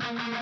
Salut 0.00 0.38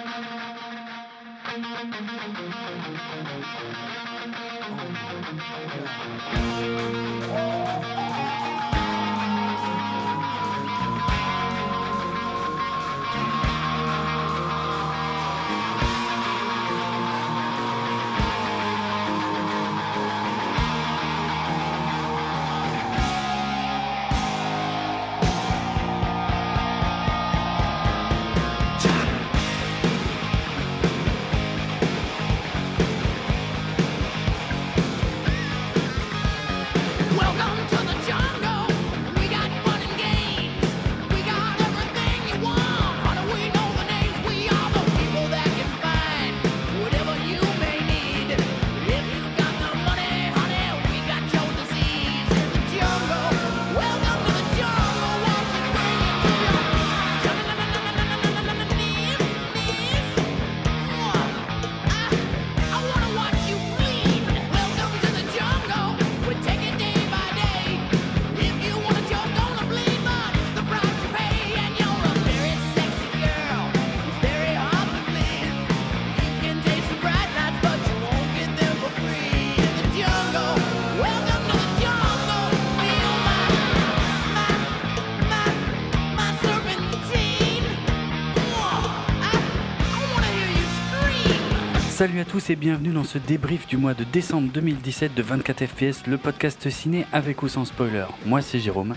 tous 92.36 92.50
et 92.50 92.56
bienvenue 92.56 92.90
dans 92.90 93.02
ce 93.02 93.16
débrief 93.16 93.66
du 93.66 93.78
mois 93.78 93.94
de 93.94 94.04
décembre 94.04 94.52
2017 94.52 95.14
de 95.14 95.22
24 95.22 95.64
FPS, 95.68 96.06
le 96.06 96.18
podcast 96.18 96.68
ciné 96.68 97.06
avec 97.10 97.42
ou 97.42 97.48
sans 97.48 97.64
spoiler. 97.64 98.04
Moi 98.26 98.42
c'est 98.42 98.58
Jérôme. 98.58 98.94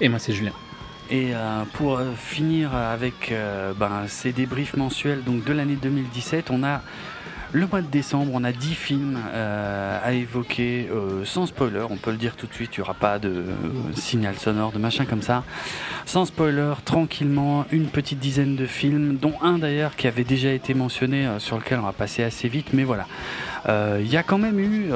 Et 0.00 0.08
moi 0.08 0.18
c'est 0.18 0.32
Julien. 0.32 0.50
Et 1.12 1.30
euh, 1.32 1.62
pour 1.74 1.98
euh, 1.98 2.10
finir 2.16 2.74
avec 2.74 3.30
euh, 3.30 3.72
ben, 3.72 4.08
ces 4.08 4.32
débriefs 4.32 4.76
mensuels 4.76 5.22
donc, 5.22 5.44
de 5.44 5.52
l'année 5.52 5.76
2017, 5.80 6.50
on 6.50 6.64
a 6.64 6.82
le 7.52 7.66
mois 7.66 7.80
de 7.82 7.86
décembre, 7.86 8.30
on 8.34 8.44
a 8.44 8.52
10 8.52 8.74
films 8.74 9.18
euh, 9.32 9.98
à 10.02 10.12
évoquer 10.12 10.88
euh, 10.92 11.24
sans 11.24 11.46
spoiler, 11.46 11.84
on 11.90 11.96
peut 11.96 12.12
le 12.12 12.16
dire 12.16 12.36
tout 12.36 12.46
de 12.46 12.54
suite, 12.54 12.76
il 12.76 12.80
n'y 12.80 12.82
aura 12.82 12.94
pas 12.94 13.18
de 13.18 13.28
euh, 13.28 13.52
signal 13.94 14.36
sonore, 14.36 14.70
de 14.70 14.78
machin 14.78 15.04
comme 15.04 15.22
ça. 15.22 15.42
Sans 16.06 16.26
spoiler, 16.26 16.74
tranquillement, 16.84 17.66
une 17.72 17.86
petite 17.86 18.20
dizaine 18.20 18.54
de 18.54 18.66
films, 18.66 19.16
dont 19.16 19.34
un 19.42 19.58
d'ailleurs 19.58 19.96
qui 19.96 20.06
avait 20.06 20.24
déjà 20.24 20.52
été 20.52 20.74
mentionné, 20.74 21.28
sur 21.38 21.56
lequel 21.58 21.80
on 21.80 21.82
va 21.82 21.92
passer 21.92 22.22
assez 22.22 22.48
vite, 22.48 22.68
mais 22.72 22.84
voilà. 22.84 23.06
Il 23.68 24.08
y 24.08 24.16
a 24.16 24.22
quand 24.22 24.38
même 24.38 24.58
eu, 24.58 24.86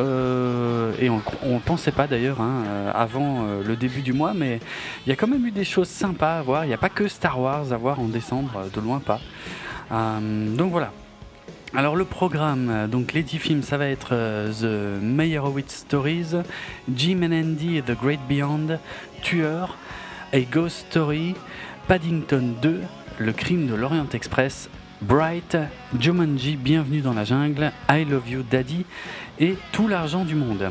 et 1.00 1.10
on 1.10 1.20
ne 1.44 1.58
pensait 1.60 1.92
pas 1.92 2.06
d'ailleurs 2.06 2.40
hein, 2.40 2.64
avant 2.94 3.44
le 3.64 3.76
début 3.76 4.00
du 4.00 4.12
mois, 4.12 4.32
mais 4.34 4.58
il 5.06 5.10
y 5.10 5.12
a 5.12 5.16
quand 5.16 5.28
même 5.28 5.46
eu 5.46 5.52
des 5.52 5.64
choses 5.64 5.88
sympas 5.88 6.38
à 6.38 6.42
voir. 6.42 6.64
Il 6.64 6.68
n'y 6.68 6.74
a 6.74 6.78
pas 6.78 6.88
que 6.88 7.06
Star 7.06 7.38
Wars 7.38 7.72
à 7.72 7.76
voir 7.76 8.00
en 8.00 8.08
décembre, 8.08 8.64
de 8.74 8.80
loin 8.80 9.00
pas. 9.00 9.20
donc 9.90 10.72
voilà, 10.72 10.90
alors 11.76 11.96
le 11.96 12.04
programme, 12.04 12.70
euh, 12.70 12.86
donc 12.86 13.12
les 13.12 13.24
10 13.24 13.38
films, 13.38 13.62
ça 13.62 13.76
va 13.76 13.88
être 13.88 14.10
euh, 14.12 14.52
The 14.52 15.02
Meyerowitz 15.02 15.74
Stories, 15.74 16.36
Jim 16.94 17.20
and 17.22 17.32
Andy 17.32 17.82
The 17.82 17.98
Great 18.00 18.20
Beyond, 18.28 18.78
Tueur, 19.22 19.76
A 20.32 20.40
Ghost 20.40 20.86
Story, 20.90 21.34
Paddington 21.88 22.54
2, 22.62 22.80
Le 23.18 23.32
Crime 23.32 23.66
de 23.66 23.74
l'Orient 23.74 24.06
Express, 24.12 24.68
Bright, 25.02 25.56
Jumanji, 25.98 26.56
Bienvenue 26.56 27.00
dans 27.00 27.12
la 27.12 27.24
jungle, 27.24 27.72
I 27.90 28.04
Love 28.04 28.28
You 28.28 28.44
Daddy 28.48 28.86
et 29.40 29.56
Tout 29.72 29.88
l'argent 29.88 30.24
du 30.24 30.36
monde. 30.36 30.70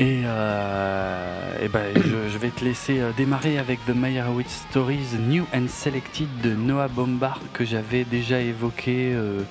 Et, 0.00 0.22
euh, 0.24 1.68
ben, 1.70 1.92
je, 1.94 2.38
vais 2.38 2.48
te 2.48 2.64
laisser 2.64 3.00
euh, 3.00 3.10
démarrer 3.14 3.58
avec 3.58 3.84
The 3.84 3.90
Meyerowitz 3.90 4.64
Stories 4.70 5.18
New 5.18 5.44
and 5.54 5.68
Selected 5.68 6.26
de 6.42 6.54
Noah 6.54 6.88
Bombard 6.88 7.38
que 7.52 7.66
j'avais 7.66 8.04
déjà 8.04 8.40
évoqué 8.40 9.12
euh, 9.12 9.42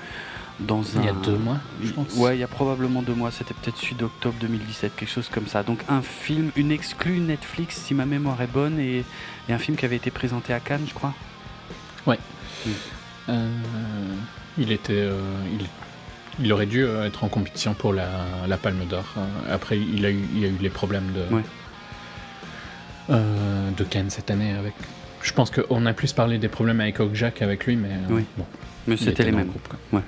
dans 0.59 0.97
un. 0.97 1.01
Il 1.01 1.05
y 1.05 1.09
a 1.09 1.13
deux 1.13 1.37
mois, 1.37 1.59
je 1.83 1.91
pense. 1.91 2.15
Ouais, 2.15 2.35
il 2.35 2.39
y 2.39 2.43
a 2.43 2.47
probablement 2.47 3.03
deux 3.03 3.13
mois. 3.13 3.29
C'était 3.29 3.53
peut-être 3.53 3.77
celui 3.77 3.93
d'octobre 3.93 4.37
2017, 4.41 4.95
quelque 4.95 5.07
chose 5.07 5.29
comme 5.29 5.45
ça. 5.45 5.61
Donc 5.61 5.83
un 5.87 6.01
film, 6.01 6.49
une 6.55 6.71
exclue 6.71 7.19
Netflix, 7.19 7.83
si 7.85 7.93
ma 7.93 8.07
mémoire 8.07 8.41
est 8.41 8.51
bonne, 8.51 8.79
et, 8.79 9.05
un 9.49 9.59
film 9.59 9.77
qui 9.77 9.85
avait 9.85 9.97
été 9.97 10.09
présenté 10.09 10.51
à 10.51 10.59
Cannes, 10.59 10.85
je 10.87 10.95
crois. 10.95 11.13
Ouais. 12.07 12.17
Mm. 12.65 13.33
il 14.57 14.71
était, 14.71 15.07
il, 15.53 15.67
il 16.41 16.53
aurait 16.53 16.65
dû 16.65 16.83
euh, 16.83 17.05
être 17.05 17.23
en 17.23 17.27
compétition 17.27 17.73
pour 17.73 17.93
la, 17.93 18.07
Palme 18.61 18.85
d'Or. 18.89 19.05
Euh, 19.17 19.55
après, 19.55 19.79
il 19.79 20.05
a, 20.05 20.11
eu, 20.11 20.21
il 20.35 20.45
a 20.45 20.47
eu 20.47 20.57
les 20.61 20.69
problèmes 20.69 21.11
de, 21.13 21.41
euh, 23.09 23.71
de 23.71 23.83
Ken 23.83 24.09
cette 24.09 24.31
année. 24.31 24.53
Avec... 24.53 24.73
Je 25.21 25.33
pense 25.33 25.51
qu'on 25.51 25.85
a 25.85 25.93
plus 25.93 26.13
parlé 26.13 26.37
des 26.37 26.47
problèmes 26.47 26.79
avec 26.79 26.97
Jack 27.13 27.41
avec 27.41 27.65
lui, 27.65 27.75
mais 27.75 27.89
oui. 28.09 28.25
bon. 28.37 28.45
Mais 28.87 28.97
c'était 28.97 29.23
les 29.23 29.31
mêmes. 29.31 29.47
Groupes, 29.47 30.01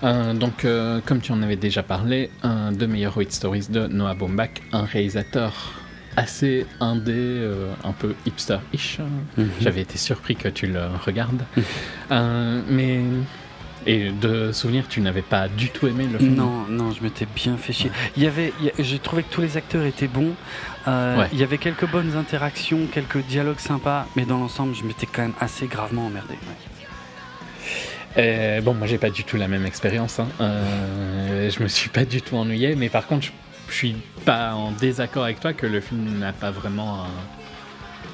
donc, 0.00 0.64
comme 1.06 1.20
tu 1.20 1.32
en 1.32 1.42
avais 1.42 1.56
déjà 1.56 1.82
parlé, 1.82 2.30
un 2.44 2.70
de 2.70 2.86
meilleurs 2.86 3.20
Hit 3.20 3.32
Stories 3.32 3.66
de 3.68 3.88
Noah 3.88 4.14
Baumbach, 4.14 4.50
un 4.72 4.84
réalisateur 4.84 5.72
assez 6.16 6.66
indé, 6.78 7.44
un 7.82 7.92
peu 7.92 8.14
hipster-ish. 8.24 9.00
Mhm. 9.36 9.50
J'avais 9.60 9.80
été 9.80 9.98
surpris 9.98 10.36
que 10.36 10.48
tu 10.48 10.68
le 10.68 10.82
regardes. 11.04 11.42
Mhm. 11.56 12.62
mais 12.70 13.00
et 13.86 14.10
de 14.10 14.52
souvenir, 14.52 14.86
tu 14.88 15.00
n'avais 15.00 15.22
pas 15.22 15.48
du 15.48 15.70
tout 15.70 15.86
aimé 15.86 16.06
le 16.10 16.18
film 16.18 16.34
Non, 16.34 16.66
non, 16.68 16.92
je 16.92 17.02
m'étais 17.02 17.26
bien 17.34 17.56
fait 17.56 17.72
chier. 17.72 17.90
Il 18.16 18.22
y 18.22 18.26
avait, 18.26 18.52
j'ai 18.78 18.98
trouvé 18.98 19.22
que 19.22 19.32
tous 19.32 19.40
les 19.40 19.56
acteurs 19.56 19.84
étaient 19.84 20.08
bons. 20.08 20.34
Euh, 20.86 21.24
il 21.32 21.38
y 21.38 21.42
avait 21.42 21.58
quelques 21.58 21.88
bonnes 21.88 22.16
interactions, 22.16 22.80
quelques 22.92 23.24
dialogues 23.24 23.58
sympas, 23.58 24.06
mais 24.16 24.24
dans 24.24 24.38
l'ensemble, 24.38 24.74
je 24.74 24.84
m'étais 24.84 25.06
quand 25.06 25.22
même 25.22 25.34
assez 25.40 25.66
gravement 25.66 26.06
emmerdé. 26.06 26.34
Euh, 28.16 28.60
bon, 28.60 28.74
moi, 28.74 28.86
j'ai 28.86 28.98
pas 28.98 29.10
du 29.10 29.24
tout 29.24 29.36
la 29.36 29.48
même 29.48 29.66
expérience. 29.66 30.18
Hein. 30.18 30.28
Euh, 30.40 31.50
je 31.50 31.62
me 31.62 31.68
suis 31.68 31.90
pas 31.90 32.04
du 32.04 32.20
tout 32.20 32.36
ennuyé, 32.36 32.74
mais 32.74 32.88
par 32.88 33.06
contre, 33.06 33.26
je, 33.26 33.32
je 33.68 33.74
suis 33.74 33.96
pas 34.24 34.54
en 34.54 34.72
désaccord 34.72 35.24
avec 35.24 35.40
toi 35.40 35.52
que 35.52 35.66
le 35.66 35.80
film 35.80 36.18
n'a 36.18 36.32
pas 36.32 36.50
vraiment 36.50 37.06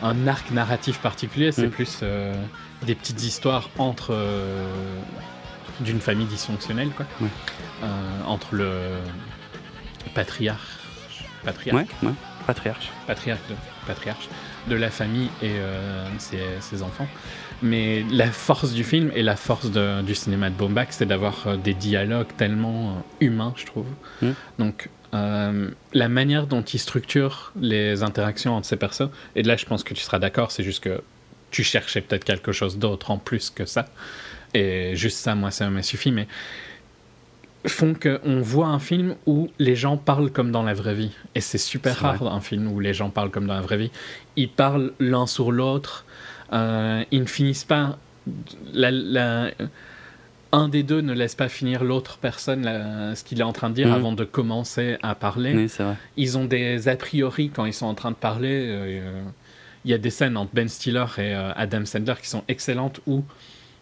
un, 0.03 0.27
arc 0.27 0.51
narratif 0.51 0.99
particulier. 0.99 1.53
C'est 1.53 1.69
mm. 1.69 1.71
plus 1.71 2.05
des 2.87 2.95
petites 2.95 3.23
histoires 3.23 3.71
entre 3.79 4.15
d'une 5.81 6.01
famille 6.01 6.27
dysfonctionnelle, 6.27 6.91
quoi. 6.91 7.07
Euh, 7.21 7.87
entre 8.27 8.55
le 8.55 8.71
patriarche, 10.15 10.61
patriarche, 11.45 11.87
patriarche, 12.47 12.91
patriarche, 13.07 13.41
de, 13.49 13.55
patriarche 13.87 14.29
de 14.69 14.77
la 14.77 14.91
famille 14.91 15.29
et 15.43 15.53
euh, 15.53 16.07
ses, 16.19 16.83
enfants. 16.83 17.09
Mais 17.63 18.05
la 18.11 18.31
force 18.31 18.73
du 18.73 18.85
film 18.85 19.11
et 19.15 19.23
la 19.23 19.37
force 19.37 19.71
du 19.71 20.15
cinéma 20.15 20.51
de 20.51 20.55
Baumbach, 20.55 20.89
c'est 20.91 21.07
d'avoir 21.07 21.47
euh, 21.47 21.57
des 21.57 21.75
dialogues 21.75 22.35
tellement 22.37 23.03
humains, 23.21 23.55
je 23.57 23.67
trouve. 23.67 23.87
Mm. 24.23 24.31
Donc, 24.59 24.89
la 25.13 26.09
manière 26.09 26.49
dont 26.49 26.63
il 26.63 26.81
structure 26.81 27.53
les 27.61 28.03
interactions 28.03 28.57
entre 28.57 28.67
ces 28.67 28.77
personnes, 28.77 29.11
et 29.37 29.45
là 29.45 29.57
je 29.57 29.65
pense 29.65 29.85
que 29.85 29.95
tu 29.95 30.03
seras 30.03 30.19
d'accord, 30.19 30.51
c'est 30.51 30.65
juste 30.65 30.83
que 30.83 31.03
tu 31.53 31.63
cherchais 31.63 32.01
peut-être 32.01 32.25
quelque 32.25 32.51
chose 32.51 32.79
d'autre 32.79 33.13
en 33.13 33.19
plus 33.19 33.49
que 33.49 33.65
ça. 33.65 33.87
Et 34.55 34.95
juste 34.95 35.19
ça, 35.19 35.35
moi, 35.35 35.51
ça 35.51 35.69
m'a 35.69 35.83
suffi, 35.83 36.13
mais 36.13 36.27
font 37.67 37.95
qu'on 37.95 38.41
voit 38.41 38.67
un 38.67 38.79
film 38.79 39.17
où 39.27 39.51
les 39.59 39.77
gens 39.77 39.97
parlent 39.97 40.31
comme 40.31 40.53
dans 40.53 40.63
la 40.63 40.75
vraie 40.75 40.95
vie. 40.95 41.13
Et 41.35 41.41
c'est 41.41 41.59
super 41.59 41.97
rare 41.99 42.23
un 42.33 42.41
film 42.41 42.71
où 42.71 42.81
les 42.81 42.95
gens 42.95 43.11
parlent 43.11 43.31
comme 43.31 43.47
dans 43.47 43.55
la 43.55 43.63
vraie 43.63 43.79
vie. 43.79 43.91
Ils 44.37 44.51
parlent 44.51 44.93
l'un 45.01 45.27
sur 45.27 45.51
l'autre. 45.51 46.05
Euh, 46.53 47.05
ils 47.11 47.21
ne 47.21 47.27
finissent 47.27 47.65
pas. 47.65 47.99
un 50.53 50.69
des 50.69 50.83
deux 50.83 51.01
ne 51.01 51.15
laisse 51.15 51.35
pas 51.35 51.49
finir 51.49 51.85
l'autre 51.85 52.19
personne 52.19 52.65
ce 53.15 53.25
qu'il 53.25 53.41
est 53.41 53.45
en 53.45 53.53
train 53.53 53.71
de 53.71 53.75
dire 53.75 53.89
mhm. 53.89 53.95
avant 53.95 54.13
de 54.13 54.25
commencer 54.25 54.99
à 55.03 55.15
parler. 55.15 55.67
vrai. 55.67 55.97
Ils 56.17 56.37
ont 56.39 56.45
des 56.45 56.89
a 56.89 56.97
priori 56.97 57.51
quand 57.51 57.65
ils 57.65 57.75
sont 57.75 57.87
en 57.87 57.95
train 57.95 58.11
de 58.11 58.17
parler. 58.17 58.67
Euh, 58.69 59.23
il 59.85 59.91
y 59.91 59.95
a 59.95 59.99
des 59.99 60.11
scènes 60.11 60.37
entre 60.37 60.55
Ben 60.55 60.69
Stiller 60.69 61.05
et 61.19 61.35
euh, 61.35 61.53
Adam 61.57 61.85
Sandler 61.85 62.15
qui 62.21 62.29
sont 62.29 62.43
excellentes 62.49 63.01
où 63.07 63.23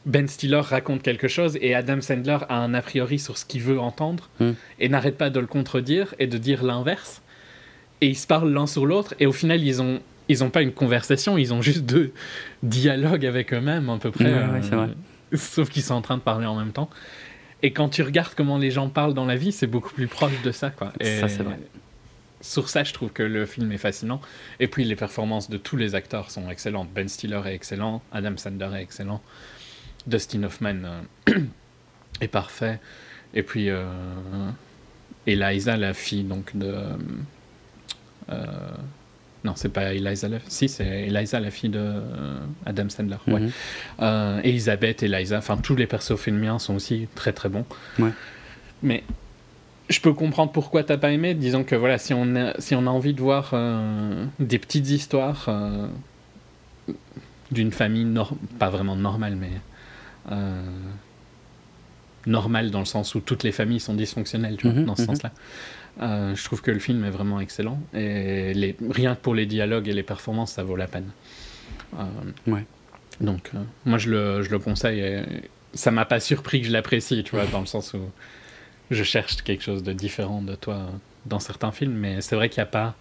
Ben 0.06 0.26
Stiller 0.26 0.60
raconte 0.60 1.02
quelque 1.02 1.28
chose 1.28 1.56
et 1.60 1.74
Adam 1.74 2.00
Sandler 2.00 2.38
a 2.48 2.56
un 2.56 2.74
a 2.74 2.82
priori 2.82 3.18
sur 3.18 3.38
ce 3.38 3.44
qu'il 3.44 3.62
veut 3.62 3.78
entendre 3.78 4.28
Mm. 4.40 4.50
et 4.80 4.88
n'arrête 4.88 5.16
pas 5.16 5.30
de 5.30 5.38
le 5.40 5.46
contredire 5.46 6.14
et 6.18 6.26
de 6.26 6.38
dire 6.38 6.64
l'inverse. 6.64 7.22
Et 8.00 8.08
ils 8.08 8.16
se 8.16 8.26
parlent 8.26 8.52
l'un 8.52 8.66
sur 8.66 8.84
l'autre 8.84 9.14
et 9.20 9.26
au 9.26 9.32
final, 9.32 9.62
ils 9.62 9.80
ont. 9.82 10.00
Ils 10.28 10.44
ont 10.44 10.50
pas 10.50 10.62
une 10.62 10.72
conversation, 10.72 11.36
ils 11.36 11.52
ont 11.52 11.60
juste 11.62 11.84
deux 11.84 12.12
dialogues 12.62 13.26
avec 13.26 13.52
eux-mêmes 13.52 13.90
à 13.90 13.98
peu 13.98 14.12
près. 14.12 14.32
Ouais, 14.32 14.38
ouais, 14.52 14.60
c'est 14.62 14.74
vrai. 14.76 14.88
Sauf 15.34 15.68
qu'ils 15.68 15.82
sont 15.82 15.94
en 15.94 16.00
train 16.00 16.16
de 16.16 16.22
parler 16.22 16.46
en 16.46 16.54
même 16.56 16.72
temps. 16.72 16.88
Et 17.62 17.72
quand 17.72 17.88
tu 17.88 18.02
regardes 18.02 18.32
comment 18.34 18.56
les 18.56 18.70
gens 18.70 18.88
parlent 18.88 19.14
dans 19.14 19.26
la 19.26 19.34
vie, 19.36 19.50
c'est 19.52 19.66
beaucoup 19.66 19.92
plus 19.92 20.06
proche 20.06 20.40
de 20.42 20.52
ça. 20.52 20.70
Quoi. 20.70 20.92
Et 21.00 21.18
Ça, 21.18 21.28
c'est 21.28 21.42
vrai. 21.42 21.58
Sur 22.40 22.68
ça, 22.68 22.82
je 22.84 22.92
trouve 22.92 23.10
que 23.10 23.22
le 23.24 23.46
film 23.46 23.70
est 23.72 23.78
fascinant. 23.78 24.20
Et 24.60 24.68
puis, 24.68 24.84
les 24.84 24.96
performances 24.96 25.50
de 25.50 25.56
tous 25.58 25.76
les 25.76 25.94
acteurs 25.94 26.30
sont 26.30 26.48
excellentes. 26.48 26.88
Ben 26.94 27.08
Stiller 27.08 27.40
est 27.46 27.54
excellent, 27.54 28.00
Adam 28.12 28.36
Sandler 28.36 28.70
est 28.78 28.82
excellent, 28.82 29.20
Dustin 30.06 30.42
Hoffman 30.44 30.82
euh, 30.84 31.34
est 32.20 32.28
parfait. 32.28 32.80
Et 33.34 33.42
puis, 33.42 33.70
euh, 33.70 33.84
Eliza, 35.26 35.76
la 35.76 35.94
fille 35.94 36.24
donc 36.24 36.56
de. 36.56 36.74
euh, 38.30 38.70
non, 39.44 39.54
c'est 39.56 39.70
pas 39.70 39.92
Eliza 39.92 40.28
la 40.28 40.38
Si, 40.46 40.68
c'est 40.68 40.86
Eliza, 40.86 41.40
la 41.40 41.50
fille 41.50 41.70
de 41.70 41.94
Adam 42.64 42.88
Sandler. 42.88 43.16
Ouais. 43.26 43.40
Mhm. 43.98 44.40
Elisabeth, 44.44 45.02
Eliza, 45.02 45.38
enfin 45.38 45.56
tous 45.56 45.74
les 45.74 45.86
persos 45.86 46.16
féminins 46.16 46.60
sont 46.60 46.76
aussi 46.76 47.08
très 47.16 47.32
très 47.32 47.48
bons. 47.48 47.64
Ouais. 47.98 48.12
Mais 48.84 49.02
je 49.92 50.00
peux 50.00 50.12
comprendre 50.12 50.52
pourquoi 50.52 50.82
t'as 50.82 50.96
pas 50.96 51.12
aimé. 51.12 51.34
Disons 51.34 51.64
que 51.64 51.76
voilà, 51.76 51.98
si 51.98 52.14
on 52.14 52.34
a, 52.34 52.58
si 52.60 52.74
on 52.74 52.86
a 52.86 52.90
envie 52.90 53.14
de 53.14 53.20
voir 53.20 53.50
euh, 53.52 54.24
des 54.40 54.58
petites 54.58 54.90
histoires 54.90 55.46
euh, 55.48 55.86
d'une 57.50 57.72
famille 57.72 58.08
pas 58.58 58.70
vraiment 58.70 58.96
normale, 58.96 59.36
mais 59.36 59.50
euh, 60.30 60.62
normale 62.26 62.70
dans 62.70 62.78
le 62.78 62.84
sens 62.84 63.14
où 63.14 63.20
toutes 63.20 63.42
les 63.42 63.52
familles 63.52 63.80
sont 63.80 63.94
dysfonctionnelles, 63.94 64.56
tu 64.56 64.68
vois, 64.68 64.78
Mhm, 64.80 64.86
dans 64.86 64.96
ce 64.96 65.02
mhm. 65.02 65.06
sens-là. 65.08 65.32
Euh, 66.00 66.34
je 66.34 66.44
trouve 66.44 66.62
que 66.62 66.70
le 66.70 66.78
film 66.78 67.04
est 67.04 67.10
vraiment 67.10 67.40
excellent 67.40 67.78
et 67.92 68.54
les, 68.54 68.76
rien 68.88 69.14
que 69.14 69.20
pour 69.20 69.34
les 69.34 69.44
dialogues 69.44 69.88
et 69.88 69.92
les 69.92 70.02
performances, 70.02 70.52
ça 70.52 70.62
vaut 70.62 70.76
la 70.76 70.86
peine. 70.86 71.10
Euh, 71.98 72.04
Ouais. 72.46 72.64
donc, 73.20 73.50
euh, 73.54 73.58
moi, 73.84 73.98
je 73.98 74.10
le, 74.10 74.42
je 74.42 74.50
le 74.50 74.58
conseille. 74.58 75.00
Et 75.00 75.22
ça 75.74 75.90
m'a 75.90 76.04
pas 76.06 76.20
surpris 76.20 76.60
que 76.62 76.66
je 76.68 76.72
l'apprécie, 76.72 77.22
tu 77.24 77.32
vois, 77.32 77.44
dans 77.46 77.60
le 77.60 77.66
sens 77.66 77.92
où 77.94 78.00
je 78.90 79.02
cherche 79.02 79.42
quelque 79.42 79.62
chose 79.62 79.82
de 79.82 79.92
différent 79.92 80.40
de 80.42 80.54
toi 80.54 80.86
dans 81.26 81.40
certains 81.40 81.72
films, 81.72 81.92
mais 81.94 82.20
c'est 82.20 82.36
vrai 82.36 82.48
qu'il 82.48 82.60
n'y 82.60 82.68
a 82.68 82.72
pas 82.72 82.94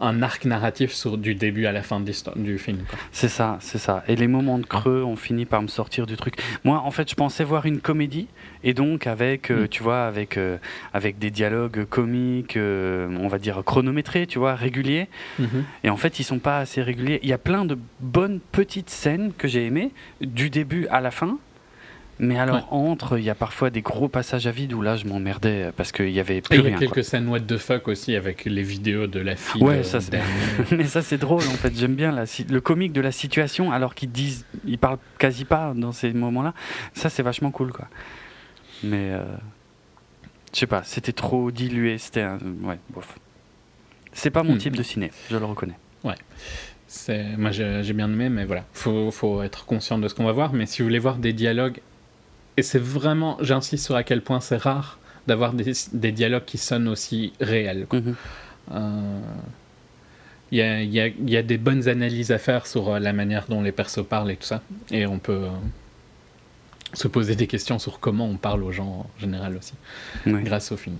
un 0.00 0.22
arc 0.22 0.44
narratif 0.44 0.92
sur, 0.92 1.16
du 1.18 1.34
début 1.34 1.66
à 1.66 1.72
la 1.72 1.82
fin 1.82 2.00
de 2.00 2.12
du 2.36 2.58
film. 2.58 2.78
C'est 3.12 3.28
ça, 3.28 3.58
c'est 3.60 3.78
ça. 3.78 4.02
Et 4.08 4.16
les 4.16 4.26
moments 4.26 4.58
de 4.58 4.66
creux 4.66 5.02
ont 5.02 5.16
fini 5.16 5.44
par 5.46 5.62
me 5.62 5.68
sortir 5.68 6.06
du 6.06 6.16
truc. 6.16 6.34
Moi, 6.64 6.78
en 6.78 6.90
fait, 6.90 7.08
je 7.08 7.14
pensais 7.14 7.44
voir 7.44 7.66
une 7.66 7.80
comédie, 7.80 8.26
et 8.64 8.74
donc 8.74 9.06
avec, 9.06 9.50
euh, 9.50 9.64
Mm. 9.64 9.68
tu 9.68 9.82
vois, 9.82 10.04
avec, 10.04 10.36
euh, 10.36 10.58
avec 10.92 11.18
des 11.18 11.30
dialogues 11.30 11.84
comiques, 11.84 12.56
euh, 12.56 13.08
on 13.20 13.28
va 13.28 13.38
dire 13.38 13.62
chronométrés, 13.64 14.26
tu 14.26 14.38
vois, 14.38 14.54
réguliers. 14.54 15.08
Et 15.84 15.90
en 15.90 15.96
fait, 15.96 16.18
ils 16.18 16.24
sont 16.24 16.38
pas 16.38 16.58
assez 16.58 16.82
réguliers. 16.82 17.20
Il 17.22 17.28
y 17.28 17.32
a 17.32 17.38
plein 17.38 17.64
de 17.64 17.78
bonnes 18.00 18.40
petites 18.52 18.90
scènes 18.90 19.32
que 19.36 19.48
j'ai 19.48 19.66
aimées, 19.66 19.90
du 20.20 20.50
début 20.50 20.86
à 20.88 21.00
la 21.00 21.10
fin. 21.10 21.38
Mais 22.24 22.38
alors, 22.38 22.54
Ouais. 22.56 22.62
entre, 22.70 23.18
il 23.18 23.24
y 23.24 23.30
a 23.30 23.34
parfois 23.34 23.70
des 23.70 23.82
gros 23.82 24.06
passages 24.08 24.46
à 24.46 24.52
vide 24.52 24.72
où 24.74 24.80
là, 24.80 24.96
je 24.96 25.06
m'emmerdais 25.06 25.70
parce 25.76 25.90
qu'il 25.90 26.10
y 26.10 26.20
avait 26.20 26.36
Et 26.36 26.40
plus 26.40 26.56
il 26.56 26.62
y 26.62 26.66
a 26.66 26.68
rien. 26.68 26.78
quelques 26.78 26.92
quoi. 26.94 27.02
scènes 27.02 27.26
what 27.28 27.40
the 27.40 27.56
fuck 27.58 27.88
aussi 27.88 28.14
avec 28.14 28.44
les 28.44 28.62
vidéos 28.62 29.08
de 29.08 29.18
la 29.18 29.34
fille. 29.34 29.60
Ouais, 29.62 29.78
de 29.78 29.82
ça, 29.82 30.00
c'est-. 30.00 30.20
Mais 30.70 30.84
ça, 30.84 31.02
c'est 31.02 31.18
drôle 31.18 31.40
en 31.42 31.56
fait. 31.56 31.76
J'aime 31.76 31.96
bien 31.96 32.12
la, 32.12 32.24
le 32.48 32.60
comique 32.60 32.92
de 32.92 33.00
la 33.00 33.10
situation 33.10 33.72
alors 33.72 33.94
qu'ils 33.96 34.12
disent, 34.12 34.46
ils 34.64 34.78
parlent 34.78 34.98
quasi 35.18 35.44
pas 35.44 35.72
dans 35.74 35.90
ces 35.92 36.12
moments-là. 36.12 36.54
Ça, 36.94 37.10
c'est 37.10 37.24
vachement 37.24 37.50
cool 37.50 37.72
quoi. 37.72 37.88
Mais 38.84 39.10
euh, 39.10 39.24
je 40.54 40.60
sais 40.60 40.66
pas, 40.68 40.82
c'était 40.84 41.12
trop 41.12 41.50
dilué. 41.50 41.98
C'était 41.98 42.22
un, 42.22 42.38
ouais, 42.62 42.78
bof. 42.94 43.18
C'est 44.12 44.30
pas 44.30 44.44
mon 44.44 44.54
Hmm. 44.54 44.58
type 44.58 44.76
de 44.76 44.82
ciné, 44.84 45.10
je 45.28 45.36
le 45.36 45.44
reconnais. 45.44 45.74
C'est- 46.86 47.36
Moi, 47.38 47.50
j'ai 47.52 47.80
j'ai 47.82 47.94
bien 47.94 48.06
aimé, 48.12 48.28
mais 48.28 48.44
voilà. 48.44 48.64
Faut, 48.74 49.10
faut 49.10 49.42
être 49.42 49.64
conscient 49.64 49.98
de 49.98 50.06
ce 50.08 50.14
qu'on 50.14 50.24
va 50.24 50.32
voir. 50.32 50.52
Mais 50.52 50.66
si 50.66 50.82
vous 50.82 50.88
voulez 50.88 50.98
voir 50.98 51.16
des 51.16 51.32
dialogues, 51.32 51.80
et 52.56 52.62
c'est 52.62 52.78
vraiment, 52.78 53.36
j'insiste 53.40 53.84
sur 53.86 53.96
à 53.96 54.02
quel 54.04 54.22
point 54.22 54.40
c'est 54.40 54.56
rare 54.56 54.98
d'avoir 55.26 55.52
des, 55.52 55.72
des 55.92 56.12
dialogues 56.12 56.44
qui 56.44 56.58
sonnent 56.58 56.88
aussi 56.88 57.32
réels. 57.40 57.86
Mhm. 57.92 58.14
Euh, 58.72 59.20
Il 60.50 60.58
y, 60.58 60.62
a, 60.62 60.82
il 60.82 60.92
y 60.92 61.00
a- 61.00 61.06
il 61.06 61.30
y 61.30 61.36
a 61.38 61.42
des 61.42 61.56
bonnes 61.56 61.88
analyses 61.88 62.30
à 62.30 62.36
faire 62.38 62.66
sur 62.66 62.90
euh, 62.90 62.98
la 62.98 63.14
manière 63.14 63.46
dont 63.48 63.62
les 63.62 63.72
persos 63.72 64.04
parlent 64.06 64.30
et 64.30 64.36
tout 64.36 64.44
ça. 64.46 64.60
Et 64.90 65.06
on 65.06 65.18
peut 65.18 65.44
euh, 65.44 65.48
se 66.92 67.08
poser 67.08 67.36
des 67.36 67.46
questions 67.46 67.78
sur 67.78 68.00
comment 68.00 68.26
on 68.28 68.36
parle 68.36 68.62
aux 68.62 68.72
gens 68.72 69.06
en 69.16 69.20
général 69.20 69.56
aussi, 69.56 69.72
Ouais. 70.26 70.42
grâce 70.42 70.70
au 70.70 70.76
film. 70.76 70.96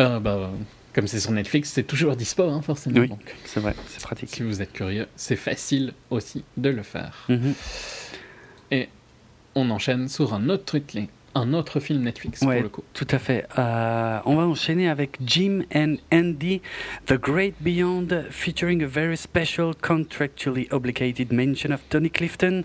Euh, 0.00 0.18
bah, 0.18 0.50
comme 0.94 1.06
c'est 1.06 1.20
sur 1.20 1.30
Netflix, 1.30 1.70
c'est 1.70 1.84
toujours 1.84 2.16
dispo, 2.16 2.42
hein, 2.42 2.60
forcément. 2.60 2.98
Oui. 3.00 3.08
Donc, 3.08 3.36
C'est 3.44 3.60
vrai, 3.60 3.74
c'est 3.86 4.02
pratique. 4.02 4.30
si 4.30 4.42
vous 4.42 4.60
êtes 4.62 4.72
curieux, 4.72 5.06
c'est 5.14 5.36
facile 5.36 5.92
aussi 6.10 6.42
de 6.56 6.70
le 6.70 6.82
faire. 6.82 7.26
Mhm. 7.28 7.54
On 9.54 9.70
enchaîne 9.70 10.08
sur 10.08 10.34
un 10.34 10.48
autre 10.48 10.64
truc, 10.64 10.92
un 11.36 11.52
autre 11.52 11.80
film 11.80 12.02
Netflix 12.02 12.42
Ouais. 12.42 12.56
pour 12.56 12.62
le 12.64 12.68
coup. 12.68 12.84
Tout 12.92 13.06
à 13.10 13.18
fait. 13.18 13.46
Euh, 13.58 14.18
on 14.24 14.36
va 14.36 14.42
enchaîner 14.42 14.88
avec 14.88 15.18
Jim 15.24 15.62
and 15.74 15.96
Andy, 16.12 16.60
The 17.06 17.14
Great 17.14 17.54
Beyond, 17.60 18.08
featuring 18.30 18.82
a 18.82 18.86
very 18.86 19.16
special 19.16 19.72
contractually 19.80 20.68
obligated 20.72 21.32
mention 21.32 21.72
of 21.72 21.80
Tony 21.88 22.10
Clifton. 22.10 22.62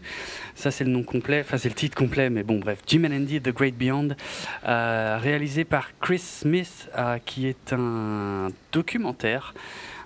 Ça, 0.55 0.71
c'est 0.71 0.83
le 0.83 0.91
nom 0.91 1.03
complet, 1.03 1.41
enfin, 1.41 1.57
c'est 1.57 1.69
le 1.69 1.75
titre 1.75 1.95
complet, 1.97 2.29
mais 2.29 2.43
bon, 2.43 2.59
bref. 2.59 2.79
Jim 2.87 3.03
and 3.05 3.13
Andy, 3.15 3.39
The 3.41 3.49
Great 3.53 3.75
Beyond, 3.77 4.09
euh, 4.67 5.17
réalisé 5.21 5.63
par 5.63 5.89
Chris 5.99 6.19
Smith, 6.19 6.89
euh, 6.97 7.17
qui 7.25 7.47
est 7.47 7.73
un 7.73 8.49
documentaire. 8.71 9.53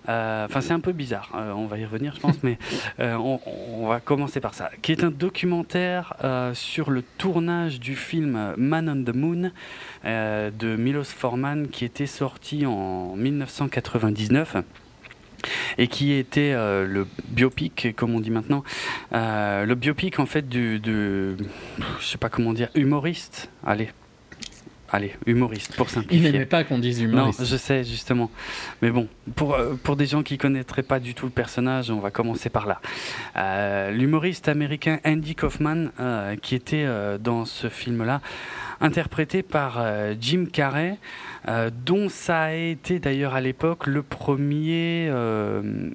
Euh, 0.10 0.46
Enfin, 0.46 0.62
c'est 0.62 0.74
un 0.74 0.80
peu 0.80 0.92
bizarre. 0.92 1.32
euh, 1.36 1.52
on 1.54 1.66
va 1.66 1.78
y 1.78 1.86
revenir, 1.86 2.14
je 2.16 2.20
pense, 2.20 2.42
mais 2.44 2.58
euh, 3.00 3.16
on, 3.16 3.88
va 3.88 4.00
commencer 4.00 4.40
par 4.40 4.54
ça. 4.54 4.70
Qui 4.82 4.92
est 4.92 5.04
un 5.04 5.12
documentaire 5.12 6.14
sur 6.54 6.90
le 6.92 7.02
tournage 7.18 7.80
du 7.80 7.96
film 7.96 8.54
Man 8.58 8.90
on 8.90 9.04
the 9.12 9.16
Moon 9.16 9.52
de 10.04 10.76
Milos 10.76 11.04
Forman, 11.06 11.68
qui 11.68 11.86
était 11.86 12.06
sorti 12.08 12.66
en 12.66 13.16
1999 13.16 14.58
et 15.78 15.88
qui 15.88 16.14
était 16.14 16.54
le 16.54 17.06
biopic, 17.30 17.94
comme 17.96 18.16
on 18.16 18.20
dit 18.20 18.32
maintenant, 18.32 18.64
le 19.12 19.74
biopic 19.76 20.20
en 20.20 20.26
fait 20.26 20.48
du, 20.48 20.80
du- 20.80 21.36
je 22.00 22.06
sais 22.06 22.18
pas 22.18 22.30
comment 22.30 22.54
dire, 22.54 22.70
humoriste. 22.76 23.50
Allez, 23.66 23.90
allez, 24.94 25.14
humoriste 25.26 25.76
pour 25.76 25.88
Il 25.88 25.92
simplifier. 25.92 26.32
n'aimait 26.32 26.46
pas 26.46 26.64
qu'on 26.64 26.80
dise 26.80 27.02
Non, 27.02 27.10
humoriste. 27.10 27.44
je 27.46 27.58
sais 27.58 27.84
justement. 27.84 28.32
Mais 28.82 28.92
bon, 28.92 29.08
pour, 29.36 29.56
euh, 29.56 29.74
pour 29.84 29.96
des 29.98 30.06
gens 30.06 30.24
qui 30.24 30.38
connaîtraient 30.38 30.84
pas 30.84 31.00
du 31.02 31.14
tout 31.14 31.26
le 31.26 31.32
personnage, 31.32 31.92
on 31.92 32.00
va 32.00 32.12
commencer 32.12 32.50
par 32.50 32.66
là. 32.66 32.80
Euh, 33.36 33.92
L'humoriste 33.92 34.48
américain 34.48 35.00
Andy 35.06 35.36
Kaufman, 35.36 35.90
euh, 36.00 36.36
qui 36.38 36.56
était 36.56 36.86
euh, 36.86 37.18
dans 37.18 37.44
ce 37.46 37.68
film-là, 37.68 38.22
interprété 38.80 39.44
par 39.44 39.84
Jim 40.20 40.46
Carrey, 40.52 40.98
dont 41.86 42.10
ça 42.10 42.44
a 42.44 42.52
été 42.54 43.00
d'ailleurs 43.00 43.34
à 43.34 43.42
l'époque 43.42 43.88
le 43.88 44.04
premier 44.04 45.10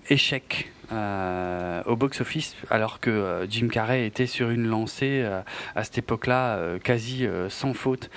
échec. 0.08 0.70
euh, 0.90 1.82
au 1.84 1.96
box-office, 1.96 2.56
alors 2.70 2.98
que 2.98 3.10
euh, 3.10 3.46
Jim 3.46 3.68
Carrey 3.68 4.06
était 4.06 4.24
sur 4.26 4.48
une 4.48 4.66
lancée 4.66 5.20
euh, 5.22 5.42
à 5.74 5.84
cette 5.84 5.98
époque-là 5.98 6.78
quasi 6.82 7.26
sans 7.50 7.74
faute 7.74 8.08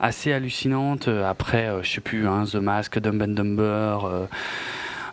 assez 0.00 0.32
hallucinante 0.32 1.08
euh, 1.08 1.28
après, 1.28 1.68
euh, 1.68 1.82
je 1.82 1.90
sais 1.90 2.00
plus, 2.00 2.26
hein, 2.26 2.44
The 2.50 2.56
Mask, 2.56 2.98
Dumb 2.98 3.20
and 3.22 3.28
Dumber, 3.28 3.98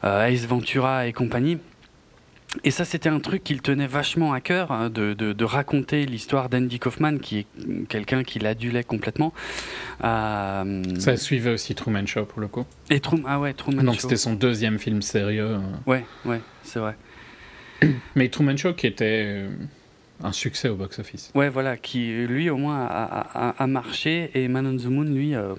euh, 0.03 0.25
Ace 0.27 0.45
Ventura 0.45 1.07
et 1.07 1.13
compagnie. 1.13 1.57
Et 2.63 2.71
ça, 2.71 2.85
c'était 2.85 3.09
un 3.09 3.19
truc 3.19 3.43
qu'il 3.43 3.61
tenait 3.61 3.87
vachement 3.87 4.31
à 4.31 4.39
cœur, 4.39 4.71
hein, 4.71 4.89
de, 4.89 5.13
de- 5.13 5.33
de 5.33 5.43
raconter 5.43 6.05
l'histoire 6.05 6.47
d'Andy 6.47 6.79
Kaufman, 6.79 7.17
qui 7.19 7.39
est 7.39 7.47
quelqu'un 7.89 8.23
qui 8.23 8.39
l'adulait 8.39 8.85
complètement. 8.85 9.33
Euh, 10.05 10.81
Ça 10.99 11.17
suivait 11.17 11.49
aussi 11.51 11.75
Truman 11.75 12.05
Show 12.05 12.23
pour 12.25 12.39
le 12.39 12.47
coup. 12.47 12.65
et 12.89 13.01
ah 13.27 13.39
ouais, 13.41 13.53
Truman 13.53 13.83
Donc 13.83 13.99
c'était 13.99 14.15
son 14.15 14.35
deuxième 14.35 14.79
film 14.79 15.01
sérieux. 15.01 15.55
euh. 15.55 15.59
Ouais, 15.85 16.05
ouais, 16.23 16.39
c'est 16.63 16.79
vrai. 16.79 16.95
Mais 18.15 18.29
Truman 18.29 18.55
Show 18.55 18.73
qui 18.73 18.87
était 18.87 19.47
un 20.23 20.31
succès 20.31 20.69
au 20.69 20.75
box-office. 20.75 21.31
Ouais, 21.35 21.49
voilà, 21.49 21.77
qui 21.77 22.25
lui 22.25 22.49
au 22.49 22.57
moins 22.57 22.85
a, 22.87 23.67
marché 23.67 24.31
et 24.33 24.47
Man 24.47 24.65
on 24.67 24.77
the 24.77 24.85
Moon, 24.85 25.03
lui, 25.03 25.35
euh, 25.35 25.53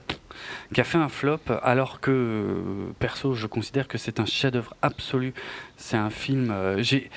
qui 0.72 0.80
a 0.80 0.84
fait 0.84 0.98
un 0.98 1.08
flop, 1.08 1.40
alors 1.62 2.00
que 2.00 2.56
perso, 2.98 3.34
je 3.34 3.46
considère 3.46 3.86
que 3.88 3.98
c'est 3.98 4.18
un 4.20 4.26
chef-d'œuvre 4.26 4.74
absolu. 4.82 5.34
C'est 5.76 5.96
un 5.98 6.10
film. 6.10 6.50
euh, 6.50 6.82
j'ai 6.82 7.10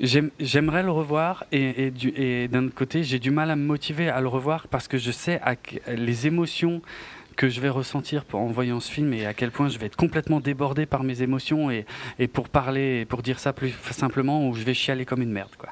j'aime- 0.00 0.30
J'aimerais 0.40 0.82
le 0.82 0.90
revoir 0.90 1.44
et, 1.52 1.86
et, 1.86 1.90
du- 1.90 2.12
et 2.16 2.48
d'un 2.48 2.68
côté, 2.68 3.04
j'ai 3.04 3.18
du 3.18 3.30
mal 3.30 3.50
à 3.50 3.56
me 3.56 3.64
motiver 3.64 4.08
à 4.08 4.20
le 4.20 4.28
revoir 4.28 4.66
parce 4.68 4.88
que 4.88 4.98
je 4.98 5.10
sais 5.12 5.40
à 5.42 5.54
les 5.94 6.26
émotions 6.26 6.80
que 7.42 7.48
je 7.48 7.60
vais 7.60 7.70
ressentir 7.70 8.24
en 8.34 8.46
voyant 8.46 8.78
ce 8.78 8.88
film 8.88 9.12
et 9.12 9.26
à 9.26 9.34
quel 9.34 9.50
point 9.50 9.68
je 9.68 9.76
vais 9.76 9.86
être 9.86 9.96
complètement 9.96 10.38
débordé 10.38 10.86
par 10.86 11.02
mes 11.02 11.22
émotions 11.22 11.72
et, 11.72 11.86
et 12.20 12.28
pour 12.28 12.48
parler, 12.48 13.04
pour 13.04 13.20
dire 13.20 13.40
ça 13.40 13.52
plus 13.52 13.74
simplement, 13.90 14.48
où 14.48 14.54
je 14.54 14.62
vais 14.62 14.74
chialer 14.74 15.04
comme 15.04 15.22
une 15.22 15.32
merde. 15.32 15.50
Quoi. 15.58 15.70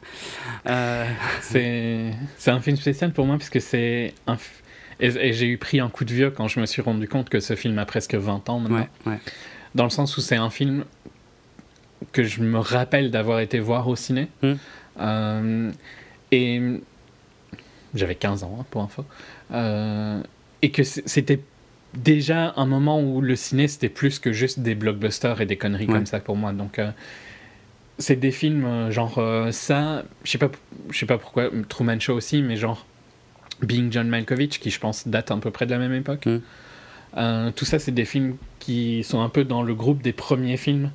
Euh... 0.66 1.06
C'est 1.42 2.50
un 2.50 2.58
film 2.58 2.76
spécial 2.76 3.12
pour 3.12 3.24
moi 3.24 3.36
parce 3.38 3.50
que 3.50 3.60
c'est 3.60 4.14
un. 4.26 4.36
Et, 4.98 5.32
j'ai 5.32 5.46
eu 5.46 5.58
pris 5.58 5.78
un 5.78 5.88
coup 5.88 6.04
de 6.04 6.12
vieux 6.12 6.32
quand 6.32 6.48
je 6.48 6.58
me 6.58 6.66
suis 6.66 6.82
rendu 6.82 7.06
compte 7.06 7.28
que 7.28 7.38
ce 7.38 7.54
film 7.54 7.78
a 7.78 7.86
presque 7.86 8.16
20 8.16 8.48
ans 8.48 8.58
maintenant. 8.58 8.88
Ouais, 9.06 9.12
ouais. 9.12 9.20
Dans 9.76 9.84
le 9.84 9.90
sens 9.90 10.16
où 10.16 10.20
c'est 10.20 10.34
un 10.34 10.50
film 10.50 10.84
que 12.10 12.24
je 12.24 12.42
me 12.42 12.58
rappelle 12.58 13.12
d'avoir 13.12 13.38
été 13.38 13.60
voir 13.60 13.86
au 13.86 13.94
ciné. 13.94 14.26
Mm. 14.42 14.52
Euh, 14.98 15.70
et 16.32 16.80
j'avais 17.94 18.16
15 18.16 18.42
ans, 18.42 18.58
hein, 18.58 18.66
pour 18.72 18.82
info. 18.82 19.04
Euh, 19.52 20.20
et 20.62 20.72
que 20.72 20.82
c'était 20.82 21.40
déjà 21.94 22.52
un 22.56 22.66
moment 22.66 23.00
où 23.00 23.20
le 23.20 23.37
ciné, 23.37 23.68
c'était 23.68 23.88
plus 23.88 24.18
que 24.18 24.32
juste 24.32 24.61
des 24.61 24.75
blockbusters 24.75 25.40
et 25.40 25.47
des 25.47 25.56
conneries 25.56 25.87
Ouais. 25.87 25.94
comme 25.94 26.06
ça 26.06 26.20
pour 26.20 26.37
moi. 26.37 26.52
Donc, 26.52 26.78
euh, 26.78 26.90
c'est 27.99 28.16
des 28.16 28.30
films 28.30 28.64
euh, 28.64 28.90
genre 28.90 29.18
euh, 29.18 29.50
ça, 29.52 30.04
je 30.25 30.30
sais 30.30 30.38
pas, 30.38 30.50
je 30.90 30.99
sais 30.99 31.06
pas 31.06 31.18
pourquoi, 31.18 31.50
Truman 31.68 32.00
Show 32.00 32.14
aussi, 32.14 32.42
mais 32.42 32.56
genre 32.56 32.87
Being 33.62 33.92
John 33.92 34.09
Malkovich, 34.09 34.59
qui 34.59 34.70
je 34.70 34.80
pense 34.80 35.06
date 35.06 35.30
à 35.30 35.37
peu 35.37 35.50
près 35.50 35.66
de 35.66 35.70
la 35.70 35.78
même 35.78 35.94
époque. 35.94 36.26
Mm. 36.26 36.40
Euh, 37.16 37.50
tout 37.50 37.64
ça, 37.64 37.78
c'est 37.78 37.92
des 37.92 38.04
films 38.04 38.37
qui 38.61 39.02
sont 39.04 39.20
un 39.20 39.28
peu 39.28 39.44
dans 39.44 39.62
le 39.62 39.75
groupe 39.75 40.00
des 40.00 40.12
premiers 40.12 40.56
films 40.56 40.90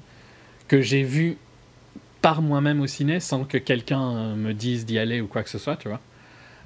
que 0.67 0.81
j'ai 0.81 1.03
vus 1.03 1.37
par 2.21 2.41
moi-même 2.41 2.81
au 2.81 2.87
ciné 2.87 3.19
sans 3.19 3.43
que 3.43 3.57
quelqu'un 3.57 4.35
me 4.35 4.53
dise 4.53 4.85
d'y 4.85 4.97
aller 4.97 5.21
ou 5.21 5.27
quoi 5.27 5.43
que 5.43 5.49
ce 5.49 5.59
soit, 5.59 5.75
tu 5.75 5.89
vois. 5.89 5.99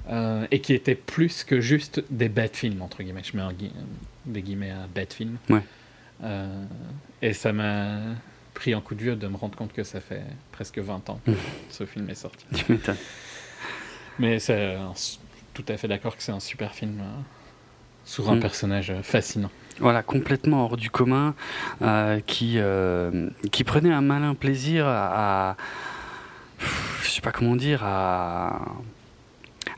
Euh, 0.09 0.47
et 0.51 0.59
qui 0.61 0.73
étaient 0.73 0.95
plus 0.95 1.43
que 1.43 1.59
juste 1.59 2.03
des 2.09 2.29
bêtes 2.29 2.55
films, 2.55 2.81
entre 2.81 3.03
guillemets. 3.03 3.21
Je 3.23 3.35
mets 3.35 3.43
un 3.43 3.53
des 4.25 4.41
guillemets 4.41 4.71
à 4.71 4.87
bêtes 4.93 5.13
films. 5.13 5.37
Ouais. 5.49 5.63
Euh, 6.23 6.63
et 7.21 7.33
ça 7.33 7.53
m'a 7.53 7.99
pris 8.53 8.73
un 8.73 8.81
coup 8.81 8.93
de 8.95 9.01
vieux 9.01 9.15
de 9.15 9.27
me 9.27 9.37
rendre 9.37 9.55
compte 9.57 9.71
que 9.73 9.83
ça 9.83 10.01
fait 10.01 10.23
presque 10.51 10.79
20 10.79 11.09
ans 11.09 11.19
que 11.25 11.31
ce 11.69 11.85
film 11.85 12.09
est 12.09 12.15
sorti. 12.15 12.45
Mais 14.19 14.39
c'est 14.39 14.77
tout 15.53 15.63
à 15.67 15.77
fait 15.77 15.87
d'accord 15.87 16.15
que 16.17 16.23
c'est 16.23 16.31
un 16.31 16.39
super 16.41 16.73
film 16.73 16.99
euh, 16.99 17.03
sur 18.05 18.29
un 18.29 18.35
Mm. 18.35 18.39
personnage 18.41 18.89
euh, 18.91 19.01
fascinant. 19.01 19.49
Voilà, 19.79 20.03
complètement 20.03 20.65
hors 20.65 20.75
du 20.75 20.89
commun, 20.89 21.35
euh, 21.81 22.19
qui, 22.19 22.57
qui 23.51 23.63
prenait 23.63 23.93
un 23.93 24.01
malin 24.01 24.35
plaisir 24.35 24.85
à, 24.85 25.51
à- 25.51 25.57
je 27.01 27.09
sais 27.09 27.21
pas 27.21 27.31
comment 27.31 27.55
dire, 27.55 27.81
à, 27.85 28.59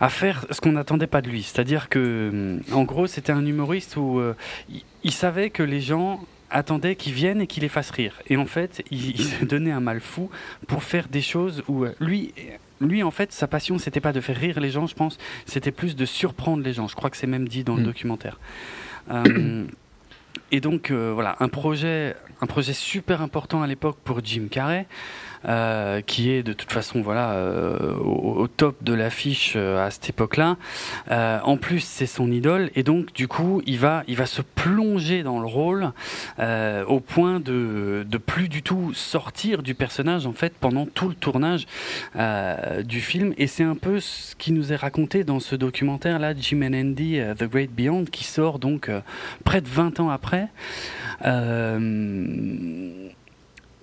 à 0.02 0.10
faire 0.10 0.46
ce 0.52 0.60
qu'on 0.60 0.74
n'attendait 0.74 1.08
pas 1.08 1.22
de 1.22 1.30
lui. 1.30 1.44
C'est-à-dire 1.44 1.88
que, 1.88 2.30
hum, 2.34 2.78
en 2.78 2.84
gros, 2.84 3.08
c'était 3.08 3.32
un 3.32 3.46
humoriste 3.46 3.96
où 3.96 4.20
euh, 4.20 4.34
il, 4.70 4.82
il 5.04 5.12
savait 5.12 5.50
que 5.50 5.64
les 5.64 5.80
gens 5.80 6.20
attendaient 6.50 6.98
qu'il 6.98 7.14
vienne 7.14 7.40
et 7.40 7.48
qu'il 7.48 7.64
les 7.64 7.70
fasse 7.70 7.92
rire. 7.92 8.20
Et 8.28 8.36
en 8.36 8.46
fait, 8.46 8.84
il, 8.92 9.12
il 9.12 9.24
se 9.24 9.46
donnait 9.46 9.72
un 9.72 9.80
mal 9.80 10.02
fou 10.02 10.30
pour 10.68 10.84
faire 10.84 11.08
des 11.08 11.22
choses 11.22 11.64
où 11.70 11.86
euh, 11.86 11.94
lui, 12.02 12.34
lui 12.82 13.04
en 13.04 13.12
fait, 13.12 13.32
sa 13.32 13.48
passion, 13.48 13.78
c'était 13.78 14.02
pas 14.02 14.12
de 14.12 14.20
faire 14.20 14.36
rire 14.36 14.60
les 14.60 14.70
gens, 14.70 14.86
je 14.86 14.96
pense, 14.96 15.18
c'était 15.46 15.72
plus 15.72 15.96
de 15.96 16.06
surprendre 16.06 16.62
les 16.62 16.74
gens. 16.74 16.88
Je 16.90 16.96
crois 16.96 17.10
que 17.10 17.16
c'est 17.16 17.28
même 17.28 17.48
dit 17.48 17.64
dans 17.64 17.76
le 17.76 17.84
Mm. 17.84 17.86
documentaire. 17.86 18.40
Euh, 19.12 19.66
et 20.52 20.60
donc 20.60 20.92
euh, 20.92 21.12
voilà, 21.14 21.38
un 21.40 21.48
projet, 21.48 22.16
un 22.42 22.48
projet 22.48 22.74
super 22.74 23.22
important 23.22 23.62
à 23.62 23.68
l'époque 23.68 23.98
pour 24.04 24.20
Jim 24.24 24.48
Carrey, 24.52 24.88
euh, 25.46 26.02
qui 26.02 26.30
est 26.30 26.44
de 26.44 26.54
toute 26.54 26.72
façon 26.72 27.02
voilà 27.02 27.32
euh, 27.32 27.96
au, 27.96 28.48
top 28.48 28.84
de 28.84 28.94
l'affiche 28.94 29.54
euh, 29.56 29.84
à 29.84 29.90
cette 29.90 30.10
époque-là. 30.10 30.58
En 31.44 31.58
plus, 31.58 31.80
c'est 31.80 32.06
son 32.06 32.32
idole, 32.32 32.70
et 32.76 32.84
donc 32.84 33.14
du 33.14 33.28
coup, 33.28 33.62
il 33.66 33.80
va, 33.80 34.04
il 34.08 34.16
va 34.16 34.26
se 34.26 34.42
plonger 34.42 35.24
dans 35.24 35.40
le 35.40 35.48
rôle 35.48 35.92
au 36.40 37.00
point 37.00 37.40
de, 37.40 38.06
de 38.08 38.18
plus 38.18 38.50
du 38.50 38.62
tout 38.62 38.94
sortir 38.94 39.64
du 39.64 39.76
personnage 39.76 40.26
en 40.26 40.34
fait 40.34 40.54
pendant 40.60 40.86
tout 40.86 41.10
le 41.10 41.16
tournage 41.16 41.66
du 42.84 43.02
film. 43.02 43.34
Et 43.38 43.48
c'est 43.48 43.64
un 43.64 43.76
peu 43.76 44.00
ce 44.00 44.36
qui 44.36 44.52
nous 44.52 44.72
est 44.72 44.76
raconté 44.76 45.24
dans 45.24 45.40
ce 45.40 45.56
documentaire 45.56 46.20
là, 46.20 46.34
Jim 46.38 46.62
and 46.64 46.74
Andy, 46.74 47.20
The 47.38 47.46
Great 47.46 47.72
Beyond, 47.72 48.06
qui 48.06 48.24
sort 48.24 48.60
donc 48.60 48.90
près 49.44 49.62
de 49.62 49.68
20 49.68 50.00
ans 50.00 50.10
après. 50.10 50.48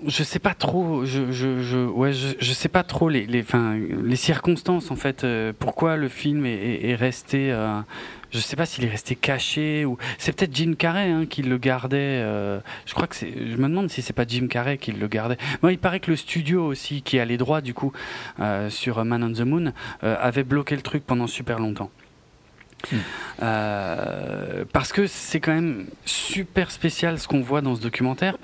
Je 0.06 0.22
sais 0.22 0.38
pas 0.38 0.54
trop, 0.54 1.04
je, 1.04 1.32
je, 1.32 1.60
je, 1.60 2.52
sais 2.52 2.68
pas 2.68 2.82
trop 2.84 3.08
les, 3.08 3.26
enfin, 3.40 3.76
les 4.04 4.16
circonstances 4.16 4.90
en 4.90 4.96
fait, 4.96 5.24
euh, 5.24 5.52
pourquoi 5.58 5.96
le 5.96 6.08
film 6.08 6.46
est 6.46 6.94
resté, 6.94 7.50
euh, 7.50 7.80
je 8.30 8.40
sais 8.40 8.56
pas 8.56 8.66
s'il 8.66 8.84
est 8.84 8.90
resté 8.90 9.14
caché 9.14 9.84
ou 9.84 9.96
c'est 10.18 10.36
peut-être 10.36 10.54
Jim 10.54 10.74
Carrey 10.76 11.10
hein, 11.10 11.26
qui 11.26 11.42
le 11.42 11.58
gardait. 11.58 11.96
euh, 11.98 12.60
je 12.86 12.94
crois 12.94 13.06
que 13.06 13.16
c'est, 13.16 13.32
je 13.32 13.56
me 13.56 13.68
demande 13.68 13.90
si 13.90 14.02
c'est 14.02 14.12
pas 14.12 14.24
Jim 14.26 14.48
Carrey 14.48 14.78
qui 14.78 14.92
le 14.92 15.08
gardait. 15.08 15.38
Moi, 15.62 15.72
il 15.72 15.78
paraît 15.78 16.00
que 16.00 16.10
le 16.10 16.16
studio 16.16 16.66
aussi, 16.66 17.02
qui 17.02 17.18
a 17.18 17.24
les 17.24 17.36
droits 17.36 17.60
du 17.60 17.74
coup 17.74 17.92
euh, 18.40 18.70
sur 18.70 19.02
Man 19.04 19.24
on 19.24 19.32
the 19.32 19.40
Moon, 19.40 19.72
euh, 20.04 20.16
avait 20.20 20.44
bloqué 20.44 20.76
le 20.76 20.82
truc 20.82 21.04
pendant 21.06 21.26
super 21.26 21.58
longtemps. 21.58 21.90
Euh, 23.42 24.64
parce 24.72 24.92
que 24.92 25.06
c'est 25.06 25.40
quand 25.40 25.52
même 25.54 25.86
super 26.04 26.70
spécial 26.70 27.18
ce 27.18 27.28
qu'on 27.28 27.40
voit 27.40 27.60
dans 27.60 27.74
ce 27.76 27.80
documentaire. 27.80 28.36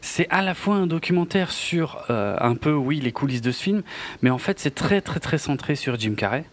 C'est 0.00 0.26
à 0.30 0.42
la 0.42 0.54
fois 0.54 0.76
un 0.76 0.86
documentaire 0.86 1.50
sur 1.50 2.04
euh, 2.10 2.36
un 2.40 2.54
peu, 2.54 2.72
oui, 2.72 3.00
les 3.00 3.12
coulisses 3.12 3.42
de 3.42 3.52
ce 3.52 3.62
film, 3.62 3.82
mais 4.22 4.30
en 4.30 4.38
fait 4.38 4.58
c'est 4.58 4.74
très 4.74 5.00
très 5.00 5.20
très 5.20 5.38
centré 5.38 5.76
sur 5.76 5.98
Jim 5.98 6.14
Carrey. 6.16 6.44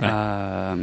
Ouais. 0.00 0.06
Euh, 0.10 0.76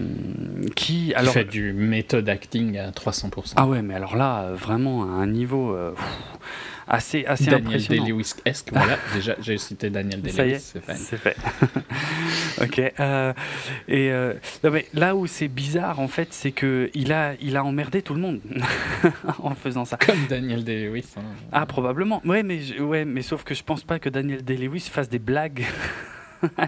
qui 0.76 1.08
Qui 1.08 1.14
alors 1.14 1.34
fait 1.34 1.46
du 1.46 1.72
méthode 1.72 2.28
acting 2.28 2.78
à 2.78 2.90
300%. 2.92 3.54
ah 3.56 3.66
ouais 3.66 3.82
mais 3.82 3.94
alors 3.94 4.18
là 4.18 4.52
vraiment 4.54 5.04
à 5.04 5.22
un 5.22 5.28
niveau 5.28 5.74
pff, 5.96 6.06
assez 6.88 7.26
assez 7.26 7.46
Daniel 7.46 7.68
impressionnant 7.68 8.04
Day-Lewis-esque, 8.06 8.70
voilà, 8.72 8.98
déjà 9.16 9.36
j'ai 9.42 9.58
cité 9.58 9.90
Daniel 9.90 10.22
Ça 10.30 10.46
y 10.46 10.50
Day-Lewis, 10.52 10.56
est, 10.56 10.60
c'est 10.60 10.82
fait. 10.84 10.96
c'est 10.96 11.18
fait. 11.18 11.38
ok. 12.62 12.94
euh, 13.00 13.34
et 13.88 14.12
euh, 14.12 14.34
non, 14.64 14.72
mais 14.72 14.86
là 14.94 15.16
où 15.16 15.26
c'est 15.28 15.48
bizarre, 15.48 16.00
en 16.00 16.08
fait, 16.08 16.30
c'est 16.32 16.52
que 16.52 16.90
il 16.94 17.12
a, 17.14 17.34
il 17.42 17.58
a 17.58 17.64
emmerdé 17.64 18.02
tout 18.02 18.14
le 18.14 18.22
monde 18.22 18.40
en 19.40 19.56
faisant 19.56 19.86
ça. 19.86 19.98
Comme 19.98 20.26
Daniel 20.30 20.64
Day-Lewis. 20.64 21.06
hein. 21.18 21.22
Ah, 21.52 21.66
probablement. 21.66 22.22
Ouais, 22.26 22.44
mais 22.44 22.62
je- 22.62 22.82
ouais, 22.82 23.06
mais 23.06 23.22
sauf 23.22 23.44
que 23.44 23.54
je 23.56 23.64
pense 23.64 23.84
pas 23.84 24.00
que 24.00 24.10
Daniel 24.10 24.44
Day-Lewis 24.44 24.82
fasse 24.92 25.10
des 25.10 25.20
blagues 25.20 25.64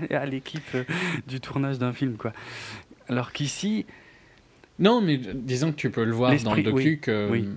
à 0.10 0.26
l'équipe 0.26 0.64
euh, 0.76 0.84
du 1.28 1.40
tournage 1.40 1.78
d'un 1.78 1.94
film, 1.94 2.16
quoi. 2.18 2.34
Alors 3.10 3.32
qu'ici, 3.32 3.86
Non, 4.80 5.02
mais 5.02 5.18
disons 5.18 5.72
que 5.72 5.78
tu 5.78 5.90
peux 5.90 6.04
le 6.04 6.12
voir 6.14 6.36
dans 6.44 6.54
le 6.56 6.64
docu 6.64 6.76
oui, 6.76 7.00
que 7.00 7.30
oui. 7.32 7.48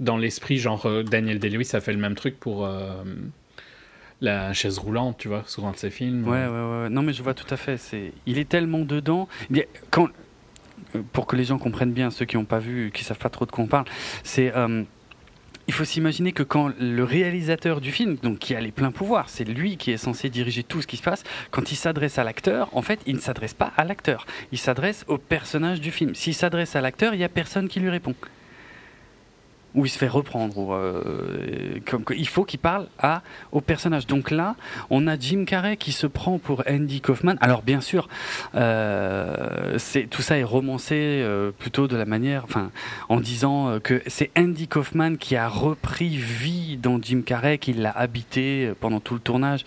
Dans 0.00 0.16
l'esprit, 0.16 0.58
genre 0.58 0.86
euh, 0.86 1.02
Daniel 1.02 1.38
Day-Lewis 1.38 1.70
a 1.72 1.80
fait 1.80 1.92
le 1.92 1.98
même 1.98 2.14
truc 2.14 2.38
pour 2.38 2.66
euh, 2.66 3.02
la 4.20 4.52
chaise 4.52 4.78
roulante, 4.78 5.18
tu 5.18 5.28
vois, 5.28 5.44
un 5.62 5.70
de 5.70 5.76
ses 5.76 5.90
films. 5.90 6.26
Ouais, 6.26 6.46
ouais, 6.46 6.82
ouais. 6.82 6.88
Non, 6.90 7.02
mais 7.02 7.12
je 7.12 7.22
vois 7.22 7.34
tout 7.34 7.52
à 7.52 7.56
fait. 7.56 7.78
C'est, 7.78 8.12
il 8.26 8.38
est 8.38 8.48
tellement 8.48 8.80
dedans. 8.80 9.28
Quand, 9.90 10.08
euh, 10.94 11.02
pour 11.12 11.26
que 11.26 11.36
les 11.36 11.44
gens 11.44 11.58
comprennent 11.58 11.92
bien, 11.92 12.10
ceux 12.10 12.24
qui 12.24 12.36
n'ont 12.36 12.44
pas 12.44 12.58
vu, 12.58 12.90
qui 12.92 13.04
savent 13.04 13.18
pas 13.18 13.30
trop 13.30 13.46
de 13.46 13.50
quoi 13.50 13.64
on 13.64 13.68
parle, 13.68 13.86
c'est, 14.22 14.52
il 15.68 15.74
faut 15.74 15.84
s'imaginer 15.84 16.32
que 16.32 16.44
quand 16.44 16.70
le 16.78 17.02
réalisateur 17.02 17.80
du 17.80 17.90
film, 17.90 18.16
donc 18.22 18.38
qui 18.38 18.54
a 18.54 18.60
les 18.60 18.70
pleins 18.70 18.92
pouvoirs, 18.92 19.28
c'est 19.28 19.44
lui 19.44 19.76
qui 19.76 19.90
est 19.90 19.96
censé 19.96 20.30
diriger 20.30 20.62
tout 20.62 20.80
ce 20.80 20.86
qui 20.86 20.96
se 20.96 21.02
passe. 21.02 21.24
Quand 21.50 21.72
il 21.72 21.76
s'adresse 21.76 22.18
à 22.18 22.24
l'acteur, 22.24 22.68
en 22.72 22.82
fait, 22.82 23.00
il 23.06 23.16
ne 23.16 23.20
s'adresse 23.20 23.54
pas 23.54 23.72
à 23.76 23.84
l'acteur. 23.84 24.26
Il 24.52 24.58
s'adresse 24.58 25.04
au 25.08 25.18
personnage 25.18 25.80
du 25.80 25.90
film. 25.90 26.14
S'il 26.14 26.34
s'adresse 26.34 26.76
à 26.76 26.80
l'acteur, 26.80 27.14
il 27.14 27.20
y 27.20 27.24
a 27.24 27.28
personne 27.28 27.68
qui 27.68 27.80
lui 27.80 27.90
répond. 27.90 28.14
Ou 29.76 29.84
il 29.86 29.90
se 29.90 29.98
fait 29.98 30.08
reprendre. 30.08 30.74
Euh, 30.74 31.78
comme, 31.86 32.02
il 32.16 32.26
faut 32.26 32.44
qu'il 32.44 32.58
parle 32.58 32.86
à, 32.98 33.22
au 33.52 33.60
personnage. 33.60 34.06
Donc 34.06 34.30
là, 34.30 34.56
on 34.90 35.06
a 35.06 35.18
Jim 35.18 35.44
Carrey 35.46 35.76
qui 35.76 35.92
se 35.92 36.06
prend 36.06 36.38
pour 36.38 36.64
Andy 36.68 37.00
Kaufman. 37.02 37.36
Alors 37.40 37.62
bien 37.62 37.80
sûr, 37.82 38.08
euh, 38.54 39.78
tout 40.10 40.22
ça 40.22 40.38
est 40.38 40.44
romancé 40.44 40.94
euh, 40.96 41.50
plutôt 41.52 41.88
de 41.88 41.96
la 41.96 42.06
manière, 42.06 42.44
enfin, 42.44 42.70
en 43.08 43.20
disant 43.20 43.78
que 43.80 44.02
c'est 44.06 44.30
Andy 44.36 44.66
Kaufman 44.66 45.16
qui 45.16 45.36
a 45.36 45.46
repris 45.48 46.08
vie 46.16 46.78
dans 46.78 46.98
Jim 47.00 47.22
Carrey, 47.24 47.58
qui 47.58 47.72
l'a 47.74 47.90
habité 47.90 48.72
pendant 48.80 49.00
tout 49.00 49.14
le 49.14 49.20
tournage, 49.20 49.64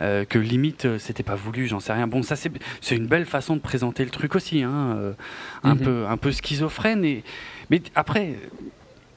que 0.00 0.38
limite 0.38 0.98
c'était 0.98 1.22
pas 1.22 1.36
voulu, 1.36 1.66
j'en 1.68 1.80
sais 1.80 1.92
rien. 1.92 2.06
Bon, 2.06 2.22
ça 2.22 2.34
c'est 2.36 2.96
une 2.96 3.06
belle 3.06 3.26
façon 3.26 3.54
de 3.54 3.60
présenter 3.60 4.04
le 4.04 4.10
truc 4.10 4.34
aussi, 4.34 4.62
hein, 4.62 5.14
un 5.62 5.74
Mhm. 5.74 5.80
peu 5.80 6.06
un 6.08 6.16
peu 6.16 6.32
schizophrène 6.32 7.04
et 7.04 7.22
mais 7.70 7.80
après. 7.94 8.34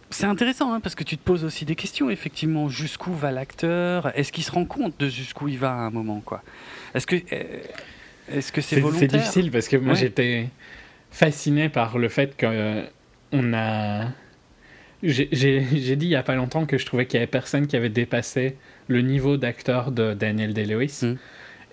C'est 0.10 0.26
intéressant 0.26 0.74
hein, 0.74 0.80
parce 0.80 0.96
que 0.96 1.04
tu 1.04 1.18
te 1.18 1.24
poses 1.24 1.44
aussi 1.44 1.66
des 1.66 1.76
questions 1.76 2.10
effectivement 2.10 2.70
jusqu'où 2.70 3.14
va 3.14 3.32
l'acteur? 3.32 4.12
Est-ce 4.18 4.32
qu'il 4.32 4.44
se 4.44 4.52
rend 4.52 4.66
compte 4.66 4.98
de 5.00 5.10
jusqu'où 5.10 5.48
il 5.48 5.58
va 5.58 5.72
à 5.72 5.76
un 5.80 5.90
moment 5.90 6.22
quoi? 6.24 6.44
Est-ce 6.94 7.06
que 7.06 7.16
euh, 7.34 7.44
est-ce 8.32 8.52
que 8.52 8.62
c'est 8.62 8.80
volontaire 8.80 9.10
c'est 9.10 9.18
difficile 9.18 9.52
parce 9.52 9.68
que 9.68 9.78
moi 9.78 9.94
Ouais. 9.94 10.00
j'étais 10.00 10.48
fasciné 11.12 11.70
par 11.70 11.98
le 11.98 12.10
fait 12.10 12.40
qu'on 12.40 13.54
a. 13.54 14.08
J'ai 15.04 15.96
dit 15.96 16.06
il 16.06 16.12
y 16.12 16.16
a 16.16 16.24
pas 16.24 16.36
longtemps 16.36 16.66
que 16.66 16.78
je 16.78 16.86
trouvais 16.86 17.06
qu'il 17.06 17.20
y 17.20 17.22
avait 17.24 17.28
personne 17.28 17.68
qui 17.68 17.76
avait 17.76 17.90
dépassé 17.90 18.56
le 18.88 19.02
niveau 19.02 19.38
d'acteur 19.38 19.92
de 19.92 20.14
Daniel 20.14 20.54
Day-Lewis. 20.54 21.00
Mm. 21.04 21.16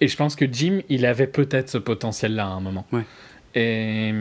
Et 0.01 0.09
je 0.09 0.17
pense 0.17 0.37
que 0.37 0.45
Jim, 0.51 0.81
il 0.89 1.07
avait 1.07 1.27
peut-être 1.27 1.71
ce 1.71 1.79
potentiel-là 1.79 2.45
à 2.45 2.49
un 2.49 2.61
moment. 2.61 2.85
Ouais. 2.93 3.05
Et 3.55 4.13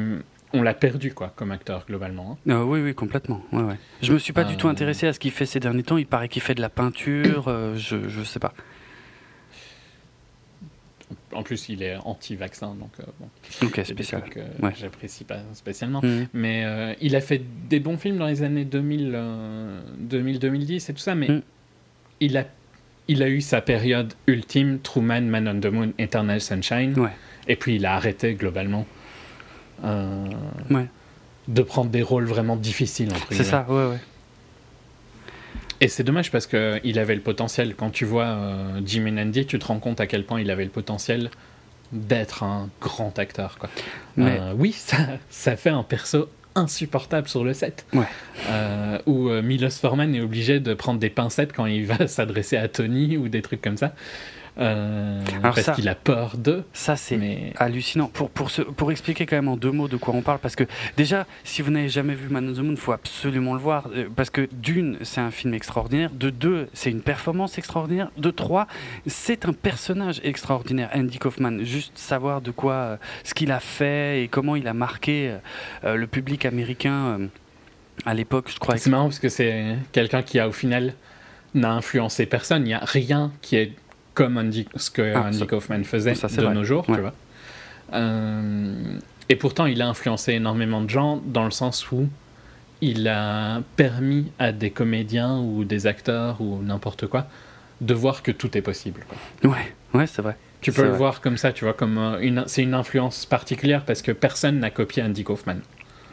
on 0.54 0.62
l'a 0.62 0.74
perdu 0.74 1.14
quoi 1.14 1.34
comme 1.36 1.52
acteur 1.52 1.86
globalement. 1.88 2.38
hein. 2.48 2.52
Euh, 2.54 2.64
oui, 2.64 2.80
oui, 2.82 2.94
complètement. 2.94 3.44
Ouais, 3.52 3.64
ouais. 3.64 3.76
Je 4.02 4.14
me 4.14 4.20
suis 4.20 4.34
pas 4.34 4.44
du 4.44 4.56
tout 4.58 4.68
Euh. 4.68 4.72
intéressé 4.72 5.08
à 5.08 5.14
ce 5.14 5.20
qu'il 5.20 5.32
fait 5.32 5.46
ces 5.46 5.60
derniers 5.60 5.84
temps. 5.84 5.98
Il 5.98 6.06
paraît 6.06 6.30
qu'il 6.30 6.42
fait 6.42 6.56
de 6.56 6.62
la 6.62 6.70
peinture. 6.70 7.48
euh, 7.48 7.76
je, 7.76 8.08
je 8.10 8.24
sais 8.24 8.40
pas. 8.40 8.54
En 11.34 11.42
plus, 11.44 11.68
il 11.70 11.82
est 11.82 11.96
anti-vaccin, 12.06 12.76
donc 12.80 12.92
euh, 13.00 13.04
bon, 13.20 13.28
Ok, 13.68 13.82
spécial. 13.86 14.24
Ouais. 14.62 14.72
j'apprécie 14.76 15.24
pas 15.24 15.40
spécialement. 15.54 16.00
Mhm. 16.04 16.28
Mais 16.34 16.96
il 17.02 17.16
a 17.16 17.22
fait 17.22 17.42
des 17.70 17.80
bons 17.80 17.98
films 17.98 18.18
dans 18.18 18.28
les 18.28 18.44
années 18.44 18.66
2000, 18.66 19.12
euh, 19.16 19.82
2000 19.98 20.40
2010 20.40 20.90
et 20.90 20.94
tout 20.94 21.00
ça, 21.00 21.16
mais 21.16 21.28
Mm. 21.28 21.42
il, 22.20 22.38
a, 22.38 22.46
il 23.08 23.24
a 23.24 23.30
eu 23.30 23.42
sa 23.42 23.62
période 23.62 24.14
ultime, 24.28 24.80
Truman, 24.80 25.22
Man 25.22 25.48
on 25.48 25.60
the 25.60 25.72
Moon, 25.74 25.92
Eternal 25.98 26.40
Sunshine, 26.40 26.98
Ouais. 27.00 27.10
et 27.48 27.56
puis 27.56 27.76
il 27.78 27.86
a 27.88 27.96
arrêté 27.96 28.36
globalement 28.36 28.86
Ouais. 29.82 30.88
de 31.48 31.62
prendre 31.62 31.89
des 31.89 32.01
rôles 32.01 32.25
vraiment 32.25 32.56
difficiles. 32.56 33.12
C'est 33.32 33.44
ça, 33.44 33.65
ouais, 33.70 33.86
ouais. 33.88 34.00
Et 35.82 35.88
c'est 35.89 36.03
dommage 36.03 36.32
parce 36.32 36.48
qu'il 36.48 37.00
avait 37.00 37.15
le 37.15 37.22
potentiel. 37.22 37.75
Quand 37.75 37.89
tu 37.89 38.06
vois 38.06 38.25
euh, 38.25 38.80
Jim 38.86 39.06
tu 39.34 39.60
te 39.60 39.65
rends 39.65 39.80
compte 39.80 40.00
à 40.00 40.08
quel 40.08 40.25
point 40.25 40.39
il 40.39 40.50
avait 40.50 40.63
le 40.63 40.70
potentiel 40.70 41.30
d'être 41.92 42.44
un 42.44 42.70
grand 42.82 43.20
acteur. 43.20 43.58
Quoi. 43.60 43.70
Mais- 44.15 44.39
Euh, 44.39 44.53
oui, 44.58 44.72
ça, 44.72 44.98
ça 45.30 45.56
fait 45.58 45.70
un 45.70 45.84
perso 45.84 46.30
insupportable 46.56 47.27
sur 47.27 47.44
le 47.44 47.53
set. 47.53 47.86
Ouais. 47.94 48.06
Euh, 48.48 49.00
où 49.08 49.27
euh, 49.30 49.42
Milos 49.42 49.72
Forman 49.72 50.13
est 50.15 50.22
obligé 50.22 50.60
de 50.60 50.74
prendre 50.74 51.00
des 51.00 51.10
pincettes 51.10 51.51
quand 51.53 51.65
il 51.65 51.86
va 51.86 52.08
s'adresser 52.08 52.56
à 52.58 52.68
Tony 52.70 53.18
ou 53.18 53.27
des 53.27 53.42
trucs 53.42 53.62
comme 53.62 53.77
ça. 53.77 53.94
Euh, 54.60 55.20
Alors 55.42 55.56
parce 55.56 55.72
qu'il 55.72 55.90
a 55.90 55.96
peur 55.96 56.38
d'eux. 56.38 56.64
Ça, 56.74 56.96
c'est 56.96 57.18
Mais 57.18 57.54
hallucinant. 57.58 58.08
Pour, 58.08 58.30
pour, 58.30 58.52
se- 58.52 58.62
pour 58.62 58.92
expliquer 58.92 59.26
quand 59.26 59.36
même 59.36 59.48
en 59.48 59.58
deux 59.58 59.72
mots 59.72 59.88
de 59.88 59.98
quoi 59.98 60.14
on 60.14 60.22
parle, 60.22 60.38
parce 60.40 60.56
que 60.56 60.66
déjà, 60.96 61.26
si 61.44 61.62
vous 61.64 61.72
n'avez 61.72 61.90
jamais 61.90 62.14
vu 62.14 62.30
Man 62.30 62.48
on 62.50 62.54
the 62.54 62.60
Moon, 62.60 62.72
il 62.72 62.78
faut 62.78 62.92
absolument 62.92 63.54
le 63.56 63.60
voir, 63.60 63.90
euh, 63.96 64.08
parce 64.16 64.30
que 64.30 64.48
d'une, 64.52 64.98
c'est 65.02 65.22
un 65.22 65.32
film 65.32 65.54
extraordinaire, 65.56 66.12
de 66.12 66.30
deux, 66.30 66.68
c'est 66.74 66.92
une 66.92 67.02
performance 67.02 67.58
extraordinaire, 67.58 68.12
de 68.18 68.30
trois, 68.30 68.68
c'est 69.08 69.46
un 69.48 69.54
personnage 69.54 70.22
extraordinaire, 70.24 70.90
Andy 70.96 71.18
Kaufman. 71.18 71.64
Juste 71.64 71.98
savoir 71.98 72.42
de 72.42 72.52
quoi, 72.52 72.74
euh, 72.74 72.98
ce 73.24 73.34
qu'il 73.34 73.52
a 73.52 73.60
fait 73.60 74.24
et 74.24 74.28
comment 74.28 74.56
il 74.56 74.68
a 74.68 74.74
marqué 74.74 75.36
le 75.84 76.06
public 76.08 76.46
américain 76.46 77.20
à 78.06 78.14
l'époque, 78.14 78.50
je 78.54 78.60
crois. 78.60 78.78
c'est 78.78 78.90
marrant 78.90 79.06
parce 79.06 79.20
que 79.20 79.30
c'est 79.30 79.78
quelqu'un 79.92 80.22
qui 80.22 80.40
a 80.40 80.48
au 80.48 80.52
final 80.52 80.94
n'a 81.54 81.72
influencé 81.72 82.26
personne. 82.26 82.64
Il 82.64 82.70
n'y 82.70 82.74
a 82.74 82.82
rien 82.84 83.32
qui 83.42 83.56
est 83.56 83.72
comme 84.13 84.38
Andy, 84.38 84.67
ce 84.75 84.89
que 84.91 85.13
Ah, 85.15 85.25
Andy 85.27 85.39
ça- 85.39 85.46
Kaufman 85.46 85.84
faisait 85.84 86.15
ça, 86.15 86.27
de 86.27 86.34
vrai. 86.41 86.53
nos 86.53 86.63
jours, 86.63 86.88
Ouais. 86.89 86.96
tu 86.96 87.01
vois. 87.01 87.13
Euh, 87.93 88.98
et 89.29 89.36
pourtant, 89.36 89.65
il 89.65 89.82
a 89.82 89.88
influencé 89.88 90.34
énormément 90.34 90.82
de 90.82 90.89
gens 90.89 91.22
dans 91.25 91.46
le 91.46 91.51
sens 91.51 91.91
où 91.91 92.08
il 92.82 93.08
a 93.08 93.62
permis 93.75 94.32
à 94.39 94.51
des 94.51 94.72
comédiens 94.72 95.38
ou 95.39 95.63
des 95.63 95.88
acteurs 95.88 96.41
ou 96.41 96.62
n'importe 96.62 97.08
quoi 97.08 97.27
de 97.82 97.93
voir 97.93 98.24
que 98.24 98.32
tout 98.32 98.58
est 98.58 98.62
possible. 98.62 99.01
quoi. 99.08 99.51
Ouais, 99.51 99.74
ouais, 99.93 100.08
c'est 100.08 100.22
vrai. 100.22 100.38
Tu 100.62 100.72
peux 100.72 100.84
le 100.84 100.89
vrai. 100.89 100.98
voir 100.98 101.20
comme 101.22 101.36
ça, 101.38 101.51
tu 101.51 101.65
vois, 101.65 101.74
comme 101.74 101.98
euh, 101.98 102.20
une, 102.22 102.43
c'est 102.48 102.63
une 102.63 102.74
influence 102.74 103.25
particulière 103.25 103.84
parce 103.86 104.01
que 104.01 104.12
personne 104.13 104.60
n'a 104.60 104.70
copié 104.70 105.03
Andy 105.03 105.24
Kaufman. 105.24 105.58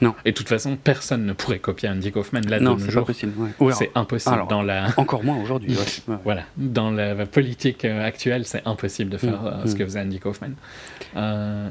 Non. 0.01 0.15
Et 0.25 0.33
de 0.33 0.37
toute 0.37 0.49
façon, 0.49 0.77
personne 0.77 1.27
ne 1.27 1.33
pourrait 1.33 1.59
copier 1.59 1.89
Andy 1.89 2.11
Kaufman 2.13 2.41
là 2.49 2.59
non, 2.61 2.75
de 2.75 2.81
nos 2.81 2.87
c'est 2.87 2.91
jours. 2.93 3.05
possible. 3.07 3.33
ouais. 3.61 3.73
C'est 3.73 3.91
impossible 3.95 4.35
alors- 4.35 4.49
dans 4.49 4.63
la 4.63 4.89
Encore 4.97 5.23
moins 5.25 5.37
aujourd'hui. 5.41 5.77
ouais. 5.77 6.17
Voilà 6.25 6.43
dans 6.57 6.91
la 6.91 7.27
politique 7.27 7.85
euh, 7.85 8.05
actuelle, 8.05 8.45
c'est 8.47 8.63
impossible 8.67 9.11
de 9.11 9.19
faire 9.19 9.43
Mm, 9.43 9.47
euh, 9.47 9.67
ce 9.67 9.75
mm. 9.75 9.79
que 9.79 9.85
faisait 9.85 10.01
Andy 10.01 10.19
Kaufman. 10.19 10.51
Euh, 11.17 11.71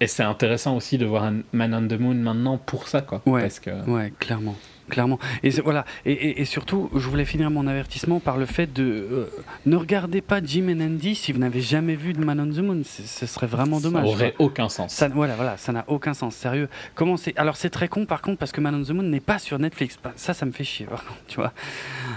et 0.00 0.06
c'est 0.06 0.22
intéressant 0.22 0.76
aussi 0.76 0.98
de 0.98 1.06
voir 1.06 1.32
Man 1.52 1.74
on 1.74 1.88
the 1.88 1.98
Moon 1.98 2.14
maintenant 2.14 2.56
pour 2.58 2.86
ça, 2.88 3.00
quoi. 3.00 3.20
Ouais. 3.26 3.42
Parce 3.42 3.58
que 3.60 3.70
Ouais, 3.90 4.12
clairement. 4.20 4.54
Clairement. 4.88 5.18
Et 5.42 5.50
voilà. 5.50 5.84
Et, 6.06 6.12
et- 6.12 6.40
et 6.40 6.44
surtout, 6.44 6.88
je 6.94 7.06
voulais 7.08 7.24
finir 7.24 7.50
mon 7.50 7.66
avertissement 7.66 8.20
par 8.20 8.36
le 8.38 8.46
fait 8.46 8.72
de 8.72 8.82
euh, 8.84 9.26
ne 9.66 9.76
regardez 9.76 10.20
pas 10.20 10.40
Jim 10.42 10.66
and 10.70 10.80
Andy 10.80 11.14
si 11.14 11.32
vous 11.32 11.38
n'avez 11.38 11.60
jamais 11.60 11.94
vu 11.94 12.12
de 12.12 12.24
Man 12.24 12.40
on 12.40 12.46
the 12.52 12.58
Moon. 12.58 12.82
Ce 12.84 13.26
serait 13.26 13.46
vraiment 13.46 13.80
dommage. 13.80 14.04
ça 14.06 14.10
aurait 14.12 14.34
aucun 14.38 14.68
sens. 14.68 14.92
Ça, 14.94 15.08
voilà, 15.08 15.34
voilà, 15.36 15.56
ça 15.56 15.72
n'a 15.72 15.84
aucun 15.88 16.14
sens, 16.14 16.34
sérieux. 16.34 16.68
Comment 16.94 17.16
Alors 17.36 17.56
c'est 17.56 17.70
très 17.70 17.88
con 17.88 18.06
par 18.06 18.22
contre 18.22 18.38
parce 18.38 18.52
que 18.52 18.60
Man 18.60 18.74
on 18.74 18.82
the 18.82 18.90
Moon 18.90 19.02
n'est 19.04 19.20
pas 19.20 19.38
sur 19.38 19.58
Netflix. 19.58 19.98
Bah, 20.02 20.12
Ça, 20.16 20.34
ça 20.34 20.46
me 20.46 20.52
fait 20.52 20.64
chier, 20.64 20.86
par 20.86 21.04
contre, 21.04 21.20
tu 21.28 21.36
vois. 21.36 21.52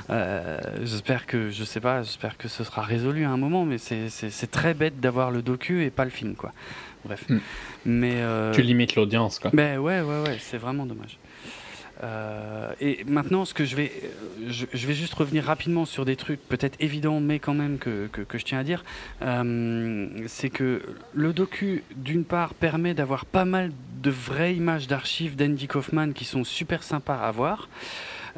Euh, 0.09 0.59
j'espère 0.83 1.25
que, 1.25 1.49
je 1.49 1.63
sais 1.63 1.79
pas, 1.79 2.03
j'espère 2.03 2.37
que 2.37 2.47
ce 2.47 2.63
sera 2.63 2.81
résolu 2.81 3.25
à 3.25 3.29
un 3.29 3.37
moment, 3.37 3.65
mais 3.65 3.77
c'est 3.77 4.51
très 4.51 4.73
bête 4.73 4.99
d'avoir 4.99 5.31
le 5.31 5.41
docu 5.41 5.83
et 5.83 5.89
pas 5.89 6.05
le 6.05 6.11
film, 6.11 6.35
quoi. 6.35 6.51
Bref. 7.05 7.25
Hmm. 7.29 7.39
Mais 7.85 8.13
euh, 8.17 8.53
Tu 8.53 8.61
limites 8.61 8.95
l'audience, 8.95 9.39
quoi. 9.39 9.49
ben 9.53 9.79
ouais, 9.79 10.01
ouais, 10.01 10.21
ouais, 10.23 10.37
c'est 10.39 10.57
vraiment 10.57 10.85
dommage. 10.85 11.17
Euh, 12.03 12.71
et 12.79 13.03
maintenant, 13.05 13.45
ce 13.45 13.53
que 13.53 13.65
je 13.65 13.75
vais, 13.75 13.91
euh, 14.03 14.49
je, 14.49 14.87
vais 14.87 14.93
juste 14.93 15.13
revenir 15.13 15.43
rapidement 15.43 15.85
sur 15.85 16.05
des 16.05 16.15
trucs 16.15 16.39
peut-être 16.47 16.75
évidents, 16.79 17.19
mais 17.19 17.39
quand 17.39 17.53
même 17.53 17.77
que, 17.77 18.07
que, 18.07 18.21
que 18.21 18.37
je 18.37 18.45
tiens 18.45 18.59
à 18.59 18.63
dire. 18.63 18.83
Euh, 19.21 20.07
c'est 20.27 20.49
que 20.49 20.81
le 21.13 21.33
docu, 21.33 21.83
d'une 21.95 22.23
part, 22.23 22.53
permet 22.53 22.93
d'avoir 22.93 23.25
pas 23.25 23.45
mal 23.45 23.71
de 24.01 24.09
vraies 24.09 24.55
images 24.55 24.87
d'archives 24.87 25.35
d'Andy 25.35 25.67
Kaufman 25.67 26.13
qui 26.13 26.25
sont 26.25 26.43
super 26.43 26.81
sympas 26.83 27.17
à 27.17 27.31
voir. 27.31 27.69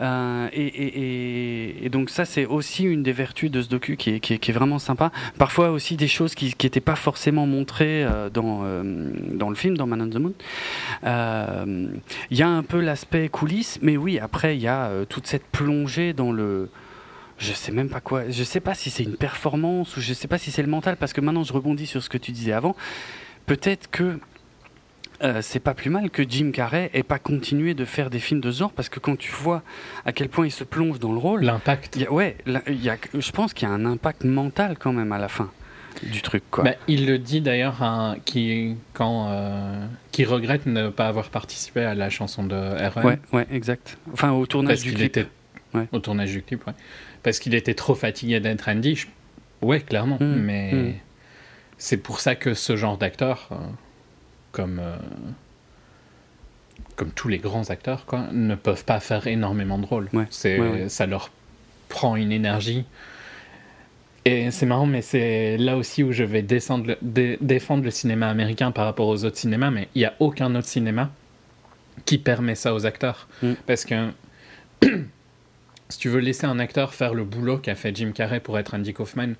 Euh, 0.02 0.50
et, 0.54 1.90
donc 1.90 2.10
ça 2.10 2.26
c'est 2.26 2.46
aussi 2.46 2.84
une 2.84 3.04
des 3.04 3.12
vertus 3.12 3.52
de 3.52 3.62
ce 3.62 3.70
docu 3.70 3.98
qui 3.98 4.10
est, 4.12 4.52
vraiment 4.52 4.80
sympa. 4.80 5.12
Parfois 5.38 5.70
aussi 5.72 5.96
des 5.96 6.08
choses 6.08 6.36
qui 6.36 6.56
n'étaient 6.64 6.82
pas 6.82 6.96
forcément 6.96 7.46
montrées 7.46 8.04
euh, 8.04 8.30
dans, 8.30 8.62
euh, 8.64 9.12
dans 9.32 9.50
le 9.50 9.56
film, 9.56 9.78
dans 9.78 9.88
Man 9.88 10.02
on 10.02 10.10
the 10.10 10.16
Moon. 10.16 10.34
Il 12.32 12.38
y 12.38 12.42
a 12.42 12.50
un 12.50 12.64
peu 12.64 12.80
l'aspect 12.80 13.30
coulisses, 13.30 13.80
mais 13.82 13.98
oui, 13.98 14.20
après 14.20 14.56
il 14.56 14.62
y 14.62 14.68
a 14.68 15.06
toute 15.08 15.28
cette 15.28 15.46
plongée 15.46 16.14
dans 16.14 16.32
le... 16.32 16.70
Je 17.40 17.52
sais 17.52 17.72
même 17.72 17.90
pas 17.90 18.00
quoi. 18.00 18.30
Je 18.30 18.44
sais 18.44 18.60
pas 18.60 18.74
si 18.74 18.90
c'est 18.90 19.04
une 19.04 19.18
performance 19.18 19.98
ou 19.98 20.02
je 20.02 20.14
sais 20.14 20.28
pas 20.28 20.38
si 20.38 20.52
c'est 20.52 20.62
le 20.62 20.70
mental, 20.70 20.98
parce 20.98 21.14
que 21.14 21.22
maintenant 21.22 21.44
je 21.44 21.54
rebondis 21.54 21.88
sur 21.88 22.02
ce 22.02 22.10
que 22.10 22.18
tu 22.18 22.32
disais 22.32 22.54
avant. 22.54 22.76
Peut-être 23.46 23.90
que 23.90 24.20
euh, 25.24 25.42
c'est 25.42 25.60
pas 25.60 25.74
plus 25.74 25.90
mal 25.90 26.10
que 26.10 26.24
Jim 26.28 26.52
Carrey 26.54 26.90
ait 26.94 27.04
pas 27.04 27.20
continué 27.20 27.74
de 27.74 27.86
faire 27.86 28.10
des 28.10 28.20
films 28.20 28.42
de 28.42 28.52
ce 28.52 28.60
genre, 28.60 28.72
parce 28.72 28.90
que 28.90 29.00
quand 29.00 29.18
tu 29.18 29.32
vois 29.32 29.64
à 30.06 30.12
quel 30.12 30.30
point 30.30 30.46
il 30.46 30.52
se 30.52 30.64
plonge 30.64 31.00
dans 31.00 31.12
le 31.12 31.18
rôle, 31.18 31.44
L'impact. 31.44 31.96
y 31.96 32.06
a- 32.06 32.12
ouais, 32.12 32.38
y 32.68 32.90
a, 32.90 32.98
je 33.14 33.32
pense 33.32 33.54
qu'il 33.54 33.68
y 33.68 33.72
a 33.72 33.74
un 33.74 33.86
impact 33.86 34.24
mental 34.26 34.78
quand 34.80 34.94
même 34.94 35.12
à 35.12 35.18
la 35.20 35.28
fin 35.30 35.50
du 36.02 36.22
truc, 36.22 36.44
quoi. 36.52 36.64
Bah, 36.66 36.74
il 36.88 37.06
le 37.06 37.18
dit 37.20 37.40
d'ailleurs 37.40 37.82
hein, 37.84 38.18
qui, 38.26 38.76
quand, 38.94 39.30
euh, 39.30 39.86
qui 40.12 40.26
regrette 40.26 40.66
ne 40.66 40.90
pas 40.90 41.08
avoir 41.08 41.30
participé 41.30 41.82
à 41.86 41.94
la 41.96 42.10
chanson 42.10 42.44
de 42.44 42.56
Aaron. 42.56 43.04
ouais, 43.04 43.20
ouais, 43.32 43.48
exact. 43.52 43.98
Enfin, 44.12 44.32
au 44.32 44.46
tournage 44.46 44.78
parce 44.78 44.82
du 44.84 44.94
clip. 44.94 45.06
était 45.06 45.28
Ouais. 45.74 45.88
au 45.92 46.00
tournage 46.00 46.32
du 46.32 46.42
clip, 46.42 46.66
ouais. 46.68 46.74
Parce 47.24 47.40
qu'il 47.40 47.56
était 47.56 47.74
trop 47.76 47.96
fatigué 47.96 48.40
d'être 48.40 48.68
Andy. 48.70 48.96
je- 48.96 49.08
Ouais, 49.62 49.80
clairement. 49.80 50.18
Mm, 50.20 50.36
Mais 50.42 50.72
mm. 50.74 50.94
c'est 51.78 51.98
pour 51.98 52.20
ça 52.20 52.36
que 52.36 52.54
ce 52.54 52.76
genre 52.76 52.98
d'acteur, 52.98 53.48
euh, 53.54 53.56
comme 54.54 54.80
euh, 54.80 54.96
comme 56.96 57.12
tous 57.12 57.28
les 57.28 57.40
grands 57.40 57.70
acteurs, 57.70 58.06
quoi, 58.06 58.28
ne 58.32 58.56
peuvent 58.56 58.86
pas 58.86 59.00
faire 59.00 59.28
énormément 59.28 59.78
de 59.80 59.86
rôles. 59.86 60.10
Ouais, 60.14 60.28
C'est 60.30 60.60
ouais, 60.60 60.70
ouais. 60.84 60.90
ça 60.90 61.06
leur 61.06 61.32
prend 61.90 62.16
une 62.16 62.32
énergie. 62.32 62.86
Et 64.26 64.52
c'est 64.52 64.66
marrant, 64.66 64.86
mais 64.86 65.02
c'est 65.02 65.58
là 65.58 65.76
aussi 65.76 66.02
où 66.04 66.12
je 66.14 66.24
vais 66.24 66.42
descendre 66.44 66.88
le- 66.88 66.98
dé- 67.02 67.38
défendre 67.42 67.84
le 67.84 67.92
cinéma 67.92 68.30
américain 68.30 68.72
par 68.72 68.86
rapport 68.86 69.08
aux 69.08 69.26
autres 69.26 69.38
cinémas, 69.38 69.70
mais 69.70 69.90
il 69.96 70.00
n'y 70.00 70.06
a 70.06 70.14
aucun 70.20 70.54
autre 70.56 70.68
cinéma 70.68 71.12
qui 72.06 72.18
permet 72.18 72.56
ça 72.56 72.74
aux 72.74 72.86
acteurs. 72.86 73.28
Mm. 73.42 73.54
Parce 73.68 73.84
que 73.86 74.12
si 75.90 75.98
tu 76.00 76.10
veux 76.10 76.20
laisser 76.22 76.46
un 76.46 76.60
acteur 76.60 76.94
faire 76.94 77.14
le 77.14 77.24
boulot 77.26 77.58
qu'a 77.58 77.76
fait 77.76 77.94
Jim 77.96 78.12
Carrey 78.14 78.40
pour 78.40 78.58
être 78.58 78.74
Andy 78.76 78.94
Kaufman, 78.94 79.34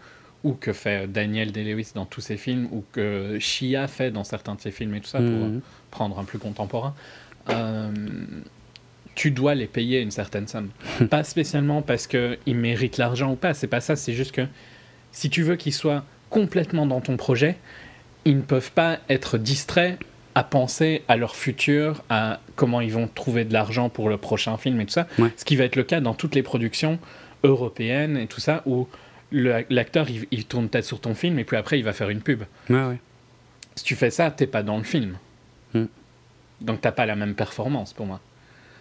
ou 0.44 0.54
que 0.54 0.74
fait 0.74 1.08
Daniel 1.08 1.52
Day-Lewis 1.52 1.92
dans 1.96 2.06
tous 2.06 2.22
ses 2.22 2.38
films, 2.38 2.68
ou 2.72 2.84
que 2.92 3.38
Shia 3.40 3.88
fait 3.88 4.12
dans 4.12 4.24
certains 4.24 4.56
de 4.56 4.62
ses 4.62 4.72
films 4.72 4.94
et 4.96 5.00
tout 5.02 5.08
ça, 5.08 5.20
pour 5.20 5.28
Mhm. 5.28 5.62
prendre 5.92 6.20
un 6.20 6.24
plus 6.26 6.40
contemporain, 6.40 6.94
euh, 7.50 7.92
tu 9.16 9.32
dois 9.32 9.56
les 9.56 9.68
payer 9.68 10.02
une 10.02 10.12
certaine 10.12 10.48
somme. 10.48 10.70
pas 11.10 11.24
spécialement 11.24 11.82
parce 11.82 12.08
qu'ils 12.08 12.38
méritent 12.56 12.98
l'argent 12.98 13.32
ou 13.32 13.36
pas, 13.36 13.54
c'est 13.54 13.68
pas 13.68 13.82
ça, 13.82 13.96
c'est 13.96 14.14
juste 14.14 14.32
que 14.32 14.46
si 15.12 15.30
tu 15.30 15.44
veux 15.44 15.56
qu'ils 15.56 15.74
soient 15.74 16.04
complètement 16.30 16.86
dans 16.88 17.00
ton 17.02 17.16
projet, 17.16 17.58
ils 18.26 18.38
ne 18.38 18.42
peuvent 18.42 18.72
pas 18.72 19.00
être 19.10 19.38
distraits 19.38 20.00
à 20.36 20.44
penser 20.44 21.04
à 21.08 21.16
leur 21.16 21.36
futur, 21.36 22.04
à 22.10 22.40
comment 22.56 22.82
ils 22.82 22.92
vont 22.92 23.08
trouver 23.08 23.46
de 23.46 23.54
l'argent 23.54 23.90
pour 23.90 24.10
le 24.10 24.18
prochain 24.18 24.58
film 24.58 24.82
et 24.82 24.86
tout 24.88 24.94
ça. 24.94 25.08
Ouais. 25.20 25.30
Ce 25.38 25.46
qui 25.46 25.56
va 25.56 25.66
être 25.66 25.76
le 25.76 25.84
cas 25.84 26.02
dans 26.02 26.16
toutes 26.16 26.34
les 26.34 26.42
productions 26.42 26.98
européennes 27.44 28.18
et 28.18 28.26
tout 28.26 28.40
ça, 28.40 28.64
où 28.66 28.88
l'acteur 29.34 30.10
il, 30.10 30.28
il 30.32 30.46
tourne 30.46 30.70
peut-être 30.70 30.86
sur 30.86 31.02
ton 31.02 31.16
film 31.16 31.40
et 31.40 31.44
puis 31.44 31.58
après 31.58 31.80
il 31.80 31.84
va 31.84 31.94
faire 31.94 32.10
une 32.10 32.22
pub. 32.22 32.44
Ouais. 32.70 33.00
Si 33.76 33.84
tu 33.84 33.96
fais 33.96 34.12
ça, 34.12 34.32
t'es 34.32 34.48
pas 34.48 34.64
dans 34.64 34.78
le 34.78 34.84
film. 34.84 35.18
Mm. 35.74 35.86
Donc 36.62 36.82
t'as 36.82 36.92
pas 36.92 37.06
la 37.06 37.16
même 37.16 37.36
performance 37.36 37.94
pour 37.94 38.06
moi. 38.06 38.22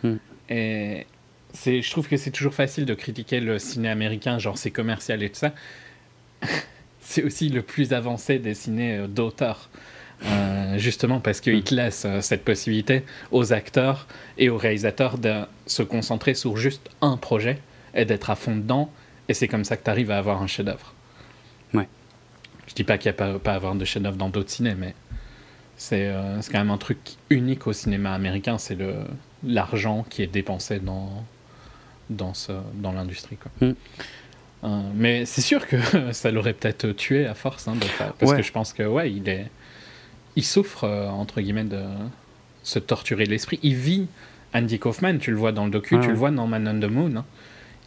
Mm. 0.03 0.15
Et 0.51 1.07
je 1.65 1.91
trouve 1.91 2.09
que 2.09 2.17
c'est 2.17 2.31
toujours 2.31 2.55
facile 2.55 2.85
de 2.85 2.95
critiquer 2.95 3.41
le 3.41 3.59
ciné 3.59 3.89
américain, 3.89 4.39
genre 4.39 4.59
c'est 4.59 4.71
commercial 4.71 5.23
et 5.23 5.31
tout 5.31 5.39
ça. 5.39 5.53
c'est 7.01 7.23
aussi 7.23 7.49
le 7.49 7.63
plus 7.63 7.93
avancé 7.93 8.39
des 8.39 8.55
ciné 8.55 8.99
euh, 8.99 9.07
d'auteur. 9.07 9.71
Euh, 10.25 10.79
justement 10.79 11.19
parce 11.19 11.41
qu'il 11.41 11.57
Mm. 11.59 11.63
te 11.63 11.75
laisse 11.75 12.05
euh, 12.05 12.21
cette 12.21 12.45
possibilité 12.45 13.03
aux 13.33 13.53
acteurs 13.53 14.07
et 14.39 14.51
aux 14.51 14.57
réalisateurs 14.57 15.19
de 15.19 15.41
se 15.67 15.83
concentrer 15.83 16.35
sur 16.35 16.57
juste 16.57 16.89
un 17.01 17.17
projet 17.17 17.59
et 17.95 18.05
d'être 18.05 18.31
à 18.31 18.37
fond 18.37 18.55
dedans. 18.55 18.89
Et 19.29 19.35
c'est 19.35 19.49
comme 19.49 19.65
ça 19.65 19.77
que 19.77 19.85
tu 19.85 19.91
arrives 19.91 20.11
à 20.11 20.19
avoir 20.19 20.43
un 20.43 20.47
chef-d'œuvre. 20.47 20.93
Ouais. 21.75 21.89
Je 22.67 22.75
dis 22.75 22.85
pas 22.85 22.99
qu'il 22.99 23.11
n'y 23.11 23.17
a 23.17 23.19
pas, 23.19 23.39
pas 23.39 23.53
à 23.53 23.57
avoir 23.57 23.75
de 23.75 23.85
chef-d'œuvre 23.85 24.17
dans 24.17 24.29
d'autres 24.29 24.51
ciné, 24.51 24.75
mais 24.75 24.95
c'est 25.77 26.09
euh, 26.09 26.41
quand 26.51 26.59
même 26.59 26.71
un 26.71 26.79
truc 26.79 26.99
unique 27.31 27.67
au 27.67 27.73
cinéma 27.73 28.13
américain. 28.15 28.59
C'est 28.59 28.77
l'argent 29.45 30.05
qui 30.09 30.23
est 30.23 30.27
dépensé 30.27 30.79
dans 30.81 31.25
dans 32.11 32.35
ce 32.35 32.53
dans 32.75 32.93
l'industrie. 32.93 33.39
Mm. 33.61 33.71
Euh, 34.65 34.81
mais 34.95 35.25
c'est 35.25 35.41
sûr 35.41 35.67
que 35.67 35.77
ça 36.13 36.31
l'aurait 36.31 36.53
peut-être 36.53 36.93
tué 36.93 37.27
à 37.27 37.35
force 37.35 37.67
hein, 37.69 37.75
de 37.77 37.85
faire. 37.85 38.13
Parce 38.15 38.33
Ouais. 38.33 38.39
que 38.39 38.43
je 38.45 38.53
pense 38.53 38.73
que, 38.73 38.83
ouais, 38.83 39.11
il 39.13 39.29
est. 39.29 39.51
Il 40.37 40.45
souffre, 40.45 40.85
euh, 40.85 41.09
entre 41.09 41.41
guillemets, 41.41 41.65
de 41.65 41.83
se 42.63 42.79
torturer 42.79 43.27
l'esprit. 43.27 43.59
Il 43.63 43.75
vit 43.75 44.07
Andy 44.55 44.79
Kaufman, 44.79 45.19
tu 45.19 45.31
le 45.31 45.37
vois 45.37 45.53
dans 45.53 45.65
le 45.65 45.71
docu, 45.71 45.97
Ah 45.97 46.01
tu 46.01 46.07
ouais. 46.07 46.13
le 46.13 46.19
vois 46.19 46.31
dans 46.31 46.47
Man 46.47 46.69
on 46.69 46.79
the 46.81 46.91
Moon. 46.91 47.17
hein. 47.17 47.25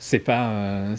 C'est 0.08 0.20
pas. 0.20 0.50
euh, 0.52 0.96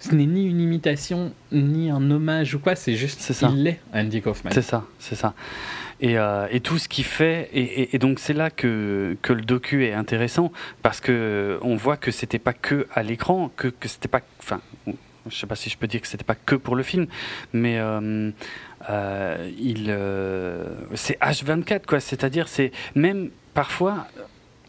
ce 0.00 0.12
n'est 0.12 0.26
ni 0.26 0.44
une 0.44 0.60
imitation, 0.60 1.32
ni 1.52 1.88
un 1.88 2.10
hommage 2.10 2.52
ou 2.56 2.58
quoi, 2.58 2.74
c'est 2.74 2.94
juste. 2.96 3.20
C'est 3.20 3.32
ça. 3.32 3.52
Il 3.54 3.64
est 3.68 3.78
Andy 3.94 4.20
Kaufman. 4.20 4.50
C'est 4.52 4.62
ça, 4.62 4.84
c'est 4.98 5.14
ça. 5.14 5.34
Et, 6.00 6.18
euh, 6.18 6.48
et 6.50 6.58
tout 6.58 6.78
ce 6.78 6.88
qu'il 6.88 7.04
fait, 7.04 7.48
et, 7.52 7.62
et- 7.82 7.94
et 7.94 7.98
donc 8.00 8.18
c'est 8.18 8.32
là 8.32 8.50
que, 8.50 9.16
que 9.22 9.32
le 9.32 9.42
docu 9.42 9.84
est 9.86 9.92
intéressant 9.92 10.50
parce 10.82 11.00
que 11.00 11.60
on 11.62 11.76
voit 11.76 11.96
que 11.96 12.10
c'était 12.10 12.40
pas 12.40 12.52
que 12.52 12.88
à 12.92 13.04
l'écran, 13.04 13.52
que, 13.56 13.68
que 13.68 13.86
c'était 13.86 14.08
pas, 14.08 14.20
enfin, 14.40 14.60
je 15.28 15.36
sais 15.36 15.46
pas 15.46 15.54
si 15.56 15.70
je 15.70 15.76
peux 15.78 15.86
dire 15.86 16.00
que 16.00 16.08
c'était 16.08 16.24
pas 16.24 16.34
que 16.36 16.56
pour 16.56 16.74
le 16.74 16.82
film, 16.82 17.06
mais 17.52 17.78
euh, 17.78 18.30
euh, 18.90 19.50
il, 19.60 19.86
euh, 19.90 20.64
c'est 20.94 21.20
H24 21.20 21.86
quoi. 21.86 22.00
C'est-à-dire 22.00 22.48
c'est 22.48 22.72
même 22.96 23.30
parfois. 23.54 24.08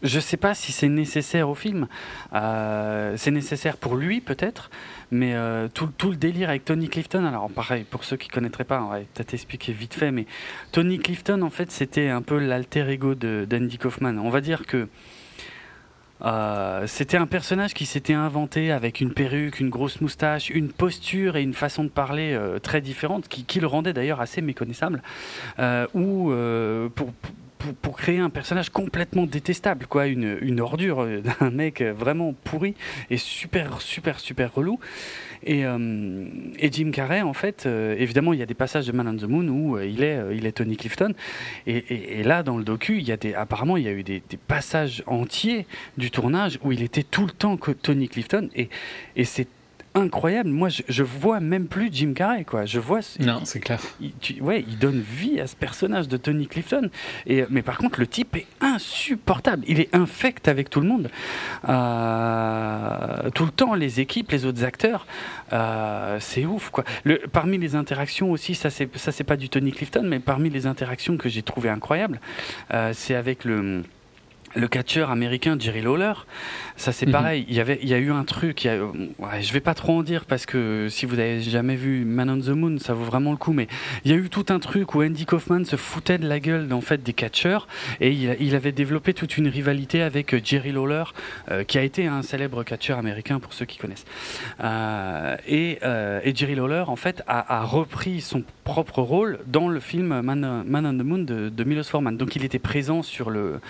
Je 0.02 0.18
sais 0.18 0.38
pas 0.38 0.54
si 0.54 0.72
c'est 0.72 0.88
nécessaire 0.88 1.48
au 1.48 1.54
film. 1.54 1.86
Euh, 2.32 3.14
c'est 3.16 3.30
nécessaire 3.30 3.76
pour 3.76 3.96
lui 3.96 4.20
peut-être, 4.20 4.70
mais 5.10 5.34
euh, 5.34 5.68
tout, 5.68 5.90
le 6.10 6.16
délire 6.16 6.48
avec 6.48 6.64
Tony 6.64 6.88
Clifton. 6.88 7.24
Alors 7.24 7.50
pareil, 7.50 7.84
pour 7.84 8.04
ceux 8.04 8.16
qui 8.16 8.28
connaîtraient 8.28 8.64
pas, 8.64 8.82
on 8.82 8.88
va 8.88 9.00
peut-être 9.00 9.34
vite 9.68 9.94
fait, 9.94 10.10
mais 10.10 10.26
Tony 10.72 10.98
Clifton 10.98 11.42
en 11.42 11.50
fait 11.50 11.70
c'était 11.70 12.08
un 12.08 12.22
peu 12.22 12.38
l'alter 12.38 12.88
ego 12.88 13.14
d'Andy 13.14 13.76
Kaufman. 13.76 14.18
On 14.18 14.30
va 14.30 14.40
dire 14.40 14.64
que 14.64 14.88
euh, 16.22 16.86
c'était 16.86 17.16
un 17.16 17.26
personnage 17.26 17.74
qui 17.74 17.84
s'était 17.84 18.14
inventé 18.14 18.72
avec 18.72 19.02
une 19.02 19.12
perruque, 19.12 19.60
une 19.60 19.70
grosse 19.70 20.00
moustache, 20.00 20.48
une 20.48 20.72
posture 20.72 21.36
et 21.36 21.42
une 21.42 21.54
façon 21.54 21.84
de 21.84 21.88
parler 21.90 22.38
très 22.62 22.80
différente, 22.80 23.28
qui, 23.28 23.60
le 23.60 23.66
rendait 23.66 23.92
d'ailleurs 23.92 24.20
assez 24.20 24.40
méconnaissable, 24.40 25.02
euh, 25.58 25.86
pour, 26.88 27.12
pour, 27.82 27.96
créer 27.96 28.18
un 28.18 28.30
personnage 28.30 28.70
complètement 28.70 29.26
détestable, 29.26 29.86
quoi, 29.86 30.06
une, 30.06 30.38
une 30.40 30.60
ordure 30.60 31.02
euh, 31.02 31.20
d'un 31.40 31.50
mec 31.50 31.80
euh, 31.80 31.92
vraiment 31.92 32.34
pourri 32.44 32.74
et 33.10 33.16
super, 33.16 33.80
super, 33.80 34.18
super 34.20 34.54
relou. 34.54 34.78
Et, 35.42 35.64
euh, 35.64 36.26
et 36.58 36.70
Jim 36.70 36.90
Carrey, 36.90 37.22
en 37.22 37.32
fait, 37.32 37.66
évidemment, 37.66 38.34
il 38.34 38.38
y 38.38 38.42
a 38.42 38.46
des 38.46 38.54
passages 38.54 38.86
de 38.86 38.92
Man 38.92 39.08
on 39.08 39.16
the 39.16 39.28
Moon 39.28 39.48
où 39.48 39.78
il, 39.78 40.02
est, 40.02 40.18
il 40.34 40.44
est 40.44 40.52
Tony 40.52 40.76
Clifton. 40.76 41.14
Et, 41.66 41.76
et- 42.18 42.22
là, 42.24 42.42
dans 42.42 42.58
le 42.58 42.64
docu, 42.64 42.98
y 43.08 43.12
a 43.12 43.16
des, 43.16 43.32
apparemment, 43.32 43.78
il 43.78 43.84
y 43.84 43.88
a 43.88 43.92
eu 43.92 44.02
des, 44.02 44.22
des 44.28 44.36
passages 44.36 45.02
entiers 45.06 45.66
du 45.96 46.10
tournage 46.10 46.58
où 46.62 46.72
il 46.72 46.82
était 46.82 47.02
tout 47.02 47.24
le 47.24 47.32
temps 47.32 47.56
Tony 47.72 48.08
Clifton. 48.08 48.50
Et, 48.54 48.68
et 49.16 49.24
c'est 49.24 49.48
incroyable. 49.94 50.50
Moi, 50.50 50.68
je, 50.68 50.82
je 50.88 51.02
vois 51.02 51.40
même 51.40 51.66
plus 51.66 51.88
Jim 51.92 52.12
Carrey, 52.14 52.44
quoi. 52.44 52.64
Je 52.66 52.78
vois. 52.78 53.00
Non, 53.18 53.40
c'est 53.44 53.60
clair. 53.60 53.80
il, 54.00 54.12
tu- 54.20 54.40
ouais, 54.40 54.64
il 54.68 54.78
donne 54.78 55.00
vie 55.00 55.40
à 55.40 55.46
ce 55.46 55.56
personnage 55.56 56.06
de 56.08 56.16
Tony 56.16 56.46
Clifton. 56.46 56.90
Et, 57.26 57.44
mais 57.50 57.62
par 57.62 57.78
contre, 57.78 57.98
le 58.00 58.06
type 58.06 58.36
est 58.36 58.46
insupportable. 58.60 59.64
Il 59.66 59.80
est 59.80 59.94
infect 59.94 60.46
avec 60.48 60.70
tout 60.70 60.80
le 60.80 60.86
monde. 60.86 61.10
Euh, 61.68 63.30
tout 63.34 63.44
le 63.44 63.50
temps, 63.50 63.74
les 63.74 64.00
équipes, 64.00 64.30
les 64.30 64.44
autres 64.44 64.64
acteurs, 64.64 65.06
euh, 65.52 66.18
c'est 66.20 66.44
ouf. 66.46 66.70
Quoi. 66.70 66.84
Le, 67.04 67.18
parmi 67.32 67.58
les 67.58 67.74
interactions 67.74 68.30
aussi, 68.30 68.54
ça 68.54 68.70
c'est, 68.70 68.94
ça 68.96 69.12
c'est 69.12 69.24
pas 69.24 69.36
du 69.36 69.48
Tony 69.48 69.72
Clifton, 69.72 70.02
mais 70.04 70.20
parmi 70.20 70.50
les 70.50 70.66
interactions 70.66 71.16
que 71.16 71.28
j'ai 71.28 71.42
trouvé 71.42 71.68
incroyables, 71.68 72.20
euh, 72.72 72.92
c'est 72.94 73.14
avec 73.14 73.44
le 73.44 73.82
le 74.56 74.66
catcheur 74.66 75.12
américain 75.12 75.56
Jerry 75.56 75.80
Lawler, 75.80 76.12
ça 76.80 76.92
c'est 76.92 77.06
Mhm. 77.06 77.12
pareil. 77.12 77.44
Il 77.48 77.54
y 77.54 77.60
avait, 77.60 77.78
il 77.82 77.88
y 77.88 77.94
a 77.94 77.98
eu 77.98 78.10
un 78.10 78.24
truc. 78.24 78.64
il 78.64 78.66
y 78.68 78.70
a- 78.70 78.82
ouais, 78.84 79.42
je 79.42 79.52
vais 79.52 79.60
pas 79.60 79.74
trop 79.74 79.98
en 79.98 80.02
dire 80.02 80.24
parce 80.24 80.46
que 80.46 80.88
si 80.88 81.04
vous 81.06 81.18
avez 81.18 81.40
jamais 81.42 81.76
vu 81.76 82.04
Man 82.04 82.30
on 82.30 82.40
the 82.40 82.48
Moon, 82.48 82.78
ça 82.78 82.94
vaut 82.94 83.04
vraiment 83.04 83.30
le 83.32 83.36
coup. 83.36 83.52
Mais 83.52 83.68
il 84.04 84.10
y 84.10 84.14
a 84.14 84.16
eu 84.16 84.28
tout 84.30 84.46
un 84.48 84.58
truc 84.58 84.94
où 84.94 85.02
Andy 85.02 85.26
Kaufman 85.26 85.64
se 85.64 85.76
foutait 85.76 86.18
de 86.18 86.26
la 86.26 86.40
gueule 86.40 86.72
en 86.72 86.80
fait 86.80 87.02
des 87.02 87.12
catcheurs 87.12 87.68
et 88.00 88.10
il, 88.10 88.34
il 88.40 88.54
avait 88.54 88.72
développé 88.72 89.12
toute 89.14 89.36
une 89.36 89.48
rivalité 89.48 90.02
avec 90.02 90.32
euh, 90.34 90.40
Jerry 90.42 90.72
Lawler, 90.72 91.04
euh, 91.50 91.64
qui 91.64 91.76
a 91.78 91.82
été 91.82 92.06
un 92.06 92.22
célèbre 92.22 92.62
catcheur 92.64 92.98
américain 92.98 93.40
pour 93.40 93.52
ceux 93.52 93.66
qui 93.66 93.76
connaissent. 93.78 94.06
Euh, 94.62 95.36
et, 95.46 95.78
euh, 95.82 96.20
et 96.24 96.34
Jerry 96.34 96.54
Lawler 96.54 96.84
en 96.86 96.96
fait 96.96 97.22
a, 97.26 97.58
a 97.60 97.64
repris 97.64 98.20
son 98.20 98.42
propre 98.64 99.02
rôle 99.02 99.38
dans 99.46 99.68
le 99.68 99.80
film 99.80 100.20
Man, 100.22 100.64
Man 100.66 100.86
on 100.86 100.92
the 100.96 101.04
Moon 101.04 101.18
de, 101.18 101.48
de 101.48 101.64
Milos 101.64 101.84
Forman. 101.84 102.16
Donc 102.16 102.36
il 102.36 102.44
était 102.44 102.58
présent 102.58 103.02
sur 103.02 103.30
le 103.30 103.60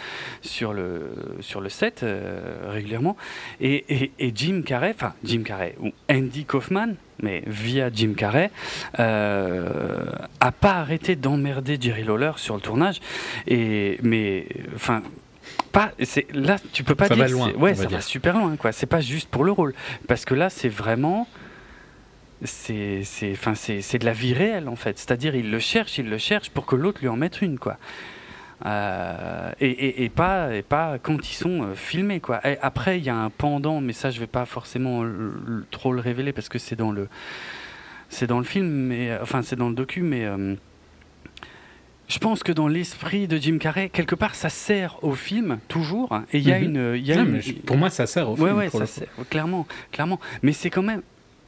sur 0.42 0.72
le 0.72 1.10
sur 1.40 1.60
le 1.60 1.68
set 1.68 2.02
euh, 2.02 2.70
et, 3.60 3.84
et, 3.88 4.12
et 4.18 4.32
Jim 4.34 4.62
Carrey, 4.64 4.92
enfin 4.94 5.14
Jim 5.24 5.42
Carrey 5.44 5.74
ou 5.80 5.90
Andy 6.10 6.44
Kaufman, 6.44 6.94
mais 7.22 7.42
via 7.46 7.90
Jim 7.92 8.14
Carrey, 8.16 8.50
euh, 8.98 10.04
a 10.40 10.52
pas 10.52 10.74
arrêté 10.74 11.16
d'emmerder 11.16 11.76
Jerry 11.80 12.04
Lawler 12.04 12.32
sur 12.36 12.54
le 12.54 12.60
tournage. 12.60 13.00
Et 13.46 13.98
mais 14.02 14.46
enfin 14.74 15.02
pas 15.72 15.90
c'est 16.02 16.26
là 16.32 16.56
tu 16.72 16.84
peux 16.84 16.94
pas 16.94 17.06
Ça 17.08 17.14
dire 17.14 17.24
va 17.24 17.30
loin, 17.30 17.52
ouais 17.52 17.72
va 17.72 17.82
ça 17.82 17.86
dire. 17.86 17.98
va 17.98 18.02
super 18.02 18.36
loin 18.38 18.56
quoi. 18.56 18.72
C'est 18.72 18.86
pas 18.86 19.00
juste 19.00 19.28
pour 19.28 19.44
le 19.44 19.52
rôle. 19.52 19.74
Parce 20.08 20.24
que 20.24 20.34
là 20.34 20.50
c'est 20.50 20.68
vraiment 20.68 21.26
c'est 22.42 23.02
c'est 23.04 23.32
enfin 23.32 23.54
c'est 23.54 23.82
c'est 23.82 23.98
de 23.98 24.06
la 24.06 24.12
vie 24.12 24.32
réelle 24.32 24.68
en 24.68 24.76
fait. 24.76 24.98
C'est-à-dire 24.98 25.34
il 25.34 25.50
le 25.50 25.58
cherche 25.58 25.98
il 25.98 26.08
le 26.08 26.18
cherche 26.18 26.50
pour 26.50 26.66
que 26.66 26.74
l'autre 26.76 27.00
lui 27.02 27.08
en 27.08 27.16
mette 27.16 27.42
une 27.42 27.58
quoi 27.58 27.76
euh, 28.66 29.50
et, 29.60 29.70
et, 29.70 30.04
et 30.04 30.08
pas 30.10 30.54
et 30.54 30.62
pas 30.62 30.98
quand 31.02 31.30
ils 31.30 31.34
sont 31.34 31.62
euh, 31.62 31.74
filmés 31.74 32.20
quoi. 32.20 32.40
Et 32.48 32.58
après 32.60 32.98
il 32.98 33.04
y 33.04 33.08
a 33.10 33.16
un 33.16 33.30
pendant, 33.30 33.80
mais 33.80 33.92
ça 33.92 34.10
je 34.10 34.20
vais 34.20 34.26
pas 34.26 34.44
forcément 34.46 35.02
le- 35.02 35.32
le- 35.46 35.64
trop 35.70 35.92
le 35.92 36.00
révéler 36.00 36.32
parce 36.32 36.48
que 36.48 36.58
c'est 36.58 36.76
dans 36.76 36.92
le 36.92 37.08
c'est 38.08 38.26
dans 38.26 38.38
le 38.38 38.44
film, 38.44 38.68
mais 38.68 39.10
euh, 39.10 39.18
enfin 39.22 39.42
c'est 39.42 39.56
dans 39.56 39.68
le 39.68 39.74
docu, 39.74 40.02
mais 40.02 40.24
euh, 40.26 40.54
je 42.08 42.18
pense 42.18 42.42
que 42.42 42.50
dans 42.52 42.66
l'esprit 42.68 43.28
de 43.28 43.36
Jim 43.36 43.58
Carrey 43.58 43.88
quelque 43.88 44.14
part 44.16 44.34
ça 44.34 44.48
sert 44.48 45.02
au 45.04 45.12
film 45.14 45.58
toujours. 45.68 46.20
et 46.32 46.38
il 46.38 46.48
y 46.48 46.52
a 46.52 46.58
Mhm. 46.58 46.64
une 46.64 46.96
il 46.96 47.06
y 47.06 47.12
a 47.12 47.16
Non, 47.16 47.24
une- 47.24 47.30
mais 47.32 47.40
je- 47.40 47.52
pour 47.54 47.76
moi, 47.76 47.88
ça 47.88 48.06
sert 48.06 48.28
au 48.28 48.32
Ouais, 48.36 48.48
film. 48.68 48.80
ouais, 48.80 48.86
ça 48.86 49.02
clairement, 49.30 49.66
clairement. 49.92 50.18
Mais 50.42 50.52
c'est 50.52 50.70
quand 50.70 50.82
même 50.82 51.02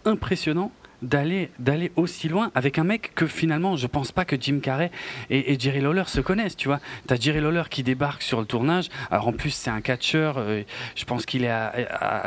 impressionnant 0.04 0.70
d'aller 1.02 1.50
aussi 1.96 2.28
loin 2.28 2.50
avec 2.54 2.78
un 2.78 2.84
mec 2.84 3.12
que 3.14 3.26
finalement 3.26 3.76
je 3.76 3.86
pense 3.86 4.12
pas 4.12 4.24
que 4.24 4.36
Jim 4.40 4.60
Carrey 4.62 4.90
et, 5.30 5.58
Jerry 5.58 5.80
Lawler 5.80 6.04
se 6.06 6.20
connaissent 6.20 6.56
tu 6.56 6.68
vois. 6.68 6.80
T'as 7.06 7.16
Jerry 7.16 7.40
Lawler 7.40 7.64
qui 7.70 7.82
débarque 7.82 8.22
sur 8.22 8.40
le 8.40 8.46
tournage. 8.46 8.88
Alors 9.10 9.28
en 9.28 9.32
plus 9.32 9.50
c'est 9.50 9.70
un 9.70 9.80
catcheur 9.80 10.36
euh, 10.38 10.62
je 10.94 11.04
pense 11.04 11.26
qu'il 11.26 11.44
est 11.44 11.50
à- 11.50 12.22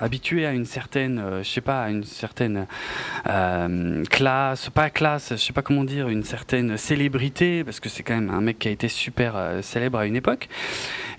habitué 0.00 0.46
à 0.46 0.52
une 0.52 0.64
certaine 0.64 1.18
euh, 1.18 1.42
je 1.42 1.48
sais 1.48 1.60
pas 1.60 1.82
à 1.84 1.90
une 1.90 2.04
certaine 2.04 2.66
euh, 3.28 4.04
classe 4.06 4.70
pas 4.70 4.90
classe 4.90 5.30
je 5.30 5.36
sais 5.36 5.52
pas 5.52 5.62
comment 5.62 5.84
dire 5.84 6.08
une 6.08 6.24
certaine 6.24 6.76
célébrité 6.76 7.62
parce 7.64 7.78
que 7.80 7.88
c'est 7.88 8.02
quand 8.02 8.14
même 8.14 8.30
un 8.30 8.40
mec 8.40 8.58
qui 8.58 8.68
a 8.68 8.70
été 8.70 8.88
super 8.88 9.34
euh, 9.36 9.62
célèbre 9.62 9.98
à 9.98 10.06
une 10.06 10.16
époque 10.16 10.48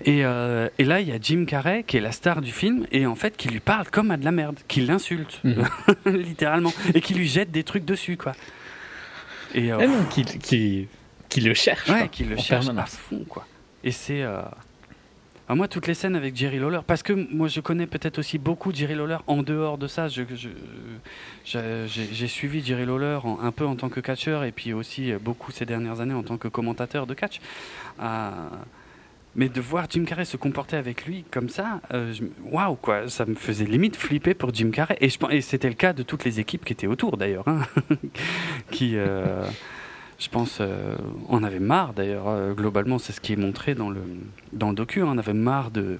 et, 0.04 0.18
et 0.18 0.84
là, 0.84 1.00
il 1.00 1.08
y 1.08 1.12
a 1.12 1.18
Jim 1.22 1.44
Carrey, 1.46 1.84
qui 1.86 1.96
est 1.96 2.00
la 2.00 2.12
star 2.12 2.42
du 2.42 2.50
film, 2.52 2.84
et 2.90 3.06
en 3.06 3.14
fait, 3.14 3.36
qui 3.38 3.48
lui 3.48 3.60
parle 3.60 3.88
comme 3.90 4.10
à 4.10 4.16
de 4.18 4.24
la 4.24 4.32
merde, 4.32 4.58
qui 4.68 4.80
l'insulte, 4.80 5.40
Mhm. 5.44 5.64
littéralement, 6.06 6.72
et 6.94 7.00
qui 7.00 7.14
lui 7.14 7.26
jette 7.28 7.50
des 7.52 7.62
trucs 7.64 7.84
dessus, 7.86 8.16
quoi. 8.18 8.32
Et 9.54 9.72
euh, 9.72 9.78
Eh 9.80 9.86
non, 9.86 10.04
qui, 10.10 10.24
qui, 10.24 10.88
qui 11.28 11.40
le 11.40 11.54
cherche. 11.54 11.88
ouais, 11.88 12.00
quoi, 12.00 12.08
qui 12.08 12.24
le 12.24 12.36
en 12.36 12.40
cherche 12.42 12.66
à 12.76 12.86
fond, 12.86 13.24
quoi. 13.28 13.46
Et 13.84 13.92
c'est. 13.92 14.22
Euh, 15.44 15.50
ah, 15.50 15.54
moi, 15.54 15.68
toutes 15.68 15.86
les 15.86 15.94
scènes 15.94 16.16
avec 16.16 16.34
Jerry 16.36 16.58
Lawler, 16.58 16.80
parce 16.86 17.02
que 17.02 17.12
moi, 17.12 17.48
je 17.48 17.60
connais 17.60 17.86
peut-être 17.86 18.18
aussi 18.18 18.38
beaucoup 18.38 18.72
Jerry 18.72 18.94
Lawler 18.94 19.18
en 19.26 19.42
dehors 19.42 19.78
de 19.78 19.86
ça. 19.86 20.08
J'ai, 20.08 20.26
suivi 22.28 22.64
Jerry 22.64 22.86
Lawler 22.86 23.18
un 23.42 23.52
peu 23.52 23.66
en 23.66 23.76
tant 23.76 23.88
que 23.88 24.00
catcheur, 24.00 24.44
et 24.44 24.52
puis 24.52 24.72
aussi 24.72 25.12
euh, 25.12 25.18
beaucoup 25.18 25.52
ces 25.52 25.66
dernières 25.66 26.00
années 26.00 26.14
en 26.14 26.22
tant 26.22 26.38
que 26.38 26.48
commentateur 26.48 27.06
de 27.06 27.14
catch. 27.14 27.40
Euh, 28.00 28.30
mais 29.36 29.48
de 29.48 29.60
voir 29.60 29.86
Jim 29.90 30.04
Carrey 30.04 30.24
se 30.24 30.36
comporter 30.36 30.76
avec 30.76 31.06
lui 31.06 31.24
comme 31.30 31.48
ça, 31.48 31.80
euh, 31.92 32.14
waouh 32.44 32.76
quoi, 32.76 33.08
ça 33.08 33.26
me 33.26 33.34
faisait 33.34 33.64
limite 33.64 33.96
flipper 33.96 34.34
pour 34.34 34.54
Jim 34.54 34.70
Carrey. 34.70 34.96
Et 35.00 35.40
c'était 35.40 35.68
le 35.68 35.74
cas 35.74 35.92
de 35.92 36.02
toutes 36.02 36.24
les 36.24 36.40
équipes 36.40 36.64
qui 36.64 36.72
étaient 36.72 36.86
autour 36.86 37.16
d'ailleurs, 37.16 37.48
hein, 37.48 37.62
qui, 38.70 38.92
euh, 38.96 39.44
je 40.24 40.30
pense, 40.30 40.58
euh, 40.60 40.96
en 41.28 41.42
avaient 41.42 41.60
marre 41.60 41.92
d'ailleurs. 41.94 42.28
euh, 42.28 42.52
globalement, 42.54 42.98
c'est 42.98 43.12
ce 43.12 43.20
qui 43.20 43.32
est 43.32 43.36
montré 43.36 43.74
dans 43.74 43.90
le 43.90 44.00
dans 44.52 44.70
le 44.70 44.74
docu. 44.74 45.00
hein, 45.02 45.06
on 45.08 45.18
avait 45.18 45.32
marre 45.34 45.70
de 45.70 45.98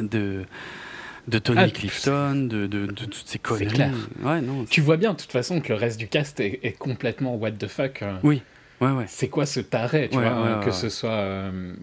de 0.00 0.44
De 1.28 1.38
Tony 1.38 1.60
Ah, 1.62 1.68
Clifton, 1.70 2.34
de, 2.50 2.66
de, 2.66 2.86
de 2.86 2.92
toutes 2.92 3.14
ces 3.26 3.38
conneries. 3.38 3.66
clair. 3.68 3.94
Ouais, 4.22 4.40
non. 4.42 4.64
Tu 4.66 4.80
vois 4.82 4.96
bien, 4.98 5.12
de 5.12 5.16
toute 5.18 5.32
façon, 5.32 5.60
que 5.60 5.68
le 5.72 5.78
reste 5.78 5.98
du 5.98 6.06
cast 6.08 6.38
est, 6.40 6.60
est 6.62 6.72
complètement 6.72 7.34
what 7.36 7.52
the 7.52 7.66
fuck. 7.66 8.02
euh. 8.02 8.16
Oui, 8.22 8.42
ouais, 8.80 8.90
ouais. 8.90 9.04
C'est 9.08 9.28
quoi 9.28 9.46
ce 9.46 9.60
taré, 9.60 10.08
tu 10.10 10.18
Ouais, 10.18 10.28
vois, 10.28 10.42
ouais, 10.42 10.58
ouais, 10.58 10.64
que 10.64 10.70
ce 10.70 10.88
soit 10.90 11.10
euh, 11.12 11.74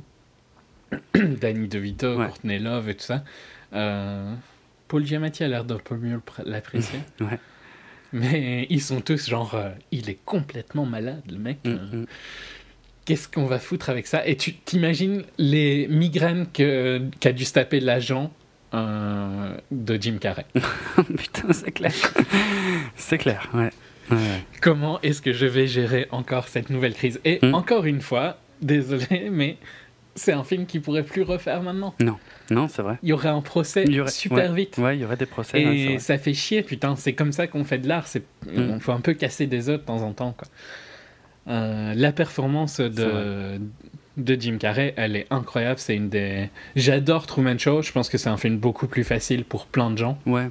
Danny 1.15 1.67
DeVito. 1.67 2.15
Courtney 2.17 2.59
Love 2.59 2.89
et 2.89 2.95
tout 2.95 3.03
ça. 3.03 3.23
Euh, 3.73 4.33
Paul 4.87 5.05
Giamatti 5.05 5.43
a 5.43 5.47
l'air 5.47 5.63
d'un 5.63 5.77
peu 5.77 5.95
mieux 5.95 6.21
l'apprécier. 6.45 6.99
Ouais. 7.21 7.39
Mais 8.13 8.67
ils 8.69 8.81
sont 8.81 8.99
tous 9.01 9.29
genre, 9.29 9.55
euh, 9.55 9.69
il 9.91 10.09
est 10.09 10.19
complètement 10.25 10.85
malade, 10.85 11.21
le 11.29 11.37
mec. 11.37 11.57
Mm, 11.63 11.69
euh, 11.69 11.95
mm. 12.01 12.05
Qu'est-ce 13.05 13.27
qu'on 13.27 13.45
va 13.45 13.57
foutre 13.59 13.89
avec 13.89 14.05
ça? 14.07 14.25
Et 14.27 14.37
tu 14.37 14.53
t'imagines 14.53 15.23
les 15.37 15.87
migraines 15.87 16.45
que- 16.53 17.01
qu'a 17.19 17.31
dû 17.31 17.45
se 17.45 17.53
taper 17.53 17.79
l'agent 17.79 18.31
euh, 18.73 19.57
de 19.71 19.97
Jim 19.99 20.17
Carrey? 20.19 20.45
Putain, 21.17 21.51
c'est 21.53 21.71
clair. 21.71 21.93
c'est 22.95 23.17
clair, 23.17 23.49
ouais. 23.53 23.69
Comment 24.61 24.99
est-ce 25.01 25.21
que 25.21 25.31
je 25.33 25.45
vais 25.45 25.67
gérer 25.67 26.07
encore 26.11 26.47
cette 26.49 26.69
nouvelle 26.69 26.93
crise? 26.93 27.19
Et 27.25 27.39
Mm. 27.41 27.55
encore 27.55 27.85
une 27.85 28.01
fois, 28.01 28.37
désolé, 28.61 29.29
mais 29.31 29.57
c'est 30.15 30.33
un 30.33 30.43
film 30.43 30.65
qui 30.65 30.79
pourrait 30.79 31.03
plus 31.03 31.21
refaire 31.23 31.61
maintenant. 31.63 31.93
Non, 32.49 32.67
c'est 32.67 32.81
vrai. 32.81 32.97
Il 33.03 33.09
y 33.09 33.13
aurait 33.13 33.29
un 33.29 33.41
procès 33.41 33.85
aurait- 33.99 34.11
super 34.11 34.51
vite. 34.53 34.77
Ouais, 34.77 34.97
il 34.97 35.01
y 35.01 35.05
aurait 35.05 35.15
des 35.17 35.25
procès. 35.25 35.61
Et 35.61 35.99
ça 35.99 36.17
fait 36.17 36.33
chier, 36.33 36.63
putain. 36.63 36.95
C'est 36.95 37.13
comme 37.13 37.31
ça 37.31 37.47
qu'on 37.47 37.63
fait 37.63 37.77
de 37.77 37.87
l'art. 37.87 38.07
C'est, 38.07 38.23
Mm. 38.45 38.71
on 38.71 38.79
faut 38.79 38.91
un 38.91 38.99
peu 39.01 39.13
casser 39.13 39.47
des 39.47 39.69
œufs 39.69 39.79
de 39.79 39.85
temps 39.85 40.01
en 40.01 40.11
temps, 40.13 40.33
quoi. 40.37 40.47
Euh, 41.47 41.93
la 41.95 42.11
performance 42.11 42.79
de, 42.79 43.59
de 44.17 44.37
Jim 44.39 44.57
Carrey, 44.59 44.93
elle 44.97 45.15
est 45.15 45.27
incroyable. 45.31 45.79
C'est 45.79 45.95
une 45.95 46.09
des. 46.09 46.49
J'adore 46.75 47.25
Truman 47.25 47.57
Show. 47.57 47.81
Je 47.81 47.91
pense 47.91 48.09
que 48.09 48.17
c'est 48.17 48.29
un 48.29 48.37
film 48.37 48.57
beaucoup 48.57 48.87
plus 48.87 49.03
facile 49.03 49.43
pour 49.45 49.65
plein 49.65 49.89
de 49.91 49.97
gens. 49.97 50.17
Ouais. 50.25 50.49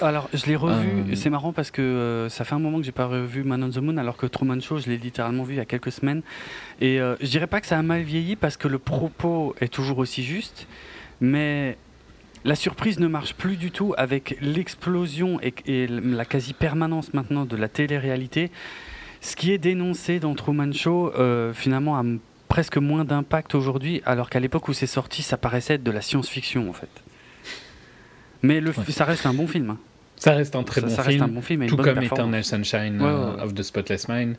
Alors, 0.00 0.28
je 0.32 0.46
l'ai 0.46 0.56
revu, 0.56 1.12
Euh, 1.12 1.14
c'est 1.16 1.30
marrant 1.30 1.52
parce 1.52 1.70
que 1.70 1.82
euh, 1.82 2.28
ça 2.28 2.44
fait 2.44 2.54
un 2.54 2.58
moment 2.58 2.78
que 2.78 2.84
j'ai 2.84 2.92
pas 2.92 3.06
revu 3.06 3.42
Man 3.44 3.62
on 3.64 3.70
the 3.70 3.78
Moon, 3.78 3.96
alors 3.96 4.16
que 4.16 4.26
Truman 4.26 4.60
Show, 4.60 4.78
je 4.78 4.88
l'ai 4.88 4.96
littéralement 4.96 5.42
vu 5.44 5.54
il 5.54 5.56
y 5.58 5.60
a 5.60 5.64
quelques 5.64 5.92
semaines. 5.92 6.22
Et 6.80 7.00
euh, 7.00 7.16
je 7.20 7.26
dirais 7.26 7.46
pas 7.46 7.60
que 7.60 7.66
ça 7.66 7.78
a 7.78 7.82
mal 7.82 8.02
vieilli 8.02 8.36
parce 8.36 8.56
que 8.56 8.68
le 8.68 8.78
propos 8.78 9.54
est 9.60 9.72
toujours 9.72 9.98
aussi 9.98 10.22
juste, 10.22 10.66
mais 11.20 11.76
la 12.44 12.54
surprise 12.54 12.98
ne 13.00 13.08
marche 13.08 13.34
plus 13.34 13.56
du 13.56 13.70
tout 13.70 13.94
avec 13.96 14.36
l'explosion 14.40 15.40
et, 15.42 15.54
et 15.66 15.86
la 15.86 16.24
quasi-permanence 16.24 17.14
maintenant 17.14 17.44
de 17.44 17.56
la 17.56 17.68
télé-réalité. 17.68 18.50
Ce 19.20 19.34
qui 19.34 19.50
est 19.52 19.58
dénoncé 19.58 20.20
dans 20.20 20.34
Truman 20.34 20.72
Show, 20.72 21.12
euh, 21.18 21.52
finalement, 21.52 21.98
a 21.98 22.04
presque 22.48 22.76
moins 22.76 23.04
d'impact 23.04 23.54
aujourd'hui, 23.56 24.00
alors 24.04 24.30
qu'à 24.30 24.38
l'époque 24.38 24.68
où 24.68 24.72
c'est 24.72 24.86
sorti, 24.86 25.22
ça 25.22 25.36
paraissait 25.36 25.74
être 25.74 25.82
de 25.82 25.90
la 25.90 26.00
science-fiction 26.00 26.70
en 26.70 26.72
fait. 26.72 26.88
Mais 28.46 28.60
le, 28.60 28.70
f- 28.72 28.78
Ouais. 28.78 28.84
ça 28.92 29.04
reste 29.04 29.26
un 29.26 29.34
bon 29.34 29.46
film. 29.46 29.70
hein. 29.70 29.78
Ça 30.18 30.32
reste 30.32 30.56
un 30.56 30.62
très 30.62 30.80
ça, 30.80 30.86
bon 30.86 30.94
ça 30.94 31.02
film. 31.02 31.12
reste 31.20 31.30
un 31.30 31.34
bon 31.34 31.42
film 31.42 31.62
et 31.62 31.64
une 31.66 31.70
Tout 31.70 31.76
comme. 31.76 32.02
Eternal 32.02 32.42
Sunshine 32.44 33.00
Ouais, 33.02 33.06
euh, 33.08 33.36
ouais, 33.36 33.42
of 33.42 33.54
the 33.54 33.62
Spotless 33.62 34.08
Mind. 34.08 34.36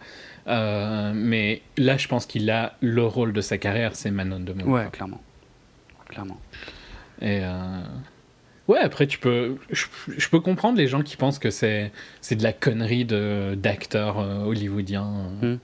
Euh, 0.48 1.12
mais 1.16 1.62
là, 1.78 1.98
je 1.98 2.08
pense 2.08 2.26
qu'il 2.26 2.50
a 2.50 2.76
le 2.82 3.04
rôle 3.06 3.32
de 3.34 3.42
sa 3.42 3.58
carrière, 3.60 3.96
c'est 3.96 4.10
Man 4.10 4.34
on 4.34 4.44
the 4.44 4.56
Moon. 4.56 4.72
Ouais, 4.74 4.88
clairement. 4.92 5.22
Clairement. 6.10 6.40
Et 7.22 7.42
euh, 7.44 7.80
ouais, 8.68 8.80
après, 8.80 9.06
tu 9.08 9.20
peux, 9.20 9.58
je, 9.70 9.86
je 10.18 10.30
peux 10.30 10.40
comprendre 10.40 10.78
les 10.78 10.88
gens 10.88 11.02
qui 11.04 11.16
pensent 11.18 11.38
que 11.40 11.50
c'est 11.52 11.92
c'est 12.22 12.36
de 12.36 12.44
la 12.44 12.54
connerie 12.54 13.06
de 13.06 13.56
d'acteurs 13.56 14.20
euh, 14.20 14.44
hollywoodiens. 14.46 15.30
Mm. 15.42 15.58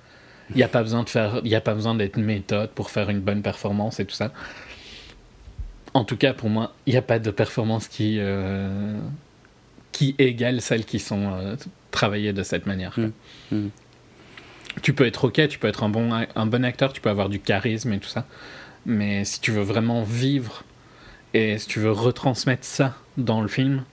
Il 0.50 0.58
n'y 0.58 0.64
a 0.64 0.68
pas 0.68 0.84
besoin 0.84 1.04
de 1.04 1.10
faire, 1.10 1.42
il 1.44 1.56
a 1.56 1.62
pas 1.62 1.74
besoin 1.74 1.96
d'être 1.96 2.18
méthode 2.18 2.70
pour 2.72 2.92
faire 2.92 3.10
une 3.10 3.22
bonne 3.22 3.42
performance 3.42 4.00
et 4.00 4.06
tout 4.06 4.14
ça. 4.14 4.32
En 5.94 6.04
tout 6.06 6.18
cas, 6.18 6.34
pour 6.34 6.50
moi, 6.50 6.74
il 6.86 6.94
n'y 6.94 6.98
a 6.98 7.02
pas 7.04 7.20
de 7.20 7.30
performance 7.32 7.88
qui 7.88 8.18
euh, 8.20 8.98
qui 9.92 10.16
égale 10.18 10.62
celles 10.62 10.86
qui 10.86 11.00
sont 11.00 11.32
euh, 11.34 11.56
travaillées 11.92 12.34
de 12.34 12.42
cette 12.44 12.66
manière. 12.66 12.94
quoi. 12.96 13.06
Mm. 13.52 13.56
Mm. 13.58 13.70
Tu 14.82 14.94
peux 14.94 15.06
être 15.06 15.26
ok, 15.26 15.48
tu 15.48 15.60
peux 15.60 15.68
être 15.68 15.84
un 15.84 15.90
bon 15.90 16.10
un 16.36 16.46
bon 16.48 16.66
acteur, 16.66 16.94
tu 16.94 17.02
peux 17.02 17.10
avoir 17.12 17.30
du 17.30 17.40
charisme 17.40 17.94
et 17.94 18.00
tout 18.00 18.10
ça. 18.10 18.26
Mais 18.88 19.24
si 19.24 19.40
tu 19.40 19.52
veux 19.52 19.62
vraiment 19.62 20.04
vivre 20.04 20.64
et 21.36 21.58
si 21.60 21.68
tu 21.68 21.80
veux 21.80 21.92
retransmettre 21.92 22.66
ça 22.66 22.96
dans 23.18 23.42
le 23.42 23.48
film, 23.48 23.84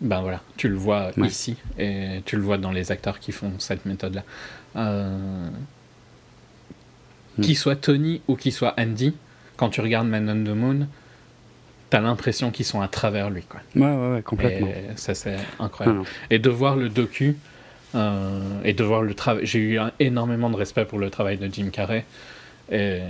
ben 0.00 0.20
voilà, 0.22 0.40
tu 0.56 0.68
le 0.68 0.74
vois 0.74 1.12
Ouais. 1.16 1.28
ici 1.28 1.56
et 1.78 2.20
tu 2.24 2.34
le 2.36 2.42
vois 2.42 2.58
dans 2.58 2.72
les 2.72 2.90
acteurs 2.90 3.20
qui 3.20 3.30
font 3.30 3.52
cette 3.58 3.86
méthode-là. 3.86 4.24
Euh, 4.76 5.48
Mm. 7.38 7.42
Qu'il 7.44 7.56
soit 7.56 7.76
Tony 7.76 8.20
ou 8.28 8.36
qu'il 8.36 8.52
soit 8.52 8.74
Andy, 8.78 9.14
quand 9.56 9.70
tu 9.70 9.80
regardes 9.80 10.06
Man 10.06 10.28
on 10.28 10.44
the 10.44 10.54
Moon, 10.54 10.86
t'as 11.92 12.00
l'impression 12.00 12.50
qu'ils 12.50 12.64
sont 12.64 12.80
à 12.80 12.88
travers 12.88 13.28
lui. 13.28 13.42
Quoi. 13.42 13.60
Ouais, 13.76 13.82
ouais, 13.82 14.12
ouais, 14.14 14.22
complètement. 14.22 14.66
Et 14.68 14.96
ça, 14.96 15.14
c'est 15.14 15.36
incroyable. 15.58 16.04
Et 16.30 16.38
de 16.38 16.48
voir 16.48 16.74
le 16.74 16.88
docu, 16.88 17.36
euh, 17.94 18.40
et 18.64 18.72
de 18.72 18.82
voir 18.82 19.02
le 19.02 19.12
travail. 19.12 19.44
J'ai 19.44 19.58
eu 19.58 19.78
un- 19.78 19.92
énormément 20.00 20.48
de 20.48 20.56
respect 20.56 20.86
pour 20.86 20.98
le 20.98 21.10
travail 21.10 21.36
de 21.36 21.52
Jim 21.52 21.68
Carrey. 21.70 22.06
Et 22.70 23.00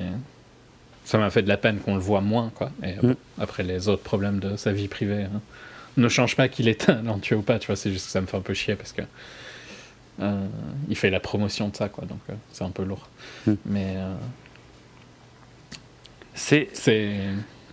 ça 1.04 1.16
m'a 1.16 1.30
fait 1.30 1.42
de 1.44 1.48
la 1.48 1.56
peine 1.58 1.78
qu'on 1.78 1.94
le 1.94 2.00
voit 2.00 2.22
moins, 2.22 2.50
quoi. 2.56 2.72
Et 2.82 2.94
bon, 2.94 3.14
après, 3.38 3.62
les 3.62 3.86
autres 3.88 4.02
problèmes 4.02 4.40
de 4.40 4.56
sa 4.56 4.72
vie 4.72 4.88
privée 4.88 5.26
hein, 5.32 5.40
ne 5.96 6.08
changent 6.08 6.34
pas 6.34 6.48
qu'il 6.48 6.66
est 6.66 6.80
talentueux 6.86 7.36
ou 7.36 7.42
pas, 7.42 7.60
tu 7.60 7.68
vois. 7.68 7.76
C'est 7.76 7.92
juste 7.92 8.06
que 8.06 8.10
ça 8.12 8.20
me 8.20 8.26
fait 8.26 8.36
un 8.36 8.40
peu 8.40 8.54
chier 8.54 8.74
parce 8.74 8.92
que. 8.92 9.02
euh, 10.20 10.44
il 10.88 10.96
fait 10.96 11.10
la 11.10 11.20
promotion 11.20 11.68
de 11.68 11.76
ça, 11.76 11.88
quoi. 11.88 12.04
Donc, 12.04 12.18
euh, 12.30 12.34
c'est 12.52 12.64
un 12.64 12.70
peu 12.70 12.82
lourd. 12.82 13.06
Mm. 13.46 13.52
Mais 13.66 13.96
C'est 16.34 16.68
c'est 16.72 17.16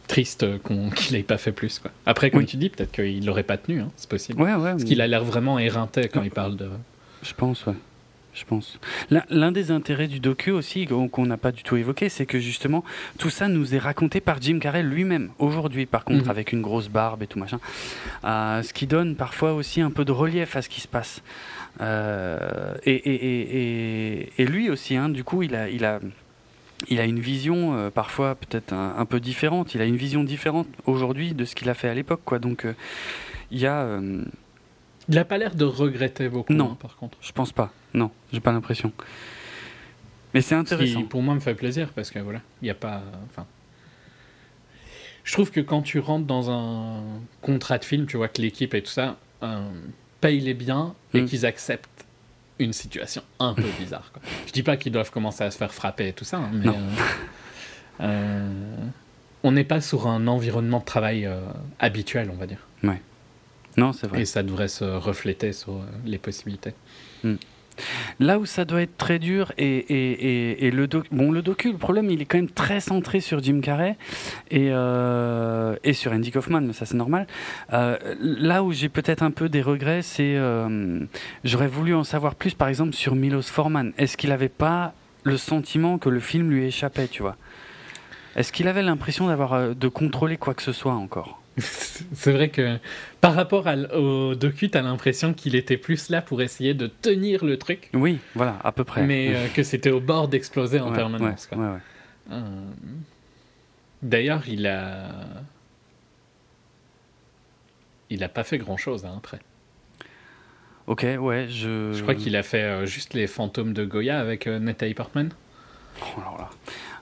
triste 0.10 0.46
qu'on- 0.64 0.90
qu'il 0.96 1.16
ait 1.16 1.24
pas 1.24 1.38
fait 1.38 1.54
plus, 1.54 1.80
quoi. 1.80 1.92
Après, 2.06 2.30
comme 2.32 2.42
Oui. 2.42 2.46
tu 2.46 2.58
dis, 2.58 2.68
peut-être 2.70 2.92
qu'il 2.92 3.26
l'aurait 3.26 3.44
pas 3.44 3.58
tenu, 3.58 3.80
hein, 3.80 3.90
c'est 3.96 4.10
possible. 4.10 4.42
ouais, 4.42 4.54
ouais. 4.56 4.72
Parce 4.72 4.84
qu'il 4.84 5.00
a 5.00 5.08
l'air 5.08 5.24
vraiment 5.24 5.58
éreinté 5.60 6.10
quand 6.10 6.22
il 6.24 6.32
parle 6.32 6.58
de. 6.58 6.68
Je 7.24 7.34
pense, 7.34 7.66
ouais. 7.66 7.74
Je 8.32 8.46
pense. 8.46 8.80
L'un- 9.10 9.24
L'un 9.32 9.52
des 9.52 9.72
intérêts 9.72 10.08
du 10.08 10.20
docu 10.20 10.52
aussi, 10.52 10.86
qu'on 10.86 11.26
n'a 11.26 11.36
pas 11.38 11.52
du 11.52 11.64
tout 11.64 11.76
évoqué, 11.78 12.10
c'est 12.10 12.26
que 12.28 12.40
justement, 12.40 12.84
tout 13.18 13.30
ça 13.32 13.48
nous 13.48 13.74
est 13.76 13.80
raconté 13.80 14.22
par 14.22 14.40
Jim 14.42 14.60
Carrey 14.60 14.84
lui-même, 14.84 15.32
aujourd'hui, 15.40 15.86
par 15.88 16.06
contre, 16.06 16.26
Mhm. 16.26 16.30
avec 16.32 16.52
une 16.54 16.62
grosse 16.62 16.90
barbe 16.90 17.24
et 17.24 17.28
tout 17.28 17.40
machin. 17.40 17.60
Euh, 18.26 18.62
ce 18.62 18.72
qui 18.72 18.86
donne 18.88 19.16
parfois 19.16 19.54
aussi 19.54 19.82
un 19.82 19.90
peu 19.92 20.06
de 20.06 20.12
relief 20.12 20.56
à 20.56 20.62
ce 20.62 20.70
qui 20.70 20.80
se 20.80 20.88
passe. 20.88 21.22
Euh, 21.82 22.76
et, 22.86 22.94
et, 22.94 23.16
et, 23.16 24.22
et, 24.22 24.30
et 24.38 24.46
lui 24.46 24.70
aussi, 24.70 24.96
hein, 24.96 25.10
du 25.10 25.24
coup, 25.24 25.44
il 25.44 25.56
a. 25.56 25.68
Il 25.70 25.84
a 25.86 26.00
il 26.88 27.00
a 27.00 27.06
une 27.06 27.20
vision 27.20 27.76
euh, 27.76 27.90
parfois 27.90 28.36
peut-être 28.36 28.72
un, 28.74 28.96
un 28.98 29.06
peu 29.06 29.20
différente. 29.20 29.76
Il 29.76 29.82
a 29.82 29.86
une 29.86 29.98
vision 29.98 30.24
différente 30.24 30.68
aujourd'hui 30.86 31.34
de 31.34 31.46
ce 31.46 31.56
qu'il 31.56 31.70
a 31.70 31.74
fait 31.74 31.90
à 31.90 31.94
l'époque, 31.94 32.22
quoi. 32.26 32.40
Donc 32.40 32.66
euh, 32.66 32.74
il 33.52 33.60
y 33.60 33.66
a, 33.68 33.82
euh, 33.82 34.24
Il 35.10 35.18
a 35.18 35.26
pas 35.26 35.38
l'air 35.38 35.56
de 35.56 35.66
regretter 35.66 36.30
beaucoup, 36.30 36.54
Non. 36.54 36.72
hein, 36.72 36.78
par 36.80 36.96
contre. 36.96 37.18
je 37.22 37.32
pense 37.32 37.52
pas. 37.52 37.72
Non, 37.94 38.12
j'ai 38.32 38.40
pas 38.40 38.52
l'impression. 38.52 38.92
Mais 40.34 40.42
c'est 40.42 40.56
Ce 40.56 40.60
intéressant. 40.60 41.00
qui, 41.02 41.06
pour 41.08 41.22
moi, 41.24 41.34
me 41.36 41.40
fait 41.40 41.56
plaisir 41.56 41.90
parce 41.96 42.12
que 42.12 42.20
voilà, 42.20 42.42
il 42.62 42.66
n'y 42.66 42.70
a 42.72 42.76
pas. 42.76 43.02
Enfin. 43.26 43.46
Je 45.24 45.34
trouve 45.34 45.52
que 45.52 45.60
quand 45.60 45.82
tu 45.82 46.00
rentres 46.00 46.26
dans 46.26 46.50
un 46.50 47.02
contrat 47.42 47.78
de 47.78 47.86
film, 47.86 48.06
tu 48.08 48.18
vois 48.18 48.28
que 48.30 48.42
l'équipe 48.42 48.74
et 48.74 48.82
tout 48.82 48.92
ça 48.92 49.18
paye 50.22 50.40
les 50.40 50.54
biens 50.54 50.96
et 51.14 51.22
Mm. 51.22 51.26
qu'ils 51.26 51.46
acceptent 51.46 51.99
une 52.60 52.74
situation 52.74 53.24
un 53.40 53.54
peu 53.54 53.70
bizarre. 53.80 54.12
Quoi. 54.14 54.22
Je 54.46 54.52
dis 54.52 54.64
pas 54.64 54.78
qu'ils 54.78 54.92
doivent 54.92 55.12
commencer 55.12 55.44
à 55.44 55.52
se 55.52 55.58
faire 55.58 55.74
frapper 55.74 56.10
et 56.10 56.14
tout 56.14 56.26
ça, 56.26 56.38
hein, 56.38 56.52
mais 56.54 56.68
euh, 56.68 56.72
euh, 58.02 58.76
on 59.44 59.52
n'est 59.54 59.64
pas 59.64 59.82
sur 59.82 60.08
un 60.08 60.28
environnement 60.28 60.80
de 60.80 60.86
travail 60.86 61.26
euh, 61.26 61.40
habituel, 61.80 62.30
on 62.32 62.38
va 62.38 62.46
dire. 62.46 62.60
Non, 63.78 63.94
c'est 63.94 64.08
vrai. 64.08 64.22
Et 64.22 64.26
ça 64.26 64.44
devrait 64.44 64.68
se 64.68 64.84
refléter 64.84 65.54
sur 65.54 65.82
les 66.06 66.18
possibilités. 66.18 66.74
Là 68.20 68.40
où 68.40 68.46
ça 68.46 68.66
doit 68.66 68.82
être 68.82 68.98
très 68.98 69.20
dur, 69.20 69.52
et, 69.58 70.72
le, 70.72 70.88
docu, 70.88 71.72
le 71.72 71.78
problème, 71.78 72.10
il 72.10 72.22
est 72.22 72.26
quand 72.26 72.38
même 72.38 72.50
très 72.50 72.80
centré 72.80 73.20
sur 73.20 73.42
Jim 73.42 73.62
Carrey 73.62 73.98
et, 74.52 74.72
euh, 74.72 75.76
sur 75.94 76.12
Andy 76.12 76.32
Kaufman, 76.32 76.62
mais 76.62 76.74
ça 76.74 76.86
c'est 76.86 76.98
normal. 76.98 77.28
Euh, 77.74 77.98
là 78.20 78.64
où 78.64 78.72
j'ai 78.72 78.90
peut-être 78.90 79.24
un 79.24 79.32
peu 79.32 79.50
des 79.50 79.62
regrets, 79.62 80.02
c'est 80.02 80.36
euh, 80.36 81.00
j'aurais 81.44 81.68
voulu 81.68 81.94
en 81.96 82.04
savoir 82.04 82.36
plus, 82.36 82.54
par 82.54 82.68
exemple, 82.68 82.94
sur 82.94 83.16
Milos 83.16 83.44
Forman. 83.44 83.92
Est-ce 83.98 84.18
qu'il 84.18 84.30
n'avait 84.30 84.50
pas 84.50 84.94
le 85.24 85.38
sentiment 85.38 85.98
que 85.98 86.10
le 86.10 86.20
film 86.20 86.50
lui 86.50 86.66
échappait, 86.66 87.08
tu 87.08 87.22
vois? 87.22 87.36
Est-ce 88.36 88.52
qu'il 88.52 88.68
avait 88.68 88.84
l'impression 88.84 89.28
d'avoir 89.28 89.76
de 89.76 89.88
contrôler 89.88 90.38
quoi 90.38 90.54
que 90.54 90.62
ce 90.62 90.72
soit 90.72 90.94
encore? 90.94 91.39
C'est 91.58 92.32
vrai 92.32 92.50
que 92.50 92.78
par 93.22 93.34
rapport 93.36 93.68
à 93.68 93.76
au 93.98 94.36
docu, 94.36 94.70
t'as 94.70 94.82
l'impression 94.82 95.34
qu'il 95.34 95.56
était 95.56 95.78
plus 95.78 96.10
là 96.10 96.22
pour 96.22 96.42
essayer 96.42 96.74
de 96.74 96.88
tenir 96.88 97.44
le 97.44 97.58
truc, 97.58 97.90
Oui, 97.94 98.20
voilà, 98.36 98.58
à 98.64 98.72
peu 98.72 98.84
près. 98.84 99.04
mais 99.06 99.36
euh, 99.36 99.48
que 99.50 99.64
c'était 99.64 99.92
au 99.92 100.00
bord 100.00 100.28
d'exploser 100.30 100.80
en 100.80 100.90
Ouais, 100.92 100.96
permanence. 100.96 101.50
ouais, 101.52 101.58
ouais. 101.58 101.78
Euh, 102.32 102.42
D'ailleurs, 104.02 104.44
il 104.48 104.66
a. 104.68 105.10
Il 108.10 108.24
a 108.24 108.30
pas 108.30 108.44
fait 108.44 108.58
grand 108.58 108.78
chose 108.78 109.06
après. 109.06 109.40
Ok, 110.88 111.06
ouais, 111.20 111.48
je. 111.50 111.94
Je 111.94 112.02
crois 112.02 112.16
qu'il 112.16 112.36
a 112.36 112.44
fait 112.44 112.64
euh, 112.64 112.86
juste 112.86 113.14
les 113.14 113.28
fantômes 113.28 113.74
de 113.74 113.86
Goya 113.86 114.20
avec 114.20 114.48
Natalie 114.48 114.94
Portman. 114.96 115.30
Oh, 116.02 116.20
alors 116.22 116.38
là. 116.40 116.50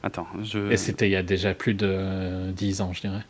Attends, 0.04 0.28
je. 0.44 0.72
Et 0.72 0.78
c'était 0.78 1.08
il 1.08 1.12
y 1.12 1.16
a 1.16 1.24
déjà 1.24 1.54
plus 1.54 1.74
de 1.76 1.88
euh, 1.90 2.52
10 2.52 2.82
ans, 2.82 2.92
je 2.94 3.02
dirais. 3.02 3.22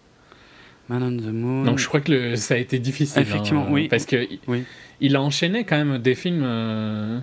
Man 0.90 1.04
on 1.04 1.18
the 1.18 1.34
Moon. 1.34 1.64
Donc 1.66 1.80
je 1.80 1.88
crois 1.88 2.00
que 2.02 2.12
le- 2.12 2.36
ça 2.36 2.54
a 2.54 2.58
été 2.58 2.80
difficile. 2.80 3.22
Effectivement, 3.22 3.64
hein, 3.64 3.72
oui. 3.72 3.88
Parce 3.90 4.06
que 4.06 4.28
Oui. 4.48 4.64
il 5.02 5.16
a 5.16 5.22
enchaîné 5.22 5.64
quand 5.66 5.78
même 5.84 5.98
des 5.98 6.16
films. 6.16 6.44
euh, 6.44 7.20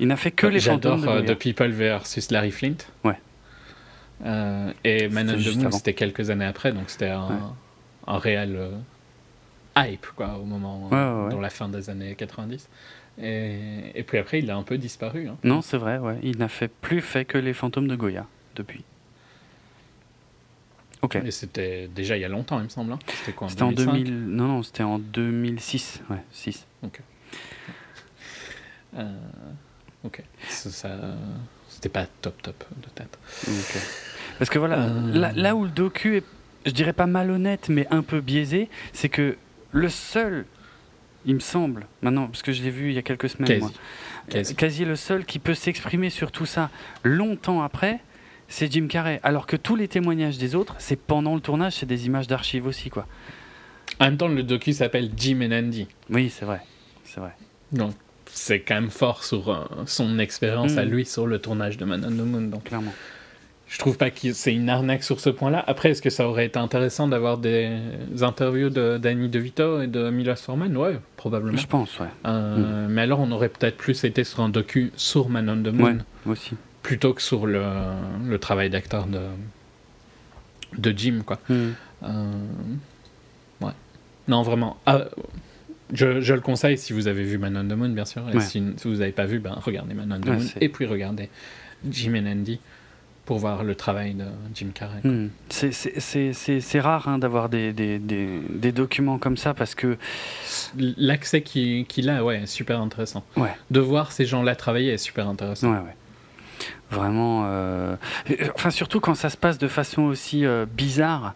Il 0.00 0.08
n'a 0.08 0.16
fait 0.16 0.30
que 0.30 0.46
les 0.46 0.58
J'adore 0.60 0.98
fantômes 0.98 1.24
de 1.24 1.30
euh. 1.30 1.34
The 1.34 1.38
People 1.38 1.70
versus 1.70 2.30
Larry 2.30 2.50
Flint. 2.50 2.76
Ouais. 3.04 3.18
Euh, 4.24 4.72
et 4.84 5.08
Man 5.08 5.30
on 5.30 5.32
the 5.40 5.56
Moon, 5.56 5.70
c'était 5.72 5.94
quelques 5.94 6.30
années 6.30 6.44
après, 6.44 6.72
donc 6.72 6.84
c'était 6.90 7.08
un, 7.08 7.28
Ouais. 7.28 7.34
un 8.06 8.18
réel 8.18 8.56
euh, 8.56 8.70
hype 9.76 10.06
quoi, 10.14 10.38
au 10.40 10.44
moment, 10.44 10.88
Ouais, 10.90 10.96
ouais, 10.96 11.24
ouais. 11.24 11.30
dans 11.30 11.40
la 11.40 11.50
fin 11.50 11.68
des 11.68 11.90
années 11.90 12.14
90. 12.14 12.68
Et, 13.20 13.58
et 13.94 14.02
puis 14.04 14.18
après, 14.18 14.38
il 14.38 14.50
a 14.50 14.56
un 14.56 14.62
peu 14.62 14.78
disparu. 14.78 15.28
hein. 15.28 15.36
Non, 15.44 15.60
c'est 15.60 15.76
vrai, 15.76 15.98
ouais. 15.98 16.18
Il 16.22 16.38
n'a 16.38 16.48
fait 16.48 16.68
plus 16.70 17.00
fait 17.00 17.24
que 17.24 17.36
les 17.38 17.52
fantômes 17.52 17.88
de 17.88 17.96
Goya 17.96 18.26
depuis. 18.56 18.84
Ok. 21.02 21.16
Et 21.16 21.30
c'était 21.32 21.88
déjà 21.88 22.16
il 22.16 22.20
y 22.20 22.24
a 22.24 22.28
longtemps, 22.28 22.58
il 22.58 22.64
me 22.64 22.68
semble. 22.68 22.92
hein. 22.92 22.98
C'était 23.20 23.32
quoi 23.32 23.48
C'était 23.48 23.62
en 23.62 23.72
2005? 23.72 23.92
2000. 24.04 24.26
Non, 24.28 24.46
non, 24.48 24.62
c'était 24.62 24.84
en 24.84 24.98
2006. 24.98 26.00
Ouais, 26.10 26.22
6. 26.30 26.66
Euh, 28.96 29.10
ok. 30.04 30.22
Ça, 30.48 30.70
ça- 30.70 30.98
c'était 31.68 31.88
pas 31.88 32.06
top 32.20 32.40
top 32.42 32.64
de 32.82 32.88
tête. 32.90 33.18
Ok. 33.48 33.82
Parce 34.38 34.50
que 34.50 34.58
voilà, 34.58 34.80
Euh. 34.84 35.12
là, 35.12 35.32
là 35.34 35.54
où 35.56 35.64
le 35.64 35.70
docu 35.70 36.16
est, 36.18 36.24
je 36.66 36.70
dirais 36.72 36.92
pas 36.92 37.06
malhonnête, 37.06 37.68
mais 37.68 37.86
un 37.90 38.02
peu 38.02 38.20
biaisé, 38.20 38.68
c'est 38.92 39.08
que 39.08 39.36
le 39.72 39.88
seul, 39.88 40.44
il 41.24 41.34
me 41.34 41.40
semble, 41.40 41.86
maintenant, 42.02 42.26
parce 42.26 42.42
que 42.42 42.52
je 42.52 42.62
l'ai 42.62 42.70
vu 42.70 42.88
il 42.90 42.94
y 42.94 42.98
a 42.98 43.02
quelques 43.02 43.28
semaines, 43.30 43.48
Quasi. 43.48 43.60
moi, 43.60 43.70
Quasi. 44.28 44.54
quasi 44.54 44.84
le 44.84 44.96
seul 44.96 45.24
qui 45.24 45.38
peut 45.38 45.54
s'exprimer 45.54 46.10
sur 46.10 46.30
tout 46.30 46.46
ça 46.46 46.70
longtemps 47.02 47.62
après, 47.62 48.00
c'est 48.52 48.70
Jim 48.72 48.86
Carrey. 48.88 49.18
Alors 49.22 49.46
que 49.46 49.56
tous 49.56 49.76
les 49.76 49.88
témoignages 49.88 50.38
des 50.38 50.54
autres, 50.54 50.74
c'est 50.78 50.96
pendant 50.96 51.34
le 51.34 51.40
tournage, 51.40 51.74
c'est 51.74 51.86
des 51.86 52.06
images 52.06 52.26
d'archives 52.26 52.66
aussi, 52.66 52.90
quoi. 52.90 53.06
En 54.00 54.04
même 54.06 54.16
temps, 54.16 54.28
le 54.28 54.42
docu 54.42 54.72
s'appelle 54.72 55.10
Jim 55.16 55.40
and 55.42 55.52
Andy. 55.52 55.86
Oui, 56.10 56.30
c'est 56.30 56.44
vrai, 56.44 56.60
c'est 57.04 57.20
vrai. 57.20 57.32
Donc, 57.72 57.92
c'est 58.26 58.60
quand 58.60 58.74
même 58.74 58.90
fort 58.90 59.24
sur 59.24 59.50
euh, 59.50 59.64
son 59.86 60.18
expérience 60.18 60.76
à 60.76 60.84
Mhm. 60.84 60.90
lui 60.90 61.04
sur 61.06 61.26
le 61.26 61.38
tournage 61.38 61.76
de 61.76 61.84
Man 61.84 62.04
on 62.06 62.10
the 62.10 62.26
Moon. 62.26 62.40
Donc, 62.42 62.64
Clairement. 62.64 62.92
je 63.68 63.78
trouve 63.78 63.96
pas 63.98 64.10
que 64.10 64.32
c'est 64.32 64.54
une 64.54 64.68
arnaque 64.70 65.02
sur 65.04 65.20
ce 65.20 65.28
point-là. 65.30 65.62
Après, 65.66 65.90
est-ce 65.90 66.00
que 66.02 66.10
ça 66.10 66.26
aurait 66.28 66.46
été 66.46 66.58
intéressant 66.58 67.08
d'avoir 67.08 67.36
des 67.38 67.70
interviews 68.22 68.70
de 68.70 68.98
Danny 68.98 69.28
DeVito 69.28 69.82
et 69.82 69.86
de 69.86 70.08
Milos 70.10 70.36
Forman? 70.36 70.74
Ouais, 70.76 70.98
probablement. 71.16 71.58
Je 71.58 71.66
pense, 71.66 71.98
ouais. 72.00 72.06
Euh, 72.26 72.86
Mais 72.88 73.02
alors, 73.02 73.20
on 73.20 73.30
aurait 73.32 73.50
peut-être 73.50 73.76
plus 73.76 74.04
été 74.04 74.24
sur 74.24 74.40
un 74.40 74.48
docu 74.48 74.92
sur 74.96 75.28
Man 75.28 75.48
on 75.50 75.62
the 75.62 75.72
Moon 75.74 75.84
Ouais, 76.26 76.32
aussi. 76.32 76.54
Plutôt 76.82 77.14
que 77.14 77.22
sur 77.22 77.46
le, 77.46 77.62
le 78.26 78.38
travail 78.38 78.70
d'acteur 78.70 79.06
de, 79.06 79.20
de 80.78 80.94
Jim, 80.96 81.22
quoi. 81.24 81.38
Mhm. 81.48 81.74
Euh, 82.04 82.32
Ouais. 83.60 83.72
Non, 84.28 84.42
vraiment. 84.42 84.78
Ah, 84.86 85.04
je, 85.92 86.20
je 86.20 86.34
le 86.34 86.40
conseille 86.40 86.76
si 86.78 86.92
vous 86.92 87.06
avez 87.06 87.22
vu 87.22 87.38
Man 87.38 87.56
on 87.56 87.68
the 87.68 87.76
Moon, 87.78 87.90
bien 87.90 88.04
sûr. 88.04 88.22
Et 88.30 88.34
Ouais. 88.36 88.40
si, 88.40 88.62
si 88.76 88.88
vous 88.88 88.96
n'avez 88.96 89.12
pas 89.12 89.26
vu, 89.26 89.38
ben, 89.38 89.52
regardez 89.62 89.94
Man 89.94 90.12
on 90.12 90.20
the 90.20 90.28
Ouais, 90.28 90.36
Moon. 90.36 90.46
Et 90.60 90.68
puis 90.68 90.86
regardez 90.86 91.28
Jim 91.88 92.14
and 92.16 92.26
Andy 92.26 92.58
pour 93.24 93.38
voir 93.38 93.62
le 93.62 93.76
travail 93.76 94.14
de 94.14 94.24
Jim 94.52 94.70
Carrey. 94.74 95.00
Hmm. 95.04 95.28
C'est- 95.48 96.80
rare 96.80 97.06
hein, 97.06 97.18
d'avoir 97.18 97.48
des, 97.48 97.72
des, 97.72 98.00
des, 98.00 98.40
des 98.50 98.72
documents 98.72 99.18
comme 99.18 99.36
ça 99.36 99.54
parce 99.54 99.76
que 99.76 99.96
L'accès 100.76 101.42
qu'il 101.42 101.86
qu'il 101.86 102.10
a, 102.10 102.24
ouais, 102.24 102.42
est 102.42 102.46
super 102.46 102.80
intéressant. 102.80 103.24
Ouais. 103.36 103.54
De 103.70 103.78
voir 103.78 104.10
ces 104.10 104.24
gens-là 104.24 104.56
travailler 104.56 104.92
est 104.92 104.98
super 104.98 105.28
intéressant. 105.28 105.70
Ouais, 105.70 105.78
ouais. 105.78 105.94
Vraiment. 106.92 107.44
euh, 107.46 107.96
Enfin, 108.54 108.70
surtout 108.70 109.00
quand 109.00 109.14
ça 109.14 109.30
se 109.30 109.36
passe 109.36 109.58
de 109.58 109.68
façon 109.68 110.02
aussi 110.02 110.44
euh, 110.46 110.66
bizarre. 110.66 111.34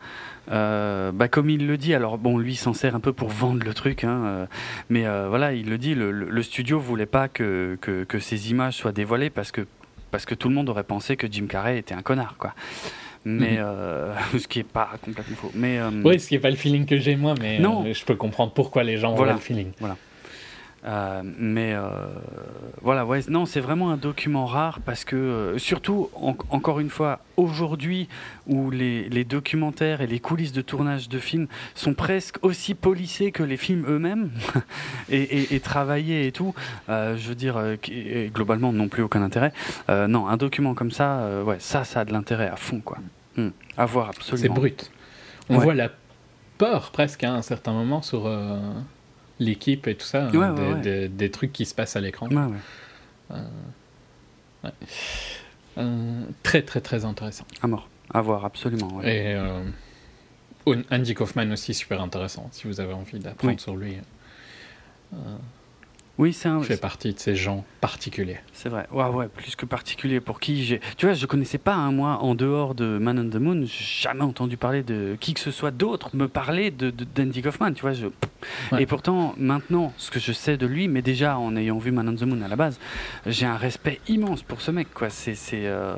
euh, 0.52 1.10
bah, 1.12 1.26
comme 1.28 1.50
il 1.50 1.66
le 1.66 1.76
dit, 1.76 1.92
alors 1.94 2.18
bon, 2.18 2.38
lui 2.38 2.54
s'en 2.54 2.72
sert 2.72 2.94
un 2.94 3.00
peu 3.00 3.12
pour 3.12 3.28
vendre 3.28 3.64
le 3.64 3.74
truc, 3.74 4.04
hein, 4.04 4.22
euh, 4.24 4.46
mais 4.90 5.04
euh, 5.06 5.26
voilà, 5.28 5.52
il 5.52 5.68
le 5.68 5.76
dit, 5.78 5.94
le, 5.96 6.12
le- 6.12 6.42
studio 6.42 6.78
voulait 6.78 7.06
pas 7.06 7.26
que, 7.28 7.76
que, 7.80 8.04
que 8.04 8.18
ces 8.20 8.50
images 8.50 8.74
soient 8.74 8.92
dévoilées 8.92 9.30
parce 9.30 9.50
que, 9.50 9.66
parce 10.12 10.24
que 10.24 10.34
tout 10.36 10.48
le 10.48 10.54
monde 10.54 10.68
aurait 10.68 10.84
pensé 10.84 11.16
que 11.16 11.26
Jim 11.30 11.46
Carrey 11.48 11.78
était 11.78 11.94
un 11.94 12.02
connard, 12.02 12.36
quoi. 12.38 12.54
Mais 13.24 13.54
Mhm. 13.56 13.64
euh, 13.64 14.14
ce 14.38 14.46
qui 14.46 14.60
est 14.60 14.62
pas 14.68 14.90
complètement 15.04 15.36
faux. 15.36 15.50
Mais 15.54 15.80
euh, 15.80 15.90
Oui, 16.04 16.20
ce 16.20 16.28
qui 16.28 16.34
n'est 16.34 16.40
pas 16.40 16.50
le 16.50 16.54
feeling 16.56 16.86
que 16.86 16.96
j'ai 16.96 17.16
moi, 17.16 17.34
mais 17.40 17.58
Non. 17.58 17.84
euh, 17.84 17.92
je 17.92 18.04
peux 18.04 18.14
comprendre 18.14 18.52
pourquoi 18.52 18.84
les 18.84 18.98
gens 18.98 19.14
Voilà. 19.14 19.32
ont 19.32 19.36
le 19.36 19.40
feeling. 19.40 19.72
Euh, 20.86 21.22
mais 21.24 21.72
euh, 21.74 21.88
voilà, 22.80 23.04
ouais, 23.04 23.20
non, 23.28 23.44
c'est 23.44 23.58
vraiment 23.60 23.90
un 23.90 23.96
document 23.96 24.46
rare 24.46 24.78
parce 24.84 25.04
que, 25.04 25.16
euh, 25.16 25.58
surtout, 25.58 26.10
en- 26.14 26.36
encore 26.50 26.78
une 26.78 26.90
fois, 26.90 27.18
aujourd'hui, 27.36 28.08
où 28.46 28.70
les, 28.70 29.08
les 29.08 29.24
documentaires 29.24 30.00
et 30.00 30.06
les 30.06 30.20
coulisses 30.20 30.52
de 30.52 30.62
tournage 30.62 31.08
de 31.08 31.18
films 31.18 31.48
sont 31.74 31.94
presque 31.94 32.36
aussi 32.42 32.74
polissés 32.74 33.32
que 33.32 33.42
les 33.42 33.56
films 33.56 33.84
eux-mêmes 33.88 34.30
et, 35.10 35.20
et- 35.22 35.54
et 35.56 35.60
travaillés 35.60 36.28
et 36.28 36.32
tout, 36.32 36.54
je 36.88 37.28
veux 37.28 37.34
dire, 37.34 37.60
globalement, 38.32 38.72
non 38.72 38.86
plus 38.88 39.02
aucun 39.02 39.22
intérêt. 39.22 39.52
Non, 39.88 40.28
un 40.28 40.36
document 40.36 40.74
comme 40.74 40.92
ça, 40.92 41.42
ouais, 41.44 41.56
ça, 41.58 41.82
ça 41.84 42.00
a 42.00 42.04
de 42.04 42.12
l'intérêt 42.12 42.48
à 42.48 42.56
fond, 42.56 42.80
quoi. 42.80 42.98
Hmm. 43.36 43.48
À 43.76 43.86
voir, 43.86 44.12
C'est 44.20 44.32
absolument. 44.34 44.54
brut. 44.54 44.90
On 45.48 45.56
Ouais. 45.58 45.64
voit 45.64 45.74
la 45.74 45.90
peur 46.58 46.90
presque 46.92 47.24
hein, 47.24 47.34
à 47.34 47.38
un 47.38 47.42
certain 47.42 47.72
moment 47.72 48.02
sur 48.02 48.26
l'équipe 49.38 49.86
et 49.86 49.94
tout 49.94 50.06
ça, 50.06 50.26
hein, 50.28 50.34
Ouais, 50.34 50.54
des, 50.54 50.72
ouais. 50.74 50.80
des- 50.80 51.08
des 51.08 51.30
trucs 51.30 51.52
qui 51.52 51.64
se 51.66 51.74
passent 51.74 51.96
à 51.96 52.00
l'écran. 52.00 52.28
Ouais. 52.30 53.40
Euh, 55.78 56.22
très 56.42 56.62
très 56.62 56.80
très 56.80 57.04
intéressant. 57.04 57.44
À 57.62 57.66
mort. 57.66 57.88
À 58.12 58.20
voir, 58.22 58.44
absolument. 58.44 59.02
Et 59.02 59.34
euh, 59.34 59.62
Andy 60.90 61.14
Kaufman 61.14 61.52
aussi 61.52 61.74
super 61.74 62.00
intéressant 62.00 62.48
si 62.52 62.66
vous 62.66 62.80
avez 62.80 62.94
envie 62.94 63.18
d'apprendre 63.18 63.54
Oui. 63.54 63.60
sur 63.60 63.76
lui. 63.76 63.96
Oui, 66.18 66.32
c'est 66.32 66.48
un. 66.48 66.60
Il 66.60 66.64
fait 66.64 66.80
partie 66.80 67.12
de 67.12 67.18
ces 67.18 67.36
gens 67.36 67.64
particuliers. 67.82 68.38
C'est 68.54 68.70
vrai. 68.70 68.86
Ouais, 68.90 69.04
ouais, 69.04 69.28
plus 69.28 69.54
que 69.54 69.66
particulier. 69.66 70.20
Pour 70.20 70.40
qui 70.40 70.64
j'ai. 70.64 70.80
Tu 70.96 71.04
vois, 71.06 71.14
je 71.14 71.26
connaissais 71.26 71.58
pas, 71.58 71.74
un 71.74 71.92
moi, 71.92 72.18
en 72.22 72.34
dehors 72.34 72.74
de 72.74 72.98
Man 72.98 73.18
on 73.18 73.28
the 73.30 73.40
Moon, 73.40 73.64
jamais 73.66 74.22
entendu 74.22 74.56
parler 74.56 74.82
de 74.82 75.16
qui 75.20 75.34
que 75.34 75.40
ce 75.40 75.50
soit 75.50 75.70
d'autre 75.70 76.16
me 76.16 76.26
parler 76.26 76.70
de, 76.70 76.90
d'Andy 76.90 77.42
Kaufman. 77.42 77.72
Tu 77.74 77.82
vois, 77.82 77.92
je... 77.92 78.06
Ouais. 78.72 78.82
Et 78.82 78.86
pourtant, 78.86 79.34
maintenant, 79.36 79.92
ce 79.98 80.10
que 80.10 80.18
je 80.18 80.32
sais 80.32 80.56
de 80.56 80.66
lui, 80.66 80.88
mais 80.88 81.02
déjà 81.02 81.38
en 81.38 81.54
ayant 81.54 81.78
vu 81.78 81.92
Man 81.92 82.08
on 82.08 82.14
the 82.14 82.22
Moon 82.22 82.40
à 82.42 82.48
la 82.48 82.56
base, 82.56 82.78
j'ai 83.26 83.44
un 83.46 83.56
respect 83.56 84.00
immense 84.08 84.42
pour 84.42 84.62
ce 84.62 84.70
mec, 84.70 84.92
quoi. 84.94 85.10
C'est. 85.10 85.34
c'est 85.34 85.66
euh, 85.66 85.94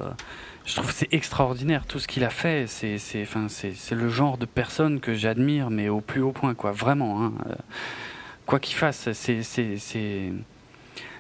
Je 0.67 0.75
trouve 0.75 0.89
que 0.89 0.95
c'est 0.95 1.13
extraordinaire 1.15 1.87
tout 1.87 2.01
ce 2.01 2.09
qu'il 2.09 2.25
a 2.25 2.31
fait. 2.31 2.67
C'est, 2.67 2.99
c'est, 2.99 3.23
enfin, 3.23 3.47
c'est, 3.49 3.73
c'est 3.75 3.95
le 3.95 4.09
genre 4.09 4.37
de 4.37 4.47
personne 4.47 4.99
que 4.99 5.15
j'admire, 5.15 5.71
mais 5.71 5.89
au 5.89 6.01
plus 6.01 6.23
haut 6.23 6.33
point, 6.33 6.55
quoi. 6.55 6.73
Vraiment. 6.73 7.25
hein. 7.25 7.33
Quoi 8.49 8.61
qu'il 8.61 8.77
fasse, 8.77 9.13
c'est, 9.13 9.43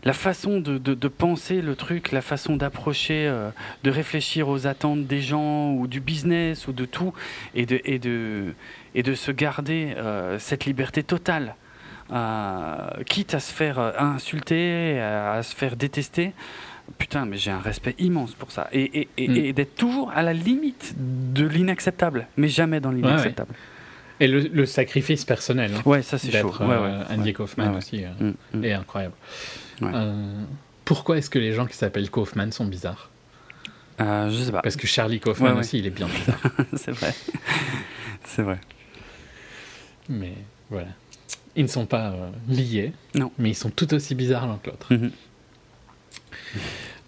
la 0.03 0.13
façon 0.15 0.61
de, 0.61 0.79
de- 0.79 0.95
de 0.95 1.09
penser 1.09 1.61
le 1.61 1.77
truc, 1.77 2.11
la 2.11 2.23
façon 2.23 2.57
d'approcher, 2.57 3.27
euh, 3.29 3.51
de 3.85 3.91
réfléchir 3.91 4.49
aux 4.49 4.67
attentes 4.67 5.07
des 5.07 5.21
gens 5.21 5.73
ou 5.75 5.87
du 5.87 6.01
business 6.01 6.67
ou 6.69 6.73
de 6.73 6.87
tout, 6.87 7.13
et 7.55 7.67
de, 7.67 7.83
et 7.85 7.99
de, 7.99 8.55
et 8.95 9.03
de 9.03 9.15
se 9.15 9.31
garder 9.31 9.93
euh, 9.99 10.39
cette 10.39 10.65
liberté 10.65 11.03
totale, 11.03 11.55
euh, 12.13 12.77
quitte 13.05 13.35
à 13.35 13.41
se 13.41 13.53
faire 13.53 13.79
insulter, 14.01 14.99
à, 14.99 15.33
à 15.35 15.43
se 15.43 15.55
faire 15.55 15.77
détester. 15.77 16.33
Putain, 16.97 17.27
mais 17.27 17.37
j'ai 17.37 17.51
un 17.51 17.61
respect 17.61 17.95
immense 17.99 18.33
pour 18.33 18.51
ça. 18.53 18.69
Et, 18.73 19.01
et- 19.01 19.09
et- 19.19 19.29
Mm. 19.29 19.37
et 19.37 19.53
d'être 19.53 19.75
toujours 19.77 20.11
à 20.15 20.23
la 20.23 20.33
limite 20.33 20.95
de 20.97 21.47
l'inacceptable, 21.47 22.27
mais 22.39 22.49
jamais 22.49 22.81
dans 22.81 22.91
l'inacceptable. 22.91 23.53
Et 24.21 24.27
le, 24.29 24.41
le 24.41 24.67
sacrifice 24.67 25.25
personnel 25.25 25.73
hein, 25.77 25.83
Ouais, 25.85 26.03
ça 26.03 26.19
c'est 26.19 26.31
chaud. 26.33 26.49
d'être 26.49 26.61
Ouais, 26.67 26.77
ouais, 26.77 27.05
Andy. 27.17 27.33
Kaufman 27.33 27.77
aussi 27.77 28.05
euh, 28.05 28.09
Mm, 28.21 28.59
mm. 28.59 28.65
est 28.65 28.73
incroyable. 28.73 29.15
Euh, 29.83 30.43
pourquoi 30.85 31.19
est-ce 31.19 31.31
que 31.31 31.39
les 31.39 31.53
gens 31.53 31.67
qui 31.67 31.77
s'appellent 31.77 32.11
Kaufman 32.11 32.51
sont 32.51 32.65
bizarres? 32.65 33.11
Euh, 34.01 34.31
je 34.31 34.43
sais 34.43 34.53
pas. 34.53 34.63
Parce 34.63 34.77
que 34.77 34.87
Charlie 34.87 35.21
Kaufman 35.21 35.49
Ouais, 35.49 35.53
ouais. 35.55 35.61
aussi, 35.61 35.79
il 35.79 35.87
est 35.87 35.91
bien 35.91 36.07
bizarre. 36.09 36.41
c'est 36.77 36.93
vrai. 36.93 37.15
c'est 38.25 38.43
vrai. 38.43 38.61
Mais 40.09 40.35
voilà. 40.71 40.89
Ils 41.57 41.65
ne 41.65 41.69
sont 41.69 41.87
pas 41.87 42.11
euh, 42.11 42.31
liés, 42.49 42.93
Non. 43.15 43.33
mais 43.39 43.51
ils 43.51 43.55
sont 43.57 43.71
tout 43.71 43.93
aussi 43.95 44.15
bizarres 44.15 44.47
l'un 44.47 44.59
que 44.63 44.71
l'autre. 44.71 44.93
Mhm. 44.95 45.11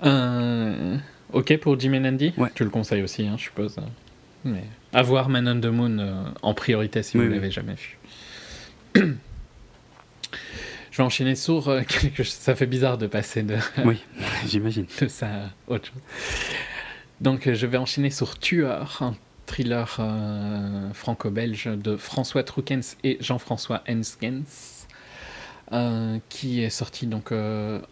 Euh, 0.05 0.96
ok 1.33 1.57
pour 1.59 1.79
Jim 1.79 1.92
and 1.94 2.05
Andy 2.07 2.33
Ouais. 2.37 2.49
Tu 2.55 2.64
le 2.64 2.70
conseilles 2.70 3.03
aussi, 3.03 3.27
hein, 3.27 3.35
je 3.37 3.44
suppose. 3.44 3.77
Mais 4.44 4.64
à 4.92 5.03
voir 5.03 5.29
Man 5.29 5.48
on 5.48 5.61
the 5.61 5.66
Moon 5.72 5.98
euh, 5.98 6.24
en 6.43 6.55
priorité 6.55 7.03
si 7.03 7.16
Oui, 7.16 7.24
vous 7.24 7.30
oui. 7.30 7.36
l'avez 7.36 7.51
jamais 7.51 7.74
vu. 7.74 7.99
je 10.91 10.97
vais 10.97 11.03
enchaîner 11.03 11.34
sur 11.36 11.68
euh, 11.68 11.82
quelque 11.88 12.22
chose. 12.22 12.32
Ça 12.34 12.55
fait 12.55 12.66
bizarre 12.66 12.99
de 12.99 13.07
passer 13.07 13.43
de, 13.43 13.57
Oui, 13.84 14.03
j'imagine. 14.47 14.86
de 15.01 15.09
ça 15.09 15.26
à 15.28 15.51
autre 15.72 15.86
chose. 15.86 16.03
Donc 17.20 17.47
euh, 17.47 17.55
je 17.55 17.66
vais 17.66 17.78
enchaîner 17.78 18.11
sur 18.11 18.38
Tueur, 18.38 18.99
un 19.03 19.14
thriller 19.47 19.97
euh, 19.99 20.93
franco-belge 20.93 21.66
de 21.66 21.97
François 21.97 22.43
Troukens 22.45 22.97
et 23.05 23.18
Jean-François 23.20 23.82
Henskens, 23.88 24.86
qui 26.28 26.62
est 26.62 26.70
sorti 26.70 27.07
donc 27.07 27.32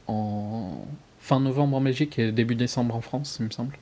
en 0.08 0.84
fin 1.20 1.40
novembre 1.40 1.76
en 1.76 1.80
Belgique 1.80 2.18
et 2.18 2.32
début 2.32 2.54
décembre 2.54 2.94
en 2.96 3.00
France, 3.00 3.36
il 3.40 3.46
me 3.46 3.50
semble. 3.50 3.74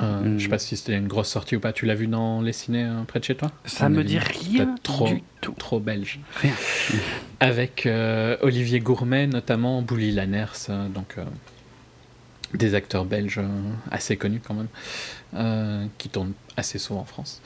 Euh, 0.00 0.22
Mm. 0.22 0.38
Je 0.38 0.44
sais 0.44 0.48
pas 0.48 0.58
si 0.58 0.76
c'était 0.76 0.96
une 0.96 1.08
grosse 1.08 1.28
sortie 1.28 1.56
ou 1.56 1.60
pas. 1.60 1.72
Tu 1.72 1.86
l'as 1.86 1.94
vu 1.94 2.06
dans 2.06 2.40
les 2.40 2.52
ciné 2.52 2.84
euh, 2.84 3.02
près 3.04 3.18
de 3.20 3.24
chez 3.24 3.34
toi 3.34 3.50
Ça 3.64 3.86
On 3.86 3.90
me 3.90 4.02
dit 4.04 4.18
rien 4.18 4.74
trop, 4.82 5.06
du 5.08 5.22
tout. 5.40 5.52
trop 5.52 5.80
belge. 5.80 6.20
Rien. 6.36 6.52
Avec 7.40 7.86
euh, 7.86 8.36
Olivier 8.42 8.80
Gourmet, 8.80 9.26
notamment 9.26 9.82
Bouli 9.82 10.12
Lanners, 10.12 10.46
euh, 10.68 10.88
donc 10.88 11.14
euh, 11.18 11.24
des 12.54 12.74
acteurs 12.74 13.04
belges 13.04 13.40
assez 13.90 14.16
connus 14.16 14.40
quand 14.46 14.54
même, 14.54 15.88
qui 15.98 16.08
tournent 16.08 16.34
assez 16.56 16.78
souvent 16.78 17.00
en 17.00 17.04
France. 17.04 17.40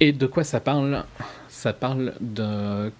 Et 0.00 0.12
de 0.12 0.26
quoi 0.26 0.44
ça 0.44 0.60
parle? 0.60 1.04
Ça 1.48 1.72
parle 1.74 2.14
de 2.20 2.90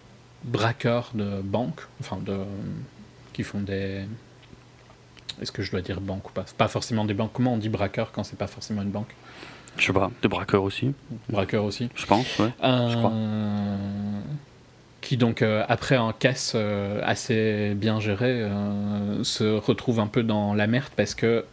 braqueurs 0.45 1.11
de 1.15 1.41
banques, 1.43 1.81
enfin 2.01 2.19
de 2.25 2.37
qui 3.33 3.43
font 3.43 3.61
des. 3.61 4.05
Est-ce 5.41 5.53
que 5.53 5.63
je 5.63 5.71
dois 5.71 5.81
dire 5.83 6.01
banque 6.01 6.29
ou 6.31 6.33
pas? 6.33 6.45
Pas 6.57 6.69
forcément 6.69 7.05
des 7.05 7.15
banques. 7.15 7.31
Comment 7.33 7.55
on 7.55 7.59
dit 7.59 7.69
braqueur 7.69 8.13
quand 8.13 8.25
c'est 8.25 8.39
pas 8.39 8.47
forcément 8.47 8.83
une 8.83 8.91
banque? 8.91 9.15
Je 9.77 9.85
sais 9.87 9.93
pas, 9.93 10.11
de 10.23 10.29
braqueurs 10.29 10.63
aussi, 10.63 10.95
Braqueur 11.29 11.65
aussi. 11.65 11.91
je 11.95 12.07
pense, 12.07 12.39
ouais. 12.39 12.49
Je 12.63 12.97
crois. 12.97 13.13
Euh, 13.13 13.77
qui 15.03 15.17
donc 15.19 15.43
euh, 15.43 15.65
après 15.69 15.97
en 15.99 16.13
caisse 16.13 16.53
euh, 16.57 17.01
assez 17.05 17.75
bien 17.77 18.01
gérée 18.01 18.41
euh, 18.43 19.23
se 19.23 19.45
retrouve 19.45 20.01
un 20.01 20.07
peu 20.09 20.23
dans 20.25 20.55
la 20.55 20.67
merde 20.67 20.91
parce 20.97 21.15
que 21.15 21.45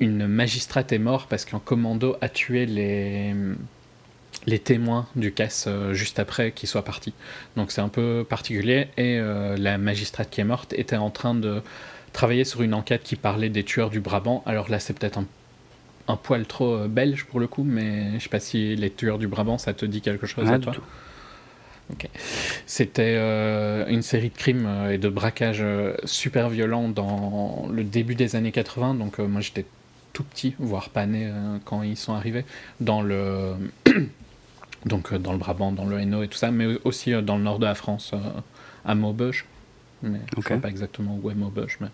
une 0.00 0.26
magistrate 0.26 0.90
est 0.92 0.98
morte 0.98 1.28
parce 1.28 1.44
qu'un 1.44 1.60
commando 1.60 2.16
a 2.20 2.28
tué 2.28 2.66
les 2.66 3.32
les 4.46 4.58
témoins 4.58 5.06
du 5.16 5.32
caisse 5.32 5.64
euh, 5.68 5.94
juste 5.94 6.18
après 6.18 6.52
qu'ils 6.52 6.68
soient 6.68 6.84
partis. 6.84 7.14
Donc 7.56 7.70
c'est 7.70 7.80
un 7.80 7.88
peu 7.88 8.26
particulier 8.28 8.88
et 8.98 9.18
euh, 9.18 9.56
la 9.56 9.78
magistrate 9.78 10.28
qui 10.30 10.40
est 10.40 10.44
morte 10.44 10.72
était 10.74 10.96
en 10.96 11.10
train 11.10 11.34
de 11.34 11.62
travailler 12.14 12.44
sur 12.44 12.62
une 12.62 12.72
enquête 12.72 13.02
qui 13.02 13.16
parlait 13.16 13.50
des 13.50 13.64
tueurs 13.64 13.90
du 13.90 14.00
Brabant. 14.00 14.42
Alors 14.46 14.70
là 14.70 14.78
c'est 14.78 14.98
peut-être 14.98 15.18
un 15.18 15.26
un 16.06 16.16
poil 16.16 16.44
trop 16.44 16.74
euh, 16.74 16.86
belge 16.86 17.24
pour 17.24 17.40
le 17.40 17.46
coup, 17.46 17.64
mais 17.64 18.18
je 18.18 18.24
sais 18.24 18.28
pas 18.28 18.40
si 18.40 18.76
les 18.76 18.90
tueurs 18.90 19.18
du 19.18 19.26
Brabant, 19.26 19.56
ça 19.56 19.72
te 19.72 19.86
dit 19.86 20.02
quelque 20.02 20.26
chose 20.26 20.50
à 20.50 20.58
du 20.58 20.64
toi. 20.64 20.74
tout. 20.74 20.82
C'était 22.66 23.16
euh, 23.18 23.86
une 23.88 24.02
série 24.02 24.30
de 24.30 24.34
crimes 24.34 24.66
euh, 24.66 24.92
et 24.92 24.98
de 24.98 25.08
braquages 25.08 25.60
euh, 25.60 25.94
super 26.04 26.48
violents 26.48 26.88
dans 26.88 27.68
le 27.70 27.84
début 27.84 28.14
des 28.14 28.36
années 28.36 28.52
80. 28.52 28.94
Donc 28.94 29.18
moi 29.18 29.40
j'étais 29.40 29.66
tout 30.12 30.24
petit, 30.24 30.54
voire 30.58 30.90
pas 30.90 31.06
né 31.06 31.30
quand 31.64 31.82
ils 31.82 31.96
sont 31.96 32.14
arrivés 32.14 32.44
dans 32.80 33.02
le 33.02 33.54
donc 34.86 35.12
dans 35.14 35.32
le 35.32 35.38
Brabant, 35.38 35.72
dans 35.72 35.84
le 35.84 35.98
Hainaut 35.98 36.22
et 36.22 36.28
tout 36.28 36.38
ça, 36.38 36.50
mais 36.50 36.78
aussi 36.84 37.12
dans 37.22 37.36
le 37.36 37.42
nord 37.42 37.58
de 37.58 37.66
la 37.66 37.74
France, 37.74 38.12
à 38.84 38.94
Maubeuge. 38.94 39.44
Mais 40.04 40.20
je 40.34 40.38
Ok. 40.40 40.48
sais 40.48 40.58
pas 40.58 40.68
exactement 40.68 41.18
où 41.22 41.30
est 41.30 41.34
Maubeuge, 41.34 41.78
mais 41.80 41.88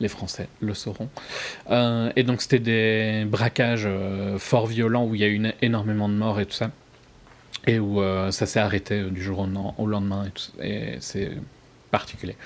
les 0.00 0.08
Français 0.08 0.48
le 0.60 0.72
sauront. 0.74 1.08
Euh, 1.70 2.10
et 2.16 2.22
donc 2.22 2.40
c'était 2.42 2.58
des 2.60 3.24
braquages 3.26 3.84
euh, 3.86 4.38
fort 4.38 4.66
violents 4.66 5.04
où 5.06 5.14
il 5.14 5.20
y 5.20 5.24
a 5.24 5.28
eu 5.28 5.34
une- 5.34 5.52
énormément 5.62 6.08
de 6.08 6.14
morts 6.14 6.40
et 6.40 6.46
tout 6.46 6.52
ça. 6.54 6.70
Et 7.66 7.78
où 7.78 8.00
euh, 8.00 8.30
ça 8.30 8.46
s'est 8.46 8.60
arrêté 8.60 9.02
du 9.10 9.22
jour 9.22 9.46
au, 9.78 9.86
lendemain 9.86 10.26
et, 10.26 10.30
tout- 10.30 10.62
et 10.62 10.96
c'est 11.00 11.32
particulier. 11.90 12.36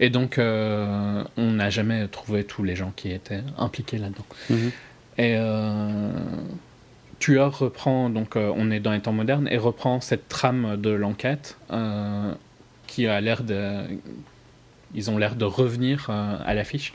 Et 0.00 0.10
donc 0.10 0.38
on 0.38 1.24
n'a 1.52 1.70
jamais 1.70 2.06
trouvé 2.08 2.44
tous 2.44 2.62
les 2.64 2.76
gens 2.76 2.92
qui 2.96 3.10
étaient 3.12 3.42
impliqués 3.58 3.98
là-dedans. 3.98 4.26
Mhm. 4.50 4.70
Et 5.18 5.36
Tueur 7.18 7.58
reprend, 7.58 8.10
donc 8.10 8.36
euh, 8.36 8.52
on 8.56 8.70
est 8.70 8.78
dans 8.78 8.92
les 8.92 9.00
temps 9.00 9.12
modernes, 9.12 9.48
et 9.50 9.58
reprend 9.58 10.00
cette 10.00 10.28
trame 10.28 10.76
de 10.80 10.90
l'enquête 10.90 11.56
euh, 11.72 12.32
qui 12.86 13.08
a 13.08 13.20
l'air 13.20 13.42
de. 13.42 13.82
Ils 14.94 15.10
ont 15.10 15.18
l'air 15.18 15.34
de 15.34 15.44
revenir 15.44 16.06
euh, 16.08 16.36
à 16.44 16.54
l'affiche 16.54 16.92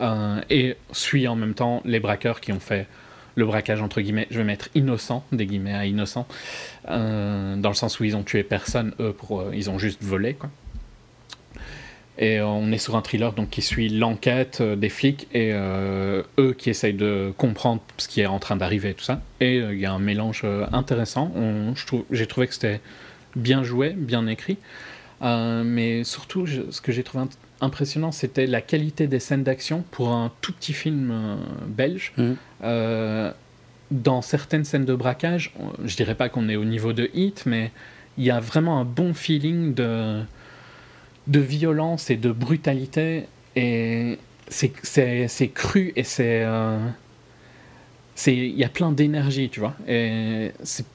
euh, 0.00 0.40
et 0.50 0.76
suit 0.92 1.28
en 1.28 1.36
même 1.36 1.54
temps 1.54 1.82
les 1.84 2.00
braqueurs 2.00 2.40
qui 2.40 2.52
ont 2.52 2.60
fait 2.60 2.86
le 3.34 3.44
braquage 3.44 3.82
entre 3.82 4.00
guillemets, 4.00 4.26
je 4.30 4.38
vais 4.38 4.44
mettre 4.44 4.68
innocent, 4.74 5.22
des 5.30 5.46
guillemets 5.46 5.74
à 5.74 5.84
innocent, 5.84 6.26
euh, 6.88 7.56
dans 7.56 7.68
le 7.68 7.74
sens 7.74 8.00
où 8.00 8.04
ils 8.04 8.16
ont 8.16 8.22
tué 8.22 8.42
personne, 8.42 8.94
eux, 8.98 9.12
pour, 9.12 9.52
ils 9.52 9.68
ont 9.68 9.78
juste 9.78 10.02
volé, 10.02 10.34
quoi. 10.34 10.50
Et 12.18 12.40
on 12.40 12.72
est 12.72 12.78
sur 12.78 12.96
un 12.96 13.02
thriller 13.02 13.34
donc 13.34 13.50
qui 13.50 13.60
suit 13.60 13.90
l'enquête 13.90 14.62
des 14.62 14.88
flics 14.88 15.28
et 15.34 15.52
eux 15.52 16.54
qui 16.56 16.70
essayent 16.70 16.94
de 16.94 17.34
comprendre 17.36 17.82
ce 17.98 18.08
qui 18.08 18.22
est 18.22 18.26
en 18.26 18.38
train 18.38 18.56
d'arriver 18.56 18.88
et 18.88 18.94
tout 18.94 19.04
ça. 19.04 19.20
Et 19.40 19.56
il 19.56 19.78
y 19.78 19.84
a 19.84 19.92
un 19.92 19.98
mélange 19.98 20.42
intéressant. 20.72 21.30
J'ai 22.10 22.26
trouvé 22.26 22.46
que 22.46 22.54
c'était 22.54 22.80
bien 23.34 23.62
joué, 23.62 23.90
bien 23.90 24.26
écrit. 24.28 24.56
Euh, 25.22 25.62
mais 25.64 26.04
surtout, 26.04 26.44
je- 26.46 26.70
ce 26.70 26.80
que 26.80 26.92
j'ai 26.92 27.02
trouvé 27.02 27.24
impressionnant, 27.60 28.12
c'était 28.12 28.46
la 28.46 28.60
qualité 28.60 29.06
des 29.06 29.18
scènes 29.18 29.42
d'action 29.44 29.82
pour 29.90 30.12
un 30.12 30.30
tout 30.42 30.52
petit 30.52 30.72
film 30.74 31.10
euh, 31.10 31.36
belge. 31.66 32.12
Mhm. 32.18 32.36
Euh, 32.64 33.32
dans 33.90 34.20
certaines 34.20 34.64
scènes 34.64 34.84
de 34.84 34.94
braquage, 34.94 35.54
je 35.84 35.96
dirais 35.96 36.14
pas 36.16 36.28
qu'on 36.28 36.48
est 36.48 36.56
au 36.56 36.64
niveau 36.64 36.92
de 36.92 37.08
Hit, 37.14 37.44
mais 37.46 37.70
il 38.18 38.24
y 38.24 38.30
a 38.30 38.40
vraiment 38.40 38.80
un 38.80 38.84
bon 38.84 39.14
feeling 39.14 39.72
de, 39.74 40.20
de 41.28 41.40
violence 41.40 42.10
et 42.10 42.16
de 42.16 42.30
brutalité. 42.32 43.26
Et 43.54 44.18
c'est- 44.48 45.48
cru 45.54 45.92
et 45.96 46.02
c'est. 46.04 46.44
Il 48.26 48.56
y 48.56 48.64
a 48.64 48.68
plein 48.68 48.92
d'énergie, 48.92 49.48
tu 49.50 49.60
vois. 49.60 49.74
Et 49.86 50.52
c'est 50.62 50.86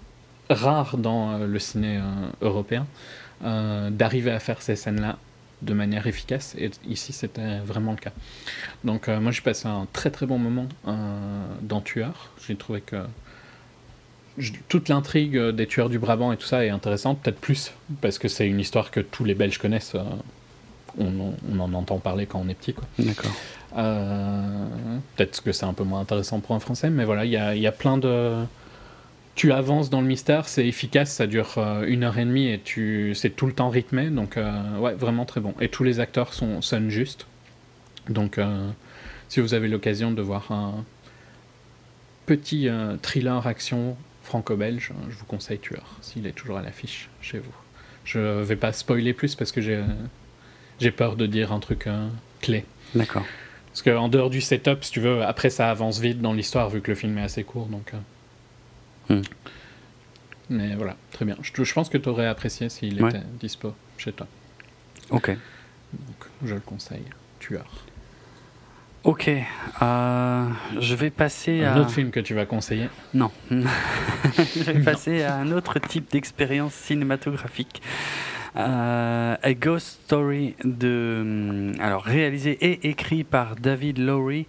rare 0.49 0.97
dans 0.97 1.37
le 1.37 1.59
ciné 1.59 1.99
européen 2.41 2.85
euh, 3.43 3.89
d'arriver 3.89 4.31
à 4.31 4.39
faire 4.39 4.61
ces 4.61 4.75
scènes-là 4.75 5.17
de 5.61 5.73
manière 5.73 6.07
efficace. 6.07 6.55
Et 6.57 6.71
ici, 6.87 7.13
c'était 7.13 7.59
vraiment 7.59 7.91
le 7.91 7.97
cas. 7.97 8.11
Donc, 8.83 9.07
euh, 9.07 9.19
moi, 9.19 9.31
j'ai 9.31 9.41
passé 9.41 9.67
un 9.67 9.87
très 9.93 10.09
très 10.09 10.25
bon 10.25 10.39
moment 10.39 10.67
euh, 10.87 10.93
dans 11.61 11.81
Tueur. 11.81 12.31
J'ai 12.47 12.55
trouvé 12.55 12.81
que 12.81 12.97
je- 14.37 14.53
toute 14.69 14.89
l'intrigue 14.89 15.37
des 15.37 15.67
tueurs 15.67 15.89
du 15.89 15.99
Brabant 15.99 16.31
et 16.31 16.37
tout 16.37 16.47
ça 16.47 16.65
est 16.65 16.69
intéressante, 16.69 17.19
peut-être 17.21 17.39
plus 17.39 17.73
parce 18.01 18.17
que 18.17 18.27
c'est 18.27 18.47
une 18.47 18.59
histoire 18.59 18.89
que 18.91 18.99
tous 19.01 19.23
les 19.25 19.35
Belges 19.35 19.57
connaissent. 19.57 19.95
on, 20.97 21.05
en- 21.21 21.33
on 21.53 21.59
en 21.61 21.73
entend 21.73 21.99
parler 21.99 22.25
quand 22.25 22.41
on 22.43 22.49
est 22.49 22.53
petit. 22.53 22.75
D'accord. 22.99 23.31
Euh, 23.77 24.65
Peut-être 25.15 25.41
que 25.41 25.51
c'est 25.53 25.65
un 25.65 25.73
peu 25.73 25.83
moins 25.85 26.01
intéressant 26.01 26.39
pour 26.41 26.53
un 26.55 26.59
Français, 26.59 26.89
mais 26.89 27.05
voilà, 27.05 27.23
il 27.23 27.31
y 27.31 27.37
a, 27.37 27.55
il 27.55 27.61
y 27.61 27.67
a 27.67 27.71
plein 27.71 27.97
de. 27.97 28.43
Tu 29.35 29.51
avances 29.53 29.89
dans 29.89 30.01
le 30.01 30.07
mystère, 30.07 30.47
c'est 30.47 30.67
efficace, 30.67 31.13
ça 31.13 31.25
dure 31.25 31.53
euh, 31.57 31.85
une 31.87 32.03
heure 32.03 32.17
et 32.17 32.25
demie 32.25 32.49
et 32.49 32.59
tu, 32.59 33.15
c'est 33.15 33.29
tout 33.29 33.47
le 33.47 33.53
temps 33.53 33.69
rythmé, 33.69 34.09
donc 34.09 34.35
euh, 34.35 34.77
ouais, 34.77 34.93
vraiment 34.93 35.25
très 35.25 35.39
bon. 35.39 35.53
Et 35.61 35.69
tous 35.69 35.83
les 35.83 35.99
acteurs 35.99 36.33
sont, 36.33 36.61
sonnent 36.61 36.89
juste. 36.89 37.27
Donc, 38.09 38.37
euh, 38.37 38.69
si 39.29 39.39
vous 39.39 39.53
avez 39.53 39.69
l'occasion 39.69 40.11
de 40.11 40.21
voir 40.21 40.51
un 40.51 40.83
petit 42.25 42.69
thriller 43.01 43.45
action 43.47 43.95
franco-belge, 44.23 44.91
je 45.09 45.15
vous 45.15 45.25
conseille 45.25 45.59
Tueur, 45.59 45.85
s'il 46.01 46.27
est 46.27 46.31
toujours 46.31 46.57
à 46.57 46.61
l'affiche 46.61 47.09
chez 47.21 47.39
vous. 47.39 47.53
Je 48.05 48.19
vais 48.19 48.55
pas 48.55 48.73
spoiler 48.73 49.13
plus 49.13 49.35
parce 49.35 49.51
que 49.51 49.61
j'ai, 49.61 49.81
j'ai 50.79 50.91
peur 50.91 51.15
de 51.15 51.25
dire 51.25 51.51
un 51.51 51.59
truc 51.59 51.87
clé. 52.41 52.65
D'accord. 52.95 53.25
Parce 53.67 53.81
qu'en 53.81 54.09
dehors 54.09 54.29
du 54.29 54.41
setup, 54.41 54.83
si 54.83 54.91
tu 54.91 54.99
veux, 54.99 55.23
après 55.23 55.49
ça 55.49 55.69
avance 55.69 55.99
vite 55.99 56.21
dans 56.21 56.33
l'histoire 56.33 56.69
vu 56.69 56.81
que 56.81 56.91
le 56.91 56.95
film 56.95 57.17
est 57.17 57.23
assez 57.23 57.43
court. 57.43 57.67
Donc. 57.67 57.93
Hmm. 59.11 59.21
Mais 60.49 60.75
voilà, 60.75 60.95
très 61.11 61.25
bien. 61.25 61.37
Je, 61.41 61.63
je 61.63 61.73
pense 61.73 61.89
que 61.89 61.97
tu 61.97 62.09
aurais 62.09 62.27
apprécié 62.27 62.69
s'il 62.69 63.01
Ouais. 63.01 63.09
était 63.09 63.21
dispo 63.39 63.73
chez 63.97 64.11
toi. 64.11 64.27
Ok. 65.09 65.29
Donc 65.29 66.27
je 66.45 66.53
le 66.55 66.59
conseille. 66.61 67.03
Tueur. 67.39 67.65
Ok. 69.03 69.29
euh, 69.81 70.45
je 70.79 70.95
vais 70.95 71.09
passer 71.09 71.63
Un 71.63 71.73
à. 71.75 71.79
autre 71.79 71.89
film 71.91 72.11
que 72.11 72.19
tu 72.19 72.33
vas 72.35 72.45
conseiller. 72.45 72.87
Non. 73.13 73.31
je 73.49 74.63
vais 74.71 74.79
passer 74.83 75.23
à 75.23 75.35
un 75.37 75.51
autre 75.51 75.79
type 75.79 76.11
d'expérience 76.11 76.73
cinématographique. 76.73 77.81
Euh, 78.57 79.35
A 79.41 79.53
Ghost 79.53 80.01
Story 80.05 80.55
de 80.65 81.19
hum, 81.21 81.81
alors 81.81 82.03
réalisé 82.03 82.57
et 82.61 82.89
écrit 82.89 83.23
par 83.23 83.55
David 83.55 83.97
Lowry. 83.97 84.45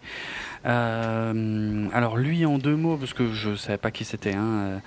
Euh, 0.65 1.87
alors 1.93 2.17
lui 2.17 2.47
en 2.47 2.59
deux 2.59 2.77
mots 2.77 2.97
parce 2.97 3.15
que 3.15 3.33
je 3.33 3.57
savais 3.57 3.79
pas 3.79 3.91
qui 3.91 4.05
c'était. 4.05 4.35
Hein, 4.35 4.45
euh, 4.45 4.79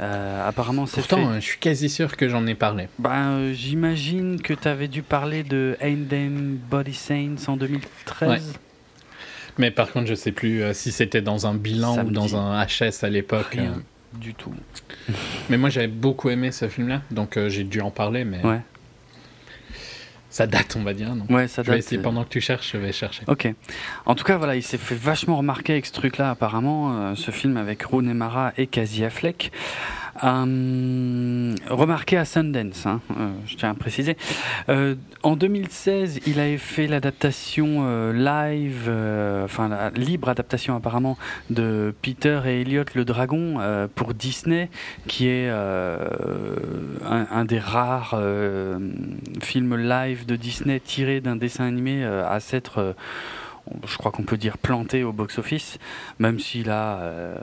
euh, 0.00 0.48
apparemment 0.48 0.86
c'est. 0.86 1.00
Pourtant, 1.00 1.34
je 1.34 1.40
suis 1.40 1.58
quasi 1.58 1.88
sûr 1.88 2.16
que 2.16 2.28
j'en 2.28 2.46
ai 2.46 2.54
parlé. 2.54 2.88
Ben, 2.98 3.10
euh, 3.10 3.52
j'imagine 3.52 4.40
que 4.40 4.54
tu 4.54 4.68
avais 4.68 4.88
dû 4.88 5.02
parler 5.02 5.42
de 5.42 5.76
Ain't 5.80 6.58
Body 6.70 6.94
Saints 6.94 7.48
en 7.48 7.56
2013. 7.56 8.28
Ouais. 8.28 8.38
Mais 9.58 9.70
par 9.70 9.90
contre, 9.92 10.06
je 10.06 10.14
sais 10.14 10.32
plus 10.32 10.62
si 10.72 10.92
c'était 10.92 11.20
dans 11.20 11.46
un 11.46 11.54
bilan 11.54 12.04
ou 12.06 12.10
dans 12.10 12.36
un 12.36 12.64
HS 12.64 13.02
à 13.04 13.08
l'époque. 13.08 13.48
Rien 13.50 13.82
du 14.14 14.32
tout. 14.32 14.54
Mais 15.50 15.58
moi, 15.58 15.68
j'avais 15.68 15.88
beaucoup 15.88 16.30
aimé 16.30 16.52
ce 16.52 16.68
film-là, 16.68 17.02
donc 17.10 17.38
j'ai 17.48 17.64
dû 17.64 17.80
en 17.80 17.90
parler, 17.90 18.24
mais 18.24 18.40
Ouais. 18.46 18.60
Ça 20.30 20.46
date, 20.46 20.76
on 20.78 20.82
va 20.82 20.92
dire. 20.94 21.14
Donc. 21.14 21.30
Ouais, 21.30 21.48
ça 21.48 21.62
Je 21.62 21.68
vais 21.70 21.76
date. 21.76 21.84
essayer 21.86 21.98
euh, 22.00 22.02
pendant 22.04 22.24
que 22.24 22.28
tu 22.28 22.40
cherches, 22.40 22.72
je 22.72 22.78
vais 22.78 22.92
chercher. 22.92 23.22
Ok. 23.28 23.48
En 24.06 24.14
tout 24.14 24.24
cas, 24.24 24.36
voilà, 24.36 24.56
il 24.56 24.62
s'est 24.62 24.78
fait 24.78 24.94
vachement 24.94 25.36
remarquer 25.36 25.72
avec 25.74 25.86
ce 25.86 25.92
truc-là, 25.92 26.30
apparemment, 26.30 26.92
euh, 27.00 27.14
ce 27.14 27.30
film 27.30 27.56
avec 27.56 27.82
Rooney 27.82 28.14
Mara 28.14 28.52
et 28.58 28.66
Casey 28.66 29.04
Affleck. 29.04 29.50
Euh, 30.24 31.54
remarqué 31.68 32.16
à 32.16 32.24
Sundance, 32.24 32.86
hein, 32.86 33.00
euh, 33.18 33.30
je 33.46 33.56
tiens 33.56 33.70
à 33.70 33.74
préciser. 33.74 34.16
Euh, 34.68 34.94
en 35.22 35.36
2016, 35.36 36.20
il 36.26 36.40
avait 36.40 36.58
fait 36.58 36.86
l'adaptation 36.86 38.10
live, 38.12 38.90
enfin 39.44 39.68
la 39.68 39.90
libre 39.90 40.28
adaptation 40.28 40.76
apparemment 40.76 41.16
de 41.50 41.94
Peter 42.02 42.40
et 42.46 42.62
Elliot 42.62 42.84
le 42.94 43.04
dragon 43.04 43.56
pour 43.94 44.14
Disney, 44.14 44.70
qui 45.06 45.28
est 45.28 45.48
un, 45.50 47.26
un 47.30 47.44
des 47.44 47.58
rares 47.58 48.18
films 49.42 49.76
live 49.76 50.26
de 50.26 50.36
Disney 50.36 50.80
tirés 50.80 51.20
d'un 51.20 51.36
dessin 51.36 51.64
animé 51.64 52.04
à 52.04 52.40
s'être 52.40 52.94
je 53.86 53.96
crois 53.96 54.10
qu'on 54.10 54.22
peut 54.22 54.36
dire 54.36 54.58
planté 54.58 55.04
au 55.04 55.12
box-office, 55.12 55.78
même 56.18 56.38
s'il 56.38 56.70
a, 56.70 57.00
euh, 57.00 57.36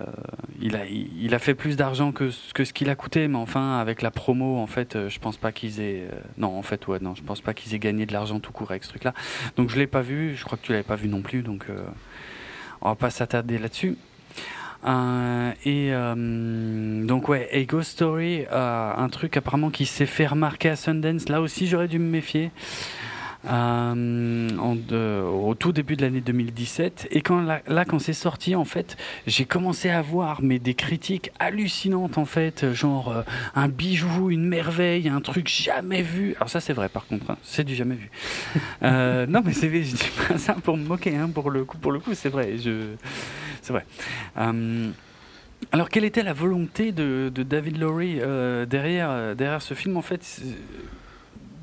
il 0.62 0.76
a, 0.76 0.86
il 0.86 1.34
a 1.34 1.40
fait 1.40 1.56
plus 1.56 1.76
d'argent 1.76 2.12
que, 2.12 2.30
que 2.54 2.64
ce 2.66 2.74
qu'il 2.74 2.90
a 2.90 2.96
coûté, 2.96 3.28
mais 3.28 3.38
enfin 3.38 3.80
avec 3.80 4.02
la 4.02 4.12
promo, 4.12 4.58
en 4.58 4.68
fait, 4.68 4.96
euh, 4.96 5.10
je 5.10 5.20
pense 5.20 5.38
pas 5.38 5.52
qu'ils 5.52 5.80
aient, 5.82 6.08
euh, 6.12 6.20
non, 6.38 6.58
en 6.58 6.62
fait, 6.62 6.88
ouais, 6.88 7.00
non, 7.02 7.16
je 7.16 7.24
pense 7.24 7.42
pas 7.42 7.54
qu'ils 7.54 7.74
aient 7.74 7.80
gagné 7.80 8.06
de 8.06 8.14
l'argent 8.14 8.40
tout 8.40 8.52
court 8.52 8.72
avec 8.72 8.84
ce 8.84 8.90
truc-là. 8.90 9.14
Donc 9.58 9.70
je 9.70 9.78
l'ai 9.78 9.88
pas 9.88 10.02
vu, 10.02 10.36
je 10.36 10.44
crois 10.44 10.58
que 10.58 10.66
tu 10.66 10.72
l'avais 10.72 10.84
pas 10.84 10.96
vu 10.96 11.08
non 11.08 11.22
plus, 11.22 11.42
donc 11.42 11.66
euh, 11.70 11.84
on 12.82 12.90
va 12.90 12.96
pas 12.96 13.10
s'attarder 13.10 13.58
là-dessus. 13.58 13.98
Et 15.66 15.92
donc 15.92 17.28
ouais, 17.28 17.50
A 17.52 17.64
Ghost 17.64 17.94
Story, 17.94 18.46
un 18.52 19.10
truc 19.10 19.36
apparemment 19.36 19.72
qui 19.72 19.88
s'est 19.88 20.06
fait 20.06 20.28
remarquer 20.28 20.70
à 20.70 20.76
Sundance. 20.76 21.28
Là 21.28 21.42
aussi, 21.42 21.66
j'aurais 21.66 21.88
dû 21.88 21.98
me 21.98 22.08
méfier. 22.08 22.52
Euh, 23.48 24.50
en 24.58 24.76
de- 24.76 25.22
au 25.22 25.54
tout 25.54 25.72
début 25.72 25.96
de 25.96 26.02
l'année 26.02 26.22
2017 26.22 27.08
et 27.12 27.22
quand 27.22 27.42
là, 27.42 27.62
là, 27.68 27.86
quand 27.86 28.00
c'est 28.00 28.14
sorti 28.14 28.56
en 28.56 28.66
fait 28.66 28.98
j'ai 29.28 29.46
commencé 29.46 29.90
à 29.92 30.02
voir 30.02 30.42
mais 30.42 30.58
des 30.58 30.74
critiques 30.74 31.32
hallucinantes 31.38 32.18
en 32.18 32.26
fait 32.26 32.74
genre 32.74 33.12
euh, 33.12 33.22
un 33.54 33.68
bijou 33.68 34.32
une 34.32 34.48
merveille 34.48 35.10
un 35.10 35.22
truc 35.22 35.48
jamais 35.48 36.02
vu. 36.02 36.34
Alors 36.38 36.50
ça 36.50 36.60
c'est 36.60 36.74
vrai 36.74 36.90
par 36.90 37.06
contre 37.06 37.30
hein, 37.30 37.38
c'est 37.44 37.64
du 37.64 37.76
jamais 37.76 37.96
vu. 37.96 38.10
Euh, 38.82 39.26
non 39.30 39.42
mais 39.46 39.54
c'est 39.54 39.70
je 39.70 39.96
dis 39.96 40.12
pas 40.28 40.40
ça 40.40 40.54
pour 40.54 40.76
me 40.76 40.86
moquer 40.86 41.16
hein, 41.16 41.30
pour 41.30 41.52
le 41.52 41.66
coup 41.66 41.78
pour 41.78 41.92
le 41.92 42.00
coup 42.00 42.16
c'est 42.16 42.30
vrai 42.30 42.58
je 42.58 42.94
c'est 43.62 43.74
vrai. 43.74 43.86
Alors, 45.72 45.90
quelle 45.90 46.04
était 46.04 46.22
la 46.22 46.34
volonté 46.34 46.92
de, 46.92 47.32
de 47.34 47.42
David 47.44 47.78
Lowry 47.78 48.20
derrière, 48.70 49.36
derrière 49.36 49.62
ce 49.64 49.74
film 49.74 49.98
En 49.98 50.04
fait, 50.04 50.42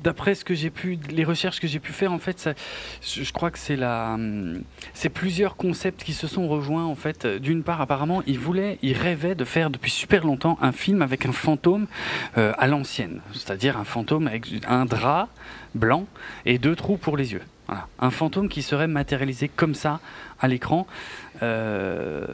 d'après 0.03 0.35
ce 0.35 0.43
que 0.45 0.53
j'ai 0.53 0.69
pu, 0.69 0.99
les 1.09 1.23
recherches 1.23 1.59
que 1.59 1.67
j'ai 1.67 1.79
pu 1.79 1.91
faire, 1.93 2.11
en 2.11 2.19
fait, 2.19 2.39
ça- 2.39 2.53
je 3.01 3.31
crois 3.31 3.51
que 3.51 3.57
c'est 3.59 3.75
la, 3.75 4.13
hum, 4.15 4.61
c'est 4.93 5.09
plusieurs 5.09 5.55
concepts 5.55 6.03
qui 6.03 6.13
se 6.13 6.27
sont 6.27 6.47
rejoints. 6.47 6.85
En 6.85 6.95
fait, 6.95 7.25
d'une 7.25 7.63
part, 7.63 7.81
apparemment, 7.81 8.21
il 8.27 8.37
voulait, 8.39 8.77
il 8.81 8.93
rêvait 8.97 9.35
de 9.35 9.45
faire 9.45 9.69
depuis 9.69 9.91
super 9.91 10.25
longtemps 10.25 10.57
un 10.61 10.71
film 10.71 11.01
avec 11.01 11.25
un 11.25 11.31
fantôme 11.31 11.87
euh, 12.37 12.53
à 12.57 12.67
l'ancienne, 12.67 13.21
c'est-à-dire 13.33 13.77
un 13.77 13.85
fantôme 13.85 14.27
avec 14.27 14.47
un 14.67 14.85
drap 14.85 15.29
blanc 15.75 16.05
et 16.45 16.57
deux 16.57 16.75
trous 16.75 16.97
pour 16.97 17.17
les 17.17 17.33
yeux. 17.33 17.41
Un 17.99 18.11
fantôme 18.11 18.49
qui 18.49 18.61
serait 18.61 18.87
matérialisé 18.87 19.47
comme 19.47 19.73
ça 19.73 19.99
à 20.39 20.47
l'écran. 20.47 20.85
Euh, 21.41 22.25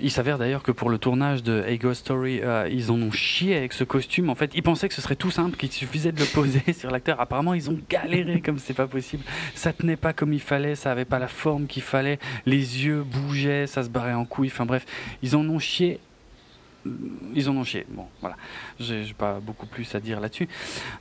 il 0.00 0.10
s'avère 0.10 0.38
d'ailleurs 0.38 0.62
que 0.62 0.72
pour 0.72 0.88
le 0.88 0.98
tournage 0.98 1.42
de 1.42 1.62
A 1.62 1.76
Ghost 1.76 2.02
Story, 2.02 2.40
euh, 2.42 2.68
ils 2.70 2.90
en 2.90 3.00
ont 3.00 3.10
chié 3.10 3.56
avec 3.56 3.72
ce 3.72 3.84
costume. 3.84 4.30
En 4.30 4.34
fait, 4.34 4.52
ils 4.54 4.62
pensaient 4.62 4.88
que 4.88 4.94
ce 4.94 5.02
serait 5.02 5.16
tout 5.16 5.30
simple, 5.30 5.56
qu'il 5.56 5.70
suffisait 5.70 6.12
de 6.12 6.20
le 6.20 6.26
poser 6.26 6.72
sur 6.78 6.90
l'acteur. 6.90 7.20
Apparemment, 7.20 7.54
ils 7.54 7.70
ont 7.70 7.78
galéré 7.90 8.40
comme 8.40 8.58
c'est 8.58 8.74
pas 8.74 8.86
possible. 8.86 9.24
Ça 9.54 9.72
tenait 9.72 9.96
pas 9.96 10.12
comme 10.12 10.32
il 10.32 10.40
fallait, 10.40 10.74
ça 10.74 10.92
avait 10.92 11.04
pas 11.04 11.18
la 11.18 11.28
forme 11.28 11.66
qu'il 11.66 11.82
fallait. 11.82 12.18
Les 12.46 12.84
yeux 12.84 13.02
bougeaient, 13.02 13.66
ça 13.66 13.82
se 13.82 13.88
barrait 13.88 14.14
en 14.14 14.24
couilles. 14.24 14.48
Enfin 14.48 14.66
bref, 14.66 14.86
ils 15.22 15.36
en 15.36 15.48
ont 15.48 15.58
chié. 15.58 16.00
Ils 17.34 17.48
en 17.48 17.56
ont 17.56 17.64
chié. 17.64 17.86
Bon, 17.88 18.06
voilà. 18.20 18.36
J'ai 18.78 19.14
pas 19.16 19.40
beaucoup 19.40 19.66
plus 19.66 19.94
à 19.94 20.00
dire 20.00 20.20
là-dessus. 20.20 20.48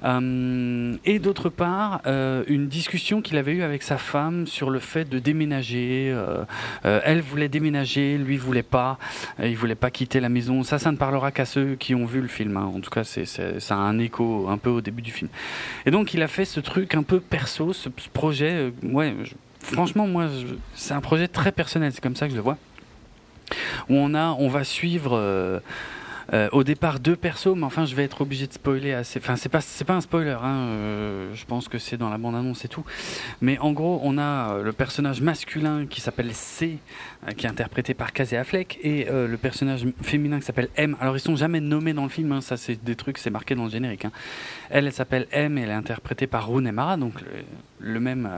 Euh, 0.04 0.96
et 1.06 1.20
d'autre 1.20 1.50
part, 1.50 2.02
euh, 2.06 2.44
une 2.48 2.68
discussion 2.68 3.22
qu'il 3.22 3.38
avait 3.38 3.54
eue 3.54 3.64
avec 3.64 3.84
sa 3.84 3.98
femme 3.98 4.48
sur 4.48 4.70
le 4.70 4.80
fait 4.80 5.10
de 5.10 5.20
déménager. 5.20 6.12
Euh, 6.14 6.46
elle 6.84 7.22
voulait 7.22 7.50
déménager, 7.50 8.18
lui 8.18 8.38
voulait 8.38 8.64
pas. 8.64 8.98
Il 9.42 9.58
voulait 9.58 9.76
pas 9.76 9.92
quitter 9.92 10.20
la 10.20 10.30
maison. 10.30 10.64
Ça, 10.64 10.80
ça 10.80 10.92
ne 10.92 10.98
parlera 10.98 11.32
qu'à 11.32 11.46
ceux 11.46 11.76
qui 11.76 11.96
ont 11.96 12.06
vu 12.06 12.22
le 12.22 12.28
film. 12.28 12.58
hein. 12.58 12.72
En 12.76 12.80
tout 12.80 12.90
cas, 12.90 13.04
c'est, 13.04 13.26
ça 13.26 13.76
a 13.76 13.80
un 13.80 14.00
écho 14.00 14.48
un 14.50 14.58
peu 14.58 14.70
au 14.70 14.82
début 14.82 15.02
du 15.02 15.12
film. 15.12 15.30
Et 15.86 15.92
donc, 15.92 16.14
il 16.14 16.22
a 16.22 16.28
fait 16.28 16.46
ce 16.46 16.60
truc 16.60 16.96
un 16.96 17.04
peu 17.04 17.20
perso, 17.20 17.74
ce, 17.74 17.90
projet. 18.14 18.72
ouais, 18.84 19.14
franchement, 19.60 20.08
moi, 20.08 20.28
c'est 20.76 20.94
un 20.94 21.02
projet 21.02 21.28
très 21.28 21.52
personnel. 21.52 21.92
C'est 21.94 22.02
comme 22.02 22.16
ça 22.16 22.26
que 22.28 22.32
je 22.32 22.38
le 22.38 22.44
vois. 22.44 22.58
Où 23.89 23.95
on 23.95 24.14
a, 24.14 24.36
on 24.39 24.47
va 24.49 24.64
suivre. 24.64 25.18
euh, 25.18 25.60
euh, 26.32 26.47
au 26.54 26.64
départ 26.64 27.01
deux 27.01 27.18
persos, 27.18 27.54
mais 27.54 27.66
enfin 27.66 27.86
je 27.86 27.93
vais 27.95 28.06
être 28.06 28.22
obligé 28.22 28.47
de 28.47 28.54
spoiler 28.54 28.93
assez. 28.93 29.20
Enfin 29.20 29.36
c'est 29.36 29.49
pas 29.49 29.93
un 29.93 29.99
spoiler, 29.99 30.38
hein, 30.41 30.56
euh, 30.70 31.36
je 31.36 31.43
pense 31.45 31.68
que 31.68 31.78
c'est 31.78 31.97
dans 31.97 32.10
la 32.10 32.18
bande 32.18 32.34
annonce 32.36 32.64
et 32.64 32.70
tout. 32.70 32.86
Mais 33.41 33.60
en 33.60 33.74
gros 33.74 33.99
on 34.04 34.18
a 34.18 34.58
le 34.64 34.72
personnage 34.72 35.20
masculin 35.20 35.86
qui 35.86 35.99
s'appelle 35.99 36.34
C, 36.34 36.78
qui 37.36 37.45
est 37.45 37.49
interprété 37.49 37.93
par 37.93 38.14
Casey 38.14 38.38
Affleck, 38.38 38.80
et 38.84 39.06
le 39.12 39.36
personnage 39.36 39.86
féminin 40.01 40.39
qui 40.39 40.45
s'appelle 40.45 40.70
M. 40.78 40.95
Alors 41.01 41.18
ils 41.18 41.20
sont 41.20 41.36
jamais 41.36 41.60
nommés 41.60 41.91
dans 41.93 42.04
le 42.04 42.10
film, 42.10 42.32
hein, 42.32 42.39
ça 42.39 42.56
c'est 42.56 42.82
des 42.82 42.95
trucs, 42.95 43.18
c'est 43.18 43.30
marqué 43.30 43.54
dans 43.54 43.66
le 43.66 43.70
générique. 43.70 44.06
hein. 44.06 44.12
Elle, 44.70 44.88
elle 44.88 44.93
s'appelle 44.93 45.28
M, 45.34 45.58
et 45.58 45.64
elle 45.64 45.70
est 45.72 45.74
interprétée 45.74 46.28
par 46.28 46.47
Rooney 46.47 46.72
Mara, 46.72 46.95
donc 46.95 47.16
le, 47.82 47.99
même. 47.99 48.30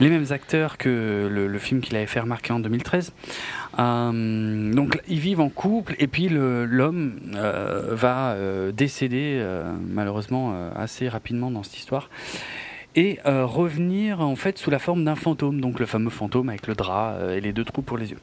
les 0.00 0.08
mêmes 0.08 0.26
acteurs 0.30 0.78
que 0.78 1.28
le, 1.30 1.46
le 1.46 1.58
film 1.58 1.82
qu'il 1.82 1.94
avait 1.96 2.06
fait 2.06 2.20
remarquer 2.20 2.54
en 2.54 2.58
2013. 2.60 3.12
Euh, 3.80 4.72
donc 4.74 5.00
ils 5.08 5.18
vivent 5.18 5.40
en 5.40 5.48
couple 5.48 5.94
et 5.98 6.06
puis 6.06 6.28
l'homme 6.28 7.18
euh, 7.34 7.94
va 7.94 8.32
euh, 8.32 8.72
décéder 8.72 9.42
malheureusement 9.88 10.54
assez 10.74 11.08
rapidement 11.08 11.50
dans 11.50 11.62
cette 11.62 11.78
histoire 11.78 12.10
et 12.96 13.18
revenir 13.24 14.20
en 14.20 14.36
fait 14.36 14.58
sous 14.58 14.70
la 14.70 14.80
forme 14.80 15.04
d'un 15.04 15.14
fantôme, 15.14 15.60
donc 15.60 15.78
le 15.78 15.86
fameux 15.86 16.10
fantôme 16.10 16.48
avec 16.48 16.66
le 16.66 16.74
drap 16.74 17.16
et 17.30 17.40
les 17.40 17.52
deux 17.52 17.64
trous 17.64 17.82
pour 17.82 17.96
les 17.96 18.10
yeux. 18.10 18.18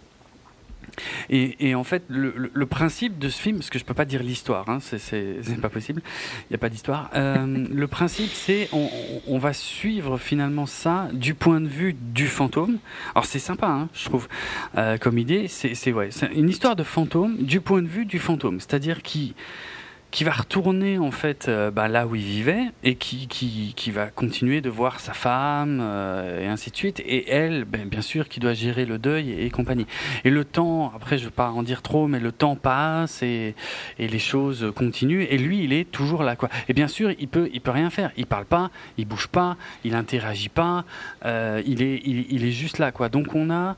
Et, 1.29 1.69
et 1.69 1.75
en 1.75 1.83
fait, 1.83 2.03
le, 2.09 2.33
le- 2.35 2.51
le 2.53 2.65
principe 2.65 3.19
de 3.19 3.29
ce 3.29 3.39
film, 3.41 3.57
parce 3.57 3.69
que 3.69 3.77
je 3.79 3.85
peux 3.85 3.93
pas 3.93 4.05
dire 4.05 4.23
l'histoire, 4.23 4.67
hein, 4.69 4.79
c'est- 4.81 5.41
pas 5.61 5.69
possible, 5.69 6.01
il 6.41 6.45
n'y 6.51 6.55
a 6.55 6.59
pas 6.59 6.69
d'histoire. 6.69 7.09
Euh, 7.15 7.65
le 7.71 7.87
principe, 7.87 8.31
c'est 8.33 8.69
on, 8.73 9.37
va 9.37 9.53
suivre 9.53 10.17
finalement 10.17 10.65
ça 10.65 11.09
du 11.13 11.33
point 11.35 11.61
de 11.61 11.67
vue 11.67 11.93
du 11.93 12.27
fantôme. 12.27 12.77
Alors 13.13 13.25
c'est 13.25 13.39
sympa, 13.39 13.67
hein, 13.67 13.89
je 13.93 14.05
trouve, 14.05 14.27
euh, 14.77 14.97
comme 14.97 15.17
idée. 15.17 15.47
C'est 15.47 15.75
c'est- 15.75 15.91
ouais, 15.93 16.09
c'est 16.11 16.31
une 16.33 16.49
histoire 16.49 16.75
de 16.75 16.83
fantôme 16.83 17.37
du 17.37 17.61
point 17.61 17.81
de 17.81 17.87
vue 17.87 18.05
du 18.05 18.19
fantôme, 18.19 18.59
c'est-à-dire 18.59 19.01
qui 19.03 19.35
qui 20.12 20.24
va 20.24 20.32
retourner 20.32 20.97
en 20.97 21.12
fait 21.12 21.47
euh, 21.47 21.70
bah, 21.70 21.88
là 21.88 22.08
où 22.08 22.16
il 22.16 22.24
vivait 22.24 22.72
et 22.84 22.95
qui, 22.95 23.28
qui, 23.28 23.74
qui 23.76 23.91
va 23.91 24.08
continuer 24.08 24.62
de 24.62 24.70
voir 24.70 24.99
sa 24.99 25.14
femme 25.14 25.80
euh, 25.82 26.43
et 26.43 26.47
ainsi 26.47 26.72
de 26.72 26.76
suite. 26.76 27.01
Et 27.01 27.30
elle 27.30 27.66
ben, 27.66 27.88
bien 27.88 28.01
sûr 28.01 28.30
qui 28.30 28.39
doit 28.39 28.53
gérer 28.53 28.86
le 28.86 28.97
deuil 28.97 29.32
et, 29.32 29.49
compagnie. 29.49 29.86
Et 30.24 30.30
le 30.30 30.45
temps 30.45 30.93
après 30.95 31.18
je 31.18 31.24
ne 31.24 31.28
veux 31.28 31.34
pas 31.34 31.49
en 31.49 31.62
dire 31.62 31.82
trop 31.82 32.08
mais 32.08 32.20
le 32.20 32.32
temps 32.32 32.55
passe 32.55 33.22
et, 33.22 33.53
et 33.99 34.08
les 34.08 34.20
choses 34.20 34.72
continuent. 34.76 35.26
Et 35.30 35.38
lui 35.38 35.64
il 35.64 35.74
est 35.74 35.89
toujours 35.91 36.24
là 36.24 36.36
quoi. 36.36 36.49
Et 36.70 36.74
bien 36.74 36.88
sûr 36.88 37.12
il 37.20 37.28
peut 37.28 37.49
il 37.53 37.62
peut 37.62 37.72
rien 37.72 37.89
faire. 37.89 38.12
Il 38.18 38.28
parle 38.28 38.45
pas 38.45 38.72
il 38.97 39.05
bouge 39.05 39.28
pas 39.28 39.58
il 39.84 39.93
interagit 39.93 40.49
pas 40.49 40.86
euh, 41.26 41.62
il 41.66 41.82
est 41.82 42.01
il 42.05 42.45
est 42.45 42.51
juste 42.51 42.78
là 42.78 42.91
quoi. 42.91 43.10
Donc 43.10 43.36
on 43.36 43.49
a 43.49 43.76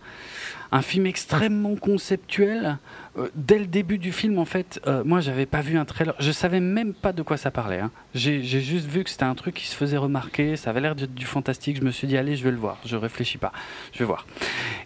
un 0.71 0.81
film 0.81 1.05
extrêmement 1.05 1.75
conceptuel. 1.75 2.77
Euh, 3.19 3.29
dès 3.35 3.59
le 3.59 3.65
début 3.67 3.97
du 3.97 4.11
film, 4.11 4.39
en 4.39 4.45
fait, 4.45 4.79
euh, 4.87 5.03
moi, 5.03 5.19
j'avais 5.19 5.45
pas 5.45 5.61
vu 5.61 5.77
un 5.77 5.85
trailer. 5.85 6.15
Je 6.19 6.31
savais 6.31 6.59
même 6.59 6.93
pas 6.93 7.11
de 7.13 7.21
quoi 7.21 7.37
ça 7.37 7.51
parlait. 7.51 7.79
hein. 7.79 7.91
J'ai 8.15 8.41
juste 8.43 8.87
vu 8.87 9.03
que 9.03 9.09
c'était 9.09 9.23
un 9.25 9.35
truc 9.35 9.55
qui 9.55 9.67
se 9.67 9.75
faisait 9.75 9.97
remarquer. 9.97 10.55
Ça 10.55 10.69
avait 10.71 10.81
l'air 10.81 10.95
d'être 10.95 11.13
du 11.13 11.25
fantastique. 11.25 11.77
Je 11.77 11.83
me 11.83 11.91
suis 11.91 12.07
dit, 12.07 12.17
allez, 12.17 12.35
je 12.35 12.43
vais 12.43 12.51
le 12.51 12.57
voir. 12.57 12.77
Je 12.85 12.95
réfléchis 12.95 13.37
pas. 13.37 13.51
Je 13.93 13.99
vais 13.99 14.05
voir. 14.05 14.25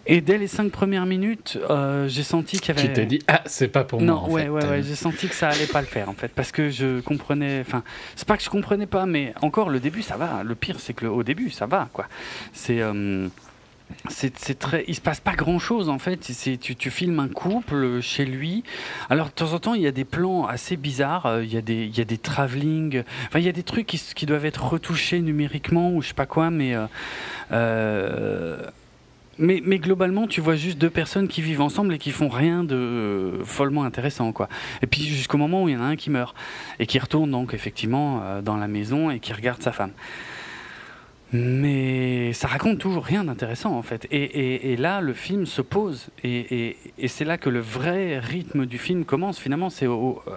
Et 0.06 0.20
dès 0.20 0.36
les 0.38 0.46
cinq 0.48 0.70
premières 0.70 1.06
minutes, 1.06 1.58
euh, 1.70 2.08
j'ai 2.08 2.22
senti 2.22 2.58
qu'il 2.58 2.74
y 2.74 2.78
avait. 2.78 2.88
Tu 2.88 2.94
t'es 2.94 3.06
dit, 3.06 3.20
ah, 3.28 3.42
c'est 3.46 3.68
pas 3.68 3.84
pour 3.84 4.00
non, 4.02 4.14
moi. 4.14 4.22
en 4.22 4.30
ouais, 4.30 4.42
fait. 4.44 4.48
ouais, 4.48 4.68
ouais, 4.68 4.82
j'ai 4.82 4.94
senti 4.96 5.28
que 5.28 5.34
ça 5.34 5.48
allait 5.48 5.66
pas 5.66 5.80
le 5.80 5.86
faire 5.86 6.08
en 6.08 6.14
fait, 6.14 6.28
parce 6.34 6.52
que 6.52 6.68
je 6.70 7.00
comprenais. 7.00 7.60
Enfin, 7.60 7.82
c'est 8.16 8.26
pas 8.28 8.36
que 8.36 8.42
je 8.42 8.50
comprenais 8.50 8.86
pas, 8.86 9.06
mais 9.06 9.32
encore 9.42 9.70
le 9.70 9.80
début, 9.80 10.02
ça 10.02 10.16
va. 10.16 10.42
Le 10.44 10.54
pire, 10.54 10.80
c'est 10.80 10.92
que 10.92 11.04
le- 11.04 11.10
au 11.10 11.22
début, 11.22 11.50
ça 11.50 11.66
va, 11.66 11.88
quoi. 11.92 12.06
C'est. 12.52 12.80
euh, 12.80 13.28
c'est 14.08 14.58
très, 14.58 14.84
il 14.86 14.94
se 14.94 15.00
passe 15.00 15.20
pas 15.20 15.34
grand 15.34 15.58
chose 15.58 15.88
en 15.88 15.98
fait. 15.98 16.18
Tu, 16.60 16.90
filmes 16.90 17.20
un 17.20 17.28
couple 17.28 18.00
chez 18.00 18.24
lui. 18.24 18.62
Alors 19.08 19.28
de 19.28 19.32
temps 19.32 19.52
en 19.52 19.58
temps 19.58 19.74
il 19.74 19.82
y 19.82 19.86
a 19.86 19.92
des 19.92 20.04
plans 20.04 20.46
assez 20.46 20.76
bizarres. 20.76 21.26
euh, 21.26 21.44
Il 21.44 21.52
y 21.52 21.56
a 21.56 21.62
des 21.62 21.84
il 21.84 21.96
y 21.96 22.00
a 22.00 22.04
des 22.04 22.18
travelling. 22.18 23.02
Enfin 23.26 23.38
il 23.38 23.44
y 23.44 23.48
a 23.48 23.52
des 23.52 23.62
trucs 23.62 23.86
qui, 23.86 24.26
doivent 24.26 24.44
être 24.44 24.64
retouchés 24.64 25.20
numériquement 25.20 25.90
ou 25.90 26.02
je 26.02 26.08
sais 26.08 26.14
pas 26.14 26.26
quoi. 26.26 26.50
Mais 26.50 26.74
euh, 26.74 26.86
euh, 27.52 28.66
mais, 29.38 29.60
mais 29.64 29.78
globalement, 29.78 30.28
tu 30.28 30.40
vois 30.40 30.54
juste 30.54 30.78
deux 30.78 30.90
personnes 30.90 31.26
qui 31.26 31.42
vivent 31.42 31.60
ensemble 31.60 31.94
et 31.94 31.98
qui 31.98 32.12
font 32.12 32.28
rien 32.28 32.62
de 32.62 33.40
follement 33.44 33.82
intéressant, 33.82 34.30
quoi. 34.30 34.48
Et 34.80 34.86
puis 34.86 35.02
jusqu'au 35.02 35.38
moment 35.38 35.64
où 35.64 35.68
il 35.68 35.72
y 35.72 35.76
en 35.76 35.80
a 35.80 35.86
un 35.86 35.96
qui 35.96 36.10
meurt 36.10 36.36
et 36.78 36.86
qui 36.86 37.00
retourne 37.00 37.32
donc 37.32 37.52
effectivement 37.52 38.40
dans 38.42 38.56
la 38.56 38.68
maison 38.68 39.10
et 39.10 39.18
qui 39.18 39.32
regarde 39.32 39.60
sa 39.60 39.72
femme. 39.72 39.90
Mais 41.36 42.32
ça 42.32 42.46
raconte 42.46 42.78
toujours 42.78 43.04
rien 43.04 43.24
d'intéressant 43.24 43.76
en 43.76 43.82
fait. 43.82 44.06
Et, 44.12 44.76
là, 44.76 45.00
le 45.00 45.12
film 45.12 45.46
se 45.46 45.62
pose, 45.62 46.06
et, 46.22 46.76
c'est 47.08 47.24
là 47.24 47.38
que 47.38 47.50
le 47.50 47.58
vrai 47.58 48.20
rythme 48.20 48.66
du 48.66 48.78
film 48.78 49.04
commence. 49.04 49.40
Finalement, 49.40 49.68
c'est 49.68 49.88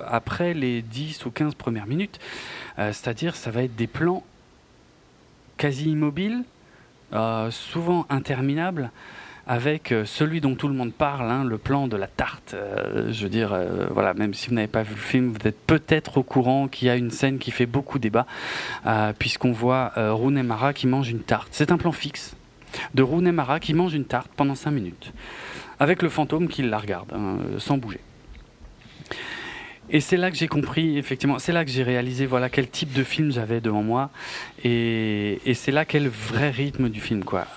après 0.07 0.55
les 0.55 0.81
10 0.81 1.27
ou 1.27 1.29
15 1.29 1.53
premières 1.53 1.85
minutes. 1.85 2.19
Euh, 2.79 2.93
C'est-à-dire, 2.93 3.35
ça 3.35 3.51
va 3.51 3.61
être 3.61 3.75
des 3.75 3.85
plans 3.85 4.23
quasi 5.57 5.91
immobiles, 5.91 6.43
euh, 7.13 7.51
souvent 7.51 8.07
interminables, 8.09 8.89
avec 9.47 9.93
euh, 9.93 10.03
celui 10.05 10.41
dont 10.41 10.55
tout 10.55 10.67
le 10.67 10.73
monde 10.73 10.93
parle, 10.93 11.31
hein, 11.31 11.45
le 11.45 11.57
plan 11.57 11.87
de 11.87 11.95
la 11.95 12.07
tarte. 12.07 12.53
Euh, 12.53 13.11
je 13.11 13.23
veux 13.23 13.29
dire, 13.29 13.53
euh, 13.53 13.87
voilà, 13.91 14.13
même 14.13 14.33
si 14.33 14.49
vous 14.49 14.55
n'avez 14.55 14.67
pas 14.67 14.83
vu 14.83 14.93
le 14.93 14.99
film, 14.99 15.29
vous 15.29 15.47
êtes 15.47 15.59
peut-être 15.65 16.17
au 16.17 16.23
courant 16.23 16.67
qu'il 16.67 16.89
y 16.89 16.91
a 16.91 16.95
une 16.95 17.11
scène 17.11 17.39
qui 17.39 17.51
fait 17.51 17.65
beaucoup 17.65 17.97
débat, 17.97 18.25
puisqu'on 19.19 19.51
voit 19.51 19.93
Rooney 19.95 20.43
Mara 20.43 20.73
qui 20.73 20.87
mange 20.87 21.09
une 21.09 21.21
tarte. 21.21 21.49
C'est 21.51 21.71
un 21.71 21.77
plan 21.77 21.91
fixe 21.91 22.35
de 22.93 23.01
Rooney 23.01 23.31
Mara 23.31 23.59
qui 23.59 23.73
mange 23.73 23.93
une 23.93 24.05
tarte 24.05 24.29
pendant 24.35 24.55
5 24.55 24.71
minutes, 24.71 25.13
avec 25.79 26.01
le 26.01 26.09
fantôme 26.09 26.47
qui 26.47 26.61
la 26.63 26.77
regarde, 26.77 27.11
hein, 27.13 27.37
sans 27.57 27.77
bouger. 27.77 28.01
Et 29.89 30.01
c'est 30.01 30.17
là 30.17 30.29
que 30.29 30.37
j'ai 30.37 30.49
compris, 30.49 30.97
effectivement, 30.97 31.39
c'est 31.39 31.53
là 31.53 31.63
que 31.63 31.71
j'ai 31.71 31.83
réalisé 31.83 32.25
voilà 32.25 32.49
quel 32.49 32.69
type 32.69 32.91
de 32.91 33.03
film 33.03 33.31
j'avais 33.31 33.61
devant 33.61 33.83
moi, 33.83 34.09
et, 34.63 35.39
et 35.45 35.53
c'est 35.53 35.71
là 35.71 35.85
quel 35.85 36.09
vrai 36.09 36.49
rythme 36.49 36.89
du 36.89 36.99
film, 36.99 37.23
quoi. 37.23 37.47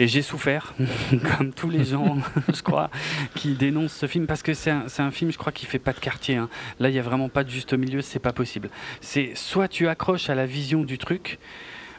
Et 0.00 0.08
j'ai 0.08 0.22
souffert, 0.22 0.72
comme 1.36 1.52
tous 1.52 1.68
les 1.68 1.84
gens, 1.84 2.16
je 2.54 2.62
crois, 2.62 2.90
qui 3.34 3.52
dénoncent 3.52 3.92
ce 3.92 4.06
film, 4.06 4.26
parce 4.26 4.42
que 4.42 4.54
c'est 4.54 4.70
un, 4.70 5.10
film, 5.10 5.30
je 5.30 5.36
crois, 5.36 5.52
qui 5.52 5.66
fait 5.66 5.78
pas 5.78 5.92
de 5.92 6.00
quartier. 6.00 6.36
hein. 6.36 6.48
Là, 6.80 6.88
il 6.88 6.94
y 6.94 6.98
a 6.98 7.02
vraiment 7.02 7.28
pas 7.28 7.44
de 7.44 7.50
juste 7.50 7.74
milieu, 7.74 8.00
c'est 8.00 8.18
pas 8.18 8.32
possible. 8.32 8.70
C'est 9.02 9.32
soit 9.34 9.68
tu 9.68 9.88
accroches 9.88 10.30
à 10.30 10.34
la 10.34 10.46
vision 10.46 10.84
du 10.84 10.96
truc, 10.96 11.38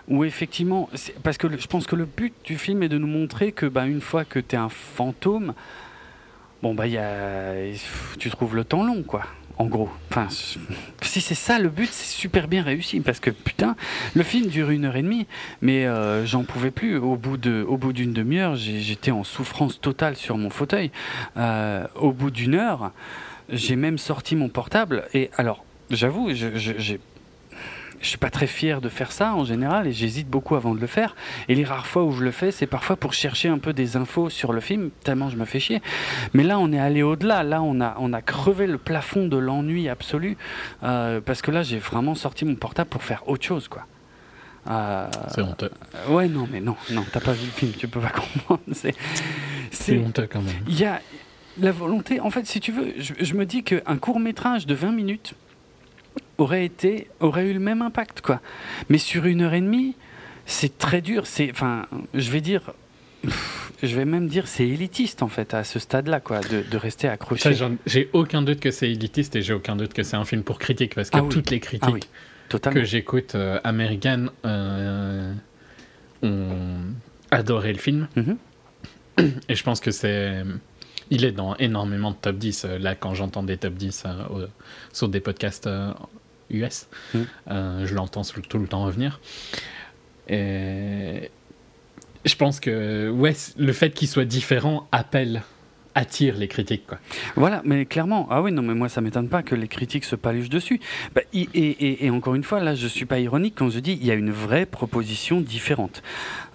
ou 0.08 0.24
effectivement, 0.24 0.90
parce 1.22 1.38
que 1.38 1.48
je 1.56 1.68
pense 1.68 1.86
que 1.86 1.96
le 1.96 2.06
but 2.06 2.34
du 2.44 2.58
film 2.58 2.82
est 2.82 2.90
de 2.90 2.98
nous 2.98 3.08
montrer 3.08 3.52
que, 3.52 3.68
bah, 3.68 3.86
une 3.86 4.02
fois 4.02 4.26
que 4.26 4.40
tu 4.40 4.56
es 4.56 4.60
un 4.60 4.70
fantôme, 4.70 5.54
bon 6.64 6.74
bah 6.74 6.86
tu 8.18 8.30
trouves 8.32 8.56
le 8.56 8.64
temps 8.64 8.84
long, 8.84 9.04
quoi. 9.04 9.28
En 9.62 9.66
gros, 9.68 9.90
si 11.04 11.22
c'est 11.22 11.36
ça 11.36 11.60
le 11.60 11.70
but, 11.70 11.88
c'est 11.92 12.08
super 12.18 12.48
bien 12.48 12.64
réussi 12.64 13.00
parce 13.00 13.20
que 13.20 13.30
putain, 13.30 13.76
le 14.16 14.24
film 14.24 14.48
dure 14.48 14.72
une 14.72 14.86
heure 14.86 14.96
et 14.96 15.04
demie, 15.04 15.28
mais 15.62 15.86
euh, 15.86 16.26
j'en 16.26 16.44
pouvais 16.44 16.72
plus. 16.72 16.98
Au 16.98 17.16
bout 17.16 17.38
de, 17.38 17.62
bout 17.78 17.94
d'une 17.94 18.12
demi-heure, 18.12 18.56
j'étais 18.56 19.12
en 19.12 19.24
souffrance 19.24 19.80
totale 19.80 20.16
sur 20.16 20.36
mon 20.36 20.50
fauteuil. 20.50 20.90
Euh, 21.38 21.86
au 21.94 22.12
bout 22.12 22.32
d'une 22.32 22.56
heure, 22.56 22.92
j'ai 23.50 23.76
même 23.76 24.00
sorti 24.00 24.36
mon 24.36 24.50
portable 24.50 25.04
et 25.14 25.30
alors, 25.38 25.64
j'avoue, 25.92 26.32
j'ai- 26.34 27.00
je 28.02 28.08
suis 28.08 28.18
pas 28.18 28.30
très 28.30 28.48
fier 28.48 28.82
de 28.82 28.90
faire 28.90 29.12
ça 29.12 29.34
en 29.36 29.46
général 29.46 29.88
et 29.88 29.94
j'hésite 29.94 30.28
beaucoup 30.28 30.56
avant 30.56 30.74
de 30.74 30.80
le 30.82 30.88
faire. 30.88 31.16
Et 31.48 31.56
les 31.56 31.64
rares 31.64 31.86
fois 31.88 32.04
où 32.04 32.12
je 32.12 32.24
le 32.24 32.32
fais, 32.32 32.52
c'est 32.52 32.66
parfois 32.68 32.96
pour 32.96 33.14
chercher 33.14 33.48
un 33.50 33.60
peu 33.60 33.74
des 33.74 33.96
infos 33.96 34.30
sur 34.30 34.54
le 34.54 34.60
film, 34.60 34.90
tellement 35.04 35.30
je 35.30 35.38
me 35.38 35.46
fais 35.46 35.60
chier. 35.60 35.82
Mais 36.34 36.44
là, 36.44 36.58
on 36.60 36.72
est 36.74 36.80
allé 36.80 37.04
au-delà. 37.04 37.44
Là, 37.44 37.62
on 37.62 37.80
a, 37.80 37.96
on 38.00 38.12
a 38.14 38.22
crevé 38.22 38.66
le 38.68 38.78
plafond 38.78 39.28
de 39.28 39.38
l'ennui 39.38 39.88
absolu. 39.90 40.38
euh, 40.84 41.22
parce 41.22 41.42
que 41.42 41.52
là, 41.52 41.62
j'ai 41.64 41.78
vraiment 41.80 42.16
sorti 42.16 42.44
mon 42.46 42.56
portable 42.56 42.90
pour 42.90 43.04
faire 43.04 43.28
autre 43.28 43.46
chose, 43.46 43.68
quoi. 43.68 43.86
Euh, 44.70 45.08
C'est 45.30 45.42
honteux. 45.42 45.72
ouais, 46.10 46.28
non, 46.28 46.48
mais 46.52 46.62
non, 46.62 46.76
non, 46.92 47.04
t'as 47.12 47.20
pas 47.20 47.34
vu 47.34 47.46
le 47.46 47.52
film, 47.52 47.72
tu 47.78 47.88
peux 47.88 48.00
pas 48.00 48.10
comprendre. 48.48 48.62
C'est, 49.72 49.98
honteux 49.98 50.28
quand 50.32 50.42
même. 50.42 50.56
il 50.68 50.80
y 50.80 50.86
a 50.86 51.02
la 51.60 51.72
volonté. 51.72 52.20
En 52.20 52.30
fait, 52.30 52.46
si 52.46 52.60
tu 52.60 52.72
veux, 52.72 52.94
je, 52.98 53.14
je 53.20 53.34
me 53.34 53.46
dis 53.46 53.64
qu'un 53.64 53.98
court 53.98 54.20
métrage 54.20 54.66
de 54.68 54.74
20 54.76 54.92
minutes 54.92 55.34
aurait 56.42 56.66
été, 56.66 57.08
aurait 57.20 57.48
eu 57.48 57.54
le 57.54 57.60
même 57.60 57.82
impact, 57.82 58.22
quoi. 58.22 58.42
Mais 58.90 58.98
sur 58.98 59.26
une 59.26 59.42
heure 59.42 59.54
et 59.54 59.62
demie, 59.62 59.96
c'est 60.46 60.78
très 60.78 61.02
dur. 61.02 61.26
C'est, 61.28 61.52
enfin, 61.52 61.86
je 62.14 62.30
vais 62.32 62.42
dire, 62.42 62.72
je 63.84 63.96
vais 63.96 64.06
même 64.06 64.28
dire, 64.28 64.48
c'est 64.48 64.68
élitiste 64.68 65.22
en 65.24 65.28
fait 65.28 65.54
à 65.54 65.64
ce 65.64 65.80
stade-là, 65.80 66.20
quoi, 66.20 66.40
de, 66.42 66.64
de 66.70 66.78
rester 66.78 67.08
accroché. 67.08 67.54
J'ai 67.86 68.10
aucun 68.14 68.42
doute 68.42 68.60
que 68.60 68.72
c'est 68.72 68.90
élitiste 68.90 69.36
et 69.36 69.42
j'ai 69.42 69.54
aucun 69.54 69.76
doute 69.76 69.94
que 69.94 70.04
c'est 70.04 70.18
un 70.18 70.26
film 70.26 70.44
pour 70.44 70.60
critique 70.60 70.96
parce 70.96 71.10
que 71.10 71.18
Ah 71.18 71.24
oui. 71.24 71.30
toutes 71.30 71.52
les 71.52 71.60
critiques 71.60 71.84
Ah 71.88 71.92
oui, 71.94 72.74
que 72.74 72.84
j'écoute 72.84 73.36
euh, 73.36 73.60
américaines 73.64 74.30
euh, 74.46 75.34
ont 76.24 76.94
adoré 77.30 77.72
le 77.74 77.80
film. 77.80 78.08
Mhm. 78.16 78.38
Et 79.50 79.56
je 79.56 79.64
pense 79.64 79.80
que 79.80 79.92
c'est. 79.92 80.44
Il 81.14 81.26
est 81.26 81.34
dans 81.34 81.56
énormément 81.58 82.12
de 82.12 82.16
top 82.16 82.38
10. 82.38 82.64
euh, 82.66 82.80
Là, 82.80 82.96
quand 82.96 83.14
j'entends 83.14 83.44
des 83.44 83.58
top 83.58 83.74
10 83.74 84.04
euh, 84.06 84.48
sur 84.94 85.10
des 85.10 85.20
podcasts 85.20 85.68
US, 86.52 86.88
Mhm. 87.14 87.26
euh, 87.50 87.86
je 87.86 87.94
l'entends 87.96 88.24
tout 88.24 88.60
le 88.60 88.68
temps 88.68 88.84
revenir. 88.86 89.20
Et 90.28 91.30
je 92.26 92.36
pense 92.36 92.60
que 92.60 93.10
ouais, 93.10 93.34
le 93.58 93.74
fait 93.74 93.92
qu'il 93.92 94.08
soit 94.08 94.26
différent 94.26 94.88
appelle, 94.92 95.42
attire 95.96 96.36
les 96.38 96.48
critiques. 96.48 96.88
Quoi. 96.88 97.00
Voilà, 97.36 97.62
mais 97.66 97.86
clairement, 97.86 98.28
ah 98.32 98.42
oui, 98.42 98.52
non, 98.52 98.62
mais 98.62 98.74
moi 98.74 98.90
ça 98.90 99.02
m'étonne 99.02 99.28
pas 99.30 99.44
que 99.44 99.56
les 99.56 99.68
critiques 99.68 100.06
se 100.06 100.16
paluchent 100.16 100.50
dessus. 100.50 100.80
Bah, 101.16 101.22
et, 101.34 101.48
et- 101.54 102.06
et 102.06 102.10
encore 102.10 102.36
une 102.36 102.44
fois, 102.44 102.60
là, 102.60 102.76
je 102.76 102.88
suis 102.88 103.06
pas 103.06 103.20
ironique 103.20 103.56
quand 103.58 103.70
je 103.70 103.80
dis 103.80 103.98
il 104.00 104.06
y 104.06 104.12
a 104.12 104.16
une 104.16 104.32
vraie 104.32 104.66
proposition 104.66 105.42
différente. 105.42 106.02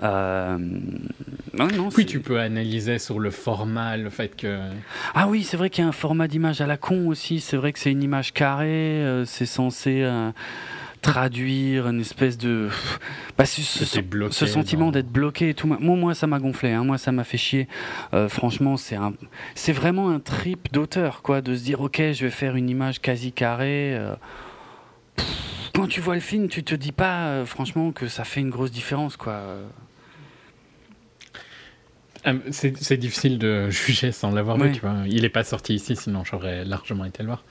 Euh, 0.03 0.57
non, 1.55 1.69
non, 1.69 1.91
c'est- 1.91 1.97
Oui, 1.99 2.07
tu 2.07 2.21
peux 2.21 2.39
analyser 2.41 2.99
sur 2.99 3.19
le 3.19 3.31
format, 3.31 3.97
le 3.97 4.11
fait 4.11 4.35
que. 4.37 4.59
Ah 5.15 5.29
oui, 5.29 5.43
c'est 5.45 5.57
vrai 5.57 5.71
qu'il 5.71 5.83
y 5.83 5.85
a 5.85 5.89
un 5.89 5.93
format 5.93 6.29
d'image 6.29 6.61
à 6.61 6.67
la 6.67 6.77
con 6.77 7.07
aussi. 7.09 7.41
C'est 7.41 7.57
vrai 7.57 7.73
que 7.73 7.79
c'est 7.79 7.91
une 7.93 8.03
image 8.03 8.33
carrée. 8.33 8.67
euh, 8.67 9.25
c'est 9.25 9.47
censé 9.47 10.03
euh, 10.03 10.31
traduire 11.07 11.89
une 11.89 12.01
espèce 12.01 12.37
de. 12.39 12.69
Bah, 13.39 13.47
ce, 13.47 13.63
ce- 13.63 14.01
bloqué 14.01 14.47
sentiment 14.47 14.91
d'être 14.91 15.09
bloqué 15.11 15.51
et 15.51 15.55
tout. 15.55 15.67
Moi, 15.67 15.79
moi, 15.97 16.15
ça 16.15 16.27
m'a 16.27 16.39
gonflé. 16.39 16.73
hein. 16.73 16.85
Moi, 16.85 16.99
ça 16.99 17.13
m'a 17.13 17.25
fait 17.25 17.39
chier. 17.39 17.69
Euh, 18.15 18.29
franchement, 18.29 18.77
c'est 18.77 18.97
un, 18.97 19.13
c'est 19.55 19.73
vraiment 19.73 20.11
un 20.11 20.21
trip 20.21 20.73
d'auteur, 20.73 21.23
quoi, 21.23 21.41
de 21.41 21.55
se 21.55 21.63
dire, 21.63 21.81
ok, 21.81 21.97
je 22.13 22.25
vais 22.25 22.31
faire 22.31 22.57
une 22.57 22.69
image 22.69 23.01
quasi 23.01 23.33
carrée. 23.33 23.95
euh, 23.97 24.15
pff, 25.17 25.71
Quand 25.75 25.87
tu 25.87 26.01
vois 26.01 26.15
le 26.15 26.21
film, 26.21 26.49
tu 26.49 26.65
te 26.65 26.75
dis 26.75 26.93
pas, 26.93 27.27
euh, 27.29 27.47
franchement, 27.47 27.93
que 27.93 28.09
ça 28.09 28.25
fait 28.25 28.41
une 28.41 28.51
grosse 28.51 28.73
différence, 28.73 29.17
quoi. 29.17 29.41
Ah, 32.25 32.33
C'est 32.51 32.77
c'est 32.83 32.97
difficile 32.97 33.39
de 33.39 33.71
juger 33.71 34.11
sans 34.13 34.33
l'avoir 34.33 34.59
Ouais. 34.59 34.69
vu, 34.69 34.75
tu 34.75 34.81
vois. 34.81 34.97
Il 35.07 35.23
n'est 35.23 35.29
pas 35.29 35.45
sorti 35.45 35.75
ici, 35.75 35.95
sinon 35.95 36.25
j'aurais 36.25 36.65
largement 36.65 37.05
été 37.05 37.23
le 37.23 37.29
voir. 37.29 37.45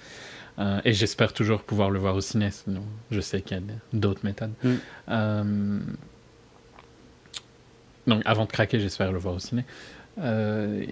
Euh, 0.57 0.79
et 0.85 0.93
j'espère 0.93 1.33
toujours 1.33 1.61
pouvoir 1.63 1.89
le 1.89 1.99
voir 1.99 2.15
au 2.15 2.21
ciné, 2.21 2.49
sinon 2.51 2.83
je 3.11 3.19
sais 3.19 3.41
qu'il 3.41 3.57
y 3.57 3.59
a 3.59 3.63
d'autres 3.93 4.21
méthodes. 4.23 4.53
Mm. 4.63 4.73
Euh, 5.09 5.79
Donc 8.07 8.21
avant 8.25 8.45
de 8.45 8.51
craquer, 8.51 8.79
j'espère 8.79 9.11
le 9.11 9.19
voir 9.19 9.35
au 9.35 9.39
ciné. 9.39 9.65
Euh, 10.19 10.83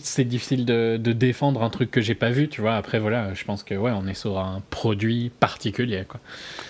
C'est 0.00 0.24
difficile 0.24 0.64
de, 0.64 0.96
de 0.96 1.12
défendre 1.12 1.62
un 1.62 1.70
truc 1.70 1.90
que 1.90 2.00
j'ai 2.00 2.14
pas 2.14 2.30
vu, 2.30 2.48
tu 2.48 2.60
vois. 2.60 2.76
Après, 2.76 2.98
voilà, 3.00 3.34
je 3.34 3.44
pense 3.44 3.62
que 3.64 3.74
ouais, 3.74 3.90
on 3.92 4.06
est 4.06 4.14
sur 4.14 4.38
un 4.38 4.62
produit 4.70 5.30
particulier, 5.40 6.04
quoi. 6.08 6.20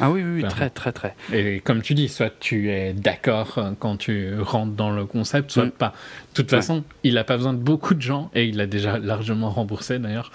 Ah 0.01 0.11
oui, 0.11 0.23
oui, 0.23 0.43
très, 0.49 0.71
très, 0.71 0.93
très. 0.93 1.15
Et 1.33 1.61
comme 1.61 1.83
tu 1.83 1.93
dis, 1.95 2.09
soit 2.09 2.33
tu 2.41 2.71
es 2.71 2.93
d'accord 2.95 3.59
quand 3.81 3.97
tu 3.99 4.39
rentres 4.41 4.73
dans 4.75 4.91
le 4.91 5.05
concept, 5.07 5.51
soit 5.51 5.67
Mm. 5.67 5.71
pas. 5.73 5.89
De 5.89 6.35
toute 6.43 6.51
Ouais. 6.53 6.59
façon, 6.59 6.85
il 7.05 7.15
n'a 7.15 7.25
pas 7.25 7.37
besoin 7.37 7.53
de 7.53 7.59
beaucoup 7.59 7.95
de 7.95 8.01
gens, 8.03 8.31
et 8.35 8.47
il 8.47 8.61
a 8.61 8.67
déjà 8.67 8.99
largement 8.99 9.51
remboursé 9.51 9.99
d'ailleurs, 9.99 10.33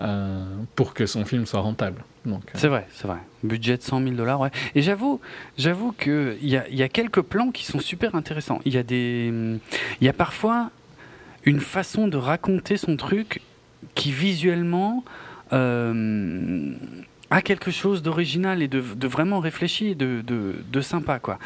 euh, 0.00 0.44
pour 0.74 0.94
que 0.94 1.06
son 1.06 1.24
film 1.24 1.46
soit 1.46 1.60
rentable. 1.60 2.04
Euh, 2.26 2.32
C'est 2.54 2.68
vrai, 2.68 2.86
c'est 2.92 3.06
vrai. 3.06 3.18
Budget 3.42 3.76
de 3.76 3.82
100 3.82 4.02
000 4.02 4.14
dollars, 4.14 4.40
ouais. 4.40 4.50
Et 4.74 4.82
j'avoue, 4.82 5.20
j'avoue 5.56 5.92
qu'il 5.92 6.38
y 6.42 6.56
a, 6.56 6.68
y 6.68 6.82
a 6.82 6.88
quelques 6.88 7.22
plans 7.22 7.50
qui 7.50 7.64
sont 7.64 7.80
super 7.80 8.14
intéressants. 8.14 8.60
Il 8.64 8.74
y 8.74 8.78
a 8.78 8.82
des, 8.82 9.32
il 10.00 10.04
y 10.04 10.08
a 10.08 10.12
parfois 10.12 10.70
une 11.44 11.60
façon 11.60 12.08
de 12.08 12.16
raconter 12.16 12.76
son 12.76 12.96
truc 12.96 13.40
qui 13.94 14.12
visuellement 14.12 15.04
euh, 15.52 16.74
a 17.30 17.42
quelque 17.42 17.70
chose 17.70 18.02
d'original 18.02 18.62
et 18.62 18.68
de, 18.68 18.78
vraiment 19.06 19.40
réfléchi, 19.40 19.94
de, 19.94 20.22
de, 20.22 20.80
sympa, 20.80 21.18
quoi. 21.18 21.38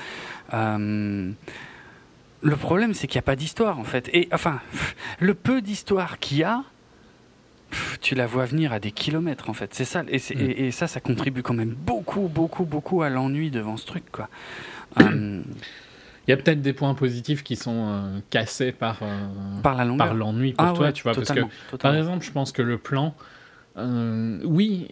Le 2.42 2.56
problème, 2.56 2.92
c'est 2.92 3.06
qu'il 3.06 3.18
n'y 3.18 3.22
a 3.22 3.26
pas 3.26 3.36
d'histoire, 3.36 3.78
en 3.78 3.84
fait. 3.84 4.10
Et 4.12 4.28
enfin, 4.32 4.60
le 5.20 5.34
peu 5.34 5.62
d'histoire 5.62 6.18
qu'il 6.18 6.38
y 6.38 6.42
a, 6.42 6.64
tu 8.00 8.14
la 8.14 8.26
vois 8.26 8.44
venir 8.44 8.72
à 8.72 8.78
des 8.80 8.92
kilomètres 8.92 9.48
en 9.50 9.52
fait. 9.54 9.72
C'est 9.74 9.84
ça, 9.84 10.02
et, 10.08 10.18
Mm. 10.18 10.38
et- 10.40 10.66
et 10.66 10.70
ça, 10.70 10.86
ça 10.86 11.00
contribue 11.00 11.42
quand 11.42 11.54
même 11.54 11.74
beaucoup, 11.74 12.28
beaucoup, 12.28 12.64
beaucoup 12.64 13.02
à 13.02 13.08
l'ennui 13.10 13.50
devant 13.50 13.76
ce 13.76 13.86
truc, 13.86 14.04
quoi. 14.12 14.28
Euh, 15.00 15.42
il 16.28 16.30
y 16.30 16.34
a 16.34 16.36
peut-être 16.36 16.60
des 16.62 16.72
points 16.74 16.94
positifs 16.94 17.42
qui 17.42 17.56
sont 17.56 17.88
euh, 17.88 18.18
cassés 18.30 18.70
par, 18.72 18.98
euh, 19.02 19.60
par 19.62 19.74
la 19.74 19.84
longueur. 19.84 20.06
par 20.08 20.14
l'ennui 20.14 20.52
pour 20.52 20.66
ah 20.68 20.72
toi, 20.72 20.86
ouais, 20.86 20.92
tu 20.92 21.02
vois. 21.02 21.14
Parce 21.14 21.28
que, 21.28 21.32
totalement, 21.34 21.50
par 21.80 21.96
exemple, 21.96 22.24
je 22.24 22.30
pense 22.30 22.52
que 22.52 22.62
le 22.62 22.78
plan. 22.78 23.14
euh, 23.78 24.38
oui, 24.44 24.88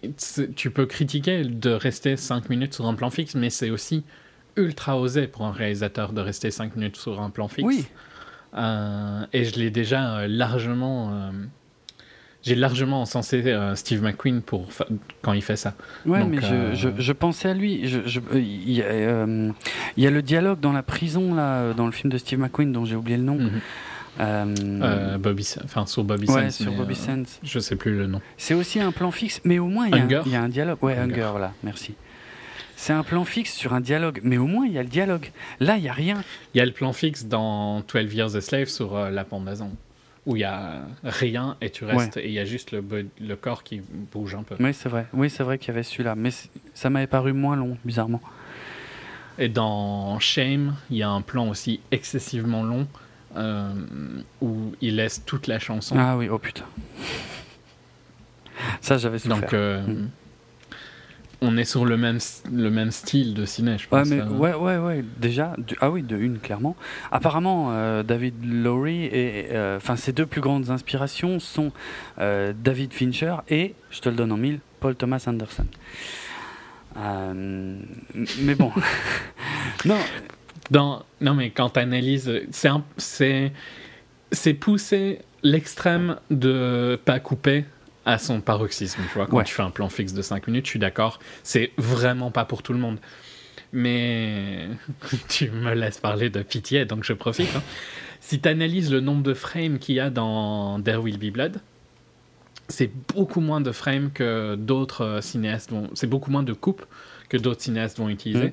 tu 0.56 0.70
peux 0.70 0.86
critiquer 0.86 1.44
de 1.44 1.70
rester 1.70 2.16
5 2.16 2.48
minutes 2.48 2.72
sur 2.74 2.86
un 2.86 2.94
plan 2.94 3.10
fixe, 3.10 3.34
mais 3.34 3.50
c'est 3.50 3.68
aussi 3.70 4.04
ultra 4.56 4.98
osé 4.98 5.26
pour 5.28 5.44
un 5.44 5.52
réalisateur 5.52 6.12
de 6.14 6.20
rester 6.22 6.50
5 6.50 6.74
minutes 6.76 6.96
sur 6.96 7.20
un 7.20 7.30
plan 7.30 7.46
fixe. 7.48 7.66
Oui, 7.68 7.86
Euh, 8.54 9.24
et 9.32 9.44
je 9.44 9.56
l'ai 9.60 9.70
déjà 9.70 10.26
largement 10.26 11.30
j'ai 12.42 12.54
largement 12.54 13.02
encensé 13.02 13.42
euh, 13.46 13.74
Steve 13.74 14.02
McQueen 14.02 14.40
pour 14.42 14.72
fa- 14.72 14.86
quand 15.22 15.32
il 15.34 15.42
fait 15.42 15.56
ça. 15.56 15.74
Ouais, 16.06 16.20
Donc, 16.20 16.30
mais 16.30 16.40
je, 16.40 16.54
euh, 16.54 16.74
je, 16.74 16.88
je 16.98 17.12
pensais 17.12 17.50
à 17.50 17.54
lui. 17.54 17.86
Je, 17.88 17.98
euh, 17.98 18.22
il, 18.34 18.70
y 18.72 18.82
a, 18.82 18.86
euh, 18.86 19.50
il 19.96 20.04
y 20.04 20.06
a 20.06 20.10
le 20.10 20.22
dialogue 20.22 20.60
dans 20.60 20.72
la 20.72 20.82
prison, 20.82 21.34
là, 21.34 21.72
dans 21.74 21.86
le 21.86 21.92
film 21.92 22.10
de 22.12 22.18
Steve 22.18 22.38
McQueen, 22.38 22.72
dont 22.72 22.84
j'ai 22.84 22.96
oublié 22.96 23.16
le 23.18 23.24
nom. 23.24 23.38
Mhm. 23.38 23.60
Bobby, 25.18 25.48
enfin 25.64 25.86
sur 25.86 26.04
Bobby 26.04 26.28
ouais, 26.30 26.50
Sands, 26.50 26.64
sur 26.64 26.72
Bobby 26.72 26.94
Sands. 26.94 27.38
je 27.42 27.58
sais 27.58 27.76
plus 27.76 27.96
le 27.96 28.06
nom. 28.06 28.20
C'est 28.36 28.54
aussi 28.54 28.80
un 28.80 28.92
plan 28.92 29.10
fixe, 29.10 29.40
mais 29.44 29.58
au 29.58 29.66
moins 29.66 29.86
il 29.86 29.94
y, 29.94 29.98
a 29.98 30.02
un- 30.02 30.04
Hunger 30.04 30.22
il 30.26 30.32
y 30.32 30.36
a 30.36 30.42
un 30.42 30.48
dialogue. 30.48 30.78
Ouais, 30.82 30.96
Hunger. 30.96 31.12
Hunger, 31.22 31.28
voilà, 31.30 31.52
merci. 31.62 31.94
C'est 32.76 32.92
un 32.92 33.02
plan 33.02 33.24
fixe 33.24 33.52
sur 33.52 33.74
un 33.74 33.80
dialogue, 33.80 34.20
mais 34.22 34.38
au 34.38 34.46
moins 34.46 34.66
il 34.66 34.72
y 34.72 34.78
a 34.78 34.82
le 34.82 34.88
dialogue. 34.88 35.30
Là, 35.60 35.76
il 35.76 35.84
y 35.84 35.88
a 35.88 35.92
rien. 35.92 36.22
Il 36.54 36.58
y 36.58 36.60
a 36.60 36.66
le 36.66 36.72
plan 36.72 36.92
fixe 36.92 37.24
dans 37.26 37.80
12 37.80 38.14
Years 38.14 38.36
a 38.36 38.40
Slave 38.40 38.66
sur 38.68 38.98
la 39.10 39.24
pendaison, 39.24 39.70
où 40.26 40.36
il 40.36 40.40
y 40.40 40.44
a 40.44 40.82
rien 41.02 41.56
et 41.60 41.70
tu 41.70 41.84
restes, 41.84 42.16
et 42.18 42.26
il 42.26 42.32
y 42.32 42.38
a 42.38 42.44
juste 42.44 42.72
le, 42.72 42.84
le 43.20 43.36
corps 43.36 43.62
qui 43.62 43.80
bouge 44.12 44.34
un 44.34 44.42
peu. 44.42 44.54
Oui, 44.60 44.74
c'est 44.74 44.88
vrai. 44.88 45.06
Oui, 45.12 45.30
c'est 45.30 45.42
vrai 45.42 45.56
qu'il 45.58 45.68
y 45.68 45.70
avait 45.70 45.82
celui-là, 45.82 46.14
mais 46.14 46.30
ça 46.74 46.90
m'avait 46.90 47.06
paru 47.06 47.32
moins 47.32 47.56
long, 47.56 47.76
bizarrement. 47.84 48.20
Et 49.38 49.48
dans 49.48 50.18
Shame, 50.18 50.74
il 50.90 50.98
y 50.98 51.02
a 51.02 51.08
un 51.08 51.22
plan 51.22 51.48
aussi 51.48 51.80
excessivement 51.90 52.62
long 52.62 52.86
euh, 53.36 53.72
où 54.42 54.72
il 54.82 54.96
laisse 54.96 55.24
toute 55.24 55.46
la 55.46 55.58
chanson. 55.58 55.96
Ah 55.98 56.16
oui, 56.18 56.28
oh 56.28 56.38
putain. 56.38 56.64
Ça, 58.82 58.98
j'avais 58.98 59.18
souffert. 59.18 59.40
Donc, 59.40 59.52
euh, 59.54 59.80
Mm. 59.86 60.08
On 61.42 61.56
est 61.56 61.64
sur 61.64 61.84
le 61.86 61.96
même, 61.96 62.18
le 62.52 62.70
même 62.70 62.90
style 62.90 63.32
de 63.34 63.44
ciné, 63.46 63.78
je 63.78 63.84
Ouais, 63.84 64.00
pense. 64.00 64.08
mais 64.08 64.20
euh. 64.20 64.28
ouais, 64.28 64.54
ouais, 64.54 64.76
ouais. 64.76 65.04
Déjà, 65.18 65.54
de- 65.56 65.76
ah 65.80 65.90
oui, 65.90 66.02
de 66.02 66.16
une 66.16 66.38
clairement. 66.38 66.76
Apparemment, 67.12 67.68
euh, 67.72 68.02
David 68.02 68.34
Lowry 68.44 69.04
et 69.06 69.46
euh, 69.52 69.78
enfin 69.78 69.96
ses 69.96 70.12
deux 70.12 70.26
plus 70.26 70.40
grandes 70.42 70.68
inspirations 70.70 71.38
sont 71.40 71.72
euh, 72.18 72.52
David 72.56 72.92
Fincher 72.92 73.36
et, 73.48 73.74
je 73.90 74.00
te 74.00 74.08
le 74.08 74.16
donne 74.16 74.32
en 74.32 74.36
mille, 74.36 74.60
Paul 74.80 74.94
Thomas 74.96 75.24
Anderson. 75.26 75.64
Mais 76.96 78.54
bon, 78.54 78.72
non, 79.84 79.98
Dans, 80.70 81.02
non, 81.20 81.34
mais 81.34 81.50
quand 81.50 81.70
tu 81.70 81.80
analyses, 81.80 82.30
c'est 82.98 84.54
pousser 84.54 85.20
l'extrême 85.42 86.16
de 86.30 86.98
pas 87.04 87.18
couper 87.20 87.64
à 88.10 88.18
son 88.18 88.40
paroxysme. 88.40 89.00
Tu 89.10 89.14
vois, 89.14 89.26
quand 89.26 89.38
Ouais. 89.38 89.44
tu 89.44 89.54
fais 89.54 89.62
un 89.62 89.70
plan 89.70 89.88
fixe 89.88 90.12
de 90.12 90.22
5 90.22 90.46
minutes, 90.46 90.66
je 90.66 90.70
suis 90.70 90.78
d'accord, 90.78 91.18
c'est 91.42 91.72
vraiment 91.78 92.30
pas 92.30 92.44
pour 92.44 92.62
tout 92.62 92.72
le 92.72 92.78
monde. 92.78 92.98
Mais 93.72 94.68
tu 95.28 95.50
me 95.50 95.74
laisses 95.74 95.98
parler 95.98 96.30
de 96.30 96.42
pitié, 96.42 96.84
donc 96.84 97.04
je 97.04 97.12
profite. 97.12 97.54
hein. 97.56 97.62
Si 98.20 98.40
tu 98.40 98.48
analyses 98.48 98.90
le 98.92 99.00
nombre 99.00 99.22
de 99.22 99.34
frames 99.34 99.78
qu'il 99.78 99.94
y 99.94 100.00
a 100.00 100.10
dans 100.10 100.80
There 100.82 100.98
Will 100.98 101.18
Be 101.18 101.32
Blood, 101.32 101.60
c'est 102.68 102.90
beaucoup 103.16 103.40
moins 103.40 103.60
de 103.60 103.72
frames 103.72 104.10
que 104.12 104.54
d'autres 104.54 105.04
euh, 105.04 105.20
cinéastes 105.20 105.70
vont. 105.70 105.90
C'est 105.94 106.06
beaucoup 106.06 106.30
moins 106.30 106.42
de 106.44 106.52
coupes 106.52 106.84
que 107.28 107.36
d'autres 107.36 107.62
cinéastes 107.62 107.98
vont 107.98 108.08
utiliser. 108.08 108.46
Mhm. 108.46 108.52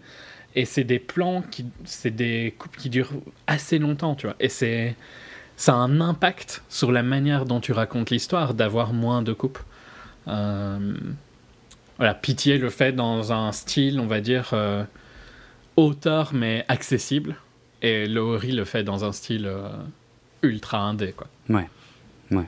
Et 0.56 0.66
c'est 0.66 0.84
des 0.84 0.98
plans 1.00 1.42
qui. 1.44 1.66
C'est 1.84 2.16
des 2.16 2.56
coupes 2.58 2.76
qui 2.78 2.90
durent 2.90 3.12
assez 3.46 3.78
longtemps, 3.78 4.16
tu 4.16 4.26
vois. 4.28 4.36
Et 4.40 4.50
c'est. 4.50 4.96
Ça 5.58 5.74
a 5.74 5.76
un 5.76 6.00
impact 6.02 6.64
sur 6.70 6.92
la 6.92 7.04
manière 7.04 7.46
dont 7.46 7.60
tu 7.60 7.72
racontes 7.74 8.10
l'histoire 8.12 8.54
d'avoir 8.54 8.94
moins 8.94 9.22
de 9.22 9.34
coupes. 9.34 9.60
Euh, 10.28 10.96
Voilà, 11.98 12.14
Pitié 12.14 12.58
le 12.60 12.70
fait 12.70 12.92
dans 12.92 13.34
un 13.34 13.52
style, 13.52 14.00
on 14.00 14.06
va 14.06 14.22
dire, 14.22 14.52
euh, 14.54 14.84
auteur 15.76 16.32
mais 16.34 16.64
accessible. 16.68 17.36
Et 17.82 18.08
Lowery 18.08 18.52
le 18.52 18.66
fait 18.66 18.84
dans 18.84 19.04
un 19.04 19.12
style 19.12 19.48
euh, 19.48 19.70
ultra 20.44 20.80
indé, 20.80 21.12
quoi. 21.12 21.28
Ouais, 21.50 21.68
ouais. 22.32 22.46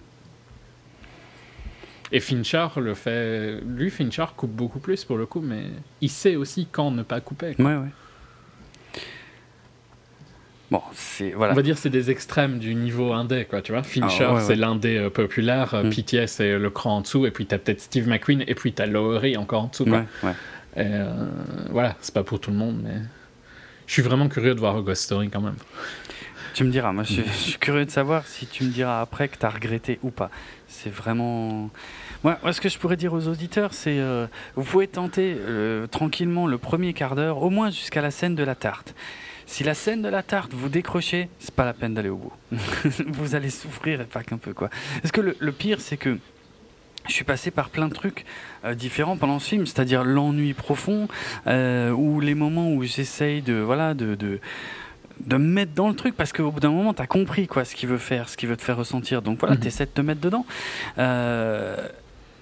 Et 2.11 2.19
Fincher 2.19 2.67
le 2.77 2.93
fait. 2.95 3.59
Lui, 3.61 3.89
Fincher 3.89 4.25
coupe 4.35 4.51
beaucoup 4.51 4.79
plus 4.79 5.03
pour 5.05 5.17
le 5.17 5.25
coup, 5.25 5.41
mais 5.41 5.65
il 6.01 6.09
sait 6.09 6.35
aussi 6.35 6.67
quand 6.71 6.89
ne 6.91 7.03
pas 7.03 7.21
couper. 7.21 7.55
quoi. 7.55 7.65
ouais, 7.65 7.75
ouais. 7.77 7.89
Bon, 10.71 10.81
c'est 10.93 11.31
voilà. 11.31 11.53
On 11.53 11.55
va 11.55 11.61
dire 11.63 11.77
c'est 11.77 11.89
des 11.89 12.11
extrêmes 12.11 12.59
du 12.59 12.75
niveau 12.75 13.11
indé, 13.13 13.45
quoi, 13.49 13.61
tu 13.61 13.71
vois. 13.71 13.81
Fincher, 13.83 14.25
Ah, 14.29 14.33
ouais, 14.35 14.41
c'est 14.41 14.55
l'indé 14.55 14.97
euh, 14.97 15.09
populaire, 15.09 15.73
euh, 15.73 15.83
Mm. 15.83 15.89
Pitié, 15.89 16.27
c'est 16.27 16.57
le 16.59 16.69
cran 16.69 16.97
en 16.97 17.01
dessous, 17.01 17.25
et 17.25 17.31
puis 17.31 17.45
t'as 17.47 17.57
peut-être 17.57 17.81
Steve 17.81 18.07
McQueen, 18.07 18.43
et 18.47 18.53
puis 18.55 18.73
t'as 18.73 18.85
Lowery 18.85 19.35
encore 19.37 19.63
en 19.63 19.67
dessous, 19.67 19.85
quoi. 19.85 20.05
Ouais. 20.23 20.31
Et, 20.75 20.81
euh, 20.85 21.11
voilà, 21.71 21.95
c'est 22.01 22.13
pas 22.13 22.23
pour 22.23 22.39
tout 22.39 22.51
le 22.51 22.57
monde, 22.57 22.81
mais. 22.83 22.95
Je 23.87 23.93
suis 23.93 24.03
vraiment 24.03 24.29
curieux 24.29 24.53
de 24.53 24.59
voir 24.59 24.79
Ghost 24.83 25.01
Story 25.01 25.29
quand 25.31 25.41
même. 25.41 25.55
Tu 26.53 26.63
me 26.63 26.69
diras, 26.71 26.91
moi 26.91 27.03
je 27.03 27.13
suis, 27.13 27.23
je 27.25 27.31
suis 27.31 27.57
curieux 27.59 27.85
de 27.85 27.89
savoir 27.89 28.27
si 28.27 28.45
tu 28.45 28.63
me 28.63 28.69
diras 28.69 29.01
après 29.01 29.27
que 29.29 29.37
tu 29.37 29.45
as 29.45 29.49
regretté 29.49 29.97
ou 30.03 30.11
pas. 30.11 30.29
C'est 30.67 30.91
vraiment. 30.93 31.71
Moi, 32.23 32.37
moi, 32.43 32.53
ce 32.53 32.61
que 32.61 32.69
je 32.69 32.77
pourrais 32.77 32.97
dire 32.97 33.13
aux 33.13 33.27
auditeurs, 33.27 33.73
c'est 33.73 33.97
euh, 33.99 34.27
vous 34.55 34.63
pouvez 34.63 34.87
tenter 34.87 35.35
euh, 35.39 35.87
tranquillement 35.87 36.45
le 36.45 36.59
premier 36.59 36.93
quart 36.93 37.15
d'heure, 37.15 37.41
au 37.41 37.49
moins 37.49 37.71
jusqu'à 37.71 38.01
la 38.01 38.11
scène 38.11 38.35
de 38.35 38.43
la 38.43 38.53
tarte. 38.55 38.93
Si 39.51 39.63
la 39.63 39.73
scène 39.73 40.03
de 40.03 40.09
la 40.09 40.21
tarte 40.21 40.53
vous 40.53 40.69
décrochez, 40.69 41.27
c'est 41.39 41.53
pas 41.55 41.65
la 41.65 41.73
peine 41.73 41.95
d'aller 41.95 42.09
au 42.09 42.17
bout. 42.17 42.33
vous 43.07 43.33
allez 43.33 43.49
souffrir 43.49 43.99
et 44.01 44.05
pas 44.05 44.21
qu'un 44.23 44.37
peu 44.37 44.53
quoi. 44.53 44.69
Parce 45.01 45.11
que 45.11 45.21
le, 45.21 45.35
le 45.39 45.51
pire, 45.51 45.81
c'est 45.81 45.97
que 45.97 46.19
je 47.07 47.13
suis 47.13 47.23
passé 47.23 47.49
par 47.49 47.69
plein 47.69 47.87
de 47.87 47.93
trucs 47.95 48.25
euh, 48.63 48.75
différents 48.75 49.17
pendant 49.17 49.39
ce 49.39 49.49
film, 49.49 49.65
c'est-à-dire 49.65 50.03
l'ennui 50.03 50.53
profond, 50.53 51.07
euh, 51.47 51.89
ou 51.89 52.19
les 52.19 52.35
moments 52.35 52.71
où 52.71 52.83
j'essaye 52.83 53.41
de 53.41 53.55
voilà 53.55 53.95
de, 53.95 54.13
de 54.13 54.39
de 55.25 55.35
me 55.37 55.47
mettre 55.47 55.73
dans 55.73 55.89
le 55.89 55.95
truc 55.95 56.15
parce 56.15 56.31
qu'au 56.31 56.51
bout 56.51 56.59
d'un 56.61 56.69
moment 56.71 56.93
t'as 56.93 57.07
compris 57.07 57.47
quoi 57.47 57.65
ce 57.65 57.75
qu'il 57.75 57.89
veut 57.89 57.97
faire 57.97 58.29
ce 58.29 58.37
qu'il 58.37 58.47
veut 58.47 58.55
te 58.55 58.61
faire 58.63 58.77
ressentir 58.77 59.21
donc 59.21 59.39
voilà 59.39 59.55
Mhm. 59.55 59.61
t'essaies 59.61 59.85
de 59.85 59.91
te 59.91 59.99
mettre 60.01 60.21
dedans 60.21 60.45
Euh, 60.97 61.75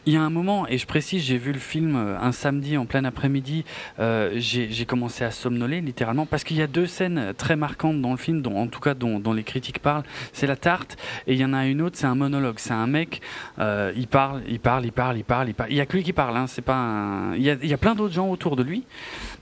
il 0.07 0.13
y 0.13 0.15
a 0.15 0.21
un 0.21 0.29
moment, 0.29 0.65
et 0.69 0.77
je 0.77 0.87
précise, 0.87 1.21
j'ai 1.23 1.37
vu 1.37 1.51
le 1.51 1.59
film 1.59 1.97
euh, 1.97 2.17
un 2.19 2.31
samedi 2.31 2.77
en 2.77 2.85
plein 2.85 3.03
après-midi, 3.03 3.65
euh, 3.99 4.31
j'ai 4.37 4.85
commencé 4.85 5.25
à 5.25 5.31
somnoler 5.31 5.81
littéralement, 5.81 6.25
parce 6.25 6.45
qu'il 6.45 6.55
y 6.55 6.61
a 6.61 6.67
deux 6.67 6.87
scènes 6.87 7.33
très 7.37 7.57
marquantes 7.57 8.01
dans 8.01 8.11
le 8.11 8.17
film, 8.17 8.41
dont, 8.41 8.57
en 8.57 8.67
tout 8.67 8.79
cas 8.79 8.93
dont, 8.93 9.19
dont 9.19 9.33
les 9.33 9.43
critiques 9.43 9.79
parlent. 9.79 10.05
C'est 10.31 10.47
la 10.47 10.55
tarte, 10.55 10.95
et 11.27 11.33
il 11.33 11.39
y 11.39 11.43
en 11.43 11.53
a 11.53 11.67
une 11.67 11.81
autre, 11.81 11.97
c'est 11.97 12.07
un 12.07 12.15
monologue. 12.15 12.55
C'est 12.57 12.73
un 12.73 12.87
mec, 12.87 13.21
euh, 13.59 13.91
il 13.97 14.07
parle, 14.07 14.41
il 14.47 14.59
parle, 14.61 14.85
il 14.85 14.93
parle, 14.93 15.17
il 15.17 15.23
parle, 15.25 15.49
il 15.49 15.53
parle. 15.53 15.69
Il 15.71 15.75
y 15.75 15.81
a 15.81 15.85
que 15.85 15.97
lui 15.97 16.03
qui 16.03 16.13
parle, 16.13 16.37
hein, 16.37 16.47
c'est 16.47 16.61
pas 16.61 16.75
un- 16.75 17.35
il, 17.35 17.41
y 17.41 17.49
a, 17.49 17.57
il 17.61 17.67
y 17.69 17.73
a 17.73 17.77
plein 17.77 17.93
d'autres 17.93 18.13
gens 18.13 18.29
autour 18.29 18.55
de 18.55 18.63
lui, 18.63 18.83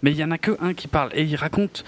mais 0.01 0.11
il 0.11 0.17
y 0.17 0.23
en 0.23 0.31
a 0.31 0.39
que 0.39 0.57
un 0.59 0.73
qui 0.73 0.87
parle, 0.87 1.11
et 1.13 1.23
il 1.23 1.35
raconte 1.35 1.85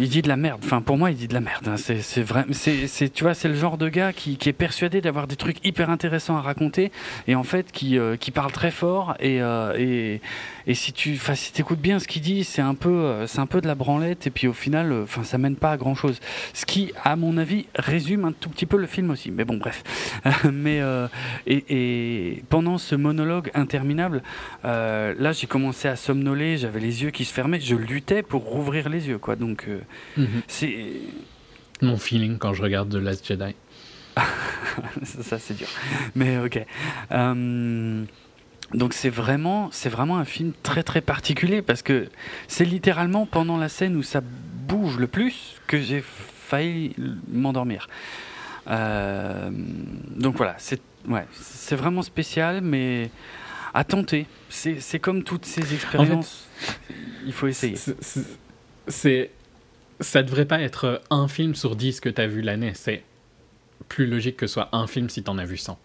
il 0.00 0.08
dit 0.08 0.22
de 0.22 0.28
la 0.28 0.36
merde. 0.36 0.60
Enfin, 0.64 0.80
pour 0.82 0.96
moi, 0.96 1.10
il 1.10 1.16
dit 1.16 1.28
de 1.28 1.34
la 1.34 1.40
merde. 1.40 1.68
hein. 1.68 1.76
C'est, 1.76 2.00
c'est 2.00 2.22
vrai. 2.22 2.44
C'est, 2.52 2.86
c'est, 2.86 3.08
tu 3.10 3.24
vois, 3.24 3.34
c'est 3.34 3.48
le 3.48 3.54
genre 3.54 3.78
de 3.78 3.88
gars 3.88 4.12
qui, 4.12 4.36
qui 4.36 4.48
est 4.48 4.52
persuadé 4.54 5.00
d'avoir 5.00 5.26
des 5.26 5.36
trucs 5.36 5.64
hyper 5.64 5.90
intéressants 5.90 6.36
à 6.36 6.40
raconter 6.40 6.90
et 7.26 7.34
en 7.34 7.42
fait 7.44 7.70
qui, 7.72 7.98
euh, 7.98 8.16
qui 8.16 8.30
parle 8.30 8.52
très 8.52 8.70
fort 8.70 9.14
et, 9.20 9.40
euh, 9.42 9.74
et, 9.78 10.20
et 10.66 10.74
si 10.74 10.92
tu, 10.92 11.14
enfin, 11.14 11.34
si 11.34 11.52
t'écoutes 11.52 11.80
bien 11.80 11.98
ce 11.98 12.08
qu'il 12.08 12.22
dit, 12.22 12.44
c'est 12.44 12.62
un 12.62 12.74
peu, 12.74 12.88
euh, 12.88 13.26
c'est 13.26 13.40
un 13.40 13.46
peu 13.46 13.60
de 13.60 13.66
la 13.66 13.74
branlette 13.74 14.26
et 14.26 14.30
puis 14.30 14.46
au 14.46 14.52
final, 14.52 14.92
euh, 14.92 15.02
enfin, 15.04 15.22
ça 15.24 15.38
mène 15.38 15.56
pas 15.56 15.72
à 15.72 15.76
grand 15.76 15.94
chose. 15.94 16.20
Ce 16.52 16.64
qui, 16.66 16.92
à 17.02 17.16
mon 17.16 17.36
avis, 17.36 17.66
résume 17.76 18.24
un 18.24 18.32
tout 18.32 18.48
petit 18.48 18.66
peu 18.66 18.76
le 18.76 18.86
film 18.86 19.10
aussi. 19.10 19.30
Mais 19.30 19.44
bon, 19.44 19.56
bref. 19.58 19.82
Mais 20.52 20.80
euh, 20.80 21.06
et, 21.46 21.64
et 21.68 22.42
pendant 22.48 22.78
ce 22.78 22.94
monologue 22.94 23.50
interminable, 23.54 24.22
euh, 24.64 25.14
là, 25.18 25.32
j'ai 25.32 25.46
commencé 25.46 25.88
à 25.88 25.96
somnoler. 25.96 26.58
J'avais 26.58 26.80
les 26.80 27.02
yeux 27.02 27.10
qui 27.10 27.24
se 27.24 27.32
fermaient. 27.32 27.60
Je 27.60 27.76
luttais 27.76 28.22
pour 28.22 28.42
rouvrir 28.44 28.88
les 28.88 29.08
yeux, 29.08 29.18
quoi. 29.18 29.36
Donc 29.36 29.66
euh, 29.68 29.80
c'est 30.48 30.74
Mon 31.82 31.96
feeling 31.96 32.38
quand 32.38 32.54
je 32.54 32.62
regarde 32.62 32.90
The 32.90 32.96
Last 32.96 33.26
Jedi. 33.26 33.54
ça, 35.02 35.22
ça, 35.22 35.38
c'est 35.38 35.56
dur. 35.56 35.68
Mais 36.14 36.38
ok. 36.38 36.64
Euh, 37.12 38.04
donc 38.72 38.94
c'est 38.94 39.10
vraiment, 39.10 39.68
c'est 39.72 39.88
vraiment 39.88 40.18
un 40.18 40.24
film 40.24 40.52
très 40.62 40.82
très 40.82 41.00
particulier 41.00 41.62
parce 41.62 41.82
que 41.82 42.08
c'est 42.48 42.64
littéralement 42.64 43.26
pendant 43.26 43.56
la 43.56 43.68
scène 43.68 43.96
où 43.96 44.02
ça 44.02 44.20
bouge 44.22 44.98
le 44.98 45.06
plus 45.06 45.60
que 45.66 45.80
j'ai 45.80 46.02
failli 46.02 46.94
m'endormir. 47.28 47.88
Euh, 48.68 49.50
donc 50.16 50.36
voilà, 50.36 50.54
c'est 50.58 50.80
ouais, 51.08 51.26
c'est 51.32 51.76
vraiment 51.76 52.02
spécial, 52.02 52.60
mais 52.62 53.10
à 53.74 53.84
tenter. 53.84 54.26
C'est 54.48 54.80
c'est 54.80 54.98
comme 54.98 55.22
toutes 55.22 55.44
ces 55.44 55.74
expériences, 55.74 56.48
il 57.26 57.32
faut 57.32 57.46
essayer. 57.46 57.76
C'est-. 58.88 59.30
Ça 60.00 60.24
devrait 60.24 60.44
pas 60.44 60.60
être 60.60 61.02
un 61.10 61.28
film 61.28 61.54
sur 61.54 61.76
10 61.76 62.00
que 62.00 62.08
t'as 62.08 62.26
vu 62.26 62.40
l'année. 62.40 62.72
C'est 62.74 63.04
plus 63.88 64.06
logique 64.06 64.36
que 64.36 64.48
ce 64.48 64.54
soit 64.54 64.68
un 64.72 64.88
film 64.88 65.08
si 65.08 65.22
t'en 65.22 65.38
as 65.38 65.44
vu 65.44 65.56
100. 65.56 65.78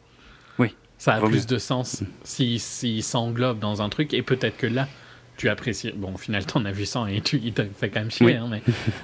Ça 1.00 1.14
a 1.16 1.20
Vaut 1.20 1.28
plus 1.30 1.40
mieux. 1.40 1.46
de 1.46 1.58
sens 1.58 2.04
s'il 2.24 2.60
si, 2.60 3.02
s'englobe 3.02 3.58
dans 3.60 3.82
un 3.82 3.90
truc 3.90 4.14
et 4.14 4.22
peut-être 4.22 4.58
que 4.58 4.68
là, 4.68 4.88
tu 5.38 5.50
apprécies. 5.50 5.92
Bon, 5.96 6.14
au 6.14 6.18
final, 6.18 6.46
t'en 6.46 6.64
as 6.66 6.72
vu 6.72 6.86
100 6.86 7.08
et 7.08 7.22
tu, 7.22 7.40
il 7.44 7.54
te 7.54 7.64
fait 7.64 7.90
quand 7.90 8.02
même 8.02 8.12
chier, 8.12 8.26
Oui. 8.28 8.34
hein, 8.36 8.48
mais. 8.52 8.62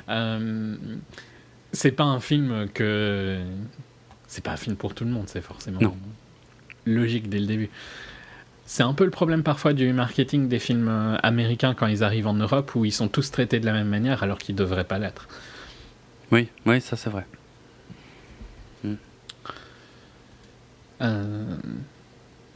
euh, 0.10 0.76
c'est 1.72 1.92
pas 1.94 2.04
un 2.04 2.20
film 2.20 2.68
que. 2.74 3.40
C'est 4.28 4.44
pas 4.44 4.52
un 4.52 4.58
film 4.58 4.76
pour 4.76 4.94
tout 4.94 5.06
le 5.06 5.12
monde, 5.12 5.26
c'est 5.28 5.42
forcément 5.42 5.80
Non. 5.80 5.96
logique 6.86 7.30
dès 7.30 7.40
le 7.40 7.46
début. 7.46 7.70
C'est 8.66 8.84
un 8.84 8.94
peu 8.94 9.06
le 9.06 9.12
problème 9.12 9.44
parfois 9.44 9.72
du 9.74 9.94
marketing 9.94 10.48
des 10.50 10.60
films 10.60 10.88
euh, 10.90 11.18
américains 11.24 11.74
quand 11.76 11.86
ils 11.88 12.04
arrivent 12.04 12.28
en 12.28 12.34
Europe 12.34 12.74
où 12.76 12.84
ils 12.84 12.92
sont 12.92 13.08
tous 13.08 13.30
traités 13.32 13.60
de 13.60 13.66
la 13.66 13.74
même 13.74 13.88
manière 13.88 14.24
alors 14.24 14.38
qu'ils 14.40 14.56
devraient 14.56 14.84
pas 14.84 14.98
l'être. 15.00 15.28
Oui, 16.32 16.50
oui, 16.66 16.82
ça 16.82 16.96
c'est 16.98 17.10
vrai. 17.12 17.26
Euh, 21.02 21.56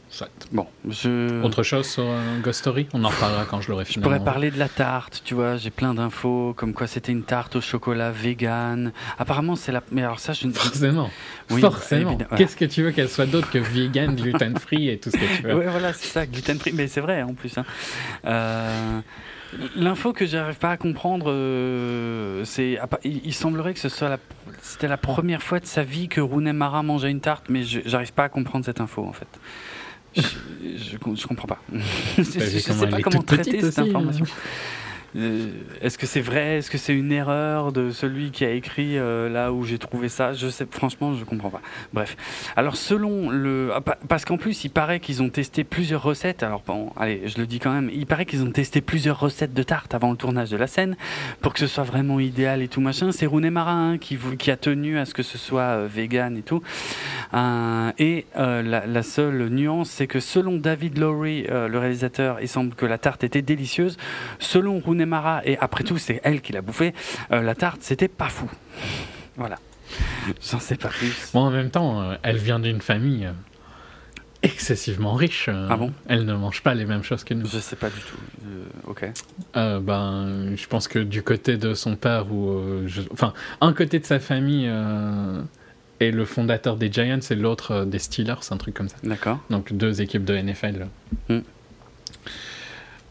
soit. 0.08 0.28
Bon, 0.52 0.66
je. 0.88 1.42
Autre 1.42 1.62
chose 1.62 1.86
sur 1.88 2.04
euh, 2.04 2.40
Ghost 2.42 2.60
Story? 2.60 2.88
On 2.92 3.04
en 3.04 3.08
reparlera 3.08 3.44
quand 3.44 3.60
je 3.60 3.68
l'aurai 3.70 3.84
Je 3.84 3.90
finalement. 3.92 4.16
pourrais 4.16 4.24
parler 4.24 4.50
de 4.50 4.58
la 4.58 4.68
tarte, 4.68 5.22
tu 5.24 5.34
vois, 5.34 5.56
j'ai 5.56 5.70
plein 5.70 5.94
d'infos, 5.94 6.54
comme 6.56 6.72
quoi 6.72 6.86
c'était 6.86 7.12
une 7.12 7.22
tarte 7.22 7.56
au 7.56 7.60
chocolat 7.60 8.10
vegan. 8.10 8.92
Apparemment, 9.18 9.56
c'est 9.56 9.72
la. 9.72 9.82
Mais 9.92 10.02
alors, 10.02 10.18
ça, 10.18 10.32
je 10.32 10.46
ne. 10.46 10.52
Forcément. 10.52 11.10
Oui, 11.50 11.60
Forcément. 11.60 12.10
évidemment. 12.10 12.36
Qu'est-ce 12.36 12.56
que 12.56 12.64
tu 12.64 12.82
veux 12.82 12.90
qu'elle 12.92 13.08
soit 13.10 13.26
d'autre 13.26 13.50
que 13.50 13.58
vegan, 13.58 14.14
gluten 14.16 14.56
free 14.58 14.88
et 14.88 14.98
tout 14.98 15.10
ce 15.10 15.16
que 15.16 15.36
tu 15.36 15.42
veux? 15.42 15.54
Ouais, 15.60 15.66
voilà, 15.68 15.92
c'est 15.92 16.06
ça, 16.08 16.26
gluten 16.26 16.58
free. 16.58 16.72
Mais 16.72 16.88
c'est 16.88 17.00
vrai 17.00 17.22
en 17.22 17.34
plus. 17.34 17.56
hein. 17.58 17.64
Euh, 18.24 19.00
L'info 19.74 20.12
que 20.12 20.26
j'arrive 20.26 20.58
pas 20.58 20.70
à 20.70 20.76
comprendre, 20.76 21.26
euh, 21.30 22.44
c'est 22.44 22.78
ah, 22.80 22.86
pas- 22.86 23.00
il, 23.04 23.34
semblerait 23.34 23.74
que 23.74 23.80
ce 23.80 23.88
soit 23.88 24.08
la, 24.08 24.18
c'était 24.62 24.86
la 24.86 24.96
première 24.96 25.42
fois 25.42 25.58
de 25.58 25.66
sa 25.66 25.82
vie 25.82 26.08
que 26.08 26.20
Rooney 26.20 26.52
Mara 26.52 26.82
mangeait 26.82 27.10
une 27.10 27.20
tarte, 27.20 27.46
mais 27.48 27.64
je- 27.64 27.80
j'arrive 27.84 28.12
pas 28.12 28.24
à 28.24 28.28
comprendre 28.28 28.64
cette 28.64 28.80
info 28.80 29.04
en 29.04 29.12
fait. 29.12 29.26
Je, 30.16 30.22
je, 30.22 30.96
je 31.16 31.26
comprends 31.26 31.48
pas. 31.48 31.58
je, 31.72 32.22
je 32.22 32.38
vu 32.38 32.60
sais 32.60 32.86
pas 32.88 33.00
comment 33.00 33.22
traiter 33.22 33.60
cette 33.60 33.78
aussi, 33.78 33.90
information. 33.90 34.24
Euh, 35.16 35.48
Est-ce 35.80 35.98
que 35.98 36.06
c'est 36.06 36.20
vrai? 36.20 36.58
Est-ce 36.58 36.70
que 36.70 36.78
c'est 36.78 36.94
une 36.94 37.10
erreur 37.12 37.72
de 37.72 37.90
celui 37.90 38.30
qui 38.30 38.44
a 38.44 38.50
écrit 38.50 38.96
euh, 38.96 39.28
là 39.28 39.52
où 39.52 39.64
j'ai 39.64 39.78
trouvé 39.78 40.08
ça? 40.08 40.34
Je 40.34 40.48
sais, 40.48 40.66
franchement, 40.70 41.14
je 41.14 41.24
comprends 41.24 41.50
pas. 41.50 41.60
Bref. 41.92 42.16
Alors, 42.56 42.76
selon 42.76 43.30
le. 43.30 43.70
ah, 43.74 43.80
pa- 43.80 43.98
Parce 44.08 44.24
qu'en 44.24 44.36
plus, 44.36 44.64
il 44.64 44.70
paraît 44.70 45.00
qu'ils 45.00 45.22
ont 45.22 45.28
testé 45.28 45.64
plusieurs 45.64 46.02
recettes. 46.02 46.42
Alors, 46.42 46.62
bon, 46.66 46.92
allez, 46.96 47.22
je 47.26 47.38
le 47.38 47.46
dis 47.46 47.58
quand 47.58 47.72
même. 47.72 47.90
Il 47.92 48.06
paraît 48.06 48.24
qu'ils 48.24 48.42
ont 48.42 48.50
testé 48.52 48.80
plusieurs 48.80 49.18
recettes 49.18 49.52
de 49.52 49.62
tarte 49.62 49.94
avant 49.94 50.10
le 50.10 50.16
tournage 50.16 50.50
de 50.50 50.56
la 50.56 50.66
scène 50.66 50.96
pour 51.40 51.52
que 51.54 51.58
ce 51.60 51.66
soit 51.66 51.84
vraiment 51.84 52.20
idéal 52.20 52.62
et 52.62 52.68
tout 52.68 52.80
machin. 52.80 53.10
C'est 53.12 53.26
Rooney 53.26 53.50
Mara 53.50 53.72
hein, 53.72 53.98
qui, 53.98 54.18
a 54.50 54.56
tenu 54.56 54.98
à 54.98 55.04
ce 55.06 55.14
que 55.14 55.22
ce 55.22 55.38
soit 55.38 55.60
euh, 55.62 55.88
vegan 55.92 56.36
et 56.36 56.42
tout. 56.42 56.62
Euh, 57.34 57.90
et 57.98 58.26
la, 58.36 59.02
seule 59.02 59.48
nuance, 59.48 59.90
c'est 59.90 60.06
que 60.06 60.20
selon 60.20 60.56
David 60.56 60.98
Lowry, 60.98 61.46
le 61.48 61.78
réalisateur, 61.78 62.38
il 62.40 62.48
semble 62.48 62.74
que 62.74 62.86
la 62.86 62.98
tarte 62.98 63.24
était 63.24 63.42
délicieuse. 63.42 63.96
Selon 64.38 64.80
Et 65.44 65.58
après 65.58 65.84
tout, 65.84 65.98
c'est 65.98 66.20
elle 66.24 66.40
qui 66.40 66.52
l'a 66.52 66.62
bouffé, 66.62 66.94
euh, 67.32 67.42
la 67.42 67.54
tarte, 67.54 67.82
c'était 67.82 68.08
pas 68.08 68.28
fou. 68.28 68.50
Voilà. 69.36 69.58
J'en 70.50 70.60
sais 70.60 70.76
pas 70.76 70.88
plus. 70.88 71.30
Bon, 71.34 71.40
en 71.40 71.50
même 71.50 71.70
temps, 71.70 72.00
euh, 72.02 72.14
elle 72.22 72.36
vient 72.38 72.60
d'une 72.60 72.80
famille 72.80 73.26
euh, 73.26 73.32
excessivement 74.42 75.14
riche. 75.14 75.48
Ah 75.48 75.76
bon? 75.76 75.92
Elle 76.06 76.24
ne 76.24 76.34
mange 76.34 76.62
pas 76.62 76.74
les 76.74 76.84
mêmes 76.86 77.02
choses 77.02 77.24
que 77.24 77.34
nous. 77.34 77.46
Je 77.46 77.58
sais 77.58 77.76
pas 77.76 77.88
du 77.90 78.00
tout. 78.00 78.16
Euh, 78.46 78.64
ok. 78.90 79.10
Euh, 79.56 79.80
ben, 79.80 80.54
je 80.56 80.66
pense 80.66 80.88
que 80.88 80.98
du 80.98 81.22
côté 81.22 81.56
de 81.56 81.74
son 81.74 81.96
père, 81.96 82.32
ou 82.32 82.50
euh, 82.50 82.84
je- 82.86 83.02
enfin, 83.12 83.32
un 83.60 83.72
côté 83.72 83.98
de 83.98 84.04
sa 84.06 84.18
famille 84.20 84.70
est 86.00 86.10
le 86.10 86.24
fondateur 86.24 86.76
des 86.76 86.90
Giants 86.90 87.18
et 87.30 87.34
l'autre 87.34 87.84
des 87.84 87.98
Steelers, 87.98 88.34
un 88.50 88.56
truc 88.56 88.74
comme 88.74 88.88
ça. 88.88 88.96
D'accord. 89.02 89.38
Donc 89.50 89.72
deux 89.72 90.00
équipes 90.00 90.24
de 90.24 90.34
NFL. 90.34 90.86
Mm. 91.28 91.38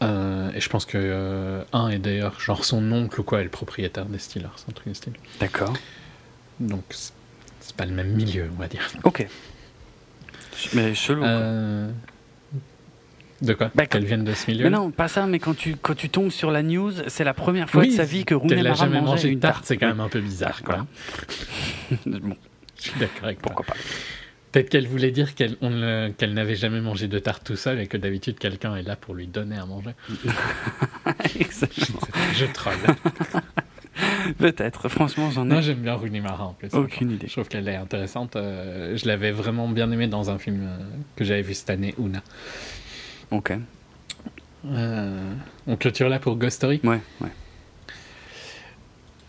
Euh, 0.02 0.52
et 0.54 0.62
je 0.62 0.70
pense 0.70 0.86
que 0.86 0.98
euh, 0.98 1.64
un 1.74 1.90
est 1.90 2.00
d'ailleurs 2.00 2.40
genre 2.40 2.64
son 2.64 2.90
oncle 2.92 3.20
ou 3.20 3.24
quoi 3.24 3.42
est 3.42 3.44
le 3.44 3.50
propriétaire 3.50 4.06
des 4.06 4.18
Steelers, 4.20 4.48
un 4.68 4.72
truc 4.72 4.88
du 4.88 4.96
style. 4.96 5.14
D'accord. 5.40 5.74
Donc 6.60 6.84
c'est 6.90 7.76
pas 7.76 7.86
le 7.86 7.94
même 7.94 8.12
milieu, 8.14 8.50
on 8.56 8.60
va 8.60 8.68
dire. 8.68 8.88
Ok. 9.04 9.28
Mais 10.74 10.94
chelou. 10.94 11.24
Euh, 11.24 11.90
De 13.42 13.54
quoi 13.54 13.72
Bah, 13.76 13.86
Qu'elle 13.86 14.06
vienne 14.06 14.24
de 14.24 14.34
ce 14.34 14.50
milieu 14.52 14.64
Mais 14.66 14.70
non, 14.70 14.92
pas 14.92 15.08
ça, 15.08 15.26
mais 15.26 15.40
quand 15.40 15.56
tu, 15.56 15.76
quand 15.78 15.96
tu 15.96 16.10
tombes 16.10 16.32
sur 16.32 16.52
la 16.52 16.64
news, 16.64 16.92
c'est 17.08 17.24
la 17.24 17.34
première 17.34 17.70
fois 17.70 17.82
Oui, 17.82 17.90
de 17.90 17.96
sa 17.96 18.04
vie 18.04 18.26
que 18.26 18.36
Rooney 18.36 18.56
n'a 18.58 18.64
Mara 18.72 18.76
jamais 18.76 19.02
mangé 19.02 19.30
une 19.30 19.40
tarte, 19.40 19.54
tarte. 19.56 19.66
c'est 19.68 19.78
quand 19.78 19.88
même 19.88 20.00
un 20.02 20.10
peu 20.10 20.20
bizarre. 20.22 20.62
Quoi. 20.64 20.86
Bon, 22.06 22.36
Je 22.78 22.82
suis 22.90 23.00
d'accord 23.00 23.24
avec 23.26 23.42
toi. 23.42 23.52
pourquoi 23.54 23.66
pas. 23.66 23.80
Peut-être 24.52 24.70
qu'elle 24.70 24.88
voulait 24.88 25.12
dire 25.12 25.36
qu'elle 25.36 25.58
n'avait 26.34 26.56
jamais 26.56 26.82
mangé 26.82 27.08
de 27.08 27.20
tarte 27.20 27.44
tout 27.44 27.56
seul 27.56 27.80
et 27.80 27.88
que 27.88 27.98
d'habitude 27.98 28.40
quelqu'un 28.40 28.76
est 28.76 28.82
là 28.84 28.96
pour 28.96 29.14
lui 29.14 29.28
donner 29.28 29.58
à 29.58 29.66
manger. 29.66 29.92
Exactement. 31.40 32.00
Je 32.34 32.46
troll. 32.46 32.74
Peut-être, 34.38 34.88
franchement, 34.90 35.30
j'en 35.30 35.46
Moi 35.46 35.58
ai 35.58 35.62
j'aime 35.62 35.80
bien 35.80 35.94
Rooney 35.94 36.22
Mara 36.22 36.46
en 36.46 36.54
plus. 36.54 36.70
aucune 36.74 37.12
idée. 37.12 37.28
Je 37.28 37.34
trouve 37.34 37.48
qu'elle 37.48 37.68
est 37.68 37.76
intéressante. 37.76 38.36
euh, 38.36 38.96
je 38.96 39.06
l'avais 39.08 39.32
vraiment 39.32 39.68
bien 39.68 39.92
aimée 39.92 40.08
dans 40.08 40.30
un 40.30 40.38
film 40.38 40.62
euh, 40.64 40.78
que 41.16 41.24
j'avais 41.26 41.42
vu 41.42 41.54
cette 41.54 41.70
année, 41.70 41.94
Una. 42.00 42.22
Ok. 43.32 43.54
Euh, 44.66 45.34
on 45.68 45.76
clôture 45.76 46.10
là 46.10 46.20
pour 46.20 46.36
Ghost 46.38 46.58
Story? 46.58 46.80
Ouais, 46.84 47.00
ouais. 47.22 47.30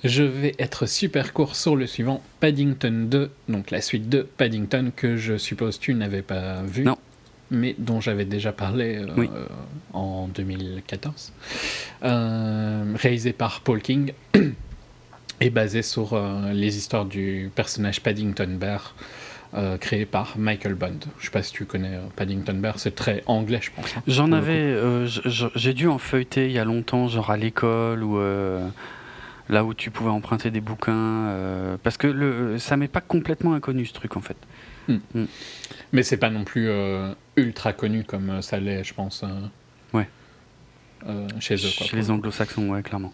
Je 0.05 0.23
vais 0.23 0.55
être 0.59 0.87
super 0.87 1.33
court 1.33 1.57
sur 1.57 1.77
le 1.77 1.87
suivant, 1.87 2.23
Paddington 2.41 3.07
2, 3.11 3.31
donc 3.49 3.71
la 3.71 3.81
suite 3.83 4.09
de 4.09 4.23
Paddington 4.37 4.93
que 4.95 5.17
je 5.17 5.37
suppose 5.37 5.79
tu 5.79 5.93
n'avais 5.95 6.23
pas 6.23 6.63
vu. 6.63 6.85
Non. 6.85 6.97
Mais 7.51 7.75
dont 7.79 8.01
j'avais 8.01 8.25
déjà 8.25 8.53
parlé 8.53 8.97
euh, 8.99 9.07
Oui. 9.17 9.29
euh, 9.35 9.45
en 9.93 10.29
2014. 10.29 11.33
Euh, 12.05 12.95
réalisé 12.97 13.33
par 13.33 13.61
Paul 13.61 13.81
King 13.83 14.13
et 15.41 15.51
basé 15.51 15.83
sur 15.83 16.15
euh, 16.15 16.53
les 16.53 16.77
histoires 16.79 17.05
du 17.05 17.51
personnage 17.55 18.01
Paddington 18.01 18.57
Bear 18.59 18.95
euh, 19.55 19.77
créé 19.79 20.07
par 20.07 20.39
Michael 20.39 20.75
Bond. 20.75 21.01
Je 21.19 21.25
sais 21.27 21.31
pas 21.33 21.43
si 21.43 21.53
tu 21.53 21.65
connais 21.65 21.97
euh, 21.97 22.01
Paddington 22.15 22.55
Bear, 22.55 22.79
c'est 22.79 22.95
très 22.95 23.23
anglais 23.27 23.59
je 23.61 23.71
pense. 23.75 23.97
hein, 23.97 24.03
J'en 24.07 24.31
avais, 24.33 24.53
euh, 24.53 25.07
j'ai 25.57 25.75
dû 25.75 25.89
en 25.89 25.99
feuilleter 25.99 26.47
il 26.47 26.53
y 26.53 26.59
a 26.59 26.65
longtemps, 26.65 27.09
genre 27.09 27.31
à 27.33 27.37
l'école 27.37 28.05
ou 28.05 28.21
là 29.51 29.65
où 29.65 29.75
tu 29.75 29.91
pouvais 29.91 30.11
emprunter 30.11 30.51
des 30.51 30.61
bouquins, 30.63 31.27
euh, 31.27 31.77
parce 31.83 31.97
que 31.99 32.07
le, 32.07 32.59
ça 32.59 32.77
m'est 32.79 32.89
pas 32.89 33.01
complètement 33.03 33.53
inconnu 33.55 33.85
ce 33.85 33.93
truc 33.93 34.17
en 34.17 34.21
fait. 34.23 34.37
Mais 35.93 36.03
c'est 36.03 36.17
pas 36.17 36.31
non 36.31 36.45
plus 36.45 36.69
euh, 36.69 37.13
ultra 37.37 37.73
connu 37.73 38.03
comme 38.05 38.31
euh, 38.31 38.41
ça 38.43 38.59
l'est, 38.59 38.83
je 38.85 38.95
pense. 38.95 39.23
euh, 39.25 39.29
Ouais. 39.93 40.09
chez 41.41 41.55
eux. 41.57 41.71
Quoi, 41.77 41.87
Chez 41.87 41.97
les 41.97 42.03
le 42.05 42.11
anglo-saxons, 42.11 42.69
ouais, 42.71 42.83
clairement. 42.83 43.13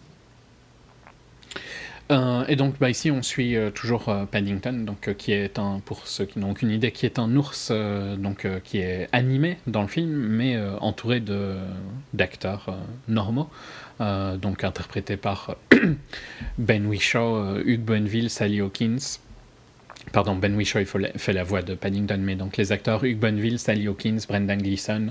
Et 2.47 2.55
donc 2.55 2.75
bah, 2.79 2.89
ici 2.89 3.11
on 3.11 3.21
suit 3.21 3.57
toujours 3.75 4.05
Paddington, 4.31 4.85
donc, 4.85 5.13
qui 5.17 5.33
est 5.33 5.59
un, 5.59 5.81
pour 5.83 6.07
ceux 6.07 6.23
qui 6.23 6.39
n'ont 6.39 6.51
aucune 6.51 6.71
idée, 6.71 6.91
qui 6.93 7.05
est 7.05 7.19
un 7.19 7.35
ours 7.35 7.69
donc, 8.17 8.47
qui 8.63 8.77
est 8.77 9.09
animé 9.11 9.57
dans 9.67 9.81
le 9.81 9.89
film, 9.89 10.11
mais 10.15 10.57
entouré 10.79 11.19
de, 11.19 11.57
d'acteurs 12.13 12.77
normaux, 13.09 13.49
euh, 14.01 14.37
donc 14.37 14.63
interprétés 14.63 15.17
par 15.17 15.55
Ben 16.57 16.85
Whishaw, 16.85 17.35
euh, 17.37 17.63
Hugh 17.65 17.81
Bonneville, 17.81 18.29
Sally 18.29 18.61
Hawkins. 18.61 19.17
Pardon, 20.13 20.35
Ben 20.35 20.55
Whishaw 20.55 20.79
il 20.79 20.85
faut 20.85 20.97
la- 20.99 21.11
fait 21.13 21.33
la 21.33 21.43
voix 21.43 21.61
de 21.61 21.73
Paddington, 21.75 22.19
mais 22.21 22.35
donc 22.35 22.57
les 22.57 22.71
acteurs 22.71 23.03
Hugh 23.03 23.17
Bonneville, 23.19 23.59
Sally 23.59 23.87
Hawkins, 23.87 24.19
Brendan 24.27 24.61
Gleeson, 24.61 25.07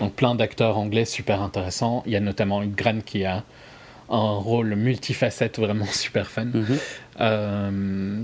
donc 0.00 0.14
plein 0.14 0.34
d'acteurs 0.34 0.78
anglais 0.78 1.04
super 1.04 1.42
intéressants. 1.42 2.02
Il 2.06 2.12
y 2.12 2.16
a 2.16 2.20
notamment 2.20 2.62
Hugh 2.62 2.74
Grant 2.74 3.00
qui 3.04 3.24
a 3.24 3.44
un 4.08 4.32
rôle 4.36 4.74
multifacette 4.76 5.58
vraiment 5.58 5.84
super 5.92 6.26
fun. 6.28 6.46
Mhm. 6.46 6.78
Euh, 7.20 8.22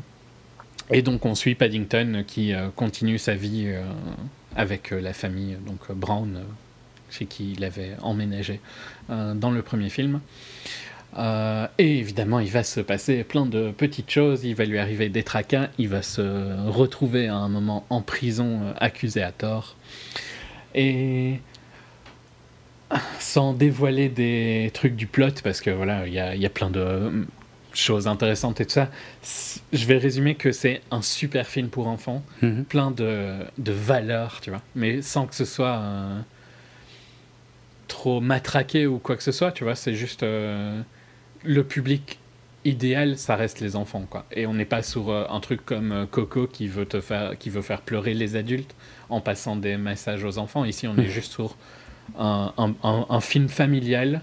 et 0.90 1.02
donc 1.02 1.26
on 1.26 1.34
suit 1.34 1.54
Paddington 1.54 2.24
qui 2.26 2.54
euh, 2.54 2.68
continue 2.74 3.18
sa 3.18 3.34
vie 3.34 3.64
euh, 3.66 3.82
avec 4.54 4.92
euh, 4.92 5.00
la 5.00 5.12
famille 5.12 5.56
donc 5.66 5.80
euh, 5.90 5.94
Brown, 5.94 6.36
euh, 6.36 6.42
chez 7.10 7.26
qui 7.26 7.52
il 7.52 7.64
avait 7.64 7.92
emménagé 8.02 8.54
euh, 8.54 8.58
dans 9.08 9.50
le 9.50 9.62
premier 9.62 9.88
film. 9.90 10.20
Euh, 11.18 11.66
et 11.78 11.98
évidemment, 11.98 12.40
il 12.40 12.50
va 12.50 12.62
se 12.62 12.80
passer 12.80 13.24
plein 13.24 13.46
de 13.46 13.70
petites 13.70 14.10
choses. 14.10 14.44
Il 14.44 14.54
va 14.54 14.64
lui 14.66 14.78
arriver 14.78 15.08
des 15.08 15.22
tracas. 15.22 15.68
Il 15.78 15.88
va 15.88 16.02
se 16.02 16.68
retrouver 16.68 17.28
à 17.28 17.36
un 17.36 17.48
moment 17.48 17.86
en 17.88 18.02
prison, 18.02 18.60
euh, 18.64 18.72
accusé 18.78 19.22
à 19.22 19.32
tort. 19.32 19.76
Et 20.74 21.40
sans 23.18 23.52
dévoiler 23.52 24.08
des 24.08 24.70
trucs 24.74 24.94
du 24.94 25.06
plot, 25.06 25.40
parce 25.42 25.60
que 25.60 25.70
voilà, 25.70 26.06
il 26.06 26.12
y 26.12 26.20
a, 26.20 26.34
il 26.34 26.40
y 26.40 26.46
a 26.46 26.50
plein 26.50 26.70
de 26.70 26.80
euh, 26.80 27.10
choses 27.72 28.06
intéressantes 28.06 28.60
et 28.60 28.66
tout 28.66 28.72
ça. 28.72 28.88
Je 29.72 29.86
vais 29.86 29.98
résumer 29.98 30.34
que 30.34 30.52
c'est 30.52 30.82
un 30.90 31.02
super 31.02 31.46
film 31.46 31.68
pour 31.68 31.88
enfants, 31.88 32.22
Mhm. 32.42 32.64
plein 32.64 32.90
de, 32.90 33.30
de 33.58 33.72
valeurs, 33.72 34.40
tu 34.42 34.50
vois, 34.50 34.62
mais 34.74 35.02
sans 35.02 35.26
que 35.26 35.34
ce 35.34 35.44
soit 35.44 35.78
euh, 35.78 36.20
trop 37.88 38.20
matraqué 38.20 38.86
ou 38.86 38.98
quoi 38.98 39.16
que 39.16 39.22
ce 39.22 39.32
soit, 39.32 39.52
tu 39.52 39.64
vois. 39.64 39.74
C'est 39.74 39.94
juste 39.94 40.22
euh, 40.22 40.80
le 41.44 41.62
public 41.64 42.18
idéal, 42.64 43.16
ça 43.16 43.36
reste 43.36 43.60
les 43.60 43.76
enfants, 43.76 44.06
quoi. 44.10 44.24
Et 44.32 44.46
on 44.46 44.54
n'est 44.54 44.64
pas 44.64 44.82
sur 44.82 45.10
euh, 45.10 45.24
un 45.30 45.38
truc 45.40 45.64
comme 45.64 45.92
euh, 45.92 46.06
Coco 46.06 46.46
qui 46.46 46.66
veut 46.66 46.86
te 46.86 47.00
faire, 47.00 47.38
qui 47.38 47.48
veut 47.50 47.62
faire 47.62 47.80
pleurer 47.80 48.14
les 48.14 48.34
adultes 48.36 48.74
en 49.08 49.20
passant 49.20 49.54
des 49.56 49.76
messages 49.76 50.24
aux 50.24 50.38
enfants. 50.38 50.64
Ici, 50.64 50.88
on 50.88 50.96
est 50.98 51.06
juste 51.08 51.32
sur 51.32 51.56
un, 52.18 52.52
un- 52.58 52.74
un- 52.82 53.06
un 53.08 53.20
film 53.20 53.48
familial, 53.48 54.20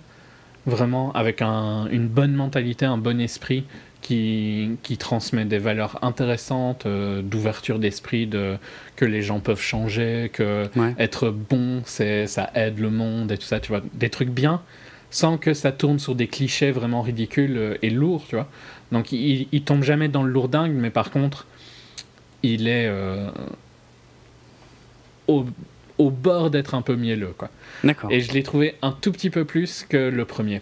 vraiment 0.65 1.11
avec 1.13 1.41
un- 1.41 1.87
une 1.87 2.07
bonne 2.07 2.33
mentalité, 2.33 2.85
un 2.85 2.97
bon 2.97 3.19
esprit 3.21 3.63
qui, 4.01 4.71
qui 4.83 4.97
transmet 4.97 5.45
des 5.45 5.59
valeurs 5.59 5.99
intéressantes, 6.03 6.85
euh, 6.85 7.21
d'ouverture 7.21 7.79
d'esprit, 7.79 8.27
de, 8.27 8.57
que 8.95 9.05
les 9.05 9.21
gens 9.21 9.39
peuvent 9.39 9.61
changer, 9.61 10.29
que 10.33 10.69
Ouais. 10.75 10.93
être 10.99 11.29
bon, 11.29 11.81
c'est, 11.85 12.27
ça 12.27 12.51
aide 12.55 12.79
le 12.79 12.89
monde 12.89 13.31
et 13.31 13.37
tout 13.37 13.45
ça, 13.45 13.59
tu 13.59 13.69
vois. 13.69 13.81
Des 13.93 14.09
trucs 14.09 14.29
bien, 14.29 14.61
sans 15.09 15.37
que 15.37 15.53
ça 15.53 15.71
tourne 15.71 15.99
sur 15.99 16.15
des 16.15 16.27
clichés 16.27 16.71
vraiment 16.71 17.01
ridicules 17.01 17.57
euh, 17.57 17.77
et 17.81 17.89
lourds, 17.89 18.25
tu 18.27 18.35
vois. 18.35 18.47
Donc 18.91 19.11
il, 19.11 19.47
il 19.51 19.63
tombe 19.63 19.83
jamais 19.83 20.07
dans 20.09 20.23
le 20.23 20.31
lourdingue, 20.31 20.73
mais 20.73 20.89
par 20.91 21.09
contre, 21.11 21.47
il 22.43 22.67
est... 22.67 22.87
euh, 22.87 23.29
au, 25.27 25.45
au 25.97 26.09
bord 26.09 26.49
d'être 26.49 26.75
un 26.75 26.81
peu 26.81 26.95
mielleux, 26.95 27.33
quoi. 27.37 27.49
D'accord. 27.83 28.11
Et 28.11 28.19
je 28.21 28.31
l'ai 28.33 28.43
trouvé 28.43 28.75
un 28.81 28.91
tout 28.91 29.11
petit 29.11 29.29
peu 29.29 29.45
plus 29.45 29.85
que 29.87 30.09
le 30.09 30.25
premier. 30.25 30.61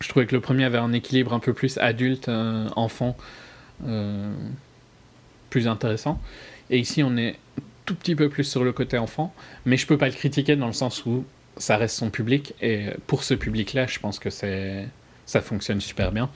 Je 0.00 0.08
trouvais 0.08 0.26
que 0.26 0.34
le 0.34 0.40
premier 0.40 0.64
avait 0.64 0.78
un 0.78 0.92
équilibre 0.92 1.32
un 1.32 1.38
peu 1.38 1.52
plus 1.52 1.78
adulte, 1.78 2.28
euh, 2.28 2.68
enfant, 2.76 3.16
euh, 3.86 4.32
plus 5.50 5.66
intéressant. 5.66 6.20
Et 6.70 6.78
ici, 6.78 7.02
on 7.02 7.16
est 7.16 7.36
tout 7.84 7.94
petit 7.94 8.14
peu 8.14 8.28
plus 8.28 8.44
sur 8.44 8.64
le 8.64 8.72
côté 8.72 8.96
enfant, 8.98 9.34
mais 9.66 9.76
je 9.76 9.86
peux 9.86 9.98
pas 9.98 10.06
le 10.06 10.14
critiquer 10.14 10.56
dans 10.56 10.66
le 10.66 10.72
sens 10.72 11.04
où 11.04 11.24
ça 11.56 11.76
reste 11.76 11.96
son 11.96 12.10
public 12.10 12.54
et 12.62 12.86
pour 13.06 13.22
ce 13.22 13.34
public-là, 13.34 13.86
je 13.86 13.98
pense 14.00 14.18
que 14.18 14.30
c'est 14.30 14.88
ça 15.26 15.40
fonctionne 15.40 15.80
super 15.80 16.10
bien. 16.12 16.30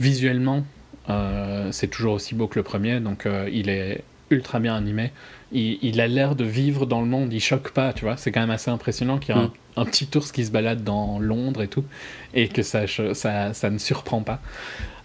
Visuellement, 0.00 0.64
euh, 1.10 1.70
c'est 1.72 1.88
toujours 1.88 2.14
aussi 2.14 2.34
beau 2.34 2.46
que 2.46 2.58
le 2.58 2.62
premier, 2.62 3.00
donc 3.00 3.26
euh, 3.26 3.48
il 3.52 3.68
est 3.68 4.02
ultra 4.30 4.58
bien 4.58 4.74
animé. 4.74 5.12
Il, 5.52 5.78
il 5.82 6.00
a 6.00 6.08
l'air 6.08 6.34
de 6.34 6.44
vivre 6.44 6.86
dans 6.86 7.00
le 7.00 7.06
monde, 7.06 7.32
il 7.32 7.40
choque 7.40 7.70
pas, 7.72 7.92
tu 7.92 8.04
vois. 8.04 8.16
C'est 8.16 8.32
quand 8.32 8.40
même 8.40 8.50
assez 8.50 8.70
impressionnant 8.70 9.18
qu'il 9.18 9.34
y 9.34 9.38
a 9.38 9.42
un, 9.42 9.52
Mm. 9.76 9.80
un 9.80 9.84
petit 9.84 10.08
ours 10.16 10.32
qui 10.32 10.44
se 10.44 10.50
balade 10.50 10.82
dans 10.84 11.18
Londres 11.18 11.62
et 11.62 11.68
tout, 11.68 11.84
et 12.32 12.48
que 12.48 12.62
ça, 12.62 12.86
ça, 12.86 13.52
ça 13.52 13.70
ne 13.70 13.78
surprend 13.78 14.22
pas. 14.22 14.40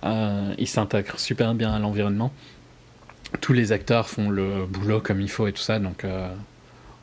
Euh, 0.03 0.53
il 0.57 0.67
s'intègre 0.67 1.19
super 1.19 1.53
bien 1.53 1.73
à 1.73 1.79
l'environnement. 1.79 2.31
Tous 3.41 3.53
les 3.53 3.71
acteurs 3.71 4.09
font 4.09 4.29
le 4.29 4.65
boulot 4.65 5.01
comme 5.01 5.21
il 5.21 5.29
faut 5.29 5.47
et 5.47 5.53
tout 5.53 5.61
ça, 5.61 5.79
donc 5.79 6.03
euh, 6.03 6.33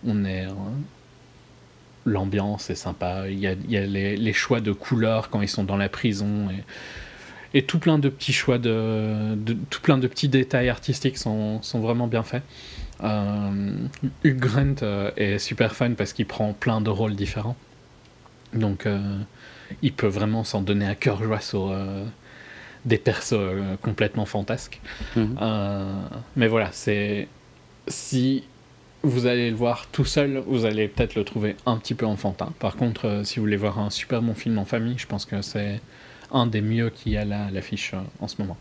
on 0.06 0.24
est. 0.24 0.46
euh, 0.46 0.50
L'ambiance 2.04 2.70
est 2.70 2.76
sympa. 2.76 3.28
Il 3.28 3.40
y 3.40 3.48
a, 3.48 3.52
il 3.52 3.70
y 3.70 3.76
a 3.76 3.84
les, 3.84 4.32
choix 4.32 4.60
de 4.60 4.70
couleurs 4.70 5.28
quand 5.28 5.42
ils 5.42 5.48
sont 5.48 5.64
dans 5.64 5.76
la 5.76 5.88
prison 5.88 6.48
et, 7.52 7.62
tout 7.62 7.80
plein 7.80 7.98
de 7.98 8.08
petits 8.08 8.32
choix 8.32 8.58
de, 8.58 9.36
tout 9.70 9.80
plein 9.80 9.98
de 9.98 10.06
petits 10.06 10.28
détails 10.28 10.68
artistiques 10.68 11.18
sont, 11.18 11.60
sont 11.62 11.80
vraiment 11.80 12.06
bien 12.06 12.22
faits. 12.22 12.44
Euh, 13.02 13.88
Hugh 14.22 14.38
Grant 14.38 14.76
euh, 14.82 15.10
est 15.16 15.38
super 15.40 15.74
fun 15.74 15.94
parce 15.94 16.12
qu'il 16.12 16.26
prend 16.26 16.52
plein 16.52 16.80
de 16.80 16.90
rôles 16.90 17.16
différents. 17.16 17.56
Donc 18.52 18.86
il 19.82 19.92
peut 19.92 20.06
vraiment 20.06 20.44
s'en 20.44 20.62
donner 20.62 20.86
à 20.86 20.94
cœur 20.94 21.24
joie 21.24 21.40
sur 21.40 21.74
des 22.86 22.98
persos 22.98 23.34
euh, 23.34 23.76
complètement 23.82 24.24
fantasques. 24.24 24.80
Mhm. 25.16 25.36
Euh, 25.42 25.92
mais 26.36 26.46
voilà, 26.46 26.70
c'est 26.72 27.28
si 27.88 28.44
vous 29.02 29.26
allez 29.26 29.50
le 29.50 29.56
voir 29.56 29.86
tout 29.92 30.04
seul, 30.04 30.42
vous 30.46 30.64
allez 30.64 30.88
peut-être 30.88 31.14
le 31.14 31.24
trouver 31.24 31.56
un 31.66 31.76
petit 31.76 31.94
peu 31.94 32.06
enfantin. 32.06 32.52
Par 32.58 32.76
contre, 32.76 33.06
euh, 33.06 33.24
si 33.24 33.36
vous 33.36 33.42
voulez 33.42 33.56
voir 33.56 33.78
un 33.78 33.90
super 33.90 34.22
bon 34.22 34.34
film 34.34 34.58
en 34.58 34.64
famille, 34.64 34.96
je 34.96 35.06
pense 35.06 35.26
que 35.26 35.42
c'est 35.42 35.80
un 36.30 36.46
des 36.46 36.62
mieux 36.62 36.90
qu'il 36.90 37.12
y 37.12 37.16
a 37.16 37.24
là 37.24 37.46
à 37.46 37.50
l'affiche 37.50 37.92
en 38.20 38.28
ce 38.28 38.36
moment. 38.40 38.56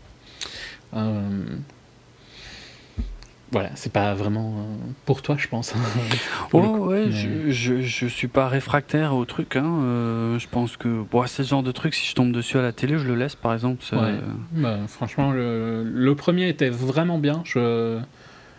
Voilà, 3.52 3.70
c'est 3.76 3.92
pas 3.92 4.12
vraiment 4.14 4.54
euh, 4.58 4.74
pour 5.04 5.22
toi, 5.22 5.36
je 5.38 5.46
pense. 5.46 5.72
Le 6.52 6.58
Oh, 6.58 6.86
ouais, 6.88 7.06
mais- 7.06 7.12
je, 7.12 7.50
je, 7.50 7.80
je 7.80 8.06
suis 8.06 8.26
pas 8.28 8.48
réfractaire 8.48 9.14
au 9.14 9.24
truc. 9.24 9.54
Hein. 9.56 9.64
euh, 9.82 10.38
je 10.38 10.48
pense 10.48 10.76
que 10.76 11.02
bon, 11.10 11.24
c'est 11.26 11.44
ce 11.44 11.48
genre 11.50 11.62
de 11.62 11.70
truc, 11.72 11.94
si 11.94 12.06
je 12.08 12.14
tombe 12.14 12.32
dessus 12.32 12.58
à 12.58 12.62
la 12.62 12.72
télé, 12.72 12.98
je 12.98 13.06
le 13.06 13.14
laisse 13.14 13.36
par 13.36 13.52
exemple. 13.54 13.84
c'est- 13.88 13.96
Ouais. 13.96 14.14
Bah, 14.52 14.78
franchement, 14.88 15.30
le, 15.30 15.84
le 15.84 16.14
premier 16.16 16.48
était 16.48 16.70
vraiment 16.70 17.18
bien. 17.18 17.42
Je, 17.44 18.00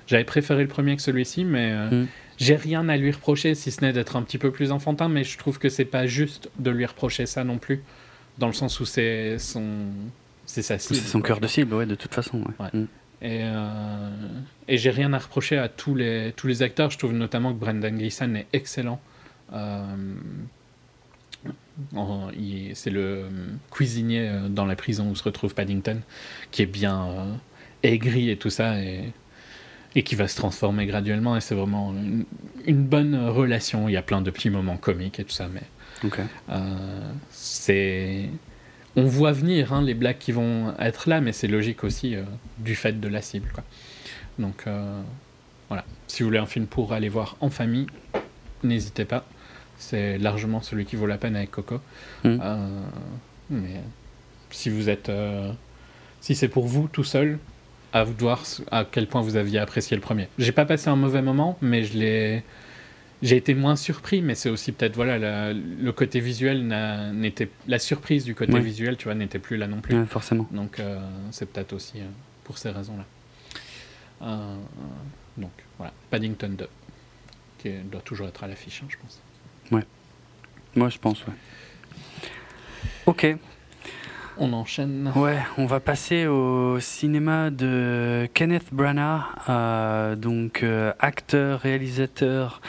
j'avais 0.07 0.23
préféré 0.23 0.61
le 0.63 0.69
premier 0.69 0.95
que 0.95 1.01
celui-ci, 1.01 1.43
mais 1.43 1.71
euh, 1.73 2.03
Mm. 2.03 2.07
j'ai 2.37 2.55
rien 2.55 2.87
à 2.87 2.95
lui 2.95 3.11
reprocher, 3.11 3.55
si 3.55 3.71
ce 3.71 3.81
n'est 3.83 3.91
d'être 3.91 4.15
un 4.15 4.21
petit 4.23 4.37
peu 4.37 4.51
plus 4.51 4.71
enfantin. 4.71 5.09
Mais 5.09 5.25
je 5.25 5.37
trouve 5.37 5.59
que 5.59 5.67
c'est 5.67 5.83
pas 5.85 6.07
juste 6.07 6.49
de 6.59 6.71
lui 6.71 6.85
reprocher 6.85 7.25
ça 7.25 7.43
non 7.43 7.57
plus, 7.57 7.83
dans 8.37 8.47
le 8.47 8.53
sens 8.53 8.79
où 8.79 8.85
c'est 8.85 9.37
son, 9.37 9.65
c'est 10.45 10.61
sa 10.61 10.79
C'est 10.79 10.93
cible. 10.95 11.05
son 11.07 11.19
quoi. 11.19 11.27
cœur 11.27 11.39
de 11.41 11.47
cible, 11.47 11.73
ouais, 11.73 11.85
de 11.85 11.95
toute 11.95 12.13
façon. 12.13 12.37
ouais. 12.39 12.65
Ouais. 12.73 12.79
Mm. 12.81 12.85
Et, 13.21 13.41
euh, 13.41 14.09
et 14.67 14.77
j'ai 14.77 14.91
rien 14.91 15.11
à 15.13 15.17
reprocher 15.17 15.57
à 15.57 15.69
tous 15.69 15.95
les, 15.95 16.33
tous 16.35 16.47
les 16.47 16.61
acteurs. 16.61 16.91
Je 16.91 16.97
trouve 16.97 17.13
notamment 17.13 17.53
que 17.53 17.59
Brendan 17.59 17.97
Gleeson 17.97 18.35
est 18.35 18.47
excellent. 18.53 18.99
Euh, 19.53 20.15
c'est 22.73 22.89
le 22.89 23.01
euh, 23.01 23.29
cuisinier 23.71 24.31
dans 24.49 24.65
la 24.65 24.75
prison 24.75 25.09
où 25.09 25.15
se 25.15 25.23
retrouve 25.23 25.53
Paddington, 25.53 26.01
qui 26.51 26.61
est 26.61 26.67
bien 26.67 27.39
aigri 27.83 28.29
et 28.29 28.37
tout 28.37 28.49
ça, 28.49 28.81
et, 28.81 29.13
et 29.95 30.03
qui 30.03 30.15
va 30.15 30.27
se 30.27 30.35
transformer 30.35 30.85
graduellement. 30.85 31.37
Et 31.37 31.41
c'est 31.41 31.55
vraiment 31.55 31.93
une, 31.93 32.25
une 32.65 32.83
bonne 32.83 33.15
relation. 33.15 33.87
Il 33.89 33.93
y 33.93 33.97
a 33.97 34.01
plein 34.01 34.21
de 34.21 34.31
petits 34.31 34.49
moments 34.49 34.77
comiques 34.77 35.19
et 35.19 35.23
tout 35.23 35.31
ça, 35.31 35.47
mais 35.47 35.63
euh, 36.49 37.11
c'est. 37.31 38.29
On 38.97 39.03
voit 39.03 39.31
venir 39.31 39.73
hein, 39.73 39.83
les 39.83 39.93
blagues 39.93 40.17
qui 40.17 40.31
vont 40.31 40.73
être 40.79 41.07
là, 41.07 41.21
mais 41.21 41.31
c'est 41.31 41.47
logique 41.47 41.83
aussi 41.83 42.15
euh, 42.15 42.23
du 42.57 42.75
fait 42.75 42.99
de 42.99 43.07
la 43.07 43.21
cible. 43.21 43.47
Quoi. 43.53 43.63
Donc 44.39 44.63
euh, 44.65 45.01
voilà. 45.69 45.85
Si 46.07 46.23
vous 46.23 46.29
voulez 46.29 46.39
un 46.39 46.47
film 46.47 46.65
pour 46.65 46.93
aller 46.93 47.07
voir 47.07 47.37
en 47.39 47.51
famille, 47.51 47.85
n'hésitez 48.63 49.05
pas. 49.05 49.23
C'est 49.77 50.17
largement 50.17 50.63
celui 50.63 50.85
qui 50.85 50.95
vaut 50.95 51.05
la 51.05 51.19
peine 51.19 51.35
avec 51.35 51.51
Coco. 51.51 51.79
Mm. 52.23 52.39
Euh, 52.41 52.79
mais 53.51 53.81
si 54.49 54.71
vous 54.71 54.89
êtes. 54.89 55.11
si 56.19 56.33
c'est 56.33 56.47
pour 56.47 56.65
vous 56.65 56.87
tout 56.91 57.03
seul, 57.03 57.37
à 57.93 58.03
vous 58.03 58.13
de 58.13 58.19
voir 58.19 58.43
à 58.71 58.83
quel 58.83 59.05
point 59.05 59.21
vous 59.21 59.35
aviez 59.35 59.59
apprécié 59.59 59.95
le 59.95 60.01
premier. 60.01 60.27
J'ai 60.39 60.51
pas 60.51 60.65
passé 60.65 60.89
un 60.89 60.95
mauvais 60.95 61.21
moment, 61.21 61.55
mais 61.61 61.83
je 61.83 61.97
l'ai. 61.99 62.43
J'ai 63.23 63.35
été 63.37 63.55
moins 63.55 63.75
surpris, 63.75 64.21
mais 64.21 64.35
c'est 64.35 64.49
aussi 64.49 64.71
peut-être 64.71 64.95
voilà 64.95 65.17
la- 65.17 65.51
le 65.53 65.91
côté 65.91 66.19
visuel 66.19 66.67
n'était 67.15 67.49
la 67.67 67.79
surprise 67.79 68.23
du 68.25 68.35
côté 68.35 68.53
Oui. 68.53 68.61
visuel, 68.61 68.95
tu 68.95 69.05
vois, 69.05 69.15
n'était 69.15 69.39
plus 69.39 69.57
là 69.57 69.65
non 69.67 69.81
plus. 69.81 69.97
Ouais, 69.97 70.05
forcément. 70.05 70.47
Donc 70.51 70.79
euh, 70.79 70.99
c'est 71.31 71.51
peut-être 71.51 71.73
aussi 71.73 71.99
euh, 71.99 72.05
pour 72.43 72.57
ces 72.59 72.69
raisons-là. 72.69 73.05
Euh, 74.27 74.55
donc 75.37 75.51
voilà, 75.77 75.93
Paddington 76.11 76.49
2, 76.57 76.67
qui 77.57 77.69
doit 77.91 78.01
toujours 78.01 78.27
être 78.27 78.43
à 78.43 78.47
l'affiche, 78.47 78.81
hein, 78.83 78.87
je 78.89 78.97
pense. 78.97 79.19
Moi, 80.75 80.89
je 80.89 80.97
pense, 80.99 81.25
ouais. 81.25 81.33
Ok. 83.07 83.35
On 84.37 84.53
enchaîne. 84.53 85.11
Ouais, 85.15 85.39
on 85.57 85.65
va 85.65 85.79
passer 85.79 86.27
au 86.27 86.79
cinéma 86.79 87.49
de 87.49 88.29
Kenneth 88.35 88.71
Branagh, 88.71 89.23
donc 90.19 90.63
acteur, 90.99 91.61
réalisateur. 91.61 92.61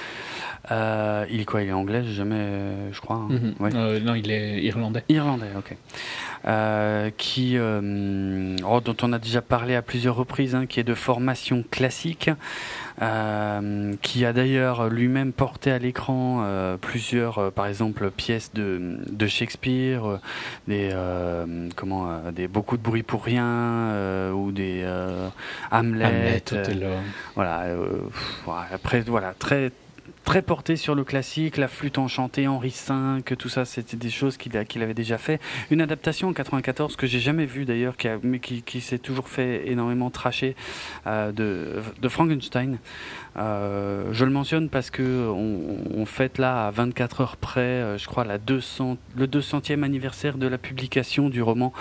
Euh, 0.70 1.24
il 1.30 1.40
est 1.40 1.44
quoi 1.44 1.62
Il 1.62 1.68
est 1.68 1.72
anglais, 1.72 2.04
jamais, 2.04 2.46
je 2.92 3.00
crois. 3.00 3.16
hein. 3.16 3.28
Mhm. 3.30 3.54
Ouais. 3.60 3.70
Euh, 3.74 4.00
non, 4.00 4.14
il 4.14 4.30
est 4.30 4.62
irlandais. 4.62 5.04
Irlandais, 5.08 5.50
ok. 5.56 5.76
Euh, 6.46 7.10
qui, 7.16 7.56
oh, 7.58 8.80
dont 8.80 8.96
on 9.02 9.12
a 9.12 9.18
déjà 9.18 9.42
parlé 9.42 9.74
à 9.74 9.82
plusieurs 9.82 10.14
reprises, 10.14 10.54
hein, 10.54 10.66
qui 10.66 10.78
est 10.80 10.84
de 10.84 10.94
formation 10.94 11.64
classique, 11.70 12.30
qui 14.02 14.24
a 14.24 14.32
d'ailleurs 14.32 14.88
lui-même 14.88 15.32
porté 15.32 15.70
à 15.70 15.78
l'écran 15.78 16.44
plusieurs, 16.80 17.52
par 17.52 17.66
exemple, 17.66 18.10
pièces 18.10 18.52
de, 18.54 18.98
de 19.10 19.26
Shakespeare, 19.26 20.20
des, 20.68 20.90
comment, 21.76 22.20
des 22.32 22.48
beaucoup 22.48 22.76
de 22.76 22.82
bruit 22.82 23.02
pour 23.02 23.24
rien, 23.24 24.32
ou 24.32 24.52
des 24.52 24.84
Hamlet. 25.70 26.04
Hamlet, 26.06 26.42
voilà. 27.34 27.64
après, 28.72 29.00
voilà, 29.00 29.34
très 29.38 29.72
très 30.28 30.42
porté 30.42 30.76
sur 30.76 30.94
le 30.94 31.04
classique, 31.04 31.56
la 31.56 31.68
flûte 31.68 31.96
enchantée, 31.96 32.46
Henri 32.46 32.68
V, 32.68 33.22
tout 33.38 33.48
ça, 33.48 33.64
c'était 33.64 33.96
des 33.96 34.10
choses 34.10 34.36
qu'il 34.36 34.82
avait 34.82 34.92
déjà 34.92 35.16
fait. 35.16 35.40
Une 35.70 35.80
adaptation 35.80 36.28
en 36.28 36.34
94 36.34 36.96
que 36.96 37.06
j'ai 37.06 37.18
jamais 37.18 37.46
vue 37.46 37.64
d'ailleurs, 37.64 37.94
mais 38.22 38.38
qui, 38.38 38.80
s'est 38.82 38.98
toujours 38.98 39.30
fait 39.30 39.66
énormément 39.66 40.10
tracher 40.10 40.54
euh, 41.06 41.32
de, 41.32 42.08
Frankenstein. 42.10 42.76
Euh, 43.38 44.10
je 44.12 44.26
le 44.26 44.30
mentionne 44.30 44.68
parce 44.68 44.90
que 44.90 45.30
on, 45.30 46.04
fête 46.04 46.36
là 46.36 46.66
à 46.66 46.70
24 46.72 47.22
heures 47.22 47.36
près, 47.38 47.60
euh, 47.60 47.96
je 47.96 48.06
crois, 48.06 48.24
la 48.24 48.36
200, 48.36 48.98
le 49.16 49.26
200e 49.26 49.82
anniversaire 49.82 50.36
de 50.36 50.46
la 50.46 50.58
publication 50.58 51.30
du 51.30 51.40
roman 51.40 51.72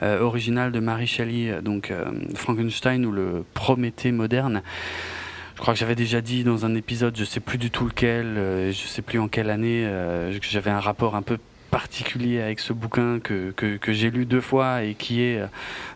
original 0.00 0.72
de 0.72 0.80
Mary 0.80 1.06
Shelley, 1.06 1.60
donc 1.60 1.92
Frankenstein 2.34 3.04
ou 3.04 3.12
le 3.12 3.44
Prométhée 3.52 4.10
moderne. 4.10 4.62
Je 5.60 5.62
crois 5.62 5.74
que 5.74 5.80
j'avais 5.80 5.94
déjà 5.94 6.22
dit 6.22 6.42
dans 6.42 6.64
un 6.64 6.74
épisode, 6.74 7.14
je 7.18 7.24
sais 7.24 7.38
plus 7.38 7.58
du 7.58 7.70
tout 7.70 7.84
lequel, 7.84 8.38
euh, 8.38 8.72
je 8.72 8.86
sais 8.86 9.02
plus 9.02 9.18
en 9.18 9.28
quelle 9.28 9.50
année, 9.50 9.84
euh, 9.84 10.32
que 10.38 10.46
j'avais 10.48 10.70
un 10.70 10.80
rapport 10.80 11.16
un 11.16 11.20
peu 11.20 11.36
particulier 11.70 12.40
avec 12.40 12.60
ce 12.60 12.72
bouquin 12.72 13.20
que, 13.20 13.50
que, 13.50 13.92
j'ai 13.92 14.10
lu 14.10 14.24
deux 14.24 14.40
fois 14.40 14.84
et 14.84 14.94
qui 14.94 15.20
est 15.20 15.38
euh, 15.38 15.46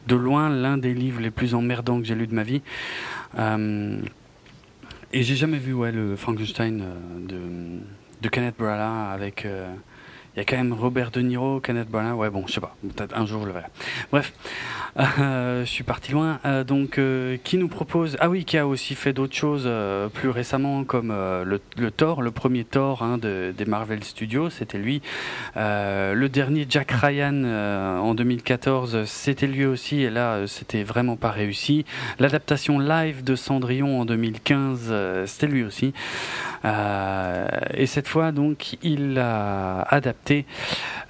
de 0.07 0.17
loin 0.17 0.51
l'un 0.51 0.77
des 0.77 0.93
livres 0.93 1.23
les 1.23 1.31
plus 1.31 1.55
emmerdants 1.55 1.99
que 1.99 2.07
j'ai 2.07 2.15
lu 2.15 2.27
de 2.27 2.35
ma 2.35 2.43
vie. 2.43 2.61
Et 3.39 5.23
j'ai 5.23 5.35
jamais 5.35 5.57
vu 5.59 5.73
ouais, 5.73 5.93
le 5.93 6.15
Frankenstein 6.15 6.85
de, 7.27 7.39
de 8.21 8.29
Kenneth 8.29 8.57
Branagh 8.59 9.15
avec. 9.15 9.47
Il 10.37 10.41
y 10.41 10.43
a 10.43 10.45
quand 10.45 10.57
même 10.57 10.73
Robert 10.73 11.13
De 11.13 11.21
Niro, 11.21 11.61
Kenneth 11.61 11.89
Branagh. 11.89 12.17
Ouais, 12.17 12.29
bon, 12.29 12.45
je 12.49 12.55
sais 12.55 12.61
pas. 12.61 12.75
Peut-être 12.83 13.17
un 13.17 13.25
jour 13.25 13.43
je 13.43 13.47
le 13.47 13.53
verrai. 13.53 13.69
Bref, 14.11 14.33
euh, 15.21 15.65
je 15.65 15.71
suis 15.71 15.85
parti 15.85 16.11
loin. 16.11 16.41
Euh, 16.45 16.65
donc, 16.65 16.99
euh, 16.99 17.37
qui 17.45 17.57
nous 17.57 17.69
propose 17.69 18.17
Ah 18.19 18.29
oui, 18.29 18.45
qui 18.45 18.59
a 18.59 18.67
aussi 18.67 18.97
fait 18.97 19.13
d'autres 19.13 19.37
choses 19.37 19.71
plus 20.13 20.31
récemment, 20.31 20.83
comme 20.83 21.11
le, 21.13 21.91
Thor, 21.91 22.21
le 22.21 22.33
premier 22.33 22.65
Thor 22.65 23.05
hein, 23.05 23.17
de, 23.17 23.55
des 23.57 23.65
Marvel 23.65 24.03
Studios, 24.03 24.51
c'était 24.51 24.79
lui. 24.79 25.03
le 25.55 26.27
dernier 26.27 26.67
Jack 26.69 26.91
Ryan 26.91 27.45
en 28.03 28.15
2014, 28.15 29.05
c'était 29.05 29.47
lui 29.47 29.67
aussi. 29.67 30.03
Et 30.03 30.11
là, 30.11 30.49
c'était 30.49 30.83
vraiment 30.83 31.17
pas 31.17 31.31
réussi. 31.31 31.85
L'adaptation 32.19 32.81
live 32.81 33.23
de 33.23 33.37
Cendrillon 33.37 34.01
en 34.01 34.05
2015, 34.05 35.27
c'était 35.27 35.47
lui 35.47 35.63
aussi. 35.63 35.93
et 36.65 37.87
cette 37.87 38.09
fois, 38.09 38.33
donc, 38.33 38.77
il 38.83 39.19
a 39.19 39.83
adapté 39.83 40.24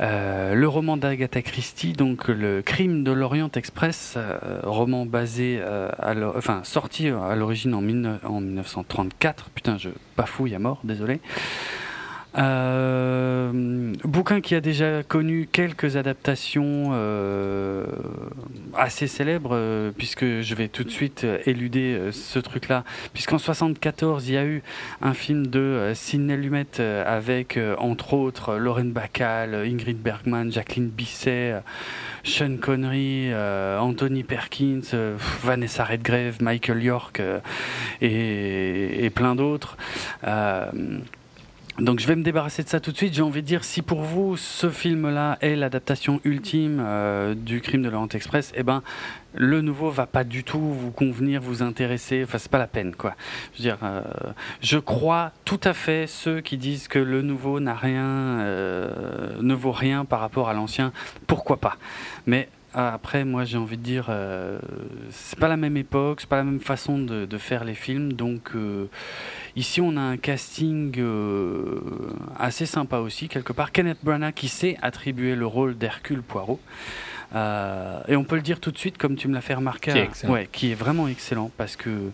euh, 0.00 0.54
le 0.54 0.68
roman 0.68 0.96
d'Agatha 0.96 1.42
Christie, 1.42 1.92
donc 1.92 2.28
le 2.28 2.62
Crime 2.62 3.04
de 3.04 3.12
l'Orient 3.12 3.50
Express, 3.54 4.14
euh, 4.16 4.60
roman 4.62 5.06
basé, 5.06 5.58
euh, 5.60 5.88
à 5.98 6.14
enfin 6.36 6.62
sorti 6.64 7.08
à 7.08 7.34
l'origine 7.34 7.74
en, 7.74 7.78
en 8.28 8.40
1934. 8.40 9.50
Putain, 9.54 9.78
je 9.78 9.90
bafouille 10.16 10.54
à 10.54 10.58
mort, 10.58 10.80
désolé. 10.84 11.20
Euh, 12.36 13.92
bouquin 14.04 14.40
qui 14.40 14.56
a 14.56 14.60
déjà 14.60 15.04
connu 15.04 15.48
quelques 15.50 15.96
adaptations 15.96 16.90
euh, 16.92 17.86
assez 18.76 19.06
célèbres, 19.06 19.50
euh, 19.52 19.92
puisque 19.96 20.24
je 20.24 20.54
vais 20.54 20.68
tout 20.68 20.82
de 20.82 20.90
suite 20.90 21.24
éluder 21.46 22.10
ce 22.12 22.38
truc-là, 22.40 22.84
puisqu'en 23.12 23.38
74 23.38 24.28
il 24.28 24.34
y 24.34 24.36
a 24.36 24.44
eu 24.44 24.62
un 25.00 25.14
film 25.14 25.46
de 25.46 25.92
Sidney 25.94 26.36
Lumet 26.36 26.80
avec 26.80 27.58
entre 27.78 28.14
autres 28.14 28.56
Lauren 28.56 28.90
Bacall, 28.90 29.54
Ingrid 29.54 30.00
Bergman, 30.00 30.50
Jacqueline 30.50 30.88
Bisset, 30.88 31.62
Sean 32.24 32.56
Connery, 32.60 33.32
Anthony 33.34 34.24
Perkins, 34.24 34.96
Vanessa 35.42 35.84
Redgrave, 35.84 36.38
Michael 36.40 36.82
York 36.82 37.22
et 38.00 39.10
plein 39.14 39.34
d'autres. 39.34 39.76
Donc 41.80 41.98
je 41.98 42.06
vais 42.06 42.14
me 42.14 42.22
débarrasser 42.22 42.62
de 42.62 42.68
ça 42.68 42.78
tout 42.78 42.92
de 42.92 42.96
suite. 42.96 43.14
J'ai 43.14 43.22
envie 43.22 43.42
de 43.42 43.46
dire, 43.46 43.64
si 43.64 43.82
pour 43.82 44.02
vous 44.02 44.36
ce 44.36 44.70
film-là 44.70 45.38
est 45.40 45.56
l'adaptation 45.56 46.20
ultime 46.22 46.80
euh, 46.80 47.34
du 47.34 47.60
crime 47.60 47.82
de 47.82 47.88
l'Orient 47.88 48.06
Express, 48.08 48.52
eh 48.54 48.62
ben 48.62 48.84
le 49.34 49.60
nouveau 49.60 49.90
va 49.90 50.06
pas 50.06 50.22
du 50.22 50.44
tout 50.44 50.60
vous 50.60 50.92
convenir, 50.92 51.40
vous 51.40 51.64
intéresser. 51.64 52.22
Enfin, 52.22 52.38
c'est 52.38 52.50
pas 52.50 52.58
la 52.58 52.68
peine, 52.68 52.94
quoi. 52.94 53.16
Je 53.52 53.58
veux 53.58 53.62
dire, 53.64 53.78
euh, 53.82 54.02
je 54.60 54.78
crois 54.78 55.32
tout 55.44 55.58
à 55.64 55.72
fait 55.72 56.06
ceux 56.06 56.40
qui 56.40 56.58
disent 56.58 56.86
que 56.86 57.00
le 57.00 57.22
nouveau 57.22 57.58
n'a 57.58 57.74
rien, 57.74 58.04
euh, 58.04 59.36
ne 59.40 59.54
vaut 59.54 59.72
rien 59.72 60.04
par 60.04 60.20
rapport 60.20 60.48
à 60.48 60.54
l'ancien. 60.54 60.92
Pourquoi 61.26 61.56
pas? 61.56 61.76
Mais 62.26 62.48
après, 62.72 63.24
moi, 63.24 63.44
j'ai 63.44 63.58
envie 63.58 63.76
de 63.76 63.82
dire, 63.82 64.10
c'est 65.10 65.38
pas 65.38 65.46
la 65.46 65.56
même 65.56 65.76
époque, 65.76 66.20
c'est 66.20 66.28
pas 66.28 66.38
la 66.38 66.44
même 66.44 66.58
façon 66.58 66.98
de, 66.98 67.24
de 67.24 67.38
faire 67.38 67.64
les 67.64 67.74
films, 67.74 68.12
donc 68.14 68.50
Ici, 69.56 69.80
on 69.80 69.96
a 69.96 70.00
un 70.00 70.16
casting 70.16 70.92
euh, 70.98 71.80
assez 72.38 72.66
sympa 72.66 72.98
aussi, 72.98 73.28
quelque 73.28 73.52
part. 73.52 73.70
Kenneth 73.70 73.98
Branagh 74.02 74.34
qui 74.34 74.48
sait 74.48 74.76
attribuer 74.82 75.36
le 75.36 75.46
rôle 75.46 75.78
d'Hercule 75.78 76.22
Poirot. 76.22 76.58
Euh, 77.34 78.00
et 78.08 78.16
on 78.16 78.24
peut 78.24 78.36
le 78.36 78.42
dire 78.42 78.58
tout 78.58 78.72
de 78.72 78.78
suite, 78.78 78.98
comme 78.98 79.16
tu 79.16 79.28
me 79.28 79.34
l'as 79.34 79.40
fait 79.40 79.54
remarquer, 79.54 79.92
qui 79.92 80.26
est, 80.26 80.28
ouais, 80.28 80.48
qui 80.50 80.70
est 80.72 80.74
vraiment 80.74 81.08
excellent 81.08 81.50
parce 81.56 81.76
que. 81.76 82.10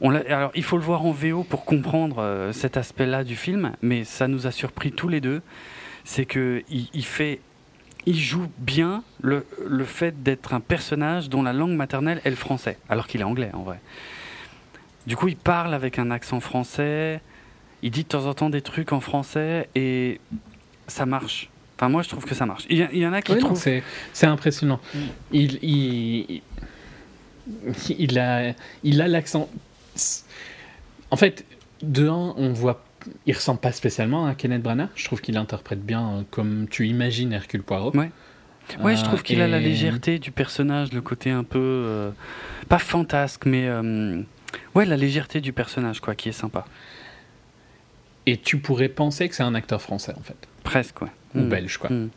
On 0.00 0.12
alors, 0.14 0.50
il 0.56 0.64
faut 0.64 0.76
le 0.76 0.82
voir 0.82 1.04
en 1.04 1.12
VO 1.12 1.44
pour 1.44 1.64
comprendre 1.64 2.16
euh, 2.18 2.52
cet 2.52 2.76
aspect-là 2.76 3.22
du 3.22 3.36
film, 3.36 3.72
mais 3.82 4.02
ça 4.02 4.26
nous 4.26 4.48
a 4.48 4.50
surpris 4.50 4.90
tous 4.90 5.08
les 5.08 5.20
deux. 5.20 5.42
C'est 6.04 6.26
que 6.26 6.64
il, 6.68 7.04
fait 7.04 7.40
il 8.06 8.18
joue 8.18 8.48
bien 8.58 9.04
le, 9.20 9.46
le 9.64 9.84
fait 9.84 10.24
d'être 10.24 10.54
un 10.54 10.60
personnage 10.60 11.28
dont 11.28 11.44
la 11.44 11.52
langue 11.52 11.76
maternelle 11.76 12.20
est 12.24 12.30
le 12.30 12.36
français, 12.36 12.78
alors 12.88 13.06
qu'il 13.06 13.20
est 13.20 13.24
anglais 13.24 13.50
en 13.52 13.62
vrai. 13.62 13.80
Du 15.06 15.16
coup, 15.16 15.28
il 15.28 15.36
parle 15.36 15.74
avec 15.74 15.98
un 15.98 16.10
accent 16.10 16.40
français, 16.40 17.20
il 17.82 17.90
dit 17.90 18.04
de 18.04 18.08
temps 18.08 18.26
en 18.26 18.34
temps 18.34 18.50
des 18.50 18.62
trucs 18.62 18.92
en 18.92 19.00
français 19.00 19.68
et 19.74 20.20
ça 20.86 21.06
marche. 21.06 21.50
Enfin, 21.76 21.88
moi, 21.88 22.02
je 22.02 22.08
trouve 22.08 22.24
que 22.24 22.34
ça 22.34 22.46
marche. 22.46 22.64
Il 22.70 22.78
y, 22.78 23.06
en 23.06 23.12
a 23.12 23.22
qui 23.22 23.36
trouvent. 23.38 23.60
C'est 24.12 24.26
impressionnant. 24.26 24.80
Mm. 24.94 24.98
Il, 25.32 25.58
il, 25.62 26.42
il, 27.98 28.18
a 28.18 28.54
il 28.84 29.02
a 29.02 29.08
l'accent. 29.08 29.48
En 31.10 31.16
fait, 31.16 31.44
de 31.82 32.08
un, 32.08 32.34
on 32.36 32.52
voit. 32.52 32.84
Il 33.26 33.34
ressemble 33.34 33.58
pas 33.58 33.72
spécialement 33.72 34.26
à 34.26 34.36
Kenneth 34.36 34.62
Branagh. 34.62 34.90
Je 34.94 35.04
trouve 35.04 35.20
qu'il 35.20 35.36
interprète 35.36 35.84
bien 35.84 36.24
comme 36.30 36.68
tu 36.70 36.86
imagines 36.86 37.32
Hercule 37.32 37.64
Poirot. 37.64 37.96
Ouais. 37.96 38.10
Ouais, 38.80 38.96
je 38.96 39.02
trouve 39.02 39.18
euh, 39.18 39.22
qu'il 39.22 39.40
a 39.40 39.48
la 39.48 39.58
légèreté 39.58 40.18
du 40.18 40.30
personnage, 40.30 40.92
le 40.92 41.00
côté 41.00 41.30
un 41.30 41.44
peu. 41.44 41.58
Euh, 41.58 42.10
pas 42.68 42.78
fantasque, 42.78 43.44
mais. 43.46 43.66
Euh, 43.66 44.22
Ouais, 44.74 44.84
la 44.84 44.96
légèreté 44.96 45.40
du 45.40 45.52
personnage, 45.52 46.00
quoi, 46.00 46.14
qui 46.14 46.28
est 46.28 46.32
sympa. 46.32 46.64
Et 48.26 48.36
tu 48.36 48.58
pourrais 48.58 48.88
penser 48.88 49.28
que 49.28 49.34
c'est 49.34 49.42
un 49.42 49.54
acteur 49.54 49.82
français, 49.82 50.14
en 50.18 50.22
fait. 50.22 50.36
Presque, 50.62 51.02
ouais. 51.02 51.08
Ou 51.34 51.40
hmm. 51.40 51.48
belge, 51.48 51.78
quoi. 51.78 51.90
Hmm. 51.90 52.10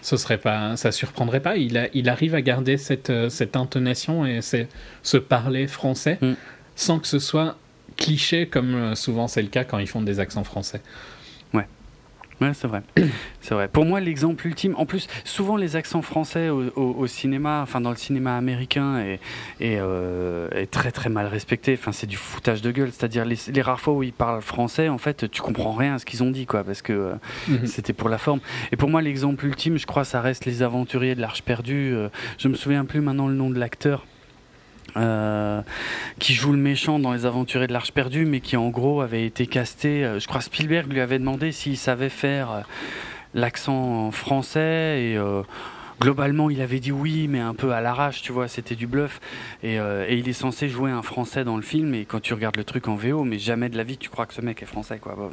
Ce 0.00 0.16
serait 0.16 0.38
pas, 0.38 0.76
ça 0.76 0.90
surprendrait 0.90 1.40
pas. 1.40 1.56
Il, 1.56 1.78
a, 1.78 1.88
il 1.94 2.08
arrive 2.08 2.34
à 2.34 2.42
garder 2.42 2.76
cette, 2.76 3.10
euh, 3.10 3.28
cette 3.28 3.54
intonation 3.54 4.26
et 4.26 4.40
ce 4.42 5.16
parler 5.16 5.68
français 5.68 6.18
hmm. 6.20 6.32
sans 6.74 6.98
que 6.98 7.06
ce 7.06 7.20
soit 7.20 7.56
cliché 7.96 8.46
comme 8.46 8.74
euh, 8.74 8.94
souvent 8.94 9.28
c'est 9.28 9.42
le 9.42 9.48
cas 9.48 9.64
quand 9.64 9.78
ils 9.78 9.86
font 9.86 10.02
des 10.02 10.18
accents 10.18 10.44
français. 10.44 10.80
Ouais, 12.42 12.54
c'est 12.54 12.66
vrai. 12.66 12.82
C'est 13.40 13.54
vrai. 13.54 13.68
Pour 13.68 13.84
moi, 13.84 14.00
l'exemple 14.00 14.46
ultime, 14.46 14.74
en 14.76 14.86
plus, 14.86 15.06
souvent 15.24 15.56
les 15.56 15.76
accents 15.76 16.02
français 16.02 16.48
au, 16.48 17.06
cinéma, 17.06 17.60
enfin 17.62 17.80
dans 17.80 17.90
le 17.90 17.96
cinéma 17.96 18.36
américain, 18.36 18.98
est, 18.98 19.20
euh, 19.60 20.48
est, 20.50 20.70
très 20.70 20.90
très 20.90 21.08
mal 21.08 21.26
respecté. 21.26 21.76
Enfin, 21.78 21.92
c'est 21.92 22.06
du 22.06 22.16
foutage 22.16 22.62
de 22.62 22.70
gueule. 22.70 22.90
C'est-à-dire 22.92 23.24
les, 23.24 23.62
rares 23.62 23.80
fois 23.80 23.94
où 23.94 24.02
ils 24.02 24.12
parlent 24.12 24.42
français, 24.42 24.88
en 24.88 24.98
fait, 24.98 25.30
tu 25.30 25.40
comprends 25.40 25.72
rien 25.72 25.94
à 25.94 25.98
ce 25.98 26.04
qu'ils 26.04 26.22
ont 26.22 26.30
dit, 26.30 26.46
quoi, 26.46 26.64
parce 26.64 26.82
que 26.82 26.92
euh, 26.92 27.14
mhm. 27.48 27.66
c'était 27.66 27.92
pour 27.92 28.08
la 28.08 28.18
forme. 28.18 28.40
Et 28.72 28.76
pour 28.76 28.88
moi, 28.88 29.02
l'exemple 29.02 29.46
ultime, 29.46 29.76
je 29.76 29.86
crois, 29.86 30.04
ça 30.04 30.20
reste 30.20 30.44
les 30.44 30.62
aventuriers 30.62 31.14
de 31.14 31.20
l'Arche 31.20 31.42
perdue. 31.42 31.94
Euh, 31.94 32.08
je 32.38 32.48
me 32.48 32.54
souviens 32.54 32.84
plus 32.84 33.00
maintenant 33.00 33.28
le 33.28 33.34
nom 33.34 33.50
de 33.50 33.58
l'acteur. 33.58 34.04
Euh, 34.96 35.62
qui 36.18 36.34
joue 36.34 36.52
le 36.52 36.58
méchant 36.58 36.98
dans 36.98 37.12
Les 37.12 37.24
Aventuriers 37.24 37.66
de 37.66 37.72
l'Arche 37.72 37.92
perdue, 37.92 38.26
mais 38.26 38.40
qui 38.40 38.56
en 38.56 38.68
gros 38.68 39.00
avait 39.00 39.24
été 39.24 39.46
casté. 39.46 40.04
Euh, 40.04 40.20
je 40.20 40.28
crois 40.28 40.40
Spielberg 40.40 40.92
lui 40.92 41.00
avait 41.00 41.18
demandé 41.18 41.50
s'il 41.52 41.78
savait 41.78 42.10
faire 42.10 42.50
euh, 42.50 42.60
l'accent 43.34 44.10
français 44.10 45.02
et 45.02 45.18
globalement 46.00 46.50
il 46.50 46.60
avait 46.60 46.80
dit 46.80 46.92
oui, 46.92 47.28
mais 47.28 47.40
un 47.40 47.54
peu 47.54 47.72
à 47.72 47.80
l'arrache, 47.80 48.20
tu 48.20 48.32
vois, 48.32 48.48
c'était 48.48 48.74
du 48.74 48.86
bluff. 48.86 49.20
Et, 49.62 49.76
et, 49.76 50.16
il 50.16 50.28
est 50.28 50.34
censé 50.34 50.68
jouer 50.68 50.90
un 50.90 51.02
français 51.02 51.44
dans 51.44 51.56
le 51.56 51.62
film, 51.62 51.94
et 51.94 52.04
quand 52.04 52.20
tu 52.20 52.34
regardes 52.34 52.56
le 52.56 52.64
truc 52.64 52.88
en 52.88 52.96
VO, 52.96 53.24
mais 53.24 53.38
jamais 53.38 53.70
de 53.70 53.76
la 53.78 53.84
vie 53.84 53.96
tu 53.96 54.10
crois 54.10 54.26
que 54.26 54.34
ce 54.34 54.42
mec 54.42 54.62
est 54.62 54.66
français, 54.66 54.98
quoi. 54.98 55.30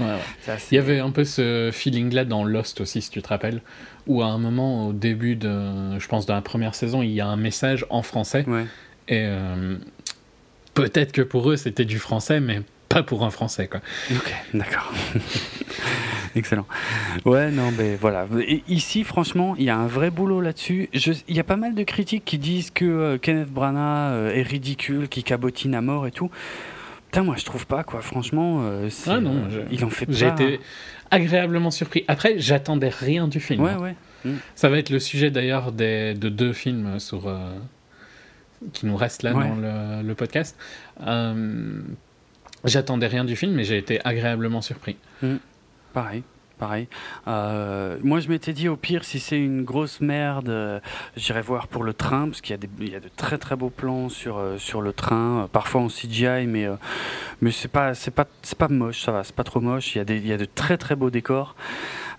Il 0.00 0.74
y 0.74 0.78
avait 0.78 0.98
un 1.00 1.10
peu 1.10 1.24
ce 1.24 1.70
feeling-là 1.72 2.24
dans 2.24 2.44
Lost 2.44 2.82
aussi, 2.82 3.00
si 3.00 3.10
tu 3.10 3.22
te 3.22 3.28
rappelles, 3.28 3.62
où 4.06 4.22
à 4.22 4.26
un 4.26 4.38
moment, 4.38 4.88
au 4.88 4.92
début 4.92 5.36
de, 5.36 5.98
je 5.98 6.06
pense, 6.06 6.26
de 6.26 6.32
la 6.32 6.42
première 6.42 6.74
saison, 6.74 7.02
il 7.02 7.10
y 7.10 7.20
a 7.20 7.26
un 7.26 7.36
message 7.36 7.86
en 7.88 8.02
français. 8.02 8.44
Ouais 8.46 8.66
et 9.08 9.24
euh, 9.24 9.76
peut-être 10.74 11.12
que 11.12 11.22
pour 11.22 11.50
eux, 11.50 11.56
c'était 11.56 11.86
du 11.86 11.98
français, 11.98 12.40
mais 12.40 12.60
pas 12.88 13.02
pour 13.02 13.24
un 13.24 13.30
français, 13.30 13.66
quoi. 13.66 13.80
Ok, 14.14 14.34
d'accord. 14.54 14.92
Excellent. 16.36 16.66
Ouais, 17.24 17.50
non, 17.50 17.72
mais 17.76 17.96
voilà. 17.96 18.26
ici, 18.68 19.02
franchement, 19.02 19.56
il 19.58 19.64
y 19.64 19.70
a 19.70 19.76
un 19.76 19.86
vrai 19.86 20.10
boulot 20.10 20.40
là-dessus. 20.40 20.90
Il 20.92 21.36
y 21.36 21.40
a 21.40 21.44
pas 21.44 21.56
mal 21.56 21.74
de 21.74 21.82
critiques 21.82 22.24
qui 22.24 22.38
disent 22.38 22.70
que 22.70 22.84
euh, 22.84 23.18
Kenneth 23.18 23.50
Branagh 23.50 24.12
euh, 24.12 24.34
est 24.34 24.42
ridicule, 24.42 25.08
qui 25.08 25.22
cabotine 25.22 25.74
à 25.74 25.80
mort 25.80 26.06
et 26.06 26.10
tout. 26.10 26.30
Putain, 27.06 27.22
moi, 27.22 27.36
je 27.38 27.44
trouve 27.46 27.66
pas, 27.66 27.82
quoi. 27.82 28.02
Franchement, 28.02 28.62
ah 29.06 29.20
non, 29.20 29.48
il 29.70 29.82
en 29.86 29.90
fait 29.90 30.04
pas. 30.04 30.12
J'ai 30.12 30.28
été 30.28 30.60
agréablement 31.10 31.70
surpris. 31.70 32.04
Après, 32.06 32.38
j'attendais 32.38 32.90
rien 32.90 33.26
du 33.26 33.40
film. 33.40 33.62
Ouais, 33.62 33.74
ouais. 33.76 33.94
Mm. 34.26 34.34
Ça 34.54 34.68
va 34.68 34.78
être 34.78 34.90
le 34.90 34.98
sujet 34.98 35.30
d'ailleurs 35.30 35.72
de 35.72 36.12
deux 36.12 36.52
films 36.52 37.00
sur 37.00 37.26
qui 38.72 38.86
nous 38.86 38.96
reste 38.96 39.22
là 39.22 39.32
dans 39.32 40.02
le, 40.02 40.14
podcast. 40.14 40.56
Euh, 41.06 41.80
j'attendais 42.64 43.06
rien 43.06 43.24
du 43.24 43.36
film, 43.36 43.52
mais 43.54 43.64
j'ai 43.64 43.78
été 43.78 44.00
agréablement 44.04 44.60
surpris. 44.60 44.96
Mm. 45.22 45.36
Pareil. 45.92 46.22
Pareil. 46.58 46.88
Euh, 47.28 47.98
moi, 48.02 48.18
je 48.18 48.28
m'étais 48.28 48.52
dit, 48.52 48.68
au 48.68 48.76
pire, 48.76 49.04
si 49.04 49.20
c'est 49.20 49.38
une 49.38 49.62
grosse 49.62 50.00
merde, 50.00 50.48
euh, 50.48 50.80
j'irai 51.16 51.40
voir 51.40 51.68
pour 51.68 51.84
le 51.84 51.94
train, 51.94 52.26
parce 52.26 52.40
qu'il 52.40 52.56
y, 52.80 52.90
y, 52.90 52.96
a 52.96 53.00
de 53.00 53.10
très 53.16 53.38
très 53.38 53.54
beaux 53.54 53.70
plans 53.70 54.08
sur, 54.08 54.42
sur 54.58 54.82
le 54.82 54.92
train, 54.92 55.48
parfois 55.52 55.82
en 55.82 55.86
CGI, 55.86 56.48
mais, 56.48 56.66
mais 57.40 57.52
c'est 57.52 57.68
pas, 57.68 57.92
pas, 58.12 58.26
pas 58.58 58.68
moche, 58.68 59.04
ça 59.04 59.12
va, 59.12 59.22
c'est 59.22 59.36
pas 59.36 59.44
trop 59.44 59.60
moche. 59.60 59.94
Il 59.94 59.98
y, 59.98 60.00
a 60.00 60.04
des, 60.04 60.16
il 60.16 60.26
y 60.26 60.32
a 60.32 60.36
de 60.36 60.46
très 60.46 60.76
très 60.76 60.96
beaux 60.96 61.10
décors. 61.10 61.54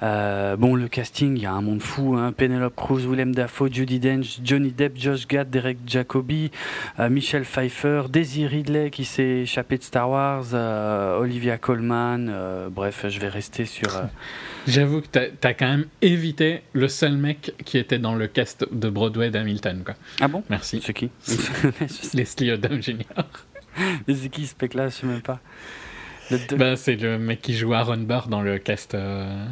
Euh, 0.01 0.55
bon, 0.55 0.75
le 0.75 0.87
casting, 0.87 1.35
il 1.35 1.43
y 1.43 1.45
a 1.45 1.51
un 1.51 1.61
monde 1.61 1.81
fou. 1.81 2.15
Hein. 2.15 2.31
Penelope 2.31 2.75
Cruz, 2.75 3.05
Willem 3.07 3.33
Dafoe, 3.33 3.71
Judy 3.71 3.99
Dench, 3.99 4.39
Johnny 4.43 4.71
Depp, 4.71 4.97
Josh 4.97 5.27
Gad, 5.27 5.49
Derek 5.49 5.77
Jacobi, 5.85 6.51
euh, 6.99 7.09
Michelle 7.09 7.43
Pfeiffer, 7.43 8.03
Daisy 8.09 8.47
Ridley 8.47 8.91
qui 8.91 9.05
s'est 9.05 9.41
échappé 9.41 9.77
de 9.77 9.83
Star 9.83 10.09
Wars, 10.09 10.45
euh, 10.53 11.19
Olivia 11.19 11.57
Colman. 11.57 12.69
bref, 12.71 13.05
je 13.09 13.19
vais 13.19 13.29
rester 13.29 13.65
sur. 13.65 13.89
J'avoue 14.67 15.01
que 15.01 15.07
t'as 15.07 15.49
as 15.49 15.53
quand 15.53 15.67
même 15.67 15.85
évité 16.01 16.61
le 16.73 16.87
seul 16.87 17.17
mec 17.17 17.53
qui 17.65 17.77
était 17.77 17.99
dans 17.99 18.15
le 18.15 18.27
cast 18.27 18.67
de 18.71 18.89
Broadway 18.89 19.31
d'Hamilton. 19.31 19.83
Quoi. 19.83 19.95
Ah 20.21 20.27
bon? 20.27 20.43
Merci. 20.49 20.81
C'est 20.83 20.93
qui? 20.93 21.09
Leslie 22.13 22.51
Odom 22.51 22.81
Jr. 22.81 23.03
Mais 24.07 24.15
c'est 24.15 24.29
qui 24.29 24.45
ce 24.45 24.55
mec-là? 24.61 24.89
Je 24.89 24.95
sais 24.95 25.07
même 25.07 25.21
pas. 25.21 25.39
Bah, 26.57 26.75
c'est 26.75 26.95
le 26.95 27.17
mec 27.17 27.41
qui 27.41 27.55
joue 27.55 27.73
Aaron 27.73 27.97
Burr 27.97 28.27
dans 28.27 28.41
le 28.41 28.59
cast, 28.59 28.93
euh, 28.93 29.45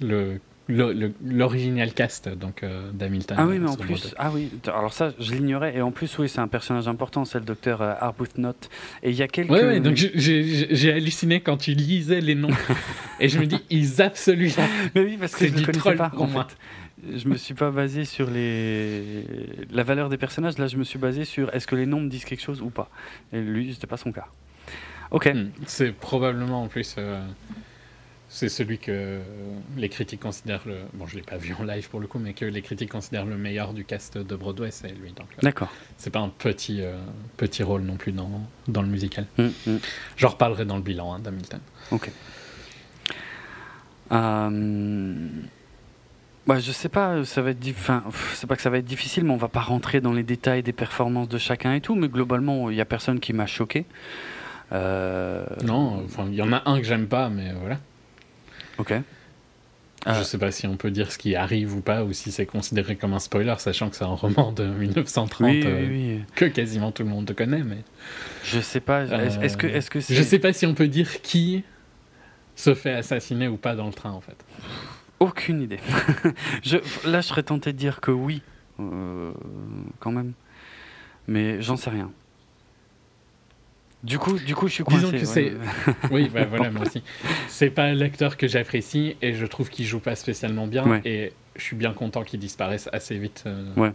le 0.00 0.40
l'original 0.68 1.92
cast 1.92 2.28
donc 2.28 2.62
euh, 2.62 2.90
d'Hamilton. 2.92 3.36
Ah 3.38 3.46
oui, 3.46 3.58
mais 3.58 3.68
en 3.68 3.76
plus, 3.76 4.14
ah 4.18 4.30
oui, 4.32 4.50
alors 4.66 4.92
ça, 4.92 5.12
je 5.18 5.32
l'ignorais 5.32 5.76
et 5.76 5.82
en 5.82 5.90
plus, 5.90 6.18
oui, 6.18 6.28
c'est 6.28 6.40
un 6.40 6.48
personnage 6.48 6.88
important, 6.88 7.24
c'est 7.24 7.38
le 7.38 7.44
docteur 7.44 7.80
euh, 7.80 7.94
Arbuthnot. 7.98 8.54
Et 9.02 9.10
il 9.10 9.16
y 9.16 9.22
a 9.22 9.28
quelques. 9.28 9.50
Oui, 9.50 9.60
ouais, 9.60 9.80
donc 9.80 9.96
j'ai 9.96 10.92
halluciné 10.92 11.40
quand 11.40 11.56
tu 11.56 11.72
lisais 11.72 12.20
les 12.20 12.34
noms 12.34 12.50
et 13.20 13.28
je 13.28 13.38
me 13.38 13.46
dis, 13.46 13.60
ils 13.70 14.02
absolument. 14.02 14.52
Mais 14.94 15.02
oui, 15.02 15.16
parce 15.18 15.34
que 15.34 15.46
je 15.46 15.54
ne 15.54 15.64
connaissais 15.64 15.94
pas 15.94 16.12
en 16.16 16.26
fait. 16.26 16.56
Je 17.16 17.28
me 17.28 17.36
suis 17.36 17.54
pas 17.54 17.70
basé 17.70 18.04
sur 18.04 18.28
les 18.28 19.24
la 19.70 19.84
valeur 19.84 20.08
des 20.08 20.18
personnages. 20.18 20.58
Là, 20.58 20.66
je 20.66 20.76
me 20.76 20.84
suis 20.84 20.98
basé 20.98 21.24
sur 21.24 21.54
est-ce 21.54 21.66
que 21.66 21.76
les 21.76 21.86
noms 21.86 22.00
me 22.00 22.08
disent 22.08 22.24
quelque 22.24 22.42
chose 22.42 22.60
ou 22.60 22.70
pas. 22.70 22.90
Et 23.32 23.40
lui, 23.40 23.72
c'était 23.72 23.86
pas 23.86 23.96
son 23.96 24.12
cas. 24.12 24.26
Ok. 25.12 25.32
Hmm. 25.32 25.50
C'est 25.66 25.92
probablement 25.92 26.64
en 26.64 26.68
plus. 26.68 26.96
Euh, 26.98 27.24
c'est 28.28 28.48
celui 28.48 28.78
que 28.78 29.20
les 29.76 29.88
critiques 29.88 30.20
considèrent 30.20 30.62
le. 30.66 30.76
Bon, 30.94 31.06
je 31.06 31.16
l'ai 31.16 31.22
pas 31.22 31.38
vu 31.38 31.54
en 31.58 31.64
live 31.64 31.88
pour 31.88 31.98
le 31.98 32.06
coup, 32.06 32.18
mais 32.18 32.34
que 32.34 32.44
les 32.44 32.60
critiques 32.60 32.90
considèrent 32.90 33.24
le 33.24 33.38
meilleur 33.38 33.72
du 33.72 33.84
cast 33.84 34.18
de 34.18 34.36
Broadway, 34.36 34.70
c'est 34.70 34.88
lui. 34.88 35.14
Euh, 35.18 35.22
D'accord. 35.42 35.72
C'est 35.96 36.10
pas 36.10 36.20
un 36.20 36.28
petit, 36.28 36.82
euh, 36.82 36.98
petit 37.38 37.62
rôle 37.62 37.82
non 37.82 37.96
plus 37.96 38.12
dans, 38.12 38.30
dans 38.68 38.82
le 38.82 38.88
musical. 38.88 39.26
Hmm, 39.38 39.48
hmm. 39.66 39.78
J'en 40.16 40.28
reparlerai 40.28 40.66
dans 40.66 40.76
le 40.76 40.82
bilan 40.82 41.14
hein, 41.14 41.18
d'Hamilton. 41.20 41.60
Ok. 41.90 42.10
Euh... 44.12 45.28
Bah, 46.46 46.58
je 46.60 46.72
sais 46.72 46.88
pas, 46.88 47.26
ça 47.26 47.42
va 47.42 47.50
être, 47.50 47.58
enfin, 47.68 48.02
c'est 48.32 48.46
pas 48.46 48.56
que 48.56 48.62
ça 48.62 48.70
va 48.70 48.78
être 48.78 48.86
difficile, 48.86 49.24
mais 49.24 49.32
on 49.32 49.36
va 49.36 49.48
pas 49.48 49.60
rentrer 49.60 50.00
dans 50.00 50.14
les 50.14 50.22
détails 50.22 50.62
des 50.62 50.72
performances 50.72 51.28
de 51.28 51.36
chacun 51.36 51.74
et 51.74 51.82
tout. 51.82 51.94
Mais 51.94 52.08
globalement, 52.08 52.70
il 52.70 52.76
y 52.76 52.80
a 52.80 52.86
personne 52.86 53.20
qui 53.20 53.34
m'a 53.34 53.46
choqué. 53.46 53.84
Euh, 54.72 55.44
non, 55.64 56.06
il 56.26 56.34
y 56.34 56.42
en 56.42 56.52
a 56.52 56.62
un 56.66 56.78
que 56.78 56.86
j'aime 56.86 57.06
pas, 57.06 57.28
mais 57.28 57.52
voilà. 57.52 57.78
Ok. 58.78 58.94
Je 60.06 60.10
euh. 60.10 60.22
sais 60.22 60.38
pas 60.38 60.52
si 60.52 60.66
on 60.66 60.76
peut 60.76 60.90
dire 60.90 61.10
ce 61.10 61.18
qui 61.18 61.34
arrive 61.34 61.74
ou 61.74 61.80
pas, 61.80 62.04
ou 62.04 62.12
si 62.12 62.30
c'est 62.30 62.46
considéré 62.46 62.96
comme 62.96 63.14
un 63.14 63.18
spoiler, 63.18 63.54
sachant 63.58 63.90
que 63.90 63.96
c'est 63.96 64.04
un 64.04 64.14
roman 64.14 64.52
de 64.52 64.64
1930 64.66 65.50
euh, 65.64 66.18
que 66.34 66.44
quasiment 66.44 66.92
tout 66.92 67.02
le 67.02 67.08
monde 67.08 67.30
connaît. 67.34 67.64
Mais 67.64 67.78
je 68.44 68.60
sais 68.60 68.80
pas. 68.80 69.04
Est-ce 69.04 69.56
que, 69.56 69.66
est-ce 69.66 69.90
que 69.90 70.00
je 70.00 70.22
sais 70.22 70.38
pas 70.38 70.52
si 70.52 70.66
on 70.66 70.74
peut 70.74 70.88
dire 70.88 71.20
qui 71.20 71.64
se 72.54 72.74
fait 72.74 72.92
assassiner 72.92 73.48
ou 73.48 73.56
pas 73.56 73.76
dans 73.76 73.86
le 73.86 73.92
train, 73.92 74.10
en 74.10 74.20
fait. 74.20 74.36
Aucune 75.20 75.62
idée. 75.62 75.80
je, 76.62 76.78
là, 77.08 77.20
je 77.20 77.26
serais 77.26 77.42
tenté 77.42 77.72
de 77.72 77.78
dire 77.78 78.00
que 78.00 78.10
oui, 78.10 78.42
quand 78.78 80.12
même, 80.12 80.32
mais 81.26 81.60
j'en 81.60 81.76
sais 81.76 81.90
rien. 81.90 82.10
Du 84.04 84.18
coup, 84.18 84.38
du 84.38 84.54
coup, 84.54 84.68
je 84.68 84.74
suis 84.74 84.84
coincé. 84.84 85.06
Disons 85.06 85.18
que 85.18 85.24
c'est. 85.24 85.52
oui, 86.10 86.30
bah, 86.32 86.44
voilà, 86.48 86.70
moi 86.70 86.82
aussi. 86.86 87.02
C'est 87.48 87.70
pas 87.70 87.92
l'acteur 87.94 88.36
que 88.36 88.46
j'apprécie 88.46 89.16
et 89.22 89.34
je 89.34 89.46
trouve 89.46 89.70
qu'il 89.70 89.86
joue 89.86 90.00
pas 90.00 90.14
spécialement 90.14 90.66
bien. 90.66 91.00
Et 91.04 91.32
je 91.56 91.62
suis 91.62 91.76
bien 91.76 91.92
content 91.92 92.22
qu'il 92.22 92.38
disparaisse 92.38 92.88
assez 92.92 93.18
vite 93.18 93.44
euh, 93.46 93.90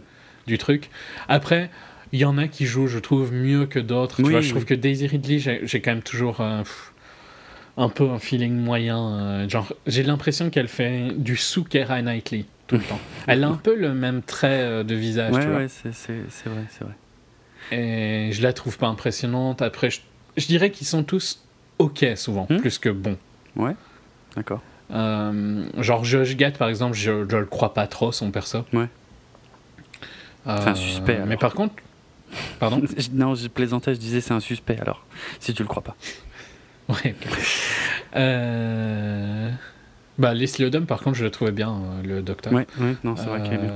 du 0.46 0.58
truc. 0.58 0.90
Après, 1.28 1.70
il 2.12 2.20
y 2.20 2.24
en 2.24 2.36
a 2.36 2.48
qui 2.48 2.66
jouent, 2.66 2.86
je 2.86 2.98
trouve, 2.98 3.32
mieux 3.32 3.66
que 3.66 3.78
d'autres. 3.78 4.16
tu 4.16 4.30
vois, 4.30 4.40
je 4.40 4.50
trouve 4.50 4.66
que 4.66 4.74
Daisy 4.74 5.06
Ridley, 5.06 5.38
j'ai 5.38 5.80
quand 5.80 5.92
même 5.92 6.02
toujours 6.02 6.42
un 7.76 7.88
peu 7.88 8.08
un 8.08 8.18
feeling 8.18 8.54
moyen. 8.54 8.98
Euh, 8.98 9.48
genre, 9.48 9.72
j'ai 9.86 10.02
l'impression 10.02 10.50
qu'elle 10.50 10.68
fait 10.68 11.08
du 11.16 11.36
sous 11.36 11.64
Keira 11.64 12.02
Knightley 12.02 12.44
tout 12.66 12.76
le 12.76 12.82
temps. 12.88 13.00
Elle 13.26 13.44
a 13.44 13.48
un 13.48 13.56
peu 13.56 13.74
le 13.74 13.94
même 13.94 14.22
trait 14.22 14.60
euh, 14.60 14.84
de 14.84 14.94
visage. 14.94 15.34
Ouais, 15.34 15.46
ouais, 15.46 15.66
c'est 15.68 15.88
vrai, 15.88 16.64
c'est 16.68 16.84
vrai. 16.84 16.94
Et 17.72 18.30
je 18.32 18.42
la 18.42 18.52
trouve 18.52 18.78
pas 18.78 18.86
impressionnante. 18.86 19.62
Après, 19.62 19.90
je, 19.90 20.46
dirais 20.46 20.70
qu'ils 20.70 20.86
sont 20.86 21.02
tous 21.02 21.42
ok 21.78 22.06
souvent, 22.16 22.46
hmm. 22.50 22.58
plus 22.58 22.78
que 22.78 22.88
bons. 22.88 23.18
Ouais, 23.56 23.74
d'accord. 24.36 24.60
Euh, 24.92 25.64
genre 25.78 26.04
Josh 26.04 26.36
Gad, 26.36 26.56
par 26.56 26.68
exemple, 26.68 26.94
je, 26.96 27.26
je 27.28 27.36
le 27.36 27.46
crois 27.46 27.74
pas 27.74 27.86
trop, 27.86 28.12
son 28.12 28.30
perso. 28.30 28.64
Ouais. 28.72 28.88
c'est 30.44 30.50
un 30.50 30.72
euh, 30.72 30.74
suspect. 30.74 31.20
Mais 31.26 31.36
par 31.36 31.54
contre. 31.54 31.74
Pardon 32.58 32.82
Non, 33.12 33.34
je 33.34 33.48
plaisantais, 33.48 33.94
je 33.94 34.00
disais 34.00 34.20
c'est 34.20 34.34
un 34.34 34.40
suspect 34.40 34.78
alors, 34.80 35.04
si 35.40 35.54
tu 35.54 35.62
le 35.62 35.68
crois 35.68 35.82
pas. 35.82 35.96
Ouais, 36.88 37.14
euh... 38.14 39.50
Bah, 40.18 40.34
Leslie 40.34 40.66
Odom, 40.66 40.84
par 40.84 41.00
contre, 41.00 41.16
je 41.16 41.24
le 41.24 41.30
trouvais 41.30 41.50
bien, 41.50 41.80
le 42.04 42.22
docteur. 42.22 42.52
Ouais, 42.52 42.66
ouais 42.78 42.96
non, 43.04 43.16
c'est 43.16 43.24
vrai 43.24 43.42
qu'il 43.42 43.54
est 43.54 43.58
bien. 43.58 43.72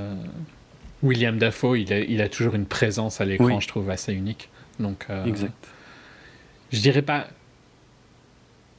William 1.03 1.37
Dafoe, 1.37 1.75
il 1.75 1.93
a, 1.93 1.99
il 1.99 2.21
a 2.21 2.29
toujours 2.29 2.55
une 2.55 2.65
présence 2.65 3.21
à 3.21 3.25
l'écran, 3.25 3.59
je 3.59 3.67
trouve, 3.67 3.89
assez 3.89 4.13
unique. 4.13 4.49
Donc, 4.79 5.05
euh, 5.09 5.25
exact. 5.25 5.53
Je 6.71 6.81
dirais 6.81 7.01
pas. 7.01 7.27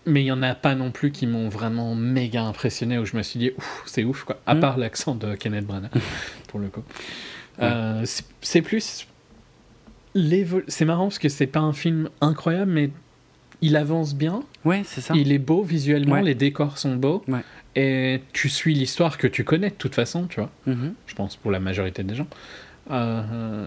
Mais 0.07 0.23
il 0.23 0.27
y 0.27 0.33
en 0.33 0.43
a 0.43 0.55
pas 0.55 0.75
non 0.75 0.91
plus 0.91 1.13
qui 1.13 1.27
m'ont 1.27 1.49
vraiment 1.49 1.95
méga 1.95 2.43
impressionné, 2.43 2.99
où 2.99 3.05
je 3.05 3.17
me 3.17 3.23
suis 3.23 3.39
dit, 3.39 3.53
c'est 3.87 4.05
ouf, 4.05 4.25
quoi. 4.25 4.41
À 4.47 4.55
hmm. 4.55 4.61
part 4.61 4.79
l'accent 4.79 5.15
de 5.15 5.35
Kenneth 5.35 5.67
Branagh, 5.67 5.91
pour 6.49 6.61
le 6.61 6.69
coup. 6.69 6.83
Euh, 7.61 8.05
c'est 8.41 8.63
plus. 8.63 9.07
C'est 10.15 10.85
marrant 10.85 11.05
parce 11.05 11.19
que 11.19 11.29
c'est 11.29 11.47
pas 11.47 11.61
un 11.61 11.73
film 11.73 12.09
incroyable, 12.21 12.73
mais 12.73 12.91
il 13.63 13.77
avance 13.77 14.15
bien. 14.15 14.43
Ouais, 14.65 14.83
c'est 14.85 15.01
ça. 15.01 15.15
Il 15.15 15.33
est 15.33 15.39
beau 15.39 15.63
visuellement, 15.63 16.17
les 16.17 16.35
décors 16.35 16.79
sont 16.79 16.97
beaux. 16.97 17.23
Ouais 17.29 17.43
et 17.77 18.23
tu 18.33 18.49
suis 18.49 18.75
l'histoire 18.75 19.19
que 19.19 19.27
tu 19.27 19.45
connais 19.45 19.71
de 19.71 19.75
toute 19.75 19.95
façon, 19.95 20.27
tu 20.27 20.41
vois. 20.41 20.51
Mhm. 20.67 20.95
Je 21.07 21.15
pense 21.15 21.37
pour 21.37 21.51
la 21.51 21.61
majorité 21.61 22.03
des 22.03 22.15
gens. 22.15 22.27
Euh, 22.91 23.67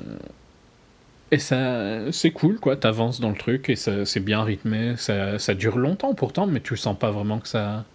et 1.32 1.40
ça, 1.40 2.12
c'est 2.12 2.32
cool, 2.32 2.60
quoi. 2.60 2.76
T'avances 2.76 3.20
dans 3.20 3.30
le 3.30 3.36
truc 3.36 3.70
et 3.70 3.76
c'est 3.76 4.20
bien 4.20 4.44
rythmé. 4.44 4.96
Ça, 4.98 5.40
ça, 5.40 5.54
dure 5.54 5.78
longtemps 5.78 6.14
pourtant, 6.14 6.48
mais 6.48 6.60
tu 6.60 6.76
sens 6.76 6.98
pas 6.98 7.12
vraiment 7.12 7.40
que 7.40 7.48
ça, 7.48 7.86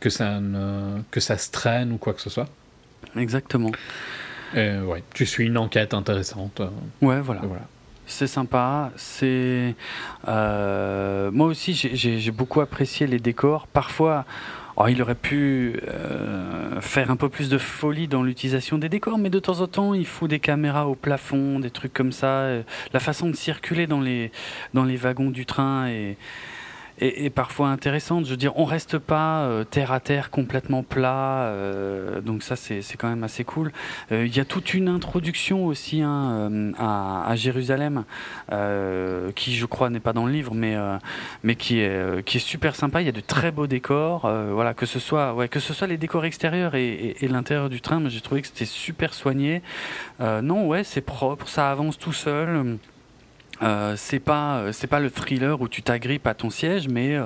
que 0.00 0.10
ça, 0.10 0.38
ne, 0.40 1.00
que 1.10 1.20
ça 1.20 1.38
se 1.38 1.50
traîne 1.50 1.92
ou 1.92 1.96
quoi 1.96 2.12
que 2.12 2.20
ce 2.20 2.30
soit. 2.30 2.48
Exactement. 3.16 3.72
Et 4.54 4.78
ouais, 4.78 5.02
tu 5.14 5.24
suis 5.24 5.46
une 5.46 5.58
enquête 5.58 5.94
intéressante. 5.94 6.60
Ouais, 7.00 7.20
voilà. 7.20 7.40
voilà. 7.42 7.66
C'est 8.08 8.26
sympa. 8.26 8.90
C'est 8.96 9.76
euh, 10.26 11.30
moi 11.30 11.46
aussi 11.46 11.74
j'ai 11.74 12.30
beaucoup 12.30 12.60
apprécié 12.60 13.06
les 13.06 13.20
décors. 13.20 13.68
Parfois, 13.68 14.24
Oh, 14.80 14.86
il 14.86 15.02
aurait 15.02 15.16
pu 15.16 15.80
euh, 15.88 16.80
faire 16.80 17.10
un 17.10 17.16
peu 17.16 17.28
plus 17.28 17.48
de 17.48 17.58
folie 17.58 18.06
dans 18.06 18.22
l'utilisation 18.22 18.78
des 18.78 18.88
décors, 18.88 19.18
mais 19.18 19.28
de 19.28 19.40
temps 19.40 19.60
en 19.60 19.66
temps, 19.66 19.92
il 19.92 20.06
faut 20.06 20.28
des 20.28 20.38
caméras 20.38 20.86
au 20.86 20.94
plafond, 20.94 21.58
des 21.58 21.70
trucs 21.70 21.92
comme 21.92 22.12
ça. 22.12 22.46
La 22.92 23.00
façon 23.00 23.28
de 23.28 23.34
circuler 23.34 23.88
dans 23.88 24.00
les, 24.00 24.30
dans 24.74 24.84
les 24.84 24.96
wagons 24.96 25.30
du 25.30 25.46
train 25.46 25.88
et 25.88 26.16
et, 27.00 27.30
parfois 27.30 27.68
intéressante. 27.68 28.24
Je 28.24 28.30
veux 28.30 28.36
dire, 28.36 28.56
on 28.56 28.64
reste 28.64 28.98
pas 28.98 29.42
euh, 29.42 29.64
terre 29.64 29.92
à 29.92 30.00
terre 30.00 30.30
complètement 30.30 30.82
plat, 30.82 31.44
euh, 31.46 32.20
donc 32.20 32.42
ça 32.42 32.56
c'est 32.56 32.82
quand 32.98 33.08
même 33.08 33.24
assez 33.24 33.44
cool. 33.44 33.72
Euh, 34.12 34.26
il 34.26 34.36
y 34.36 34.40
a 34.40 34.44
toute 34.44 34.74
une 34.74 34.88
introduction 34.88 35.66
aussi 35.66 36.02
hein, 36.02 36.72
à, 36.78 37.34
Jérusalem, 37.36 38.04
qui 39.34 39.56
je 39.56 39.66
crois 39.66 39.90
n'est 39.90 40.00
pas 40.00 40.12
dans 40.12 40.26
le 40.26 40.32
livre, 40.32 40.54
mais 40.54 40.76
mais 41.42 41.54
qui 41.54 41.80
est 41.80 42.24
qui 42.24 42.38
est 42.38 42.40
super 42.40 42.74
sympa. 42.74 43.00
Il 43.00 43.06
y 43.06 43.08
a 43.08 43.12
de 43.12 43.20
très 43.20 43.50
beaux 43.50 43.66
décors, 43.66 44.30
voilà 44.52 44.74
que 44.74 44.86
ce 44.86 44.98
soit 44.98 45.48
que 45.48 45.60
ce 45.60 45.72
soit 45.72 45.86
les 45.86 45.98
décors 45.98 46.24
extérieurs 46.24 46.74
et, 46.74 47.16
et, 47.20 47.28
l'intérieur 47.28 47.68
du 47.68 47.80
train, 47.80 48.06
j'ai 48.08 48.20
trouvé 48.20 48.42
que 48.42 48.48
c'était 48.48 48.64
super 48.64 49.14
soigné. 49.14 49.62
non 50.20 50.66
ouais 50.66 50.84
c'est 50.84 51.00
propre, 51.00 51.48
ça 51.48 51.70
avance 51.70 51.98
tout 51.98 52.12
seul. 52.12 52.78
Euh, 53.62 53.94
c'est 53.96 54.20
pas 54.20 54.58
euh, 54.58 54.72
c'est 54.72 54.86
pas 54.86 55.00
le 55.00 55.10
thriller 55.10 55.60
où 55.60 55.66
tu 55.66 55.82
t'agrippes 55.82 56.26
à 56.28 56.34
ton 56.34 56.48
siège 56.48 56.88
mais 56.88 57.16
euh, 57.16 57.24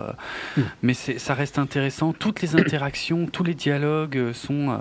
mm. 0.57 0.63
mais 0.83 0.95
ça 0.95 1.35
reste 1.35 1.59
intéressant. 1.59 2.13
Toutes 2.13 2.41
les 2.41 2.57
interactions 2.57 3.27
tous 3.27 3.45
les 3.45 3.55
dialogues 3.55 4.33
sont 4.33 4.79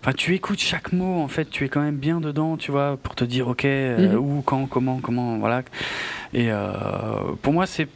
enfin 0.00 0.12
tu 0.16 0.34
écoutes 0.34 0.60
chaque 0.60 0.92
mot 0.92 1.20
en 1.20 1.28
fait. 1.28 1.50
Tu 1.50 1.64
es 1.64 1.68
quand 1.68 1.80
même 1.80 1.96
bien 1.96 2.20
dedans 2.20 2.56
tu 2.56 2.70
vois 2.70 2.96
pour 2.96 3.14
te 3.14 3.24
dire 3.24 3.48
ok 3.48 3.64
mm-hmm. 3.64 4.14
où 4.16 4.42
quand 4.42 4.66
comment 4.66 5.00
comment 5.00 5.38
voilà. 5.38 5.62
Et 6.32 6.50
pour 7.42 7.52
moi 7.52 7.66
c'est 7.66 7.88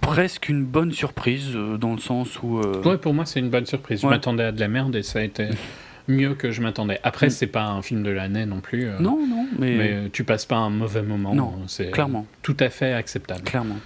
presque 0.00 0.48
une 0.48 0.64
bonne 0.64 0.92
surprise 0.92 1.52
dans 1.78 1.92
le 1.92 2.00
sens 2.00 2.42
où 2.42 2.60
ouais 2.60 2.98
pour 2.98 3.14
moi 3.14 3.26
c'est 3.26 3.40
une 3.40 3.50
bonne 3.50 3.66
surprise. 3.66 4.00
Je 4.00 4.06
m'attendais 4.06 4.44
à 4.44 4.52
de 4.52 4.60
la 4.60 4.68
merde 4.68 4.96
et 4.96 5.02
ça 5.02 5.18
a 5.18 5.22
été 5.22 5.48
mieux 6.12 6.34
que 6.34 6.50
je 6.50 6.60
m'attendais. 6.60 7.00
Après, 7.02 7.26
mm. 7.26 7.30
c'est 7.30 7.46
pas 7.46 7.64
un 7.64 7.82
film 7.82 8.02
de 8.02 8.10
l'année 8.10 8.46
non 8.46 8.60
plus. 8.60 8.86
Euh, 8.86 8.98
non, 9.00 9.26
non, 9.26 9.46
mais... 9.58 9.76
mais 9.76 10.10
tu 10.12 10.24
passes 10.24 10.46
pas 10.46 10.56
un 10.56 10.70
mauvais 10.70 11.02
moment. 11.02 11.34
Non, 11.34 11.54
c'est 11.66 11.90
clairement. 11.90 12.26
Tout 12.42 12.56
à 12.60 12.70
fait 12.70 12.92
acceptable. 12.92 13.42
Clairement. 13.42 13.78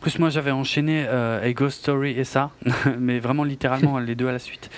plus, 0.00 0.18
moi, 0.18 0.28
j'avais 0.30 0.50
enchaîné 0.50 1.04
euh, 1.08 1.42
A 1.42 1.52
Ghost 1.52 1.80
Story 1.80 2.10
et 2.10 2.24
ça, 2.24 2.50
mais 2.98 3.18
vraiment 3.18 3.44
littéralement 3.44 3.98
les 4.00 4.14
deux 4.14 4.28
à 4.28 4.32
la 4.32 4.38
suite. 4.38 4.70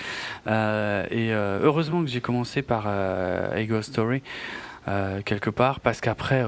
Euh, 0.47 1.05
et 1.11 1.33
euh, 1.33 1.59
heureusement 1.63 2.01
que 2.03 2.09
j'ai 2.09 2.21
commencé 2.21 2.61
par 2.61 2.85
euh, 2.87 3.51
A 3.53 3.63
Ghost 3.65 3.91
Story. 3.91 4.21
Euh, 4.89 5.21
quelque 5.23 5.49
part 5.49 5.79
parce 5.79 6.01
qu'après 6.01 6.45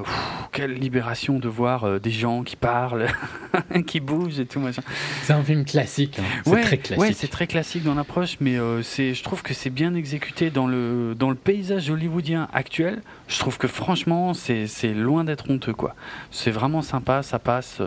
quelle 0.52 0.74
libération 0.74 1.40
de 1.40 1.48
voir 1.48 1.84
euh, 1.86 2.00
des 2.00 2.12
gens 2.12 2.44
qui 2.44 2.56
parlent 2.56 3.08
qui 3.88 4.00
bougent 4.00 4.40
et 4.40 4.46
tout 4.46 4.60
machin 4.60 4.82
C'est 5.24 5.34
un 5.34 5.44
film 5.44 5.64
classique. 5.64 6.20
hein. 6.20 6.24
C'est 6.44 6.50
ouais, 6.52 6.62
très 6.64 6.78
classique. 6.78 7.00
ouais, 7.02 7.14
c'est 7.14 7.28
très 7.30 7.48
classique 7.48 7.84
dans 7.84 7.94
l'approche, 7.94 8.38
mais 8.42 8.58
euh, 8.58 8.82
c'est, 8.84 9.14
je 9.14 9.24
trouve 9.24 9.44
que 9.44 9.54
c'est 9.54 9.70
bien 9.70 9.94
exécuté 9.94 10.50
dans 10.50 10.68
le, 10.68 11.16
dans 11.18 11.30
le 11.30 11.36
paysage 11.36 11.90
hollywoodien 11.90 12.48
actuel. 12.54 13.02
Je 13.28 13.40
trouve 13.40 13.58
que 13.58 13.68
franchement, 13.68 14.34
c'est, 14.34 14.68
c'est 14.68 14.94
loin 14.94 15.24
d'être 15.24 15.50
honteux, 15.50 15.74
quoi. 15.74 15.96
C'est 16.32 16.52
vraiment 16.52 16.82
sympa, 16.82 17.24
ça 17.24 17.40
passe, 17.40 17.80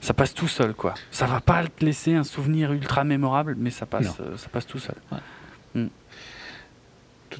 ça 0.00 0.14
passe 0.14 0.34
tout 0.34 0.48
seul, 0.48 0.74
quoi. 0.74 0.94
Ça 1.10 1.26
va 1.26 1.40
pas 1.40 1.64
te 1.64 1.84
laisser 1.84 2.14
un 2.14 2.24
souvenir 2.24 2.72
ultra 2.72 3.04
mémorable, 3.04 3.56
mais 3.58 3.70
ça 3.70 3.86
passe, 3.86 4.16
euh, 4.20 4.36
ça 4.36 4.48
passe 4.48 4.66
tout 4.66 4.78
seul. 4.78 4.94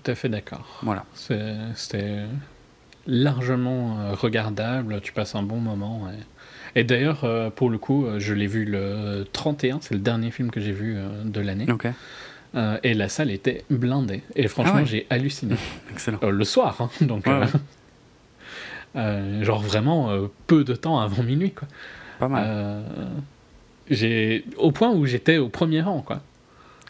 Tout 0.03 0.11
à 0.11 0.15
fait 0.15 0.29
d'accord. 0.29 0.81
Voilà. 0.83 1.05
C'était 1.15 2.23
largement 3.07 4.01
euh, 4.01 4.15
regardable, 4.15 5.01
tu 5.03 5.13
passes 5.13 5.35
un 5.35 5.43
bon 5.43 5.59
moment. 5.59 6.09
Et, 6.75 6.81
et 6.81 6.85
d'ailleurs, 6.85 7.25
euh, 7.25 7.51
pour 7.51 7.71
le 7.71 7.79
coup, 7.79 8.07
euh, 8.07 8.19
je 8.19 8.35
l'ai 8.35 8.47
vu 8.47 8.65
le 8.65 9.25
31, 9.33 9.79
c'est 9.83 9.95
le 9.95 10.01
dernier 10.01 10.31
film 10.31 10.51
que 10.51 10.61
j'ai 10.61 10.73
vu 10.73 10.97
de 11.25 11.41
l'année. 11.41 11.71
Ok, 11.71 11.87
Euh, 12.57 12.79
et 12.85 12.95
la 12.95 13.09
salle 13.09 13.31
était 13.33 13.65
blindée. 13.69 14.23
Et 14.37 14.47
franchement, 14.47 14.75
Ah 14.77 14.81
ouais. 14.81 14.87
j'ai 14.87 15.07
halluciné. 15.11 15.57
excellent. 15.93 16.19
Euh, 16.23 16.31
le 16.31 16.45
soir, 16.45 16.77
hein, 16.81 16.89
donc. 17.01 17.27
Ouais, 17.27 17.41
euh, 18.97 19.39
ouais. 19.41 19.45
genre 19.45 19.61
vraiment 19.61 20.11
peu 20.47 20.63
de 20.65 20.75
temps 20.75 20.99
avant 21.01 21.23
minuit, 21.25 21.51
quoi. 21.53 21.67
Pas 22.21 22.29
mal. 22.29 22.83
J'ai 23.91 24.45
au 24.57 24.71
point 24.73 24.91
où 24.93 25.05
j'étais 25.05 25.37
au 25.39 25.49
premier 25.49 25.83
rang, 25.83 26.01
quoi. 26.01 26.21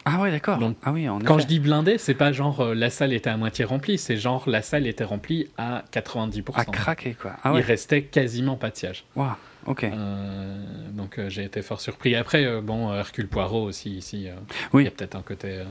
Ah 0.06 0.20
ouais, 0.20 0.30
d'accord. 0.30 0.58
donc, 0.58 0.76
ah 0.82 0.92
oui, 0.92 1.06
Quand 1.24 1.38
je 1.38 1.46
dis 1.46 1.60
blindé, 1.60 1.96
c'est 1.98 2.14
pas 2.14 2.30
genre 2.32 2.60
euh, 2.60 2.74
la 2.74 2.90
salle 2.90 3.12
était 3.12 3.30
à 3.30 3.36
moitié 3.36 3.64
remplie, 3.64 3.96
c'est 3.98 4.16
genre 4.16 4.48
la 4.48 4.60
salle 4.62 4.86
était 4.86 5.04
remplie 5.04 5.48
à 5.56 5.82
90%. 5.92 6.42
à 6.54 6.64
craquer, 6.66 7.14
quoi. 7.14 7.32
Ah 7.42 7.50
Il 7.52 7.56
ouais. 7.56 7.60
restait 7.62 8.02
quasiment 8.02 8.56
pas 8.56 8.70
de 8.70 8.76
siège. 8.76 9.04
Waouh, 9.16 9.32
ok. 9.66 9.84
Euh, 9.84 10.90
donc 10.92 11.18
euh, 11.18 11.28
j'ai 11.30 11.44
été 11.44 11.62
fort 11.62 11.80
surpris. 11.80 12.14
Après, 12.16 12.60
bon, 12.60 12.92
Hercule 12.94 13.28
Poirot 13.28 13.64
aussi, 13.64 13.90
ici, 13.96 14.28
euh, 14.28 14.34
il 14.50 14.76
Oui. 14.76 14.84
y 14.84 14.88
a 14.88 14.90
peut-être 14.90 15.16
un 15.16 15.22
côté 15.22 15.62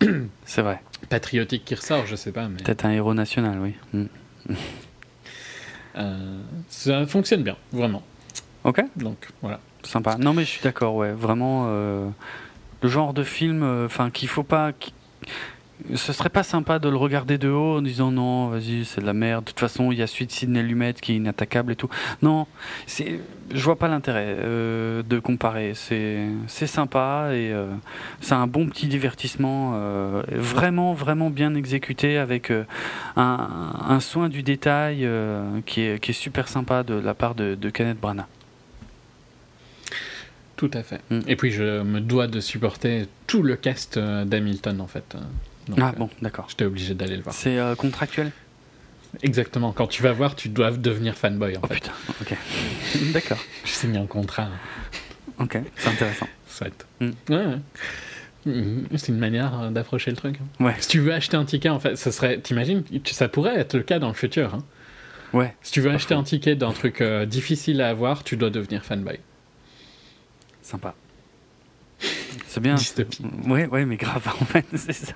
C'est 0.44 0.62
vrai. 0.62 0.80
patriotique 1.08 1.64
qui 1.64 1.74
ressort, 1.74 2.06
je 2.06 2.14
sais 2.16 2.32
pas, 2.32 2.48
mais 2.48 2.62
Peut-être 2.62 2.84
un 2.84 2.90
héros 2.92 3.14
national, 3.14 3.58
oui. 3.60 3.74
Mm. 3.92 4.06
ça 6.68 7.06
fonctionne 7.06 7.42
bien, 7.42 7.56
vraiment. 7.72 8.02
Ok. 8.64 8.82
Donc 8.96 9.28
voilà. 9.42 9.60
Sympa. 9.82 10.16
Non, 10.18 10.32
mais 10.34 10.42
je 10.44 10.48
suis 10.50 10.62
d'accord, 10.62 10.94
ouais. 10.96 11.12
Vraiment, 11.12 11.66
le 12.82 12.88
genre 12.88 13.14
de 13.14 13.22
film, 13.22 13.62
euh, 13.62 13.86
enfin, 13.86 14.10
qu'il 14.10 14.28
faut 14.28 14.42
pas. 14.42 14.72
Ce 15.94 16.12
serait 16.14 16.30
pas 16.30 16.42
sympa 16.42 16.78
de 16.78 16.88
le 16.88 16.96
regarder 16.96 17.36
de 17.36 17.50
haut 17.50 17.76
en 17.76 17.82
disant 17.82 18.10
non, 18.10 18.48
vas-y, 18.48 18.86
c'est 18.86 19.02
de 19.02 19.06
la 19.06 19.12
merde. 19.12 19.44
De 19.44 19.50
toute 19.50 19.60
façon, 19.60 19.92
il 19.92 19.98
y 19.98 20.02
a 20.02 20.06
de 20.06 20.10
Sidney 20.30 20.62
Lumet 20.62 20.94
qui 20.94 21.12
est 21.12 21.16
inattaquable 21.16 21.72
et 21.72 21.76
tout. 21.76 21.90
Non, 22.22 22.46
c'est, 22.86 23.20
je 23.52 23.62
vois 23.62 23.76
pas 23.76 23.86
l'intérêt 23.86 24.36
euh, 24.38 25.02
de 25.02 25.18
comparer. 25.18 25.74
C'est, 25.74 26.28
sympa 26.48 27.28
et 27.32 27.52
euh, 27.52 27.66
c'est 28.22 28.34
un 28.34 28.46
bon 28.46 28.66
petit 28.68 28.86
divertissement, 28.86 29.78
vraiment, 30.30 30.94
vraiment 30.94 31.28
bien 31.28 31.54
exécuté 31.54 32.16
avec 32.16 32.50
un, 33.16 34.00
soin 34.00 34.30
du 34.30 34.42
détail 34.42 35.06
qui, 35.66 35.82
est, 35.82 36.12
super 36.12 36.48
sympa 36.48 36.84
de 36.84 36.94
la 36.94 37.12
part 37.12 37.34
de 37.34 37.70
Kenneth 37.70 38.00
Branagh. 38.00 38.26
Tout 40.56 40.70
à 40.72 40.82
fait. 40.82 41.00
Mm. 41.10 41.20
Et 41.28 41.36
puis 41.36 41.50
je 41.52 41.82
me 41.82 42.00
dois 42.00 42.26
de 42.26 42.40
supporter 42.40 43.06
tout 43.26 43.42
le 43.42 43.56
cast 43.56 43.96
euh, 43.96 44.24
d'Hamilton 44.24 44.80
en 44.80 44.86
fait. 44.86 45.14
Euh, 45.14 45.18
donc, 45.68 45.78
Ah 45.82 45.88
euh, 45.94 45.98
bon, 45.98 46.10
d'accord. 46.22 46.46
J'étais 46.48 46.64
obligé 46.64 46.94
d'aller 46.94 47.16
le 47.16 47.22
voir. 47.22 47.34
C'est 47.34 47.58
euh, 47.58 47.74
contractuel? 47.74 48.30
Exactement. 49.22 49.72
Quand 49.72 49.86
tu 49.86 50.02
vas 50.02 50.12
voir, 50.12 50.34
tu 50.36 50.48
dois 50.48 50.70
devenir 50.70 51.14
fanboy 51.16 51.56
en 51.56 51.60
Oh 51.62 51.66
fait. 51.66 51.74
putain, 51.74 51.92
ok. 52.20 52.36
D'accord, 53.12 53.38
Je 53.64 53.70
signe 53.70 53.96
un 53.96 54.06
contrat. 54.06 54.48
ok, 55.38 55.58
c'est 55.76 55.88
intéressant. 55.88 56.28
Soit. 56.48 56.86
Mm. 57.00 57.10
Ouais, 57.30 57.36
ouais. 57.46 57.58
C'est 58.96 59.08
une 59.08 59.18
manière 59.18 59.70
d'approcher 59.72 60.10
le 60.12 60.16
truc. 60.16 60.38
Ouais, 60.60 60.74
Si 60.78 60.88
tu 60.88 61.00
veux 61.00 61.12
acheter 61.12 61.36
un 61.36 61.44
ticket, 61.44 61.68
en 61.68 61.80
fait, 61.80 61.96
ça 61.96 62.12
serait. 62.12 62.38
T'imagines, 62.38 62.84
ça 63.06 63.28
pourrait 63.28 63.56
être 63.58 63.74
le 63.76 63.82
cas 63.82 63.98
dans 63.98 64.08
le 64.08 64.14
futur. 64.14 64.54
hein. 64.54 64.64
ouais, 65.32 65.52
Si 65.62 65.72
tu 65.72 65.80
veux 65.80 65.90
acheter 65.90 66.14
un 66.14 66.22
ticket 66.22 66.54
d'un 66.54 66.70
truc 66.72 67.00
euh, 67.00 67.26
difficile 67.26 67.80
à 67.80 67.88
avoir, 67.88 68.22
tu 68.22 68.36
dois 68.36 68.50
devenir 68.50 68.84
fanboy. 68.84 69.18
Sympa. 70.66 70.94
C'est 72.46 72.60
bien. 72.60 72.74
Dystopie. 72.74 73.22
Ouais, 73.46 73.66
ouais, 73.66 73.84
mais 73.86 73.96
grave, 73.96 74.26
en 74.40 74.44
fait, 74.44 74.66
c'est 74.74 74.92
ça. 74.92 75.14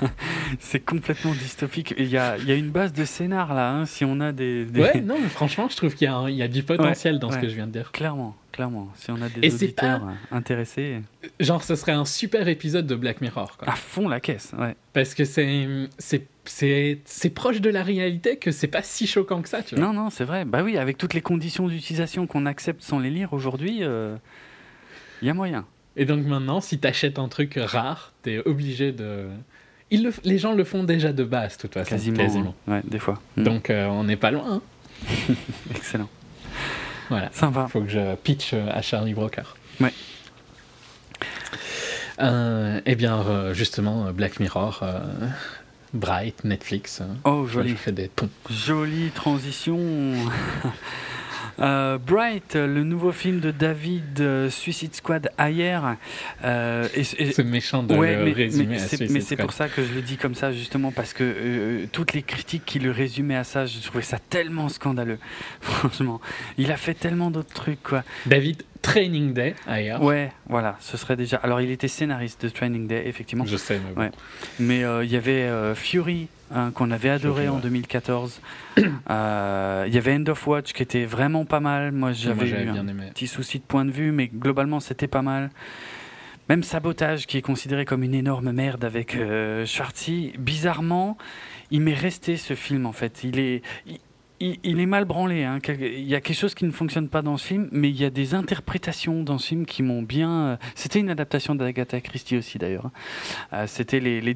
c'est 0.58 0.80
complètement 0.80 1.32
dystopique. 1.32 1.94
Il 1.98 2.08
y 2.08 2.16
a, 2.16 2.36
y 2.38 2.50
a 2.50 2.54
une 2.54 2.70
base 2.70 2.92
de 2.92 3.04
scénar 3.04 3.54
là, 3.54 3.70
hein, 3.72 3.86
si 3.86 4.04
on 4.04 4.20
a 4.20 4.32
des. 4.32 4.64
des- 4.64 4.80
Ouais, 4.80 5.00
non, 5.00 5.16
mais 5.20 5.28
franchement, 5.28 5.68
je 5.70 5.76
trouve 5.76 5.94
qu'il 5.94 6.08
y, 6.08 6.32
y 6.34 6.42
a 6.42 6.48
du 6.48 6.62
potentiel 6.62 7.18
dans 7.18 7.30
ce 7.30 7.38
que 7.38 7.48
je 7.48 7.54
viens 7.54 7.66
de 7.66 7.72
dire. 7.72 7.92
Clairement, 7.92 8.34
clairement. 8.52 8.88
Si 8.96 9.10
on 9.10 9.20
a 9.20 9.28
des 9.28 9.46
Et 9.46 9.52
auditeurs 9.52 10.08
euh, 10.08 10.36
intéressés, 10.36 11.00
Genre, 11.40 11.62
ce 11.62 11.76
serait 11.76 11.92
un 11.92 12.04
super 12.04 12.48
épisode 12.48 12.86
de 12.86 12.94
Black 12.94 13.20
Mirror. 13.20 13.56
Quoi. 13.58 13.68
à 13.68 13.76
fond 13.76 14.08
la 14.08 14.20
caisse, 14.20 14.52
ouais. 14.58 14.74
Parce 14.94 15.14
que 15.14 15.24
c'est, 15.24 15.88
proche 17.34 17.60
de 17.60 17.70
la 17.70 17.82
réalité 17.82 18.36
que 18.36 18.50
c'est 18.50 18.66
pas 18.66 18.82
si 18.82 19.06
choquant 19.06 19.42
que 19.42 19.48
ça, 19.48 19.62
tu 19.62 19.74
vois. 19.74 19.84
Non, 19.84 19.92
non, 19.92 20.10
c'est 20.10 20.24
vrai. 20.24 20.44
Bah 20.44 20.62
oui, 20.62 20.76
avec 20.78 20.96
toutes 20.98 21.14
les 21.14 21.20
conditions 21.22 21.68
d'utilisation 21.68 22.26
qu'on 22.26 22.46
accepte 22.46 22.82
sans 22.82 22.98
les 22.98 23.10
lire 23.10 23.32
aujourd'hui, 23.32 23.80
il 25.22 25.28
y 25.28 25.30
a 25.30 25.34
moyen. 25.34 25.64
Et 25.96 26.04
donc 26.04 26.24
maintenant, 26.26 26.60
si 26.60 26.78
t'achètes 26.78 27.18
un 27.18 27.28
truc 27.28 27.58
rare, 27.60 28.12
t'es 28.22 28.38
obligé 28.44 28.92
de. 28.92 29.26
Ils 29.90 30.04
le... 30.04 30.12
Les 30.24 30.38
gens 30.38 30.52
le 30.52 30.64
font 30.64 30.84
déjà 30.84 31.12
de 31.12 31.24
base, 31.24 31.56
de 31.56 31.62
toute 31.62 31.74
façon. 31.74 31.90
Quasiment. 31.90 32.54
Ouais, 32.66 32.82
des 32.84 32.98
fois. 32.98 33.20
Mm. 33.36 33.42
Donc 33.42 33.70
euh, 33.70 33.86
on 33.86 34.04
n'est 34.04 34.16
pas 34.16 34.30
loin. 34.30 34.60
hein. 35.28 35.34
Excellent. 35.74 36.08
Voilà. 37.08 37.30
Sympa. 37.32 37.66
Faut 37.68 37.80
que 37.80 37.88
je 37.88 38.14
pitch 38.16 38.50
euh, 38.52 38.68
à 38.70 38.82
Charlie 38.82 39.14
Broker. 39.14 39.56
Ouais. 39.80 39.92
Euh, 42.20 42.80
eh 42.84 42.94
bien, 42.96 43.20
euh, 43.20 43.54
justement, 43.54 44.10
Black 44.12 44.40
Mirror, 44.40 44.80
euh, 44.82 45.00
Bright, 45.94 46.44
Netflix. 46.44 47.00
Oh, 47.24 47.46
joli. 47.46 47.70
Je 47.70 47.74
fais 47.76 47.92
des 47.92 48.08
ponts. 48.08 48.28
Jolie 48.50 49.10
transition. 49.10 49.78
Euh, 51.60 51.98
Bright, 51.98 52.54
le 52.54 52.84
nouveau 52.84 53.10
film 53.12 53.40
de 53.40 53.50
David 53.50 54.20
euh, 54.20 54.48
Suicide 54.50 54.94
Squad 54.94 55.30
hier. 55.38 55.96
euh, 56.44 56.86
C'est 57.02 57.44
méchant 57.44 57.82
de 57.82 57.94
ouais, 57.96 58.16
le 58.16 58.24
mais, 58.26 58.32
résumer 58.32 58.66
mais 58.66 58.76
à 58.76 58.78
c'est, 58.78 58.96
Suicide 58.96 59.12
mais 59.14 59.20
c'est 59.20 59.36
pour 59.36 59.52
ça 59.52 59.68
que 59.68 59.82
je 59.82 59.92
le 59.92 60.02
dis 60.02 60.16
comme 60.16 60.34
ça, 60.34 60.52
justement, 60.52 60.92
parce 60.92 61.12
que 61.12 61.24
euh, 61.24 61.86
toutes 61.92 62.12
les 62.12 62.22
critiques 62.22 62.64
qui 62.64 62.78
le 62.78 62.90
résumaient 62.90 63.36
à 63.36 63.44
ça, 63.44 63.66
je 63.66 63.78
trouvais 63.80 64.02
ça 64.04 64.18
tellement 64.18 64.68
scandaleux. 64.68 65.18
Franchement, 65.60 66.20
il 66.58 66.70
a 66.70 66.76
fait 66.76 66.94
tellement 66.94 67.30
d'autres 67.30 67.54
trucs, 67.54 67.82
quoi. 67.82 68.04
David, 68.26 68.62
Training 68.82 69.32
Day, 69.32 69.54
ailleurs. 69.66 70.02
Ouais, 70.02 70.32
voilà, 70.48 70.76
ce 70.80 70.96
serait 70.96 71.16
déjà. 71.16 71.36
Alors, 71.38 71.60
il 71.60 71.70
était 71.70 71.88
scénariste 71.88 72.44
de 72.44 72.48
Training 72.48 72.86
Day, 72.86 73.02
effectivement. 73.06 73.44
Je 73.44 73.56
sais, 73.56 73.80
mais 73.86 73.92
bon. 73.94 74.00
Ouais. 74.02 74.10
Mais 74.60 74.84
euh, 74.84 75.04
il 75.04 75.10
y 75.10 75.16
avait 75.16 75.42
euh, 75.42 75.74
Fury, 75.74 76.28
hein, 76.54 76.70
qu'on 76.72 76.90
avait 76.90 77.10
adoré 77.10 77.42
Fury, 77.44 77.48
en 77.52 77.56
ouais. 77.56 77.62
2014. 77.62 78.40
Euh, 79.10 79.84
Il 79.88 79.94
y 79.94 79.98
avait 79.98 80.14
End 80.14 80.24
of 80.28 80.46
Watch, 80.46 80.72
qui 80.72 80.82
était 80.82 81.04
vraiment 81.04 81.44
pas 81.44 81.60
mal. 81.60 81.92
Moi, 81.92 82.12
j'avais 82.12 82.48
eu 82.48 82.68
un 82.68 82.86
aimé. 82.86 83.04
petit 83.14 83.26
souci 83.26 83.58
de 83.58 83.64
point 83.64 83.84
de 83.84 83.90
vue, 83.90 84.12
mais 84.12 84.28
globalement, 84.28 84.80
c'était 84.80 85.08
pas 85.08 85.22
mal. 85.22 85.50
Même 86.48 86.62
Sabotage, 86.62 87.26
qui 87.26 87.36
est 87.38 87.42
considéré 87.42 87.84
comme 87.84 88.02
une 88.02 88.14
énorme 88.14 88.52
merde 88.52 88.84
avec 88.84 89.16
euh, 89.16 89.66
Schwarzy, 89.66 90.32
bizarrement, 90.38 91.18
il 91.70 91.80
m'est 91.82 91.92
resté 91.94 92.36
ce 92.36 92.54
film, 92.54 92.86
en 92.86 92.92
fait. 92.92 93.22
Il 93.24 93.38
est... 93.38 93.62
il- 93.86 93.98
il, 94.40 94.80
est 94.80 94.86
mal 94.86 95.04
branlé. 95.04 95.44
hein. 95.44 95.58
Il 95.68 96.00
y 96.08 96.14
a 96.14 96.20
quelque 96.20 96.36
chose 96.36 96.54
qui 96.54 96.64
ne 96.64 96.70
fonctionne 96.70 97.08
pas 97.08 97.22
dans 97.22 97.36
ce 97.36 97.46
film, 97.46 97.68
mais 97.72 97.88
il 97.90 97.96
y 98.00 98.04
a 98.04 98.10
des 98.10 98.34
interprétations 98.34 99.22
dans 99.22 99.38
ce 99.38 99.48
film 99.48 99.66
qui 99.66 99.82
m'ont 99.82 100.02
bien. 100.02 100.30
euh, 100.30 100.56
C'était 100.74 101.00
une 101.00 101.10
adaptation 101.10 101.54
d'Agatha 101.54 102.00
Christie 102.00 102.36
aussi 102.36 102.58
d'ailleurs. 102.58 102.86
hein. 102.86 102.92
Euh, 103.52 103.66
C'était 103.66 104.00
les, 104.00 104.20
les 104.20 104.34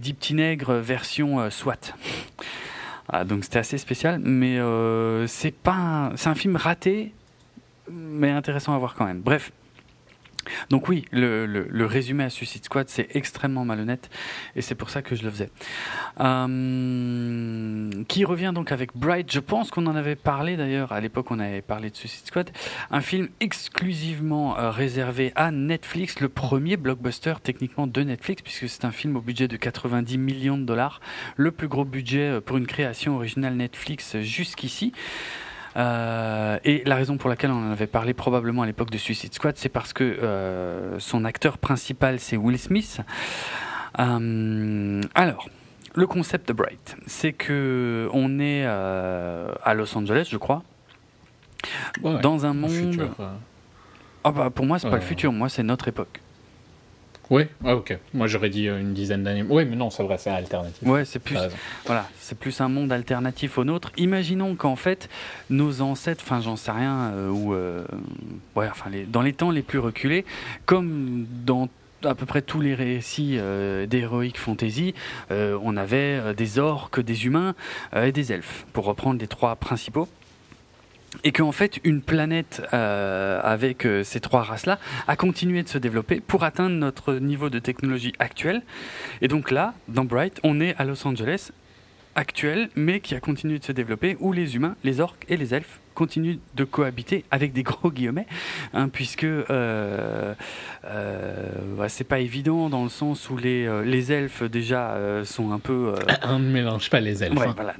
version 0.81 1.41
euh, 1.41 1.51
SWAT. 1.51 1.95
Ah, 3.09 3.25
donc 3.25 3.45
c'était 3.45 3.59
assez 3.59 3.79
spécial, 3.79 4.21
mais 4.25 4.59
c'est 5.27 5.55
pas. 5.55 6.13
C'est 6.17 6.29
un 6.29 6.35
film 6.35 6.57
raté, 6.57 7.13
mais 7.91 8.31
intéressant 8.31 8.75
à 8.75 8.79
voir 8.79 8.95
quand 8.95 9.05
même. 9.05 9.21
Bref. 9.21 9.53
Donc 10.71 10.89
oui, 10.89 11.05
le, 11.13 11.87
résumé 11.87 12.25
à 12.25 12.31
Suicide 12.31 12.65
Squad, 12.65 12.89
c'est 12.89 13.09
extrêmement 13.15 13.65
malhonnête, 13.65 14.11
et 14.57 14.63
c'est 14.63 14.75
pour 14.75 14.91
ça 14.91 15.03
que 15.03 15.15
je 15.15 15.23
le 15.23 15.31
faisais. 15.31 15.51
Euh, 16.21 17.91
qui 18.09 18.25
revient 18.25 18.53
donc 18.55 18.73
avec 18.73 18.97
Bright, 18.97 19.33
je 19.33 19.41
pense 19.41 19.71
qu'on 19.71 19.87
en 19.87 19.97
avait 19.97 20.17
parlé 20.17 20.57
d'ailleurs, 20.57 20.93
à 20.93 21.01
l'époque 21.01 21.31
on 21.31 21.39
avait 21.39 21.63
parlé 21.63 21.91
de 21.91 21.97
Suicide 21.97 22.27
Squad, 22.27 22.51
un 22.91 23.01
film 23.01 23.29
exclusivement 23.41 24.59
euh, 24.59 24.71
réservé 24.71 25.33
à 25.35 25.51
Netflix, 25.51 26.21
le 26.21 26.29
premier 26.29 26.77
blockbuster 26.77 27.35
techniquement 27.43 27.87
de 27.87 28.03
Netflix, 28.03 28.43
puisque 28.43 28.69
c'est 28.69 28.85
un 28.85 28.93
film 28.93 29.17
au 29.17 29.21
budget 29.21 29.49
de 29.49 29.57
90 29.57 30.19
millions 30.19 30.59
de 30.59 30.65
dollars, 30.65 31.01
le 31.37 31.51
plus 31.51 31.69
gros 31.69 31.85
budget 31.85 32.31
euh, 32.31 32.41
pour 32.41 32.57
une 32.57 32.67
création 32.67 33.17
originale 33.17 33.55
Netflix 33.55 34.19
jusqu'ici. 34.21 34.93
Euh, 35.77 36.59
et 36.65 36.83
la 36.85 36.97
raison 36.97 37.17
pour 37.17 37.31
laquelle 37.31 37.51
on 37.51 37.69
en 37.69 37.73
avait 37.73 37.87
parlé 37.87 38.13
probablement 38.15 38.63
à 38.63 38.67
l'époque 38.67 38.91
de 38.91 38.99
Suicide 38.99 39.33
Squad, 39.33 39.57
c'est 39.57 39.69
parce 39.71 39.93
que 39.93 40.05
euh, 40.05 40.99
son 40.99 41.25
acteur 41.25 41.59
principal, 41.59 42.21
c'est 42.21 42.37
Will 42.37 42.59
Smith. 42.59 43.01
Euh, 43.99 45.01
alors, 45.15 45.49
le 45.95 46.07
concept 46.07 46.49
de 46.49 46.53
Bright, 46.53 46.97
c'est 47.07 47.33
que 47.33 48.09
on 48.13 48.39
est 48.39 48.65
à 48.65 49.75
Los 49.75 49.97
Angeles, 49.97 50.29
je 50.31 50.37
crois, 50.37 50.63
Ouais, 52.03 52.19
dans 52.21 52.45
un 52.45 52.55
monde. 52.55 52.71
futur, 52.71 53.15
Ah 54.25 54.31
bah, 54.33 54.51
pour 54.51 54.67
moi, 54.67 54.79
c'est 54.79 54.91
pas 54.91 54.97
le 54.97 55.03
futur, 55.03 55.33
moi, 55.33 55.49
c'est 55.49 55.63
notre 55.63 55.89
époque. 55.89 56.21
Oui, 57.33 57.45
ah, 57.65 57.77
ok. 57.77 57.97
Moi 58.13 58.27
j'aurais 58.27 58.51
dit 58.51 58.69
euh, 58.69 58.79
une 58.79 58.93
dizaine 58.93 59.23
d'années. 59.25 59.43
Oui, 59.49 59.65
mais 59.65 59.75
non, 59.75 59.89
c'est 59.89 60.03
vrai, 60.03 60.19
c'est 60.19 60.29
alternatif. 60.29 60.87
Ouais, 60.87 61.07
c'est 61.07 61.19
plus, 61.19 61.35
T'as 61.35 61.41
raison. 61.45 61.57
voilà, 61.87 62.07
c'est 62.21 62.37
plus 62.39 62.61
un 62.61 62.69
monde 62.69 62.93
alternatif 62.93 63.57
au 63.57 63.65
nôtre. 63.65 63.91
Imaginons 63.97 64.55
qu'en 64.55 64.77
fait, 64.77 65.09
nos 65.49 65.81
ancêtres, 65.81 66.23
enfin, 66.27 66.43
j'en 66.43 66.57
sais 66.57 66.73
rien, 66.73 67.11
euh, 67.15 67.31
ou, 67.31 67.55
euh, 67.55 67.87
ouais, 68.55 68.69
enfin, 68.71 68.91
les- 68.91 69.07
dans 69.07 69.23
les 69.23 69.33
temps 69.33 69.51
les 69.51 69.63
plus 69.63 69.79
reculés, 69.79 70.27
comme 70.67 71.25
dans 71.47 71.71
à 72.05 72.15
peu 72.15 72.27
près 72.27 72.43
tous 72.43 72.61
les 72.61 72.75
récits 72.75 73.37
euh, 73.39 73.87
d'Heroic 73.87 74.33
Fantasy, 74.37 74.93
on 75.31 75.77
avait 75.77 76.35
des 76.35 76.59
orques, 76.59 77.01
des 77.01 77.25
humains 77.27 77.55
et 77.97 78.13
des 78.13 78.33
elfes, 78.33 78.67
pour 78.75 78.85
reprendre 78.85 79.21
les 79.21 79.29
trois 79.29 79.57
principaux. 79.57 80.07
Et 81.25 81.33
qu'en 81.33 81.53
fait, 81.53 81.79
une 81.85 82.01
planète 82.01 82.63
euh, 82.73 83.41
avec 83.43 83.85
euh, 83.85 84.03
ces 84.03 84.21
trois 84.21 84.43
races-là 84.43 84.79
a 85.07 85.17
continué 85.17 85.63
de 85.63 85.69
se 85.69 85.79
développer 85.79 86.21
pour 86.21 86.43
atteindre 86.43 86.75
notre 86.75 87.15
niveau 87.15 87.51
de 87.51 87.59
technologie 87.59 88.15
actuel. 88.19 88.63
Et 89.21 89.29
donc 89.29 89.51
là, 89.51 89.75
dans 89.89 90.05
Bright, 90.05 90.41
on 90.43 90.61
est 90.61 90.75
à 90.79 90.85
Los 90.85 91.07
Angeles 91.07 91.51
actuel, 92.15 92.71
mais 92.77 93.01
qui 93.01 93.15
a 93.15 93.21
continué 93.21 93.59
de 93.59 93.65
se 93.65 93.73
développer, 93.73 94.17
où 94.21 94.33
les 94.33 94.57
humains, 94.57 94.75
les 94.85 95.01
orques 95.01 95.25
et 95.29 95.37
les 95.37 95.55
elfes 95.55 95.82
continuent 95.95 96.37
de 96.55 96.65
cohabiter 96.65 97.25
avec 97.31 97.53
des 97.53 97.63
gros 97.65 97.91
guillemets, 97.91 98.27
hein, 98.75 98.89
puisque 98.89 99.25
euh, 99.25 100.35
euh, 100.85 101.89
c'est 101.89 102.05
pas 102.05 102.19
évident 102.21 102.69
dans 102.69 102.83
le 102.85 102.89
sens 102.89 103.29
où 103.31 103.37
les, 103.37 103.67
euh, 103.67 103.83
les 103.85 104.13
elfes 104.13 104.43
déjà 104.45 104.93
euh, 104.93 105.25
sont 105.25 105.53
un 105.53 105.59
peu... 105.59 105.95
euh, 105.97 106.13
On 106.25 106.39
ne 106.39 106.51
mélange 106.51 106.91
pas 106.91 107.01
les 107.01 107.23
elfes. 107.23 107.39
Ouais, 107.39 107.47
hein. 107.49 107.55
voilà, 107.57 107.75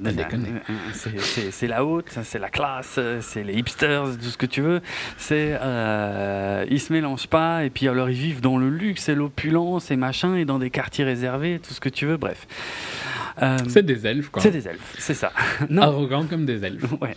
c'est- 0.93 1.67
la 1.67 1.85
haute, 1.85 2.07
c'est 2.23 2.39
la 2.39 2.49
classe, 2.49 2.99
c'est 3.21 3.43
les 3.43 3.53
hipsters, 3.53 4.17
tout 4.17 4.25
ce 4.29 4.37
que 4.37 4.45
tu 4.45 4.61
veux. 4.61 4.81
C'est 5.17 5.57
ils 6.69 6.79
se 6.79 6.91
mélangent 6.93 7.27
pas 7.27 7.63
et 7.65 7.69
puis 7.69 7.87
alors 7.87 8.09
ils 8.09 8.17
vivent 8.17 8.41
dans 8.41 8.57
le 8.57 8.69
luxe 8.69 9.09
et 9.09 9.15
l'opulence 9.15 9.91
et 9.91 9.95
machin 9.95 10.35
et 10.35 10.45
dans 10.45 10.59
des 10.59 10.69
quartiers 10.69 11.03
réservés, 11.05 11.59
tout 11.65 11.73
ce 11.73 11.79
que 11.79 11.89
tu 11.89 12.05
veux. 12.05 12.17
Bref, 12.17 12.45
C'est 13.67 13.83
des 13.85 14.05
elfes, 14.05 14.29
quoi. 14.29 14.41
c'est 14.41 14.51
des 14.51 14.67
elfes, 14.67 14.95
c'est 14.99 15.13
ça. 15.13 15.31
non, 15.69 15.81
Arrogants 15.83 16.25
comme 16.25 16.45
des 16.45 16.63
elfes. 16.63 16.83
ouais. 17.01 17.15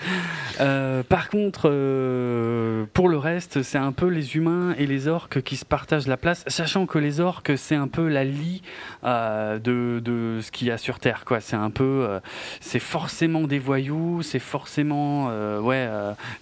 Euh, 0.60 1.04
par 1.04 1.28
contre, 1.28 1.70
euh, 1.70 2.84
pour 2.92 3.08
le 3.08 3.16
reste, 3.16 3.62
c'est 3.62 3.78
un 3.78 3.92
peu 3.92 4.08
les 4.08 4.34
humains 4.34 4.74
et 4.76 4.86
les 4.86 5.06
orques 5.06 5.40
qui 5.42 5.56
se 5.56 5.64
partagent 5.64 6.08
la 6.08 6.16
place, 6.16 6.42
sachant 6.48 6.86
que 6.86 6.98
les 6.98 7.20
orques, 7.20 7.56
c'est 7.56 7.76
un 7.76 7.86
peu 7.86 8.08
la 8.08 8.24
lie 8.24 8.62
euh, 9.04 9.60
de, 9.60 10.00
de 10.04 10.40
ce 10.42 10.50
qu'il 10.50 10.66
y 10.66 10.72
a 10.72 10.78
sur 10.78 10.98
Terre. 10.98 11.24
Quoi. 11.24 11.40
C'est 11.40 11.54
un 11.54 11.70
peu, 11.70 12.08
c'est 12.60 12.80
forcément 12.80 13.42
des 13.42 13.60
voyous, 13.60 14.22
c'est 14.22 14.40
forcément, 14.40 15.28
ouais, 15.60 15.88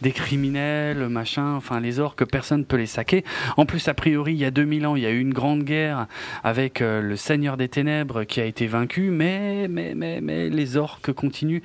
des 0.00 0.12
criminels, 0.12 1.08
machin. 1.08 1.54
Enfin, 1.54 1.80
les 1.80 2.00
orques, 2.00 2.24
personne 2.24 2.60
ne 2.60 2.64
peut 2.64 2.76
les 2.76 2.86
saquer. 2.86 3.22
En 3.58 3.66
plus, 3.66 3.86
a 3.88 3.92
priori, 3.94 4.32
il 4.32 4.38
y 4.38 4.46
a 4.46 4.50
2000 4.50 4.86
ans, 4.86 4.96
il 4.96 5.02
y 5.02 5.06
a 5.06 5.10
eu 5.10 5.20
une 5.20 5.34
grande 5.34 5.62
guerre 5.62 6.06
avec 6.42 6.80
le 6.80 7.16
Seigneur 7.16 7.58
des 7.58 7.68
Ténèbres 7.68 8.24
qui 8.24 8.40
a 8.40 8.46
été 8.46 8.66
vaincu, 8.66 9.10
mais, 9.10 9.68
mais, 9.68 9.94
mais, 9.94 10.20
mais 10.22 10.48
les 10.48 10.78
orques 10.78 11.12
continuent, 11.12 11.62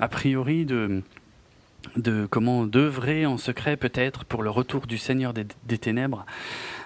a 0.00 0.08
priori, 0.08 0.66
de 0.66 1.02
de 1.96 2.26
comment 2.26 2.66
d'œuvrer 2.66 3.26
en 3.26 3.38
secret 3.38 3.76
peut-être 3.76 4.24
pour 4.24 4.42
le 4.42 4.50
retour 4.50 4.86
du 4.86 4.98
Seigneur 4.98 5.32
des, 5.32 5.46
des 5.66 5.78
Ténèbres 5.78 6.26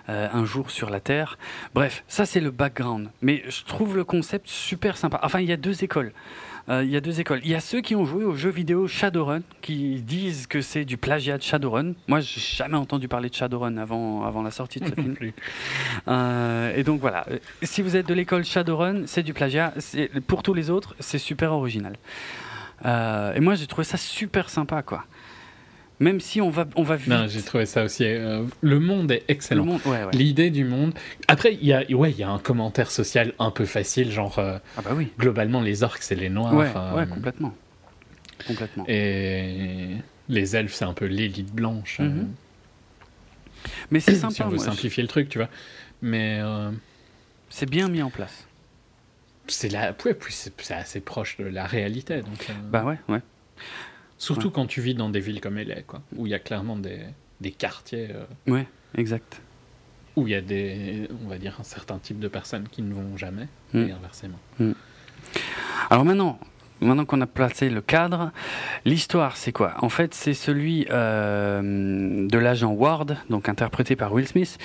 euh, 0.08 0.28
un 0.32 0.44
jour 0.44 0.70
sur 0.70 0.90
la 0.90 1.00
Terre. 1.00 1.38
Bref, 1.74 2.04
ça 2.08 2.26
c'est 2.26 2.40
le 2.40 2.50
background. 2.50 3.08
Mais 3.22 3.42
je 3.48 3.64
trouve 3.64 3.96
le 3.96 4.04
concept 4.04 4.48
super 4.48 4.96
sympa. 4.96 5.20
Enfin, 5.22 5.40
il 5.40 5.48
y 5.48 5.52
a 5.52 5.56
deux 5.56 5.84
écoles. 5.84 6.12
Euh, 6.68 6.84
Il 6.84 6.90
y 6.90 6.96
a 6.96 7.00
deux 7.00 7.18
écoles. 7.18 7.40
Il 7.44 7.50
y 7.50 7.54
a 7.54 7.60
ceux 7.60 7.80
qui 7.80 7.94
ont 7.96 8.04
joué 8.04 8.24
au 8.24 8.34
jeu 8.34 8.50
vidéo 8.50 8.86
Shadowrun, 8.86 9.40
qui 9.62 10.02
disent 10.02 10.46
que 10.46 10.60
c'est 10.60 10.84
du 10.84 10.98
plagiat 10.98 11.38
de 11.38 11.42
Shadowrun. 11.42 11.94
Moi, 12.08 12.20
j'ai 12.20 12.40
jamais 12.40 12.76
entendu 12.76 13.08
parler 13.08 13.30
de 13.30 13.34
Shadowrun 13.34 13.78
avant, 13.78 14.24
avant 14.24 14.42
la 14.42 14.50
sortie 14.50 14.78
de 14.80 14.86
ce 14.86 14.92
film. 14.94 15.16
Euh, 16.08 16.76
et 16.76 16.84
donc 16.84 17.00
voilà, 17.00 17.26
si 17.62 17.80
vous 17.80 17.96
êtes 17.96 18.06
de 18.06 18.12
l'école 18.12 18.44
Shadowrun, 18.44 19.06
c'est 19.06 19.22
du 19.22 19.32
plagiat. 19.32 19.72
Pour 20.26 20.42
tous 20.42 20.52
les 20.52 20.68
autres, 20.68 20.94
c'est 21.00 21.18
super 21.18 21.52
original. 21.52 21.96
Euh, 22.84 23.34
et 23.34 23.40
moi, 23.40 23.54
j'ai 23.54 23.66
trouvé 23.66 23.84
ça 23.84 23.96
super 23.96 24.48
sympa, 24.50 24.82
quoi. 24.82 25.04
Même 26.00 26.20
si 26.20 26.40
on 26.40 26.48
va, 26.48 26.64
on 26.76 26.84
va 26.84 26.94
vite. 26.94 27.08
Non, 27.08 27.26
j'ai 27.26 27.42
trouvé 27.42 27.66
ça 27.66 27.82
aussi. 27.82 28.04
euh, 28.04 28.44
le 28.60 28.78
monde 28.78 29.10
est 29.10 29.24
le 29.28 29.32
excellent. 29.32 29.64
monde, 29.64 29.80
ouais, 29.84 30.04
ouais. 30.04 30.10
L'idée 30.12 30.50
du 30.50 30.64
monde. 30.64 30.94
Après, 31.26 31.54
il 31.54 31.64
y 31.66 31.72
a, 31.72 31.82
ouais, 31.90 32.12
il 32.12 32.16
y 32.18 32.22
a 32.22 32.30
un 32.30 32.38
commentaire 32.38 32.90
social 32.92 33.32
un 33.40 33.50
peu 33.50 33.64
facile, 33.64 34.12
genre 34.12 34.38
euh, 34.38 34.58
Ah 34.76 34.82
bah 34.82 34.90
oui. 34.94 35.08
globalement 35.18 35.60
les 35.60 35.82
orques 35.82 36.02
c'est 36.02 36.14
les 36.14 36.28
noirs. 36.28 36.54
Ouais, 36.54 36.70
ouais, 36.96 37.06
complètement, 37.08 37.52
complètement. 38.46 38.84
et 38.86 39.96
les 40.28 40.54
elfes 40.54 40.72
c'est 40.74 40.84
un 40.84 40.92
peu 40.94 41.06
l'élite 41.06 41.52
blanche. 41.52 41.98
Mhm. 41.98 42.28
Mais 43.90 43.98
c'est 43.98 44.14
sympa, 44.14 44.34
si 44.34 44.42
on 44.42 44.48
veut 44.50 44.58
simplifier 44.58 45.02
le 45.02 45.08
truc, 45.08 45.28
tu 45.28 45.38
vois. 45.38 45.48
Mais 46.00 46.40
c'est 47.48 47.68
bien 47.68 47.88
mis 47.88 48.02
en 48.02 48.10
place. 48.10 48.46
C'est 49.48 49.68
la, 49.70 49.94
ouais, 50.04 50.14
puis 50.14 50.32
c'est 50.32 50.70
assez 50.72 51.00
proche 51.00 51.36
de 51.38 51.44
la 51.44 51.64
réalité. 51.66 52.20
Donc, 52.22 52.46
euh, 52.50 52.52
Bah 52.70 52.84
ouais, 52.84 52.98
ouais. 53.08 53.20
surtout 54.18 54.48
ouais. 54.48 54.52
quand 54.54 54.66
tu 54.66 54.80
vis 54.80 54.94
dans 54.94 55.10
des 55.10 55.20
villes 55.20 55.40
comme 55.40 55.58
LA, 55.58 55.82
quoi, 55.82 56.02
où 56.16 56.26
il 56.26 56.30
y 56.30 56.34
a 56.34 56.38
clairement 56.38 56.76
des, 56.76 57.00
des 57.40 57.50
quartiers 57.50 58.08
euh, 58.14 58.24
Ouais, 58.52 58.66
exact. 58.96 59.40
où 60.16 60.26
il 60.26 60.32
y 60.32 60.34
a 60.36 60.40
des, 60.40 61.08
on 61.24 61.28
va 61.28 61.38
dire, 61.38 61.56
un 61.60 61.64
certain 61.64 61.98
type 61.98 62.18
de 62.18 62.28
personnes 62.28 62.68
qui 62.70 62.82
ne 62.82 62.92
vont 62.94 63.16
jamais, 63.16 63.48
Mm. 63.74 63.78
et 63.82 63.92
inversement. 63.92 64.38
Alors 65.90 66.04
maintenant, 66.04 66.38
maintenant 66.80 67.04
qu'on 67.04 67.20
a 67.20 67.26
placé 67.26 67.68
le 67.70 67.80
cadre, 67.80 68.30
l'histoire 68.84 69.36
c'est 69.36 69.52
quoi? 69.52 69.74
En 69.82 69.88
fait, 69.88 70.14
c'est 70.14 70.34
celui 70.34 70.86
euh, 70.90 72.26
de 72.28 72.38
l'agent 72.38 72.72
Ward, 72.72 73.16
donc 73.30 73.48
interprété 73.48 73.96
par 73.96 74.12
Will 74.12 74.26
Smith, 74.26 74.58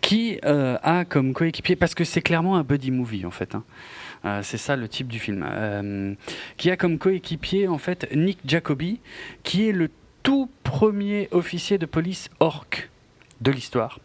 qui 0.00 0.38
euh, 0.44 0.76
a 0.82 1.04
comme 1.04 1.32
coéquipier, 1.34 1.76
parce 1.76 1.94
que 1.94 2.04
c'est 2.04 2.22
clairement 2.22 2.56
un 2.56 2.62
buddy 2.64 2.90
movie 2.90 3.24
en 3.26 3.30
fait. 3.30 3.54
hein. 3.54 3.64
Euh, 4.24 4.40
c'est 4.42 4.58
ça 4.58 4.76
le 4.76 4.88
type 4.88 5.08
du 5.08 5.18
film. 5.18 5.44
Euh, 5.48 6.14
qui 6.56 6.70
a 6.70 6.76
comme 6.76 6.98
coéquipier 6.98 7.68
en 7.68 7.78
fait 7.78 8.08
Nick 8.14 8.38
Jacoby, 8.44 9.00
qui 9.42 9.68
est 9.68 9.72
le 9.72 9.90
tout 10.22 10.50
premier 10.64 11.28
officier 11.30 11.78
de 11.78 11.86
police 11.86 12.28
orc 12.40 12.88
de 13.40 13.50
l'histoire, 13.50 14.00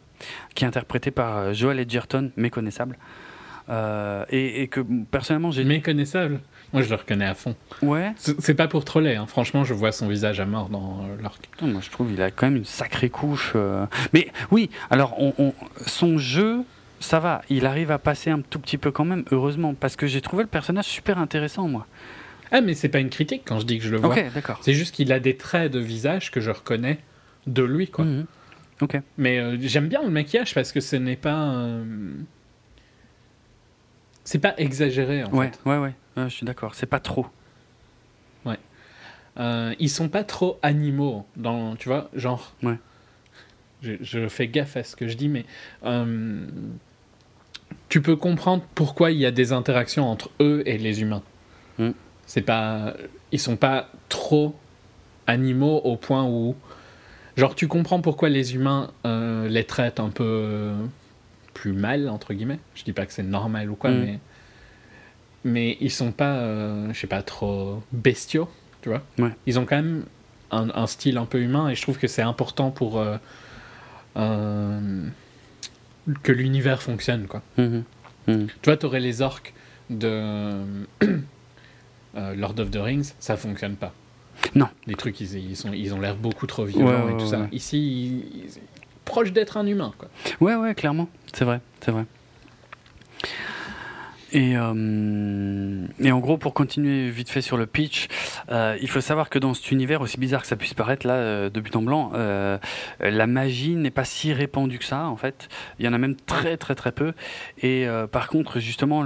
qui 0.56 0.64
est 0.64 0.68
interprété 0.68 1.10
par 1.12 1.38
euh, 1.38 1.54
Joel 1.54 1.80
Edgerton, 1.80 2.32
méconnaissable. 2.38 2.98
Euh, 3.70 4.26
et, 4.30 4.62
et 4.64 4.68
que 4.68 4.82
personnellement 5.10 5.52
j'ai 5.52 5.64
Méconnaissable. 5.64 6.42
Moi, 6.74 6.82
je 6.82 6.90
le 6.90 6.96
reconnais 6.96 7.26
à 7.28 7.34
fond. 7.36 7.56
ouais 7.84 8.14
C'est 8.18 8.56
pas 8.56 8.68
pour 8.68 8.84
troller, 8.84 9.16
hein. 9.16 9.26
franchement, 9.28 9.64
je 9.64 9.74
vois 9.74 9.92
son 9.92 10.08
visage 10.08 10.40
à 10.40 10.46
mort 10.46 10.70
dans 10.70 11.06
euh. 11.06 11.28
Putain, 11.52 11.68
moi 11.68 11.82
je 11.82 11.90
trouve 11.92 12.12
il 12.12 12.22
a 12.22 12.30
quand 12.32 12.48
même 12.48 12.58
une 12.58 12.66
sacrée 12.66 13.10
couche. 13.10 13.54
euh. 13.56 13.86
Mais 14.12 14.28
oui, 14.52 14.70
alors 14.90 15.16
on, 15.20 15.34
on- 15.38 15.54
son 15.86 16.18
jeu, 16.18 16.64
ça 17.04 17.20
va, 17.20 17.42
il 17.50 17.66
arrive 17.66 17.92
à 17.92 18.00
passer 18.00 18.30
un 18.32 18.42
tout 18.42 18.60
petit 18.60 18.78
peu 18.78 18.92
quand 18.92 19.06
même, 19.06 19.24
heureusement, 19.32 19.74
parce 19.74 19.96
que 19.96 20.08
j'ai 20.08 20.22
trouvé 20.22 20.44
le 20.44 20.50
personnage 20.50 20.86
super 20.86 21.18
intéressant, 21.18 21.68
moi. 21.68 21.86
Ah, 22.52 22.62
mais 22.62 22.74
c'est 22.76 22.90
pas 22.90 23.00
une 23.00 23.10
critique 23.10 23.44
quand 23.46 23.60
je 23.60 23.66
dis 23.66 23.78
que 23.80 23.84
je 23.84 23.90
le 23.92 23.98
vois. 23.98 24.10
Ok, 24.16 24.24
d'accord. 24.34 24.60
C'est 24.62 24.74
juste 24.74 24.94
qu'il 24.96 25.12
a 25.12 25.20
des 25.20 25.36
traits 25.38 25.72
de 25.72 25.80
visage 25.80 26.32
que 26.32 26.40
je 26.40 26.52
reconnais 26.52 27.00
de 27.48 27.64
lui, 27.64 27.88
quoi. 27.88 28.06
Mhm. 28.06 28.26
Ok. 28.82 29.00
Mais 29.18 29.40
euh, 29.40 29.58
j'aime 29.60 29.88
bien 29.88 30.02
le 30.04 30.10
maquillage 30.10 30.54
parce 30.54 30.72
que 30.72 30.80
ce 30.80 30.96
n'est 30.96 31.16
pas. 31.16 31.52
euh, 31.56 32.14
C'est 34.24 34.40
pas 34.40 34.54
exagéré, 34.58 35.24
en 35.24 35.32
Ouais, 35.32 35.48
fait. 35.52 35.60
ouais, 35.70 35.78
ouais, 35.78 35.94
ouais, 36.18 36.24
je 36.30 36.34
suis 36.36 36.46
d'accord. 36.46 36.76
C'est 36.76 36.86
pas 36.88 37.00
trop. 37.00 37.28
Euh, 39.40 39.74
ils 39.80 39.90
sont 39.90 40.10
pas 40.10 40.24
trop 40.24 40.60
animaux, 40.62 41.26
dans, 41.36 41.76
tu 41.76 41.90
vois, 41.90 42.12
genre. 42.14 42.54
Ouais. 42.62 42.78
Je, 43.82 43.94
je 44.00 44.28
fais 44.28 44.48
gaffe 44.48 44.78
à 44.78 44.84
ce 44.84 44.96
que 44.96 45.08
je 45.08 45.18
dis, 45.18 45.28
mais. 45.28 45.44
euh, 45.86 46.46
Tu 47.90 48.02
peux 48.02 48.16
comprendre 48.16 48.64
pourquoi 48.76 49.12
il 49.12 49.18
y 49.20 49.26
a 49.26 49.32
des 49.32 49.52
interactions 49.54 50.10
entre 50.10 50.30
eux 50.42 50.64
et 50.66 50.78
les 50.78 51.02
humains. 51.02 51.24
Mm. 51.78 51.90
C'est 52.26 52.42
pas. 52.42 52.94
Ils 53.32 53.40
sont 53.40 53.56
pas 53.58 53.90
trop 54.10 54.56
animaux 55.28 55.78
au 55.84 55.96
point 55.98 56.24
où. 56.26 56.56
Genre, 57.38 57.56
tu 57.56 57.68
comprends 57.68 58.00
pourquoi 58.02 58.30
les 58.30 58.54
humains 58.56 58.92
euh, 59.06 59.48
les 59.48 59.64
traitent 59.64 60.00
un 60.00 60.10
peu 60.10 60.24
euh, 60.24 60.76
plus 61.54 61.74
mal, 61.74 62.10
entre 62.10 62.34
guillemets. 62.34 62.60
Je 62.76 62.84
dis 62.84 62.94
pas 62.94 63.06
que 63.06 63.14
c'est 63.14 63.24
normal 63.24 63.70
ou 63.72 63.76
quoi, 63.76 63.90
Mm. 63.92 64.00
mais. 64.00 64.20
Mais 65.46 65.78
ils 65.82 65.92
sont 65.92 66.12
pas, 66.14 66.36
euh, 66.38 66.94
je 66.94 67.00
sais 67.00 67.08
pas, 67.08 67.22
trop 67.22 67.84
bestiaux, 67.92 68.48
tu 68.82 68.88
vois. 68.90 69.02
Ouais. 69.20 69.32
Ils 69.46 69.60
ont 69.60 69.66
quand 69.66 69.76
même 69.76 70.06
un, 70.52 70.70
un 70.74 70.88
style 70.88 71.18
un 71.18 71.26
peu 71.26 71.42
humain 71.42 71.68
et 71.68 71.76
je 71.76 71.82
trouve 71.82 71.98
que 71.98 72.08
c'est 72.08 72.22
important 72.22 72.72
pour. 72.72 73.04
Euh, 76.08 76.12
euh, 76.12 76.16
que 76.24 76.32
l'univers 76.32 76.82
fonctionne, 76.82 77.28
quoi. 77.28 77.42
Mhm. 77.58 77.84
Mhm. 78.28 78.48
Tu 78.48 78.54
vois, 78.70 78.78
t'aurais 78.78 79.00
les 79.00 79.22
orques 79.22 79.54
de 79.90 80.08
euh, 82.16 82.36
Lord 82.36 82.60
of 82.60 82.72
the 82.72 82.78
Rings, 82.78 83.14
ça 83.20 83.38
fonctionne 83.38 83.76
pas. 83.76 83.94
Non. 84.56 84.68
Les 84.88 84.96
trucs, 84.96 85.20
ils, 85.22 85.36
ils 85.52 85.56
sont, 85.58 85.74
ils 85.74 85.94
ont 85.94 86.00
l'air 86.00 86.16
beaucoup 86.16 86.48
trop 86.48 86.66
violents 86.66 87.06
Ouais, 87.06 87.14
et 87.14 87.18
tout 87.18 87.24
ouais, 87.24 87.30
ça. 87.30 87.40
ouais. 87.42 87.48
Ici, 87.52 87.78
ils- 87.78 88.38
ils- 88.46 88.50
proche 89.06 89.32
d'être 89.34 89.58
un 89.58 89.66
humain, 89.68 89.94
quoi. 89.98 90.10
Ouais, 90.42 90.56
ouais, 90.56 90.74
clairement. 90.76 91.10
C'est 91.34 91.46
vrai, 91.46 91.60
c'est 91.82 91.92
vrai. 91.92 92.06
Et, 94.34 94.58
euh, 94.58 95.86
et 96.00 96.12
en 96.12 96.20
gros, 96.20 96.38
pour 96.38 96.56
continuer 96.56 97.12
vite 97.12 97.30
fait 97.30 97.42
sur 97.42 97.56
le 97.56 97.68
pitch, 97.68 98.08
euh, 98.50 98.76
il 98.82 98.90
faut 98.90 99.00
savoir 99.00 99.30
que 99.30 99.38
dans 99.38 99.54
cet 99.54 99.72
univers, 99.72 100.02
aussi 100.02 100.20
bizarre 100.20 100.42
que 100.42 100.48
ça 100.48 100.56
puisse 100.56 100.74
paraître 100.74 101.06
là, 101.06 101.14
euh, 101.14 101.50
de 101.52 101.60
but 101.62 101.76
en 101.76 101.84
blanc, 101.84 102.12
euh, 102.16 102.58
la 103.00 103.28
magie 103.28 103.76
n'est 103.76 103.92
pas 103.92 104.06
si 104.06 104.34
répandue 104.34 104.80
que 104.80 104.86
ça, 104.86 105.06
en 105.06 105.18
fait. 105.18 105.50
Il 105.78 105.86
y 105.86 105.88
en 105.88 105.94
a 105.94 106.00
même 106.00 106.16
très 106.16 106.58
très 106.58 106.74
très 106.74 106.92
peu. 106.92 107.14
Et 107.62 107.86
par 108.12 108.28
contre, 108.28 108.60
justement, 108.60 109.04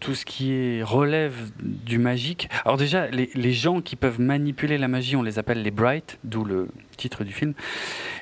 tout 0.00 0.14
ce 0.14 0.24
qui 0.24 0.82
relève 0.82 1.34
du 1.62 1.98
magique. 1.98 2.48
Alors 2.64 2.76
déjà, 2.76 3.06
les, 3.08 3.52
gens 3.52 3.80
qui 3.80 3.94
peuvent 3.94 4.20
manipuler 4.20 4.78
la 4.78 4.88
magie, 4.88 5.14
on 5.14 5.22
les 5.22 5.38
appelle 5.38 5.62
les 5.62 5.70
Bright, 5.70 6.18
d'où 6.24 6.44
le 6.44 6.68
titre 6.96 7.22
du 7.24 7.32
film. 7.32 7.54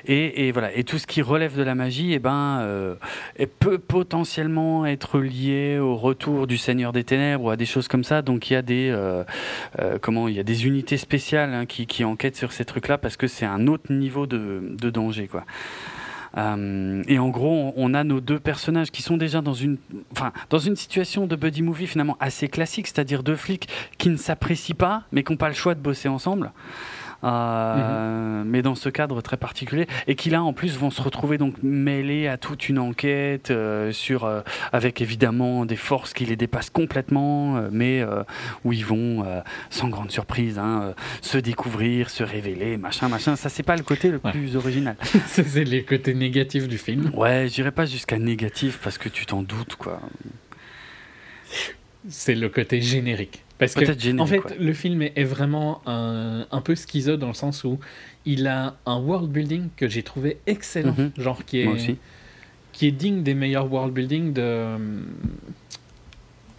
Et, 0.05 0.47
et 0.47 0.51
voilà. 0.51 0.75
Et 0.75 0.83
tout 0.83 0.97
ce 0.97 1.07
qui 1.07 1.21
relève 1.21 1.57
de 1.57 1.63
la 1.63 1.75
magie, 1.75 2.13
eh 2.13 2.19
ben, 2.19 2.95
et 3.37 3.47
peut 3.47 3.79
potentiellement 3.79 4.85
être 4.85 5.19
lié 5.19 5.79
au 5.79 5.95
retour 5.95 6.42
du 6.47 6.57
Seigneur 6.57 6.91
des 6.91 7.03
Ténèbres 7.03 7.43
ou 7.45 7.49
à 7.49 7.55
des 7.55 7.65
choses 7.65 7.87
comme 7.87 8.03
ça. 8.03 8.21
Donc 8.21 8.49
il 8.49 8.53
y 8.53 8.55
a 8.55 8.61
des 8.61 8.89
euh, 8.91 9.23
euh, 9.79 9.97
comment 10.01 10.27
il 10.27 10.35
y 10.35 10.39
a 10.39 10.43
des 10.43 10.65
unités 10.65 10.97
spéciales 10.97 11.53
hein, 11.53 11.65
qui, 11.65 12.03
enquêtent 12.03 12.35
sur 12.35 12.51
ces 12.51 12.65
trucs-là 12.65 12.97
parce 12.97 13.17
que 13.17 13.27
c'est 13.27 13.45
un 13.45 13.67
autre 13.67 13.91
niveau 13.91 14.27
de, 14.27 14.89
danger 14.89 15.27
quoi. 15.27 15.45
Euh, 16.35 17.03
et 17.07 17.19
en 17.19 17.29
gros, 17.29 17.51
on- 17.51 17.73
on 17.75 17.93
a 17.93 18.03
nos 18.03 18.19
deux 18.19 18.39
personnages 18.39 18.89
qui 18.89 19.03
sont 19.03 19.17
déjà 19.17 19.41
dans 19.41 19.53
une, 19.53 19.77
enfin, 20.11 20.33
dans 20.49 20.57
une 20.57 20.75
situation 20.75 21.27
de 21.27 21.35
buddy 21.35 21.61
movie 21.61 21.85
finalement 21.85 22.17
assez 22.19 22.47
classique, 22.47 22.87
c'est-à-dire 22.87 23.21
deux 23.21 23.35
flics 23.35 23.69
qui 23.99 24.09
ne 24.09 24.17
s'apprécient 24.17 24.75
pas, 24.75 25.03
mais 25.11 25.23
qui 25.23 25.31
n'ont 25.31 25.37
pas 25.37 25.49
le 25.49 25.53
choix 25.53 25.75
de 25.75 25.79
bosser 25.79 26.09
ensemble. 26.09 26.51
Euh, 27.23 28.43
mais 28.45 28.61
dans 28.61 28.75
ce 28.75 28.89
cadre 28.89 29.21
très 29.21 29.37
particulier 29.37 29.87
et 30.07 30.15
qui 30.15 30.29
là 30.29 30.43
en 30.43 30.53
plus 30.53 30.77
vont 30.77 30.91
se 30.91 31.01
retrouver 31.01 31.37
donc 31.37 31.55
mêlés 31.63 32.27
à 32.27 32.37
toute 32.37 32.67
une 32.69 32.79
enquête 32.79 33.49
euh, 33.51 33.91
sur 33.91 34.25
euh, 34.25 34.41
avec 34.71 35.01
évidemment 35.01 35.65
des 35.65 35.75
forces 35.75 36.13
qui 36.13 36.25
les 36.25 36.35
dépassent 36.35 36.69
complètement 36.69 37.61
mais 37.71 38.03
où 38.63 38.73
ils 38.73 38.85
vont 38.85 39.25
sans 39.69 39.89
grande 39.89 40.11
surprise 40.11 40.57
hein, 40.59 40.93
se 41.21 41.37
découvrir 41.37 42.09
se 42.09 42.23
révéler 42.23 42.77
machin 42.77 43.07
machin 43.07 43.35
ça 43.35 43.49
c'est 43.49 43.63
pas 43.63 43.75
le 43.75 43.83
côté 43.83 44.09
le 44.09 44.19
Ouais. 44.23 44.31
plus 44.31 44.55
original 44.55 44.95
c'est 45.27 45.63
les 45.63 45.83
côtés 45.83 46.13
négatifs 46.13 46.67
du 46.67 46.77
film. 46.77 47.11
ouais 47.13 47.47
j'irai 47.49 47.71
pas 47.71 47.85
jusqu'à 47.85 48.17
négatif 48.19 48.79
parce 48.83 48.97
que 48.97 49.09
tu 49.09 49.25
t'en 49.25 49.41
doutes 49.43 49.75
quoi 49.75 49.99
C'est 52.09 52.35
le 52.35 52.49
côté 52.49 52.81
générique. 52.81 53.42
Parce 53.57 53.75
que, 53.75 54.19
en 54.19 54.25
fait, 54.25 54.43
ouais. 54.43 54.57
le 54.59 54.73
film 54.73 55.01
est, 55.03 55.13
est 55.15 55.23
vraiment 55.23 55.81
un, 55.85 56.45
un 56.51 56.61
peu 56.61 56.75
schizo 56.75 57.17
dans 57.17 57.27
le 57.27 57.33
sens 57.33 57.63
où 57.63 57.79
il 58.25 58.47
a 58.47 58.75
un 58.85 58.97
world 58.99 59.29
building 59.31 59.69
que 59.77 59.87
j'ai 59.87 60.03
trouvé 60.03 60.37
excellent. 60.47 60.95
Mhm. 60.97 61.11
Genre 61.17 61.45
qui 61.45 61.59
est, 61.59 61.67
aussi 61.67 61.97
qui 62.71 62.87
est 62.87 62.91
digne 62.91 63.21
des 63.23 63.35
meilleurs 63.35 63.71
world 63.71 63.93
building 63.93 64.33
de. 64.33 64.75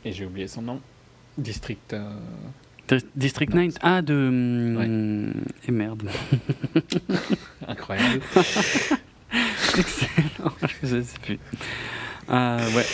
Et 0.04 0.12
j'ai 0.12 0.24
oublié 0.24 0.46
son 0.48 0.62
nom. 0.62 0.80
District. 1.36 1.92
euh, 1.92 2.10
Di- 2.86 3.04
District 3.16 3.52
9 3.52 3.74
ah 3.80 4.02
de 4.02 5.32
et 5.66 5.72
merde 5.72 6.08
Incroyable. 7.66 8.20
excellent 9.78 10.52
je 10.82 11.00
sais 11.02 11.18
plus 11.22 11.38
Euh, 12.30 12.70
ouais 12.76 12.84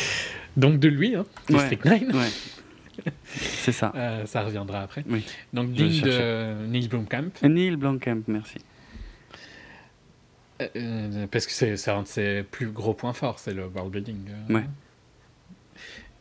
Donc 0.57 0.79
de 0.81 0.89
lui, 0.89 1.15
hein, 1.15 1.25
District 1.49 1.85
9. 1.85 2.03
Ouais. 2.15 2.29
C'est 3.25 3.73
ça. 3.73 3.93
Euh, 3.95 4.27
ça 4.27 4.43
reviendra 4.43 4.81
après. 4.83 5.05
Oui. 5.09 5.25
Donc 5.53 5.73
digne 5.73 6.01
de. 6.03 6.67
Neil 6.67 6.89
Blomkamp. 6.89 7.31
Neil 7.43 7.77
Blomkamp, 7.77 8.23
merci. 8.29 8.59
Euh, 10.61 10.69
euh, 10.77 11.27
parce 11.31 11.47
que 11.47 11.53
c'est 11.53 11.89
un 11.91 12.03
de 12.03 12.07
ses 12.07 12.43
plus 12.43 12.67
gros 12.71 12.93
points 12.95 13.15
forts, 13.15 13.39
c'est 13.39 13.55
le 13.55 13.67
world 13.67 13.91
building. 13.93 14.19
Ouais. 14.51 14.65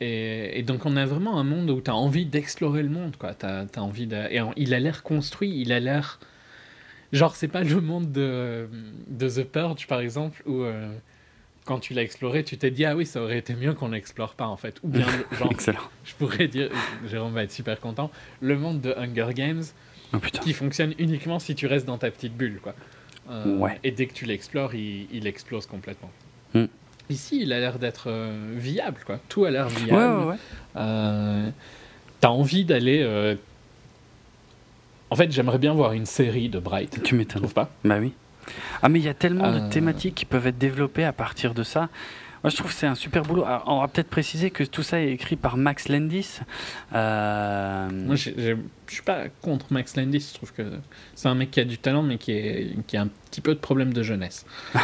Et, 0.02 0.58
et 0.60 0.64
donc 0.64 0.86
on 0.86 0.96
a 0.96 1.06
vraiment 1.06 1.38
un 1.40 1.44
monde 1.44 1.70
où 1.70 1.82
tu 1.82 1.92
as 1.92 1.96
envie 1.96 2.26
d'explorer 2.26 2.84
le 2.84 2.90
monde, 2.90 3.18
quoi. 3.18 3.34
T'as, 3.34 3.66
t'as 3.66 3.82
envie 3.82 4.08
de... 4.08 4.16
Et 4.32 4.40
en- 4.40 4.54
il 4.56 4.74
a 4.74 4.80
l'air 4.80 5.04
construit, 5.04 5.60
il 5.60 5.74
a 5.74 5.80
l'air... 5.82 6.20
Genre, 7.12 7.36
c'est 7.36 7.48
pas 7.50 7.64
le 7.64 7.82
monde 7.82 8.12
de, 8.14 8.70
de 9.08 9.30
The 9.30 9.44
Purge, 9.44 9.88
par 9.88 10.00
exemple, 10.00 10.42
où 10.46 10.62
euh, 10.62 10.90
quand 11.70 11.80
tu 11.80 11.94
l'as 11.94 12.02
exploré, 12.02 12.44
tu 12.44 12.58
t'es 12.58 12.72
dit, 12.72 12.84
ah 12.84 12.96
oui, 12.96 13.06
ça 13.06 13.22
aurait 13.22 13.38
été 13.38 13.54
mieux 13.54 13.74
qu'on 13.76 13.90
l'explore 13.90 14.34
pas, 14.34 14.48
en 14.48 14.58
fait. 14.58 14.78
Ou 14.82 14.88
bien, 14.88 15.06
genre, 15.40 15.52
Excellent. 15.52 15.80
je 16.04 16.14
pourrais 16.16 16.48
dire, 16.48 16.70
Jérôme 17.08 17.34
va 17.34 17.44
être 17.44 17.52
super 17.52 17.80
content, 17.80 18.10
le 18.42 18.58
monde 18.58 18.82
de 18.82 18.92
Hunger 18.98 19.34
Games, 19.36 19.64
Oh 20.12 20.18
qui 20.42 20.54
fonctionne 20.54 20.96
uniquement 20.98 21.38
si 21.38 21.54
tu 21.54 21.68
restes 21.68 21.86
dans 21.86 22.00
ta 22.00 22.10
petite 22.10 22.36
bulle, 22.36 22.60
quoi. 22.64 22.74
Euh, 23.30 23.58
Ouais. 23.60 23.80
Et 23.84 23.92
dès 23.92 24.08
que 24.08 24.14
tu 24.14 24.26
l'explores, 24.26 24.74
il, 24.74 25.06
il 25.14 25.28
explose 25.28 25.68
complètement. 25.68 26.10
Hmm. 26.56 26.66
Ici, 27.12 27.42
il 27.44 27.54
a 27.54 27.60
l'air 27.60 27.78
d'être 27.78 28.06
euh, 28.10 28.54
viable, 28.56 29.02
quoi. 29.06 29.20
Tout 29.30 29.46
a 29.46 29.52
l'air 29.52 29.70
viable. 29.70 30.22
ouais, 30.22 30.26
ouais. 30.32 30.36
Euh, 30.78 31.50
T'as 32.20 32.30
envie 32.30 32.66
d'aller. 32.66 33.38
En 35.12 35.16
fait, 35.16 35.32
j'aimerais 35.32 35.58
bien 35.60 35.74
voir 35.74 35.94
une 35.94 36.06
série 36.06 36.50
de 36.50 36.60
Bright. 36.60 36.92
Tu 36.92 37.02
Tu 37.02 37.16
m'étonnes. 37.16 37.42
trouves 37.44 37.54
pas? 37.54 37.70
Bah 37.84 37.98
oui. 38.00 38.14
Ah, 38.84 38.90
mais 38.90 39.00
il 39.00 39.06
y 39.06 39.10
a 39.10 39.14
tellement 39.14 39.46
Euh. 39.46 39.60
de 39.60 39.70
thématiques 39.70 40.16
qui 40.16 40.26
peuvent 40.26 40.48
être 40.48 40.58
développées 40.58 41.04
à 41.06 41.14
partir 41.14 41.54
de 41.54 41.64
ça. 41.64 41.90
Moi, 42.42 42.50
je 42.52 42.56
trouve 42.56 42.72
que 42.72 42.78
c'est 42.78 42.88
un 42.88 42.96
super 42.96 43.24
boulot. 43.24 43.44
Alors, 43.44 43.64
on 43.68 43.82
va 43.82 43.88
peut-être 43.90 44.10
préciser 44.10 44.50
que 44.50 44.64
tout 44.64 44.82
ça 44.84 45.02
est 45.02 45.12
écrit 45.12 45.36
par 45.36 45.58
Max 45.58 45.90
Landis. 45.90 46.40
Euh, 46.94 47.90
Moi, 47.92 48.16
je 48.16 48.56
suis 48.88 49.02
pas 49.04 49.24
contre 49.42 49.66
Max 49.72 49.98
Landis. 49.98 50.30
Je 50.32 50.36
trouve 50.38 50.54
que 50.54 50.64
c'est 51.16 51.28
un 51.28 51.36
mec 51.36 51.52
qui 51.52 51.60
a 51.60 51.66
du 51.66 51.78
talent, 51.78 52.02
mais 52.02 52.18
qui, 52.18 52.32
est, 52.32 52.76
qui 52.88 52.96
a 52.96 53.02
un 53.02 53.10
petit 53.30 53.42
peu 53.42 53.54
de 53.54 53.60
problème 53.60 53.92
de 53.94 54.04
jeunesse. 54.04 54.46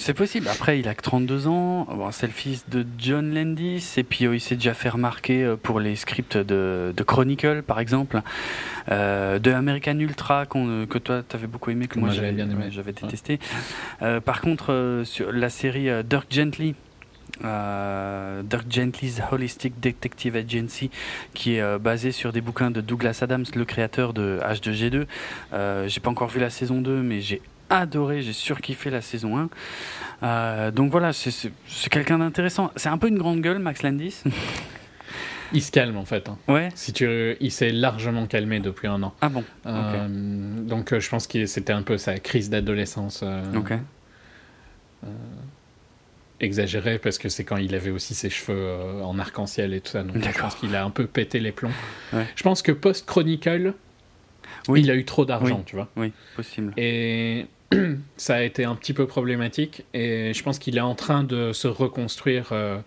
C'est 0.00 0.14
possible. 0.14 0.48
Après, 0.48 0.78
il 0.78 0.88
a 0.88 0.94
que 0.94 1.02
32 1.02 1.48
ans. 1.48 1.84
Bon, 1.90 2.10
c'est 2.12 2.26
le 2.28 2.32
fils 2.32 2.68
de 2.70 2.86
John 2.98 3.34
Landis. 3.34 3.94
Et 3.96 4.04
puis, 4.04 4.26
euh, 4.26 4.36
il 4.36 4.40
s'est 4.40 4.54
déjà 4.54 4.72
fait 4.72 4.88
remarquer 4.88 5.42
euh, 5.42 5.56
pour 5.56 5.80
les 5.80 5.96
scripts 5.96 6.36
de, 6.36 6.94
de 6.96 7.02
Chronicle, 7.02 7.62
par 7.62 7.80
exemple. 7.80 8.22
Euh, 8.90 9.38
de 9.38 9.50
American 9.50 9.98
Ultra, 9.98 10.46
que 10.46 10.98
toi, 10.98 11.22
t'avais 11.22 11.48
beaucoup 11.48 11.70
aimé, 11.70 11.88
que 11.88 11.98
moi, 11.98 12.08
moi, 12.08 12.14
j'avais 12.14 12.28
j'avais 12.28 12.36
bien 12.44 12.50
aimé. 12.50 12.64
ouais, 12.66 12.70
j'avais 12.70 12.92
détesté. 12.92 13.40
Euh, 14.02 14.20
par 14.20 14.40
contre, 14.40 14.72
euh, 14.72 15.04
sur 15.04 15.32
la 15.32 15.50
série 15.50 15.88
Dirk 16.04 16.26
Gently, 16.30 16.74
euh, 17.44 18.42
Dirk 18.42 18.66
Gently's 18.70 19.20
Holistic 19.30 19.78
Detective 19.80 20.36
Agency, 20.36 20.90
qui 21.34 21.56
est 21.56 21.60
euh, 21.60 21.78
basée 21.78 22.12
sur 22.12 22.32
des 22.32 22.40
bouquins 22.40 22.70
de 22.70 22.80
Douglas 22.80 23.18
Adams, 23.22 23.44
le 23.54 23.64
créateur 23.64 24.12
de 24.12 24.40
H2G2. 24.42 25.06
Euh, 25.52 25.88
j'ai 25.88 26.00
pas 26.00 26.10
encore 26.10 26.28
vu 26.28 26.40
la 26.40 26.50
saison 26.50 26.80
2, 26.80 27.02
mais 27.02 27.20
j'ai 27.20 27.40
adoré, 27.70 28.22
j'ai 28.22 28.32
surkiffé 28.32 28.90
la 28.90 29.00
saison 29.00 29.38
1. 29.38 29.48
Euh, 30.22 30.70
donc 30.70 30.90
voilà, 30.90 31.12
c'est- 31.12 31.52
quelqu'un 31.90 32.18
d'intéressant. 32.18 32.70
C'est 32.76 32.88
un 32.88 32.98
peu 32.98 33.08
une 33.08 33.18
grande 33.18 33.40
gueule, 33.40 33.58
Max 33.58 33.82
Landis. 33.82 34.22
Il 35.54 35.62
se 35.62 35.70
calme, 35.72 35.96
en 35.96 36.04
fait. 36.04 36.28
hein. 36.28 36.36
ouais. 36.48 36.68
Si 36.74 36.92
tu, 36.92 37.36
il 37.40 37.50
s'est 37.50 37.70
largement 37.72 38.26
calmé 38.26 38.60
depuis 38.60 38.86
un 38.86 39.02
an. 39.02 39.14
Ah 39.22 39.30
bon. 39.30 39.42
Euh, 39.66 40.06
donc, 40.60 40.92
euh, 40.92 41.00
je 41.00 41.08
pense 41.08 41.26
que 41.26 41.46
c'était 41.46 41.72
un 41.72 41.80
peu 41.82 41.96
sa 41.96 42.18
crise 42.18 42.50
d'adolescence. 42.50 43.20
euh, 43.22 43.42
Ok. 43.54 43.72
exagéré 46.40 46.98
parce 46.98 47.18
que 47.18 47.28
c'est 47.28 47.44
quand 47.44 47.56
il 47.56 47.74
avait 47.74 47.90
aussi 47.90 48.14
ses 48.14 48.30
cheveux 48.30 49.02
en 49.02 49.18
arc-en-ciel 49.18 49.74
et 49.74 49.80
tout 49.80 49.90
ça. 49.90 50.02
Donc 50.04 50.22
je 50.22 50.38
pense 50.38 50.54
qu'il 50.54 50.74
a 50.76 50.84
un 50.84 50.90
peu 50.90 51.06
pété 51.06 51.40
les 51.40 51.50
plombs. 51.52 51.72
Ouais. 52.12 52.26
Je 52.36 52.42
pense 52.44 52.62
que 52.62 52.70
post-Chronicle, 52.70 53.74
Oui. 54.68 54.82
il 54.82 54.90
a 54.90 54.94
eu 54.94 55.04
trop 55.04 55.24
d'argent, 55.24 55.56
Oui. 55.58 55.62
tu 55.66 55.74
vois. 55.76 55.88
Oui, 55.96 56.12
possible. 56.36 56.72
Et 56.76 57.46
ça 58.16 58.36
a 58.36 58.42
été 58.42 58.64
un 58.64 58.74
petit 58.74 58.92
peu 58.92 59.06
problématique. 59.06 59.84
Et 59.94 60.32
je 60.34 60.42
pense 60.42 60.58
qu'il 60.58 60.76
est 60.76 60.80
en 60.82 60.94
train 60.94 61.24
de 61.24 61.52
se 61.52 61.68
reconstruire 61.68 62.48
euh, 62.52 62.78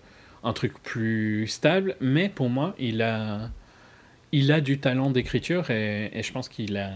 un 0.43 0.53
truc 0.53 0.73
plus 0.83 1.47
stable. 1.47 1.95
Mais 2.01 2.29
pour 2.29 2.49
moi, 2.49 2.75
il 2.79 3.01
a, 3.01 3.49
il 4.31 4.51
a 4.51 4.61
du 4.61 4.79
talent 4.79 5.09
d'écriture 5.11 5.69
et, 5.69 6.09
et 6.13 6.23
je 6.23 6.31
pense 6.33 6.49
qu'il 6.49 6.77
a, 6.77 6.91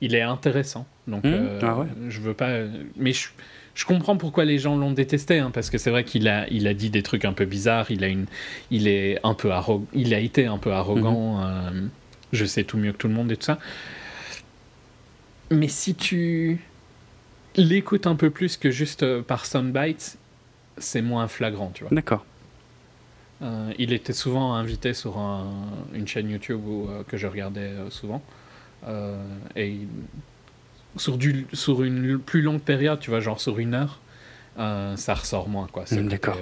il 0.00 0.14
est 0.14 0.22
intéressant. 0.22 0.86
Donc 1.06 1.24
Mmh. 1.24 1.28
euh, 1.32 1.58
Ah 1.62 1.78
ouais. 1.78 1.86
je 2.08 2.20
veux 2.20 2.34
pas. 2.34 2.58
Mais 2.96 3.12
je, 3.12 3.28
je 3.74 3.84
comprends 3.84 4.16
pourquoi 4.16 4.44
les 4.44 4.58
gens 4.58 4.76
l'ont 4.76 4.92
détesté, 4.92 5.38
hein, 5.38 5.50
parce 5.52 5.70
que 5.70 5.78
c'est 5.78 5.90
vrai 5.90 6.04
qu'il 6.04 6.28
a, 6.28 6.48
il 6.50 6.66
a 6.66 6.74
dit 6.74 6.90
des 6.90 7.02
trucs 7.02 7.24
un 7.24 7.32
peu 7.32 7.44
bizarres. 7.44 7.90
Il 7.90 8.02
a 8.04 8.08
une, 8.08 8.26
il 8.70 8.88
est 8.88 9.18
un 9.24 9.34
peu 9.34 9.50
arrogant. 9.52 9.86
Il 9.94 10.12
a 10.14 10.18
été 10.18 10.46
un 10.46 10.58
peu 10.58 10.72
arrogant. 10.72 11.42
euh, 11.46 11.70
je 12.32 12.44
sais 12.44 12.62
tout 12.64 12.76
mieux 12.78 12.92
que 12.92 12.96
tout 12.98 13.08
le 13.08 13.14
monde 13.14 13.30
et 13.32 13.36
tout 13.36 13.44
ça. 13.44 13.58
Mais 15.50 15.68
si 15.68 15.94
tu 15.94 16.60
l'écoutes 17.56 18.06
un 18.06 18.14
peu 18.16 18.30
plus 18.30 18.56
que 18.56 18.70
juste 18.70 19.02
euh, 19.02 19.22
par 19.22 19.46
soundbites, 19.46 20.18
c'est 20.78 21.02
moins 21.02 21.28
flagrant, 21.28 21.70
tu 21.74 21.84
vois. 21.84 21.94
D'accord. 21.94 22.24
Euh, 23.42 23.72
il 23.78 23.92
était 23.92 24.12
souvent 24.12 24.54
invité 24.54 24.92
sur 24.94 25.18
un- 25.18 25.46
une 25.94 26.06
chaîne 26.06 26.28
YouTube 26.30 26.60
où, 26.66 26.88
euh, 26.88 27.02
que 27.08 27.16
je 27.16 27.26
regardais 27.26 27.60
euh, 27.60 27.90
souvent. 27.90 28.22
Et 29.56 29.76
sur, 30.96 31.18
du, 31.18 31.46
sur 31.52 31.82
une 31.82 32.18
plus 32.18 32.40
longue 32.40 32.60
période, 32.62 32.98
tu 32.98 33.10
vois, 33.10 33.20
genre 33.20 33.40
sur 33.40 33.58
une 33.58 33.74
heure, 33.74 34.00
ça 34.56 35.14
ressort 35.14 35.48
moins, 35.48 35.66
quoi. 35.70 35.84
Mm, 35.90 36.08
d'accord. 36.08 36.38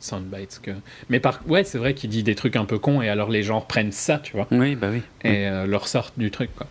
soundbites. 0.00 0.60
Que... 0.62 0.72
Mais 1.10 1.20
par... 1.20 1.40
ouais, 1.46 1.62
c'est 1.62 1.78
vrai 1.78 1.94
qu'il 1.94 2.10
dit 2.10 2.22
des 2.22 2.34
trucs 2.34 2.56
un 2.56 2.64
peu 2.64 2.78
cons 2.78 3.02
et 3.02 3.08
alors 3.08 3.28
les 3.30 3.42
gens 3.42 3.60
reprennent 3.60 3.92
ça, 3.92 4.18
tu 4.18 4.32
vois. 4.32 4.48
Oui, 4.50 4.74
bah 4.74 4.88
oui. 4.90 5.02
Et 5.22 5.46
euh, 5.46 5.66
leur 5.66 5.86
sortent 5.88 6.18
du 6.18 6.30
truc, 6.30 6.50
quoi. 6.56 6.66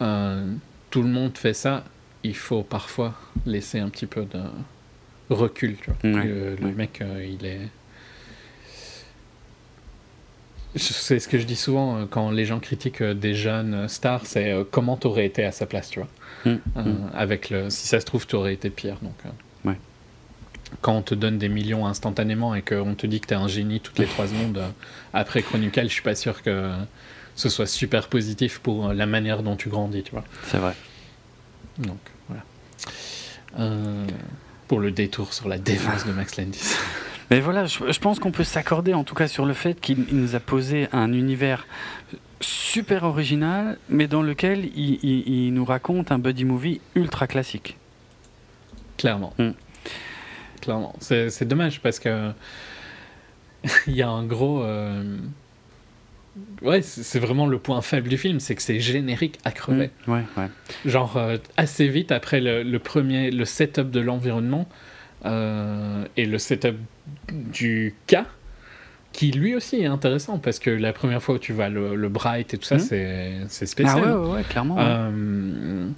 Mm. 0.00 0.58
Tout 0.90 1.02
le 1.02 1.08
monde 1.08 1.36
fait 1.36 1.54
ça. 1.54 1.84
Il 2.26 2.34
faut 2.34 2.64
parfois 2.64 3.14
laisser 3.46 3.78
un 3.78 3.88
petit 3.88 4.06
peu 4.06 4.22
de 4.24 4.40
recul, 5.30 5.76
tu 5.76 5.90
vois. 5.90 6.10
Ouais, 6.10 6.26
Le, 6.60 6.72
mec, 6.72 7.00
euh, 7.00 7.24
il 7.24 7.46
est. 7.46 7.60
C'est 10.74 11.20
ce 11.20 11.28
que 11.28 11.38
je 11.38 11.44
dis 11.44 11.56
souvent 11.56 11.96
euh, 11.96 12.04
quand 12.10 12.32
les 12.32 12.44
gens 12.44 12.58
critiquent 12.58 13.00
euh, 13.00 13.14
des 13.14 13.34
jeunes 13.34 13.88
stars, 13.88 14.26
c'est 14.26 14.52
comment 14.72 14.96
t'aurais 14.96 15.24
été 15.24 15.44
à 15.44 15.52
sa 15.52 15.66
place, 15.66 15.88
tu 15.88 16.00
vois. 16.00 16.08
Mm, 16.44 16.58
mm. 16.74 17.10
avec 17.14 17.50
le, 17.50 17.70
si 17.70 17.86
ça 17.86 18.00
se 18.00 18.06
trouve, 18.06 18.26
t'aurais 18.26 18.54
été 18.54 18.70
pire. 18.70 18.98
Donc, 19.02 19.14
Ouais. 19.64 19.78
Quand 20.80 20.96
on 20.96 21.02
te 21.02 21.14
donne 21.14 21.38
des 21.38 21.48
millions 21.48 21.86
instantanément 21.86 22.56
et 22.56 22.62
qu'on 22.62 22.94
te 22.94 23.06
dit 23.06 23.20
que 23.20 23.28
t'es 23.28 23.36
un 23.36 23.46
génie 23.46 23.78
toutes 23.80 24.00
les 24.00 24.06
trois 24.06 24.26
secondes 24.26 24.60
après 25.14 25.42
Chronicle, 25.42 25.84
je 25.84 25.92
suis 25.92 26.02
pas 26.02 26.16
sûr 26.16 26.42
que 26.42 26.72
ce 27.36 27.48
soit 27.48 27.66
super 27.66 28.08
positif 28.08 28.58
pour 28.58 28.92
la 28.92 29.06
manière 29.06 29.44
dont 29.44 29.54
tu 29.54 29.68
grandis, 29.68 30.02
tu 30.02 30.10
vois. 30.10 30.24
C'est 30.44 30.58
vrai. 30.58 30.74
Donc. 31.78 31.98
Euh, 33.58 34.06
pour 34.68 34.80
le 34.80 34.90
détour 34.90 35.32
sur 35.32 35.48
la 35.48 35.58
défense 35.58 36.04
de 36.06 36.12
Max 36.12 36.36
Landis. 36.36 36.74
Mais 37.30 37.40
voilà, 37.40 37.66
je, 37.66 37.90
je 37.90 37.98
pense 37.98 38.18
qu'on 38.20 38.30
peut 38.32 38.44
s'accorder 38.44 38.94
en 38.94 39.02
tout 39.04 39.14
cas 39.14 39.26
sur 39.28 39.46
le 39.46 39.54
fait 39.54 39.80
qu'il 39.80 40.04
il 40.10 40.16
nous 40.16 40.34
a 40.36 40.40
posé 40.40 40.88
un 40.92 41.12
univers 41.12 41.66
super 42.40 43.02
original, 43.04 43.78
mais 43.88 44.06
dans 44.06 44.22
lequel 44.22 44.66
il, 44.76 44.98
il- 45.02 45.28
il 45.46 45.54
nous 45.54 45.64
raconte 45.64 46.12
un 46.12 46.18
buddy 46.18 46.44
movie 46.44 46.80
ultra 46.94 47.26
classique. 47.26 47.76
Clairement. 48.98 49.32
Mm. 49.38 49.50
Clairement. 50.60 50.94
C'est 51.00 51.30
c'est 51.30 51.46
dommage 51.46 51.80
parce 51.80 51.98
que 51.98 52.30
il 53.86 53.94
y 53.94 54.02
a 54.02 54.08
un 54.08 54.24
gros. 54.24 54.62
euh, 54.62 55.16
Ouais, 56.62 56.82
c'est 56.82 57.18
vraiment 57.18 57.46
le 57.46 57.58
point 57.58 57.80
faible 57.80 58.08
du 58.08 58.18
film, 58.18 58.40
c'est 58.40 58.54
que 58.54 58.62
c'est 58.62 58.80
générique 58.80 59.38
à 59.44 59.52
crever. 59.52 59.90
Mm. 60.06 60.12
Ouais, 60.12 60.24
ouais. 60.36 60.48
Genre 60.84 61.16
euh, 61.16 61.36
assez 61.56 61.88
vite 61.88 62.12
après 62.12 62.40
le, 62.40 62.62
le 62.62 62.78
premier, 62.78 63.30
le 63.30 63.44
setup 63.44 63.90
de 63.90 64.00
l'environnement 64.00 64.68
euh, 65.24 66.04
et 66.16 66.26
le 66.26 66.38
setup 66.38 66.76
du 67.30 67.94
cas, 68.06 68.26
qui 69.12 69.30
lui 69.30 69.54
aussi 69.54 69.76
est 69.80 69.86
intéressant 69.86 70.38
parce 70.38 70.58
que 70.58 70.68
la 70.70 70.92
première 70.92 71.22
fois 71.22 71.36
où 71.36 71.38
tu 71.38 71.52
vois 71.54 71.68
le, 71.70 71.94
le 71.94 72.08
bright 72.10 72.52
et 72.52 72.58
tout 72.58 72.64
ça, 72.64 72.74
Mhm. 72.76 72.80
c'est 72.80 73.32
c'est 73.48 73.64
Ah 73.64 73.68
spécial. 73.68 74.00
ouais, 74.04 74.12
ouais, 74.12 74.34
ouais, 74.36 74.42
clairement. 74.42 74.76
Euh, 74.78 75.88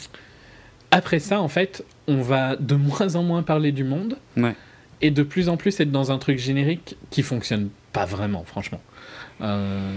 après 0.90 1.18
ça, 1.18 1.40
en 1.40 1.48
fait, 1.48 1.84
on 2.06 2.20
va 2.22 2.56
de 2.56 2.74
moins 2.74 3.14
en 3.16 3.22
moins 3.22 3.42
parler 3.42 3.72
du 3.72 3.84
monde 3.84 4.16
Ouais. 4.36 4.54
et 5.02 5.10
de 5.10 5.22
plus 5.22 5.48
en 5.48 5.56
plus 5.56 5.78
être 5.80 5.90
dans 5.90 6.12
un 6.12 6.18
truc 6.18 6.38
générique 6.38 6.96
qui 7.10 7.22
fonctionne 7.22 7.68
pas 7.92 8.04
vraiment, 8.06 8.44
franchement. 8.44 8.80
Euh, 9.40 9.92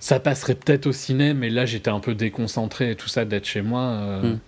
ça 0.00 0.20
passerait 0.20 0.54
peut-être 0.54 0.86
au 0.86 0.92
ciné, 0.92 1.32
mais 1.34 1.48
là 1.50 1.64
j'étais 1.66 1.90
un 1.90 2.00
peu 2.00 2.14
déconcentré 2.14 2.90
et 2.90 2.96
tout 2.96 3.08
ça 3.08 3.24
d'être 3.24 3.46
chez 3.46 3.62
moi. 3.62 3.80
euh, 3.82 4.34
Mm. 4.34 4.38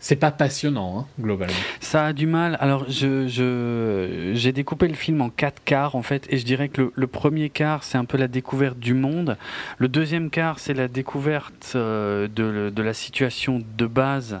C'est 0.00 0.14
pas 0.14 0.30
passionnant, 0.30 1.00
hein, 1.00 1.06
globalement. 1.20 1.56
Ça 1.80 2.06
a 2.06 2.12
du 2.12 2.28
mal. 2.28 2.56
Alors, 2.60 2.88
je, 2.88 3.26
je, 3.26 4.30
j'ai 4.32 4.52
découpé 4.52 4.86
le 4.86 4.94
film 4.94 5.20
en 5.20 5.28
quatre 5.28 5.60
quarts, 5.64 5.96
en 5.96 6.02
fait, 6.02 6.24
et 6.30 6.38
je 6.38 6.44
dirais 6.44 6.68
que 6.68 6.82
le, 6.82 6.92
le 6.94 7.06
premier 7.08 7.50
quart, 7.50 7.82
c'est 7.82 7.98
un 7.98 8.04
peu 8.04 8.16
la 8.16 8.28
découverte 8.28 8.78
du 8.78 8.94
monde. 8.94 9.36
Le 9.78 9.88
deuxième 9.88 10.30
quart, 10.30 10.60
c'est 10.60 10.72
la 10.72 10.86
découverte 10.86 11.72
euh, 11.74 12.28
de, 12.28 12.70
de 12.70 12.82
la 12.82 12.94
situation 12.94 13.60
de 13.76 13.86
base. 13.88 14.40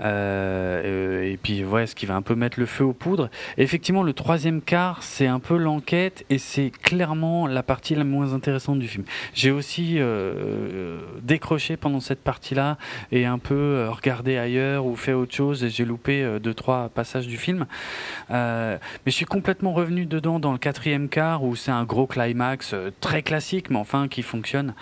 Euh, 0.00 0.82
euh, 0.84 1.32
et 1.32 1.36
puis, 1.36 1.64
ouais, 1.64 1.86
ce 1.86 1.94
qui 1.94 2.06
va 2.06 2.14
un 2.14 2.22
peu 2.22 2.34
mettre 2.34 2.58
le 2.60 2.66
feu 2.66 2.84
aux 2.84 2.92
poudres. 2.92 3.28
Effectivement, 3.56 4.02
le 4.02 4.12
troisième 4.12 4.60
quart, 4.60 5.02
c'est 5.02 5.26
un 5.26 5.40
peu 5.40 5.56
l'enquête, 5.56 6.24
et 6.30 6.38
c'est 6.38 6.70
clairement 6.70 7.46
la 7.46 7.62
partie 7.62 7.94
la 7.94 8.04
moins 8.04 8.32
intéressante 8.32 8.78
du 8.78 8.88
film. 8.88 9.04
J'ai 9.34 9.50
aussi 9.50 9.96
euh, 9.98 10.98
décroché 11.22 11.76
pendant 11.76 12.00
cette 12.00 12.22
partie-là 12.22 12.78
et 13.12 13.26
un 13.26 13.38
peu 13.38 13.88
regardé 13.88 14.36
ailleurs 14.36 14.86
ou 14.86 14.96
fait 14.96 15.12
autre 15.12 15.34
chose 15.34 15.64
et 15.64 15.70
j'ai 15.70 15.84
loupé 15.84 16.38
deux 16.42 16.54
trois 16.54 16.88
passages 16.88 17.26
du 17.26 17.36
film 17.36 17.66
mais 18.30 18.78
je 19.06 19.10
suis 19.10 19.24
complètement 19.24 19.72
revenu 19.72 20.06
dedans 20.06 20.38
dans 20.38 20.52
le 20.52 20.58
quatrième 20.58 21.08
quart 21.08 21.42
où 21.44 21.56
c'est 21.56 21.70
un 21.70 21.84
gros 21.84 22.06
climax 22.06 22.74
très 23.00 23.22
classique 23.22 23.70
mais 23.70 23.78
enfin 23.78 24.08
qui 24.08 24.22
fonctionne 24.22 24.74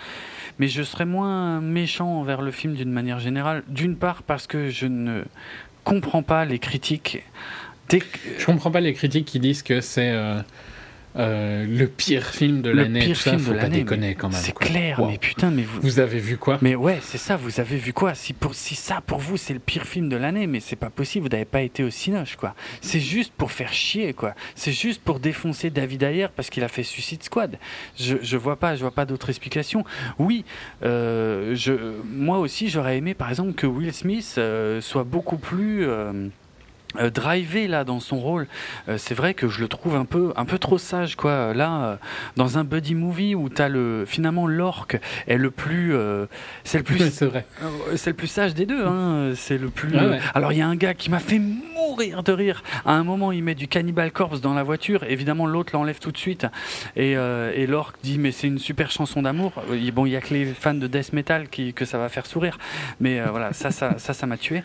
mais 0.59 0.67
je 0.67 0.83
serais 0.83 1.05
moins 1.05 1.61
méchant 1.61 2.19
envers 2.19 2.41
le 2.41 2.51
film 2.51 2.73
d'une 2.75 2.91
manière 2.91 3.19
générale. 3.19 3.63
D'une 3.67 3.95
part 3.95 4.23
parce 4.23 4.47
que 4.47 4.69
je 4.69 4.85
ne 4.87 5.23
comprends 5.83 6.23
pas 6.23 6.45
les 6.45 6.59
critiques. 6.59 7.23
Dès 7.89 7.99
que- 7.99 8.05
Je 8.37 8.45
comprends 8.45 8.71
pas 8.71 8.81
les 8.81 8.93
critiques 8.93 9.25
qui 9.25 9.39
disent 9.39 9.63
que 9.63 9.79
c'est 9.81 10.11
euh, 10.11 10.41
euh, 11.17 11.65
le 11.67 11.87
pire 11.87 12.25
film 12.25 12.61
de 12.61 12.69
le 12.69 12.83
l'année. 12.83 12.99
pire 12.99 13.15
tout 13.17 13.21
ça, 13.23 13.31
film 13.31 13.41
faut 13.41 13.51
de 13.51 13.57
pas 13.57 13.63
l'année 13.63 13.83
quand 14.15 14.29
même. 14.29 14.39
c'est 14.39 14.53
clair 14.55 14.99
Wow. 14.99 15.07
mais 15.09 15.17
putain 15.17 15.51
mais 15.51 15.63
vous, 15.63 15.81
Vous 15.81 15.99
avez 15.99 16.19
vu 16.19 16.37
quoi? 16.37 16.57
Mais 16.61 16.75
ouais, 16.75 16.99
c'est 17.01 17.17
ça, 17.17 17.35
vous 17.37 17.59
avez 17.59 17.77
vu 17.77 17.93
quoi? 17.93 18.13
Si, 18.15 18.33
pour, 18.33 18.53
si 18.55 18.75
ça, 18.75 19.01
pour 19.05 19.19
vous, 19.19 19.37
c'est 19.37 19.53
le 19.53 19.59
pire 19.59 19.83
film 19.85 20.09
de 20.09 20.15
l'année, 20.15 20.47
mais 20.47 20.59
c'est 20.59 20.75
pas 20.75 20.89
possible, 20.89 21.23
vous 21.25 21.29
n'avez 21.31 21.45
pas 21.45 21.61
été 21.61 21.83
au 21.83 21.89
Cinoche, 21.89 22.35
quoi. 22.35 22.53
C'est 22.81 22.99
juste 22.99 23.33
pour 23.37 23.51
faire 23.51 23.71
chier, 23.73 24.13
quoi. 24.13 24.33
C'est 24.55 24.71
juste 24.71 25.01
pour 25.01 25.19
défoncer 25.19 25.69
David 25.69 26.03
Ayer 26.03 26.27
parce 26.35 26.49
qu'il 26.49 26.63
a 26.63 26.67
fait 26.67 26.83
Suicide 26.83 27.23
Squad. 27.23 27.57
Je, 27.99 28.17
je 28.21 28.37
vois 28.37 28.55
pas, 28.57 28.75
je 28.75 28.81
vois 28.81 28.91
pas 28.91 29.05
d'autre 29.05 29.29
explication. 29.29 29.83
Oui, 30.19 30.45
euh, 30.83 31.55
je, 31.55 31.73
moi 32.05 32.37
aussi, 32.39 32.69
j'aurais 32.69 32.97
aimé, 32.97 33.13
par 33.13 33.29
exemple, 33.29 33.53
que 33.53 33.67
Will 33.67 33.93
Smith 33.93 34.35
euh, 34.37 34.81
soit 34.81 35.03
beaucoup 35.03 35.37
plus... 35.37 35.85
euh, 36.99 37.09
drivé 37.09 37.67
là 37.67 37.83
dans 37.83 37.99
son 37.99 38.17
rôle 38.17 38.47
Euh, 38.87 38.97
c'est 38.97 39.13
vrai 39.13 39.33
que 39.33 39.47
je 39.47 39.59
le 39.59 39.67
trouve 39.67 39.95
un 39.95 40.05
peu 40.05 40.31
un 40.35 40.45
peu 40.45 40.57
trop 40.57 40.77
sage 40.77 41.15
quoi 41.15 41.53
là 41.53 41.81
euh, 41.81 41.95
dans 42.37 42.57
un 42.57 42.63
buddy 42.63 42.95
movie 42.95 43.35
où 43.35 43.49
t'as 43.49 43.67
le 43.67 44.05
finalement 44.07 44.47
l'orque 44.47 44.99
est 45.27 45.37
le 45.37 45.51
plus 45.51 45.93
euh, 45.93 46.25
c'est 46.63 46.77
le 46.77 46.83
plus 46.83 46.97
C'est 47.11 47.25
vrai. 47.25 47.45
C'est 47.95 48.11
le 48.11 48.15
plus 48.15 48.27
sage 48.27 48.53
des 48.53 48.65
deux, 48.65 48.85
hein. 48.85 49.33
c'est 49.35 49.57
le 49.57 49.69
plus. 49.69 49.93
Ouais. 49.95 50.19
Alors 50.33 50.53
il 50.53 50.59
y 50.59 50.61
a 50.61 50.67
un 50.67 50.75
gars 50.75 50.93
qui 50.93 51.09
m'a 51.09 51.19
fait 51.19 51.39
mourir 51.39 52.23
de 52.23 52.31
rire. 52.31 52.63
À 52.85 52.93
un 52.93 53.03
moment, 53.03 53.31
il 53.31 53.43
met 53.43 53.55
du 53.55 53.67
Cannibal 53.67 54.11
Corpse 54.11 54.41
dans 54.41 54.53
la 54.53 54.63
voiture. 54.63 55.03
Évidemment, 55.03 55.45
l'autre 55.45 55.71
l'enlève 55.73 55.99
tout 55.99 56.11
de 56.11 56.17
suite. 56.17 56.45
Et, 56.95 57.11
et 57.13 57.67
l'orque 57.67 57.95
dit 58.03 58.17
mais 58.19 58.31
c'est 58.31 58.47
une 58.47 58.59
super 58.59 58.91
chanson 58.91 59.21
d'amour. 59.21 59.53
Bon, 59.93 60.05
il 60.05 60.11
y 60.11 60.15
a 60.15 60.21
que 60.21 60.33
les 60.33 60.45
fans 60.45 60.73
de 60.73 60.87
death 60.87 61.13
metal 61.13 61.49
qui, 61.49 61.73
que 61.73 61.85
ça 61.85 61.97
va 61.97 62.09
faire 62.09 62.25
sourire. 62.25 62.57
Mais 62.99 63.21
voilà, 63.21 63.53
ça, 63.53 63.71
ça, 63.71 63.97
ça, 63.97 64.13
ça 64.13 64.27
m'a 64.27 64.37
tué. 64.37 64.63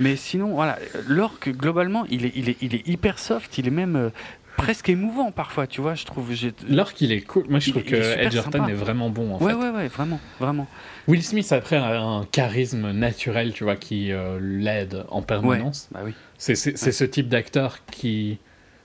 Mais 0.00 0.16
sinon, 0.16 0.54
voilà, 0.54 0.78
l'orque 1.06 1.50
globalement, 1.62 2.04
il 2.10 2.26
est, 2.26 2.32
il 2.34 2.50
est, 2.50 2.56
il 2.60 2.74
est 2.74 2.86
hyper 2.86 3.18
soft. 3.18 3.56
Il 3.56 3.66
est 3.66 3.70
même 3.70 3.96
euh, 3.96 4.10
presque 4.58 4.88
émouvant 4.90 5.30
parfois. 5.30 5.66
Tu 5.66 5.80
vois, 5.80 5.94
je 5.94 6.04
trouve. 6.04 6.32
j'ai- 6.32 6.52
L'orque, 6.68 7.00
il 7.00 7.12
est 7.12 7.22
cool. 7.22 7.44
Moi, 7.48 7.58
je 7.60 7.68
Il- 7.68 7.72
trouve 7.72 7.84
que 7.84 8.02
sympa. 8.02 8.66
est 8.68 8.74
vraiment 8.74 9.08
bon, 9.08 9.34
en 9.34 9.38
Ouais, 9.42 9.52
fait. 9.52 9.58
ouais, 9.58 9.70
ouais, 9.70 9.88
vraiment, 9.88 10.20
vraiment. 10.38 10.66
Will 11.08 11.22
Smith, 11.22 11.50
après, 11.52 11.76
a 11.76 12.00
un 12.00 12.24
charisme 12.26 12.90
naturel, 12.92 13.52
tu 13.54 13.64
vois, 13.64 13.76
qui 13.76 14.12
euh, 14.12 14.38
l'aide 14.40 15.04
en 15.08 15.20
Ouais. 15.20 15.26
permanence. 15.26 15.88
Bah 15.92 16.00
oui. 16.04 16.12
C'est 16.36 16.54
ce 16.56 17.04
type 17.04 17.28
d'acteur 17.28 17.78
qui 17.90 18.38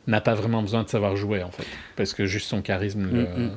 n'a 0.06 0.22
pas 0.22 0.36
vraiment 0.36 0.62
besoin 0.62 0.84
de 0.84 0.90
savoir 0.90 1.18
jouer, 1.18 1.44
en 1.44 1.52
fait. 1.52 1.66
Parce 1.98 2.14
que 2.14 2.26
juste 2.26 2.48
son 2.48 2.62
charisme 2.62 3.04
le, 3.12 3.24
Mm, 3.24 3.44
mm. 3.44 3.52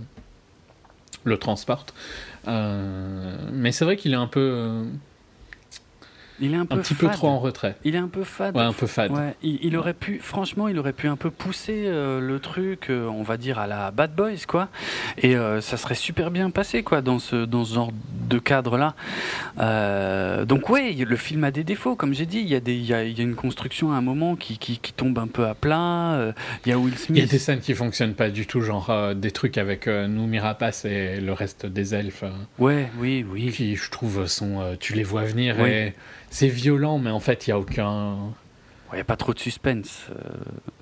le 1.24 1.36
transporte. 1.38 1.94
Euh, 2.48 3.36
mais 3.52 3.70
c'est 3.72 3.84
vrai 3.84 3.96
qu'il 3.96 4.12
est 4.12 4.16
un 4.16 4.26
peu, 4.26 4.84
Il 6.40 6.54
est 6.54 6.56
un 6.56 6.66
petit 6.66 6.94
peu 6.94 7.08
trop 7.08 7.28
en 7.28 7.38
retrait. 7.38 7.76
Il 7.84 7.94
est 7.94 7.98
un 7.98 8.08
peu 8.08 8.24
fade. 8.24 8.56
Ouais, 8.56 8.62
un 8.62 8.72
peu 8.72 8.86
fade. 8.86 9.10
Ouais, 9.10 9.34
il, 9.42 9.58
il 9.62 9.76
aurait 9.76 9.94
pu, 9.94 10.18
franchement, 10.20 10.68
il 10.68 10.78
aurait 10.78 10.92
pu 10.92 11.06
un 11.08 11.16
peu 11.16 11.30
pousser 11.30 11.84
euh, 11.86 12.20
le 12.20 12.38
truc, 12.40 12.88
euh, 12.90 13.06
on 13.08 13.22
va 13.22 13.36
dire 13.36 13.58
à 13.58 13.66
la 13.66 13.90
Bad 13.90 14.14
Boys, 14.14 14.46
quoi. 14.48 14.68
Et 15.18 15.36
euh, 15.36 15.60
ça 15.60 15.76
serait 15.76 15.94
super 15.94 16.30
bien 16.30 16.50
passé, 16.50 16.82
quoi, 16.82 17.00
dans 17.02 17.18
ce 17.18 17.44
dans 17.44 17.64
ce 17.64 17.74
genre 17.74 17.92
de 18.28 18.38
cadre-là. 18.38 18.94
Donc 20.46 20.68
ouais, 20.70 20.92
le 20.92 21.16
film 21.16 21.44
a 21.44 21.50
des 21.50 21.64
défauts, 21.64 21.96
comme 21.96 22.14
j'ai 22.14 22.26
dit. 22.26 22.38
Il 22.40 22.48
y 22.48 22.54
a 22.54 22.60
des, 22.60 22.74
il 22.74 22.84
y 22.84 22.94
a, 22.94 23.04
il 23.04 23.16
y 23.16 23.20
a 23.20 23.24
une 23.24 23.34
construction 23.34 23.92
à 23.92 23.96
un 23.96 24.00
moment 24.00 24.36
qui, 24.36 24.58
qui, 24.58 24.78
qui 24.78 24.92
tombe 24.92 25.18
un 25.18 25.26
peu 25.26 25.46
à 25.46 25.54
plat. 25.54 26.32
Il 26.64 26.70
y 26.70 26.72
a 26.72 26.78
Will 26.78 26.94
Il 27.10 27.16
y 27.16 27.20
a 27.20 27.22
Smith. 27.24 27.30
des 27.30 27.38
scènes 27.38 27.60
qui 27.60 27.74
fonctionnent 27.74 28.14
pas 28.14 28.30
du 28.30 28.46
tout, 28.46 28.60
genre 28.60 29.14
des 29.14 29.30
trucs 29.30 29.58
avec 29.58 29.86
Noomi 29.86 30.38
Rapace 30.38 30.84
et 30.84 31.20
le 31.20 31.32
reste 31.32 31.66
des 31.66 31.94
elfes. 31.94 32.24
Ouais, 32.58 32.88
oui, 32.98 33.24
oui. 33.28 33.50
qui 33.52 33.76
je 33.76 33.90
trouve 33.90 34.26
sont 34.26 34.76
tu 34.78 34.94
les 34.94 35.04
vois 35.04 35.24
venir 35.24 35.60
et 35.60 35.94
c'est 36.30 36.48
violent 36.48 36.98
mais 36.98 37.10
en 37.10 37.20
fait 37.20 37.46
il 37.46 37.50
y 37.50 37.52
a 37.52 37.58
aucun 37.58 38.16
Il 38.92 38.96
n'y 38.96 39.00
a 39.00 39.04
pas 39.04 39.16
trop 39.16 39.34
de 39.34 39.38
suspense. 39.38 40.06
euh, 40.10 40.30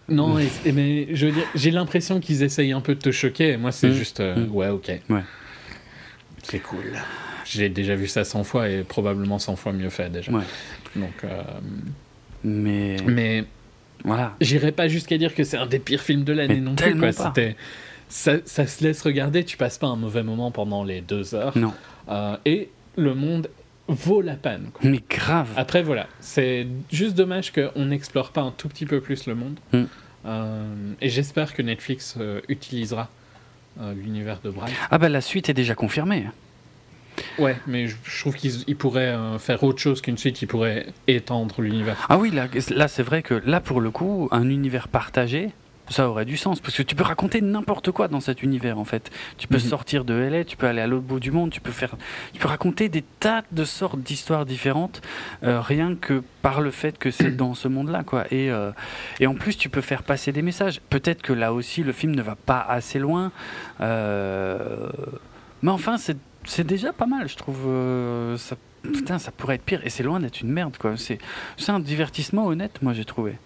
non 0.09 0.39
et- 0.39 0.49
et 0.65 0.73
mais 0.73 1.09
je 1.15 1.27
veux 1.27 1.33
dire 1.33 1.47
j'ai 1.55 1.71
l'impression 1.71 2.21
qu'ils 2.21 2.43
essayent 2.43 2.73
un 2.73 2.81
peu 2.81 2.95
de 2.95 3.01
te 3.01 3.11
choquer 3.11 3.51
et 3.53 3.57
moi 3.57 3.73
c'est 3.73 3.89
Mm. 3.89 3.93
juste 3.93 4.21
euh, 4.21 4.37
Mm. 4.47 4.51
ouais 4.55 4.69
ok 4.69 4.93
Ouais. 5.11 5.23
c'est 6.43 6.61
cool 6.61 6.93
j'ai 7.45 7.69
déjà 7.71 7.95
vu 7.97 8.07
ça 8.09 8.25
100 8.25 8.45
fois 8.45 8.69
et 8.69 8.83
probablement 8.85 9.39
100 9.39 9.57
fois 9.57 9.73
mieux 9.73 9.91
fait 9.91 10.11
déjà 10.11 10.31
Ouais. 10.33 10.45
donc 10.97 11.25
euh, 11.25 11.43
Mais 12.45 12.97
mais 13.07 13.45
voilà. 14.05 14.37
j'irai 14.41 14.71
pas 14.73 14.87
jusqu'à 14.89 15.19
dire 15.19 15.35
que 15.35 15.45
c'est 15.45 15.57
un 15.57 15.67
des 15.67 15.79
pires 15.79 16.01
films 16.03 16.25
de 16.25 16.33
l'année 16.33 16.61
non 16.61 16.75
plus 16.75 16.97
quoi. 16.99 17.11
pas. 17.13 17.33
Ça, 18.11 18.37
ça 18.47 18.67
se 18.67 18.83
laisse 18.85 19.03
regarder 19.03 19.45
tu 19.45 19.57
passes 19.59 19.77
pas 19.77 19.87
un 19.89 19.97
mauvais 19.97 20.23
moment 20.23 20.51
pendant 20.51 20.83
les 20.85 21.01
deux 21.03 21.35
heures 21.35 21.57
Non. 21.59 21.75
Euh, 22.09 22.37
et 22.47 22.71
le 22.97 23.15
monde 23.15 23.51
vaut 23.89 24.21
la 24.21 24.35
peine 24.35 24.71
quoi. 24.73 24.89
Mais 24.89 25.03
grave. 25.09 25.49
Après, 25.57 25.83
voilà, 25.83 26.07
c'est 26.21 26.67
juste 26.93 27.15
dommage 27.15 27.53
qu'on 27.53 27.87
n'explore 27.87 28.31
pas 28.31 28.43
un 28.43 28.51
tout 28.51 28.69
petit 28.69 28.87
peu 28.87 29.01
plus 29.01 29.27
le 29.27 29.35
monde. 29.35 29.59
Mm. 29.73 29.85
Euh, 30.27 30.93
et 31.01 31.09
j'espère 31.09 31.55
que 31.55 31.63
Netflix 31.63 32.17
euh, 32.19 32.41
utilisera 32.49 33.09
euh, 33.81 33.95
l'univers 33.95 34.41
de 34.43 34.51
Bright. 34.51 34.75
Ah 34.91 34.99
bah 34.99 35.09
la 35.09 35.21
suite 35.21 35.49
est 35.49 35.55
déjà 35.55 35.75
confirmée. 35.75 36.27
Ouais, 37.39 37.57
mais 37.67 37.89
je, 37.89 37.97
je 38.05 38.21
trouve 38.21 38.37
qu'ils 38.37 38.63
ils 38.69 38.77
pourraient 38.77 39.17
faire 39.41 39.63
autre 39.65 39.81
chose 39.81 40.01
qu'une 40.01 40.19
suite, 40.19 40.41
ils 40.43 40.47
pourraient 40.47 40.87
étendre 41.09 41.63
l'univers. 41.63 42.07
Ah 42.09 42.17
oui, 42.17 42.31
là, 42.31 42.47
là 42.71 42.87
c'est 42.87 43.03
vrai 43.03 43.23
que 43.23 43.35
là 43.45 43.61
pour 43.61 43.81
le 43.81 43.91
coup, 43.91 44.29
un 44.31 44.49
univers 44.49 44.87
partagé, 44.87 45.51
ça 45.91 46.09
aurait 46.09 46.25
du 46.25 46.37
sens 46.37 46.61
parce 46.61 46.77
que 46.77 46.83
tu 46.83 46.95
peux 46.95 47.03
raconter 47.05 47.41
n'importe 47.41 47.91
quoi 47.93 48.09
dans 48.09 48.21
cet 48.21 48.43
univers 48.43 48.79
en 48.79 48.85
fait. 48.85 49.11
Tu 49.39 49.49
peux 49.49 49.57
Mhm. 49.57 49.61
sortir 49.61 50.05
de 50.05 50.15
LA, 50.15 50.45
tu 50.45 50.57
peux 50.57 50.67
aller 50.67 50.81
à 50.81 50.87
l'autre 50.87 51.05
bout 51.05 51.21
du 51.21 51.31
monde, 51.31 51.51
tu 51.51 51.61
peux 51.61 51.71
faire, 51.73 51.97
tu 52.33 52.39
peux 52.41 52.49
raconter 52.49 52.89
des 52.89 53.03
tas 53.21 53.43
de 53.53 53.65
sortes 53.65 54.01
d'histoires 54.01 54.47
différentes, 54.47 55.01
euh, 55.45 55.61
rien 55.61 55.95
que 55.95 56.23
par 56.43 56.61
le 56.61 56.71
fait 56.71 56.99
que 56.99 57.11
c'est 57.11 57.31
dans 57.37 57.55
ce 57.55 57.69
monde-là 57.69 58.03
quoi. 58.05 58.25
Et 58.33 58.51
euh, 58.51 58.71
et 59.21 59.27
en 59.27 59.35
plus 59.35 59.57
tu 59.57 59.69
peux 59.69 59.81
faire 59.81 60.03
passer 60.03 60.33
des 60.33 60.43
messages. 60.43 60.81
Peut-être 60.91 61.23
que 61.23 61.33
là 61.33 61.53
aussi 61.53 61.83
le 61.83 61.93
film 61.93 62.15
ne 62.15 62.23
va 62.23 62.37
pas 62.37 62.61
assez 62.61 62.99
loin, 62.99 63.33
euh, 63.81 64.89
mais 65.63 65.71
enfin 65.71 65.99
c'est 65.99 66.17
c'est 66.45 66.67
déjà 66.67 66.93
pas 66.93 67.07
mal, 67.07 67.29
je 67.29 67.37
trouve. 67.37 67.65
euh, 67.67 68.37
ça, 68.39 68.57
putain, 68.83 69.19
ça 69.19 69.31
pourrait 69.33 69.57
être 69.57 69.65
pire 69.65 69.81
et 69.85 69.91
c'est 69.91 70.03
loin 70.03 70.21
d'être 70.21 70.41
une 70.41 70.51
merde 70.51 70.77
quoi. 70.79 70.97
C'est 70.97 71.19
c'est 71.57 71.73
un 71.73 71.81
divertissement 71.81 72.47
honnête, 72.47 72.81
moi 72.83 72.93
j'ai 72.95 73.05
trouvé. 73.05 73.37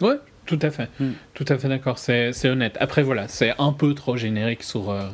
Ouais, 0.00 0.16
tout 0.46 0.58
à 0.62 0.70
fait. 0.70 0.88
Mm. 1.00 1.10
Tout 1.34 1.44
à 1.48 1.58
fait 1.58 1.68
d'accord, 1.68 1.98
c'est 1.98 2.48
honnête. 2.48 2.76
Après, 2.80 3.02
voilà, 3.02 3.28
c'est 3.28 3.54
un 3.58 3.72
peu 3.72 3.94
trop 3.94 4.16
générique 4.16 4.62
sur, 4.62 4.90
euh, 4.90 5.08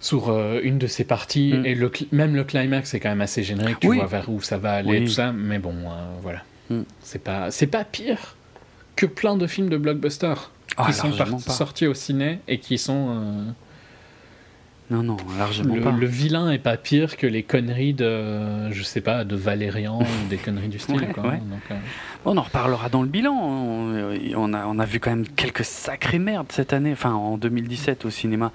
sur 0.00 0.30
euh, 0.30 0.60
une 0.62 0.78
de 0.78 0.86
ces 0.86 1.04
parties. 1.04 1.52
Mm. 1.54 1.66
Et 1.66 1.74
le, 1.74 1.92
même 2.12 2.34
le 2.34 2.44
climax 2.44 2.94
est 2.94 3.00
quand 3.00 3.10
même 3.10 3.20
assez 3.20 3.42
générique. 3.42 3.80
Tu 3.80 3.88
Oui. 3.88 3.96
vois 3.98 4.06
vers 4.06 4.28
où 4.30 4.40
ça 4.40 4.58
va 4.58 4.72
aller, 4.74 5.00
Oui. 5.00 5.04
tout 5.04 5.12
ça. 5.12 5.32
Mais 5.32 5.58
bon, 5.58 5.74
euh, 5.74 6.16
voilà. 6.22 6.42
Mm. 6.70 6.82
C'est 7.00 7.22
pas, 7.22 7.48
pas 7.70 7.84
pire 7.84 8.36
que 8.96 9.06
plein 9.06 9.36
de 9.36 9.46
films 9.46 9.68
de 9.68 9.76
blockbuster 9.76 10.34
Ah, 10.76 10.86
qui 10.86 10.92
sont 10.92 11.38
sortis 11.38 11.86
au 11.86 11.94
ciné 11.94 12.40
et 12.48 12.58
qui 12.58 12.78
sont. 12.78 13.54
Non, 14.90 15.02
non, 15.04 15.16
largement 15.38 15.76
le, 15.76 15.80
pas. 15.82 15.92
le 15.92 16.06
vilain 16.06 16.50
est 16.50 16.58
pas 16.58 16.76
pire 16.76 17.16
que 17.16 17.26
les 17.26 17.44
conneries 17.44 17.94
de, 17.94 18.70
je 18.72 18.82
sais 18.82 19.00
pas, 19.00 19.24
de 19.24 19.36
Valérian 19.36 20.00
ou 20.00 20.28
des 20.28 20.36
conneries 20.36 20.68
du 20.68 20.78
style. 20.80 20.96
Ouais, 20.96 21.06
quoi. 21.12 21.22
ouais. 21.28 21.36
Donc, 21.38 21.60
euh, 21.70 21.74
On 22.24 22.36
en 22.36 22.42
reparlera 22.42 22.88
dans 22.88 23.02
le 23.02 23.08
bilan. 23.08 23.32
On, 23.32 24.52
a, 24.52 24.66
on 24.66 24.78
a 24.80 24.84
vu 24.84 24.98
quand 24.98 25.10
même 25.10 25.26
quelques 25.28 25.64
sacrées 25.64 26.18
merdes 26.18 26.50
cette 26.50 26.72
année, 26.72 26.92
enfin 26.92 27.12
en 27.12 27.38
2017 27.38 28.04
au 28.04 28.10
cinéma. 28.10 28.50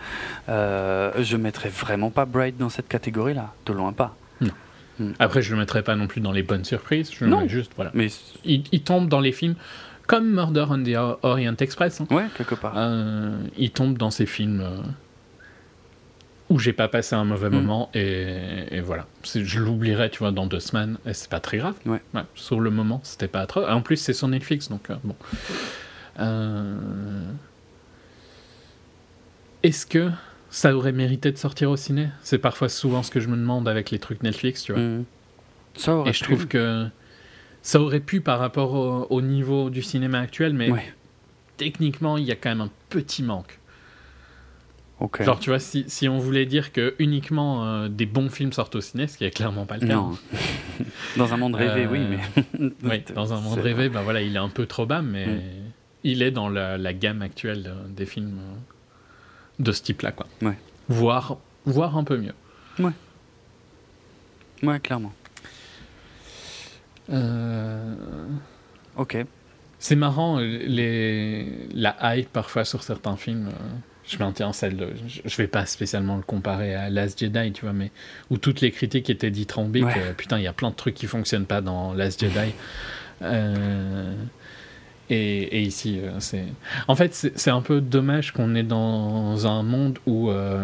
Euh, 0.49 1.11
je 1.21 1.37
mettrais 1.37 1.69
vraiment 1.69 2.09
pas 2.11 2.25
Bright 2.25 2.57
dans 2.57 2.69
cette 2.69 2.87
catégorie-là, 2.89 3.53
de 3.65 3.73
loin 3.73 3.93
pas. 3.93 4.15
Après, 5.19 5.41
je 5.41 5.51
le 5.53 5.59
mettrai 5.59 5.83
pas 5.83 5.97
non 5.97 6.07
plus 6.07 6.21
dans 6.21 6.31
les 6.31 6.41
bonnes 6.41 6.63
surprises. 6.63 7.11
Je 7.13 7.25
le 7.25 7.29
Non. 7.29 7.41
mets 7.41 7.49
juste, 7.49 7.73
voilà. 7.75 7.91
Mais 7.93 8.07
il, 8.45 8.63
il 8.71 8.81
tombe 8.81 9.09
dans 9.09 9.19
les 9.19 9.33
films 9.33 9.55
comme 10.07 10.31
Murder 10.33 10.65
on 10.69 10.81
the 10.83 10.95
Orient 11.21 11.55
Express. 11.59 11.99
hein. 11.99 12.07
ouais, 12.11 12.23
quelque 12.37 12.55
part. 12.55 12.73
Euh, 12.77 13.37
il 13.57 13.71
tombe 13.71 13.97
dans 13.97 14.09
ces 14.09 14.25
films 14.25 14.61
euh, 14.63 14.77
où 16.49 16.59
j'ai 16.59 16.73
pas 16.73 16.87
passé 16.87 17.15
un 17.15 17.25
mauvais 17.25 17.49
Mm. 17.49 17.53
moment 17.53 17.89
et, 17.93 18.65
et 18.71 18.79
voilà. 18.81 19.07
Je 19.33 19.59
l'oublierai, 19.59 20.09
tu 20.11 20.19
vois, 20.19 20.31
dans 20.31 20.45
deux 20.45 20.59
semaines 20.59 20.97
et 21.05 21.13
c'est 21.13 21.29
pas 21.29 21.39
très 21.39 21.57
grave. 21.57 21.75
Ouais. 21.85 22.01
sur 22.35 22.59
le 22.59 22.69
moment, 22.69 22.99
c'était 23.03 23.27
pas 23.27 23.41
atroce. 23.41 23.65
En 23.69 23.81
plus, 23.81 23.97
c'est 23.97 24.13
sur 24.13 24.27
Netflix, 24.27 24.69
donc 24.69 24.89
euh, 24.89 24.95
bon. 25.03 25.15
Euh, 26.19 26.75
Est-ce 29.63 29.85
que 29.85 30.09
ça 30.49 30.75
aurait 30.75 30.91
mérité 30.91 31.31
de 31.31 31.37
sortir 31.37 31.71
au 31.71 31.75
ciné? 31.77 32.09
C'est 32.21 32.37
parfois 32.37 32.69
souvent 32.69 33.03
ce 33.03 33.11
que 33.11 33.19
je 33.19 33.27
me 33.27 33.35
demande 33.35 33.67
avec 33.67 33.91
les 33.91 33.99
trucs 33.99 34.21
Netflix, 34.23 34.63
tu 34.63 34.71
vois. 34.73 34.81
Mhm. 34.81 35.05
Ça 35.75 35.95
aurait 35.95 36.11
Et 36.11 36.13
je 36.13 36.23
trouve 36.23 36.47
que 36.47 36.87
ça 37.61 37.81
aurait 37.81 37.99
pu 37.99 38.21
par 38.21 38.39
rapport 38.39 38.73
au, 38.73 39.07
au 39.09 39.21
niveau 39.21 39.69
du 39.69 39.81
cinéma 39.81 40.19
actuel, 40.19 40.53
mais 40.53 40.71
Ouais, 40.71 40.93
techniquement, 41.57 42.17
il 42.17 42.25
y 42.25 42.31
a 42.31 42.35
quand 42.35 42.49
même 42.49 42.61
un 42.61 42.69
petit 42.89 43.23
manque. 43.23 43.59
Ok. 44.99 45.23
Genre, 45.23 45.39
tu 45.39 45.49
vois, 45.49 45.59
si, 45.59 45.83
si 45.87 46.07
on 46.07 46.17
voulait 46.19 46.45
dire 46.45 46.71
que 46.71 46.95
uniquement 46.99 47.65
euh, 47.65 47.87
des 47.89 48.05
bons 48.05 48.29
films 48.29 48.53
sortent 48.53 48.75
au 48.75 48.81
ciné, 48.81 49.07
ce 49.07 49.17
qui 49.17 49.25
est 49.25 49.31
clairement 49.31 49.65
pas 49.65 49.77
le 49.77 49.87
cas. 49.87 49.93
non. 49.95 50.17
dans 51.17 51.33
un 51.33 51.37
monde 51.37 51.55
rêvé, 51.55 51.85
Euh, 51.85 51.89
oui, 51.91 51.99
mais. 52.09 52.69
Oui, 52.83 53.03
dans 53.13 53.33
un 53.33 53.41
monde 53.41 53.59
rêvé, 53.59 53.89
ben 53.89 54.01
voilà, 54.01 54.21
il 54.21 54.35
est 54.35 54.39
un 54.39 54.49
peu 54.49 54.65
trop 54.65 54.85
bas, 54.85 55.01
mais 55.01 55.25
Mm. 55.27 55.41
il 56.03 56.21
est 56.23 56.31
dans 56.31 56.49
la, 56.49 56.77
la 56.77 56.93
gamme 56.93 57.21
actuelle 57.21 57.63
de- 57.63 57.89
des 57.95 58.05
films 58.05 58.37
euh, 58.39 59.63
de 59.63 59.71
ce 59.71 59.81
type-là, 59.83 60.11
quoi. 60.11 60.27
Ouais. 60.41 60.57
Voire, 60.89 61.37
voire 61.65 61.97
un 61.97 62.03
peu 62.03 62.17
mieux. 62.17 62.33
Ouais, 64.63 64.79
clairement. 64.79 65.11
Euh, 67.11 67.95
Ok. 68.97 69.17
C'est 69.79 69.95
marrant, 69.97 70.39
euh, 70.39 70.59
les... 70.65 71.67
la 71.73 72.15
hype 72.17 72.29
parfois 72.31 72.63
sur 72.65 72.81
certains 72.81 73.17
films. 73.17 73.49
Je 74.07 74.17
maintiens 74.19 74.53
celle 74.53 74.77
de. 74.77 74.89
Je 75.25 75.35
vais 75.37 75.47
pas 75.47 75.65
spécialement 75.65 76.15
le 76.17 76.21
comparer 76.21 76.75
à 76.75 76.89
Last 76.89 77.19
Jedi, 77.19 77.51
tu 77.53 77.61
vois, 77.61 77.73
mais 77.73 77.91
où 78.29 78.37
toutes 78.37 78.61
les 78.61 78.71
critiques 78.71 79.09
étaient 79.09 79.31
dithyrambiques. 79.31 79.85
Ouais. 79.85 79.93
euh, 79.97 80.13
putain, 80.13 80.37
il 80.37 80.43
y 80.43 80.47
a 80.47 80.53
plein 80.53 80.69
de 80.69 80.75
trucs 80.75 80.93
qui 80.95 81.07
fonctionnent 81.07 81.45
pas 81.47 81.61
dans 81.61 81.93
Last 81.93 82.19
Jedi. 82.21 82.53
Euh, 83.23 84.13
Et, 85.09 85.43
et 85.57 85.61
ici, 85.61 85.99
euh, 86.03 86.19
c'est. 86.19 86.45
En 86.87 86.95
fait, 86.95 87.13
c'est 87.35 87.49
un 87.51 87.61
peu 87.61 87.81
dommage 87.81 88.31
qu'on 88.31 88.53
est 88.55 88.63
dans 88.63 89.45
un 89.47 89.63
monde 89.63 89.97
où. 90.05 90.29
euh, 90.29 90.63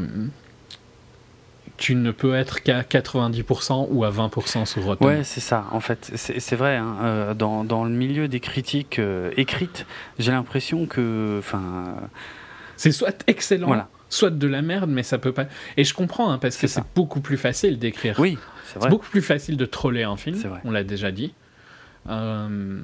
Tu 1.77 1.95
ne 1.95 2.11
peux 2.11 2.35
être 2.35 2.61
qu'à 2.61 2.81
90% 2.83 3.87
ou 3.89 4.03
à 4.03 4.11
20% 4.11 4.65
sur 4.65 4.83
Rotten. 4.83 5.07
Ouais, 5.07 5.23
c'est 5.23 5.39
ça. 5.41 5.65
En 5.71 5.79
fait, 5.79 6.11
c'est 6.15 6.55
vrai. 6.55 6.75
hein, 6.77 6.95
euh, 7.03 7.33
dans, 7.33 7.63
dans 7.63 7.83
le 7.85 7.89
milieu 7.91 8.27
des 8.27 8.39
critiques 8.39 8.99
euh, 8.99 9.31
écrites, 9.35 9.85
j'ai 10.19 10.31
l'impression 10.31 10.85
que, 10.85 11.37
enfin, 11.39 11.95
C'est 12.81 12.91
soit 12.91 13.23
excellent, 13.27 13.67
Voilà. 13.67 13.89
soit 14.09 14.31
de 14.31 14.47
la 14.47 14.63
merde, 14.63 14.89
mais 14.89 15.03
ça 15.03 15.19
peut 15.19 15.31
pas. 15.33 15.45
Et 15.77 15.83
je 15.83 15.93
comprends, 15.93 16.31
hein, 16.31 16.39
parce 16.39 16.57
que 16.57 16.65
C'est 16.65 16.81
beaucoup 16.95 17.21
plus 17.21 17.37
facile 17.37 17.77
d'écrire. 17.77 18.19
oui, 18.19 18.39
c'est 18.65 18.89
beaucoup 18.89 19.07
plus 19.07 19.21
facile 19.21 19.55
de 19.55 19.65
troller 19.65 20.01
un 20.03 20.17
film, 20.17 20.35
C'est 20.35 20.47
vrai. 20.47 20.61
on 20.63 20.71
l'a 20.71 20.83
déjà 20.83 21.11
dit. 21.11 21.33
Euh, 22.09 22.81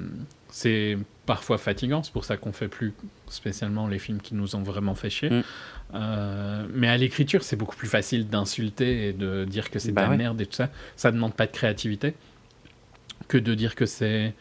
c'est 0.50 0.96
parfois 1.26 1.58
fatigant, 1.58 2.04
c'est 2.04 2.12
pour 2.12 2.24
ça 2.24 2.36
qu'on 2.36 2.52
fait 2.52 2.68
plus 2.68 2.94
spécialement 3.28 3.88
les 3.88 3.98
films 3.98 4.20
qui 4.20 4.34
nous 4.36 4.54
ont 4.54 4.62
vraiment 4.62 4.94
fait 4.94 5.10
chier. 5.10 5.30
Mm. 5.30 5.42
Euh, 5.94 6.66
mais 6.72 6.88
à 6.88 6.96
l'écriture, 6.96 7.42
c'est 7.42 7.56
beaucoup 7.56 7.74
plus 7.76 7.88
facile 7.88 8.28
d'insulter 8.28 9.08
et 9.08 9.12
de 9.12 9.44
dire 9.44 9.70
que 9.70 9.78
c'est 9.80 9.90
Bah 9.90 10.02
de 10.02 10.06
la 10.06 10.10
ouais. 10.12 10.16
merde 10.16 10.40
et 10.40 10.46
tout 10.46 10.54
ça. 10.54 10.70
Ça 10.94 11.10
demande 11.10 11.34
pas 11.34 11.46
de 11.46 11.52
créativité 11.52 12.14
que 13.26 13.36
de 13.36 13.54
dire 13.54 13.74
que 13.74 13.84
c'est. 13.86 14.32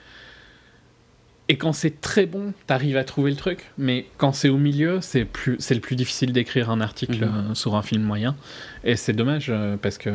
Et 1.50 1.58
quand 1.58 1.72
c'est 1.74 2.02
très 2.02 2.26
bon, 2.26 2.54
t'arrives 2.68 2.98
à 2.98 3.04
trouver 3.04 3.32
le 3.32 3.38
truc. 3.38 3.66
Mais 3.78 4.06
quand 4.18 4.34
c'est 4.34 4.50
au 4.50 4.58
milieu, 4.58 5.00
c'est 5.02 5.24
plus, 5.26 5.56
c'est 5.60 5.76
le 5.76 5.80
plus 5.82 5.96
difficile 5.96 6.34
d'écrire 6.34 6.70
un 6.70 6.82
article 6.82 7.26
Mhm. 7.26 7.34
euh, 7.52 7.54
sur 7.56 7.76
un 7.76 7.82
film 7.84 8.04
moyen. 8.04 8.36
Et 8.84 8.96
c'est 8.98 9.14
dommage 9.14 9.48
euh, 9.50 9.78
parce 9.82 9.98
que 9.98 10.10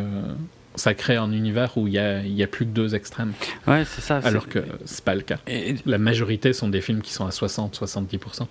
ça 0.74 0.94
crée 0.94 1.16
un 1.16 1.32
univers 1.32 1.76
où 1.76 1.86
il 1.86 1.94
y 1.94 1.98
a, 1.98 2.20
il 2.22 2.32
y 2.32 2.42
a 2.42 2.46
plus 2.46 2.64
que 2.66 2.70
deux 2.70 2.94
extrêmes. 2.94 3.32
Ouais, 3.66 3.84
c'est 3.86 4.00
ça. 4.02 4.18
Alors 4.24 4.48
que 4.48 4.60
c'est 4.84 5.04
pas 5.04 5.14
le 5.14 5.20
cas. 5.22 5.38
Et, 5.46 5.74
La 5.86 5.98
majorité 5.98 6.52
sont 6.52 6.68
des 6.68 6.80
films 6.80 7.00
qui 7.02 7.12
sont 7.12 7.26
à 7.26 7.30
60-70%. 7.30 8.46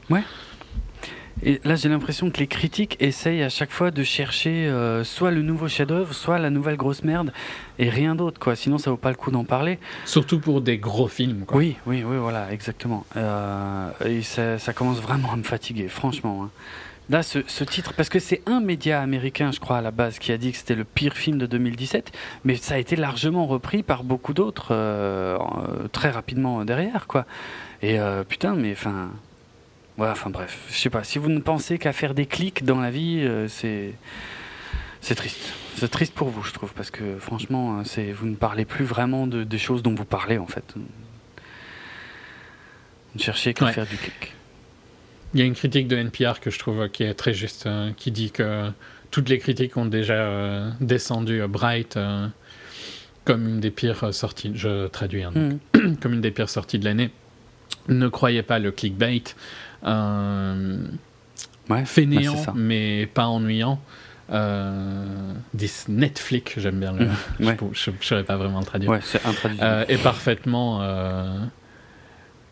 Et 1.44 1.60
là, 1.64 1.76
j'ai 1.76 1.90
l'impression 1.90 2.30
que 2.30 2.38
les 2.38 2.48
critiques 2.48 2.98
essayent 3.00 3.42
à 3.42 3.50
chaque 3.50 3.72
fois 3.72 3.90
de 3.90 4.04
chercher 4.04 4.68
euh, 4.68 5.04
soit 5.04 5.32
le 5.32 5.42
nouveau 5.42 5.68
chef-d'œuvre, 5.68 6.14
soit 6.14 6.38
la 6.38 6.50
nouvelle 6.50 6.78
grosse 6.78 7.04
merde, 7.04 7.32
et 7.80 7.90
rien 7.90 8.16
d'autre, 8.16 8.40
quoi. 8.40 8.56
Sinon, 8.56 8.78
ça 8.78 8.92
vaut 8.92 8.98
pas 8.98 9.10
le 9.10 9.16
coup 9.16 9.32
d'en 9.32 9.44
parler. 9.44 9.80
Surtout 10.06 10.40
pour 10.40 10.62
des 10.62 10.78
gros 10.78 11.08
films. 11.08 11.46
Quoi. 11.46 11.58
Oui, 11.58 11.78
oui, 11.88 12.04
oui, 12.06 12.18
voilà, 12.18 12.52
exactement. 12.52 13.06
Euh, 13.18 13.90
et 14.06 14.22
ça, 14.22 14.60
ça 14.60 14.74
commence 14.74 15.00
vraiment 15.02 15.32
à 15.34 15.36
me 15.36 15.44
fatiguer, 15.44 15.88
franchement. 15.88 16.44
hein. 16.44 16.50
Là, 17.10 17.24
ce, 17.24 17.40
ce 17.48 17.64
titre, 17.64 17.94
parce 17.98 18.10
que 18.10 18.20
c'est 18.20 18.42
un 18.46 18.60
média 18.62 19.02
américain, 19.02 19.52
je 19.52 19.60
crois, 19.60 19.78
à 19.78 19.82
la 19.82 19.92
base, 19.92 20.20
qui 20.20 20.32
a 20.32 20.38
dit 20.38 20.52
que 20.52 20.58
c'était 20.58 20.76
le 20.76 20.84
pire 20.86 21.14
film 21.14 21.40
de 21.40 21.46
2017, 21.48 22.12
mais 22.46 22.56
ça 22.56 22.76
a 22.76 22.78
été 22.78 22.96
largement 22.96 23.48
repris 23.48 23.84
par 23.84 24.04
beaucoup 24.04 24.34
d'autres 24.34 24.68
euh, 24.72 25.38
très 25.92 26.12
rapidement 26.12 26.64
derrière, 26.66 27.08
quoi. 27.08 27.26
Et 27.82 27.98
putain, 28.30 28.54
mais 28.56 28.74
enfin. 28.74 29.10
Enfin 30.10 30.30
bref, 30.30 30.58
je 30.70 30.78
sais 30.78 30.90
pas. 30.90 31.04
Si 31.04 31.20
vous 31.20 31.30
ne 31.30 31.40
pensez 31.40 31.78
qu'à 31.78 31.94
faire 31.94 32.14
des 32.14 32.26
clics 32.26 32.64
dans 32.66 32.80
la 32.82 32.90
vie, 32.92 33.20
euh, 33.22 33.48
c'est. 33.48 33.94
C'est 35.02 35.16
triste. 35.16 35.54
C'est 35.78 35.90
triste 35.90 36.14
pour 36.14 36.30
vous, 36.30 36.44
je 36.44 36.52
trouve, 36.54 36.74
parce 36.74 36.92
que 36.92 37.18
franchement, 37.20 37.80
euh, 37.80 37.82
c'est 37.86 38.12
vous 38.12 38.28
ne 38.28 38.36
parlez 38.36 38.66
plus 38.66 38.86
vraiment 38.86 39.26
de, 39.28 39.44
des 39.44 39.58
choses 39.58 39.82
dont 39.84 39.96
vous 39.96 40.06
parlez, 40.06 40.38
en 40.38 40.46
fait. 40.48 40.64
Vous 40.76 40.82
ne 43.16 43.20
cherchez 43.22 43.54
qu'à 43.54 43.66
Ouais. 43.66 43.74
faire 43.74 43.88
du 43.88 43.98
clic. 43.98 44.34
Il 45.34 45.40
y 45.40 45.44
a 45.44 45.46
une 45.46 45.56
critique 45.56 45.88
de 45.88 45.96
NPR 45.96 46.40
que 46.40 46.50
je 46.50 46.60
trouve 46.60 46.90
qui 46.90 47.04
est 47.04 47.14
très 47.14 47.34
juste, 47.34 47.66
euh, 47.66 47.92
qui 47.96 48.12
dit 48.12 48.32
que 48.32 48.70
toutes 49.12 49.30
les 49.30 49.40
critiques 49.40 49.76
ont 49.78 49.86
déjà 49.86 50.14
euh, 50.14 50.70
descendu 50.82 51.42
Bright 51.48 51.98
euh, 51.98 52.28
comme 53.26 53.48
une 53.48 53.60
des 53.60 53.72
pires 53.72 54.14
sorties, 54.14 54.52
je 54.56 54.88
traduis, 54.88 55.24
hein, 55.24 55.32
Mhm. 55.76 55.98
comme 56.02 56.14
une 56.14 56.22
des 56.22 56.32
pires 56.32 56.50
sorties 56.50 56.80
de 56.80 56.86
l'année. 56.86 57.12
Ne 57.88 58.08
croyez 58.08 58.44
pas 58.44 58.60
le 58.60 58.72
clickbait. 58.72 59.24
Euh, 59.86 60.86
Ouais, 61.70 61.86
fainéant, 61.86 62.36
bah, 62.46 62.54
mais 62.56 63.06
pas 63.14 63.28
ennuyant. 63.28 63.80
Euh, 64.32 65.34
this 65.58 65.88
Netflix, 65.88 66.54
j'aime 66.58 66.80
bien 66.80 66.94
le. 66.94 67.08
Ouais. 67.46 67.58
Je 67.74 67.92
ne 67.92 67.96
saurais 68.02 68.24
pas 68.24 68.38
vraiment 68.38 68.60
le 68.60 68.66
traduire. 68.66 68.92
Ouais, 68.92 69.00
c'est. 69.04 69.22
Euh, 69.62 69.86
est 69.88 70.02
parfaitement 70.02 70.80
euh, 70.82 71.38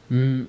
mm, 0.09 0.43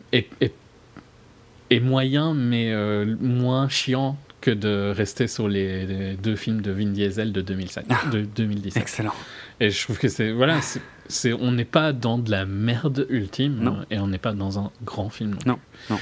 est 1.70 1.80
moyen, 1.80 2.34
mais 2.34 2.72
euh, 2.72 3.16
moins 3.20 3.68
chiant 3.68 4.18
que 4.40 4.50
de 4.50 4.92
rester 4.96 5.28
sur 5.28 5.48
les, 5.48 5.86
les 5.86 6.14
deux 6.14 6.34
films 6.34 6.62
de 6.62 6.72
Vin 6.72 6.86
Diesel 6.86 7.32
de 7.32 7.42
2007, 7.42 7.86
de 8.10 8.22
2017. 8.22 8.82
Excellent. 8.82 9.12
Et 9.60 9.70
je 9.70 9.82
trouve 9.84 9.98
que 9.98 10.08
c'est 10.08 10.32
voilà, 10.32 10.60
c'est, 11.08 11.32
on 11.34 11.52
n'est 11.52 11.66
pas 11.66 11.92
dans 11.92 12.18
de 12.18 12.30
la 12.30 12.46
merde 12.46 13.06
ultime 13.10 13.58
Non. 13.60 13.84
et 13.90 13.98
on 13.98 14.06
n'est 14.06 14.18
pas 14.18 14.32
dans 14.32 14.58
un 14.58 14.70
grand 14.82 15.10
film. 15.10 15.36
Non, 15.44 15.58
non. 15.90 15.98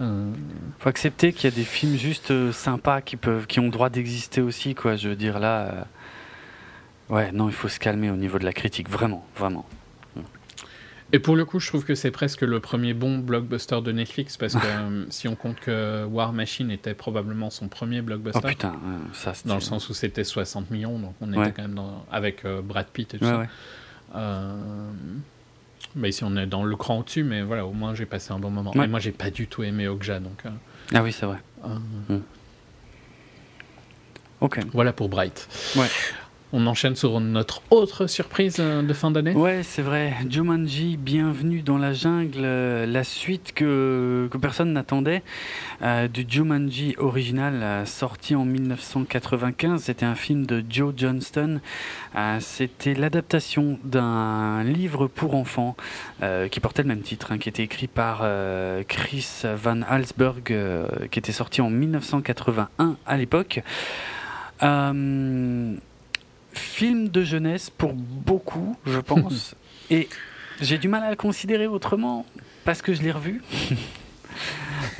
Euh, 0.00 0.32
Faut 0.80 0.88
accepter 0.88 1.32
qu'il 1.32 1.48
y 1.50 1.52
a 1.52 1.56
des 1.56 1.64
films 1.64 1.96
juste 1.96 2.30
euh, 2.32 2.50
sympas 2.52 3.00
qui 3.00 3.16
peuvent, 3.16 3.46
qui 3.46 3.60
ont 3.60 3.64
le 3.66 3.70
droit 3.70 3.90
d'exister 3.90 4.40
aussi, 4.40 4.74
quoi. 4.74 4.96
Je 4.96 5.08
veux 5.10 5.16
dire 5.16 5.38
là. 5.38 5.60
euh, 5.66 5.82
Ouais, 7.10 7.30
non, 7.32 7.48
il 7.48 7.54
faut 7.54 7.68
se 7.68 7.78
calmer 7.78 8.10
au 8.10 8.16
niveau 8.16 8.38
de 8.38 8.44
la 8.44 8.52
critique, 8.54 8.88
vraiment, 8.88 9.26
vraiment. 9.36 9.66
Et 11.12 11.18
pour 11.20 11.36
le 11.36 11.44
coup, 11.44 11.60
je 11.60 11.68
trouve 11.68 11.84
que 11.84 11.94
c'est 11.94 12.10
presque 12.10 12.40
le 12.40 12.58
premier 12.58 12.92
bon 12.92 13.18
blockbuster 13.18 13.80
de 13.82 13.92
Netflix 13.92 14.36
parce 14.36 14.54
que 14.54 14.60
euh, 14.64 15.04
si 15.10 15.28
on 15.28 15.36
compte 15.36 15.60
que 15.60 16.04
War 16.06 16.32
Machine 16.32 16.70
était 16.72 16.94
probablement 16.94 17.50
son 17.50 17.68
premier 17.68 18.00
Oh 18.00 18.04
blockbuster, 18.04 18.40
putain, 18.48 18.72
euh, 18.84 18.98
ça 19.12 19.32
dans 19.44 19.54
le 19.54 19.60
sens 19.60 19.88
où 19.90 19.94
c'était 19.94 20.24
60 20.24 20.70
millions, 20.72 20.98
donc 20.98 21.14
on 21.20 21.32
Ouais. 21.34 21.46
était 21.48 21.52
quand 21.56 21.62
même 21.68 21.74
dans, 21.76 22.04
avec 22.10 22.44
Brad 22.64 22.86
Pitt 22.88 23.14
et 23.14 23.18
tout 23.18 23.24
Ouais, 23.26 23.30
ça. 23.30 23.38
ouais. 23.38 23.48
Bah 25.96 26.08
ici 26.08 26.24
on 26.24 26.36
est 26.36 26.46
dans 26.46 26.64
le 26.64 26.76
cran 26.76 26.98
au-dessus, 27.00 27.22
mais 27.22 27.42
voilà, 27.42 27.64
au 27.66 27.72
moins 27.72 27.94
j'ai 27.94 28.06
passé 28.06 28.32
un 28.32 28.38
bon 28.38 28.50
moment. 28.50 28.72
Ouais. 28.74 28.84
Et 28.84 28.88
moi 28.88 28.98
j'ai 29.00 29.12
pas 29.12 29.30
du 29.30 29.46
tout 29.46 29.62
aimé 29.62 29.86
Okja, 29.88 30.18
donc 30.20 30.44
euh, 30.46 30.50
Ah 30.92 31.02
oui, 31.02 31.12
c'est 31.12 31.26
vrai. 31.26 31.38
euh, 31.64 32.18
Ok. 34.40 34.60
voilà 34.72 34.92
pour 34.92 35.08
Bright. 35.08 35.48
Ouais. 35.76 35.86
On 36.56 36.68
enchaîne 36.68 36.94
sur 36.94 37.18
notre 37.18 37.62
autre 37.70 38.06
surprise 38.06 38.58
euh, 38.60 38.82
de 38.82 38.92
fin 38.92 39.10
d'année. 39.10 39.32
Ouais, 39.32 39.64
c'est 39.64 39.82
vrai. 39.82 40.14
Jumanji, 40.30 40.96
bienvenue 40.96 41.62
dans 41.62 41.78
la 41.78 41.92
jungle, 41.92 42.42
euh, 42.44 42.86
la 42.86 43.02
suite 43.02 43.52
que, 43.54 44.30
personne 44.40 44.72
n'attendait 44.72 45.24
euh, 45.82 46.06
du 46.06 46.24
Jumanji 46.28 46.94
original 46.98 47.60
euh, 47.60 47.84
sorti 47.86 48.36
en 48.36 48.44
1995. 48.44 49.82
C'était 49.82 50.06
un 50.06 50.14
film 50.14 50.46
de 50.46 50.64
Joe 50.70 50.94
Johnston. 50.96 51.60
C'était 52.38 52.94
l'adaptation 52.94 53.80
d'un 53.82 54.62
livre 54.62 55.08
pour 55.08 55.34
enfants 55.34 55.74
qui 56.50 56.60
portait 56.60 56.82
le 56.82 56.88
même 56.88 57.00
titre, 57.00 57.32
hein, 57.32 57.38
qui 57.38 57.48
était 57.48 57.64
écrit 57.64 57.88
par 57.88 58.24
Chris 58.86 59.42
Van 59.42 59.80
euh, 60.50 61.06
qui 61.10 61.18
était 61.18 61.32
sorti 61.32 61.60
en 61.60 61.70
1981 61.70 62.96
à 63.04 63.16
l'époque. 63.16 63.60
Euh, 64.62 65.74
film 66.54 67.08
de 67.08 67.22
jeunesse 67.22 67.70
pour 67.70 67.92
beaucoup, 67.92 68.76
je 68.86 68.98
pense. 68.98 69.54
Et 69.90 70.08
j'ai 70.60 70.78
du 70.78 70.88
mal 70.88 71.02
à 71.02 71.10
le 71.10 71.16
considérer 71.16 71.66
autrement 71.66 72.26
parce 72.64 72.82
que 72.82 72.94
je 72.94 73.02
l'ai 73.02 73.12
revu. 73.12 73.42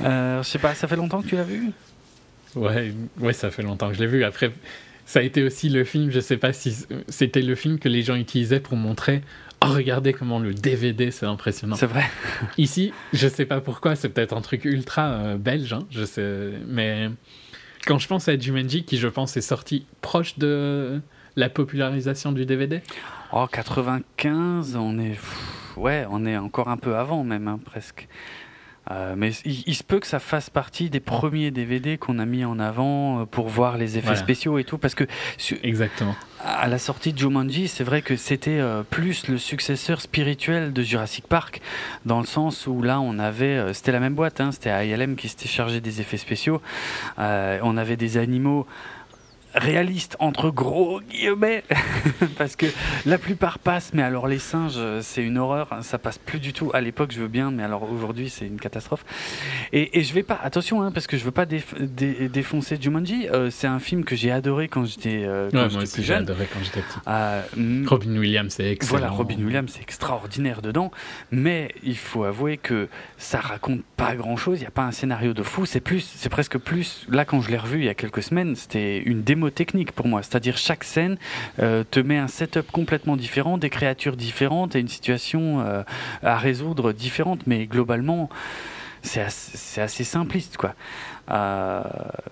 Euh, 0.01 0.41
je 0.41 0.47
sais 0.47 0.59
pas, 0.59 0.73
ça 0.75 0.87
fait 0.87 0.95
longtemps 0.95 1.21
que 1.21 1.27
tu 1.27 1.35
l'as 1.35 1.43
vu? 1.43 1.71
Ouais, 2.55 2.93
ouais, 3.19 3.33
ça 3.33 3.51
fait 3.51 3.63
longtemps 3.63 3.89
que 3.89 3.95
je 3.95 3.99
l'ai 3.99 4.07
vu. 4.07 4.23
Après, 4.23 4.51
ça 5.05 5.19
a 5.19 5.21
été 5.21 5.43
aussi 5.43 5.69
le 5.69 5.83
film, 5.83 6.09
je 6.09 6.19
sais 6.19 6.37
pas 6.37 6.53
si 6.53 6.73
c'était 7.09 7.41
le 7.41 7.55
film 7.55 7.79
que 7.79 7.89
les 7.89 8.01
gens 8.01 8.15
utilisaient 8.15 8.59
pour 8.59 8.77
montrer. 8.77 9.21
Oh, 9.61 9.67
regardez 9.67 10.13
comment 10.13 10.39
le 10.39 10.53
DVD, 10.53 11.11
c'est 11.11 11.25
impressionnant. 11.25 11.75
C'est 11.75 11.85
vrai. 11.85 12.05
Ici, 12.57 12.93
je 13.13 13.27
sais 13.27 13.45
pas 13.45 13.61
pourquoi, 13.61 13.95
c'est 13.95 14.09
peut-être 14.09 14.35
un 14.35 14.41
truc 14.41 14.65
ultra 14.65 15.11
euh, 15.11 15.37
belge, 15.37 15.73
hein, 15.73 15.85
je 15.91 16.05
sais, 16.05 16.51
mais 16.67 17.09
quand 17.85 17.99
je 17.99 18.07
pense 18.07 18.27
à 18.27 18.37
Jumanji, 18.37 18.83
qui 18.83 18.97
je 18.97 19.07
pense 19.07 19.37
est 19.37 19.41
sorti 19.41 19.85
proche 20.01 20.37
de 20.37 21.01
la 21.35 21.49
popularisation 21.49 22.31
du 22.31 22.45
DVD, 22.45 22.81
Oh, 23.31 23.47
95, 23.51 24.75
on 24.75 24.97
est. 24.99 25.09
pff, 25.11 25.51
Ouais, 25.77 26.05
on 26.09 26.25
est 26.25 26.37
encore 26.37 26.69
un 26.69 26.77
peu 26.77 26.95
avant 26.95 27.23
même, 27.25 27.47
hein, 27.49 27.59
presque. 27.65 28.07
Euh, 28.91 29.15
mais 29.17 29.31
il, 29.45 29.63
il 29.65 29.73
se 29.75 29.83
peut 29.83 29.99
que 29.99 30.05
ça 30.07 30.19
fasse 30.19 30.49
partie 30.49 30.89
des 30.91 30.99
premiers 30.99 31.49
DVD 31.51 31.97
qu'on 31.97 32.19
a 32.19 32.25
mis 32.25 32.45
en 32.45 32.59
avant 32.59 33.21
euh, 33.21 33.25
pour 33.25 33.49
voir 33.49 33.77
les 33.77 33.97
effets 33.97 34.05
Voilà. 34.07 34.19
spéciaux 34.21 34.57
et 34.59 34.63
tout, 34.63 34.77
parce 34.77 34.93
que 34.95 35.03
su- 35.37 35.57
exactement. 35.63 36.15
à 36.45 36.67
la 36.67 36.77
sortie 36.77 37.11
de 37.11 37.17
Jumanji, 37.17 37.67
c'est 37.67 37.83
vrai 37.83 38.03
que 38.03 38.15
c'était 38.15 38.59
euh, 38.59 38.83
plus 38.89 39.27
le 39.27 39.37
successeur 39.39 39.99
spirituel 40.01 40.71
de 40.71 40.81
Jurassic 40.83 41.27
Park, 41.27 41.61
dans 42.05 42.19
le 42.19 42.27
sens 42.27 42.67
où 42.67 42.81
là, 42.83 43.01
on 43.01 43.17
avait, 43.17 43.57
euh, 43.57 43.73
c'était 43.73 43.91
la 43.91 43.99
même 43.99 44.13
boîte, 44.15 44.39
hein, 44.39 44.51
c'était 44.51 44.87
ILM 44.87 45.15
qui 45.15 45.27
s'était 45.29 45.49
chargé 45.49 45.81
des 45.81 45.99
effets 45.99 46.17
spéciaux. 46.17 46.61
On 47.17 47.75
avait 47.77 47.97
des 47.97 48.17
animaux 48.17 48.67
réalistes 49.55 50.15
entre 50.19 50.49
gros 50.49 51.01
guillemets 51.01 51.63
parce 52.37 52.55
que 52.55 52.65
la 53.05 53.17
plupart 53.17 53.59
passent 53.59 53.91
mais 53.93 54.01
alors 54.03 54.27
les 54.27 54.39
singes 54.39 54.79
c'est 55.01 55.23
une 55.23 55.37
horreur 55.37 55.67
hein, 55.71 55.81
ça 55.81 55.97
passe 55.97 56.17
plus 56.17 56.39
du 56.39 56.53
tout 56.53 56.71
à 56.73 56.81
l'époque 56.81 57.11
je 57.13 57.21
veux 57.21 57.27
bien 57.27 57.51
mais 57.51 57.63
alors 57.63 57.89
aujourd'hui 57.91 58.29
c'est 58.29 58.45
une 58.47 58.59
catastrophe 58.59 59.05
et, 59.73 59.97
et 59.99 60.03
je 60.03 60.13
vais 60.13 60.23
pas 60.23 60.39
attention 60.43 60.81
hein, 60.81 60.91
parce 60.91 61.07
que 61.07 61.17
je 61.17 61.23
veux 61.23 61.31
pas 61.31 61.45
déf- 61.45 61.79
dé- 61.79 62.29
défoncer 62.29 62.77
Jumanji 62.81 63.27
euh, 63.29 63.49
c'est 63.49 63.67
un 63.67 63.79
film 63.79 64.03
que 64.03 64.15
j'ai 64.15 64.31
adoré 64.31 64.67
quand 64.67 64.85
j'étais 64.85 65.23
euh, 65.25 65.49
quand 65.51 65.57
Ouais, 65.57 65.63
j'étais 65.63 65.73
moi 65.73 65.79
plus 65.79 65.83
aussi, 65.83 66.01
j'ai 66.01 66.03
jeune 66.07 66.23
adoré 66.23 66.47
quand 66.51 66.59
j'étais 66.63 66.81
petit. 66.81 66.99
euh, 67.07 67.41
Robin 67.87 68.17
Williams, 68.17 68.53
c'est 68.53 68.71
excellent. 68.71 68.89
voilà, 68.99 69.09
Robin 69.11 69.35
Williams, 69.43 69.71
c'est 69.73 69.81
extraordinaire 69.81 70.61
dedans, 70.61 70.91
mais 71.31 71.73
il 71.83 71.97
faut 71.97 72.23
avouer 72.23 72.57
que 72.57 72.87
ça 73.17 73.39
raconte 73.39 73.81
pas 73.97 74.15
grand-chose. 74.15 74.57
Il 74.59 74.61
n'y 74.61 74.67
a 74.67 74.71
pas 74.71 74.83
un 74.83 74.91
scénario 74.91 75.33
de 75.33 75.43
fou. 75.43 75.65
C'est 75.65 75.79
plus, 75.79 76.01
c'est 76.01 76.29
presque 76.29 76.57
plus. 76.57 77.05
Là, 77.09 77.25
quand 77.25 77.41
je 77.41 77.49
l'ai 77.51 77.57
revu 77.57 77.79
il 77.79 77.85
y 77.85 77.89
a 77.89 77.93
quelques 77.93 78.23
semaines, 78.23 78.55
c'était 78.55 78.97
une 78.99 79.21
démo 79.23 79.44
technique 79.49 79.91
pour 79.91 80.07
moi. 80.07 80.21
C'est-à-dire 80.23 80.57
chaque 80.57 80.83
scène 80.83 81.17
euh, 81.59 81.83
te 81.89 81.99
met 81.99 82.17
un 82.17 82.27
setup 82.27 82.71
complètement 82.71 83.17
différent, 83.17 83.57
des 83.57 83.69
créatures 83.69 84.15
différentes 84.15 84.75
et 84.75 84.79
une 84.79 84.87
situation 84.87 85.61
euh, 85.61 85.83
à 86.23 86.37
résoudre 86.37 86.91
différente. 86.91 87.41
Mais 87.47 87.65
globalement, 87.65 88.29
c'est 89.05 89.81
assez, 89.81 90.03
simpliste, 90.03 90.57
quoi. 90.57 90.75
Euh, 91.31 91.81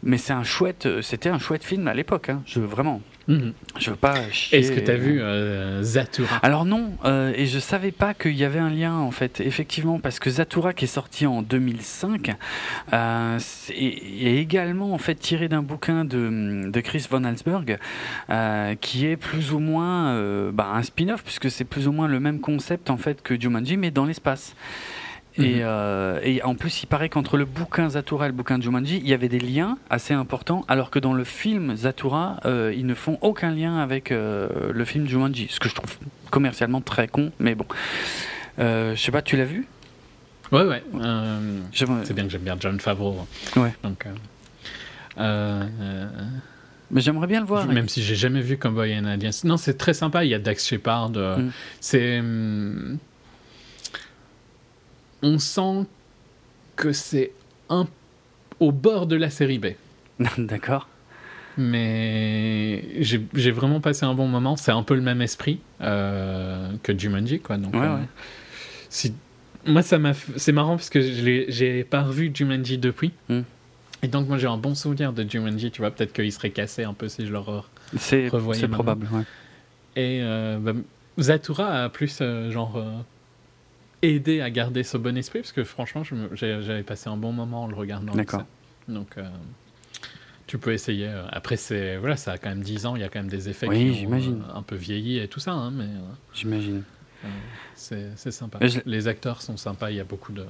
mais 0.03 0.17
c'est 0.17 0.33
un 0.33 0.43
chouette, 0.43 0.87
c'était 1.01 1.29
un 1.29 1.39
chouette 1.39 1.63
film 1.63 1.87
à 1.87 1.93
l'époque. 1.93 2.29
Hein. 2.29 2.41
Je 2.45 2.59
vraiment, 2.59 3.01
Mhm. 3.27 3.53
je 3.79 3.89
veux 3.89 3.95
pas. 3.95 4.15
Est-ce 4.51 4.71
que 4.73 4.81
tu 4.81 4.91
as 4.91 4.97
vu 4.97 5.21
euh, 5.21 5.81
Zatura? 5.81 6.37
Alors 6.43 6.65
non, 6.65 6.91
euh, 7.05 7.31
et 7.35 7.45
je 7.45 7.57
savais 7.57 7.91
pas 7.91 8.13
qu'il 8.13 8.35
y 8.35 8.43
avait 8.43 8.59
un 8.59 8.69
lien 8.69 8.95
en 8.95 9.11
fait, 9.11 9.39
effectivement, 9.39 9.99
parce 9.99 10.19
que 10.19 10.29
Zatura 10.29 10.73
qui 10.73 10.85
est 10.85 10.89
sorti 10.89 11.25
en 11.25 11.41
2005 11.41 12.35
euh, 12.91 13.39
est 13.69 14.35
également 14.37 14.93
en 14.93 14.97
fait 14.97 15.15
tiré 15.15 15.47
d'un 15.47 15.61
bouquin 15.61 16.03
de, 16.03 16.69
de 16.69 16.79
Chris 16.81 17.07
Von 17.09 17.23
euh, 18.29 18.75
qui 18.75 19.05
est 19.05 19.17
plus 19.17 19.53
ou 19.53 19.59
moins 19.59 20.51
bah, 20.51 20.71
un 20.73 20.83
spin-off 20.83 21.23
puisque 21.23 21.49
c'est 21.49 21.63
plus 21.63 21.87
ou 21.87 21.93
moins 21.93 22.07
le 22.09 22.19
même 22.19 22.41
concept 22.41 22.89
en 22.89 22.97
fait 22.97 23.21
que 23.21 23.39
Jumanji 23.39 23.77
mais 23.77 23.91
dans 23.91 24.05
l'espace. 24.05 24.55
Mhm. 25.38 25.45
Et, 25.45 25.64
euh, 25.64 26.19
et 26.23 26.43
en 26.43 26.55
plus, 26.55 26.84
il 26.84 26.85
paraît 26.85 27.10
qu'entre 27.10 27.38
le 27.38 27.45
bouquin 27.45 27.89
Zatura 27.89 28.26
et 28.26 28.27
le 28.27 28.34
bouquin 28.35 28.61
Jumanji, 28.61 28.97
il 28.97 29.07
y 29.07 29.14
avait 29.14 29.30
des 29.30 29.39
liens 29.39 29.77
assez 29.89 30.14
importants, 30.14 30.64
alors 30.68 30.91
que 30.91 30.99
dans 30.99 31.14
le 31.14 31.23
film 31.23 31.76
Zatura, 31.76 32.39
euh, 32.45 32.73
ils 32.76 32.85
ne 32.85 32.93
font 32.93 33.18
aucun 33.22 33.51
lien 33.51 33.77
avec 33.77 34.11
euh, 34.11 34.72
le 34.72 34.85
film 34.85 35.07
Jumanji, 35.07 35.47
ce 35.49 35.60
que 35.60 35.69
je 35.69 35.76
trouve 35.76 35.97
commercialement 36.30 36.81
très 36.81 37.07
con, 37.07 37.31
mais 37.39 37.55
bon. 37.55 37.65
Je 38.60 38.93
sais 38.95 39.11
pas, 39.11 39.22
tu 39.22 39.35
l'as 39.38 39.45
vu? 39.45 39.65
Ouais, 40.51 40.64
ouais. 40.65 40.84
c'est 41.73 42.14
bien 42.14 42.26
que 42.26 42.30
j'aime 42.30 42.41
bien 42.41 42.57
John 42.60 42.80
Favreau. 42.80 43.26
Ouais. 43.55 43.73
Donc, 43.84 44.05
Mais 45.18 47.01
j'aimerais 47.01 47.26
bien 47.26 47.39
le 47.39 47.47
voir. 47.47 47.65
même 47.65 47.89
si 47.89 48.03
j'ai 48.03 48.15
jamais 48.15 48.41
vu 48.41 48.57
Cowboy 48.57 48.95
and 48.99 49.05
Aliens. 49.05 49.31
Non, 49.45 49.57
c'est 49.57 49.80
très 49.80 49.95
sympa. 49.95 50.23
Il 50.26 50.30
y 50.30 50.35
a 50.35 50.39
Dax 50.39 50.68
Shepard. 50.68 51.10
Mm. 51.10 51.49
C'est. 51.80 52.22
On 55.23 55.39
sent 55.39 55.85
que 56.75 56.91
c'est 56.91 57.31
un 57.69 57.87
au 58.59 58.71
bord 58.71 59.07
de 59.07 59.15
la 59.15 59.29
série 59.31 59.57
B. 59.57 59.67
D'accord. 60.37 60.87
Mais 61.57 62.83
j'ai 63.01 63.51
vraiment 63.51 63.79
passé 63.79 64.05
un 64.05 64.13
bon 64.13 64.27
moment. 64.27 64.55
C'est 64.55 64.71
un 64.71 64.83
peu 64.83 64.95
le 64.95 65.01
même 65.01 65.21
esprit 65.21 65.59
euh, 65.81 66.71
que 66.83 66.97
Jumanji, 66.97 67.39
quoi. 67.39 67.57
Donc, 67.57 67.73
Ouais, 67.73 67.81
euh, 67.81 67.95
ouais. 67.97 68.07
si- 68.89 69.13
moi, 69.65 69.81
ça 69.81 69.97
m'a. 69.99 70.13
C'est 70.35 70.51
marrant 70.51 70.75
parce 70.75 70.89
que 70.89 71.01
j'ai 71.01 71.83
pas 71.83 72.01
revu 72.01 72.31
Jumanji 72.33 72.77
depuis. 72.77 73.11
Mm. 73.29 73.41
Et 74.01 74.07
donc, 74.07 74.27
moi, 74.27 74.37
j'ai 74.37 74.47
un 74.47 74.57
bon 74.57 74.75
souvenir 74.75 75.13
de 75.13 75.29
Jumanji. 75.29 75.71
Tu 75.71 75.81
vois, 75.81 75.91
peut-être 75.91 76.11
qu'il 76.13 76.31
serait 76.31 76.49
cassé 76.49 76.83
un 76.83 76.93
peu 76.93 77.07
si 77.07 77.25
je 77.25 77.31
le 77.31 77.39
re- 77.39 77.63
C'est 77.97 78.29
probable. 78.69 79.07
ouais. 79.13 79.23
Et 79.95 80.19
euh, 80.23 80.57
bah, 80.59 80.73
Zatura 81.19 81.83
a 81.83 81.89
plus, 81.89 82.17
euh, 82.21 82.51
genre, 82.51 82.77
aidé 84.03 84.41
à 84.41 84.49
garder 84.49 84.84
ce 84.84 84.97
bon 84.97 85.17
esprit 85.17 85.39
parce 85.39 85.51
que 85.51 85.63
franchement, 85.63 86.03
j'avais 86.34 86.84
passé 86.84 87.09
un 87.09 87.17
bon 87.17 87.31
moment 87.31 87.63
en 87.63 87.67
le 87.67 87.75
regardant. 87.75 88.13
D'accord. 88.13 88.43
Donc, 88.88 89.17
euh, 89.17 89.27
tu 90.47 90.57
peux 90.57 90.73
essayer. 90.73 91.07
euh, 91.07 91.25
Après, 91.31 91.55
c'est 91.55 91.97
voilà, 91.97 92.17
ça 92.17 92.34
a 92.34 92.38
quand 92.38 92.49
même 92.49 92.61
10 92.61 92.85
ans. 92.85 92.95
Il 92.95 93.01
y 93.01 93.05
a 93.05 93.09
quand 93.09 93.19
même 93.19 93.30
des 93.30 93.49
effets 93.49 93.67
Oui, 93.67 93.97
qui 94.01 94.05
ont 94.07 94.13
euh, 94.13 94.39
un 94.57 94.61
peu 94.61 94.75
vieilli 94.75 95.17
et 95.19 95.27
tout 95.27 95.39
ça. 95.39 95.51
hein, 95.53 95.71
mais 95.71 95.88
J'imagine. 96.34 96.84
euh, 97.25 97.27
c'est 97.75 98.31
sympa. 98.31 98.59
Je- 98.67 98.80
Les 98.85 99.07
acteurs 99.07 99.41
sont 99.41 99.57
sympas. 99.57 99.89
Il 99.89 99.97
y 99.97 100.01
a 100.01 100.03
beaucoup 100.05 100.34
de 100.34 100.45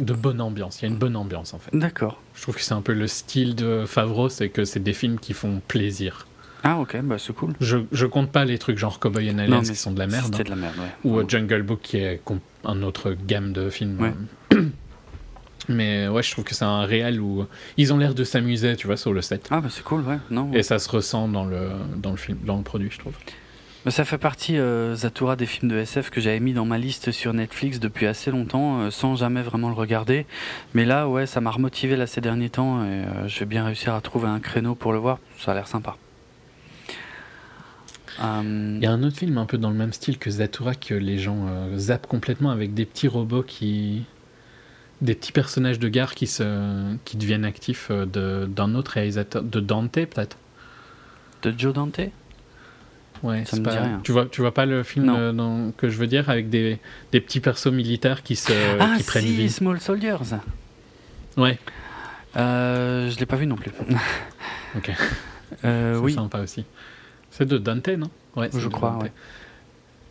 de 0.00 0.12
bonne 0.12 0.40
ambiance. 0.42 0.80
Il 0.80 0.82
y 0.82 0.88
a 0.88 0.92
une 0.92 0.98
bonne 0.98 1.16
ambiance 1.16 1.54
en 1.54 1.58
fait. 1.58 1.74
D'accord. 1.74 2.20
Je 2.34 2.42
trouve 2.42 2.56
que 2.56 2.60
c'est 2.60 2.74
un 2.74 2.82
peu 2.82 2.92
le 2.92 3.06
style 3.06 3.54
de 3.54 3.84
Favreau, 3.86 4.28
c'est 4.28 4.50
que 4.50 4.64
c'est 4.66 4.80
des 4.82 4.92
films 4.92 5.18
qui 5.18 5.32
font 5.32 5.60
plaisir. 5.66 6.25
Ah 6.62 6.78
ok, 6.78 7.00
bah 7.02 7.16
c'est 7.18 7.34
cool. 7.34 7.52
Je, 7.60 7.78
je 7.92 8.06
compte 8.06 8.32
pas 8.32 8.44
les 8.44 8.58
trucs 8.58 8.78
genre 8.78 8.98
Cowboy 8.98 9.30
and 9.30 9.38
Aliens 9.38 9.62
qui 9.62 9.74
sont 9.74 9.92
de 9.92 9.98
la 9.98 10.06
merde. 10.06 10.24
C'était 10.24 10.40
hein. 10.40 10.44
de 10.44 10.50
la 10.50 10.56
merde, 10.56 10.74
ouais. 10.78 11.10
Ou 11.10 11.18
euh, 11.18 11.24
Jungle 11.26 11.62
Book 11.62 11.80
qui 11.82 11.98
est 11.98 12.20
un 12.64 12.82
autre 12.82 13.14
gamme 13.26 13.52
de 13.52 13.70
films. 13.70 14.00
Ouais. 14.00 14.58
Mais 15.68 16.06
ouais, 16.06 16.22
je 16.22 16.30
trouve 16.30 16.44
que 16.44 16.54
c'est 16.54 16.64
un 16.64 16.84
réel 16.84 17.20
où 17.20 17.44
ils 17.76 17.92
ont 17.92 17.98
l'air 17.98 18.14
de 18.14 18.24
s'amuser, 18.24 18.76
tu 18.76 18.86
vois, 18.86 18.96
sur 18.96 19.12
le 19.12 19.20
set. 19.20 19.48
Ah 19.50 19.60
bah 19.60 19.68
c'est 19.70 19.82
cool, 19.82 20.02
ouais. 20.02 20.18
Non. 20.30 20.52
Et 20.52 20.62
ça 20.62 20.78
se 20.78 20.88
ressent 20.88 21.26
dans 21.26 21.44
le, 21.44 21.70
dans 21.96 22.12
le 22.12 22.16
film, 22.16 22.38
dans 22.44 22.56
le 22.56 22.62
produit, 22.62 22.88
je 22.90 22.98
trouve. 22.98 23.14
Bah, 23.86 23.92
ça 23.92 24.04
fait 24.04 24.18
partie, 24.18 24.58
euh, 24.58 24.96
Zatura, 24.96 25.36
des 25.36 25.46
films 25.46 25.70
de 25.70 25.78
SF 25.78 26.10
que 26.10 26.20
j'avais 26.20 26.40
mis 26.40 26.52
dans 26.52 26.64
ma 26.64 26.76
liste 26.76 27.12
sur 27.12 27.32
Netflix 27.32 27.78
depuis 27.78 28.06
assez 28.06 28.32
longtemps, 28.32 28.80
euh, 28.80 28.90
sans 28.90 29.14
jamais 29.14 29.42
vraiment 29.42 29.68
le 29.68 29.76
regarder. 29.76 30.26
Mais 30.74 30.84
là, 30.84 31.08
ouais, 31.08 31.26
ça 31.26 31.40
m'a 31.40 31.52
remotivé 31.52 31.94
là 31.94 32.08
ces 32.08 32.20
derniers 32.20 32.50
temps 32.50 32.82
et 32.82 32.88
euh, 32.88 33.28
je 33.28 33.38
vais 33.38 33.46
bien 33.46 33.64
réussir 33.64 33.94
à 33.94 34.00
trouver 34.00 34.26
un 34.26 34.40
créneau 34.40 34.74
pour 34.74 34.92
le 34.92 34.98
voir. 34.98 35.20
Ça 35.38 35.52
a 35.52 35.54
l'air 35.54 35.68
sympa. 35.68 35.96
Euh, 38.22 38.74
Il 38.78 38.82
y 38.82 38.86
a 38.86 38.92
un 38.92 39.02
autre 39.02 39.16
film 39.16 39.36
un 39.38 39.46
peu 39.46 39.58
dans 39.58 39.70
le 39.70 39.76
même 39.76 39.92
style 39.92 40.18
que 40.18 40.30
Zatura 40.30 40.74
que 40.74 40.94
les 40.94 41.18
gens 41.18 41.46
euh, 41.48 41.76
zappent 41.76 42.06
complètement 42.06 42.50
avec 42.50 42.72
des 42.74 42.84
petits 42.86 43.08
robots 43.08 43.42
qui. 43.42 44.04
des 45.02 45.14
petits 45.14 45.32
personnages 45.32 45.78
de 45.78 45.88
gare 45.88 46.14
qui, 46.14 46.26
se, 46.26 46.94
qui 47.04 47.16
deviennent 47.18 47.44
actifs 47.44 47.88
euh, 47.90 48.06
de- 48.06 48.46
d'un 48.46 48.74
autre 48.74 48.92
réalisateur, 48.92 49.42
de 49.42 49.60
Dante 49.60 49.92
peut-être 49.92 50.38
de 51.42 51.52
Joe 51.56 51.74
Dante? 51.74 52.00
Ouais, 53.22 53.44
Ça 53.44 53.56
me 53.58 53.62
pas- 53.62 53.70
dit 53.72 53.78
rien. 53.78 54.00
Tu 54.02 54.12
vois, 54.12 54.26
tu 54.26 54.40
vois 54.40 54.52
pas 54.54 54.64
le 54.66 54.82
film 54.82 55.08
euh, 55.10 55.32
dans- 55.32 55.70
que 55.72 55.88
je 55.90 55.96
veux 55.98 56.06
dire 56.06 56.28
avec 56.30 56.48
des, 56.48 56.78
des 57.12 57.20
petits 57.20 57.40
persos 57.40 57.66
militaires 57.72 58.22
qui, 58.22 58.36
se, 58.36 58.52
Ah 58.80 58.94
qui 58.96 59.02
prennent 59.04 59.22
si, 59.24 59.36
vie 59.36 59.50
Small 59.50 59.80
Soldiers. 59.80 60.16
Ouais, 61.36 61.58
Euh, 62.36 63.10
je 63.10 63.18
l'ai 63.18 63.26
pas 63.26 63.36
vu 63.36 63.46
non 63.46 63.56
plus. 63.56 63.70
ok. 64.76 64.90
Euh, 65.64 65.98
oui. 65.98 66.12
sympa 66.14 66.40
aussi. 66.40 66.64
C'est 67.36 67.46
de 67.46 67.58
Dante, 67.58 67.88
non? 67.88 68.10
Ouais, 68.36 68.48
Je 68.56 68.68
crois, 68.68 68.96
ouais. 68.98 69.12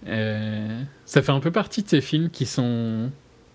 Euh, 0.08 0.82
ça 1.06 1.22
fait 1.22 1.32
un 1.32 1.40
peu 1.40 1.52
partie 1.52 1.82
de 1.82 1.90
ces 1.90 2.02
films 2.02 2.30
qui 2.30 2.46
sont 2.46 3.10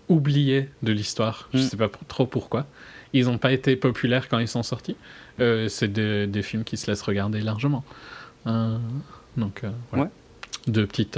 oubliés 0.09 0.69
de 0.83 0.91
l'histoire. 0.91 1.47
Je 1.53 1.59
Mm. 1.59 1.61
sais 1.61 1.77
pas 1.77 1.89
trop 2.07 2.25
pourquoi. 2.25 2.67
Ils 3.13 3.25
n'ont 3.25 3.37
pas 3.37 3.51
été 3.53 3.75
populaires 3.77 4.27
quand 4.27 4.39
ils 4.39 4.47
sont 4.47 4.63
sortis. 4.63 4.97
Euh, 5.39 5.67
c'est 5.69 5.87
des, 5.87 6.27
des 6.27 6.41
films 6.41 6.63
qui 6.65 6.75
se 6.77 6.89
laissent 6.89 7.01
regarder 7.01 7.39
largement. 7.41 7.83
Euh, 8.47 8.77
donc, 9.37 9.63
euh, 9.63 9.71
voilà. 9.91 10.05
Ouais. 10.05 10.11
Deux, 10.67 10.85
petites, 10.85 11.17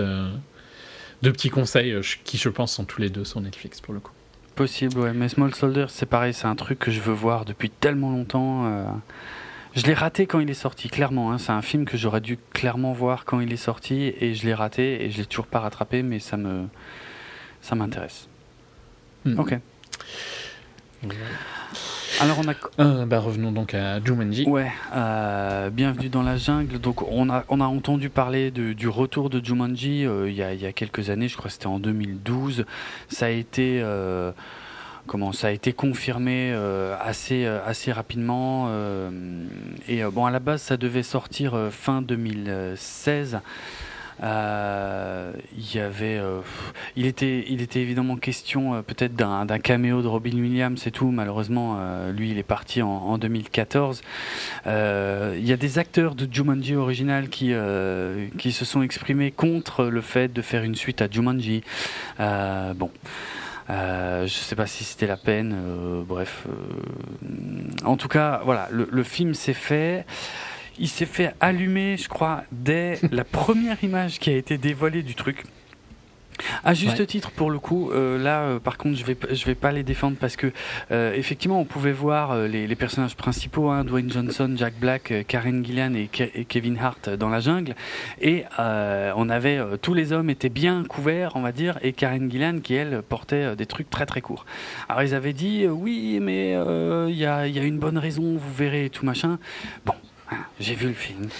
deux 1.23 1.31
petits 1.31 1.49
conseils 1.49 1.95
qui, 2.23 2.37
je 2.37 2.49
pense, 2.49 2.73
sont 2.73 2.85
tous 2.85 3.01
les 3.01 3.09
deux 3.09 3.25
sur 3.25 3.41
Netflix 3.41 3.81
pour 3.81 3.93
le 3.95 3.99
coup. 3.99 4.11
Possible, 4.55 4.99
ouais. 4.99 5.13
Mais 5.13 5.29
Small 5.29 5.55
Soldiers, 5.55 5.87
c'est 5.89 6.05
pareil, 6.05 6.33
c'est 6.35 6.45
un 6.45 6.55
truc 6.55 6.77
que 6.77 6.91
je 6.91 6.99
veux 7.01 7.13
voir 7.13 7.43
depuis 7.45 7.71
tellement 7.71 8.11
longtemps. 8.11 9.01
Je 9.75 9.83
l'ai 9.87 9.93
raté 9.95 10.27
quand 10.27 10.39
il 10.39 10.49
est 10.49 10.53
sorti, 10.53 10.87
clairement. 10.89 11.31
hein. 11.31 11.37
C'est 11.39 11.51
un 11.51 11.61
film 11.63 11.85
que 11.85 11.97
j'aurais 11.97 12.21
dû 12.21 12.37
clairement 12.53 12.93
voir 12.93 13.25
quand 13.25 13.39
il 13.39 13.51
est 13.51 13.57
sorti 13.57 14.13
et 14.19 14.35
je 14.35 14.45
l'ai 14.45 14.53
raté 14.53 15.03
et 15.03 15.09
je 15.11 15.17
l'ai 15.17 15.25
toujours 15.25 15.47
pas 15.47 15.59
rattrapé, 15.59 16.03
mais 16.03 16.19
ça 16.19 16.37
me, 16.37 16.65
ça 17.61 17.73
m'intéresse. 17.75 18.27
Mm. 19.25 19.39
Ok. 19.39 19.57
Alors 22.21 22.37
on 22.39 22.47
a, 22.47 22.53
Euh, 22.79 23.05
bah, 23.07 23.19
revenons 23.19 23.51
donc 23.51 23.73
à 23.73 23.99
Jumanji. 24.03 24.45
ouais, 24.47 24.71
euh, 24.95 25.69
bienvenue 25.71 26.09
dans 26.09 26.21
la 26.21 26.37
jungle. 26.37 26.79
Donc 26.79 27.01
on 27.11 27.29
a, 27.31 27.43
on 27.49 27.59
a 27.59 27.65
entendu 27.65 28.09
parler 28.09 28.51
de- 28.51 28.73
du 28.73 28.87
retour 28.87 29.29
de 29.31 29.43
Jumanji 29.43 30.05
euh, 30.05 30.29
il 30.29 30.35
y, 30.35 30.43
a, 30.43 30.53
y 30.53 30.65
a 30.67 30.71
quelques 30.71 31.09
années. 31.09 31.27
Je 31.27 31.35
crois 31.35 31.47
que 31.47 31.53
c'était 31.53 31.65
en 31.67 31.79
2012. 31.79 32.65
Ça 33.09 33.25
a 33.25 33.29
été 33.29 33.79
euh, 33.81 34.31
comment 35.07 35.31
ça 35.31 35.47
a 35.47 35.51
été 35.51 35.73
confirmé 35.73 36.51
euh, 36.53 36.95
assez 37.01 37.45
euh, 37.45 37.59
assez 37.65 37.91
rapidement 37.91 38.65
euh, 38.69 39.09
et 39.87 40.03
bon 40.03 40.25
à 40.25 40.31
la 40.31 40.39
base 40.39 40.61
ça 40.61 40.77
devait 40.77 41.03
sortir 41.03 41.69
fin 41.71 42.01
2016 42.01 43.39
Euh, 44.21 45.33
il 45.57 45.75
y 45.75 45.79
avait 45.79 46.21
il 46.95 47.07
était 47.07 47.45
il 47.49 47.61
était 47.61 47.81
évidemment 47.81 48.15
question 48.15 48.83
peut-être 48.83 49.15
d'un 49.15 49.43
d'un 49.45 49.57
caméo 49.59 50.03
de 50.03 50.07
Robin 50.07 50.37
Williams 50.37 50.85
et 50.85 50.91
tout. 50.91 51.09
Malheureusement 51.09 51.79
lui 52.15 52.29
il 52.29 52.37
est 52.37 52.43
parti 52.43 52.81
en, 52.83 52.89
en 52.89 53.17
2014 53.17 54.01
Euh, 54.67 55.35
il 55.39 55.45
y 55.45 55.51
a 55.51 55.57
des 55.57 55.79
acteurs 55.79 56.13
de 56.15 56.27
Jumanji 56.31 56.75
original 56.75 57.27
qui 57.27 57.53
qui 58.37 58.51
se 58.51 58.65
sont 58.65 58.83
exprimés 58.83 59.31
contre 59.31 59.85
le 59.85 60.01
fait 60.01 60.31
de 60.31 60.41
faire 60.43 60.63
une 60.63 60.75
suite 60.75 61.01
à 61.01 61.07
Jumanji. 61.09 61.63
Bon 62.19 62.91
je 63.69 64.27
sais 64.27 64.55
pas 64.55 64.67
si 64.67 64.83
c'était 64.83 65.07
la 65.07 65.17
peine. 65.17 65.53
euh, 65.55 66.03
bref, 66.05 66.45
euh, 66.49 67.85
en 67.85 67.97
tout 67.97 68.07
cas, 68.07 68.41
voilà, 68.45 68.67
le, 68.71 68.87
le 68.91 69.03
film 69.03 69.33
s'est 69.33 69.53
fait. 69.53 70.05
Il 70.79 70.87
s'est 70.89 71.05
fait 71.05 71.33
allumer, 71.39 71.97
je 71.97 72.09
crois, 72.09 72.43
dès 72.51 72.99
la 73.11 73.23
première 73.23 73.83
image 73.83 74.17
qui 74.19 74.31
a 74.31 74.35
été 74.35 74.57
dévoilée 74.57 75.03
du 75.03 75.13
truc. 75.13 75.43
À 76.63 76.73
juste 76.73 76.99
Ouais. 76.99 77.05
titre, 77.05 77.31
pour 77.31 77.51
le 77.51 77.59
coup, 77.59 77.91
euh, 77.91 78.17
là, 78.21 78.41
euh, 78.41 78.59
par 78.59 78.77
contre, 78.77 78.97
je 78.97 79.05
vais 79.05 79.17
je 79.31 79.45
vais 79.45 79.55
pas 79.55 79.71
les 79.71 79.83
défendre 79.83 80.17
parce 80.19 80.35
que 80.35 80.51
euh, 80.91 81.13
effectivement, 81.15 81.59
on 81.59 81.65
pouvait 81.65 81.91
voir 81.91 82.35
les, 82.37 82.67
les 82.67 82.75
personnages 82.75 83.15
principaux, 83.15 83.69
hein, 83.69 83.83
Dwayne 83.83 84.11
Johnson, 84.11 84.53
Jack 84.55 84.73
Black, 84.79 85.13
Karen 85.27 85.65
Gillan 85.65 85.93
et, 85.93 86.09
Ke- 86.11 86.31
et 86.33 86.45
Kevin 86.45 86.77
Hart 86.77 87.09
dans 87.09 87.29
la 87.29 87.39
jungle, 87.39 87.75
et 88.21 88.43
on 88.59 89.29
avait 89.29 89.59
tous 89.81 89.93
les 89.93 90.11
hommes 90.11 90.29
étaient 90.29 90.49
bien 90.49 90.83
couverts, 90.83 91.31
on 91.35 91.41
va 91.41 91.51
dire, 91.51 91.77
et 91.81 91.93
Karen 91.93 92.29
Gillan 92.31 92.59
qui 92.61 92.73
elle 92.75 93.01
portait 93.01 93.55
des 93.55 93.65
trucs 93.65 93.89
très 93.89 94.05
très 94.05 94.21
courts. 94.21 94.45
Alors 94.89 95.03
ils 95.03 95.13
avaient 95.15 95.33
dit 95.33 95.67
oui, 95.67 96.19
mais 96.21 96.51
il 97.09 97.15
y, 97.15 97.25
a, 97.25 97.47
il 97.47 97.55
y 97.55 97.59
a 97.59 97.63
une 97.63 97.79
bonne 97.79 97.97
raison, 97.97 98.23
vous 98.37 98.53
verrez 98.53 98.89
tout 98.89 99.05
machin. 99.05 99.37
Bon. 99.85 99.93
J'ai 100.59 100.75
vu 100.75 100.87
le 100.87 100.93
film. 100.93 101.27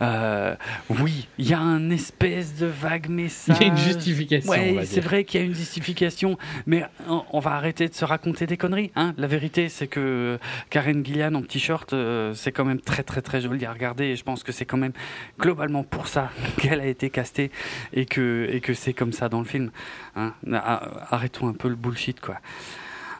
Euh, 0.00 0.54
oui, 0.90 1.26
il 1.38 1.48
y 1.48 1.54
a 1.54 1.58
un 1.58 1.90
espèce 1.90 2.54
de 2.54 2.66
vague 2.66 3.06
Il 3.08 3.14
message. 3.16 3.56
y 3.60 3.64
a 3.64 3.66
une 3.66 3.76
justification, 3.76 4.52
on 4.52 4.76
Ouais, 4.76 4.84
c'est 4.84 5.00
vrai 5.00 5.24
qu'il 5.24 5.40
y 5.40 5.42
a 5.42 5.46
une 5.46 5.54
justification, 5.56 6.38
mais 6.66 6.84
on, 7.08 7.24
on 7.32 7.40
va 7.40 7.54
arrêter 7.54 7.88
de 7.88 7.94
se 7.94 8.04
raconter 8.04 8.46
des 8.46 8.56
conneries. 8.56 8.92
Hein. 8.94 9.12
La 9.18 9.26
vérité, 9.26 9.68
c'est 9.68 9.88
que 9.88 10.38
Karen 10.70 11.04
Gillian 11.04 11.34
en 11.34 11.42
t-shirt, 11.42 11.92
euh, 11.94 12.32
c'est 12.34 12.52
quand 12.52 12.64
même 12.64 12.80
très 12.80 13.02
très 13.02 13.22
très 13.22 13.40
joli 13.40 13.64
à 13.66 13.72
regarder, 13.72 14.04
et 14.04 14.14
je 14.16 14.22
pense 14.22 14.44
que 14.44 14.52
c'est 14.52 14.66
quand 14.66 14.76
même 14.76 14.92
globalement 15.40 15.82
pour 15.82 16.06
ça 16.06 16.30
qu'elle 16.60 16.80
a 16.80 16.86
été 16.86 17.10
castée 17.10 17.50
et 17.92 18.06
que 18.06 18.48
et 18.52 18.60
que 18.60 18.74
c'est 18.74 18.92
comme 18.92 19.12
ça 19.12 19.28
dans 19.28 19.40
le 19.40 19.46
film. 19.46 19.72
Hein. 20.14 20.32
Ah, 20.52 21.06
Arrêtons 21.10 21.48
un 21.48 21.54
peu 21.54 21.68
le 21.68 21.74
bullshit, 21.76 22.20
quoi. 22.20 22.36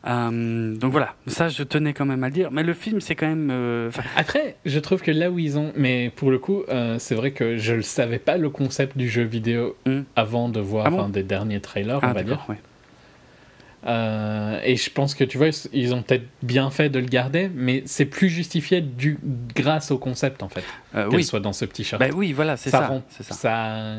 Euh, 0.07 0.77
donc 0.77 0.93
voilà, 0.93 1.15
ça 1.27 1.49
je 1.49 1.62
tenais 1.65 1.93
quand 1.93 2.07
même 2.07 2.23
à 2.23 2.29
le 2.29 2.33
dire. 2.33 2.51
Mais 2.53 2.62
le 2.62 2.73
film, 2.75 3.01
c'est 3.01 3.15
quand 3.16 3.27
même. 3.27 3.51
euh, 3.51 3.91
Après, 4.16 4.57
je 4.65 4.79
trouve 4.79 5.03
que 5.03 5.11
là 5.11 5.31
où 5.31 5.39
ils 5.39 5.59
ont. 5.59 5.73
Mais 5.77 6.12
pour 6.15 6.31
le 6.31 6.39
coup, 6.39 6.62
euh, 6.69 6.97
c'est 6.99 7.15
vrai 7.15 7.33
que 7.33 7.57
je 7.57 7.75
ne 7.75 7.81
savais 7.83 8.19
pas 8.19 8.37
le 8.37 8.49
concept 8.51 8.97
du 8.97 9.09
jeu 9.09 9.25
vidéo 9.25 9.77
Hmm. 9.87 10.03
avant 10.16 10.49
de 10.49 10.61
voir 10.61 10.87
Ah 10.87 10.91
bon 10.91 11.01
un 11.03 11.09
des 11.09 11.23
derniers 11.23 11.61
trailers, 11.61 11.99
ah, 12.03 12.09
on 12.11 12.12
va 12.12 12.23
dire. 12.23 12.45
ouais. 12.49 12.57
Et 14.65 14.77
je 14.77 14.91
pense 14.91 15.15
que 15.15 15.25
tu 15.25 15.39
vois, 15.39 15.49
ils 15.73 15.95
ont 15.95 16.03
peut-être 16.03 16.25
bien 16.43 16.70
fait 16.70 16.89
de 16.91 16.99
le 16.99 17.07
garder, 17.07 17.51
mais 17.55 17.83
c'est 17.87 18.05
plus 18.05 18.29
justifié 18.29 18.81
du... 18.81 19.19
grâce 19.55 19.91
au 19.91 19.99
concept 19.99 20.43
en 20.43 20.49
fait. 20.49 20.65
Qu'elle 20.93 21.09
oui. 21.09 21.25
soit 21.25 21.41
dans 21.41 21.53
ce 21.53 21.65
petit 21.65 21.85
shirt. 21.85 22.01
Bah 22.01 22.09
oui, 22.15 22.33
voilà, 22.33 22.57
c'est 22.57 22.70
ça. 22.70 22.91
ça. 23.09 23.35
ça... 23.35 23.97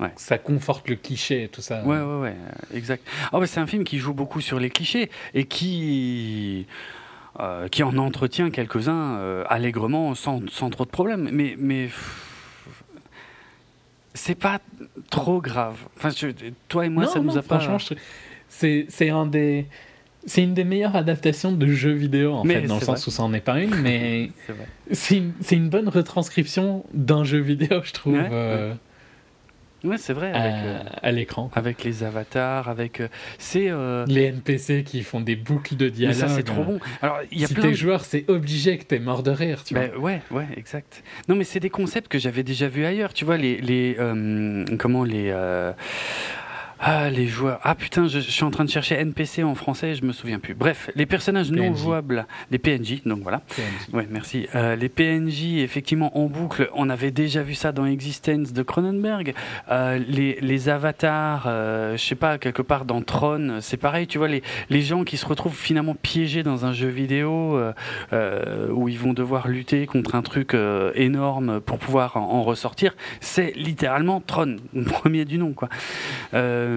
Ouais. 0.00 0.10
ça 0.16 0.38
conforte 0.38 0.88
le 0.88 0.96
cliché 0.96 1.44
et 1.44 1.48
tout 1.48 1.60
ça. 1.60 1.84
Ouais, 1.84 1.98
ouais, 1.98 2.20
ouais, 2.20 2.34
euh, 2.72 2.76
exact. 2.76 3.06
Ah 3.32 3.38
ouais, 3.38 3.46
c'est 3.46 3.60
un 3.60 3.66
film 3.66 3.84
qui 3.84 3.98
joue 3.98 4.14
beaucoup 4.14 4.40
sur 4.40 4.58
les 4.58 4.70
clichés 4.70 5.10
et 5.34 5.44
qui, 5.44 6.66
euh, 7.38 7.68
qui 7.68 7.82
en 7.82 7.96
entretient 7.98 8.50
quelques-uns 8.50 9.16
euh, 9.18 9.44
allègrement, 9.48 10.14
sans, 10.14 10.40
sans 10.50 10.70
trop 10.70 10.84
de 10.86 10.90
problèmes. 10.90 11.28
Mais, 11.32 11.54
mais 11.58 11.90
c'est 14.14 14.34
pas 14.34 14.60
trop 15.10 15.40
grave. 15.40 15.76
Enfin, 15.96 16.10
je- 16.10 16.28
toi 16.68 16.86
et 16.86 16.88
moi, 16.88 17.04
non, 17.04 17.10
ça 17.10 17.20
nous 17.20 17.26
non, 17.32 17.36
a 17.36 17.42
pas. 17.42 17.60
franchement, 17.60 17.96
c'est 18.48 18.86
c'est 18.88 19.10
un 19.10 19.26
des. 19.26 19.66
C'est 20.26 20.42
une 20.42 20.52
des 20.52 20.64
meilleures 20.64 20.96
adaptations 20.96 21.50
de 21.50 21.66
jeux 21.68 21.92
vidéo 21.94 22.34
en 22.34 22.44
Mais 22.44 22.60
fait, 22.60 22.66
dans 22.66 22.78
le 22.78 22.84
sens 22.84 23.06
où 23.06 23.10
ça 23.10 23.22
en 23.22 23.32
est 23.32 23.40
pas 23.40 23.58
une, 23.58 23.74
mais 23.76 24.30
C'est 24.92 25.16
une, 25.16 25.32
une 25.50 25.70
bonne 25.70 25.88
retranscription 25.88 26.84
d'un 26.92 27.24
jeu 27.24 27.38
vidéo, 27.38 27.80
je 27.82 27.92
trouve, 27.92 28.12
Ouais, 28.14 28.28
euh, 28.30 28.72
Ouais, 28.72 28.76
c'est 29.98 30.12
vrai. 30.12 30.32
à, 30.32 30.40
Avec, 30.42 30.64
euh, 30.64 30.78
à 31.02 31.12
l'écran. 31.12 31.50
avec 31.54 31.84
les 31.84 32.02
avatars, 32.04 32.68
avec. 32.68 33.00
euh, 33.00 33.08
c'est. 33.38 33.66
euh, 33.70 34.04
Les 34.06 34.24
NPC 34.24 34.84
qui 34.84 35.02
font 35.02 35.20
des 35.20 35.36
boucles 35.36 35.76
de 35.76 35.86
mais 35.86 35.90
dialogue. 35.90 36.16
ça, 36.16 36.28
c'est 36.28 36.42
trop 36.42 36.62
euh, 36.62 36.64
bon. 36.64 36.80
Alors, 37.02 37.18
y 37.32 37.44
a 37.44 37.46
si 37.46 37.54
plein 37.54 37.62
t'es 37.64 37.70
de 37.70 37.76
joueur, 37.76 38.04
c'est 38.04 38.24
obligé 38.28 38.76
que 38.78 38.84
t'es 38.84 38.98
mort 38.98 39.22
de 39.22 39.30
rire, 39.30 39.64
tu 39.64 39.74
vois. 39.74 39.88
Ben, 39.88 39.96
ouais, 39.98 40.22
ouais, 40.30 40.46
exact. 40.56 41.02
Non, 41.28 41.36
mais 41.36 41.44
c'est 41.44 41.60
des 41.60 41.70
concepts 41.70 42.08
que 42.08 42.18
j'avais 42.18 42.42
déjà 42.42 42.68
vus 42.68 42.84
ailleurs. 42.84 43.12
Tu 43.14 43.24
vois, 43.24 43.36
les, 43.36 43.60
les 43.60 43.96
euh, 43.98 44.64
comment 44.78 45.04
les, 45.04 45.30
euh, 45.30 45.72
Ah, 46.82 47.10
les 47.10 47.26
joueurs. 47.26 47.60
Ah 47.62 47.74
putain, 47.74 48.08
je, 48.08 48.20
je 48.20 48.30
suis 48.30 48.42
en 48.42 48.50
train 48.50 48.64
de 48.64 48.70
chercher 48.70 48.94
NPC 48.94 49.44
en 49.44 49.54
français, 49.54 49.94
je 49.94 50.02
me 50.02 50.12
souviens 50.12 50.38
plus. 50.38 50.54
Bref, 50.54 50.88
les 50.94 51.04
personnages 51.04 51.50
non 51.50 51.72
PNJ. 51.72 51.78
jouables, 51.78 52.26
les 52.50 52.58
PNJ, 52.58 53.02
donc 53.04 53.20
voilà. 53.22 53.42
Ouais, 53.92 54.08
merci. 54.10 54.46
Euh, 54.54 54.76
les 54.76 54.88
PNJ, 54.88 55.58
effectivement, 55.58 56.16
en 56.16 56.26
boucle, 56.26 56.70
on 56.74 56.88
avait 56.88 57.10
déjà 57.10 57.42
vu 57.42 57.54
ça 57.54 57.72
dans 57.72 57.84
Existence 57.84 58.54
de 58.54 58.62
Cronenberg. 58.62 59.34
Euh, 59.70 59.98
les, 60.08 60.38
les 60.40 60.68
avatars, 60.70 61.44
euh, 61.46 61.98
je 61.98 62.02
sais 62.02 62.14
pas, 62.14 62.38
quelque 62.38 62.62
part 62.62 62.86
dans 62.86 63.02
Tron, 63.02 63.58
c'est 63.60 63.76
pareil, 63.76 64.06
tu 64.06 64.16
vois, 64.16 64.28
les, 64.28 64.42
les 64.70 64.80
gens 64.80 65.04
qui 65.04 65.18
se 65.18 65.26
retrouvent 65.26 65.54
finalement 65.54 65.94
piégés 65.94 66.42
dans 66.42 66.64
un 66.64 66.72
jeu 66.72 66.88
vidéo 66.88 67.58
euh, 68.12 68.68
où 68.70 68.88
ils 68.88 68.98
vont 68.98 69.12
devoir 69.12 69.48
lutter 69.48 69.84
contre 69.84 70.14
un 70.14 70.22
truc 70.22 70.56
énorme 70.94 71.60
pour 71.60 71.78
pouvoir 71.78 72.16
en, 72.16 72.20
en 72.20 72.42
ressortir, 72.42 72.96
c'est 73.20 73.52
littéralement 73.54 74.22
Tron, 74.22 74.56
premier 74.86 75.26
du 75.26 75.36
nom, 75.36 75.52
quoi. 75.52 75.68
Euh, 76.32 76.69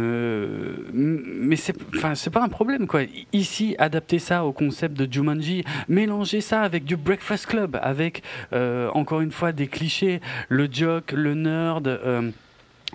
mais 0.93 1.55
c'est, 1.55 1.75
enfin, 1.95 2.15
c'est 2.15 2.29
pas 2.29 2.41
un 2.43 2.49
problème, 2.49 2.87
quoi. 2.87 3.01
Ici, 3.31 3.75
adapter 3.77 4.19
ça 4.19 4.45
au 4.45 4.51
concept 4.51 4.97
de 4.97 5.11
Jumanji, 5.11 5.63
mélanger 5.87 6.41
ça 6.41 6.61
avec 6.61 6.83
du 6.85 6.95
Breakfast 6.97 7.45
Club, 7.47 7.79
avec 7.81 8.23
euh, 8.53 8.89
encore 8.93 9.21
une 9.21 9.31
fois 9.31 9.51
des 9.51 9.67
clichés, 9.67 10.21
le 10.49 10.67
jock, 10.71 11.11
le 11.11 11.33
nerd. 11.33 11.87
euh, 11.87 12.31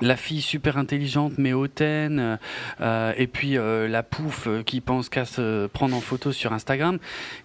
la 0.01 0.17
fille 0.17 0.43
super 0.43 0.77
intelligente 0.79 1.33
mais 1.39 1.53
hautaine, 1.53 2.39
euh, 2.81 3.13
et 3.17 3.27
puis 3.27 3.59
euh, 3.59 3.89
la 3.89 4.05
pouffe 4.05 4.47
euh, 4.47 4.63
qui 4.63 4.81
pense 4.81 5.09
qu'à 5.09 5.25
se 5.25 5.67
prendre 5.67 5.97
en 5.97 6.01
photo 6.01 6.31
sur 6.31 6.53
Instagram, 6.53 6.99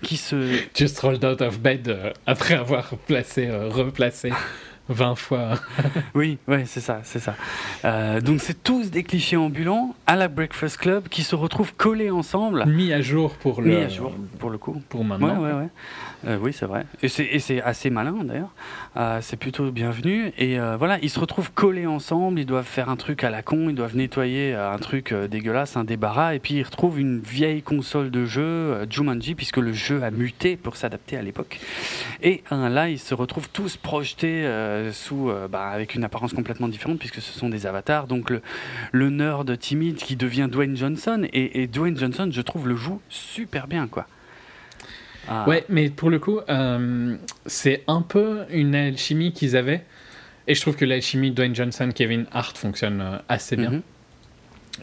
qui 0.03 0.17
se, 0.17 0.59
Just 0.75 0.99
rolled 0.99 1.25
out 1.25 1.41
of 1.41 1.59
bed 1.59 1.87
euh, 1.89 2.11
après 2.27 2.53
avoir 2.53 2.89
placé, 3.07 3.47
euh, 3.47 3.69
replacé 3.69 4.31
20 4.89 5.15
fois. 5.15 5.53
Oui, 6.15 6.37
ouais, 6.47 6.63
c'est 6.65 6.79
ça, 6.81 6.99
c'est 7.03 7.19
ça. 7.19 7.35
Euh, 7.85 8.21
donc 8.21 8.41
c'est 8.41 8.61
tous 8.63 8.91
des 8.91 9.03
clichés 9.03 9.37
ambulants 9.37 9.95
à 10.07 10.15
la 10.15 10.27
Breakfast 10.27 10.77
Club 10.77 11.07
qui 11.09 11.23
se 11.23 11.35
retrouvent 11.35 11.73
collés 11.75 12.11
ensemble, 12.11 12.65
mis 12.65 12.91
à 12.93 13.01
jour 13.01 13.33
pour 13.35 13.61
le. 13.61 13.69
mis 13.69 13.75
à 13.83 13.89
jour 13.89 14.13
pour 14.39 14.49
le 14.49 14.57
coup. 14.57 14.81
Pour 14.89 15.01
Ouais, 15.01 15.07
maintenant. 15.07 15.41
ouais, 15.41 15.51
ouais. 15.53 15.69
Euh, 16.25 16.37
oui, 16.41 16.53
c'est 16.53 16.65
vrai. 16.65 16.85
Et 17.01 17.09
c'est, 17.09 17.61
assez 17.61 17.89
malin 17.89 18.23
d'ailleurs. 18.23 18.53
Euh, 18.97 19.19
c'est 19.21 19.37
plutôt 19.37 19.71
bienvenu. 19.71 20.31
Et 20.37 20.59
euh, 20.59 20.77
voilà, 20.77 20.97
ils 21.01 21.09
se 21.09 21.19
retrouvent 21.19 21.51
collés 21.51 21.85
ensemble. 21.85 22.39
Ils 22.39 22.45
doivent 22.45 22.65
faire 22.65 22.89
un 22.89 22.95
truc 22.95 23.23
à 23.23 23.29
la 23.29 23.41
con. 23.41 23.69
Ils 23.69 23.75
doivent 23.75 23.95
nettoyer 23.95 24.53
un 24.53 24.77
truc 24.77 25.13
dégueulasse, 25.13 25.75
un 25.75 25.83
débarras. 25.83 26.35
Et 26.35 26.39
puis 26.39 26.55
ils 26.55 26.63
retrouvent 26.63 26.99
une 26.99 27.19
vieille 27.19 27.61
console 27.61 28.09
de 28.11 28.25
jeu, 28.25 28.85
Jumanji, 28.89 29.35
puisque 29.35 29.57
le 29.57 29.73
jeu 29.73 30.03
a 30.03 30.11
muté 30.11 30.55
pour 30.55 30.77
s'adapter 30.77 31.17
à 31.17 31.21
l'époque. 31.21 31.59
Et 32.21 32.43
là, 32.51 32.89
ils 32.89 32.99
se 32.99 33.13
retrouvent 33.13 33.49
tous 33.49 33.77
projetés 33.77 34.47
sous, 34.91 35.31
bah, 35.49 35.67
avec 35.67 35.95
une 35.95 36.03
apparence 36.03 36.33
complètement 36.33 36.67
différente, 36.67 36.99
puisque 36.99 37.21
ce 37.21 37.37
sont 37.37 37.49
des 37.49 37.65
avatars. 37.65 38.07
Donc 38.07 38.29
le, 38.29 38.41
le 38.91 39.09
nerd 39.09 39.57
timide 39.57 39.97
qui 39.97 40.15
devient 40.15 40.47
Dwayne 40.49 40.77
Johnson. 40.77 41.27
Et, 41.33 41.63
et 41.63 41.67
Dwayne 41.67 41.97
Johnson, 41.97 42.29
je 42.31 42.41
trouve, 42.41 42.67
le 42.67 42.75
joue 42.75 43.01
super 43.09 43.67
bien, 43.67 43.87
quoi. 43.87 44.07
Ah. 45.27 45.47
Ouais, 45.47 45.63
mais 45.69 45.89
pour 45.89 46.09
le 46.09 46.19
coup, 46.19 46.39
euh, 46.49 47.15
c'est 47.45 47.83
un 47.87 48.01
peu 48.01 48.41
une 48.49 48.75
alchimie 48.75 49.31
qu'ils 49.31 49.55
avaient. 49.55 49.83
Et 50.47 50.55
je 50.55 50.61
trouve 50.61 50.75
que 50.75 50.83
l'alchimie 50.85 51.31
Dwayne 51.31 51.55
Johnson, 51.55 51.89
Kevin 51.95 52.25
Hart 52.33 52.57
fonctionne 52.57 52.99
euh, 53.01 53.17
assez 53.29 53.55
bien. 53.55 53.71
Mhm. 53.71 53.81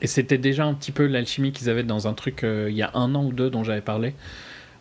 Et 0.01 0.07
c'était 0.07 0.39
déjà 0.39 0.65
un 0.65 0.73
petit 0.75 0.93
peu 0.93 1.07
l'alchimie 1.07 1.53
qu'ils 1.53 1.69
avaient 1.69 1.83
dans 1.83 2.07
un 2.09 2.15
truc 2.15 2.45
euh, 2.45 2.69
il 2.71 2.77
y 2.77 2.83
a 2.83 2.91
un 2.95 3.15
an 3.15 3.25
ou 3.25 3.33
deux 3.33 3.51
dont 3.51 3.65
j'avais 3.65 3.81
parlé. 3.83 4.15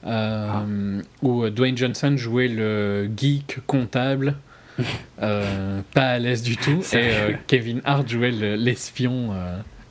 euh, 0.05 1.01
Où 1.21 1.49
Dwayne 1.49 1.75
Johnson 1.75 2.13
jouait 2.15 2.47
le 2.47 3.09
geek 3.17 3.57
comptable, 3.67 4.35
pas 5.17 5.83
à 5.95 6.19
l'aise 6.19 6.41
du 6.43 6.55
tout. 6.57 6.81
Et 6.93 7.35
Kevin 7.47 7.81
Hart 7.83 8.07
jouait 8.07 8.31
le- 8.31 8.55
l'espion 8.55 9.33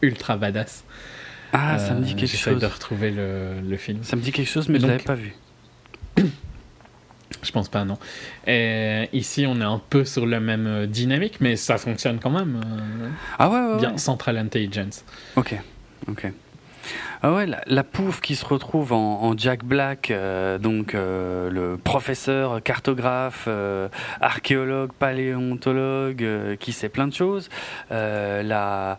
ultra 0.02 0.36
badass. 0.36 0.84
Ah, 1.52 1.78
ça 1.78 1.94
me 1.94 2.02
dit 2.02 2.14
quelque 2.14 2.30
j'essaie 2.30 2.52
chose. 2.52 2.60
de 2.60 2.66
retrouver 2.66 3.10
le, 3.10 3.60
le 3.66 3.76
film. 3.76 3.98
Ça 4.02 4.16
me 4.16 4.22
dit 4.22 4.32
quelque 4.32 4.48
chose, 4.48 4.68
mais 4.68 4.78
Donc- 4.78 4.88
je 4.88 4.92
l'avais 4.92 5.04
pas 5.04 5.14
vu. 5.14 5.34
Je 7.42 7.52
pense 7.52 7.68
pas, 7.68 7.84
non. 7.84 7.98
Et 8.46 9.08
ici, 9.12 9.44
on 9.46 9.60
est 9.60 9.64
un 9.64 9.80
peu 9.90 10.04
sur 10.04 10.26
la 10.26 10.40
même 10.40 10.66
euh, 10.66 10.86
dynamique, 10.86 11.36
mais 11.40 11.56
ça 11.56 11.78
fonctionne 11.78 12.18
quand 12.18 12.30
même. 12.30 12.60
euh, 12.64 13.08
Ah 13.38 13.48
ouais, 13.48 13.60
ouais, 13.60 13.78
bien, 13.78 13.92
ouais. 13.92 13.98
Central 13.98 14.38
Intelligence. 14.38 15.04
Ok, 15.36 15.54
ok. 16.08 16.32
Ah 17.20 17.34
ouais, 17.34 17.46
la, 17.46 17.60
la 17.66 17.84
pouffe 17.84 18.20
qui 18.20 18.34
se 18.34 18.44
retrouve 18.44 18.92
en, 18.92 19.22
en 19.22 19.36
Jack 19.36 19.62
Black, 19.64 20.10
euh, 20.10 20.56
donc 20.58 20.94
euh, 20.94 21.50
le 21.50 21.76
professeur, 21.76 22.62
cartographe, 22.62 23.44
euh, 23.46 23.88
archéologue, 24.20 24.92
paléontologue, 24.98 26.22
euh, 26.24 26.56
qui 26.56 26.72
sait 26.72 26.88
plein 26.88 27.06
de 27.08 27.14
choses. 27.14 27.50
Euh, 27.92 28.42
la, 28.42 28.98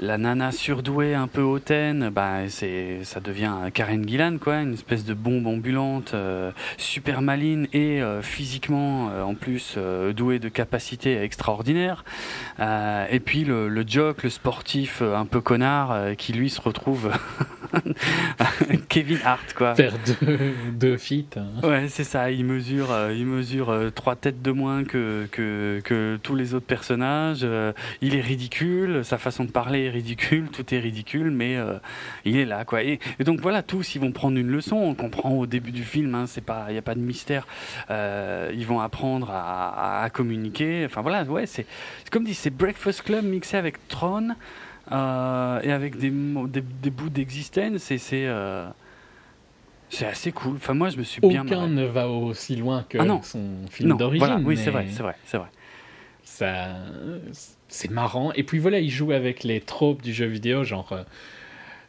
la 0.00 0.16
nana 0.16 0.50
surdouée, 0.50 1.14
un 1.14 1.26
peu 1.26 1.42
hautaine, 1.42 2.08
bah, 2.08 2.48
c'est, 2.48 3.00
ça 3.04 3.20
devient 3.20 3.52
Karen 3.74 4.06
Gillan, 4.08 4.38
quoi, 4.38 4.62
une 4.62 4.72
espèce 4.72 5.04
de 5.04 5.12
bombe 5.12 5.46
ambulante, 5.46 6.12
euh, 6.14 6.52
super 6.78 7.20
maline 7.20 7.68
et 7.74 8.00
euh, 8.00 8.22
physiquement, 8.22 9.10
euh, 9.10 9.22
en 9.22 9.34
plus, 9.34 9.76
douée 10.16 10.38
de 10.38 10.48
capacités 10.48 11.20
extraordinaires. 11.22 12.04
Et 12.58 13.20
puis 13.20 13.44
le, 13.44 13.68
le 13.68 13.84
jock, 13.86 14.22
le 14.22 14.30
sportif 14.30 15.02
un 15.02 15.26
peu 15.26 15.40
connard, 15.40 16.16
qui 16.16 16.32
lui 16.32 16.48
se 16.50 16.60
retrouve 16.60 17.10
Kevin 18.88 19.18
Hart, 19.24 19.54
quoi. 19.54 19.74
Faire 19.74 19.94
deux, 20.06 20.52
deux 20.72 20.96
feats. 20.96 21.36
hein. 21.36 21.66
Ouais, 21.68 21.88
c'est 21.88 22.04
ça. 22.04 22.30
Il 22.30 22.44
mesure, 22.44 22.88
il 23.14 23.26
mesure 23.26 23.74
trois 23.94 24.16
têtes 24.16 24.42
de 24.42 24.50
moins 24.50 24.84
que, 24.84 25.26
que, 25.30 25.80
que 25.84 26.18
tous 26.22 26.34
les 26.34 26.54
autres 26.54 26.66
personnages. 26.66 27.46
Il 28.00 28.14
est 28.16 28.20
ridicule. 28.20 29.04
Sa 29.04 29.18
façon 29.18 29.44
de 29.44 29.50
parler 29.50 29.89
est 29.90 29.92
ridicule. 29.92 30.48
Tout 30.50 30.74
est 30.74 30.78
ridicule, 30.78 31.30
mais 31.30 31.56
euh, 31.56 31.74
il 32.24 32.36
est 32.38 32.44
là, 32.46 32.64
quoi. 32.64 32.82
Et, 32.82 32.98
et 33.18 33.24
donc 33.24 33.40
voilà, 33.40 33.62
tous 33.62 33.94
ils 33.94 34.00
vont 34.00 34.12
prendre 34.12 34.38
une 34.38 34.48
leçon. 34.50 34.76
On 34.76 34.94
comprend 34.94 35.32
au 35.32 35.46
début 35.46 35.72
du 35.72 35.84
film. 35.84 36.14
Hein, 36.14 36.24
c'est 36.26 36.40
pas, 36.44 36.66
il 36.70 36.74
y 36.74 36.78
a 36.78 36.82
pas 36.82 36.94
de 36.94 37.00
mystère. 37.00 37.46
Euh, 37.90 38.50
ils 38.54 38.66
vont 38.66 38.80
apprendre 38.80 39.30
à, 39.30 40.00
à- 40.00 40.04
à 40.04 40.10
communiquer. 40.10 40.84
Enfin 40.86 41.02
voilà, 41.02 41.24
ouais, 41.24 41.46
c'est 41.46 41.66
comme 42.10 42.24
dit, 42.24 42.34
c'est 42.34 42.50
Breakfast 42.50 43.02
Club 43.02 43.24
mixé 43.24 43.56
avec 43.56 43.86
Tron. 43.88 44.30
euh, 44.92 45.60
et 45.62 45.70
avec 45.72 45.96
des, 45.98 46.10
des, 46.10 46.60
des 46.62 46.90
bouts 46.90 47.10
d'existence 47.10 47.90
et 47.90 47.98
c'est 47.98 48.28
c'est 49.88 50.06
assez 50.06 50.30
cool. 50.32 50.56
Enfin 50.56 50.74
moi 50.74 50.88
je 50.90 50.96
me 50.98 51.02
suis 51.02 51.20
bien 51.20 51.42
Aucun 51.44 51.56
marré. 51.62 51.70
ne 51.70 51.84
va 51.84 52.08
aussi 52.08 52.56
loin 52.56 52.84
que 52.88 52.96
Ah 52.98 53.04
son 53.22 53.40
film 53.70 53.96
d'origine. 53.96 54.24
voilà, 54.26 54.40
oui, 54.44 54.56
c'est 54.56 54.70
vrai, 54.70 54.86
c'est 54.90 55.02
vrai, 55.02 55.16
c'est 55.24 55.36
vrai. 55.38 55.48
Ça, 56.22 56.68
c'est 57.70 57.90
marrant. 57.90 58.32
Et 58.34 58.42
puis 58.42 58.58
voilà, 58.58 58.78
il 58.80 58.90
joue 58.90 59.12
avec 59.12 59.42
les 59.44 59.60
tropes 59.60 60.02
du 60.02 60.12
jeu 60.12 60.26
vidéo, 60.26 60.62
genre 60.64 60.92
euh, 60.92 61.02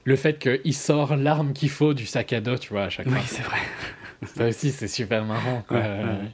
le 0.06 0.16
fait 0.16 0.40
qu'il 0.40 0.74
sort 0.74 1.16
l'arme 1.18 1.52
qu'il 1.54 1.70
faut 1.70 1.94
du 1.94 2.06
sac 2.06 2.32
à 2.32 2.40
dos, 2.40 2.58
tu 2.58 2.70
vois, 2.70 2.84
à 2.84 2.90
chaque 2.90 3.08
Oui, 3.08 3.14
fois. 3.14 3.24
c'est 3.28 3.44
vrai. 3.44 3.58
Ça 4.36 4.48
aussi, 4.48 4.72
c'est 4.72 4.88
super 4.88 5.26
marrant. 5.26 5.64
Quoi. 5.68 5.78
Ouais, 5.80 5.84
ouais, 5.88 6.04
ouais. 6.04 6.32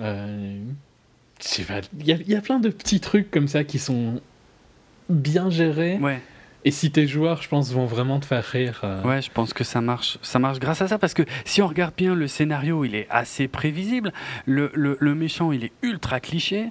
Euh, 0.00 0.58
y, 2.04 2.10
il 2.10 2.28
y 2.28 2.34
a 2.34 2.40
plein 2.40 2.58
de 2.60 2.68
petits 2.68 3.00
trucs 3.00 3.30
comme 3.30 3.48
ça 3.48 3.64
qui 3.64 3.78
sont 3.78 4.20
bien 5.08 5.50
gérés. 5.50 5.98
Ouais, 5.98 6.20
Et 6.64 6.70
si 6.70 6.90
tes 6.90 7.06
joueurs, 7.06 7.40
je 7.40 7.48
pense, 7.48 7.72
vont 7.72 7.86
vraiment 7.86 8.20
te 8.20 8.26
faire 8.26 8.44
rire. 8.44 8.80
euh, 8.84 9.02
ouais, 9.02 9.22
je 9.22 9.30
pense 9.30 9.54
que 9.54 9.64
ça 9.64 9.80
marche. 9.80 10.18
Ça 10.20 10.38
marche 10.38 10.58
grâce 10.58 10.82
à 10.82 10.88
ça 10.88 10.98
parce 10.98 11.14
que 11.14 11.22
si 11.46 11.62
on 11.62 11.66
regarde 11.66 11.94
bien 11.96 12.14
le 12.14 12.28
scénario, 12.28 12.84
il 12.84 12.94
est 12.94 13.06
assez 13.08 13.48
prévisible. 13.48 14.12
Le, 14.44 14.70
le, 14.74 14.98
le 15.00 15.14
méchant, 15.14 15.52
il 15.52 15.64
est 15.64 15.72
ultra 15.82 16.20
cliché. 16.20 16.68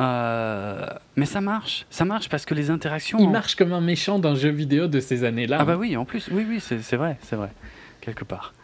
Euh, 0.00 0.86
mais 1.16 1.26
ça 1.26 1.40
marche. 1.42 1.86
Ça 1.90 2.04
marche 2.04 2.28
parce 2.30 2.46
que 2.46 2.54
les 2.54 2.70
interactions. 2.70 3.18
Il 3.20 3.28
marche 3.28 3.56
comme 3.56 3.72
un 3.74 3.80
méchant 3.82 4.18
d'un 4.18 4.34
jeu 4.34 4.50
vidéo 4.50 4.86
de 4.86 5.00
ces 5.00 5.24
années-là. 5.24 5.58
Ah 5.60 5.64
bah 5.64 5.76
oui, 5.76 5.96
en 5.96 6.04
plus, 6.06 6.28
oui, 6.32 6.46
oui, 6.48 6.58
c'est 6.60 6.96
vrai, 6.96 7.18
c'est 7.20 7.36
vrai, 7.36 7.50
quelque 8.00 8.24
part. 8.24 8.54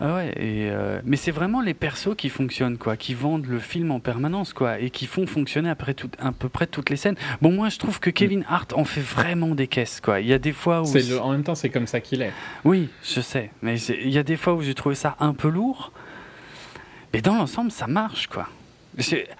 Ah 0.00 0.14
ouais, 0.14 0.28
et 0.36 0.70
euh, 0.70 1.00
mais 1.04 1.16
c'est 1.16 1.32
vraiment 1.32 1.60
les 1.60 1.74
persos 1.74 2.14
qui 2.16 2.28
fonctionnent, 2.28 2.78
quoi, 2.78 2.96
qui 2.96 3.14
vendent 3.14 3.46
le 3.46 3.58
film 3.58 3.90
en 3.90 3.98
permanence, 3.98 4.52
quoi, 4.52 4.78
et 4.78 4.90
qui 4.90 5.06
font 5.06 5.26
fonctionner 5.26 5.70
après 5.70 5.92
tout, 5.94 6.08
à 6.20 6.30
peu 6.30 6.48
près 6.48 6.68
toutes 6.68 6.88
les 6.90 6.96
scènes. 6.96 7.16
Bon, 7.42 7.50
moi, 7.50 7.68
je 7.68 7.78
trouve 7.78 7.98
que 7.98 8.10
Kevin 8.10 8.44
Hart 8.48 8.72
en 8.74 8.84
fait 8.84 9.00
vraiment 9.00 9.56
des 9.56 9.66
caisses, 9.66 10.00
quoi. 10.00 10.20
Il 10.20 10.28
y 10.28 10.32
a 10.32 10.38
des 10.38 10.52
fois 10.52 10.82
où... 10.82 10.94
Le- 10.94 11.20
En 11.20 11.32
même 11.32 11.42
temps, 11.42 11.56
c'est 11.56 11.68
comme 11.70 11.88
ça 11.88 11.98
qu'il 12.00 12.22
est. 12.22 12.32
Oui, 12.64 12.88
je 13.02 13.20
sais, 13.20 13.50
mais 13.62 13.76
il 13.80 14.10
y 14.10 14.18
a 14.18 14.22
des 14.22 14.36
fois 14.36 14.54
où 14.54 14.62
j'ai 14.62 14.74
trouvé 14.74 14.94
ça 14.94 15.16
un 15.18 15.34
peu 15.34 15.48
lourd, 15.48 15.90
mais 17.12 17.20
dans 17.20 17.34
l'ensemble, 17.34 17.72
ça 17.72 17.88
marche, 17.88 18.28
quoi. 18.28 18.48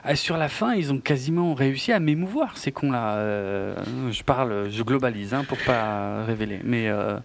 Ah, 0.05 0.17
Sur 0.17 0.37
la 0.39 0.49
fin, 0.49 0.75
ils 0.75 0.93
ont 0.93 0.99
quasiment 0.99 1.55
réussi 1.55 1.93
à 1.93 2.01
m'émouvoir, 2.01 2.57
ces 2.59 2.73
cons-là. 2.73 3.15
Euh, 3.17 3.75
je 4.11 4.23
parle, 4.23 4.71
je 4.71 4.83
globalise, 4.83 5.35
hein, 5.35 5.45
pour 5.49 5.59
pas 5.59 6.25
révéler. 6.25 6.61
Mais 6.65 6.89
euh, 6.89 7.17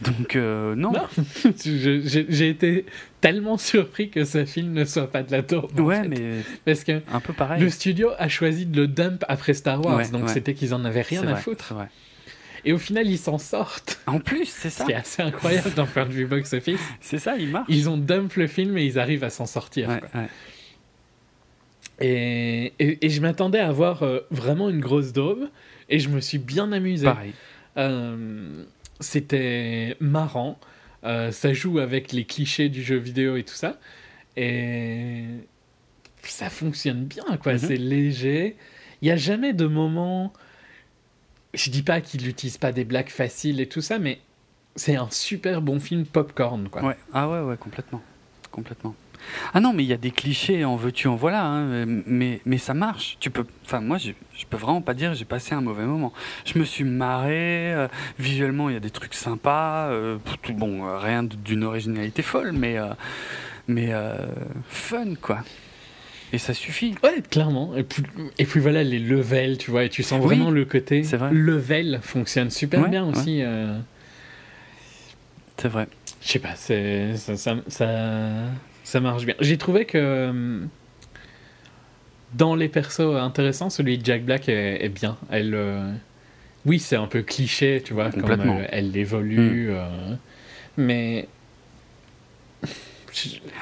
donc 0.00 0.36
euh, 0.36 0.74
non. 0.74 0.92
J'ai 1.64 2.48
été 2.48 2.86
tellement 3.20 3.56
surpris 3.56 4.10
que 4.10 4.24
ce 4.24 4.44
film 4.44 4.72
ne 4.72 4.84
soit 4.84 5.10
pas 5.10 5.22
de 5.22 5.30
la 5.32 5.42
tour. 5.42 5.70
en 5.78 5.82
Ouais, 5.82 6.02
fait. 6.02 6.08
mais 6.08 6.18
Parce 6.64 6.84
que 6.84 7.00
un 7.12 7.20
peu 7.20 7.32
pareil. 7.32 7.60
le 7.62 7.70
studio 7.70 8.10
a 8.18 8.28
choisi 8.28 8.66
de 8.66 8.76
le 8.82 8.86
dump 8.88 9.24
après 9.28 9.54
Star 9.54 9.84
Wars, 9.84 9.96
Ouais, 9.96 10.08
donc 10.10 10.24
ouais. 10.24 10.28
c'était 10.32 10.54
qu'ils 10.54 10.74
en 10.74 10.84
avaient 10.84 11.02
rien 11.02 11.20
C'est 11.22 11.28
à 11.28 11.32
vrai, 11.32 11.40
foutre. 11.40 11.74
c'est. 11.78 11.88
Et 12.66 12.72
au 12.72 12.78
final, 12.78 13.06
ils 13.06 13.18
s'en 13.18 13.36
sortent. 13.36 14.00
En 14.06 14.20
plus, 14.20 14.46
c'est 14.46 14.70
Ce 14.70 14.78
ça. 14.78 14.84
qui 14.86 14.92
est 14.92 14.94
assez 14.94 15.20
incroyable 15.22 15.70
d'un 15.74 15.84
point 15.84 16.06
de 16.06 16.12
vue 16.12 16.24
box-office. 16.26 16.80
C'est 17.00 17.18
ça, 17.18 17.36
il 17.36 17.48
marche. 17.50 17.66
Ils 17.68 17.90
ont 17.90 17.98
dump 17.98 18.34
le 18.36 18.46
film 18.46 18.78
et 18.78 18.84
ils 18.86 18.98
arrivent 18.98 19.24
à 19.24 19.28
s'en 19.30 19.44
sortir. 19.44 19.88
Ouais, 19.90 20.00
quoi. 20.00 20.20
ouais. 20.22 20.28
Et, 22.00 22.72
et, 22.78 23.04
et 23.06 23.08
je 23.10 23.20
m'attendais 23.20 23.58
à 23.60 23.68
avoir 23.68 24.02
euh, 24.02 24.20
vraiment 24.30 24.68
une 24.70 24.80
grosse 24.80 25.12
daube, 25.12 25.48
et 25.88 25.98
je 26.00 26.08
me 26.08 26.20
suis 26.20 26.38
bien 26.38 26.72
amusé. 26.72 27.04
Pareil. 27.04 27.32
Euh, 27.76 28.64
C'était 29.00 29.96
marrant. 30.00 30.58
Euh, 31.04 31.30
ça 31.32 31.52
joue 31.52 31.78
avec 31.78 32.12
les 32.12 32.24
clichés 32.24 32.68
du 32.68 32.82
jeu 32.82 32.96
vidéo 32.96 33.36
et 33.36 33.44
tout 33.44 33.54
ça. 33.54 33.78
Et 34.36 35.24
ça 36.22 36.50
fonctionne 36.50 37.04
bien, 37.04 37.24
quoi. 37.42 37.54
Mhm. 37.54 37.58
C'est 37.58 37.76
léger. 37.76 38.56
Il 39.02 39.06
n'y 39.06 39.10
a 39.10 39.16
jamais 39.16 39.52
de 39.52 39.66
moment. 39.66 40.32
Je 41.52 41.70
dis 41.70 41.82
pas 41.82 42.00
qu'il 42.00 42.24
n'utilise 42.24 42.58
pas 42.58 42.72
des 42.72 42.84
blagues 42.84 43.10
faciles 43.10 43.60
et 43.60 43.68
tout 43.68 43.80
ça, 43.80 43.98
mais 43.98 44.20
c'est 44.76 44.96
un 44.96 45.08
super 45.10 45.62
bon 45.62 45.78
film 45.78 46.04
popcorn, 46.04 46.68
quoi. 46.68 46.82
Ouais. 46.82 46.96
Ah 47.12 47.28
ouais, 47.28 47.40
ouais, 47.40 47.56
complètement. 47.56 48.02
Complètement. 48.50 48.94
Ah 49.52 49.60
non, 49.60 49.72
mais 49.72 49.82
il 49.84 49.88
y 49.88 49.92
a 49.92 49.96
des 49.96 50.10
clichés, 50.10 50.64
en 50.64 50.76
veux-tu, 50.76 51.08
en 51.08 51.16
voilà, 51.16 51.44
hein, 51.44 51.84
mais, 52.06 52.40
mais 52.44 52.58
ça 52.58 52.74
marche. 52.74 53.16
Tu 53.20 53.30
peux, 53.30 53.44
enfin, 53.64 53.80
moi, 53.80 53.98
je, 53.98 54.12
je 54.36 54.44
peux 54.46 54.56
vraiment 54.56 54.80
pas 54.82 54.94
dire 54.94 55.12
que 55.12 55.16
j'ai 55.16 55.24
passé 55.24 55.54
un 55.54 55.60
mauvais 55.60 55.84
moment. 55.84 56.12
Je 56.44 56.58
me 56.58 56.64
suis 56.64 56.84
marré, 56.84 57.72
euh, 57.74 57.88
visuellement, 58.18 58.68
il 58.68 58.74
y 58.74 58.76
a 58.76 58.80
des 58.80 58.90
trucs 58.90 59.14
sympas, 59.14 59.88
euh, 59.88 60.18
tout- 60.42 60.54
bon, 60.54 60.86
euh, 60.86 60.98
rien 60.98 61.22
d'une 61.22 61.64
originalité 61.64 62.22
folle, 62.22 62.52
mais, 62.52 62.78
euh, 62.78 62.88
mais 63.68 63.88
euh, 63.92 64.14
fun, 64.68 65.14
quoi. 65.20 65.38
Et 66.32 66.38
ça 66.38 66.52
suffit. 66.52 66.94
Ouais, 67.04 67.22
clairement. 67.30 67.76
Et 67.76 67.84
puis, 67.84 68.02
et 68.38 68.44
puis 68.44 68.58
voilà, 68.58 68.82
les 68.82 68.98
levels, 68.98 69.56
tu 69.56 69.70
vois, 69.70 69.84
et 69.84 69.88
tu 69.88 70.02
sens 70.02 70.18
Oui, 70.20 70.34
vraiment 70.36 70.50
le 70.50 70.64
côté. 70.64 71.02
vrai. 71.02 71.30
Level 71.32 72.00
fonctionne 72.02 72.50
super 72.50 72.82
Ouais, 72.82 72.88
bien 72.88 73.04
aussi. 73.06 73.40
euh. 73.42 73.78
C'est 75.56 75.68
vrai. 75.68 75.86
Je 76.20 76.28
sais 76.28 76.38
pas, 76.40 76.54
c'est, 76.56 77.16
ça, 77.16 77.36
ça, 77.36 77.54
ça, 77.68 77.88
ça 78.84 79.00
marche 79.00 79.24
bien. 79.26 79.34
J'ai 79.40 79.58
trouvé 79.58 79.84
que 79.86 79.98
euh, 79.98 80.60
dans 82.34 82.54
les 82.54 82.68
persos 82.68 83.00
intéressants, 83.16 83.70
celui 83.70 83.98
de 83.98 84.04
Jack 84.04 84.24
Black 84.24 84.48
est, 84.48 84.84
est 84.84 84.88
bien. 84.88 85.16
Elle, 85.30 85.54
euh, 85.54 85.90
oui, 86.66 86.78
c'est 86.78 86.96
un 86.96 87.06
peu 87.06 87.22
cliché, 87.22 87.82
tu 87.84 87.92
vois, 87.94 88.10
comme 88.10 88.30
euh, 88.40 88.66
elle 88.70 88.96
évolue, 88.96 89.68
euh, 89.70 90.14
mais 90.76 91.28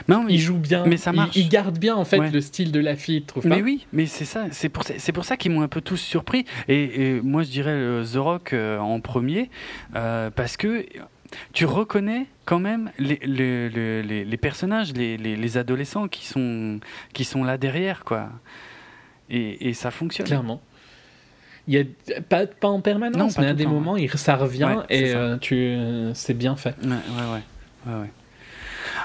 Non, 0.09 0.25
mais 0.25 0.35
il 0.35 0.39
joue 0.41 0.57
bien. 0.57 0.85
mais 0.87 0.97
ça 0.97 1.11
Il- 1.13 1.17
marche. 1.17 1.37
Il, 1.37 1.49
garde 1.49 1.79
bien 1.79 1.95
en 1.95 2.05
fait 2.07 2.19
Ouais. 2.19 2.31
le 2.31 2.41
style 2.41 2.73
de 2.73 2.81
la 2.81 2.97
fille, 2.97 3.21
tu 3.21 3.27
trouves 3.27 3.43
pas 3.43 3.51
Mais 3.57 3.63
oui, 3.63 3.87
mais 3.93 4.07
c'est 4.07 4.25
ça, 4.25 4.47
c'est 4.51 4.69
pour 4.71 4.85
ça, 4.85 4.95
c'est 4.97 5.13
pour 5.13 5.25
ça 5.27 5.37
qu'ils 5.37 5.53
m'ont 5.53 5.61
un 5.63 5.69
peu 5.69 5.81
tous 5.83 5.99
surpris. 5.99 6.47
Et, 6.69 7.17
et 7.17 7.21
moi, 7.21 7.43
je 7.43 7.51
dirais 7.51 7.79
The 8.11 8.17
Rock 8.17 8.53
euh, 8.55 8.79
en 8.79 9.01
premier, 9.01 9.51
euh, 9.95 10.31
parce 10.31 10.57
que 10.57 10.87
tu 11.53 11.65
reconnais 11.65 12.27
quand 12.45 12.59
même 12.59 12.91
les, 12.99 13.19
les, 13.25 13.69
les- 13.69 14.03
les- 14.03 14.25
les 14.25 14.37
personnages, 14.37 14.93
les, 14.93 15.17
les- 15.17 15.37
les 15.37 15.57
adolescents 15.57 16.09
qui 16.09 16.27
sont, 16.27 16.81
qui 17.13 17.25
sont 17.25 17.45
là 17.45 17.57
derrière, 17.59 18.05
quoi. 18.05 18.29
Et, 19.31 19.69
et 19.69 19.73
ça 19.75 19.91
fonctionne. 19.91 20.27
Clairement. 20.27 20.61
Il 21.69 21.75
y 21.75 21.79
a 21.79 22.21
pas, 22.29 22.47
pas 22.47 22.69
en 22.69 22.81
permanence, 22.81 23.17
Non, 23.17 23.31
pas 23.33 23.43
mais 23.43 23.49
à 23.49 23.55
des 23.55 23.65
temps, 23.65 23.71
moments, 23.71 23.97
ça 24.15 24.35
revient 24.37 24.65
Ouais, 24.65 24.85
et 24.91 25.11
ça. 25.13 25.17
euh, 25.17 25.39
tu, 25.39 25.55
euh, 25.55 26.13
c'est 26.15 26.35
bien 26.35 26.57
fait. 26.57 26.75
Ouais. 26.85 28.09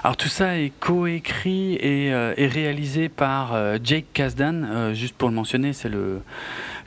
Alors 0.03 0.17
tout 0.17 0.27
ça 0.27 0.57
est 0.57 0.71
coécrit 0.79 1.75
et, 1.75 2.11
euh, 2.13 2.33
et 2.35 2.47
réalisé 2.47 3.09
par 3.09 3.55
Jake 3.83 4.05
Kasdan. 4.13 4.93
Juste 4.93 5.15
pour 5.15 5.29
le 5.29 5.35
mentionner, 5.35 5.71
c'est 5.73 5.89
le 5.89 6.21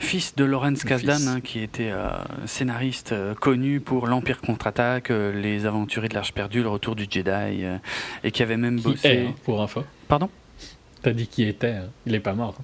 fils 0.01 0.35
de 0.35 0.43
Lawrence 0.43 0.83
Kasdan, 0.83 1.27
hein, 1.27 1.41
qui 1.41 1.59
était 1.59 1.91
euh, 1.91 2.09
scénariste 2.45 3.13
euh, 3.13 3.33
connu 3.33 3.79
pour 3.79 4.07
l'Empire 4.07 4.41
contre-attaque, 4.41 5.11
euh, 5.11 5.31
Les 5.39 5.65
Aventuriers 5.65 6.09
de 6.09 6.15
l'Arche 6.15 6.33
perdue, 6.33 6.61
Le 6.61 6.69
Retour 6.69 6.95
du 6.95 7.05
Jedi, 7.09 7.63
et 8.23 8.31
qui 8.31 8.43
avait 8.43 8.57
même 8.57 8.77
Qui 8.77 8.83
bossé. 8.83 9.07
est, 9.07 9.27
hein, 9.27 9.35
pour 9.45 9.61
info. 9.61 9.83
Pardon? 10.07 10.29
T'as 11.01 11.13
dit 11.13 11.27
qui 11.27 11.43
était, 11.43 11.71
hein. 11.71 11.89
il 12.05 12.13
est 12.13 12.19
pas 12.19 12.33
mort. 12.33 12.55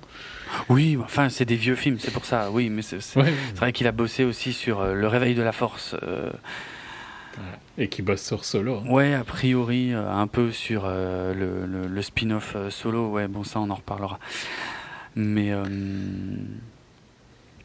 Oui, 0.69 0.97
enfin 1.03 1.27
c'est 1.29 1.45
des 1.45 1.55
vieux 1.55 1.75
films, 1.75 1.97
c'est 1.99 2.11
pour 2.11 2.25
ça. 2.25 2.51
Oui, 2.51 2.69
mais 2.69 2.81
c'est 2.83 2.97
Ouais. 3.17 3.33
vrai 3.55 3.71
qu'il 3.73 3.87
a 3.87 3.91
bossé 3.91 4.23
aussi 4.23 4.53
sur 4.53 4.83
Le 4.85 5.07
Réveil 5.07 5.33
de 5.33 5.41
la 5.41 5.51
Force. 5.51 5.95
Et 7.77 7.87
qui 7.89 8.01
bosse 8.01 8.23
sur 8.25 8.43
Solo. 8.45 8.77
hein. 8.83 8.89
Ouais, 8.89 9.13
a 9.13 9.23
priori, 9.23 9.93
euh, 9.93 10.09
un 10.11 10.25
peu 10.25 10.51
sur 10.51 10.83
euh, 10.85 11.33
le, 11.35 11.67
le- 11.67 11.87
le 11.87 12.01
spin-off 12.01 12.53
euh, 12.55 12.71
solo. 12.71 13.09
Ouais, 13.11 13.27
bon, 13.27 13.43
ça, 13.43 13.59
on 13.59 13.69
en 13.69 13.75
reparlera. 13.75 14.17
Mais 15.15 15.51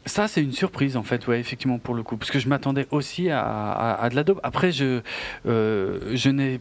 ça, 0.05 0.27
c'est 0.27 0.41
une 0.41 0.51
surprise, 0.51 0.97
en 0.97 1.03
fait, 1.03 1.27
ouais, 1.27 1.39
effectivement, 1.39 1.79
pour 1.79 1.95
le 1.95 2.03
coup. 2.03 2.17
Parce 2.17 2.31
que 2.31 2.39
je 2.39 2.47
m'attendais 2.49 2.87
aussi 2.91 3.29
à, 3.29 4.07
de 4.09 4.15
la 4.15 4.23
dope. 4.23 4.39
Après, 4.43 4.71
je, 4.71 5.01
euh, 5.47 5.99
je 6.13 6.29
n'ai. 6.29 6.59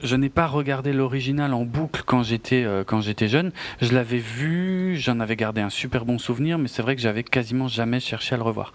Je 0.00 0.14
n'ai 0.14 0.28
pas 0.28 0.46
regardé 0.46 0.92
l'original 0.92 1.52
en 1.52 1.64
boucle 1.64 2.04
quand 2.06 2.22
j'étais 2.22 2.62
euh, 2.62 2.84
quand 2.84 3.00
j'étais 3.00 3.26
jeune. 3.26 3.50
Je 3.82 3.92
l'avais 3.92 4.18
vu, 4.18 4.96
j'en 4.96 5.18
avais 5.18 5.34
gardé 5.34 5.60
un 5.60 5.70
super 5.70 6.04
bon 6.04 6.18
souvenir, 6.20 6.56
mais 6.56 6.68
c'est 6.68 6.82
vrai 6.82 6.94
que 6.94 7.02
j'avais 7.02 7.24
quasiment 7.24 7.66
jamais 7.66 7.98
cherché 7.98 8.36
à 8.36 8.38
le 8.38 8.44
revoir. 8.44 8.72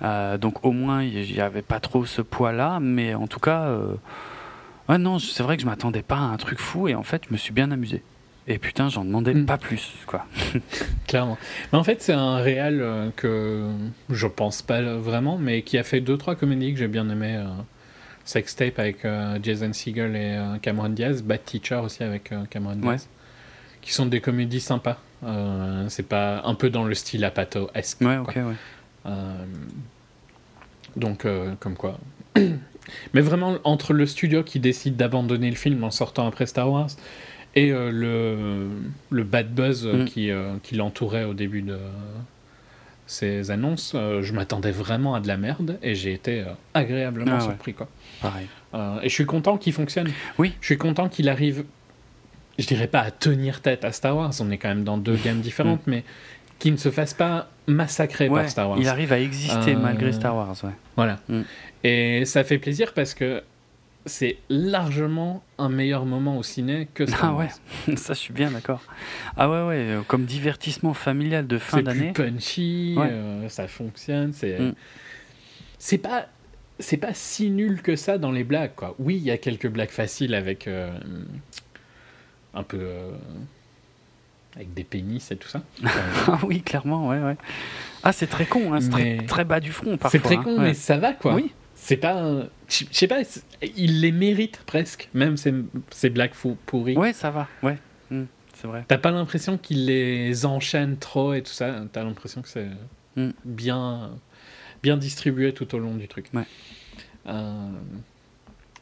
Euh, 0.00 0.38
donc 0.38 0.64
au 0.64 0.72
moins 0.72 1.02
il 1.02 1.30
n'y 1.30 1.40
avait 1.40 1.60
pas 1.60 1.78
trop 1.78 2.06
ce 2.06 2.22
poids-là, 2.22 2.80
mais 2.80 3.14
en 3.14 3.26
tout 3.26 3.38
cas, 3.38 3.64
euh, 3.64 3.96
ouais, 4.88 4.96
non, 4.96 5.18
c'est 5.18 5.42
vrai 5.42 5.56
que 5.56 5.62
je 5.62 5.66
m'attendais 5.66 6.00
pas 6.00 6.16
à 6.16 6.20
un 6.20 6.38
truc 6.38 6.58
fou 6.58 6.88
et 6.88 6.94
en 6.94 7.02
fait 7.02 7.24
je 7.28 7.34
me 7.34 7.36
suis 7.36 7.52
bien 7.52 7.70
amusé. 7.70 8.02
Et 8.48 8.58
putain, 8.58 8.88
j'en 8.88 9.04
demandais 9.04 9.34
Mm. 9.34 9.46
pas 9.46 9.58
plus, 9.58 9.92
quoi. 10.06 10.24
Clairement. 11.08 11.36
Mais 11.72 11.78
en 11.78 11.84
fait, 11.84 12.00
c'est 12.00 12.12
un 12.12 12.36
réal 12.36 12.80
euh, 12.80 13.10
que 13.16 13.68
je 14.08 14.26
pense 14.28 14.62
pas 14.62 14.80
vraiment, 14.82 15.36
mais 15.36 15.62
qui 15.62 15.78
a 15.78 15.82
fait 15.82 16.00
deux 16.00 16.16
trois 16.16 16.36
comédies 16.36 16.72
que 16.72 16.78
j'ai 16.78 16.88
bien 16.88 17.08
aimé. 17.10 17.36
Euh, 17.36 17.46
Sextape 18.24 18.78
avec 18.80 19.04
euh, 19.04 19.38
Jason 19.42 19.72
Segel 19.72 20.16
et 20.16 20.34
euh, 20.36 20.58
Cameron 20.58 20.88
Diaz, 20.88 21.22
Bad 21.22 21.44
Teacher 21.44 21.76
aussi 21.76 22.02
avec 22.02 22.32
Cameron 22.50 22.74
Diaz, 22.76 22.84
Ouais. 22.84 22.96
qui 23.82 23.92
sont 23.92 24.06
des 24.06 24.20
comédies 24.20 24.60
sympas. 24.60 24.98
C'est 25.88 26.06
pas 26.08 26.42
un 26.44 26.54
peu 26.54 26.68
dans 26.70 26.84
le 26.84 26.94
style 26.94 27.24
Apato-esque. 27.24 28.00
Ouais, 28.00 28.18
quoi. 28.24 28.34
ok, 28.34 28.36
ouais. 29.06 29.12
Donc, 30.96 31.26
comme 31.60 31.74
quoi. 31.76 31.98
Mais 33.14 33.20
vraiment, 33.20 33.58
entre 33.64 33.92
le 33.92 34.06
studio 34.06 34.42
qui 34.42 34.60
décide 34.60 34.96
d'abandonner 34.96 35.50
le 35.50 35.56
film 35.56 35.82
en 35.84 35.90
sortant 35.90 36.26
après 36.26 36.46
Star 36.46 36.70
Wars 36.70 36.90
et 37.56 37.72
euh, 37.72 37.90
le, 37.90 38.68
le 39.10 39.24
bad 39.24 39.52
buzz 39.52 39.84
euh, 39.86 40.02
Mm. 40.02 40.04
qui, 40.04 40.30
euh, 40.30 40.52
qui 40.62 40.76
l'entourait 40.76 41.24
au 41.24 41.34
début 41.34 41.62
de 41.62 41.76
ces 43.06 43.50
annonces, 43.52 43.94
je 43.94 44.32
m'attendais 44.32 44.72
vraiment 44.72 45.14
à 45.14 45.20
de 45.20 45.28
la 45.28 45.36
merde 45.36 45.78
et 45.82 45.94
j'ai 45.94 46.12
été 46.12 46.44
agréablement 46.74 47.32
Ah 47.34 47.38
ouais. 47.38 47.44
surpris. 47.44 47.72
Quoi. 47.72 47.88
Pareil. 48.20 48.46
Et 49.02 49.08
je 49.08 49.14
suis 49.14 49.26
content 49.26 49.58
qu'il 49.58 49.72
fonctionne. 49.72 50.08
Oui. 50.38 50.54
Je 50.60 50.66
suis 50.66 50.76
content 50.78 51.08
qu'il 51.08 51.28
arrive, 51.28 51.64
je 52.58 52.66
dirais 52.66 52.88
pas 52.88 53.00
à 53.00 53.10
tenir 53.12 53.60
tête 53.62 53.84
à 53.84 53.92
Star 53.92 54.16
Wars, 54.16 54.32
on 54.40 54.50
est 54.50 54.58
quand 54.58 54.68
même 54.68 54.82
dans 54.84 54.98
deux 54.98 55.14
gammes 55.16 55.40
différentes, 55.40 55.82
mais 55.86 56.02
qu'il 56.58 56.72
ne 56.72 56.78
se 56.78 56.90
fasse 56.90 57.14
pas 57.14 57.48
massacrer 57.68 58.28
Mm. 58.28 58.32
Ouais, 58.32 58.40
par 58.42 58.50
Star 58.50 58.70
Wars. 58.70 58.78
il 58.80 58.88
arrive 58.88 59.12
à 59.12 59.20
exister 59.20 59.76
malgré 59.76 60.10
Star 60.12 60.34
Wars, 60.34 60.56
ouais. 60.64 60.70
Voilà. 60.96 61.20
Mm. 61.28 61.42
Et 61.84 62.24
ça 62.24 62.42
fait 62.42 62.58
plaisir 62.58 62.92
parce 62.92 63.14
que 63.14 63.40
c'est 64.06 64.38
largement 64.48 65.42
un 65.58 65.68
meilleur 65.68 66.06
moment 66.06 66.38
au 66.38 66.42
ciné 66.42 66.88
que 66.94 67.06
Star 67.06 67.20
Ah 67.24 67.32
Wars. 67.34 67.46
ouais, 67.88 67.96
ça 67.96 68.14
je 68.14 68.18
suis 68.20 68.32
bien 68.32 68.50
d'accord. 68.52 68.80
Ah 69.36 69.50
ouais, 69.50 69.66
ouais, 69.66 69.76
euh, 69.90 70.02
comme 70.06 70.24
divertissement 70.24 70.94
familial 70.94 71.46
de 71.46 71.58
fin 71.58 71.78
C'est 71.78 71.82
d'année. 71.82 72.12
punchy, 72.12 72.94
Ouais. 72.96 73.08
euh, 73.10 73.48
ça 73.48 73.66
fonctionne. 73.68 74.32
C'est 74.32 74.58
Mm. 74.58 74.74
c'est 75.78 75.98
pas 75.98 76.26
c'est 76.78 76.98
pas 76.98 77.14
si 77.14 77.50
nul 77.50 77.80
que 77.82 77.96
ça 77.96 78.18
dans 78.18 78.32
les 78.32 78.44
blagues 78.44 78.74
quoi. 78.76 78.94
Oui, 78.98 79.16
il 79.16 79.22
y 79.22 79.30
a 79.30 79.38
quelques 79.38 79.68
blagues 79.68 79.90
faciles 79.90 80.34
avec 80.34 80.68
euh, 80.68 80.90
un 82.54 82.62
peu 82.62 82.78
euh, 82.80 83.10
avec 84.54 84.72
des 84.74 84.84
pénis 84.84 85.30
et 85.30 85.36
tout 85.36 85.48
ça. 85.48 85.62
Ah 86.28 86.38
oui, 86.44 86.62
clairement, 86.62 87.08
ouais, 87.08 87.20
ouais. 87.20 87.36
Ah, 88.02 88.12
c'est 88.12 88.26
très 88.26 88.46
con, 88.46 88.72
hein, 88.72 88.80
c'est 88.80 88.90
très, 88.90 89.16
Mais- 89.16 89.26
très 89.26 89.44
bas 89.44 89.58
du 89.60 89.72
front 89.72 89.96
parfois. 89.96 90.10
c'est 90.10 90.24
très 90.24 90.36
hein, 90.36 90.42
con, 90.44 90.56
ouais. 90.58 90.62
mais 90.68 90.74
ça 90.74 90.96
va 90.96 91.12
quoi. 91.12 91.34
Oui. 91.34 91.52
C'est 91.74 91.96
pas. 91.96 92.14
un- 92.14 92.46
Je 92.68 92.84
sais 92.90 93.06
pas, 93.06 93.20
il 93.76 94.00
les 94.00 94.12
mérite 94.12 94.58
presque, 94.66 95.08
même 95.14 95.36
ces, 95.36 95.54
ces 95.90 96.10
blagues 96.10 96.34
fou- 96.34 96.56
pourries. 96.66 96.96
Ouais, 96.96 97.12
ça 97.12 97.30
va, 97.30 97.46
ouais. 97.62 97.78
Mm, 98.10 98.24
c'est 98.54 98.66
vrai. 98.66 98.84
T'as 98.88 98.98
pas 98.98 99.10
l'impression 99.12 99.56
qu'il 99.58 99.86
les 99.86 100.44
enchaîne 100.46 100.96
trop 100.96 101.32
et 101.34 101.42
tout 101.42 101.52
ça? 101.52 101.84
T'as 101.92 102.02
l'impression 102.04 102.42
que 102.42 102.48
c'est 102.48 102.68
Mm. 103.16 103.30
bien, 103.44 104.10
bien 104.82 104.96
distribué 104.96 105.54
tout 105.54 105.74
au 105.74 105.78
long 105.78 105.94
du 105.94 106.06
truc? 106.08 106.26
Ouais. 106.34 106.44
Euh, 107.28 107.68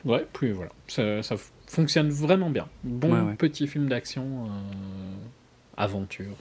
ouais, 0.05 0.27
puis 0.33 0.51
voilà. 0.53 0.71
Ça, 0.89 1.37
fonctionne 1.67 2.09
vraiment 2.11 2.51
bien. 2.51 2.69
Bon 2.85 3.13
Ouais, 3.13 3.21
ouais. 3.21 3.35
petit 3.37 3.67
film 3.69 3.89
d'action, 3.89 4.47
euh, 4.47 4.49
aventure. 5.77 6.37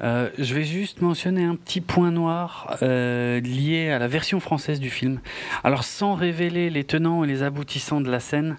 Euh, 0.00 0.30
je 0.38 0.54
vais 0.54 0.64
juste 0.64 1.00
mentionner 1.00 1.44
un 1.44 1.56
petit 1.56 1.80
point 1.80 2.10
noir 2.10 2.76
euh, 2.82 3.40
lié 3.40 3.90
à 3.90 3.98
la 3.98 4.08
version 4.08 4.40
française 4.40 4.80
du 4.80 4.90
film. 4.90 5.20
Alors, 5.64 5.84
sans 5.84 6.14
révéler 6.14 6.70
les 6.70 6.84
tenants 6.84 7.24
et 7.24 7.26
les 7.26 7.42
aboutissants 7.42 8.00
de 8.00 8.10
la 8.10 8.20
scène, 8.20 8.56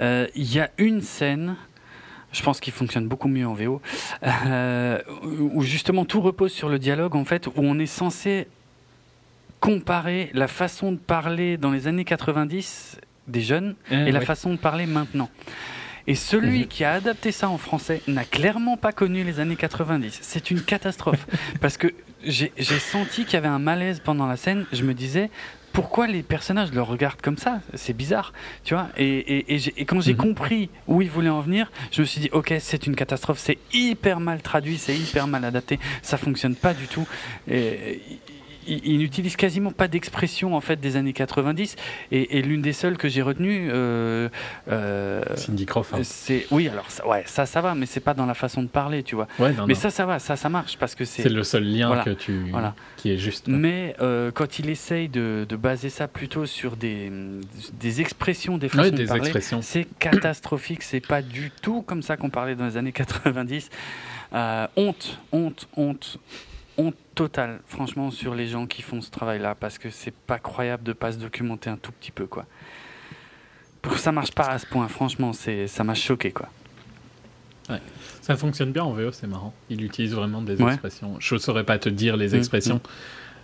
euh, 0.00 0.26
il 0.34 0.52
y 0.52 0.58
a 0.58 0.70
une 0.78 1.00
scène. 1.00 1.56
Je 2.32 2.42
pense 2.42 2.60
qu'il 2.60 2.72
fonctionne 2.72 3.06
beaucoup 3.08 3.28
mieux 3.28 3.46
en 3.46 3.52
VO, 3.52 3.82
euh, 4.24 4.98
où 5.22 5.62
justement 5.62 6.04
tout 6.06 6.20
repose 6.20 6.50
sur 6.50 6.70
le 6.70 6.78
dialogue, 6.78 7.14
en 7.14 7.26
fait, 7.26 7.46
où 7.46 7.52
on 7.56 7.78
est 7.78 7.86
censé 7.86 8.48
comparer 9.60 10.30
la 10.32 10.48
façon 10.48 10.92
de 10.92 10.96
parler 10.96 11.58
dans 11.58 11.70
les 11.70 11.86
années 11.88 12.04
90 12.04 12.98
des 13.28 13.42
jeunes 13.42 13.76
et 13.90 14.10
la 14.10 14.20
façon 14.20 14.50
de 14.50 14.56
parler 14.56 14.86
maintenant. 14.86 15.28
Et 16.06 16.14
celui 16.14 16.60
Mhm. 16.60 16.66
qui 16.66 16.84
a 16.84 16.92
adapté 16.94 17.32
ça 17.32 17.48
en 17.48 17.58
français 17.58 18.02
n'a 18.08 18.24
clairement 18.24 18.76
pas 18.76 18.92
connu 18.92 19.22
les 19.24 19.40
années 19.40 19.56
90. 19.56 20.18
C'est 20.22 20.50
une 20.50 20.62
catastrophe. 20.62 21.26
Parce 21.60 21.76
que 21.76 21.88
j'ai 22.24 22.52
senti 22.78 23.24
qu'il 23.24 23.34
y 23.34 23.36
avait 23.36 23.48
un 23.48 23.58
malaise 23.58 24.00
pendant 24.00 24.26
la 24.26 24.36
scène. 24.36 24.64
Je 24.72 24.82
me 24.84 24.94
disais, 24.94 25.30
pourquoi 25.72 26.06
les 26.06 26.22
personnages 26.22 26.70
le 26.72 26.82
regardent 26.82 27.20
comme 27.22 27.38
ça? 27.38 27.60
C'est 27.74 27.96
bizarre, 27.96 28.32
tu 28.62 28.74
vois? 28.74 28.88
Et, 28.96 29.06
et- 29.06 29.54
et 29.54 29.58
j'ai- 29.58 29.72
et 29.76 29.84
quand 29.86 30.00
j'ai 30.00 30.12
Mhm. 30.12 30.18
compris 30.18 30.70
où 30.86 31.00
il 31.02 31.08
voulait 31.10 31.30
en 31.30 31.40
venir, 31.40 31.70
je 31.90 32.02
me 32.02 32.06
suis 32.06 32.20
dit, 32.20 32.28
ok, 32.32 32.54
c'est 32.60 32.86
une 32.86 32.94
catastrophe. 32.94 33.38
C'est 33.38 33.58
hyper 33.72 34.20
mal 34.20 34.42
traduit, 34.42 34.76
c'est 34.78 34.94
hyper 34.96 35.26
mal 35.26 35.44
adapté. 35.44 35.78
Ça 36.02 36.18
fonctionne 36.18 36.56
pas 36.56 36.74
du 36.74 36.88
tout. 36.88 37.06
Et, 37.48 38.00
il, 38.66 38.80
il 38.86 38.98
n'utilise 38.98 39.36
quasiment 39.36 39.70
pas 39.72 39.88
d'expression 39.88 40.54
en 40.56 40.60
fait 40.60 40.80
des 40.80 40.96
années 40.96 41.12
90 41.12 41.76
et, 42.10 42.38
et 42.38 42.42
l'une 42.42 42.62
des 42.62 42.72
seules 42.72 42.96
que 42.96 43.08
j'ai 43.08 43.22
retenues 43.22 43.68
euh, 43.72 44.28
euh, 44.68 45.22
Cindy 45.36 45.66
Crawford. 45.66 46.00
c'est 46.02 46.46
oui 46.50 46.68
alors 46.68 46.90
ça, 46.90 47.06
ouais 47.06 47.22
ça 47.26 47.46
ça 47.46 47.60
va 47.60 47.74
mais 47.74 47.86
c'est 47.86 48.00
pas 48.00 48.14
dans 48.14 48.26
la 48.26 48.34
façon 48.34 48.62
de 48.62 48.68
parler 48.68 49.02
tu 49.02 49.14
vois 49.14 49.28
Ouais, 49.38 49.52
non, 49.52 49.66
mais 49.66 49.74
non. 49.74 49.80
ça 49.80 49.90
ça 49.90 50.06
va 50.06 50.18
ça 50.18 50.36
ça 50.36 50.48
marche 50.48 50.76
parce 50.78 50.94
que 50.94 51.04
c'est 51.04 51.28
le 51.28 51.42
seul 51.44 51.64
lien 51.64 51.88
Voilà. 51.88 52.04
que 52.04 52.10
tu 52.10 52.32
Voilà. 52.50 52.74
qui 52.96 53.10
est 53.12 53.18
juste. 53.18 53.48
mais 53.48 53.94
euh, 54.00 54.30
quand 54.32 54.58
il 54.58 54.68
essaye 54.70 55.08
de, 55.08 55.46
de 55.48 55.56
baser 55.56 55.88
ça 55.90 56.08
plutôt 56.08 56.46
sur 56.46 56.76
des, 56.76 57.10
des 57.80 58.00
expressions 58.00 58.58
des 58.58 58.68
façons 58.68 58.82
Ouais, 58.82 58.90
de 58.90 59.04
parler 59.06 59.32
c'est 59.62 59.86
catastrophique 59.98 60.82
c'est 60.82 61.04
pas 61.06 61.22
du 61.22 61.50
tout 61.62 61.82
comme 61.82 62.02
ça 62.02 62.16
qu'on 62.16 62.30
parlait 62.30 62.54
dans 62.54 62.66
les 62.66 62.76
années 62.76 62.92
90 62.92 63.70
Euh, 64.34 64.66
honte 64.76 65.18
honte 65.32 65.68
honte 65.76 66.18
honte 66.78 66.96
totale 67.14 67.60
franchement 67.66 68.10
sur 68.10 68.34
les 68.34 68.46
gens 68.48 68.66
qui 68.66 68.82
font 68.82 69.00
ce 69.00 69.10
travail 69.10 69.38
là 69.38 69.54
parce 69.54 69.78
que 69.78 69.90
c'est 69.90 70.14
pas 70.14 70.38
croyable 70.38 70.82
de 70.84 70.92
pas 70.92 71.12
se 71.12 71.18
documenter 71.18 71.68
un 71.70 71.76
tout 71.76 71.92
petit 71.92 72.10
peu 72.10 72.26
quoi 72.26 72.46
pour 73.82 73.98
ça 73.98 74.12
marche 74.12 74.32
pas 74.32 74.46
à 74.48 74.58
ce 74.58 74.66
point 74.66 74.88
franchement 74.88 75.32
c'est 75.32 75.66
ça 75.66 75.84
m'a 75.84 75.94
choqué 75.94 76.30
quoi 76.32 76.48
Ça 78.22 78.36
fonctionne 78.36 78.70
bien 78.72 78.84
en 78.84 78.92
VO, 78.92 79.10
c'est 79.12 79.26
marrant. 79.26 79.52
Il 79.70 79.82
utilise 79.82 80.14
vraiment 80.14 80.42
des 80.42 80.60
Ouais. 80.62 80.70
expressions. 80.72 81.16
Je 81.18 81.34
ne 81.34 81.40
saurais 81.40 81.64
pas 81.64 81.78
te 81.78 81.88
dire 81.88 82.16
les 82.16 82.34
Mm, 82.34 82.36
expressions, 82.36 82.80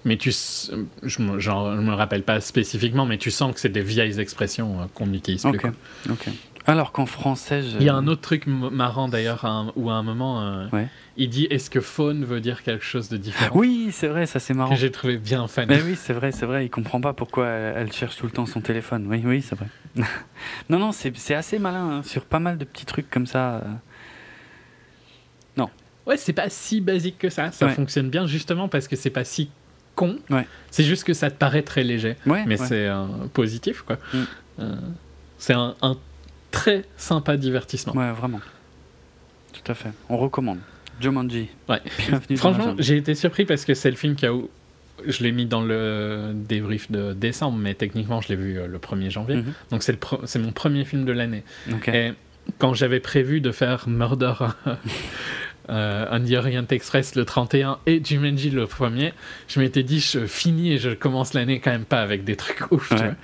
mais 0.04 0.16
tu, 0.16 0.30
je 0.30 1.22
me, 1.22 1.40
genre, 1.40 1.74
je 1.74 1.80
me 1.80 1.92
rappelle 1.94 2.22
pas 2.22 2.40
spécifiquement, 2.40 3.04
mais 3.06 3.18
tu 3.18 3.30
sens 3.32 3.52
que 3.54 3.58
c'est 3.60 3.68
des 3.70 3.82
vieilles 3.82 4.20
expressions 4.20 4.80
euh, 4.80 4.84
qu'on 4.94 5.06
n'utilise 5.06 5.42
plus. 5.42 5.50
Ok, 5.50 5.60
quoi. 5.60 5.70
ok. 6.10 6.28
Alors 6.68 6.92
qu'en 6.92 7.06
français, 7.06 7.62
je... 7.62 7.78
Il 7.78 7.82
y 7.82 7.88
a 7.88 7.94
un 7.94 8.06
autre 8.06 8.20
truc 8.20 8.46
marrant 8.46 9.08
d'ailleurs, 9.08 9.72
où 9.74 9.90
à 9.90 9.94
un 9.94 10.02
moment, 10.02 10.42
euh, 10.42 10.66
Ouais. 10.72 10.86
il 11.16 11.28
dit 11.30 11.46
est-ce 11.50 11.70
que 11.70 11.80
faune 11.80 12.24
veut 12.24 12.40
dire 12.40 12.62
quelque 12.62 12.84
chose 12.84 13.08
de 13.08 13.16
différent? 13.16 13.56
Oui, 13.58 13.88
c'est 13.90 14.06
vrai, 14.06 14.26
ça 14.26 14.38
c'est 14.38 14.54
marrant. 14.54 14.70
Que 14.74 14.76
j'ai 14.80 14.90
trouvé 14.92 15.16
bien 15.16 15.48
fan. 15.48 15.66
Mais 15.68 15.82
oui, 15.82 15.96
c'est 15.96 16.12
vrai, 16.12 16.30
c'est 16.30 16.46
vrai. 16.46 16.66
Il 16.66 16.70
comprend 16.70 17.00
pas 17.00 17.12
pourquoi 17.14 17.46
elle, 17.48 17.90
cherche 17.92 18.16
tout 18.16 18.26
le 18.26 18.32
temps 18.32 18.46
son 18.46 18.60
téléphone. 18.60 19.06
Oui, 19.08 19.22
oui, 19.24 19.42
c'est 19.42 19.56
vrai. 19.56 19.66
non, 20.68 20.78
non, 20.78 20.92
c'est 20.92 21.16
c'est 21.16 21.34
assez 21.34 21.58
malin 21.58 21.90
hein, 21.98 22.02
sur 22.04 22.24
pas 22.24 22.38
mal 22.38 22.58
de 22.58 22.64
petits 22.64 22.86
trucs 22.86 23.10
comme 23.10 23.26
ça. 23.26 23.56
euh. 23.56 23.60
Ouais, 26.06 26.16
c'est 26.16 26.32
pas 26.32 26.48
si 26.48 26.80
basique 26.80 27.18
que 27.18 27.28
ça. 27.28 27.52
Ça 27.52 27.66
Ouais. 27.66 27.72
fonctionne 27.72 28.08
bien 28.08 28.26
justement 28.26 28.66
parce 28.66 28.88
que 28.88 28.96
c'est 28.96 29.10
pas 29.10 29.24
si 29.24 29.50
con. 29.94 30.16
Ouais. 30.30 30.46
C'est 30.70 30.82
juste 30.84 31.04
que 31.04 31.12
ça 31.12 31.30
te 31.30 31.36
paraît 31.36 31.60
très 31.60 31.84
léger. 31.84 32.16
Ouais, 32.24 32.44
mais 32.46 32.56
c'est 32.56 32.86
euh, 32.86 33.04
positif 33.34 33.82
quoi. 33.82 33.96
Mm. 34.14 34.18
Euh, 34.60 34.76
c'est 35.36 35.52
un, 35.52 35.74
un 35.82 35.98
très 36.50 36.84
sympa 36.96 37.36
divertissement. 37.36 37.94
Ouais, 37.94 38.12
vraiment. 38.12 38.40
Tout 39.52 39.72
à 39.72 39.74
fait. 39.74 39.90
On 40.08 40.16
recommande. 40.16 40.58
Jumanji. 41.00 41.48
Ouais. 41.68 41.80
Bienvenue 42.08 42.36
Franchement, 42.36 42.74
j'ai 42.78 42.96
été 42.96 43.14
surpris 43.14 43.44
parce 43.44 43.64
que 43.64 43.74
c'est 43.74 43.90
le 43.90 43.96
film 43.96 44.16
qui 44.16 44.26
a 44.26 44.32
je 45.06 45.22
l'ai 45.22 45.30
mis 45.30 45.46
dans 45.46 45.60
le 45.60 46.32
débrief 46.34 46.90
de 46.90 47.12
décembre, 47.12 47.58
mais 47.58 47.74
techniquement 47.74 48.20
je 48.20 48.28
l'ai 48.28 48.36
vu 48.36 48.58
euh, 48.58 48.66
le 48.66 48.78
1er 48.78 49.10
janvier. 49.10 49.36
Mhm. 49.36 49.52
Donc 49.70 49.82
c'est 49.82 49.98
c'est 50.24 50.38
mon 50.38 50.52
premier 50.52 50.84
film 50.84 51.04
de 51.04 51.12
l'année. 51.12 51.44
Et 51.86 52.12
quand 52.58 52.74
j'avais 52.74 53.00
prévu 53.00 53.40
de 53.40 53.52
faire 53.52 53.88
Murder 53.88 54.34
euh, 55.70 56.06
on 56.10 56.24
the 56.24 56.32
Orient 56.32 56.66
Express 56.68 57.14
le 57.14 57.24
31 57.24 57.78
et 57.86 58.02
Jumanji 58.04 58.50
le 58.50 58.66
premier, 58.66 59.12
je 59.48 59.60
m'étais 59.60 59.82
dit 59.82 60.00
je 60.00 60.26
finis 60.26 60.72
et 60.72 60.78
je 60.78 60.90
commence 60.90 61.34
l'année 61.34 61.60
quand 61.60 61.70
même 61.70 61.84
pas 61.84 62.00
avec 62.00 62.24
des 62.24 62.36
trucs 62.36 62.70
ouf. 62.72 62.88
tu 62.88 62.96
vois. 62.96 63.14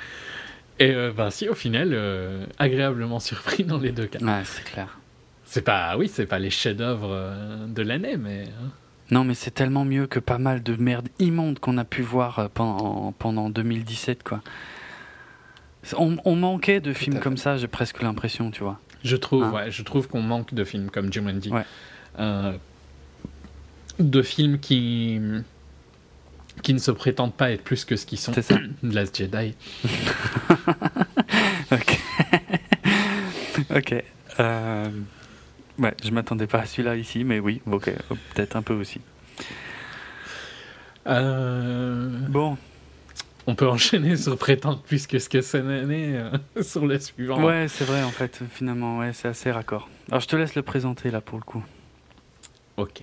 Et 0.80 0.90
euh, 0.92 1.12
ben 1.16 1.30
si 1.30 1.48
au 1.48 1.55
final, 1.55 1.90
euh, 1.92 2.44
agréablement 2.59 3.20
surpris 3.20 3.64
dans 3.64 3.78
les 3.78 3.92
deux 3.92 4.06
cas. 4.06 4.18
Ouais, 4.20 4.42
c'est 4.44 4.64
clair. 4.64 4.98
C'est 5.44 5.62
pas, 5.62 5.96
oui, 5.96 6.09
c'est 6.09 6.26
pas 6.26 6.38
les 6.38 6.51
chefs-d'œuvre 6.51 7.10
euh, 7.12 7.66
de 7.66 7.82
l'année, 7.82 8.16
mais 8.16 8.44
hein. 8.44 8.70
Non, 9.10 9.22
mais 9.22 9.34
c'est 9.34 9.51
tellement 9.52 9.84
mieux 9.84 10.06
que 10.06 10.18
pas 10.18 10.38
mal 10.38 10.62
de 10.62 10.74
merde 10.76 11.09
immonde 11.18 11.59
qu'on 11.59 11.76
a 11.76 11.84
pu 11.84 12.01
voir 12.02 12.48
pendant, 12.55 13.12
pendant 13.18 13.51
2017, 13.51 14.22
quoi. 14.22 14.40
On, 15.98 16.16
on 16.24 16.34
manquait 16.36 16.80
de 16.80 16.94
films 16.94 17.20
comme 17.20 17.36
ça, 17.36 17.59
j'ai 17.59 17.68
presque 17.68 18.01
l'impression, 18.02 18.51
tu 18.51 18.62
vois. 18.62 18.80
je 19.05 19.16
trouve, 19.16 19.44
Hein. 19.44 19.52
ouais, 19.52 19.70
je 19.70 19.82
trouve 19.82 20.09
qu'on 20.09 20.22
manque 20.22 20.55
de 20.55 20.64
films 20.64 20.88
comme 20.90 21.12
Jumanji. 21.12 21.51
Ouais. 21.51 21.66
Euh, 22.18 22.55
de 23.98 24.22
films 24.22 24.59
qui 24.59 25.20
qui 26.62 26.72
ne 26.74 26.78
se 26.78 26.90
prétendent 26.90 27.35
pas 27.35 27.51
être 27.51 27.62
plus 27.62 27.85
que 27.85 27.97
ce 27.97 28.06
qu'ils 28.06 28.18
sont. 28.18 28.32
C'est 28.32 28.43
ça. 28.43 28.59
Last 28.82 29.16
Jedi. 29.16 29.55
Ok. 31.72 31.98
ok. 33.76 34.05
Euh, 34.40 34.90
Ouais, 35.78 35.93
je 36.05 36.10
m'attendais 36.10 36.47
pas 36.47 36.60
à 36.60 36.66
celui-là 36.66 36.94
ici, 36.94 37.24
mais 37.24 37.40
oui, 37.40 37.60
ok, 37.68 37.90
peut-être 38.35 38.55
un 38.55 38.62
peu 38.62 38.74
aussi. 38.74 39.01
Euh, 41.06 42.09
Bon, 42.28 42.56
on 43.47 43.55
peut 43.56 43.68
enchaîner 43.68 44.16
sur 44.16 44.39
prétendre 44.39 44.81
plus 44.82 45.06
que 45.09 45.18
ce 45.18 45.28
que 45.28 45.40
c'est 45.40 45.62
l'année 45.62 46.16
euh, 46.16 46.62
sur 46.62 46.86
le 46.86 46.98
suivant. 47.01 47.43
ouais, 47.44 47.66
c'est 47.68 47.85
vrai 47.85 48.02
en 48.05 48.10
fait, 48.10 48.40
finalement, 48.52 48.98
ouais, 48.98 49.12
c'est 49.12 49.28
assez 49.28 49.51
raccord. 49.51 49.89
Alors 50.10 50.20
je 50.20 50.28
te 50.28 50.36
laisse 50.36 50.55
le 50.55 50.62
présenter 50.62 51.10
là 51.10 51.20
pour 51.20 51.39
le 51.39 51.44
coup. 51.44 51.64
Ok. 52.76 53.02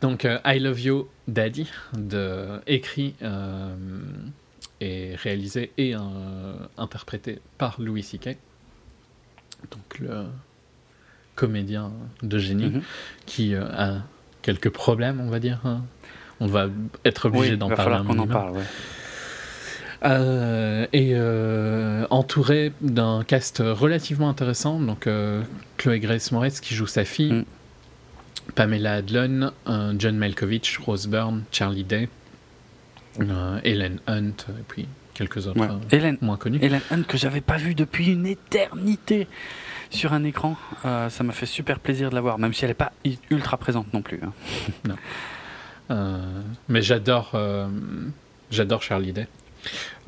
Donc, 0.00 0.24
euh, 0.24 0.38
I 0.44 0.58
Love 0.58 0.80
You 0.80 1.08
Daddy, 1.26 1.68
de, 1.96 2.60
écrit 2.66 3.14
euh, 3.22 3.74
et 4.80 5.14
réalisé 5.16 5.72
et 5.78 5.94
euh, 5.94 5.98
interprété 6.76 7.40
par 7.58 7.80
Louis 7.80 8.02
C.K. 8.02 8.36
Donc, 9.70 9.98
le 10.00 10.24
comédien 11.34 11.90
de 12.22 12.38
génie 12.38 12.66
Mhm. 12.70 12.82
qui 13.24 13.54
a 13.54 14.02
quelques 14.42 14.70
problèmes, 14.70 15.20
on 15.20 15.28
va 15.30 15.38
dire. 15.40 15.60
hein. 15.64 15.82
On 16.40 16.46
va 16.46 16.68
être 17.06 17.26
obligé 17.28 17.52
Oui, 17.52 17.56
d'en 17.58 17.66
il 17.66 17.70
va 17.70 17.76
parler. 17.76 17.92
falloir 17.96 18.10
un 18.10 18.14
qu'on 18.14 18.22
en 18.22 18.26
parle, 18.26 18.52
ouais. 18.56 18.64
Euh, 20.04 20.86
et 20.92 21.12
euh, 21.14 22.06
entouré 22.10 22.72
d'un 22.82 23.24
cast 23.24 23.62
relativement 23.64 24.28
intéressant. 24.28 24.78
Donc, 24.78 25.06
euh, 25.06 25.42
Chloé 25.78 25.98
Grace 26.00 26.30
Moretz 26.32 26.60
qui 26.60 26.74
joue 26.74 26.86
sa 26.86 27.04
fille, 27.06 27.32
Mm. 27.32 27.44
Pamela 28.54 28.94
Adlon, 28.94 29.52
John 29.98 30.16
Malkovich, 30.16 30.78
Rose 30.78 31.06
Byrne, 31.08 31.42
Charlie 31.52 31.84
Day, 31.84 32.08
euh, 33.20 33.60
Helen 33.64 33.98
Hunt, 34.06 34.36
et 34.48 34.62
puis 34.68 34.86
quelques 35.14 35.46
autres 35.46 35.58
Ouais. 35.60 35.68
euh, 35.68 35.78
Hélène, 35.96 36.18
moins 36.20 36.36
connus. 36.36 36.58
Hélène 36.62 36.80
Hunt 36.90 37.02
que 37.04 37.16
j'avais 37.18 37.40
pas 37.40 37.56
vu 37.56 37.74
depuis 37.74 38.12
une 38.12 38.26
éternité 38.26 39.26
sur 39.90 40.12
un 40.12 40.24
écran. 40.24 40.56
Euh, 40.84 41.08
ça 41.10 41.24
m'a 41.24 41.32
fait 41.32 41.46
super 41.46 41.78
plaisir 41.80 42.10
de 42.10 42.14
la 42.14 42.20
voir, 42.20 42.38
même 42.38 42.52
si 42.54 42.64
elle 42.64 42.70
est 42.70 42.74
pas 42.74 42.92
ultra 43.30 43.56
présente 43.56 43.92
non 43.94 44.02
plus. 44.02 44.20
hein. 44.22 44.94
Euh, 45.88 46.18
mais 46.68 46.82
j'adore, 46.82 47.30
euh, 47.34 47.68
j'adore 48.50 48.82
Charlie 48.82 49.12
Day. 49.12 49.28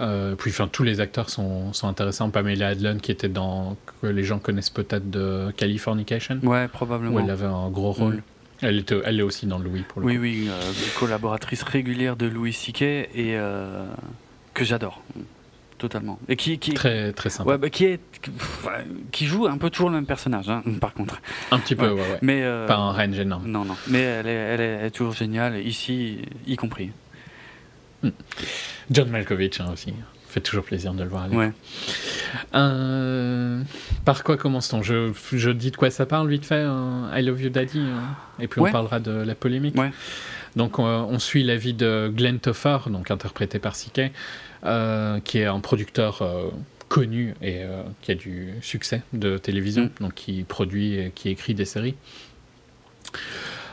Euh, 0.00 0.34
puis, 0.36 0.50
enfin, 0.50 0.68
tous 0.70 0.82
les 0.82 1.00
acteurs 1.00 1.30
sont, 1.30 1.72
sont 1.72 1.88
intéressants. 1.88 2.30
Pamela 2.30 2.68
Adlon, 2.68 2.98
qui 2.98 3.10
était 3.10 3.28
dans 3.28 3.76
que 4.00 4.06
les 4.06 4.24
gens 4.24 4.38
connaissent 4.38 4.70
peut-être 4.70 5.10
de 5.10 5.50
Californication. 5.56 6.38
Ouais, 6.42 6.64
où 6.64 6.68
probablement. 6.68 7.20
elle 7.20 7.30
avait 7.30 7.46
un 7.46 7.68
gros 7.70 7.92
rôle. 7.92 8.16
Mm. 8.16 8.22
Elle, 8.62 8.78
était, 8.78 9.00
elle 9.04 9.18
est 9.20 9.22
aussi 9.22 9.46
dans 9.46 9.58
Louis 9.58 9.82
pour 9.88 10.00
le 10.00 10.06
Oui, 10.06 10.16
coup. 10.16 10.22
oui, 10.22 10.48
euh, 10.50 10.72
collaboratrice 10.98 11.62
régulière 11.62 12.16
de 12.16 12.26
Louis 12.26 12.52
C.K. 12.52 12.82
et 12.82 13.08
euh, 13.36 13.84
que 14.54 14.64
j'adore 14.64 15.02
totalement. 15.78 16.18
Et 16.28 16.34
qui, 16.34 16.58
qui, 16.58 16.74
Très 16.74 17.12
très 17.12 17.30
sympa. 17.30 17.50
ouais, 17.50 17.56
bah, 17.58 17.70
qui 17.70 17.84
est, 17.84 18.00
qui, 19.12 19.26
joue 19.26 19.46
un 19.46 19.58
peu 19.58 19.70
toujours 19.70 19.90
le 19.90 19.94
même 19.94 20.06
personnage, 20.06 20.50
hein, 20.50 20.64
par 20.80 20.92
contre. 20.92 21.20
Un 21.52 21.60
petit 21.60 21.76
peu, 21.76 21.86
Ouais. 21.86 21.92
ouais, 21.92 22.00
ouais. 22.00 22.18
Mais 22.20 22.42
euh, 22.42 22.66
Pas 22.66 22.74
un 22.78 22.90
range 22.90 23.16
énorme. 23.16 23.46
non, 23.46 23.64
non. 23.64 23.76
Mais 23.86 24.00
elle 24.00 24.26
est, 24.26 24.30
elle 24.32 24.60
est, 24.60 24.64
elle 24.80 24.86
est 24.86 24.90
toujours 24.90 25.12
géniale 25.12 25.56
ici, 25.64 26.18
y 26.48 26.56
compris. 26.56 26.90
John 28.90 29.08
Malkovich 29.10 29.60
hein, 29.60 29.70
aussi. 29.72 29.92
Fait 30.28 30.40
toujours 30.40 30.64
plaisir 30.64 30.92
de 30.92 31.02
le 31.02 31.08
voir. 31.08 31.32
Ouais. 31.32 31.52
Euh, 32.54 33.62
par 34.04 34.24
quoi 34.24 34.36
commence-t-on? 34.36 34.82
Je, 34.82 35.12
je 35.32 35.50
dis 35.50 35.70
de 35.70 35.76
quoi 35.76 35.90
ça 35.90 36.04
parle 36.06 36.28
vite 36.28 36.44
fait. 36.44 36.60
hein, 36.62 37.10
I 37.14 37.22
Love 37.22 37.42
You 37.42 37.48
Daddy. 37.50 37.80
hein, 37.80 38.14
et 38.38 38.46
puis 38.46 38.60
Ouais. 38.60 38.68
on 38.68 38.72
parlera 38.72 39.00
de 39.00 39.10
la 39.10 39.34
polémique. 39.34 39.76
Ouais. 39.78 39.90
Donc 40.56 40.78
euh, 40.78 40.82
on 40.82 41.18
suit 41.18 41.44
la 41.44 41.56
vie 41.56 41.72
de 41.74 42.12
Glenn 42.14 42.38
Toffer, 42.40 42.78
donc 42.88 43.10
interprété 43.10 43.58
par 43.58 43.74
C.K., 43.76 44.10
euh, 44.64 45.20
qui 45.20 45.38
est 45.38 45.44
un 45.46 45.60
producteur 45.60 46.20
euh, 46.22 46.48
connu 46.88 47.34
et 47.42 47.62
qui 48.02 48.10
a 48.12 48.14
du 48.14 48.50
succès 48.62 49.02
de 49.12 49.38
télévision, 49.38 49.84
Mm. 49.84 50.02
donc 50.02 50.14
qui 50.14 50.42
produit 50.42 50.94
et 50.98 51.10
qui 51.14 51.28
écrit 51.30 51.54
des 51.54 51.64
séries. 51.66 51.94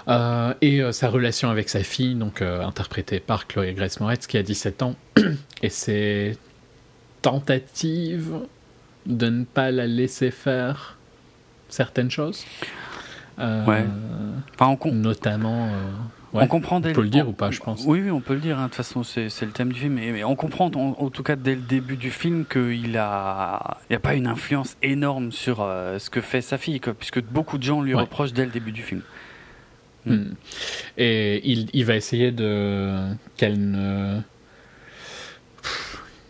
Euh, 0.07 0.53
et 0.61 0.81
euh, 0.81 0.91
sa 0.91 1.09
relation 1.09 1.49
avec 1.49 1.67
sa 1.69 1.81
fille, 1.83 2.13
donc 2.15 2.41
euh, 2.41 2.63
interprétée 2.63 3.19
par 3.19 3.47
Chloé 3.47 3.73
Grace 3.73 3.99
Moretz, 3.99 4.27
qui 4.27 4.37
a 4.37 4.43
17 4.43 4.83
ans, 4.83 4.95
et 5.63 5.69
ses 5.69 6.37
tentatives 7.21 8.35
de 9.05 9.29
ne 9.29 9.43
pas 9.43 9.71
la 9.71 9.87
laisser 9.87 10.31
faire 10.31 10.97
certaines 11.69 12.11
choses. 12.11 12.45
Ouais. 13.37 13.83
Enfin, 14.57 14.77
on, 14.85 14.91
Notamment. 14.93 15.69
on 16.33 16.47
comprend 16.47 16.79
dès 16.79 16.91
On 16.91 16.93
peut 16.93 17.01
le 17.01 17.09
dire 17.09 17.25
on- 17.27 17.31
ou 17.31 17.33
pas, 17.33 17.51
je 17.51 17.59
pense. 17.59 17.83
Oui, 17.85 17.99
oui, 18.01 18.09
on 18.09 18.21
peut 18.21 18.33
le 18.35 18.39
dire. 18.39 18.57
hein. 18.57 18.63
De 18.63 18.67
toute 18.67 18.75
façon, 18.75 19.03
c'est 19.03 19.27
le 19.41 19.51
thème 19.51 19.73
du 19.73 19.79
film. 19.81 19.93
Mais, 19.95 20.11
mais 20.11 20.23
on 20.23 20.35
comprend, 20.37 20.67
en, 20.73 20.95
en 20.97 21.09
tout 21.09 21.23
cas, 21.23 21.35
dès 21.35 21.55
le 21.55 21.61
début 21.61 21.97
du 21.97 22.11
film, 22.11 22.45
qu'il 22.45 22.97
a, 22.97 23.77
il 23.89 23.95
a 23.95 23.99
pas 23.99 24.13
une 24.13 24.27
influence 24.27 24.77
énorme 24.81 25.31
sur 25.33 25.57
euh, 25.61 25.99
ce 25.99 26.09
que 26.09 26.21
fait 26.21 26.41
sa 26.41 26.57
fille, 26.57 26.79
quoi, 26.79 26.93
puisque 26.93 27.21
beaucoup 27.23 27.57
de 27.57 27.63
gens 27.63 27.81
lui 27.81 27.93
Ouais. 27.93 28.01
reprochent 28.01 28.33
dès 28.33 28.45
le 28.45 28.51
début 28.51 28.71
du 28.71 28.83
film. 28.83 29.01
Hmm. 30.05 30.33
Et 30.97 31.41
il, 31.51 31.67
il 31.73 31.83
va 31.85 31.95
essayer 31.95 32.31
de 32.31 32.99
qu'elle 33.37 33.71
ne 33.71 34.19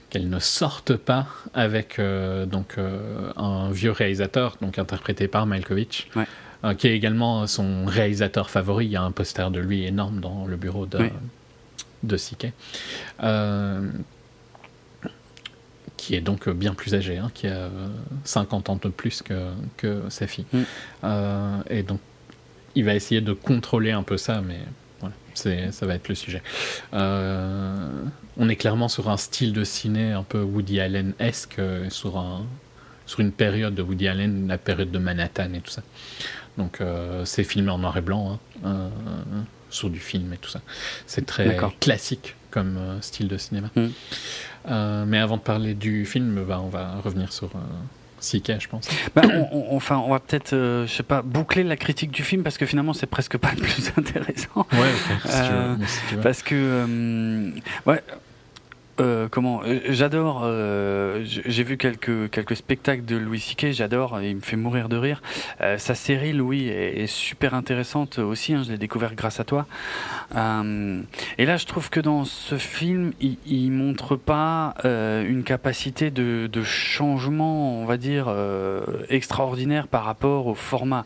qu'elle 0.10 0.30
ne 0.30 0.40
sorte 0.40 0.96
pas 0.96 1.28
avec 1.54 2.00
euh, 2.00 2.46
donc 2.46 2.76
euh, 2.78 3.32
un 3.36 3.70
vieux 3.72 3.92
réalisateur 3.92 4.58
donc 4.62 4.80
interprété 4.80 5.28
par 5.28 5.46
Malkovich 5.46 6.08
Ouais. 6.16 6.26
euh, 6.64 6.74
qui 6.74 6.88
est 6.88 6.96
également 6.96 7.48
son 7.48 7.86
réalisateur 7.86 8.50
favori 8.50 8.86
il 8.86 8.92
y 8.92 8.96
a 8.96 9.02
un 9.04 9.12
poster 9.12 9.52
de 9.52 9.60
lui 9.60 9.84
énorme 9.86 10.22
dans 10.22 10.46
le 10.48 10.56
bureau 10.56 10.86
de 10.86 11.00
Oui. 11.00 11.10
de 12.04 12.16
Siquet 12.18 12.54
Euh, 13.24 13.90
qui 15.98 16.16
est 16.16 16.22
donc 16.22 16.48
bien 16.50 16.74
plus 16.74 16.94
âgé 16.94 17.18
hein, 17.18 17.32
qui 17.34 17.48
a 17.48 17.52
euh, 17.56 17.70
50 18.26 18.70
ans 18.70 18.80
de 18.82 18.90
plus 18.90 19.22
que, 19.22 19.52
que 19.78 20.04
sa 20.10 20.28
fille 20.28 20.46
Mm. 20.54 21.62
Et 21.70 21.84
donc 21.84 22.00
il 22.76 22.84
va 22.84 22.94
essayer 22.94 23.22
de 23.22 23.34
contrôler 23.34 23.92
un 23.92 24.04
peu 24.04 24.18
ça, 24.18 24.42
mais 24.42 24.60
voilà, 25.00 25.16
c'est, 25.34 25.72
ça 25.72 25.86
va 25.86 25.96
être 25.96 26.10
le 26.10 26.16
sujet. 26.16 26.42
Euh, 26.94 28.04
on 28.38 28.50
est 28.50 28.56
clairement 28.56 28.88
sur 28.88 29.10
un 29.10 29.18
style 29.18 29.54
de 29.54 29.64
ciné 29.64 30.12
un 30.12 30.24
peu 30.24 30.42
Woody 30.42 30.80
Allen-esque, 30.80 31.60
euh, 31.60 31.90
sur, 31.90 32.18
un, 32.18 32.46
sur 33.06 33.22
une 33.22 33.32
période 33.32 33.76
de 33.76 33.82
Woody 33.82 34.08
Allen, 34.08 34.48
la 34.48 34.58
période 34.58 34.92
de 34.92 35.00
Manhattan 35.00 35.54
et 35.54 35.62
tout 35.62 35.72
ça. 35.72 35.84
Donc 36.58 36.82
euh, 36.82 37.26
c'est 37.26 37.44
filmé 37.44 37.72
en 37.72 37.78
noir 37.78 37.98
et 37.98 38.02
blanc, 38.02 38.40
hein, 38.64 38.66
euh, 38.66 38.90
sur 39.70 39.90
du 39.90 40.00
film 40.00 40.34
et 40.34 40.38
tout 40.38 40.50
ça. 40.50 40.62
C'est 41.06 41.26
très 41.26 41.46
D'accord. 41.46 41.78
classique 41.80 42.36
comme 42.52 42.80
style 43.02 43.28
de 43.28 43.38
cinéma. 43.38 43.70
Mm. 43.76 45.06
Mais 45.08 45.20
avant 45.20 45.36
de 45.38 45.42
parler 45.42 45.74
du 45.74 46.06
film, 46.06 46.44
bah, 46.46 46.62
on 46.64 46.70
va 46.70 46.96
revenir 47.02 47.34
sur 47.34 47.52
euh, 48.18 48.22
Siquet, 48.22 48.58
je 48.60 48.68
pense. 48.68 48.88
Bah, 49.16 49.22
on, 49.26 49.48
on- 49.52 49.76
enfin, 49.76 49.98
on 49.98 50.10
va 50.10 50.20
peut-être, 50.20 50.54
euh, 50.54 50.88
je 50.88 50.94
sais 50.94 51.04
pas, 51.04 51.22
boucler 51.22 51.64
la 51.64 51.76
critique 51.76 52.12
du 52.12 52.24
film 52.24 52.44
parce 52.44 52.58
que 52.58 52.66
finalement, 52.66 52.94
c'est 52.94 53.06
presque 53.08 53.38
pas 53.38 53.52
le 53.52 53.62
plus 53.62 53.92
intéressant. 53.98 54.66
Ouais, 54.74 54.92
ok, 54.94 55.22
si 55.22 55.28
tu 55.28 55.52
veux, 55.52 55.56
Euh, 55.56 55.76
si 55.86 56.00
tu 56.10 56.16
veux. 56.16 56.22
Parce 56.22 56.42
que, 56.44 56.56
euh, 56.56 57.50
ouais, 57.86 58.02
euh, 59.02 59.28
comment, 59.30 59.62
euh, 59.66 59.80
j'adore, 59.90 60.42
euh, 60.44 61.22
j'ai 61.26 61.64
vu 61.64 61.76
quelques, 61.76 62.30
quelques 62.30 62.56
spectacles 62.56 63.04
de 63.04 63.18
Louis 63.18 63.42
C.K., 63.42 63.72
j'adore, 63.72 64.22
il 64.22 64.38
me 64.38 64.42
fait 64.42 64.56
mourir 64.56 64.88
de 64.88 64.96
rire. 64.96 65.22
Sa 65.78 65.96
série, 65.96 66.32
Louis, 66.34 66.68
est, 66.68 67.08
super 67.08 67.54
intéressante 67.54 68.20
aussi, 68.20 68.54
hein, 68.54 68.64
je 68.66 68.72
l'ai 68.72 68.78
découvert 68.78 69.16
grâce 69.16 69.40
à 69.40 69.44
toi. 69.44 69.66
Et 70.34 71.46
là, 71.46 71.58
je 71.58 71.66
trouve 71.66 71.90
que 71.90 72.00
dans 72.00 72.26
ce 72.26 72.58
film, 72.58 73.12
il, 73.20 73.38
il 73.46 73.72
montre 73.72 74.16
pas 74.16 74.76
une 74.84 75.44
capacité 75.44 76.12
de, 76.12 76.48
de 76.52 76.64
changement, 76.64 77.82
on 77.82 77.86
va 77.86 77.98
dire, 77.98 78.34
extraordinaire 79.10 79.88
par 79.88 80.04
rapport 80.06 80.48
au 80.48 80.56
format. 80.56 81.06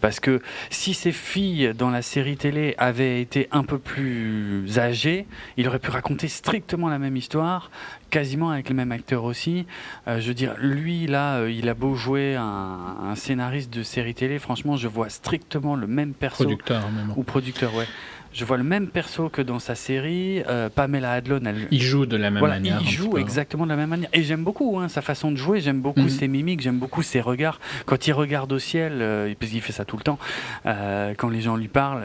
Parce 0.00 0.20
que 0.20 0.40
si 0.70 0.94
ces 0.94 1.12
filles 1.12 1.72
dans 1.76 1.90
la 1.90 2.02
série 2.02 2.36
télé 2.36 2.74
avaient 2.78 3.20
été 3.20 3.48
un 3.50 3.64
peu 3.64 3.78
plus 3.78 4.78
âgées, 4.78 5.26
il 5.56 5.68
aurait 5.68 5.78
pu 5.78 5.90
raconter 5.90 6.28
strictement 6.28 6.75
la 6.88 6.98
même 6.98 7.16
histoire, 7.16 7.70
quasiment 8.10 8.50
avec 8.50 8.68
les 8.68 8.74
mêmes 8.74 8.92
acteurs 8.92 9.24
aussi. 9.24 9.66
Euh, 10.08 10.20
je 10.20 10.28
veux 10.28 10.34
dire, 10.34 10.54
lui, 10.58 11.06
là, 11.06 11.36
euh, 11.38 11.50
il 11.50 11.68
a 11.68 11.74
beau 11.74 11.94
jouer 11.94 12.36
un, 12.36 12.78
un 13.04 13.14
scénariste 13.14 13.72
de 13.72 13.82
série 13.82 14.14
télé, 14.14 14.38
franchement, 14.38 14.76
je 14.76 14.88
vois 14.88 15.08
strictement 15.08 15.74
le 15.76 15.86
même 15.86 16.12
perso. 16.14 16.44
Producteur, 16.44 16.82
même. 16.90 17.12
Ou 17.16 17.22
producteur, 17.22 17.74
ouais. 17.74 17.86
Je 18.32 18.44
vois 18.44 18.58
le 18.58 18.64
même 18.64 18.88
perso 18.88 19.30
que 19.30 19.40
dans 19.40 19.58
sa 19.58 19.74
série. 19.74 20.42
Euh, 20.46 20.68
Pamela 20.68 21.12
Adlon, 21.12 21.40
elle, 21.46 21.68
Il 21.70 21.80
joue 21.80 22.04
de 22.04 22.18
la 22.18 22.28
même 22.30 22.40
voilà, 22.40 22.56
manière. 22.56 22.80
il 22.82 22.88
joue 22.90 23.16
exactement 23.16 23.64
de 23.64 23.70
la 23.70 23.76
même 23.76 23.88
manière. 23.88 24.10
Et 24.12 24.22
j'aime 24.24 24.44
beaucoup 24.44 24.78
hein, 24.78 24.88
sa 24.88 25.00
façon 25.00 25.30
de 25.30 25.36
jouer, 25.36 25.60
j'aime 25.62 25.80
beaucoup 25.80 26.02
Mhm. 26.02 26.08
ses 26.10 26.28
mimiques, 26.28 26.60
j'aime 26.60 26.76
beaucoup 26.78 27.00
ses 27.02 27.22
regards. 27.22 27.58
Quand 27.86 28.06
il 28.06 28.12
regarde 28.12 28.52
au 28.52 28.58
ciel, 28.58 28.98
euh, 29.00 29.32
parce 29.40 29.50
qu'il 29.50 29.62
fait 29.62 29.72
ça 29.72 29.86
tout 29.86 29.96
le 29.96 30.02
temps, 30.02 30.18
euh, 30.66 31.14
quand 31.16 31.30
les 31.30 31.40
gens 31.40 31.56
lui 31.56 31.68
parlent, 31.68 32.02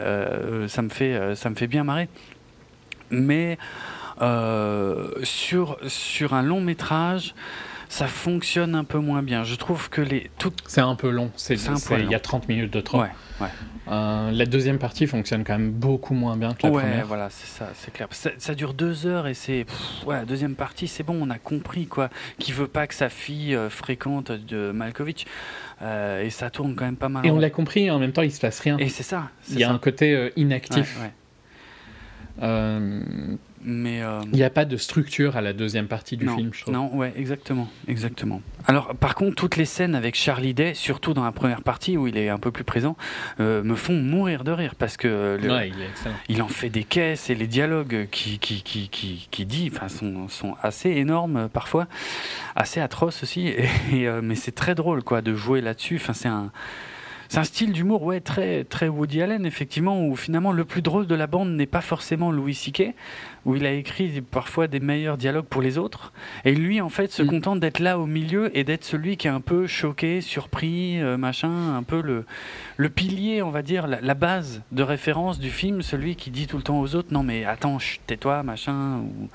ça, 0.68 0.80
me 0.80 0.88
fait, 0.88 1.34
ça 1.36 1.50
me 1.50 1.54
fait 1.54 1.66
bien 1.66 1.84
marrer. 1.84 2.08
Mais 3.10 3.58
euh, 4.22 5.10
sur, 5.22 5.78
sur 5.86 6.34
un 6.34 6.42
long 6.42 6.60
métrage, 6.60 7.34
ça 7.92 8.06
fonctionne 8.06 8.74
un 8.74 8.84
peu 8.84 8.98
moins 8.98 9.22
bien. 9.22 9.44
Je 9.44 9.54
trouve 9.54 9.90
que 9.90 10.00
les 10.00 10.30
toutes. 10.38 10.62
C'est 10.66 10.80
un 10.80 10.94
peu 10.94 11.10
long. 11.10 11.30
C'est, 11.36 11.56
il 11.56 12.04
y 12.04 12.08
a 12.08 12.10
long. 12.12 12.18
30 12.22 12.48
minutes 12.48 12.72
de 12.72 12.80
trop. 12.80 13.02
Ouais, 13.02 13.10
ouais. 13.40 13.48
Euh, 13.88 14.30
la 14.30 14.46
deuxième 14.46 14.78
partie 14.78 15.06
fonctionne 15.06 15.44
quand 15.44 15.58
même 15.58 15.72
beaucoup 15.72 16.14
moins 16.14 16.36
bien 16.36 16.54
que 16.54 16.66
la 16.66 16.72
ouais, 16.72 16.82
première. 16.82 17.06
voilà, 17.06 17.28
c'est 17.28 17.46
ça, 17.46 17.68
c'est 17.74 17.92
clair. 17.92 18.08
Ça, 18.12 18.30
ça 18.38 18.54
dure 18.54 18.72
deux 18.72 19.06
heures 19.06 19.26
et 19.26 19.34
c'est. 19.34 19.66
Ouais, 20.06 20.16
la 20.16 20.24
deuxième 20.24 20.54
partie, 20.54 20.88
c'est 20.88 21.02
bon, 21.02 21.18
on 21.20 21.28
a 21.28 21.38
compris, 21.38 21.86
quoi. 21.86 22.08
Qui 22.38 22.52
veut 22.52 22.68
pas 22.68 22.86
que 22.86 22.94
sa 22.94 23.10
fille 23.10 23.54
euh, 23.54 23.68
fréquente 23.68 24.32
de 24.32 24.72
Malkovich. 24.72 25.26
Euh, 25.82 26.22
et 26.22 26.30
ça 26.30 26.48
tourne 26.48 26.74
quand 26.74 26.86
même 26.86 26.96
pas 26.96 27.10
mal. 27.10 27.26
Et 27.26 27.30
on 27.30 27.38
l'a 27.38 27.50
compris, 27.50 27.90
en 27.90 27.98
même 27.98 28.12
temps, 28.12 28.22
il 28.22 28.32
se 28.32 28.40
passe 28.40 28.60
rien. 28.60 28.78
Et 28.78 28.88
c'est 28.88 29.02
ça. 29.02 29.30
Il 29.50 29.58
y 29.58 29.64
a 29.64 29.68
ça. 29.68 29.74
un 29.74 29.78
côté 29.78 30.32
inactif. 30.36 30.98
ouais. 31.00 31.12
Euh, 33.66 34.02
euh, 34.02 34.20
Il 34.32 34.36
n'y 34.36 34.42
a 34.42 34.50
pas 34.50 34.64
de 34.64 34.76
structure 34.76 35.36
à 35.36 35.40
la 35.40 35.52
deuxième 35.52 35.86
partie 35.86 36.16
du 36.16 36.24
non, 36.24 36.36
film, 36.36 36.50
je 36.52 36.62
trouve. 36.62 36.74
non, 36.74 36.94
ouais, 36.96 37.12
exactement, 37.16 37.68
exactement. 37.88 38.40
Alors, 38.66 38.94
par 38.94 39.14
contre, 39.14 39.34
toutes 39.34 39.56
les 39.56 39.64
scènes 39.64 39.94
avec 39.94 40.14
Charlie 40.14 40.54
Day, 40.54 40.74
surtout 40.74 41.14
dans 41.14 41.24
la 41.24 41.32
première 41.32 41.62
partie 41.62 41.96
où 41.96 42.06
il 42.06 42.16
est 42.16 42.28
un 42.28 42.38
peu 42.38 42.50
plus 42.50 42.64
présent, 42.64 42.96
euh, 43.40 43.62
me 43.62 43.74
font 43.74 43.94
mourir 43.94 44.44
de 44.44 44.52
rire 44.52 44.74
parce 44.76 44.96
que 44.96 45.38
le- 45.40 45.50
Ouais, 45.52 45.68
il 45.68 45.80
est 45.82 46.10
il 46.28 46.42
en 46.42 46.48
fait 46.48 46.70
des 46.70 46.84
caisses 46.84 47.30
et 47.30 47.34
les 47.34 47.46
dialogues 47.46 48.08
qui 48.10 48.38
qui 48.38 48.62
qui 48.62 48.88
qui, 48.88 49.28
qui 49.30 49.46
dit, 49.46 49.70
enfin, 49.74 49.88
sont, 49.88 50.28
sont 50.28 50.56
assez 50.62 50.90
énormes 50.90 51.36
euh, 51.36 51.48
parfois, 51.48 51.86
assez 52.56 52.80
atroces 52.80 53.22
aussi. 53.22 53.48
Et, 53.48 53.64
et, 53.92 54.08
euh, 54.08 54.20
mais 54.22 54.34
c'est 54.34 54.52
très 54.52 54.74
drôle, 54.74 55.02
quoi, 55.02 55.22
de 55.22 55.34
jouer 55.34 55.60
là-dessus. 55.60 55.96
Enfin, 55.96 56.12
c'est 56.12 56.28
un 56.28 56.50
c'est 57.32 57.38
un 57.38 57.44
style 57.44 57.72
d'humour, 57.72 58.02
ouais, 58.02 58.20
très, 58.20 58.62
très 58.64 58.88
Woody 58.88 59.22
Allen, 59.22 59.46
effectivement, 59.46 60.06
où 60.06 60.16
finalement 60.16 60.52
le 60.52 60.66
plus 60.66 60.82
drôle 60.82 61.06
de 61.06 61.14
la 61.14 61.26
bande 61.26 61.48
n'est 61.56 61.64
pas 61.64 61.80
forcément 61.80 62.30
Louis 62.30 62.52
C.K., 62.54 62.92
où 63.46 63.56
il 63.56 63.64
a 63.64 63.72
écrit 63.72 64.20
parfois 64.20 64.66
des 64.66 64.80
meilleurs 64.80 65.16
dialogues 65.16 65.46
pour 65.46 65.62
les 65.62 65.78
autres. 65.78 66.12
Et 66.44 66.54
lui, 66.54 66.82
en 66.82 66.90
fait, 66.90 67.10
se 67.10 67.22
Mm. 67.22 67.26
contente 67.28 67.60
d'être 67.60 67.78
là 67.78 67.98
au 67.98 68.04
milieu 68.04 68.54
et 68.54 68.64
d'être 68.64 68.84
celui 68.84 69.16
qui 69.16 69.28
est 69.28 69.30
un 69.30 69.40
peu 69.40 69.66
choqué, 69.66 70.20
surpris, 70.20 71.00
euh, 71.00 71.16
machin, 71.16 71.74
un 71.74 71.82
peu 71.82 72.02
le, 72.02 72.26
le 72.76 72.90
pilier, 72.90 73.40
on 73.40 73.48
va 73.48 73.62
dire, 73.62 73.86
la, 73.86 74.02
la 74.02 74.14
base 74.14 74.60
de 74.70 74.82
référence 74.82 75.38
du 75.38 75.48
film, 75.48 75.80
celui 75.80 76.16
qui 76.16 76.30
dit 76.30 76.46
tout 76.46 76.58
le 76.58 76.62
temps 76.62 76.80
aux 76.82 76.94
autres 76.94 77.14
non, 77.14 77.22
mais 77.22 77.46
attends, 77.46 77.78
tais-toi, 78.06 78.42
machin, 78.42 78.98
ou... 78.98 79.30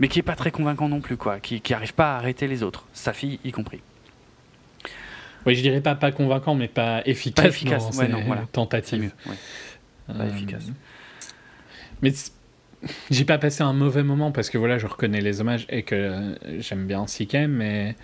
mais 0.00 0.08
qui 0.08 0.18
est 0.18 0.22
pas 0.22 0.34
très 0.34 0.50
convaincant 0.50 0.88
non 0.88 1.00
plus, 1.00 1.16
quoi, 1.16 1.38
qui, 1.38 1.60
qui 1.60 1.74
arrive 1.74 1.94
pas 1.94 2.14
à 2.14 2.16
arrêter 2.16 2.48
les 2.48 2.64
autres, 2.64 2.86
sa 2.92 3.12
fille 3.12 3.38
y 3.44 3.52
compris. 3.52 3.82
Oui, 5.46 5.54
je 5.54 5.62
dirais 5.62 5.80
pas 5.80 5.94
pas 5.94 6.12
convaincant, 6.12 6.54
mais 6.54 6.68
pas 6.68 7.02
efficace. 7.06 7.42
Pas 7.44 7.48
efficace, 7.48 7.96
ouais, 7.96 8.08
non, 8.08 8.22
voilà. 8.26 8.42
Mieux. 8.98 9.10
ouais. 9.26 9.36
Pas 10.08 10.24
Euh, 10.24 10.30
efficace. 10.34 10.64
Mais 12.02 12.12
j'ai 13.10 13.24
pas 13.24 13.38
passé 13.38 13.62
un 13.62 13.72
mauvais 13.72 14.02
moment 14.02 14.32
parce 14.32 14.50
que 14.50 14.58
voilà, 14.58 14.78
je 14.78 14.86
reconnais 14.86 15.20
les 15.20 15.40
hommages 15.40 15.66
et 15.68 15.82
que 15.82 16.36
j'aime 16.58 16.86
bien 16.86 17.06
Sikem, 17.06 17.50
mais 17.50 17.96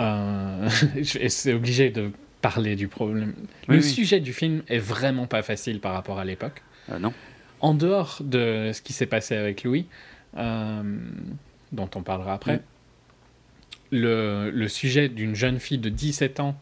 euh, 0.00 0.68
c'est 1.28 1.52
obligé 1.52 1.90
de 1.90 2.10
parler 2.40 2.76
du 2.76 2.88
problème. 2.88 3.34
Oui, 3.68 3.76
le 3.76 3.82
oui. 3.82 3.82
sujet 3.82 4.20
du 4.20 4.32
film 4.32 4.62
est 4.68 4.78
vraiment 4.78 5.26
pas 5.26 5.42
facile 5.42 5.80
par 5.80 5.92
rapport 5.92 6.18
à 6.18 6.24
l'époque. 6.24 6.62
Euh, 6.90 6.98
non. 6.98 7.12
En 7.60 7.74
dehors 7.74 8.18
de 8.24 8.70
ce 8.72 8.80
qui 8.80 8.92
s'est 8.94 9.06
passé 9.06 9.36
avec 9.36 9.64
Louis, 9.64 9.86
euh, 10.38 10.82
dont 11.72 11.90
on 11.94 12.02
parlera 12.02 12.32
après, 12.34 12.56
Mm. 12.56 12.60
Le, 13.90 14.50
le 14.50 14.68
sujet 14.68 15.08
d'une 15.08 15.34
jeune 15.34 15.58
fille 15.60 15.78
de 15.78 15.88
17 15.88 16.40
ans 16.40 16.58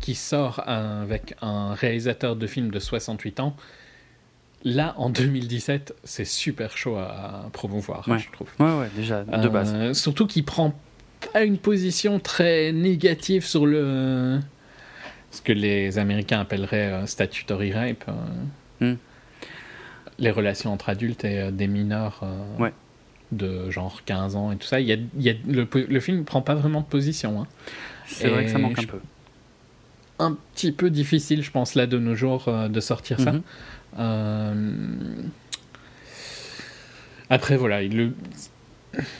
qui 0.00 0.14
sort 0.14 0.62
avec 0.66 1.34
un 1.40 1.74
réalisateur 1.74 2.34
de 2.36 2.46
film 2.46 2.70
de 2.70 2.78
68 2.80 3.40
ans, 3.40 3.56
là, 4.64 4.94
en 4.98 5.08
2017, 5.10 5.94
c'est 6.04 6.24
super 6.24 6.76
chaud 6.76 6.96
à, 6.96 7.48
promouvoir, 7.52 8.08
Ouais. 8.08 8.18
je 8.18 8.30
trouve. 8.32 8.48
Ouais, 8.58 8.76
ouais, 8.80 8.88
déjà, 8.96 9.22
de 9.24 9.32
Euh, 9.46 9.48
base. 9.48 9.92
Surtout 9.98 10.26
qu'il 10.26 10.44
prend 10.44 10.74
pas 11.32 11.44
une 11.44 11.58
position 11.58 12.18
très 12.18 12.72
négative 12.72 13.44
sur 13.46 13.66
le... 13.66 14.40
ce 15.30 15.40
que 15.42 15.52
les 15.52 15.98
Américains 15.98 16.40
appelleraient 16.40 16.92
euh, 16.92 17.06
statutory 17.06 17.72
rape. 17.72 18.04
euh, 18.08 18.12
Mm. 18.80 18.96
Les 20.18 20.30
relations 20.32 20.72
entre 20.72 20.88
adultes 20.88 21.24
et 21.24 21.38
euh, 21.40 21.50
des 21.52 21.68
mineurs 21.68 22.20
euh, 22.24 22.62
Ouais. 22.62 22.72
De 23.36 23.70
genre 23.70 24.02
15 24.04 24.36
ans 24.36 24.52
et 24.52 24.56
tout 24.56 24.66
ça. 24.66 24.80
Il 24.80 24.86
y 24.86 24.92
a, 24.92 24.96
il 24.96 25.22
y 25.22 25.30
a- 25.30 25.34
le, 25.48 25.66
le 25.72 26.00
film 26.00 26.18
ne 26.18 26.22
prend 26.22 26.42
pas 26.42 26.54
vraiment 26.54 26.80
de 26.80 26.86
position. 26.86 27.40
hein. 27.42 27.46
C'est 28.06 28.28
vrai 28.28 28.44
que 28.44 28.50
ça 28.50 28.58
manque 28.58 28.78
un 28.78 28.82
je- 28.82 28.86
peu. 28.86 29.00
Un 30.18 30.36
petit 30.54 30.70
peu 30.72 30.90
difficile, 30.90 31.42
je 31.42 31.50
pense, 31.50 31.74
là, 31.74 31.86
de 31.86 31.98
nos 31.98 32.14
jours, 32.14 32.44
euh, 32.48 32.68
de 32.68 32.80
sortir 32.80 33.18
ça. 33.20 33.32
Mhm. 33.32 33.42
Euh, 33.98 34.54
Après, 37.30 37.56
voilà, 37.56 37.82
il 37.82 37.96
le... 37.96 38.12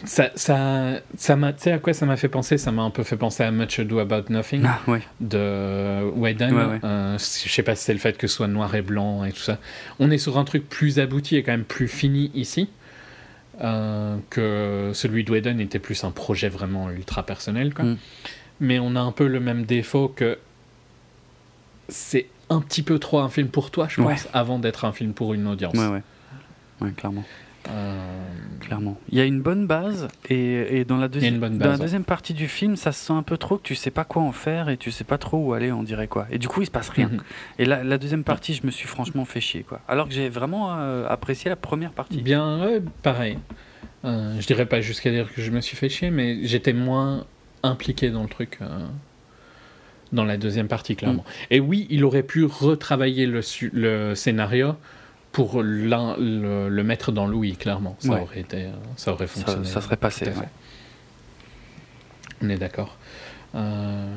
Ça, 0.05 0.31
ça, 0.36 1.01
ça 1.16 1.35
m'a, 1.35 1.53
tu 1.53 1.62
sais 1.65 1.73
à 1.73 1.78
quoi 1.81 1.93
ça 1.95 2.07
m'a 2.07 2.16
fait 2.16 2.28
penser? 2.28 2.59
Ça 2.59 2.70
m'a 2.70 2.82
un 2.82 2.91
peu 2.91 3.03
fait 3.03 3.16
penser 3.16 3.43
à 3.43 3.51
Much 3.51 3.81
Ado 3.81 3.99
About 3.99 4.27
Nothing 4.31 4.62
Ah, 4.65 4.78
ouais. 4.86 5.01
de 5.20 6.01
Whedon. 6.15 6.51
Ouais, 6.55 6.65
ouais. 6.66 6.81
Euh, 6.85 7.19
je 7.19 7.49
sais 7.51 7.65
pas 7.65 7.74
si 7.74 7.82
c'est 7.82 7.93
le 7.93 7.99
fait 7.99 8.16
que 8.16 8.28
ce 8.28 8.36
soit 8.36 8.47
noir 8.47 8.73
et 8.77 8.82
blanc 8.82 9.24
et 9.24 9.32
tout 9.32 9.41
ça. 9.41 9.59
On 9.99 10.12
est 10.12 10.19
sur 10.19 10.39
un 10.39 10.45
truc 10.45 10.69
plus 10.69 11.01
abouti 11.01 11.35
et 11.35 11.43
quand 11.43 11.51
même 11.51 11.65
plus 11.65 11.89
fini 11.89 12.31
ici. 12.35 12.69
Euh, 13.62 14.16
que 14.31 14.90
celui 14.94 15.24
de 15.24 15.31
Whedon 15.32 15.59
était 15.59 15.78
plus 15.78 16.05
un 16.05 16.10
projet 16.10 16.48
vraiment 16.48 16.90
ultra 16.90 17.24
personnel. 17.24 17.72
Quoi. 17.74 17.85
Mm. 17.85 17.97
Mais 18.60 18.78
on 18.78 18.94
a 18.97 19.01
un 19.01 19.12
peu 19.12 19.26
le 19.26 19.40
même 19.40 19.64
défaut 19.64 20.09
que 20.09 20.39
c'est 21.89 22.26
un 22.51 22.60
petit 22.60 22.82
peu 22.82 22.98
trop 22.98 23.18
un 23.20 23.28
film 23.28 23.48
pour 23.48 23.70
toi, 23.70 23.86
je 23.89 24.01
Ouais. 24.01 24.14
pense, 24.14 24.28
avant 24.32 24.59
d'être 24.59 24.85
un 24.85 24.93
film 24.93 25.12
pour 25.12 25.35
une 25.35 25.47
audience. 25.47 25.74
Ouais, 25.74 25.86
ouais. 25.89 26.02
Ouais, 26.81 26.90
clairement. 26.93 27.24
Euh, 27.69 27.99
clairement. 28.61 28.99
Il 29.11 29.19
y 29.19 29.20
a 29.20 29.24
une 29.24 29.41
bonne 29.41 29.66
base 29.66 30.09
et, 30.28 30.81
et 30.81 30.85
dans, 30.85 30.97
la, 30.99 31.09
deuxi- 31.09 31.39
dans 31.39 31.70
ouais. 31.70 31.78
deuxième 31.78 32.05
partie 32.05 32.35
du 32.35 32.47
film, 32.49 32.77
ça 32.77 32.93
se 32.93 33.07
sent 33.07 33.12
un 33.12 33.23
peu 33.23 33.36
trop 33.39 33.57
que 33.57 33.62
tu 33.62 33.74
sais 33.74 33.91
pas 33.91 34.05
quoi 34.05 34.23
en 34.23 34.32
faire 34.32 34.69
et 34.69 34.77
tu 34.77 34.91
sais 34.91 35.05
pas 35.05 35.16
trop 35.19 35.39
où 35.39 35.53
aller, 35.55 35.73
on 35.73 35.82
dirait 35.82 36.09
quoi. 36.09 36.27
Et 36.31 36.39
du 36.39 36.49
coup, 36.49 36.61
il 36.62 36.66
se 36.66 36.70
passe 36.70 36.89
rien. 36.91 37.09
Mhm. 37.09 37.20
Et 37.59 37.65
la, 37.65 37.82
la 37.85 37.99
deuxième 37.99 38.24
partie, 38.24 38.55
je 38.55 38.66
me 38.66 38.70
suis 38.70 38.86
franchement 38.89 39.24
fait 39.24 39.41
chier 39.41 39.62
quoi. 39.62 39.81
Alors 39.89 40.09
que 40.09 40.15
j'ai 40.15 40.28
vraiment 40.28 40.74
euh, 40.78 41.07
apprécié 41.09 41.49
la 41.49 41.57
première 41.57 41.93
partie. 41.93 42.20
Bien, 42.23 42.61
ouais, 42.61 42.82
pareil. 43.03 43.39
Euh, 44.05 44.39
je 44.39 44.47
dirais 44.47 44.66
pas 44.66 44.81
jusqu'à 44.82 45.11
dire 45.11 45.32
que 45.32 45.41
je 45.41 45.51
me 45.51 45.61
suis 45.62 45.77
fait 45.77 45.89
chier, 45.89 46.11
mais 46.11 46.45
j'étais 46.47 46.74
moins 46.74 47.24
impliqué 47.62 48.11
dans 48.11 48.23
le 48.23 48.28
truc 48.28 48.59
euh, 48.61 48.66
dans 50.12 50.24
la 50.24 50.36
deuxième 50.36 50.69
partie, 50.69 50.95
clairement. 50.97 51.24
Mm. 51.27 51.55
Et 51.55 51.61
oui, 51.61 51.86
il 51.89 52.05
aurait 52.05 52.23
pu 52.23 52.45
retravailler 52.45 53.27
le, 53.27 53.41
su- 53.43 53.70
le 53.73 54.15
scénario 54.15 54.74
pour 55.35 55.62
le, 55.62 56.69
le 56.70 56.82
mettre 56.85 57.11
dans 57.12 57.27
Louis, 57.27 57.56
clairement. 57.56 57.97
Ça 57.98 58.09
Ouais. 58.11 58.20
aurait 58.20 58.40
été, 58.40 58.65
euh, 58.66 58.70
ça 58.97 59.12
aurait 59.12 59.27
fonctionné. 59.27 59.66
ça 59.66 59.81
serait 59.82 59.97
passé. 59.98 60.27
Ouais. 60.27 60.48
On 62.40 62.48
est 62.48 62.56
d'accord. 62.56 62.97
Euh, 63.56 64.16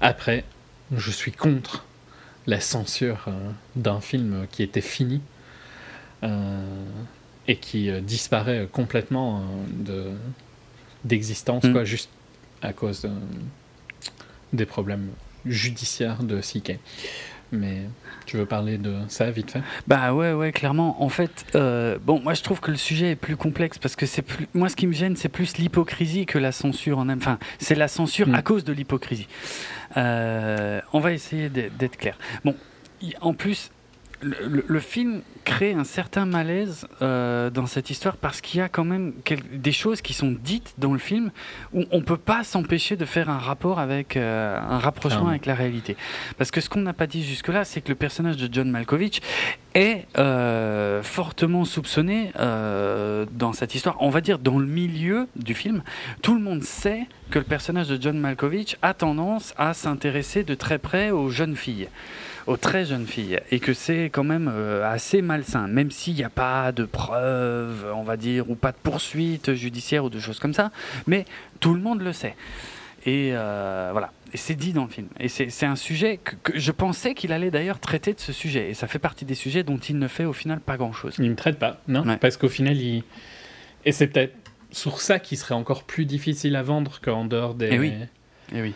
après, 0.00 0.44
je 0.94 1.10
suis 1.10 1.32
contre 1.32 1.84
la 2.46 2.60
censure 2.60 3.24
euh, 3.28 3.50
d'un 3.76 4.00
film 4.00 4.46
qui 4.50 4.62
était 4.62 4.80
fini 4.82 5.20
euh, 6.22 6.62
et 7.46 7.56
qui 7.56 7.90
disparaît 8.02 8.68
complètement 8.70 9.42
de 9.70 10.12
d'existence, 11.04 11.64
Mm. 11.64 11.72
quoi, 11.72 11.84
juste 11.84 12.10
à 12.60 12.72
cause 12.74 13.08
des 14.52 14.66
problèmes 14.66 15.08
judiciaires 15.46 16.22
de 16.22 16.40
CK. 16.40 16.78
Mais 17.50 17.82
tu 18.26 18.36
veux 18.36 18.44
parler 18.44 18.76
de 18.76 18.94
ça 19.08 19.30
vite 19.30 19.52
fait? 19.52 19.62
Bah 19.86 20.12
ouais, 20.12 20.32
ouais, 20.34 20.52
clairement. 20.52 21.02
En 21.02 21.08
fait, 21.08 21.46
euh, 21.54 21.96
bon, 22.04 22.20
moi 22.20 22.34
je 22.34 22.42
trouve 22.42 22.60
que 22.60 22.70
le 22.70 22.76
sujet 22.76 23.12
est 23.12 23.16
plus 23.16 23.36
complexe 23.36 23.78
parce 23.78 23.96
que 23.96 24.04
c'est 24.04 24.20
plus. 24.22 24.46
Moi, 24.52 24.68
ce 24.68 24.76
qui 24.76 24.86
me 24.86 24.92
gêne, 24.92 25.16
c'est 25.16 25.30
plus 25.30 25.56
l'hypocrisie 25.56 26.26
que 26.26 26.38
la 26.38 26.52
censure 26.52 26.98
en. 26.98 27.08
Enfin, 27.08 27.38
c'est 27.58 27.74
la 27.74 27.88
censure 27.88 28.28
Mm. 28.28 28.34
à 28.34 28.42
cause 28.42 28.64
de 28.64 28.72
l'hypocrisie. 28.72 29.28
Euh, 29.96 30.80
on 30.92 31.00
va 31.00 31.12
essayer 31.12 31.48
d'être 31.48 31.96
clair. 31.96 32.18
Bon, 32.44 32.54
en 33.20 33.32
plus, 33.32 33.70
le, 34.20 34.80
film 34.80 35.22
crée 35.44 35.72
un 35.72 35.84
certain 35.84 36.26
malaise 36.26 36.86
euh, 37.02 37.50
dans 37.50 37.66
cette 37.66 37.90
histoire 37.90 38.16
parce 38.16 38.40
qu'il 38.40 38.58
y 38.58 38.62
a 38.62 38.68
quand 38.68 38.84
même 38.84 39.12
des 39.52 39.72
choses 39.72 40.00
qui 40.00 40.12
sont 40.12 40.34
dites 40.38 40.74
dans 40.78 40.92
le 40.92 40.98
film 40.98 41.30
où 41.72 41.84
on 41.90 42.02
peut 42.02 42.16
pas 42.16 42.44
s'empêcher 42.44 42.96
de 42.96 43.04
faire 43.04 43.30
un 43.30 43.38
rapport 43.38 43.78
avec 43.78 44.16
euh, 44.16 44.58
un 44.58 44.78
rapprochement 44.78 45.28
avec 45.28 45.46
la 45.46 45.54
réalité. 45.54 45.96
Parce 46.36 46.50
que 46.50 46.60
ce 46.60 46.68
qu'on 46.68 46.80
n'a 46.80 46.92
pas 46.92 47.06
dit 47.06 47.24
jusque-là, 47.24 47.64
c'est 47.64 47.80
que 47.80 47.88
le 47.88 47.94
personnage 47.94 48.36
de 48.36 48.52
John 48.52 48.70
Malkovich 48.70 49.20
est 49.74 50.06
euh, 50.18 51.02
fortement 51.02 51.64
soupçonné 51.64 52.32
dans 52.34 53.52
cette 53.52 53.74
histoire. 53.74 53.96
On 54.00 54.10
va 54.10 54.20
dire 54.20 54.38
dans 54.38 54.58
le 54.58 54.66
milieu 54.66 55.28
du 55.36 55.54
film, 55.54 55.82
tout 56.22 56.34
le 56.34 56.40
monde 56.40 56.62
sait 56.62 57.06
que 57.30 57.38
le 57.38 57.44
personnage 57.44 57.88
de 57.88 58.00
John 58.00 58.18
Malkovich 58.18 58.76
a 58.82 58.94
tendance 58.94 59.54
à 59.56 59.74
s'intéresser 59.74 60.42
de 60.44 60.54
très 60.54 60.78
près 60.78 61.10
aux 61.10 61.28
jeunes 61.30 61.56
filles 61.56 61.88
aux 62.48 62.56
très 62.56 62.86
jeunes 62.86 63.06
filles 63.06 63.38
et 63.50 63.60
que 63.60 63.74
c'est 63.74 64.04
quand 64.06 64.24
même 64.24 64.50
euh, 64.52 64.90
assez 64.90 65.20
malsain, 65.20 65.68
même 65.68 65.90
s'il 65.90 66.14
n'y 66.14 66.24
a 66.24 66.30
pas 66.30 66.72
de 66.72 66.84
preuves, 66.86 67.86
on 67.94 68.02
va 68.02 68.16
dire, 68.16 68.50
ou 68.50 68.54
pas 68.54 68.72
de 68.72 68.78
poursuites 68.82 69.52
judiciaires 69.52 70.04
ou 70.04 70.10
de 70.10 70.18
choses 70.18 70.38
comme 70.38 70.54
ça, 70.54 70.72
mais 71.06 71.26
tout 71.60 71.74
le 71.74 71.80
monde 71.80 72.00
le 72.00 72.14
sait. 72.14 72.34
Et 73.04 73.32
euh, 73.32 73.90
voilà, 73.92 74.12
et 74.32 74.38
c'est 74.38 74.54
dit 74.54 74.72
dans 74.72 74.84
le 74.84 74.90
film. 74.90 75.08
Et 75.20 75.28
c'est 75.28 75.66
un 75.66 75.76
sujet 75.76 76.16
que, 76.16 76.36
que 76.36 76.58
je 76.58 76.72
pensais 76.72 77.12
qu'il 77.12 77.32
allait 77.32 77.50
d'ailleurs 77.50 77.80
traiter 77.80 78.14
de 78.14 78.20
ce 78.20 78.32
sujet, 78.32 78.70
et 78.70 78.74
ça 78.74 78.86
fait 78.86 78.98
partie 78.98 79.26
des 79.26 79.34
sujets 79.34 79.62
dont 79.62 79.76
il 79.76 79.98
ne 79.98 80.08
fait 80.08 80.24
au 80.24 80.32
final 80.32 80.60
pas 80.60 80.78
grand-chose. 80.78 81.16
Il 81.18 81.28
ne 81.28 81.34
traite 81.34 81.58
pas, 81.58 81.82
non 81.86 82.02
Ouais. 82.08 82.16
Parce 82.16 82.38
qu'au 82.38 82.48
final, 82.48 82.78
il... 82.78 83.04
Et 83.84 83.92
c'est 83.92 84.06
peut-être 84.06 84.34
sur 84.70 85.02
ça 85.02 85.18
qui 85.18 85.36
serait 85.36 85.54
encore 85.54 85.84
plus 85.84 86.06
difficile 86.06 86.56
à 86.56 86.62
vendre 86.62 86.98
qu'en 87.02 87.26
dehors 87.26 87.54
des... 87.54 87.68
Eh 87.72 87.78
oui. 87.78 87.92
Et 88.54 88.62
oui. 88.62 88.74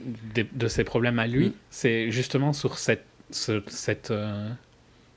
Des- 0.00 0.46
de 0.52 0.68
ses 0.68 0.84
problèmes 0.84 1.18
à 1.18 1.26
lui. 1.26 1.48
Mm. 1.48 1.52
C'est 1.70 2.10
justement 2.10 2.52
sur 2.52 2.78
cette, 2.78 3.04
ce, 3.30 3.62
cette, 3.68 4.10
euh, 4.10 4.48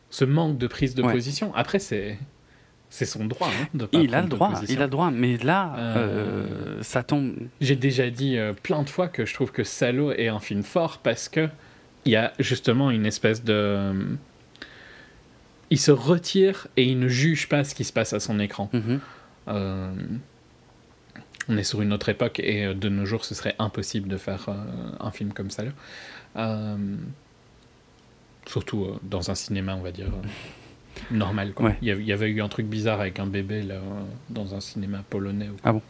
ce 0.10 0.26
manque 0.26 0.58
de 0.58 0.68
prise 0.68 0.96
de 0.96 1.04
Ouais. 1.04 1.14
position. 1.14 1.54
Après, 1.56 1.80
c'est... 1.80 2.18
C'est 2.92 3.06
son 3.06 3.26
droit 3.26 3.50
hein, 3.50 3.68
de 3.76 3.86
pas 3.86 4.00
Il 4.00 4.16
a 4.16 4.22
le 4.22 4.26
de 4.26 4.30
droit, 4.32 4.52
il 4.68 4.80
a 4.82 4.86
le 4.86 4.90
droit, 4.90 5.12
mais 5.12 5.38
là, 5.38 5.76
Euh, 5.78 5.96
euh, 5.98 6.78
ça 6.82 7.04
tombe. 7.04 7.36
J'ai 7.62 7.76
déjà 7.76 8.10
dit 8.10 8.36
plein 8.64 8.82
de 8.82 8.90
fois 8.90 9.08
que 9.08 9.28
je 9.28 9.34
trouve 9.36 9.52
que 9.52 9.64
Salo 9.64 10.12
est 10.12 10.28
un 10.28 10.40
film 10.40 10.64
fort 10.64 10.98
parce 10.98 11.30
que 11.30 11.50
il 12.06 12.14
y 12.14 12.16
a 12.16 12.34
justement 12.40 12.90
une 12.90 13.06
espèce 13.06 13.44
de... 13.44 13.94
Il 15.70 15.80
se 15.80 15.92
retire 15.92 16.66
et 16.78 16.84
il 16.84 16.98
ne 16.98 17.08
juge 17.08 17.48
pas 17.48 17.64
ce 17.64 17.76
qui 17.76 17.84
se 17.84 17.94
passe 17.94 18.14
à 18.14 18.20
son 18.20 18.40
écran. 18.40 18.72
Euh, 19.48 19.94
on 21.48 21.58
est 21.58 21.64
sur 21.64 21.82
une 21.82 21.94
autre 21.94 22.10
époque 22.10 22.40
et 22.40 22.66
euh, 22.66 22.74
de 22.74 22.90
nos 22.90 23.06
jours, 23.06 23.26
ce 23.26 23.34
serait 23.36 23.56
impossible 23.60 24.08
de 24.08 24.18
faire 24.18 24.46
euh, 24.50 24.56
un 25.00 25.12
film 25.12 25.34
comme 25.34 25.50
ça. 25.50 25.64
là. 25.64 25.72
Euh, 26.38 26.96
surtout 28.46 28.88
dans 29.04 29.30
un 29.32 29.36
cinéma, 29.36 29.76
on 29.76 29.82
va 29.82 29.92
dire, 29.92 30.08
normal. 31.12 31.54
quoi. 31.54 31.68
Ouais. 31.68 31.78
Il, 31.82 31.88
y 31.88 32.12
avait, 32.14 32.30
eu 32.30 32.42
un 32.42 32.50
truc 32.50 32.66
bizarre 32.66 33.00
avec 33.00 33.20
un 33.20 33.28
bébé 33.28 33.62
là, 33.62 33.80
dans 34.30 34.56
un 34.56 34.60
cinéma 34.60 35.04
polonais. 35.10 35.50
ou- 35.50 35.58
Ah 35.64 35.74
bon? 35.74 35.82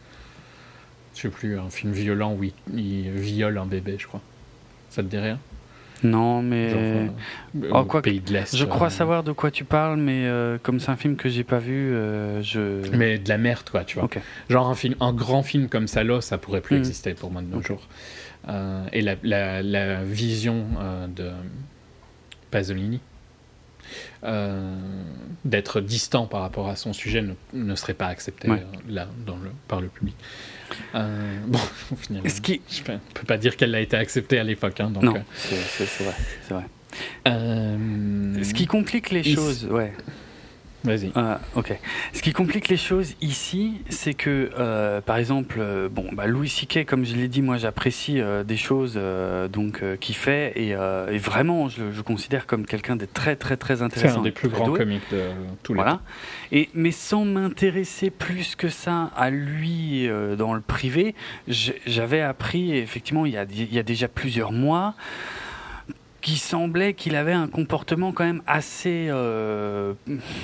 Je 1.14 1.22
sais 1.22 1.28
plus, 1.28 1.58
un 1.58 1.70
film 1.70 1.92
violent 1.92 2.34
où 2.34 2.44
il, 2.44 2.52
il 2.74 3.10
viole 3.10 3.58
un 3.58 3.66
bébé, 3.66 3.96
je 3.98 4.06
crois. 4.06 4.20
Ça 4.90 5.02
te 5.02 5.08
dit 5.08 5.18
rien? 5.18 5.38
Non, 6.02 6.42
mais. 6.42 6.70
Genre, 6.70 6.80
euh, 6.80 7.08
Oh, 7.72 7.84
quoi 7.84 8.00
pays 8.02 8.20
de 8.20 8.32
l'Est. 8.32 8.56
Je 8.56 8.64
crois 8.64 8.86
euh, 8.86 8.90
savoir 8.90 9.22
de 9.22 9.32
quoi 9.32 9.50
tu 9.50 9.64
parles, 9.64 9.98
mais 9.98 10.24
euh, 10.26 10.56
comme 10.62 10.80
c'est 10.80 10.90
un 10.90 10.96
film 10.96 11.16
que 11.16 11.28
j'ai 11.28 11.44
pas 11.44 11.58
vu, 11.58 11.92
euh, 11.92 12.42
je. 12.42 12.88
Mais 12.96 13.18
de 13.18 13.28
la 13.28 13.38
merde, 13.38 13.68
quoi, 13.70 13.84
tu 13.84 13.96
vois. 13.96 14.04
Ok. 14.04 14.18
Genre 14.48 14.66
un, 14.68 14.74
film, 14.74 14.94
un 15.00 15.12
grand 15.12 15.42
film 15.42 15.68
comme 15.68 15.86
Salo, 15.88 16.20
ça 16.20 16.38
pourrait 16.38 16.60
plus 16.60 16.76
Mhm. 16.76 16.80
exister 16.82 17.14
pour 17.14 17.30
moi 17.30 17.42
de 17.42 17.48
nos 17.48 17.60
jours. 17.62 17.86
Et 18.92 19.02
la, 19.02 19.14
la- 19.22 19.62
la 19.62 20.02
vision 20.04 20.64
de 21.14 21.30
Pasolini, 22.50 23.00
euh, 24.24 24.76
d'être 25.44 25.80
distant 25.80 26.26
par 26.26 26.40
rapport 26.42 26.68
à 26.68 26.76
son 26.76 26.92
sujet, 26.92 27.22
ne, 27.22 27.32
ne 27.52 27.74
serait 27.74 27.94
pas 27.94 28.06
acceptée 28.06 28.48
Ouais. 28.50 28.60
euh, 28.62 28.78
là, 28.92 29.08
dans 29.26 29.36
le, 29.36 29.50
par 29.68 29.80
le 29.80 29.88
public. 29.88 30.14
Euh, 30.94 31.38
bon, 31.46 31.58
au 31.92 31.96
final, 31.96 32.30
Ce 32.30 32.40
qui- 32.40 32.60
je 32.70 32.82
peux, 32.82 32.94
peux 33.14 33.26
pas 33.26 33.36
dire 33.38 33.56
qu'elle 33.56 33.74
a 33.74 33.80
été 33.80 33.96
acceptée 33.96 34.38
à 34.38 34.44
l'époque. 34.44 34.80
Hein, 34.80 34.92
Non, 35.02 35.14
euh, 35.16 35.20
c'est 35.36 36.04
vrai. 36.04 36.14
vrai. 36.50 36.64
Ce 37.26 38.52
qui 38.54 38.66
complique 38.66 39.10
les 39.10 39.22
choses, 39.22 39.66
ouais. 39.66 39.92
Vas-y. 40.84 41.12
Ah, 41.14 41.40
ok. 41.56 41.78
Ce 42.14 42.22
qui 42.22 42.32
complique 42.32 42.68
les 42.68 42.76
choses 42.78 43.14
ici, 43.20 43.82
c'est 43.90 44.14
que, 44.14 44.50
euh, 44.58 45.00
par 45.02 45.16
exemple, 45.18 45.56
euh, 45.60 45.88
bon, 45.90 46.06
bah, 46.12 46.26
Louis 46.26 46.48
C.K., 46.48 46.86
comme 46.86 47.04
je 47.04 47.14
l'ai 47.14 47.28
dit, 47.28 47.42
moi 47.42 47.58
j'apprécie 47.58 48.20
euh, 48.20 48.44
des 48.44 48.56
choses 48.56 48.98
donc 49.52 49.82
qu'il 49.98 50.14
fait 50.14 50.52
et, 50.56 50.68
et 50.70 51.18
vraiment, 51.18 51.68
je, 51.68 51.82
le- 51.84 52.02
considère 52.02 52.46
comme 52.46 52.64
quelqu'un 52.66 52.96
de 52.96 53.04
très 53.04 53.36
très 53.36 53.56
très 53.56 53.76
C'est 53.76 53.82
intéressant. 53.82 54.20
un 54.20 54.22
des 54.22 54.30
plus 54.30 54.48
grands 54.48 54.72
comiques 54.72 55.02
de 55.12 55.20
tous 55.62 55.74
les 55.74 55.76
Voilà. 55.76 55.92
temps. 55.96 56.00
Et, 56.52 56.68
mais 56.74 56.92
sans 56.92 57.24
m'intéresser 57.24 58.10
plus 58.10 58.56
que 58.56 58.68
ça 58.68 59.10
à 59.16 59.30
lui 59.30 60.08
dans 60.38 60.54
le 60.54 60.60
privé, 60.60 61.14
j'avais 61.86 62.20
appris, 62.22 62.72
effectivement, 62.76 63.26
il 63.26 63.32
y, 63.32 63.36
a, 63.36 63.44
il 63.44 63.72
y 63.72 63.78
a 63.78 63.82
déjà 63.82 64.08
plusieurs 64.08 64.52
mois, 64.52 64.94
qu'il 66.20 66.38
semblait 66.38 66.94
qu'il 66.94 67.16
avait 67.16 67.32
un 67.32 67.48
comportement 67.48 68.12
quand 68.12 68.24
même 68.24 68.42
assez, 68.46 69.08
euh, 69.10 69.94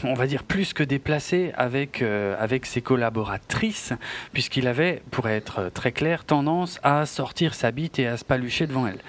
on 0.05 0.15
va 0.15 0.27
dire, 0.27 0.43
plus 0.43 0.73
que 0.73 0.83
déplacé 0.83 1.53
avec, 1.57 2.03
euh, 2.03 2.35
avec 2.39 2.67
ses 2.67 2.81
collaboratrices, 2.83 3.93
puisqu'il 4.33 4.67
avait, 4.69 5.03
pour 5.11 5.29
être 5.29 5.71
très 5.73 5.93
clair, 5.93 6.25
tendance 6.25 6.81
à 6.83 7.07
sortir 7.07 7.55
sa 7.55 7.71
bite 7.71 7.99
et 7.99 8.07
à 8.07 8.17
se 8.17 8.25
palucher 8.25 8.67
devant 8.67 8.87
elle. 8.87 9.01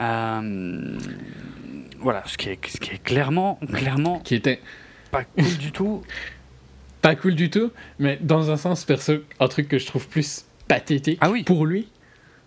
Euh, 0.00 0.98
voilà, 2.00 2.22
ce 2.26 2.38
qui 2.38 2.48
est, 2.48 2.66
ce 2.66 2.78
qui 2.78 2.90
est 2.94 3.02
clairement, 3.02 3.58
clairement 3.72 4.20
Qui 4.20 4.34
était 4.36 4.60
pas 5.10 5.24
cool 5.24 5.56
du 5.58 5.72
tout. 5.72 6.02
pas 7.02 7.14
cool 7.16 7.34
du 7.34 7.50
tout, 7.50 7.70
mais 7.98 8.18
dans 8.20 8.50
un 8.50 8.56
sens, 8.56 8.84
perso, 8.84 9.14
un 9.40 9.48
truc 9.48 9.68
que 9.68 9.78
je 9.78 9.86
trouve 9.86 10.08
plus 10.08 10.44
pathétique 10.68 11.18
Ah 11.20 11.30
oui. 11.30 11.42
pour 11.42 11.66
lui 11.66 11.88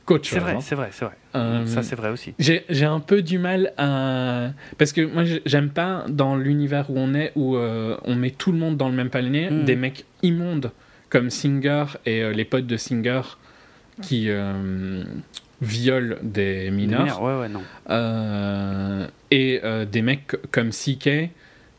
qu'autre 0.06 0.26
C'est 0.26 0.36
chose. 0.36 0.44
vrai, 0.44 0.54
hein. 0.54 0.62
c'est 0.62 0.76
vrai, 0.76 0.90
c'est 0.92 1.06
vrai. 1.06 1.16
Euh, 1.36 1.66
Ça, 1.66 1.84
c'est 1.84 1.96
vrai 1.96 2.10
aussi. 2.10 2.34
J'ai 2.40 2.86
un 2.86 3.00
peu 3.00 3.22
du 3.22 3.38
mal 3.40 3.74
à. 3.78 4.50
Parce 4.78 4.92
que 4.94 5.02
moi, 5.02 5.24
j'ai- 5.26 5.42
j'aime 5.46 5.70
pas 5.70 6.06
dans 6.10 6.36
l'univers 6.36 6.90
où 6.90 6.98
on 6.98 7.14
est, 7.14 7.32
où 7.36 7.56
euh, 7.58 7.98
on 8.06 8.16
met 8.16 8.32
tout 8.32 8.52
le 8.52 8.58
monde 8.58 8.78
dans 8.78 8.90
le 8.90 8.96
même 8.96 9.10
panier, 9.10 9.50
Mm. 9.50 9.66
des 9.66 9.76
mecs 9.76 10.06
immondes 10.24 10.72
comme 11.10 11.30
Singer 11.30 11.86
et 12.06 12.22
euh, 12.24 12.32
les 12.32 12.46
potes 12.46 12.68
de 12.68 12.78
Singer 12.78 13.22
qui 14.02 14.30
violent 15.62 16.16
des 16.22 16.70
mineurs. 16.72 17.02
Mineurs, 17.04 17.22
Ouais, 17.22 17.40
ouais, 17.40 17.50
non. 17.50 19.08
Et 19.32 19.62
des 19.92 20.02
mecs 20.02 20.36
comme 20.52 20.70
CK 20.72 21.30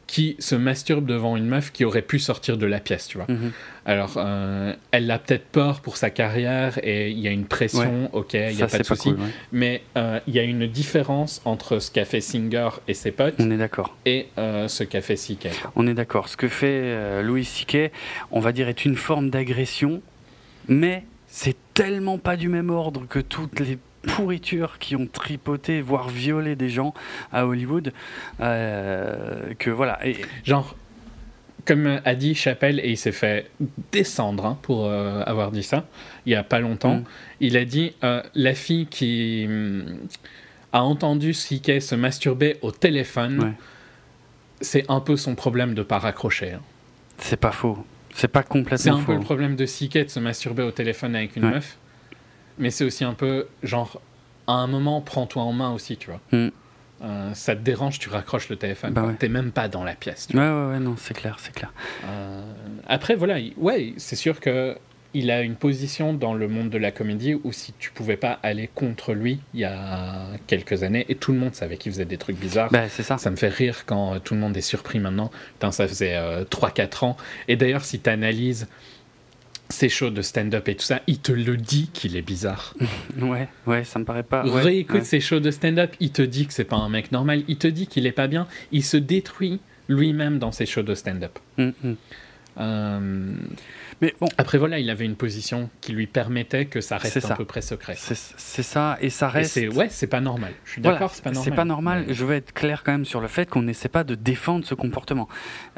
qui 0.07 0.37
se 0.39 0.55
masturbent 0.55 1.07
devant 1.07 1.37
une 1.37 1.47
meuf 1.47 1.73
qui 1.73 1.85
aurait 1.85 2.03
pu 2.03 2.19
sortir 2.21 2.57
de 2.59 2.67
la 2.67 2.79
pièce, 2.79 3.09
tu 3.09 3.19
vois. 3.19 3.27
Mhm. 3.29 3.51
Alors, 3.87 4.15
euh, 4.19 4.73
elle 4.93 5.11
a 5.11 5.19
peut-être 5.19 5.47
peur 5.47 5.81
pour 5.81 5.97
sa 5.97 6.11
carrière 6.11 6.79
et 6.85 7.11
il 7.11 7.19
y 7.19 7.27
a 7.27 7.33
une 7.33 7.45
pression, 7.47 8.09
ok, 8.13 8.35
il 8.35 8.55
n'y 8.57 8.63
a 8.63 8.69
Ça, 8.69 8.77
pas 8.79 8.83
de 8.83 8.87
souci. 8.87 9.09
cool. 9.11 9.21
ouais. 9.21 9.31
Mais 9.53 9.83
euh, 9.97 10.21
il 10.29 10.35
y 10.35 10.39
a 10.39 10.43
une 10.45 10.67
différence 10.69 11.43
entre 11.45 11.81
ce 11.81 11.91
qu'a 11.91 12.05
fait 12.05 12.21
Singer 12.21 12.69
et 12.87 12.95
ses 12.95 13.11
potes 13.11 13.35
On 13.41 13.51
est 13.51 13.57
d'accord. 13.57 13.97
et 14.07 14.29
euh, 14.39 14.69
ce 14.69 14.85
qu'a 14.85 15.01
fait 15.01 15.17
CK. 15.17 15.49
On 15.75 15.87
est 15.89 15.95
d'accord. 15.95 16.29
Ce 16.29 16.37
que 16.37 16.47
fait 16.49 17.23
Louis 17.23 17.45
C.K., 17.45 17.91
on 18.31 18.39
va 18.41 18.53
dire, 18.53 18.69
est 18.69 18.85
une 18.85 18.97
forme 18.97 19.31
d'agression, 19.31 20.03
mais 20.69 21.05
c'est 21.27 21.57
tellement 21.75 22.19
pas 22.19 22.37
du 22.37 22.49
même 22.49 22.71
ordre 22.71 23.07
que 23.09 23.19
toutes 23.19 23.59
les 23.61 23.79
pourritures 24.07 24.79
qui 24.79 24.97
ont 24.97 25.07
tripoté, 25.07 25.81
voire 25.81 26.09
violé 26.09 26.57
des 26.57 26.69
gens 26.71 26.95
à 27.33 27.47
Hollywood, 27.47 27.93
euh, 28.41 29.55
que 29.59 29.71
voilà. 29.71 30.05
Et, 30.07 30.17
Genre, 30.45 30.77
comme 31.65 32.01
a 32.05 32.15
dit 32.15 32.35
Chappelle, 32.35 32.81
et 32.81 32.91
il 32.91 32.97
s'est 32.97 33.13
fait 33.13 33.51
descendre 33.93 34.47
hein, 34.47 34.59
pour 34.63 34.87
euh, 34.87 35.23
avoir 35.27 35.51
dit 35.51 35.63
ça, 35.65 35.87
il 36.25 36.33
y 36.33 36.37
a 36.37 36.45
pas 36.45 36.61
longtemps, 36.61 36.97
Mm. 36.99 37.05
il 37.41 37.57
a 37.57 37.65
dit 37.65 37.93
euh, 38.05 38.23
la 38.35 38.55
fille 38.55 38.87
qui 38.87 39.45
hum, 39.49 39.85
a 40.73 40.83
entendu 40.83 41.33
CK 41.33 41.81
se 41.83 41.95
masturber 41.95 42.57
au 42.63 42.71
téléphone, 42.71 43.43
Ouais. 43.43 43.53
c'est 44.61 44.85
un 44.89 45.01
peu 45.01 45.17
son 45.17 45.35
problème 45.35 45.75
de 45.75 45.83
pas 45.83 45.99
raccrocher. 45.99 46.53
hein. 46.53 46.61
c'est 47.19 47.37
pas 47.41 47.53
faux. 47.53 47.79
C'est 48.15 48.29
pas 48.29 48.41
C'est 48.43 48.49
complètement 48.49 48.95
un 48.95 48.99
peu 48.99 49.05
faux. 49.07 49.13
le 49.15 49.21
problème 49.21 49.57
de 49.57 49.67
CK 49.67 50.05
de 50.05 50.09
se 50.09 50.21
masturber 50.21 50.63
au 50.63 50.71
téléphone 50.71 51.15
avec 51.17 51.37
une 51.37 51.45
Ouais. 51.47 51.51
meuf, 51.51 51.77
mais 52.59 52.71
c'est 52.71 52.85
aussi 52.85 53.05
un 53.05 53.15
peu 53.15 53.47
genre, 53.63 54.01
à 54.47 54.53
un 54.53 54.67
moment, 54.67 55.01
prends-toi 55.01 55.43
en 55.43 55.53
main 55.53 55.73
aussi, 55.73 55.97
tu 55.97 56.11
vois. 56.11 56.21
Mm. 56.33 56.49
Euh, 57.03 57.35
ça 57.35 57.55
te 57.55 57.61
dérange, 57.61 57.99
tu 57.99 58.09
raccroches 58.09 58.49
le 58.49 58.57
téléphone. 58.57 58.93
Bah 58.95 59.03
ouais. 59.03 59.15
T'es 59.19 59.29
même 59.29 59.53
pas 59.53 59.69
dans 59.69 59.85
la 59.85 59.95
pièce. 59.95 60.29
tu 60.29 60.37
Ouais, 60.39 60.43
ouais, 60.43 60.67
ouais, 60.71 60.79
non, 60.79 60.95
c'est 60.97 61.15
clair, 61.15 61.37
c'est 61.39 61.55
clair. 61.55 61.73
Euh, 62.07 62.41
après, 62.87 63.17
voilà, 63.17 63.39
il- 63.39 63.53
ouais, 63.59 63.93
c'est 63.99 64.17
sûr 64.17 64.41
que 64.41 64.77
il 65.13 65.31
a 65.31 65.41
une 65.43 65.55
position 65.57 66.13
dans 66.13 66.35
le 66.35 66.47
monde 66.47 66.69
de 66.69 66.77
la 66.77 66.91
comédie 66.93 67.35
où 67.43 67.51
si 67.53 67.73
tu 67.79 67.91
pouvais 67.91 68.19
pas 68.19 68.39
aller 68.43 68.69
contre 68.75 69.15
lui 69.15 69.41
il 69.55 69.61
y 69.61 69.65
a 69.65 70.27
quelques 70.47 70.83
années, 70.83 71.07
et 71.09 71.15
tout 71.15 71.33
le 71.33 71.39
monde 71.39 71.55
savait 71.55 71.77
qu'il 71.79 71.91
faisait 71.93 72.05
des 72.05 72.19
trucs 72.19 72.39
bizarres. 72.39 72.71
Bah, 72.71 72.89
c'est 72.91 73.03
ça. 73.03 73.17
Ça 73.19 73.31
me 73.31 73.37
fait 73.37 73.49
rire 73.49 73.85
quand 73.87 74.15
euh, 74.15 74.19
tout 74.19 74.35
le 74.35 74.41
monde 74.41 74.57
est 74.57 74.61
surpris 74.63 74.99
maintenant. 74.99 75.31
Putain, 75.55 75.73
ça 75.73 75.87
faisait 75.89 76.19
3-4 76.45 77.05
ans. 77.05 77.17
Et 77.49 77.57
d'ailleurs, 77.57 77.85
si 77.85 78.01
tu 78.01 78.09
analyses 78.11 78.69
ses 79.69 79.89
shows 79.89 80.11
de 80.11 80.23
stand-up 80.23 80.69
et 80.69 80.77
tout 80.77 80.85
ça, 80.85 81.01
il 81.07 81.19
te 81.19 81.33
le 81.33 81.57
dit 81.57 81.91
qu'il 81.93 82.17
est 82.17 82.23
bizarre. 82.23 82.75
Ouais, 83.21 83.49
ouais, 83.67 83.85
ça 83.85 83.99
me 83.99 84.05
paraît 84.05 84.23
pas. 84.23 84.47
ouais, 84.47 84.61
Réécoute 84.63 84.97
ouais. 84.97 85.05
ses 85.05 85.21
shows 85.21 85.41
de 85.41 85.51
stand-up, 85.51 85.95
il 86.01 86.13
te 86.13 86.23
dit 86.23 86.47
que 86.47 86.53
c'est 86.53 86.65
pas 86.65 86.77
un 86.77 86.89
mec 86.89 87.13
normal, 87.13 87.43
il 87.49 87.57
te 87.57 87.67
dit 87.67 87.87
qu'il 87.87 88.07
est 88.07 88.13
pas 88.13 88.27
bien, 88.27 88.47
il 88.73 88.85
se 88.85 88.97
détruit 88.97 89.59
lui-même 89.89 90.39
dans 90.39 90.53
ses 90.53 90.67
shows 90.67 90.83
de 90.83 90.95
stand-up. 90.95 91.39
Mm, 91.57 91.71
mm. 91.83 91.95
Euh, 92.59 93.35
Mais 94.03 94.15
bon, 94.21 94.29
Après, 94.37 94.59
voilà, 94.59 94.79
il 94.79 94.91
avait 94.91 95.05
une 95.05 95.17
position 95.17 95.71
qui 95.81 95.93
lui 95.93 96.07
permettait 96.07 96.67
que 96.67 96.81
ça 96.81 96.99
reste 96.99 97.25
à 97.31 97.35
peu 97.35 97.45
près 97.45 97.63
secret. 97.63 97.95
c'est 97.97 98.63
ça, 98.63 98.99
et 99.01 99.11
ça 99.11 99.29
reste. 99.29 99.57
ouais, 99.75 99.89
c'est 99.91 100.07
pas 100.07 100.21
normal. 100.21 100.53
Je 100.65 100.73
suis 100.73 100.83
Voilà, 100.83 100.97
d'accord, 100.99 101.15
c'est 101.15 101.23
pas 101.25 101.31
normal. 101.31 101.45
C'est 101.51 101.57
pas 101.57 101.65
normal. 101.65 102.05
Je 102.09 102.25
veux 102.25 102.35
être 102.35 102.53
clair 102.53 102.83
quand 102.85 102.93
même 102.93 103.05
sur 103.05 103.21
le 103.21 103.29
fait 103.29 103.49
qu'on 103.49 103.63
n'essaie 103.63 103.89
pas 103.89 104.05
de 104.05 104.15
défendre 104.15 104.67
ce 104.67 104.75
comportement. 104.75 105.29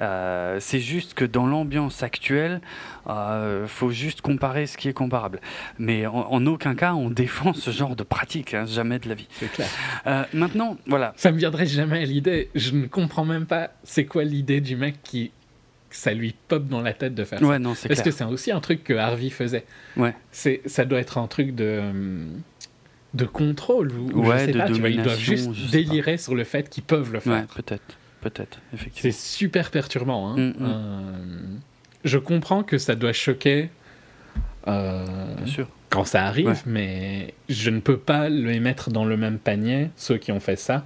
Euh, 0.01 0.59
c'est 0.61 0.81
juste 0.81 1.15
que 1.15 1.25
dans 1.25 1.47
l'ambiance 1.47 2.03
actuelle, 2.03 2.61
euh, 3.09 3.67
faut 3.67 3.91
juste 3.91 4.21
comparer 4.21 4.67
ce 4.67 4.77
qui 4.77 4.89
est 4.89 4.93
comparable. 4.93 5.41
Mais 5.79 6.07
en, 6.07 6.15
en 6.15 6.47
aucun 6.47 6.75
cas 6.75 6.95
on 6.95 7.11
défend 7.11 7.53
ce 7.53 7.71
genre 7.71 7.97
de 7.97 8.03
pratique, 8.03 8.55
hein, 8.55 8.67
jamais 8.67 8.99
de 8.99 9.09
la 9.09 9.15
vie. 9.15 9.29
C'est 9.33 9.51
clair. 9.53 9.69
Euh, 10.07 10.25
maintenant, 10.33 10.77
voilà. 10.87 11.13
Ça 11.17 11.31
me 11.33 11.39
viendrait 11.39 11.67
jamais 11.67 12.03
à 12.03 12.05
l'idée. 12.05 12.51
Je 12.55 12.73
ne 12.73 12.87
comprends 12.87 13.25
même 13.25 13.47
pas 13.47 13.71
c'est 13.85 14.05
quoi 14.07 14.25
l'idée 14.25 14.61
du 14.61 14.77
mec 14.77 14.97
qui 15.03 15.31
ça 15.91 16.13
lui 16.13 16.35
pop 16.49 16.67
dans 16.69 16.81
la 16.83 16.93
tête 16.93 17.15
de 17.15 17.25
faire 17.25 17.39
ça. 17.41 17.59
Non, 17.59 17.75
c'est 17.75 17.89
Parce 17.89 18.03
clair. 18.03 18.13
que 18.13 18.19
c'est 18.19 18.25
aussi 18.25 18.51
un 18.53 18.61
truc 18.61 18.85
que 18.85 18.93
Harvey 18.95 19.31
faisait. 19.31 19.65
Ouais. 19.97 20.15
C'est 20.33 20.61
ça 20.67 20.85
doit 20.85 20.99
être 21.01 21.19
un 21.19 21.27
truc 21.27 21.55
de 21.55 21.83
de 23.15 23.25
contrôle 23.25 23.91
ou, 23.93 24.11
ou 24.13 24.27
Ouais, 24.27 24.39
je 24.41 24.45
sais 24.47 24.53
de 24.53 24.59
pas, 24.59 24.67
tu 24.67 24.81
vois, 24.81 24.91
ils 24.91 25.03
doivent 25.03 25.19
juste 25.19 25.51
délirer 25.71 26.19
sur 26.19 26.35
le 26.35 26.45
fait 26.45 26.69
qu'ils 26.69 26.83
peuvent 26.85 27.11
le 27.13 27.21
faire. 27.21 27.33
Ouais, 27.41 27.47
peut-être, 27.63 27.99
peut-être, 28.21 28.61
C'est 28.71 28.77
effectivement. 28.77 29.13
super 29.17 29.71
perturbant. 29.71 30.29
hein. 30.29 30.37
Mm, 30.37 30.49
mm. 30.51 30.55
Euh, 30.61 31.57
je 32.05 32.19
comprends 32.19 32.63
que 32.63 32.77
ça 32.77 32.95
doit 32.95 33.15
choquer 33.15 33.71
euh, 34.69 35.35
Bien 35.39 35.47
sûr. 35.47 35.69
quand 35.89 36.05
ça 36.05 36.25
arrive, 36.27 36.49
Ouais. 36.49 36.55
mais 36.67 37.35
je 37.49 37.71
ne 37.71 37.81
peux 37.81 37.97
pas 37.97 38.29
les 38.29 38.61
mettre 38.61 38.91
dans 38.91 39.07
le 39.07 39.17
même 39.17 39.39
panier, 39.39 39.89
ceux 39.97 40.19
qui 40.19 40.31
ont 40.31 40.41
fait 40.41 40.57
ça, 40.57 40.85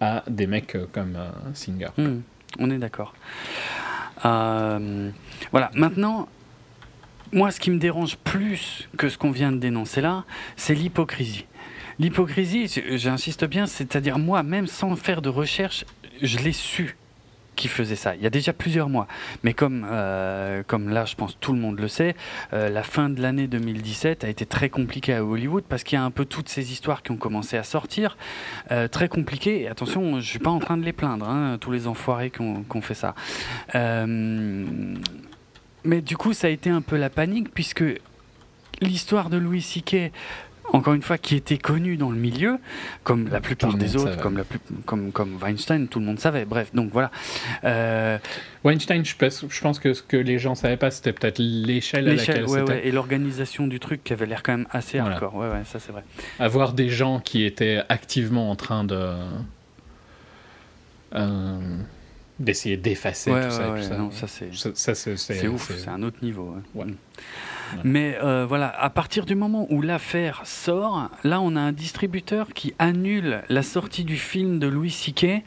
à 0.00 0.24
des 0.28 0.46
mecs 0.46 0.74
euh, 0.74 0.84
comme 0.92 1.16
euh, 1.16 1.30
Singer. 1.54 1.88
Hmm, 1.96 2.20
on 2.58 2.70
est 2.70 2.78
d'accord. 2.78 3.14
Euh, 4.24 5.10
voilà, 5.50 5.70
maintenant, 5.74 6.28
moi, 7.32 7.50
ce 7.50 7.60
qui 7.60 7.70
me 7.70 7.78
dérange 7.78 8.16
plus 8.16 8.88
que 8.96 9.08
ce 9.08 9.18
qu'on 9.18 9.30
vient 9.30 9.52
de 9.52 9.58
dénoncer 9.58 10.00
là, 10.00 10.24
c'est 10.56 10.74
l'hypocrisie. 10.74 11.46
L'hypocrisie, 11.98 12.70
j'insiste 12.92 13.44
bien, 13.44 13.66
c'est-à-dire 13.66 14.18
moi, 14.18 14.42
même 14.42 14.66
sans 14.66 14.96
faire 14.96 15.22
de 15.22 15.28
recherche, 15.28 15.84
je 16.22 16.38
l'ai 16.38 16.52
su 16.52 16.96
qui 17.56 17.68
faisait 17.68 17.96
ça. 17.96 18.14
Il 18.14 18.22
y 18.22 18.26
a 18.26 18.30
déjà 18.30 18.52
plusieurs 18.52 18.88
mois. 18.88 19.08
Mais 19.42 19.54
comme, 19.54 19.86
euh, 19.90 20.62
comme 20.64 20.90
là, 20.90 21.04
je 21.04 21.16
pense 21.16 21.36
tout 21.40 21.52
le 21.52 21.58
monde 21.58 21.80
le 21.80 21.88
sait, 21.88 22.14
euh, 22.52 22.68
la 22.68 22.82
fin 22.82 23.08
de 23.08 23.20
l'année 23.20 23.48
2017 23.48 24.24
a 24.24 24.28
été 24.28 24.46
très 24.46 24.68
compliquée 24.68 25.14
à 25.14 25.24
Hollywood 25.24 25.64
parce 25.68 25.82
qu'il 25.82 25.98
y 25.98 26.00
a 26.00 26.04
un 26.04 26.10
peu 26.10 26.24
toutes 26.24 26.48
ces 26.48 26.70
histoires 26.72 27.02
qui 27.02 27.10
ont 27.10 27.16
commencé 27.16 27.56
à 27.56 27.64
sortir. 27.64 28.16
Euh, 28.70 28.86
très 28.88 29.08
compliquées. 29.08 29.62
Et 29.62 29.68
attention, 29.68 30.20
je 30.20 30.28
suis 30.28 30.38
pas 30.38 30.50
en 30.50 30.58
train 30.58 30.76
de 30.76 30.84
les 30.84 30.92
plaindre, 30.92 31.28
hein, 31.28 31.56
tous 31.60 31.72
les 31.72 31.86
enfoirés 31.88 32.30
qui 32.30 32.42
ont, 32.42 32.64
fait 32.82 32.94
ça. 32.94 33.14
Mais 35.84 36.00
du 36.02 36.16
coup, 36.16 36.34
ça 36.34 36.48
a 36.48 36.50
été 36.50 36.68
un 36.68 36.82
peu 36.82 36.96
la 36.96 37.08
panique 37.08 37.54
puisque 37.54 37.84
l'histoire 38.80 39.30
de 39.30 39.38
Louis 39.38 39.62
C.K., 39.62 40.12
encore 40.72 40.94
une 40.94 41.02
fois, 41.02 41.16
qui 41.18 41.36
était 41.36 41.58
connue 41.58 41.96
dans 41.96 42.10
le 42.10 42.16
milieu, 42.16 42.58
comme 43.04 43.28
la 43.28 43.40
plupart 43.40 43.74
des 43.74 43.96
autres, 43.96 44.10
savait. 44.10 44.22
comme, 44.22 44.36
la 44.36 44.44
plus, 44.44 44.58
comme, 44.84 45.12
comme 45.12 45.36
Weinstein, 45.40 45.88
tout 45.88 46.00
le 46.00 46.06
monde 46.06 46.18
savait. 46.18 46.44
Bref, 46.44 46.70
donc 46.74 46.90
voilà. 46.92 47.10
Euh, 47.64 48.18
Weinstein, 48.64 49.04
je 49.04 49.14
pense, 49.16 49.44
je 49.48 49.60
pense 49.60 49.78
que 49.78 49.94
ce 49.94 50.02
que 50.02 50.16
les 50.16 50.38
gens 50.38 50.54
savaient 50.54 50.76
pas, 50.76 50.90
c'était 50.90 51.12
peut-être 51.12 51.38
l'échelle 51.38 52.08
à 52.08 52.14
laquelle 52.14 52.44
ouais, 52.46 52.58
c'était. 52.60 52.72
ouais, 52.72 52.86
et 52.86 52.92
l'organisation 52.92 53.66
du 53.66 53.78
truc 53.80 54.02
qui 54.04 54.12
avait 54.12 54.26
l'air 54.26 54.42
quand 54.42 54.52
même 54.56 54.66
assez 54.70 54.98
Voilà. 54.98 55.14
hardcore. 55.14 55.34
Ouais, 55.36 55.48
ouais, 55.48 55.62
ça 55.64 55.78
c'est 55.78 55.92
vrai. 55.92 56.02
Avoir 56.38 56.72
des 56.72 56.88
gens 56.88 57.20
qui 57.20 57.44
étaient 57.44 57.82
activement 57.88 58.50
en 58.50 58.56
train 58.56 58.84
de 58.84 59.12
euh, 61.14 61.58
d'essayer 62.38 62.76
d'effacer 62.76 63.30
Ouais, 63.32 63.44
tout 63.46 63.50
ça. 63.50 63.60
ouais, 63.60 63.66
et 63.68 63.72
ouais, 63.72 63.82
tout 63.82 63.88
ça. 63.88 63.96
non, 63.96 64.10
ça 64.10 64.26
c'est. 64.26 64.48
Ouf, 65.48 65.68
c'est- 65.68 65.78
c'est 65.78 65.88
un 65.88 66.02
autre 66.02 66.18
niveau. 66.22 66.56
Mais 67.84 68.18
euh, 68.22 68.46
voilà, 68.46 68.68
à 68.68 68.90
partir 68.90 69.26
du 69.26 69.34
moment 69.34 69.66
où 69.70 69.82
l'affaire 69.82 70.42
sort, 70.44 71.10
là 71.24 71.40
on 71.40 71.56
a 71.56 71.60
un 71.60 71.72
distributeur 71.72 72.52
qui 72.52 72.74
annule 72.78 73.42
la 73.48 73.62
sortie 73.62 74.04
du 74.04 74.16
film 74.16 74.58
de 74.58 74.66
Louis 74.66 74.90
C.K. 74.90 75.42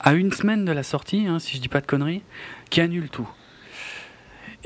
à 0.00 0.14
une 0.14 0.32
semaine 0.32 0.64
de 0.64 0.72
la 0.72 0.82
sortie, 0.82 1.26
hein, 1.26 1.38
si 1.38 1.56
je 1.56 1.62
dis 1.62 1.68
pas 1.68 1.80
de 1.80 1.86
conneries, 1.86 2.22
qui 2.70 2.80
annule 2.80 3.08
tout. 3.08 3.28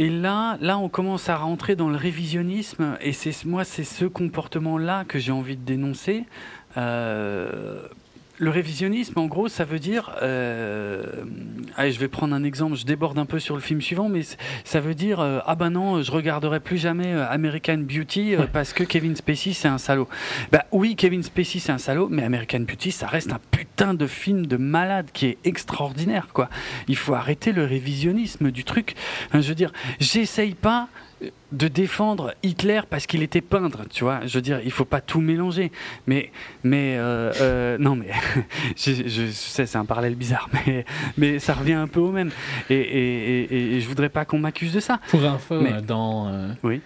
Et 0.00 0.10
là, 0.10 0.56
là, 0.60 0.78
on 0.78 0.88
commence 0.88 1.28
à 1.28 1.36
rentrer 1.36 1.74
dans 1.74 1.88
le 1.88 1.96
révisionnisme, 1.96 2.96
et 3.00 3.12
c'est 3.12 3.44
moi, 3.44 3.64
c'est 3.64 3.82
ce 3.82 4.04
comportement-là 4.04 5.04
que 5.04 5.18
j'ai 5.18 5.32
envie 5.32 5.56
de 5.56 5.64
dénoncer. 5.64 6.24
Euh, 6.76 7.82
le 8.38 8.50
révisionnisme, 8.50 9.18
en 9.18 9.26
gros, 9.26 9.48
ça 9.48 9.64
veut 9.64 9.78
dire. 9.78 10.16
euh, 10.22 11.02
allez, 11.76 11.92
je 11.92 11.98
vais 11.98 12.08
prendre 12.08 12.34
un 12.34 12.44
exemple. 12.44 12.76
Je 12.76 12.84
déborde 12.84 13.18
un 13.18 13.26
peu 13.26 13.38
sur 13.38 13.54
le 13.54 13.60
film 13.60 13.80
suivant, 13.80 14.08
mais 14.08 14.22
ça 14.64 14.80
veut 14.80 14.94
dire 14.94 15.20
euh, 15.20 15.40
ah 15.46 15.54
ben 15.54 15.70
non, 15.70 16.02
je 16.02 16.10
regarderai 16.12 16.60
plus 16.60 16.78
jamais 16.78 17.12
euh, 17.12 17.28
American 17.28 17.78
Beauty 17.78 18.34
euh, 18.34 18.46
parce 18.52 18.72
que 18.72 18.84
Kevin 18.84 19.16
Spacey 19.16 19.52
c'est 19.52 19.68
un 19.68 19.78
salaud. 19.78 20.08
Bah 20.52 20.64
oui, 20.72 20.96
Kevin 20.96 21.22
Spacey 21.22 21.58
c'est 21.58 21.72
un 21.72 21.78
salaud, 21.78 22.08
mais 22.10 22.22
American 22.22 22.60
Beauty 22.60 22.92
ça 22.92 23.06
reste 23.06 23.32
un 23.32 23.40
putain 23.50 23.94
de 23.94 24.06
film 24.06 24.46
de 24.46 24.56
malade 24.56 25.08
qui 25.12 25.26
est 25.26 25.38
extraordinaire 25.44 26.28
quoi. 26.32 26.48
Il 26.86 26.96
faut 26.96 27.14
arrêter 27.14 27.52
le 27.52 27.64
révisionnisme 27.64 28.50
du 28.50 28.64
truc. 28.64 28.94
Je 29.32 29.40
veux 29.40 29.54
dire, 29.54 29.72
j'essaye 30.00 30.54
pas 30.54 30.88
de 31.52 31.68
défendre 31.68 32.34
Hitler 32.42 32.80
parce 32.88 33.06
qu'il 33.06 33.22
était 33.22 33.40
peintre, 33.40 33.80
tu 33.90 34.04
vois. 34.04 34.20
Je 34.26 34.34
veux 34.38 34.42
dire, 34.42 34.60
il 34.64 34.70
faut 34.70 34.84
pas 34.84 35.00
tout 35.00 35.20
mélanger. 35.20 35.72
Mais, 36.06 36.30
mais 36.62 36.96
euh, 36.98 37.32
euh, 37.40 37.78
non, 37.78 37.96
mais 37.96 38.10
je, 38.76 39.26
sais, 39.32 39.66
c'est 39.66 39.78
un 39.78 39.84
parallèle 39.84 40.14
bizarre, 40.14 40.48
mais, 40.66 40.84
mais 41.16 41.38
ça 41.38 41.54
revient 41.54 41.72
un 41.74 41.88
peu 41.88 42.00
au 42.00 42.12
même. 42.12 42.30
Et, 42.70 42.74
et, 42.76 43.42
et- 43.54 43.76
et 43.76 43.80
je 43.80 43.88
voudrais 43.88 44.08
pas 44.10 44.24
qu'on 44.24 44.38
m'accuse 44.38 44.72
de 44.72 44.80
ça. 44.80 45.00
Pour 45.08 45.24
info, 45.24 45.60
Mais- 45.60 45.72
euh, 45.72 45.80
dans, 45.80 46.28
euh, 46.28 46.48
Oui. 46.62 46.80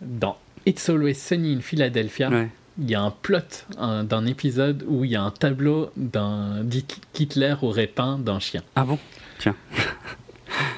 dans 0.00 0.36
It's 0.66 0.88
Always 0.88 1.14
Sunny 1.14 1.54
in 1.56 1.60
Philadelphia, 1.60 2.28
Ouais. 2.30 2.48
il 2.78 2.90
y 2.90 2.94
a 2.94 3.00
un 3.02 3.10
plot 3.10 3.38
un- 3.78 4.04
d'un 4.04 4.26
épisode 4.26 4.84
où 4.86 5.04
il 5.04 5.10
y 5.12 5.16
a 5.16 5.22
un 5.22 5.30
tableau 5.30 5.90
d'un 5.96 6.62
dit 6.62 6.84
qu'Hitler 7.12 7.54
aurait 7.62 7.86
peint 7.86 8.18
d'un 8.18 8.38
chien 8.38 8.62
Ah 8.76 8.84
bon? 8.84 8.98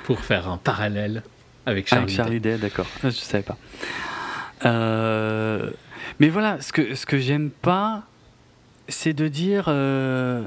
Pour 0.05 0.20
faire 0.20 0.49
un 0.49 0.57
parallèle 0.59 1.23
avec 1.66 1.89
Charlie, 1.89 2.05
Avec 2.05 2.16
Charlie 2.16 2.41
Day, 2.41 2.58
d'accord. 2.58 2.86
Ah, 3.02 3.10
Je 3.10 3.16
savais 3.16 3.42
pas. 3.44 3.57
Euh, 4.65 5.70
mais 6.20 6.28
voilà, 6.28 6.60
ce 6.60 6.73
que, 6.73 6.94
ce 6.94 7.07
que 7.07 7.18
j'aime 7.18 7.50
pas, 7.50 8.05
c'est 8.89 9.12
de 9.12 9.28
dire. 9.28 9.65
euh, 9.68 10.42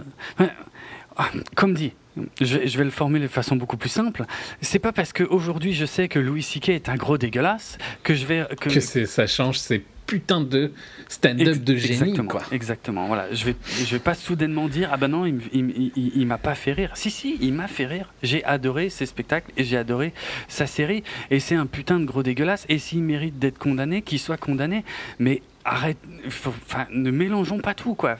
ah, 1.17 1.29
Comme 1.55 1.73
dit, 1.73 1.93
je, 2.41 2.57
vais- 2.57 2.67
je 2.67 2.77
vais 2.77 2.83
le 2.83 2.91
formuler 2.91 3.23
de 3.25 3.31
façon 3.31 3.55
beaucoup 3.55 3.77
plus 3.77 3.89
simple. 3.89 4.25
C'est 4.61 4.79
pas 4.79 4.91
parce 4.93 5.11
qu'aujourd'hui 5.13 5.73
je 5.73 5.85
sais 5.85 6.07
que 6.07 6.19
Louis 6.19 6.43
C.K. 6.43 6.69
est 6.69 6.89
un 6.89 6.95
gros 6.95 7.17
dégueulasse 7.17 7.77
que 8.03 8.13
je 8.13 8.25
vais. 8.25 8.45
Que, 8.59 8.79
ça 8.79 9.27
change 9.27 9.57
ces 9.59 9.83
putains 10.05 10.41
de 10.41 10.71
stand-up 11.07 11.57
de 11.63 11.75
génie, 11.75 11.93
exactement, 11.93 12.27
quoi. 12.29 12.41
Exactement. 12.51 13.07
Voilà, 13.07 13.33
je 13.33 13.45
vais, 13.45 13.55
je 13.83 13.91
vais 13.91 13.99
pas 13.99 14.13
soudainement 14.13 14.67
dire 14.67 14.89
ah 14.91 14.97
ben 14.97 15.07
non, 15.07 15.25
il, 15.25 15.39
il 15.53 15.59
m- 15.61 15.73
il- 15.95 16.11
il 16.15 16.27
m'a 16.27 16.37
pas 16.37 16.55
fait 16.55 16.73
rire. 16.73 16.91
Si 16.95 17.09
si, 17.09 17.37
il 17.41 17.53
m'a 17.53 17.67
fait 17.67 17.85
rire. 17.85 18.13
J'ai 18.23 18.43
adoré 18.45 18.89
ses 18.89 19.05
spectacles 19.05 19.51
et 19.57 19.63
j'ai 19.63 19.77
adoré 19.77 20.13
sa 20.47 20.67
série. 20.67 21.03
Et 21.31 21.39
c'est 21.39 21.55
un 21.55 21.65
putain 21.65 21.99
de 21.99 22.05
gros 22.05 22.23
dégueulasse. 22.23 22.65
Et 22.69 22.77
s'il 22.77 23.03
mérite 23.03 23.39
d'être 23.39 23.57
condamné, 23.57 24.01
qu'il 24.01 24.19
soit 24.19 24.37
condamné. 24.37 24.83
Mais 25.19 25.41
arrête, 25.63 25.97
faut- 26.29 26.53
enfin, 26.67 26.85
ne 26.91 27.09
mélangeons 27.11 27.59
pas 27.59 27.73
tout 27.73 27.95
quoi. 27.95 28.17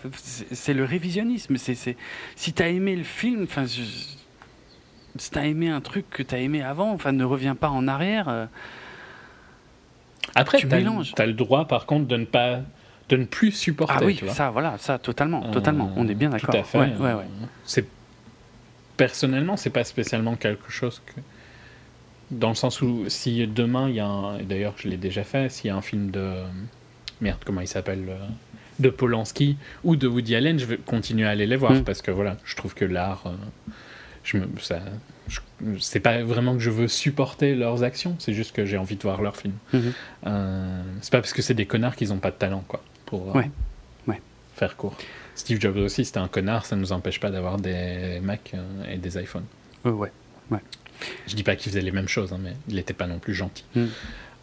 C'est 0.52 0.74
le 0.74 0.84
révisionnisme. 0.84 1.58
C'est 1.58 1.76
c'est 1.76 1.98
si 2.36 2.54
t'as 2.54 2.70
aimé 2.70 2.96
le 2.96 3.04
film, 3.04 3.44
enfin. 3.44 3.66
je- 3.66 3.82
Si 5.18 5.32
t'as 5.32 5.46
aimé 5.46 5.70
un 5.70 5.80
truc 5.80 6.10
que 6.10 6.24
t'as 6.24 6.40
aimé 6.40 6.62
avant, 6.62 6.92
enfin 6.92 7.14
ne 7.14 7.24
reviens 7.24 7.56
pas 7.56 7.70
en 7.70 7.88
arrière. 7.88 8.50
Après, 10.36 10.58
tu 10.60 10.68
mélanges. 10.68 11.14
as 11.18 11.26
le 11.26 11.34
droit, 11.34 11.66
par 11.68 11.86
contre, 11.86 12.08
de 12.08 12.18
ne 12.18 12.26
pas, 12.26 12.60
de 13.10 13.18
ne 13.18 13.26
plus 13.26 13.52
supporter. 13.52 13.96
Ah 14.00 14.06
oui, 14.06 14.16
tu 14.16 14.26
vois. 14.26 14.34
ça, 14.34 14.50
voilà, 14.52 14.78
ça, 14.78 15.00
totalement, 15.00 15.46
Euh, 15.48 15.52
totalement. 15.52 15.92
On 15.96 16.08
est 16.08 16.16
bien 16.16 16.30
d'accord. 16.30 16.54
Tout 16.54 16.60
à 16.60 16.64
fait. 16.64 16.78
Ouais, 16.80 16.94
ouais, 17.00 17.14
ouais. 17.14 17.26
C'est 17.64 17.86
personnellement, 18.98 19.58
c'est 19.58 19.70
pas 19.70 19.84
spécialement 19.84 20.36
quelque 20.36 20.70
chose 20.72 21.02
que 21.06 21.20
dans 22.32 22.50
le 22.50 22.56
sens 22.56 22.82
où 22.82 23.04
si 23.08 23.46
demain 23.46 23.88
il 23.90 23.96
y 23.96 24.00
a 24.00 24.08
un, 24.08 24.40
d'ailleurs 24.40 24.74
je 24.78 24.88
l'ai 24.88 24.98
déjà 24.98 25.24
fait, 25.24 25.50
s'il 25.50 25.68
y 25.68 25.70
a 25.70 25.76
un 25.76 25.82
film 25.82 26.12
de 26.12 26.32
merde, 27.22 27.40
comment 27.46 27.62
il 27.62 27.68
s'appelle 27.68 28.06
euh, 28.10 28.18
de 28.80 28.90
Polanski 28.90 29.58
ou 29.84 29.96
de 29.96 30.08
Woody 30.08 30.36
Allen, 30.36 30.58
je 30.58 30.66
vais 30.66 30.78
continuer 30.78 31.28
à 31.28 31.32
aller 31.32 31.46
les 31.46 31.56
voir 31.56 31.74
Mm. 31.74 31.84
parce 31.84 32.02
que 32.02 32.12
voilà, 32.12 32.38
je 32.46 32.56
trouve 32.56 32.74
que 32.74 32.86
l'art, 32.86 33.24
euh, 33.28 33.32
je 34.24 34.38
me, 34.38 34.48
ça, 34.62 34.80
c'est 35.80 36.00
pas 36.00 36.24
vraiment 36.24 36.54
que 36.54 36.60
je 36.60 36.70
veux 36.70 36.88
supporter 36.88 37.56
leurs 37.56 37.84
actions, 37.84 38.16
c'est 38.20 38.34
juste 38.34 38.54
que 38.56 38.66
j'ai 38.66 38.78
envie 38.78 38.96
de 38.96 39.02
voir 39.02 39.22
leurs 39.22 39.38
films. 39.38 39.56
Mhm. 39.74 39.94
Euh, 40.28 40.82
c'est 41.02 41.12
pas 41.12 41.22
parce 41.22 41.34
que 41.34 41.42
c'est 41.42 41.54
des 41.54 41.66
connards 41.66 41.96
qu'ils 41.96 42.14
ont 42.14 42.18
pas 42.18 42.32
de 42.32 42.36
talent, 42.36 42.64
quoi, 42.68 42.84
pour 43.06 43.30
euh, 43.30 43.40
Ouais, 43.40 43.50
ouais. 44.08 44.22
faire 44.56 44.76
court. 44.76 44.98
Steve 45.36 45.60
Jobs 45.60 45.78
aussi, 45.78 46.06
c'était 46.06 46.20
un 46.20 46.28
connard, 46.28 46.66
ça 46.66 46.76
nous 46.76 46.92
empêche 46.92 47.20
pas 47.20 47.30
d'avoir 47.32 47.58
des 47.58 48.20
Mac 48.22 48.52
euh, 48.54 48.94
et 48.94 48.98
des 48.98 49.18
iPhones. 49.22 49.46
Euh, 49.86 49.92
ouais. 49.92 50.12
Je 51.28 51.36
dis 51.36 51.44
pas 51.44 51.56
qu'il 51.58 51.70
faisait 51.72 51.82
les 51.82 51.92
mêmes 51.92 52.08
choses, 52.08 52.32
hein, 52.32 52.40
mais 52.42 52.54
il 52.70 52.80
était 52.80 52.94
pas 52.94 53.06
non 53.08 53.20
plus 53.20 53.34
gentil. 53.34 53.66
Mm. 53.76 53.86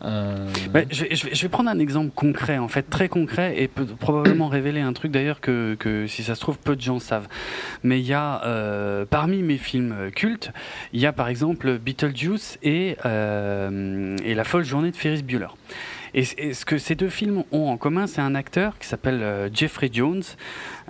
Euh, 0.04 0.48
Ouais, 0.74 0.86
je, 0.90 1.04
vais- 1.04 1.14
je 1.14 1.26
vais, 1.26 1.34
je 1.34 1.42
vais 1.42 1.48
prendre 1.48 1.70
un 1.70 1.78
exemple 1.78 2.10
concret, 2.14 2.58
en 2.58 2.68
fait, 2.68 2.82
très 2.88 3.08
concret, 3.08 3.54
et 3.56 3.68
peut 3.68 3.84
probablement 3.86 4.48
révéler 4.58 4.80
un 4.80 4.92
truc 4.92 5.12
d'ailleurs 5.12 5.40
que, 5.40 5.74
que, 5.78 6.06
si 6.06 6.22
ça 6.22 6.34
se 6.34 6.40
trouve, 6.40 6.58
peu 6.58 6.74
de 6.76 6.80
gens 6.80 6.98
savent. 6.98 7.28
Mais 7.82 8.00
il 8.00 8.06
y 8.06 8.12
a, 8.14 8.42
euh, 8.44 9.04
parmi 9.08 9.42
mes 9.42 9.58
films 9.58 10.10
cultes, 10.14 10.50
il 10.92 11.00
y 11.00 11.06
a 11.06 11.12
par 11.12 11.28
exemple 11.28 11.78
Beetlejuice 11.78 12.58
et, 12.62 12.96
euh, 13.04 14.16
et 14.24 14.34
La 14.34 14.44
folle 14.44 14.64
journée 14.64 14.90
de 14.90 14.96
Ferris 14.96 15.22
Bueller. 15.22 15.48
Et, 16.14 16.24
ce 16.24 16.64
que 16.64 16.78
ces 16.78 16.94
deux 16.94 17.08
films 17.08 17.44
ont 17.52 17.68
en 17.68 17.76
commun, 17.76 18.06
c'est 18.06 18.20
un 18.20 18.34
acteur 18.34 18.78
qui 18.78 18.86
s'appelle 18.86 19.22
euh, 19.22 19.48
Jeffrey 19.52 19.90
Jones, 19.92 20.22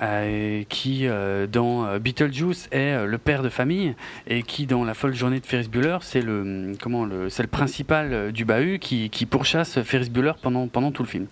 euh, 0.02 0.64
qui 0.68 1.06
euh, 1.06 1.46
dans 1.46 1.98
Beetlejuice 1.98 2.68
est 2.72 3.06
le 3.06 3.18
père 3.18 3.42
de 3.42 3.48
famille 3.48 3.94
et 4.26 4.42
qui 4.42 4.66
dans 4.66 4.84
La 4.84 4.94
folle 4.94 5.14
journée 5.14 5.40
de 5.40 5.46
Ferris 5.46 5.68
Bueller, 5.68 5.98
c'est 6.00 6.22
le 6.22 6.74
comment 6.80 7.04
le 7.04 7.30
c'est 7.30 7.42
le 7.42 7.48
principal 7.48 8.32
du 8.32 8.44
bahut 8.44 8.78
qui, 8.78 9.10
qui 9.10 9.26
pourchasse 9.26 9.80
Ferris 9.82 10.10
Bueller 10.10 10.32
pendant 10.42 10.66
pendant 10.68 10.90
tout 10.90 11.02
le 11.02 11.08
film. 11.08 11.26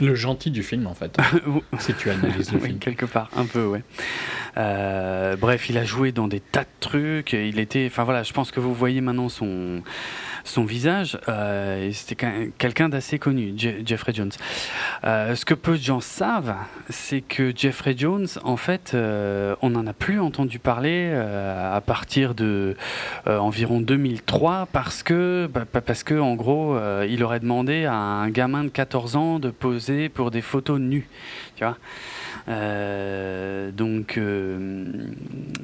Le 0.00 0.14
gentil 0.14 0.50
du 0.50 0.62
film, 0.62 0.86
en 0.86 0.94
fait, 0.94 1.16
si 1.78 1.94
tu 1.94 2.10
analyses 2.10 2.52
le 2.52 2.58
oui, 2.60 2.66
film. 2.68 2.78
quelque 2.78 3.06
part, 3.06 3.30
un 3.34 3.46
peu, 3.46 3.64
ouais. 3.64 3.82
Euh, 4.58 5.36
bref, 5.36 5.70
il 5.70 5.78
a 5.78 5.84
joué 5.84 6.12
dans 6.12 6.28
des 6.28 6.40
tas 6.40 6.64
de 6.64 6.68
trucs. 6.80 7.32
Il 7.32 7.58
était, 7.58 7.86
enfin 7.90 8.04
voilà, 8.04 8.22
je 8.22 8.32
pense 8.32 8.50
que 8.50 8.60
vous 8.60 8.74
voyez 8.74 9.00
maintenant 9.00 9.28
son 9.28 9.82
son 10.46 10.64
visage. 10.64 11.18
Euh, 11.28 11.90
C'était 11.92 12.14
qu'un- 12.14 12.48
quelqu'un 12.56 12.88
d'assez 12.88 13.18
connu, 13.18 13.52
Je- 13.56 13.84
Jeffrey 13.84 14.12
Jones. 14.14 14.30
Euh, 15.04 15.34
ce 15.34 15.44
que 15.44 15.54
peu 15.54 15.72
de 15.72 15.82
gens 15.82 16.00
savent, 16.00 16.54
c'est 16.88 17.20
que 17.20 17.52
Jeffrey 17.54 17.94
Jones, 17.96 18.26
en 18.44 18.56
fait, 18.56 18.92
euh, 18.94 19.54
on 19.62 19.70
n'en 19.70 19.86
a 19.86 19.92
plus 19.92 20.20
entendu 20.20 20.58
parler 20.58 21.10
euh, 21.12 21.76
à 21.76 21.80
partir 21.80 22.34
de 22.34 22.76
euh, 23.26 23.38
environ 23.38 23.80
2003 23.80 24.68
parce 24.72 25.02
que, 25.02 25.48
bah, 25.52 25.64
parce 25.84 26.02
que 26.02 26.18
en 26.18 26.34
gros, 26.34 26.76
euh, 26.76 27.06
il 27.08 27.22
aurait 27.22 27.40
demandé 27.40 27.84
à 27.84 27.94
un 27.94 28.30
gamin 28.30 28.64
de 28.64 28.68
14 28.68 29.16
ans 29.16 29.38
de 29.38 29.50
poser 29.50 30.08
pour 30.08 30.30
des 30.30 30.42
photos 30.42 30.78
nues. 30.80 31.08
Tu 31.56 31.64
vois 31.64 31.76
donc, 33.72 34.18
euh, 34.18 34.84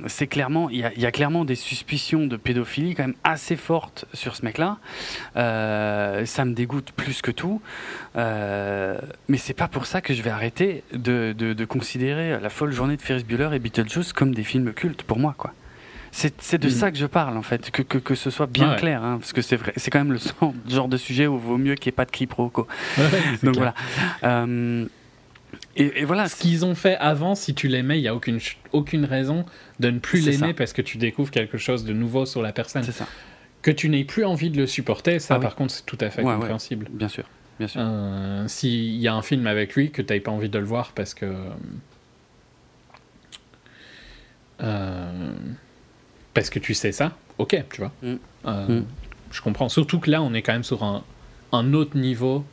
c'est 0.06 0.26
clairement, 0.26 0.68
il 0.70 0.78
y, 0.78 0.84
a- 0.84 0.92
il 0.94 1.00
y 1.00 1.06
a 1.06 1.12
clairement 1.12 1.44
des 1.44 1.54
suspicions 1.54 2.26
de 2.26 2.36
pédophilie 2.36 2.94
quand 2.94 3.04
même 3.04 3.14
assez 3.24 3.56
fortes 3.56 4.04
sur 4.12 4.36
ce 4.36 4.44
mec-là. 4.44 4.78
Euh, 5.36 6.24
ça 6.26 6.44
me 6.44 6.52
dégoûte 6.54 6.92
plus 6.96 7.22
que 7.22 7.30
tout. 7.30 7.60
Euh, 8.16 8.98
mais 9.28 9.38
c'est 9.38 9.54
pas 9.54 9.68
pour 9.68 9.86
ça 9.86 10.00
que 10.00 10.14
je 10.14 10.22
vais 10.22 10.30
arrêter 10.30 10.82
de, 10.92 11.34
de- 11.36 11.52
de 11.52 11.64
considérer 11.64 12.38
La 12.40 12.50
folle 12.50 12.72
journée 12.72 12.96
de 12.96 13.02
Ferris 13.02 13.24
Bueller 13.24 13.50
et 13.54 13.58
Beetlejuice 13.58 14.12
comme 14.12 14.34
des 14.34 14.44
films 14.44 14.72
cultes 14.72 15.02
pour 15.02 15.18
moi, 15.18 15.34
quoi. 15.36 15.52
C'est 16.14 16.58
de 16.60 16.66
Mhm. 16.66 16.70
ça 16.74 16.90
que 16.90 16.98
je 16.98 17.06
parle 17.06 17.38
en 17.38 17.42
fait, 17.42 17.70
que, 17.70 17.80
que, 17.80 17.96
que 17.96 18.14
ce 18.14 18.28
soit 18.28 18.46
bien 18.46 18.68
Ah 18.68 18.74
ouais. 18.74 18.78
clair, 18.80 19.02
hein, 19.02 19.16
parce 19.18 19.32
que 19.32 19.40
c'est 19.40 19.56
vrai, 19.56 19.72
c'est 19.76 19.90
quand 19.90 20.00
même 20.04 20.12
le 20.12 20.18
genre 20.68 20.88
de 20.88 20.96
sujet 20.98 21.26
où 21.26 21.36
il 21.36 21.40
vaut 21.40 21.56
mieux 21.56 21.74
qu'il 21.74 21.88
n'y 21.90 21.94
ait 21.94 21.96
pas 21.96 22.04
de 22.04 22.10
quiproquo. 22.10 22.66
Ouais, 22.98 23.04
Donc 23.42 23.54
clair. 23.54 23.72
voilà. 24.20 24.42
Euh, 24.44 24.84
et, 25.76 26.00
et 26.00 26.04
voilà. 26.04 26.28
Ce 26.28 26.36
qu'ils 26.40 26.64
ont 26.64 26.74
fait 26.74 26.96
avant, 26.96 27.34
si 27.34 27.54
tu 27.54 27.68
l'aimais, 27.68 27.98
il 27.98 28.02
n'y 28.02 28.08
a 28.08 28.14
aucune, 28.14 28.38
aucune 28.72 29.04
raison 29.04 29.44
de 29.80 29.90
ne 29.90 29.98
plus 29.98 30.24
l'aimer 30.26 30.54
parce 30.54 30.72
que 30.72 30.82
tu 30.82 30.98
découvres 30.98 31.30
quelque 31.30 31.58
chose 31.58 31.84
de 31.84 31.92
nouveau 31.92 32.26
sur 32.26 32.42
la 32.42 32.52
personne. 32.52 32.82
C'est 32.82 32.92
ça, 32.92 33.06
Que 33.62 33.70
tu 33.70 33.88
n'aies 33.88 34.04
plus 34.04 34.24
envie 34.24 34.50
de 34.50 34.56
le 34.58 34.66
supporter, 34.66 35.18
ça 35.18 35.34
Ah 35.34 35.38
oui. 35.38 35.42
par 35.42 35.54
contre, 35.56 35.72
c'est 35.74 35.86
tout 35.86 35.98
à 36.00 36.10
fait 36.10 36.22
Ouais, 36.22 36.28
ouais. 36.28 36.34
compréhensible. 36.36 36.88
bien 36.92 37.08
sûr, 37.08 37.24
bien 37.58 37.68
sûr. 37.68 37.80
Euh, 37.82 38.44
S'il 38.48 38.96
y 38.96 39.08
a 39.08 39.14
un 39.14 39.22
film 39.22 39.46
avec 39.46 39.74
lui 39.74 39.90
que 39.90 40.02
tu 40.02 40.12
n'as 40.14 40.20
pas 40.20 40.30
envie 40.30 40.48
de 40.48 40.58
le 40.58 40.64
voir 40.64 40.92
parce 40.92 41.14
que. 41.14 41.34
euh, 44.62 45.32
parce 46.34 46.50
que 46.50 46.58
tu 46.58 46.74
sais 46.74 46.92
ça, 46.92 47.12
ok, 47.38 47.56
tu 47.72 47.80
vois. 47.80 47.92
Mm. 48.02 48.14
Euh, 48.46 48.80
Mm. 48.80 48.84
Je 49.30 49.40
comprends. 49.40 49.68
Surtout 49.70 49.98
que 49.98 50.10
là, 50.10 50.22
on 50.22 50.34
est 50.34 50.42
quand 50.42 50.52
même 50.52 50.62
sur 50.64 50.82
un, 50.84 51.02
un 51.52 51.72
autre 51.72 51.96
niveau 51.96 52.44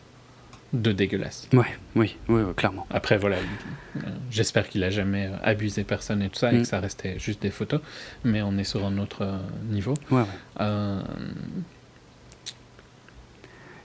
de 0.73 0.91
dégueulasse. 0.91 1.47
Ouais, 1.53 1.65
oui, 1.95 2.17
oui, 2.27 2.41
oui, 2.43 2.53
clairement. 2.55 2.85
Après, 2.91 3.17
voilà, 3.17 3.37
euh, 3.37 3.99
j'espère 4.29 4.69
qu'il 4.69 4.83
a 4.83 4.89
jamais 4.91 5.27
euh, 5.27 5.35
abusé 5.43 5.83
personne 5.83 6.21
et 6.21 6.29
tout 6.29 6.37
ça, 6.39 6.51
et 6.53 6.57
Mm. 6.57 6.61
que 6.61 6.67
ça 6.67 6.79
restait 6.79 7.17
juste 7.17 7.41
des 7.41 7.49
photos, 7.49 7.81
mais 8.23 8.41
on 8.41 8.57
est 8.57 8.63
sur 8.63 8.85
un 8.85 8.97
autre 8.99 9.23
euh, 9.23 9.37
niveau. 9.71 9.95
Ouais, 10.11 10.21
ouais. 10.21 10.65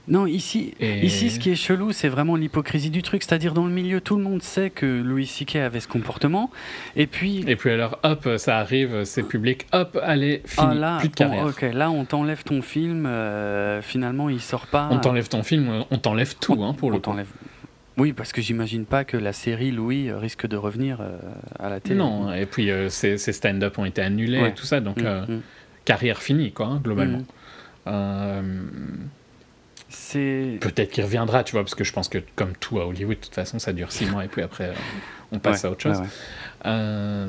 Euh, 0.07 0.11
Non, 0.13 0.25
ici, 0.27 0.73
Et- 0.79 1.05
ici, 1.05 1.29
ce 1.31 1.39
qui 1.39 1.49
est 1.49 1.55
chelou, 1.55 1.91
c'est 1.91 2.09
vraiment 2.09 2.35
l'hypocrisie 2.35 2.89
du 2.91 3.01
truc. 3.01 3.23
C'est-à-dire, 3.23 3.53
dans 3.53 3.65
le 3.65 3.71
milieu, 3.71 4.01
tout 4.01 4.15
le 4.17 4.23
monde 4.23 4.41
sait 4.43 4.69
que 4.69 4.85
Louis 4.85 5.25
C.K. 5.25 5.55
avait 5.57 5.79
ce 5.79 5.87
comportement. 5.87 6.51
Et 6.95 7.07
puis, 7.07 7.43
et 7.47 7.55
puis 7.55 7.71
alors, 7.71 7.97
hop, 8.03 8.27
ça 8.37 8.59
arrive, 8.59 9.03
c'est 9.03 9.23
public, 9.23 9.65
hop, 9.73 9.97
allez, 10.03 10.41
fini, 10.45 10.67
ah, 10.71 10.73
là, 10.75 10.97
plus 10.99 11.09
de 11.09 11.15
carrière. 11.15 11.45
ok, 11.45 11.61
là, 11.73 11.89
on 11.89 12.05
t'enlève 12.05 12.43
ton 12.43 12.61
film. 12.61 13.05
euh, 13.07 13.81
finalement, 13.81 14.29
il 14.29 14.39
sort 14.41 14.67
pas. 14.67 14.87
On 14.91 14.99
t'enlève 14.99 15.27
ton 15.27 15.41
film, 15.43 15.83
on 15.89 15.97
t'enlève 15.97 16.35
tout, 16.39 16.63
hein, 16.63 16.73
pour 16.77 16.89
On 16.89 16.91
le 16.93 16.99
coup. 16.99 17.15
Oui, 17.97 18.11
parce 18.11 18.33
que 18.33 18.41
j'imagine 18.41 18.83
pas 18.85 19.05
que 19.05 19.15
la 19.15 19.31
série 19.31 19.71
Louis 19.71 20.09
euh, 20.09 20.17
risque 20.17 20.45
de 20.47 20.57
revenir 20.57 20.97
euh, 20.99 21.17
à 21.59 21.69
la 21.69 21.79
télé. 21.79 21.95
Non, 21.95 22.33
et 22.33 22.45
puis 22.45 22.69
euh, 22.69 22.89
ces, 22.89 23.17
ces 23.17 23.31
stand-up 23.31 23.77
ont 23.79 23.85
été 23.85 24.01
annulés 24.01 24.41
Ouais. 24.41 24.49
et 24.49 24.53
tout 24.53 24.65
ça, 24.65 24.81
donc 24.81 24.97
Mm, 25.01 25.05
euh, 25.05 25.25
mm. 25.27 25.41
carrière 25.85 26.21
finie, 26.21 26.51
quoi, 26.51 26.65
hein, 26.67 26.81
globalement. 26.83 27.21
Mm. 27.85 27.91
Peut-être 30.59 30.91
qu'il 30.91 31.03
reviendra, 31.03 31.43
tu 31.43 31.53
vois, 31.53 31.61
parce 31.63 31.75
que 31.75 31.83
je 31.83 31.93
pense 31.93 32.07
que 32.09 32.19
comme 32.35 32.53
tout 32.59 32.79
à 32.79 32.85
Hollywood, 32.87 33.17
de 33.17 33.21
toute 33.23 33.35
façon, 33.35 33.59
ça 33.59 33.73
dure 33.73 33.91
six 33.91 34.05
mois 34.05 34.25
et 34.25 34.27
puis 34.27 34.41
après, 34.41 34.65
euh, 34.69 34.73
on 35.31 35.39
passe 35.39 35.61
Ouais, 35.63 35.69
à 35.69 35.71
autre 35.71 35.81
chose. 35.81 35.97
ouais, 35.97 36.03
ouais. 36.03 36.09
Euh, 36.67 37.27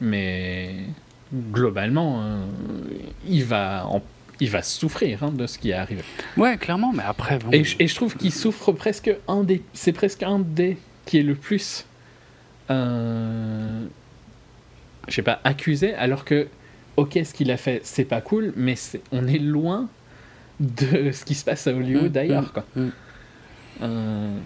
mais 0.00 0.74
globalement, 1.52 2.22
euh, 2.22 2.44
il, 3.28 3.44
va 3.44 3.86
en- 3.86 4.02
il 4.40 4.50
va 4.50 4.62
souffrir 4.62 5.22
hein, 5.24 5.32
de 5.32 5.46
ce 5.46 5.58
qui 5.58 5.70
est 5.70 5.74
arrivé. 5.74 6.02
Ouais, 6.36 6.56
clairement, 6.58 6.92
mais 6.92 7.02
après, 7.06 7.38
bon. 7.38 7.50
Et, 7.52 7.64
je- 7.64 7.76
et 7.78 7.86
je 7.88 7.94
trouve 7.94 8.16
qu'il 8.16 8.32
souffre 8.32 8.72
presque 8.72 9.10
un 9.28 9.42
des. 9.44 9.62
C'est 9.72 9.92
presque 9.92 10.22
un 10.22 10.38
des 10.40 10.76
qui 11.06 11.18
est 11.18 11.22
le 11.22 11.34
plus. 11.34 11.86
Euh, 12.70 13.84
je 15.08 15.14
sais 15.14 15.22
pas, 15.22 15.40
accusé, 15.44 15.94
alors 15.94 16.24
que. 16.24 16.48
Ok, 16.96 17.18
ce 17.24 17.34
qu'il 17.34 17.50
a 17.50 17.56
fait, 17.56 17.80
c'est 17.84 18.04
pas 18.04 18.20
cool, 18.20 18.52
mais 18.56 18.74
on 19.10 19.26
est 19.26 19.38
loin 19.40 19.88
de 20.60 21.10
ce 21.12 21.24
qui 21.24 21.34
se 21.34 21.44
passe 21.44 21.66
à 21.66 21.72
Hollywood 21.72 22.04
Mm, 22.04 22.08
d'ailleurs, 22.08 22.42
mm, 22.44 22.50
quoi. 22.52 22.64
mm. 22.76 22.88
Euh, 23.82 24.38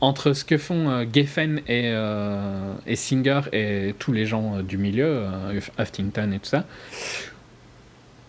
entre 0.00 0.32
ce 0.32 0.44
que 0.44 0.58
font 0.58 0.90
euh, 0.90 1.04
Geffen 1.10 1.58
et, 1.68 1.90
euh, 1.94 2.74
et 2.86 2.96
Singer 2.96 3.42
et 3.52 3.94
tous 3.98 4.12
les 4.12 4.26
gens 4.26 4.62
du 4.62 4.78
milieu, 4.78 5.26
Huffington 5.78 6.32
et 6.32 6.38
tout 6.40 6.48
ça, 6.48 6.66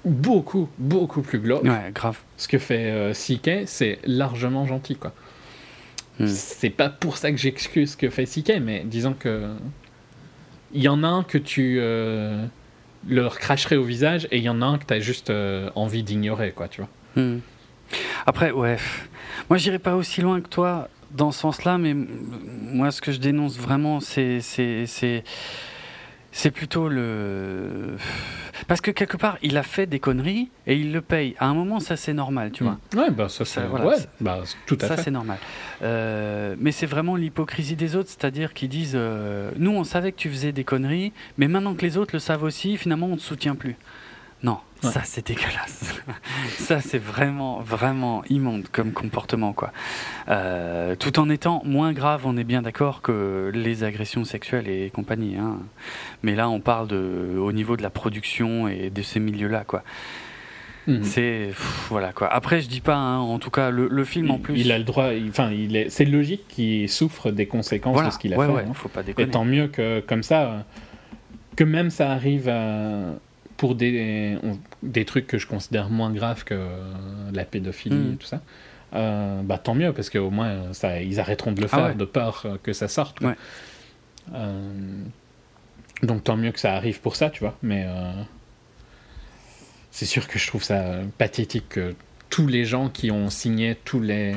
beaucoup, 0.05 0.69
beaucoup 0.77 1.21
plus 1.21 1.39
glauque. 1.39 1.63
Ouais, 1.63 1.91
grave. 1.93 2.19
Ce 2.37 2.47
que 2.47 2.57
fait 2.57 3.11
CK, 3.13 3.63
c'est 3.65 3.99
largement 4.05 4.65
gentil, 4.65 4.95
quoi. 4.95 5.13
C'est 6.25 6.71
pas 6.71 6.89
pour 6.89 7.17
ça 7.17 7.31
que 7.31 7.37
j'excuse 7.37 7.91
ce 7.91 7.97
que 7.97 8.09
fait 8.09 8.25
CK, 8.25 8.59
mais 8.61 8.83
disons 8.85 9.13
que. 9.13 9.53
Il 10.73 10.81
y 10.81 10.87
en 10.89 11.03
a 11.03 11.07
un 11.07 11.23
que 11.23 11.37
tu 11.37 11.79
leur 13.07 13.39
cracherais 13.39 13.75
au 13.75 13.83
visage 13.83 14.27
et 14.31 14.37
il 14.37 14.43
y 14.43 14.49
en 14.49 14.61
a 14.61 14.65
un 14.65 14.77
que 14.77 14.85
tu 14.85 14.93
as 14.93 14.99
juste 14.99 15.29
euh, 15.29 15.69
envie 15.75 16.03
d'ignorer, 16.03 16.51
quoi, 16.51 16.67
tu 16.67 16.81
vois. 16.81 16.89
Hmm. 17.23 17.39
Après, 18.25 18.51
ouais. 18.51 18.77
Moi, 19.49 19.57
j'irai 19.57 19.79
pas 19.79 19.95
aussi 19.95 20.21
loin 20.21 20.41
que 20.41 20.49
toi 20.49 20.89
dans 21.11 21.31
ce 21.31 21.39
sens-là, 21.39 21.77
mais 21.77 21.93
moi, 21.93 22.91
ce 22.91 23.01
que 23.01 23.11
je 23.11 23.19
dénonce 23.19 23.57
vraiment, 23.57 23.99
c'est. 23.99 24.41
C'est- 26.39 26.51
plutôt 26.51 26.87
le. 26.89 27.95
Parce 28.67 28.81
que 28.81 28.91
quelque 28.91 29.17
part, 29.17 29.37
il 29.41 29.57
a 29.57 29.63
fait 29.63 29.85
des 29.85 29.99
conneries 29.99 30.49
et 30.65 30.75
il 30.75 30.91
le 30.91 31.01
paye. 31.01 31.35
À 31.39 31.47
un 31.47 31.53
moment, 31.53 31.79
ça 31.79 31.95
c'est 31.95 32.13
normal, 32.13 32.51
tu 32.51 32.63
vois. 32.63 32.77
Ouais, 32.95 33.11
bah 33.11 33.29
ça, 33.29 33.45
Ça, 33.45 33.61
c'est 33.61 33.67
voilà, 33.67 33.85
ouais, 33.85 33.97
ça- 33.97 34.07
bah, 34.19 34.39
tout 34.65 34.77
à 34.81 34.87
Ça, 34.87 34.95
fait. 34.97 35.03
c'est 35.03 35.11
normal. 35.11 35.37
Euh, 35.83 36.55
mais 36.59 36.71
c'est 36.71 36.85
vraiment 36.87 37.15
l'hypocrisie 37.15 37.75
des 37.75 37.95
autres, 37.95 38.09
c'est-à-dire 38.09 38.53
qu'ils 38.53 38.69
disent 38.69 38.93
euh, 38.95 39.51
Nous, 39.57 39.71
on 39.71 39.83
savait 39.83 40.11
que 40.11 40.17
tu 40.17 40.29
faisais 40.29 40.51
des 40.51 40.63
conneries, 40.63 41.11
mais 41.37 41.47
maintenant 41.47 41.75
que 41.75 41.81
les 41.85 41.97
autres 41.97 42.11
le 42.13 42.19
savent 42.19 42.43
aussi, 42.43 42.77
finalement, 42.77 43.07
on 43.07 43.11
ne 43.11 43.15
te 43.17 43.21
soutient 43.21 43.55
plus. 43.55 43.75
Non, 44.43 44.59
Ouais. 44.83 44.91
ça, 44.91 45.01
c'est 45.03 45.25
dégueulasse. 45.25 45.95
ça, 46.59 46.79
c'est 46.81 46.99
vraiment, 46.99 47.59
vraiment 47.61 48.23
immonde 48.29 48.67
comme 48.71 48.91
comportement, 48.91 49.51
quoi. 49.51 49.71
Euh, 50.29 50.95
tout 50.95 51.17
en 51.19 51.29
étant 51.31 51.63
moins 51.65 51.93
grave, 51.93 52.21
on 52.25 52.37
est 52.37 52.43
bien 52.43 52.61
d'accord, 52.61 53.01
que 53.01 53.51
les 53.55 53.83
agressions 53.83 54.23
sexuelles 54.23 54.67
et 54.67 54.91
compagnie. 54.91 55.35
hein. 55.37 55.57
Mais 56.21 56.35
là, 56.35 56.47
on 56.49 56.59
parle 56.59 56.87
de, 56.87 57.35
au 57.39 57.51
niveau 57.51 57.75
de 57.77 57.81
la 57.81 57.89
production 57.89 58.67
et 58.67 58.91
de 58.91 59.01
ces 59.01 59.19
milieux-là, 59.19 59.63
quoi. 59.65 59.81
Mhm. 60.85 61.03
C'est. 61.03 61.49
Voilà, 61.89 62.13
quoi. 62.13 62.31
Après, 62.31 62.61
je 62.61 62.69
dis 62.69 62.79
pas, 62.81 62.95
hein, 62.95 63.17
en 63.17 63.39
tout 63.39 63.49
cas, 63.49 63.71
le, 63.71 63.87
le 63.89 64.03
film 64.05 64.29
en 64.29 64.35
Il- 64.35 64.41
plus. 64.41 64.59
Il 64.59 64.71
a 64.71 64.77
le 64.77 64.83
droit, 64.83 65.11
il- 65.13 65.29
enfin, 65.29 65.49
il 65.51 65.75
est, 65.75 65.89
c'est 65.89 66.05
logique 66.05 66.47
qu'il 66.47 66.87
souffre 66.87 67.31
des 67.31 67.47
conséquences 67.47 67.93
Voilà, 67.93 68.09
de 68.09 68.13
ce 68.13 68.19
qu'il 68.19 68.33
a 68.33 68.37
ouais, 68.37 68.45
fait. 68.45 68.53
ouais, 68.53 68.65
hein. 68.69 68.73
faut 68.75 68.87
pas 68.89 69.01
Et 69.01 69.05
déconner. 69.05 69.31
tant 69.31 69.43
mieux 69.43 69.67
que 69.67 69.99
comme 70.01 70.21
ça, 70.23 70.65
que 71.55 71.63
même 71.63 71.89
ça 71.89 72.11
arrive 72.11 72.47
à- 72.47 73.15
pour 73.57 73.75
des, 73.75 74.37
des 74.83 75.03
trucs 75.05 75.27
que 75.27 75.37
je 75.37 75.47
considère 75.47 75.89
moins 75.89 76.11
graves 76.13 76.43
que 76.43 76.67
la 77.33 77.43
pédophilie 77.43 77.95
Mm. 77.95 78.13
et 78.13 78.15
tout 78.17 78.27
ça. 78.27 78.41
euh, 78.93 79.41
bah 79.41 79.57
tant 79.57 79.73
mieux 79.75 79.91
parce 79.93 80.09
qu'au 80.09 80.29
moins 80.29 80.71
ça, 80.73 81.01
ils 81.01 81.19
arrêteront 81.19 81.51
de 81.51 81.61
le 81.61 81.67
Ah 81.71 81.75
faire 81.75 81.85
ouais. 81.87 81.95
de 81.95 82.05
peur 82.05 82.43
euh, 82.45 82.57
que 82.61 82.71
ça 82.73 82.87
sorte. 82.87 83.19
Ouais. 83.21 83.35
Euh, 84.33 84.71
donc 86.03 86.23
tant 86.23 86.37
mieux 86.37 86.51
que 86.51 86.59
ça 86.59 86.73
arrive 86.75 86.99
pour 87.01 87.15
ça, 87.15 87.29
tu 87.29 87.39
vois. 87.41 87.57
Mais 87.63 87.85
euh, 87.87 88.11
c'est 89.91 90.05
sûr 90.05 90.27
que 90.27 90.37
je 90.37 90.47
trouve 90.47 90.63
ça 90.63 90.97
pathétique 91.17 91.69
que 91.69 91.95
tous 92.29 92.47
les 92.47 92.65
gens 92.65 92.89
qui 92.89 93.09
ont 93.11 93.29
signé 93.29 93.75
tous 93.85 93.99
les 94.01 94.35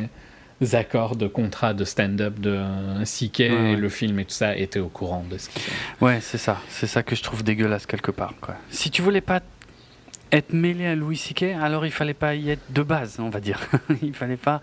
accords 0.72 1.16
de 1.16 1.26
contrat 1.26 1.74
de 1.74 1.84
stand-up 1.84 2.38
de 2.38 2.58
CK, 3.04 3.38
Ouais, 3.38 3.50
ouais. 3.50 3.76
le 3.76 3.88
film 3.88 4.18
et 4.20 4.24
tout 4.24 4.32
ça 4.34 4.56
étaient 4.56 4.78
au 4.80 4.88
courant 4.88 5.24
de 5.30 5.38
ce 5.38 5.48
qui 5.48 5.60
Ouais, 6.00 6.18
c'est 6.20 6.38
ça. 6.38 6.58
C'est 6.68 6.86
ça 6.86 7.02
que 7.02 7.14
je 7.16 7.22
trouve 7.22 7.42
dégueulasse 7.42 7.86
quelque 7.86 8.10
part. 8.10 8.34
Quoi. 8.40 8.54
Si 8.70 8.90
tu 8.90 9.02
voulais 9.02 9.20
pas 9.22 9.40
être 10.32 10.52
mêlé 10.52 10.86
à 10.86 10.94
Louis 10.94 11.16
C.K., 11.16 11.42
alors 11.60 11.84
il 11.86 11.90
fallait 11.90 12.14
pas 12.14 12.36
y 12.36 12.50
être 12.50 12.62
de 12.72 12.82
base, 12.84 13.16
on 13.18 13.30
va 13.30 13.40
dire. 13.40 13.58
il 14.02 14.14
fallait 14.14 14.36
pas 14.36 14.60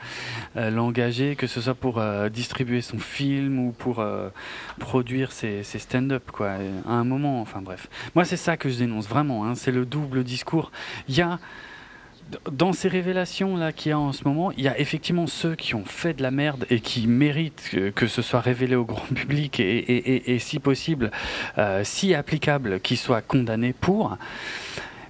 euh, 0.56 0.70
l'engager, 0.70 1.36
que 1.36 1.46
ce 1.46 1.60
soit 1.60 1.74
pour 1.76 1.98
euh, 1.98 2.30
distribuer 2.30 2.80
son 2.80 3.00
film 3.00 3.60
ou 3.60 3.72
pour 3.74 4.00
euh, 4.00 4.30
produire 4.80 5.34
ses, 5.34 5.64
ses 5.64 5.80
stand-up, 5.80 6.24
quoi. 6.32 6.52
À 6.88 6.92
un 6.94 7.04
moment, 7.04 7.42
enfin 7.42 7.62
bref. 7.62 7.90
Moi, 8.16 8.24
c'est 8.24 8.38
ça 8.38 8.56
que 8.56 8.70
je 8.70 8.78
dénonce 8.78 9.10
vraiment. 9.10 9.46
hein. 9.46 9.56
C'est 9.56 9.72
le 9.74 9.86
double 9.86 10.24
discours. 10.24 10.72
Il 11.10 11.16
y 11.18 11.22
a 11.22 11.38
dans 12.52 12.74
ces 12.74 12.88
révélations 12.88 13.58
là 13.58 13.72
qu'il 13.72 13.90
y 13.92 13.94
a 13.94 14.00
en 14.00 14.12
ce 14.12 14.24
moment, 14.26 14.52
il 14.52 14.64
y 14.64 14.68
a 14.68 14.80
effectivement 14.80 15.28
ceux 15.28 15.56
qui 15.56 15.76
ont 15.76 15.86
fait 15.86 16.14
de 16.14 16.24
la 16.24 16.32
merde 16.32 16.66
et 16.70 16.80
qui 16.80 17.08
méritent 17.08 17.76
que, 17.96 18.08
ce 18.08 18.22
soit 18.22 18.42
révélé 18.42 18.76
au 18.76 18.86
grand 18.86 19.06
public 19.16 19.60
et, 19.60 20.38
si 20.40 20.60
possible, 20.60 21.12
euh, 21.58 21.82
si 21.84 22.14
applicable, 22.14 22.80
qu'ils 22.80 22.98
soient 22.98 23.22
condamnés 23.22 23.74
pour. 23.74 24.18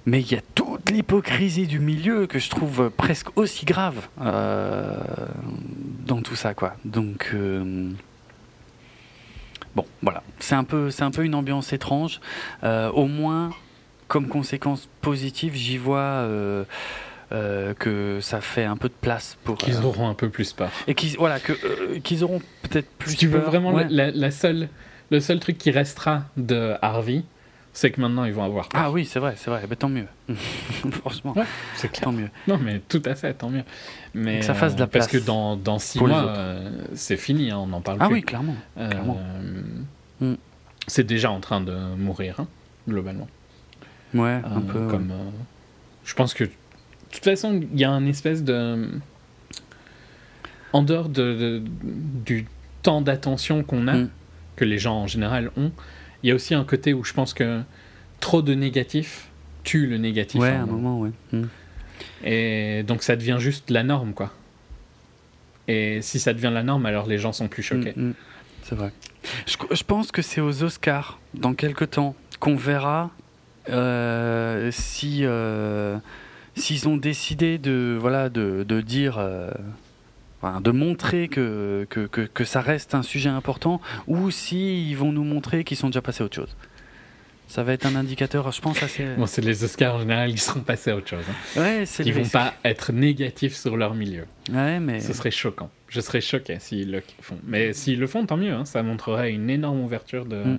Mais 0.06 0.20
il 0.20 0.32
y 0.32 0.36
a 0.36 0.40
toute 0.54 0.90
l'hypocrisie 0.90 1.66
du 1.66 1.80
milieu 1.80 2.26
que 2.26 2.38
je 2.38 2.48
trouve 2.48 2.90
presque 2.90 3.36
aussi 3.36 3.66
grave 3.66 4.08
euh, 4.22 4.96
dans 6.06 6.22
tout 6.22 6.36
ça, 6.36 6.54
quoi. 6.54 6.76
Donc 6.86 7.30
euh, 7.34 7.90
bon, 9.76 9.84
voilà, 10.02 10.22
c'est 10.38 10.54
un 10.54 10.64
peu, 10.64 10.90
un 11.00 11.10
peu 11.10 11.24
une 11.24 11.34
ambiance 11.34 11.72
étrange. 11.72 12.20
Au 12.62 13.06
moins, 13.06 13.50
comme 14.06 14.28
conséquence 14.28 14.88
positive, 15.02 15.54
j'y 15.54 15.76
vois 15.76 16.26
euh, 17.32 17.74
que 17.74 18.20
ça 18.22 18.40
fait 18.40 18.64
un 18.64 18.76
peu 18.76 18.88
de 18.88 18.94
place 19.00 19.36
pour 19.44 19.56
Qu'ils 19.58 19.76
euh, 19.76 19.82
auront 19.82 20.08
un 20.08 20.14
peu 20.14 20.28
plus 20.30 20.52
peur. 20.52 20.70
et 20.86 20.94
qu'ils 20.94 21.16
voilà 21.18 21.38
que 21.40 21.52
euh, 21.52 21.98
qu'ils 22.00 22.24
auront 22.24 22.40
peut-être 22.62 22.88
plus 22.98 23.10
si 23.10 23.16
tu 23.16 23.26
veux 23.28 23.40
vraiment, 23.40 23.72
Ouais. 23.74 23.86
la, 23.90 24.10
la 24.10 24.30
seule, 24.30 24.68
le 25.10 25.20
seul 25.20 25.38
truc 25.40 25.58
qui 25.58 25.70
restera 25.70 26.24
de 26.38 26.74
Harvey, 26.80 27.22
c'est 27.74 27.90
que 27.90 28.00
maintenant 28.00 28.24
ils 28.24 28.32
vont 28.32 28.44
avoir 28.44 28.68
peur. 28.68 28.80
Ah 28.82 28.90
oui, 28.90 29.04
c'est 29.04 29.18
vrai, 29.18 29.34
c'est 29.36 29.50
vrai. 29.50 29.62
Ben, 29.68 29.76
tant 29.76 29.88
mieux. 29.90 30.06
Franchement, 30.90 31.34
Ouais, 31.36 31.44
c'est 31.76 31.88
clair. 31.92 32.04
tant 32.04 32.12
mieux. 32.12 32.30
Non, 32.46 32.58
mais 32.58 32.80
tout 32.88 33.02
à 33.04 33.14
fait, 33.14 33.34
tant 33.34 33.50
mieux. 33.50 33.64
Mais, 34.14 34.38
que 34.40 34.44
ça 34.46 34.54
fasse 34.54 34.74
de 34.74 34.80
la 34.80 34.86
Parce 34.86 35.06
place 35.06 35.20
que 35.22 35.26
dans, 35.26 35.56
dans 35.56 35.78
six 35.78 36.00
mois, 36.00 36.34
c'est 36.94 37.16
fini, 37.18 37.50
hein, 37.50 37.58
on 37.58 37.66
n'en 37.66 37.80
parle 37.82 37.98
Ah 38.00 38.06
plus. 38.06 38.14
oui, 38.14 38.22
clairement. 38.22 38.56
Clairement. 38.74 39.20
Mm. 40.20 40.34
C'est 40.86 41.04
déjà 41.06 41.30
en 41.30 41.40
train 41.40 41.60
de 41.60 41.74
mourir, 41.96 42.36
hein, 42.40 42.46
globalement. 42.88 43.28
Ouais, 44.14 44.40
un 44.42 44.60
peu. 44.62 44.86
comme, 44.88 45.12
je 46.04 46.14
pense 46.14 46.32
que, 46.32 46.44
de 47.10 47.14
toute 47.14 47.24
façon, 47.24 47.60
il 47.72 47.78
y 47.80 47.84
a 47.84 47.90
un 47.90 48.06
espèce 48.06 48.44
de. 48.44 48.88
En 50.72 50.82
dehors 50.82 51.08
de, 51.08 51.34
de- 51.34 51.62
du 52.24 52.46
temps 52.82 53.00
d'attention 53.00 53.62
qu'on 53.64 53.88
a, 53.88 53.94
Mm. 53.94 54.10
que 54.56 54.64
les 54.64 54.78
gens 54.78 54.96
en 54.96 55.06
général 55.06 55.50
ont, 55.56 55.72
il 56.22 56.28
y 56.28 56.32
a 56.32 56.34
aussi 56.34 56.54
un 56.54 56.64
côté 56.64 56.92
où 56.92 57.04
je 57.04 57.14
pense 57.14 57.32
que 57.32 57.62
trop 58.20 58.42
de 58.42 58.54
négatif 58.54 59.28
tue 59.64 59.86
le 59.86 59.96
négatif. 59.98 60.40
Ouais, 60.40 60.50
à 60.50 60.58
à 60.60 60.62
un 60.62 60.66
moment, 60.66 61.00
ouais. 61.00 61.10
Mm. 61.32 61.44
Et 62.24 62.82
donc 62.86 63.02
ça 63.02 63.16
devient 63.16 63.36
juste 63.38 63.70
la 63.70 63.82
norme, 63.82 64.12
quoi. 64.12 64.32
Et 65.68 66.00
si 66.02 66.18
ça 66.18 66.32
devient 66.34 66.50
la 66.52 66.62
norme, 66.62 66.84
alors 66.86 67.06
les 67.06 67.18
gens 67.18 67.32
sont 67.32 67.48
plus 67.48 67.62
choqués. 67.62 67.92
Mm, 67.96 68.08
mm. 68.10 68.14
C'est 68.62 68.74
vrai. 68.74 68.92
Je, 69.46 69.56
je 69.74 69.82
pense 69.84 70.12
que 70.12 70.20
c'est 70.22 70.40
aux 70.42 70.62
Oscars, 70.62 71.18
dans 71.34 71.54
quelques 71.54 71.90
temps, 71.90 72.14
qu'on 72.40 72.56
verra 72.56 73.10
euh, 73.70 74.70
si 74.70 75.20
euh, 75.22 75.98
s'ils 76.58 76.88
ont 76.88 76.96
décidé 76.96 77.58
de 77.58 77.96
voilà 78.00 78.28
de, 78.28 78.64
de 78.68 78.80
dire. 78.80 79.18
euh, 79.18 79.50
de 80.62 80.70
montrer 80.70 81.26
que, 81.26 81.84
que, 81.90 82.06
que, 82.06 82.20
que 82.20 82.44
ça 82.44 82.60
reste 82.60 82.94
un 82.94 83.02
sujet 83.02 83.28
important 83.28 83.80
ou 84.06 84.30
si 84.30 84.88
ils 84.88 84.94
vont 84.94 85.10
nous 85.10 85.24
montrer 85.24 85.64
qu'ils 85.64 85.76
sont 85.76 85.88
déjà 85.88 86.00
passés 86.00 86.22
à 86.22 86.26
autre 86.26 86.36
chose. 86.36 86.54
Ça 87.48 87.64
va 87.64 87.72
être 87.72 87.86
un 87.86 87.96
indicateur, 87.96 88.52
je 88.52 88.60
pense, 88.60 88.80
assez. 88.80 89.04
Bon, 89.16 89.26
c'est 89.26 89.40
les 89.42 89.64
Oscars 89.64 89.96
en 89.96 89.98
général 90.00 90.30
qui 90.32 90.38
seront 90.38 90.60
passés 90.60 90.92
à 90.92 90.96
autre 90.96 91.08
chose. 91.08 91.24
hein. 91.28 91.60
Ouais, 91.60 91.86
c'est 91.86 92.04
Ils 92.06 92.12
vont 92.12 92.20
risque. 92.20 92.32
pas 92.34 92.54
être 92.62 92.92
négatifs 92.92 93.56
sur 93.56 93.76
leur 93.76 93.94
milieu. 93.94 94.26
Ouais, 94.52 94.78
mais. 94.78 95.00
Ce 95.00 95.12
serait 95.12 95.32
choquant. 95.32 95.70
Je 95.88 96.00
serais 96.00 96.20
choqué 96.20 96.58
s'ils 96.60 96.92
le 96.92 97.02
font. 97.20 97.38
Mais 97.44 97.72
s'ils 97.72 97.98
le 97.98 98.06
font, 98.06 98.24
tant 98.24 98.36
mieux. 98.36 98.52
hein. 98.52 98.64
Ça 98.64 98.84
montrerait 98.84 99.32
une 99.32 99.50
énorme 99.50 99.80
ouverture 99.80 100.24
de 100.24 100.36
Mm. 100.44 100.58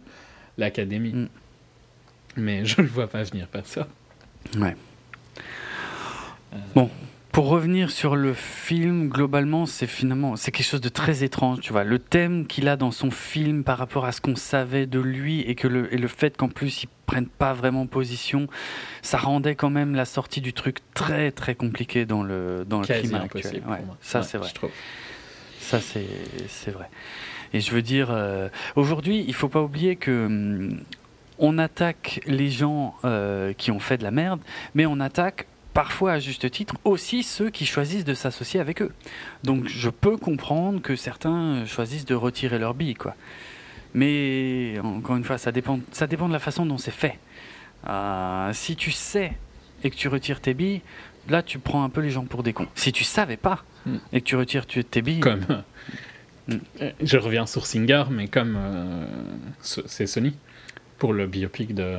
l'académie. 0.57 1.13
Mm. 1.13 1.27
Mais 2.35 2.65
je 2.65 2.81
le 2.81 2.87
vois 2.87 3.07
pas 3.07 3.23
venir, 3.23 3.47
perso. 3.47 3.81
Ouais. 4.57 4.75
Euh, 6.53 6.57
Bon, 6.75 6.89
pour 7.31 7.47
revenir 7.47 7.91
sur 7.91 8.15
le 8.15 8.33
film, 8.33 9.07
globalement, 9.09 9.65
c'est 9.65 9.85
finalement 9.87 10.35
c'est 10.35 10.51
quelque 10.51 10.65
chose 10.65 10.81
de 10.81 10.89
très 10.89 11.23
étrange, 11.23 11.59
tu 11.61 11.71
vois. 11.71 11.83
Le 11.83 11.99
thème 11.99 12.47
qu'il 12.47 12.67
a 12.67 12.75
dans 12.75 12.91
son 12.91 13.11
film 13.11 13.63
par 13.63 13.77
rapport 13.77 14.05
à 14.05 14.11
ce 14.11 14.19
qu'on 14.21 14.35
savait 14.35 14.87
de 14.87 14.99
lui 14.99 15.41
et 15.41 15.55
que 15.55 15.67
le, 15.67 15.93
et 15.93 15.97
le 15.97 16.07
fait 16.07 16.35
qu'en 16.35 16.47
plus 16.49 16.83
il 16.83 16.89
prenne 17.05 17.27
pas 17.27 17.53
vraiment 17.53 17.85
position, 17.87 18.47
ça 19.01 19.17
rendait 19.17 19.55
quand 19.55 19.69
même 19.69 19.93
la 19.95 20.05
sortie 20.05 20.41
du 20.41 20.53
truc 20.53 20.77
très 20.93 21.31
très 21.31 21.55
compliqué 21.55 22.05
dans 22.05 22.23
le 22.23 22.65
dans 22.67 22.79
le 22.81 22.87
climat 22.87 23.21
impossible 23.21 23.47
actuel. 23.47 23.61
pour 23.61 23.71
Ouais, 23.71 23.81
moi. 23.85 23.97
ça 24.01 24.19
Ouais, 24.19 24.25
c'est 24.25 24.37
vrai. 24.37 24.49
je 24.49 24.53
trouve. 24.55 24.71
Ça, 25.59 25.79
c'est 25.79 26.07
c'est 26.47 26.71
vrai. 26.71 26.89
Et 27.53 27.61
je 27.61 27.71
veux 27.71 27.81
dire, 27.83 28.09
euh, 28.11 28.49
aujourd'hui, 28.75 29.23
il 29.27 29.33
faut 29.35 29.49
pas 29.49 29.61
oublier 29.61 29.95
que 29.97 30.25
hum, 30.25 30.79
on 31.37 31.57
attaque 31.57 32.21
les 32.25 32.49
gens 32.49 32.95
euh, 33.05 33.53
qui 33.53 33.69
ont 33.71 33.79
fait 33.79 33.97
de 33.97 34.03
la 34.03 34.11
merde, 34.11 34.39
mais 34.75 34.85
on 34.87 34.99
attaque 34.99 35.45
parfois 35.83 36.11
à 36.11 36.19
juste 36.19 36.51
titre 36.51 36.75
aussi 36.83 37.23
ceux 37.23 37.49
qui 37.49 37.65
choisissent 37.65 38.03
de 38.03 38.13
s'associer 38.13 38.59
avec 38.59 38.81
eux. 38.81 38.91
Donc 39.45 39.65
je 39.69 39.89
peux 39.89 40.17
comprendre 40.17 40.81
que 40.81 40.97
certains 40.97 41.65
choisissent 41.65 42.03
de 42.03 42.15
retirer 42.15 42.59
leur 42.59 42.73
bille, 42.73 42.95
quoi. 42.95 43.15
Mais 43.93 44.77
encore 44.83 45.15
une 45.15 45.23
fois, 45.23 45.37
ça 45.37 45.53
dépend, 45.53 45.79
ça 45.93 46.05
dépend 46.05 46.27
de 46.27 46.33
la 46.33 46.39
façon 46.39 46.65
dont 46.65 46.77
c'est 46.77 46.91
fait. 46.91 47.17
Euh, 47.87 48.51
si 48.51 48.75
tu 48.75 48.91
sais 48.91 49.31
et 49.85 49.89
que 49.89 49.95
tu 49.95 50.09
retires 50.09 50.41
tes 50.41 50.53
billes, 50.53 50.81
là 51.29 51.41
tu 51.43 51.59
prends 51.59 51.83
un 51.85 51.89
peu 51.89 52.01
les 52.01 52.11
gens 52.11 52.25
pour 52.25 52.43
des 52.43 52.51
cons. 52.51 52.67
Si 52.75 52.91
tu 52.91 53.05
savais 53.05 53.37
pas 53.37 53.63
Mm. 53.85 53.95
et 54.11 54.19
que 54.19 54.25
tu 54.25 54.35
retires 54.35 54.65
tu- 54.65 54.83
tes 54.83 55.01
billes, 55.01 55.21
Comme. 55.21 55.45
Mm. 56.49 56.55
Euh, 56.81 56.91
Je 57.01 57.17
reviens 57.17 57.45
sur 57.45 57.65
Singer, 57.65 58.03
mais 58.11 58.27
comme. 58.27 58.55
euh, 58.57 59.05
c'est 59.61 60.07
Sony. 60.07 60.35
Pour 60.99 61.13
le 61.13 61.25
biopic 61.25 61.73
de. 61.73 61.95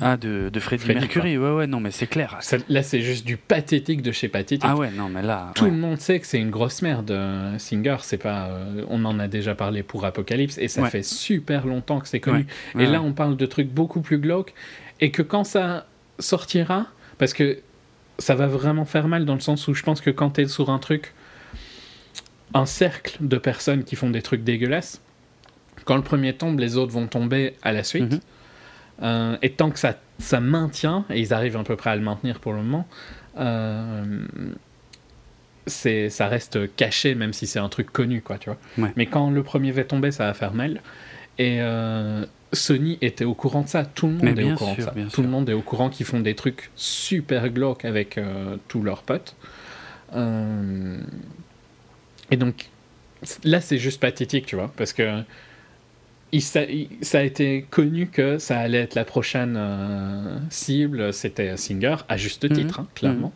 Ah, 0.00 0.16
de, 0.16 0.48
de 0.48 0.60
Freddie, 0.60 0.84
Freddie, 0.84 1.00
Mercury, 1.00 1.36
ouais, 1.38 1.50
ouais, 1.50 1.66
non, 1.66 1.80
mais 1.80 1.90
c'est 1.90 2.06
clair. 2.06 2.36
Ça- 2.40 2.56
Là, 2.68 2.82
c'est 2.82 3.00
juste 3.02 3.26
du 3.26 3.36
pathétique 3.36 4.00
de 4.00 4.12
chez 4.12 4.28
pathétique. 4.28 4.64
Ah 4.64 4.76
ouais, 4.76 4.90
non, 4.92 5.08
mais 5.08 5.22
là. 5.22 5.50
Tout 5.54 5.64
ouais. 5.64 5.70
le 5.70 5.76
monde 5.76 5.98
sait 6.00 6.20
que 6.20 6.26
c'est 6.26 6.38
une 6.38 6.50
grosse 6.50 6.80
merde, 6.80 7.10
euh, 7.10 7.58
Singer. 7.58 7.96
C'est 8.02 8.16
pas, 8.16 8.46
euh, 8.46 8.84
on 8.88 9.04
en 9.04 9.18
a 9.18 9.28
déjà 9.28 9.54
parlé 9.54 9.82
pour 9.82 10.04
Apocalypse 10.04 10.56
et 10.58 10.68
ça 10.68 10.82
Ouais. 10.82 10.90
fait 10.90 11.02
super 11.04 11.66
longtemps 11.66 12.00
que 12.00 12.08
c'est 12.08 12.20
connu. 12.20 12.46
Ouais, 12.74 12.84
et 12.84 12.86
là, 12.86 13.02
on 13.02 13.12
parle 13.12 13.36
de 13.36 13.46
trucs 13.46 13.68
beaucoup 13.68 14.00
plus 14.00 14.18
glauques 14.18 14.54
et 15.00 15.10
que 15.10 15.22
quand 15.22 15.44
ça 15.44 15.86
sortira, 16.18 16.86
parce 17.18 17.32
que 17.34 17.58
ça 18.20 18.36
va 18.36 18.46
vraiment 18.46 18.84
faire 18.84 19.08
mal 19.08 19.24
dans 19.24 19.34
le 19.34 19.40
sens 19.40 19.66
où 19.66 19.74
je 19.74 19.82
pense 19.82 20.00
que 20.00 20.10
quand 20.10 20.30
t'es 20.30 20.46
sur 20.46 20.70
un 20.70 20.78
truc, 20.78 21.12
un 22.54 22.66
cercle 22.66 23.16
de 23.20 23.36
personnes 23.36 23.82
qui 23.84 23.96
font 23.96 24.10
des 24.10 24.22
trucs 24.22 24.44
dégueulasses, 24.44 25.00
quand 25.84 25.96
le 25.96 26.02
premier 26.02 26.32
tombe, 26.34 26.60
les 26.60 26.76
autres 26.76 26.92
vont 26.92 27.08
tomber 27.08 27.54
à 27.62 27.72
la 27.72 27.82
suite. 27.82 28.12
Mhm. 28.12 28.20
Euh, 29.02 29.36
et 29.42 29.50
tant 29.50 29.70
que 29.70 29.78
ça, 29.78 29.96
ça 30.18 30.40
maintient, 30.40 31.04
et 31.10 31.20
ils 31.20 31.34
arrivent 31.34 31.56
à 31.56 31.64
peu 31.64 31.76
près 31.76 31.90
à 31.90 31.96
le 31.96 32.02
maintenir 32.02 32.38
pour 32.40 32.52
le 32.52 32.58
moment, 32.58 32.86
euh, 33.38 34.24
c'est, 35.66 36.10
ça 36.10 36.28
reste 36.28 36.74
caché, 36.76 37.14
même 37.14 37.32
si 37.32 37.46
c'est 37.46 37.58
un 37.58 37.68
truc 37.68 37.90
connu, 37.90 38.20
quoi, 38.20 38.38
tu 38.38 38.50
vois. 38.50 38.58
Ouais. 38.78 38.92
Mais 38.96 39.06
quand 39.06 39.30
le 39.30 39.42
premier 39.42 39.72
va 39.72 39.84
tomber, 39.84 40.10
ça 40.10 40.26
va 40.26 40.34
faire 40.34 40.54
mal. 40.54 40.80
Et 41.38 41.60
euh, 41.60 42.24
Sony 42.52 42.98
était 43.00 43.24
au 43.24 43.34
courant 43.34 43.62
de 43.62 43.68
ça. 43.68 43.84
Tout 43.84 44.06
le 44.06 44.12
monde 44.12 44.22
Mais 44.22 44.42
est 44.42 44.52
au 44.52 44.54
courant 44.54 44.74
sûr, 44.74 44.84
de 44.84 44.90
ça. 44.90 44.92
Tout 44.92 45.10
sûr. 45.10 45.22
le 45.22 45.28
monde 45.28 45.48
est 45.48 45.54
au 45.54 45.62
courant 45.62 45.90
qu'ils 45.90 46.06
font 46.06 46.20
des 46.20 46.36
trucs 46.36 46.70
super 46.76 47.48
glauques 47.48 47.84
avec 47.84 48.18
euh, 48.18 48.56
tous 48.68 48.82
leurs 48.82 49.02
potes. 49.02 49.34
Et 52.30 52.36
donc, 52.36 52.68
là, 53.42 53.60
c'est 53.60 53.78
juste 53.78 54.00
pathétique, 54.00 54.46
tu 54.46 54.54
vois, 54.54 54.72
parce 54.76 54.92
que 54.92 55.22
il, 56.34 56.42
ça, 56.42 56.62
il- 56.64 56.88
ça 57.02 57.18
a 57.18 57.22
été 57.22 57.64
connu 57.70 58.06
que 58.08 58.38
ça 58.38 58.58
allait 58.58 58.78
être 58.80 58.94
la 58.94 59.04
prochaine 59.04 59.54
euh, 59.56 60.38
cible, 60.50 61.12
c'était 61.12 61.56
Singer, 61.56 61.96
à 62.08 62.16
juste 62.16 62.44
Mhm. 62.44 62.56
titre, 62.56 62.80
hein, 62.80 62.88
clairement. 62.94 63.32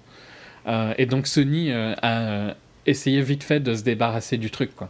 Euh, 0.66 0.92
et 0.98 1.06
donc 1.06 1.26
Sony 1.26 1.70
euh, 1.70 1.94
a 2.02 2.54
essayé 2.86 3.22
vite 3.22 3.42
fait 3.44 3.60
de 3.60 3.74
se 3.74 3.82
débarrasser 3.82 4.36
du 4.36 4.50
truc, 4.50 4.74
quoi. 4.76 4.88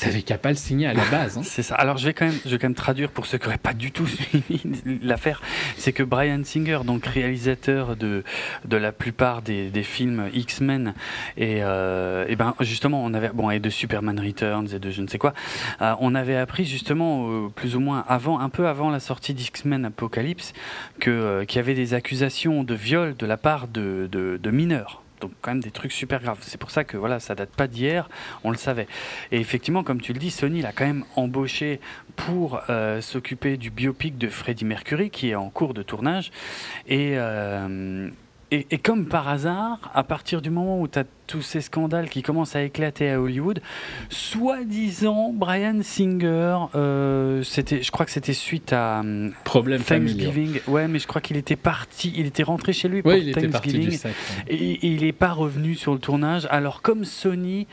T'avais 0.00 0.22
qu'à 0.22 0.38
pas 0.38 0.50
le 0.50 0.56
signer 0.56 0.86
à 0.86 0.94
la 0.94 1.04
base. 1.06 1.38
hein. 1.38 1.42
C'est 1.44 1.62
ça. 1.62 1.74
Alors 1.74 1.98
je 1.98 2.06
vais 2.06 2.14
quand 2.14 2.26
même, 2.26 2.38
je 2.44 2.50
vais 2.50 2.58
quand 2.58 2.66
même 2.66 2.74
traduire 2.74 3.10
pour 3.10 3.26
ceux 3.26 3.38
qui 3.38 3.44
n'auraient 3.44 3.58
pas 3.58 3.72
du 3.74 3.92
tout 3.92 4.06
suivi 4.08 4.60
l'affaire. 5.02 5.40
C'est 5.76 5.92
que 5.92 6.02
Brian 6.02 6.42
Singer, 6.44 6.80
donc 6.84 7.06
réalisateur 7.06 7.96
de, 7.96 8.24
de 8.64 8.76
la 8.76 8.92
plupart 8.92 9.42
des, 9.42 9.70
des 9.70 9.82
films 9.82 10.28
X-Men 10.32 10.94
et, 11.36 11.58
euh, 11.62 12.24
et 12.28 12.36
ben 12.36 12.54
justement 12.60 13.04
on 13.04 13.14
avait 13.14 13.30
bon 13.30 13.50
et 13.50 13.60
de 13.60 13.70
Superman 13.70 14.18
Returns 14.18 14.68
et 14.74 14.78
de 14.78 14.90
je 14.90 15.02
ne 15.02 15.06
sais 15.06 15.18
quoi, 15.18 15.34
euh, 15.82 15.94
on 16.00 16.14
avait 16.14 16.36
appris 16.36 16.64
justement 16.64 17.28
euh, 17.30 17.48
plus 17.48 17.76
ou 17.76 17.80
moins 17.80 18.04
avant, 18.08 18.40
un 18.40 18.48
peu 18.48 18.66
avant 18.68 18.90
la 18.90 19.00
sortie 19.00 19.34
d'X-Men 19.34 19.84
Apocalypse, 19.86 20.52
que 21.00 21.44
qu'il 21.44 21.56
y 21.56 21.60
avait 21.60 21.74
des 21.74 21.94
accusations 21.94 22.64
de 22.64 22.74
viol 22.74 23.16
de 23.16 23.26
la 23.26 23.36
part 23.36 23.68
de, 23.68 24.08
de 24.10 24.50
mineurs. 24.50 25.03
Donc 25.20 25.32
quand 25.40 25.52
même 25.52 25.62
des 25.62 25.70
trucs 25.70 25.92
super 25.92 26.20
graves. 26.20 26.38
C'est 26.40 26.58
pour 26.58 26.70
ça 26.70 26.84
que 26.84 26.96
voilà, 26.96 27.20
ça 27.20 27.34
date 27.34 27.50
pas 27.50 27.66
d'hier, 27.66 28.08
on 28.42 28.50
le 28.50 28.56
savait. 28.56 28.86
Et 29.32 29.38
effectivement, 29.38 29.82
comme 29.82 30.00
tu 30.00 30.12
le 30.12 30.18
dis, 30.18 30.30
Sony 30.30 30.62
l'a 30.62 30.72
quand 30.72 30.86
même 30.86 31.04
embauché 31.16 31.80
pour 32.16 32.60
euh, 32.68 33.00
s'occuper 33.00 33.56
du 33.56 33.70
biopic 33.70 34.18
de 34.18 34.28
Freddie 34.28 34.64
Mercury 34.64 35.10
qui 35.10 35.30
est 35.30 35.34
en 35.34 35.50
cours 35.50 35.74
de 35.74 35.82
tournage. 35.82 36.30
Et, 36.86 37.12
euh, 37.14 38.08
et, 38.50 38.66
et 38.70 38.78
comme 38.78 39.06
par 39.06 39.28
hasard, 39.28 39.90
à 39.94 40.04
partir 40.04 40.42
du 40.42 40.50
moment 40.50 40.80
où 40.80 40.88
tu 40.88 40.98
as 40.98 41.04
tous 41.26 41.42
ces 41.42 41.60
scandales 41.60 42.08
qui 42.08 42.22
commencent 42.22 42.56
à 42.56 42.62
éclater 42.62 43.10
à 43.10 43.20
Hollywood, 43.20 43.60
soi-disant, 44.08 45.32
Brian 45.32 45.80
Singer, 45.82 46.58
euh, 46.74 47.42
c'était, 47.42 47.82
je 47.82 47.90
crois 47.90 48.06
que 48.06 48.12
c'était 48.12 48.32
suite 48.32 48.72
à 48.72 49.02
Problème 49.44 49.80
familial. 49.80 50.16
Thanksgiving. 50.16 50.60
Ouais, 50.66 50.88
mais 50.88 50.98
je 50.98 51.06
crois 51.06 51.20
qu'il 51.20 51.36
était 51.36 51.56
parti, 51.56 52.12
il 52.16 52.26
était 52.26 52.42
rentré 52.42 52.72
chez 52.72 52.88
lui 52.88 53.02
pour 53.02 53.12
il 53.14 53.32
Thanksgiving. 53.32 53.98
Et, 54.48 54.54
et 54.54 54.86
il 54.86 55.02
n'est 55.02 55.12
pas 55.12 55.32
revenu 55.32 55.74
sur 55.74 55.92
le 55.92 55.98
tournage. 55.98 56.46
Alors, 56.50 56.82
comme 56.82 57.04
Sony 57.04 57.66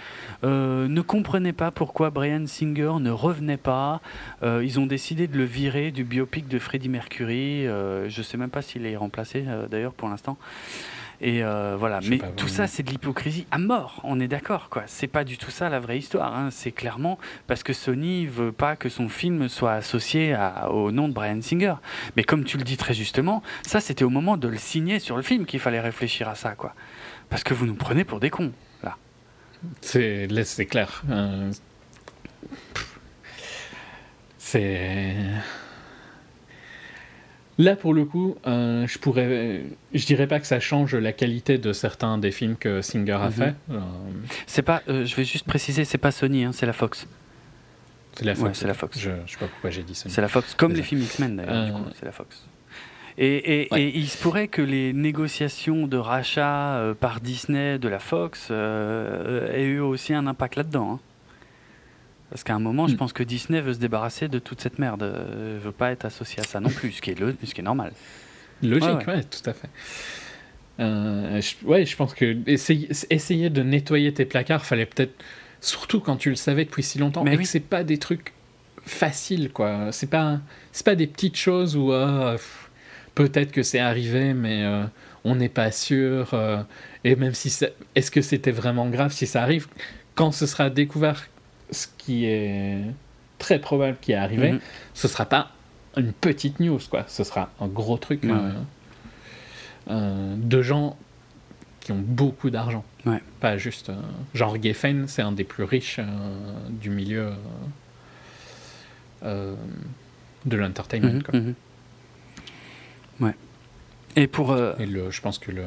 euh, 0.43 0.88
ne 0.88 1.01
comprenait 1.01 1.53
pas 1.53 1.71
pourquoi 1.71 2.09
Brian 2.09 2.45
Singer 2.45 2.93
ne 2.99 3.11
revenait 3.11 3.57
pas, 3.57 4.01
euh, 4.43 4.63
ils 4.63 4.80
ont 4.80 4.85
décidé 4.85 5.27
de 5.27 5.38
le 5.38 5.43
virer 5.43 5.91
du 5.91 6.03
biopic 6.03 6.47
de 6.47 6.59
Freddie 6.59 6.89
Mercury. 6.89 7.67
Euh, 7.67 8.09
je 8.09 8.19
ne 8.19 8.23
sais 8.23 8.38
même 8.38 8.49
pas 8.49 8.61
s'il 8.61 8.85
est 8.85 8.95
remplacé 8.95 9.43
euh, 9.47 9.67
d'ailleurs 9.67 9.93
pour 9.93 10.09
l'instant. 10.09 10.38
Et 11.24 11.43
euh, 11.43 11.75
voilà, 11.77 12.00
mais 12.09 12.17
pas 12.17 12.27
tout 12.30 12.48
ça 12.48 12.66
c'est 12.66 12.82
de 12.82 12.90
l'hypocrisie 12.90 13.45
à 13.51 13.59
mort, 13.59 14.01
on 14.03 14.19
est 14.19 14.27
d'accord 14.27 14.69
quoi. 14.69 14.82
C'est 14.88 15.06
pas 15.06 15.24
du 15.24 15.38
tout 15.38 15.51
ça 15.51 15.69
la 15.69 15.80
vraie 15.80 16.00
histoire, 16.00 16.35
hein. 16.35 16.50
c'est 16.51 16.72
clairement 16.72 17.19
parce 17.45 17.61
que 17.61 17.74
Sony 17.74 18.25
veut 18.25 18.51
pas 18.51 18.75
que 18.75 18.90
son 18.90 19.08
film 19.08 19.48
soit 19.48 19.74
associé 19.74 20.33
à- 20.33 20.72
au 20.72 20.91
nom 20.91 21.08
de 21.08 21.14
Brian 21.14 21.40
Singer. 21.43 21.75
Mais 22.17 22.24
comme 22.24 22.43
tu 22.43 22.58
le 22.58 22.64
dis 22.64 22.75
très 22.75 22.95
justement, 22.95 23.43
ça 23.61 23.80
c'était 23.80 24.03
au 24.03 24.09
moment 24.09 24.35
de 24.35 24.48
le 24.48 24.58
signer 24.58 24.98
sur 24.98 25.16
le 25.16 25.22
film 25.22 25.45
qu'il 25.45 25.59
fallait 25.59 25.80
réfléchir 25.80 26.27
à 26.27 26.33
ça 26.33 26.56
quoi. 26.56 26.74
Parce 27.30 27.43
que 27.43 27.53
vous 27.53 27.67
nous 27.67 27.75
prenez 27.75 28.03
pour 28.03 28.19
des 28.19 28.32
cons 28.32 28.51
là. 28.82 28.98
C'est 29.82 30.25
là, 30.25 30.43
c'est 30.43 30.66
clair. 30.66 31.03
Euh, 31.11 31.51
C'est 34.38 35.16
là 37.64 37.75
pour 37.75 37.93
le 37.93 38.06
coup, 38.06 38.35
euh, 38.48 38.85
je 38.88 38.98
pourrais, 38.99 39.64
je 39.93 40.06
dirais 40.06 40.27
pas 40.27 40.40
que 40.40 40.48
ça 40.48 40.59
change 40.59 40.95
la 40.95 41.14
qualité 41.14 41.57
de 41.57 41.73
certains 41.73 42.17
des 42.17 42.31
films 42.31 42.56
que 42.56 42.81
Singer 42.81 43.11
a 43.14 43.25
Mhm. 43.27 43.31
fait. 43.31 43.53
Euh, 43.72 43.80
C'est 44.48 44.61
pas, 44.61 44.81
euh, 44.90 45.06
je 45.06 45.15
vais 45.15 45.23
juste 45.23 45.45
préciser, 45.45 45.85
c'est 45.85 45.98
pas 45.98 46.11
Sony, 46.11 46.43
hein, 46.43 46.51
c'est 46.53 46.65
la 46.65 46.73
Fox. 46.73 47.07
c'est 48.15 48.25
la 48.25 48.35
Fox. 48.35 48.48
Ouais, 48.48 48.53
c'est 48.53 48.67
la 48.67 48.73
Fox. 48.73 48.99
Je, 48.99 49.09
je 49.25 49.31
sais 49.31 49.38
pas 49.38 49.48
pourquoi 49.48 49.69
j'ai 49.69 49.83
dit 49.83 49.95
ça. 49.95 50.09
C'est 50.09 50.22
la 50.22 50.27
Fox, 50.27 50.53
comme 50.56 50.72
Désolé. 50.73 50.81
les 50.81 50.88
films 50.88 51.01
X-Men 51.01 51.35
d'ailleurs, 51.38 51.65
du 51.65 51.72
coup, 51.72 51.90
c'est 51.98 52.06
la 52.06 52.11
Fox. 52.11 52.43
Et, 53.17 53.64
et- 53.64 53.67
Ouais. 53.72 53.83
et 53.83 53.98
il 53.98 54.07
se 54.07 54.17
pourrait 54.17 54.48
que 54.48 54.61
les 54.61 54.93
négociations 54.93 55.85
de 55.88 55.98
rachat 55.98 56.93
par 56.99 57.19
Disney 57.22 57.77
de 57.80 57.88
la 57.90 57.99
Fox 57.99 58.49
aient 58.51 59.64
eu 59.64 59.80
aussi 59.80 60.14
un 60.14 60.27
impact 60.27 60.56
là-dedans. 60.56 60.93
hein. 60.93 60.99
Parce 62.32 62.43
qu'à 62.43 62.56
un 62.56 62.60
moment, 62.60 62.88
je 62.88 62.93
Mm. 62.93 62.98
pense 62.98 63.14
que 63.14 63.22
Disney 63.24 63.61
veut 63.61 63.74
se 63.74 63.80
débarrasser 63.80 64.27
de 64.30 64.40
toute 64.40 64.61
cette 64.61 64.80
merde. 64.80 65.03
Euh, 65.03 65.60
veut 65.61 65.72
pas 65.74 65.92
être 65.92 66.06
associé 66.06 66.40
à 66.42 66.43
ça 66.45 66.60
non 66.60 66.69
plus, 66.69 66.93
ce 66.93 67.01
qui 67.01 67.11
est, 67.11 67.19
le- 67.19 67.35
ce 67.45 67.53
qui 67.53 67.61
est 67.61 67.64
normal. 67.64 67.92
Logique, 68.64 68.84
Ouais, 68.90 69.06
ouais, 69.06 69.14
ouais. 69.18 69.24
tout 69.24 69.48
à 69.50 69.53
fait. 69.53 69.69
Euh, 70.80 71.42
je, 71.42 71.66
ouais, 71.68 71.85
je 71.85 71.95
pense 71.95 72.14
que 72.14 72.38
essayer, 72.48 72.90
essayer 73.10 73.50
de 73.50 73.61
nettoyer 73.61 74.14
tes 74.14 74.26
placards, 74.26 74.66
fallait 74.66 74.85
peut-être, 74.85 75.14
surtout 75.60 76.00
quand 76.00 76.16
tu 76.16 76.30
le 76.30 76.35
savais 76.35 76.66
depuis 76.66 76.84
si 76.84 76.98
longtemps, 76.98 77.24
Mais 77.24 77.34
et 77.34 77.38
oui. 77.38 77.43
que 77.43 77.50
c'est 77.50 77.60
pas 77.60 77.84
des 77.84 77.98
trucs 77.98 78.34
faciles, 78.85 79.51
quoi. 79.51 79.92
C'est 79.92 80.10
pas, 80.10 80.40
c'est 80.72 80.85
pas 80.85 80.95
des 80.95 81.08
petites 81.08 81.35
choses 81.38 81.76
où 81.76 81.92
ah, 81.92 82.35
peut-être 83.14 83.51
que 83.51 83.61
c'est 83.64 83.80
arrivé, 83.80 84.34
mais 84.34 84.64
euh, 84.64 84.84
on 85.24 85.35
n'est 85.35 85.50
pas 85.50 85.72
sûr. 85.72 86.30
euh, 86.34 86.64
et 87.03 87.16
même 87.16 87.34
si, 87.34 87.53
est-ce 87.95 88.10
que 88.10 88.22
c'était 88.22 88.51
vraiment 88.51 88.88
grave 88.90 89.11
si 89.11 89.27
ça 89.27 89.43
arrive? 89.43 89.68
Quand 90.16 90.32
ce 90.32 90.45
sera 90.45 90.69
découvert, 90.69 91.27
ce 91.72 91.88
qui 91.98 92.25
est 92.25 92.82
très 93.40 93.59
probable 93.59 93.98
qui 94.01 94.11
est 94.11 94.16
arrivé, 94.16 94.53
Mhm. 94.53 94.59
ce 94.93 95.08
sera 95.08 95.25
pas 95.25 95.51
une 95.98 96.14
petite 96.14 96.59
news, 96.59 96.80
quoi. 96.90 97.06
Ce 97.08 97.24
sera 97.24 97.50
un 97.59 97.67
gros 97.67 97.98
truc 97.98 98.24
Ouais, 98.24 98.30
euh, 98.32 98.50
ouais. 98.50 98.53
euh, 99.90 100.35
de 100.38 100.61
gens 100.61 100.98
qui 101.80 101.91
ont 101.91 102.00
beaucoup 102.06 102.50
d'argent. 102.50 102.83
Ouais. 103.06 103.22
Pas 103.40 103.58
juste. 103.58 103.90
euh, 103.90 103.95
genre 104.35 104.56
Geffen, 104.61 105.08
c'est 105.08 105.22
un 105.24 105.32
des 105.32 105.43
plus 105.43 105.64
riches 105.64 105.98
euh, 106.00 106.06
du 106.69 106.90
milieu 106.91 107.32
de 109.24 110.58
l'entertainment. 110.58 111.22
Mhm, 111.33 111.40
mhm. 113.19 113.25
Ouais. 113.27 113.35
Et 114.16 114.27
pour. 114.27 114.51
euh, 114.51 114.74
Et 114.80 114.85
le, 114.85 115.11
je 115.11 115.22
pense 115.22 115.38
que 115.40 115.51
le- 115.51 115.64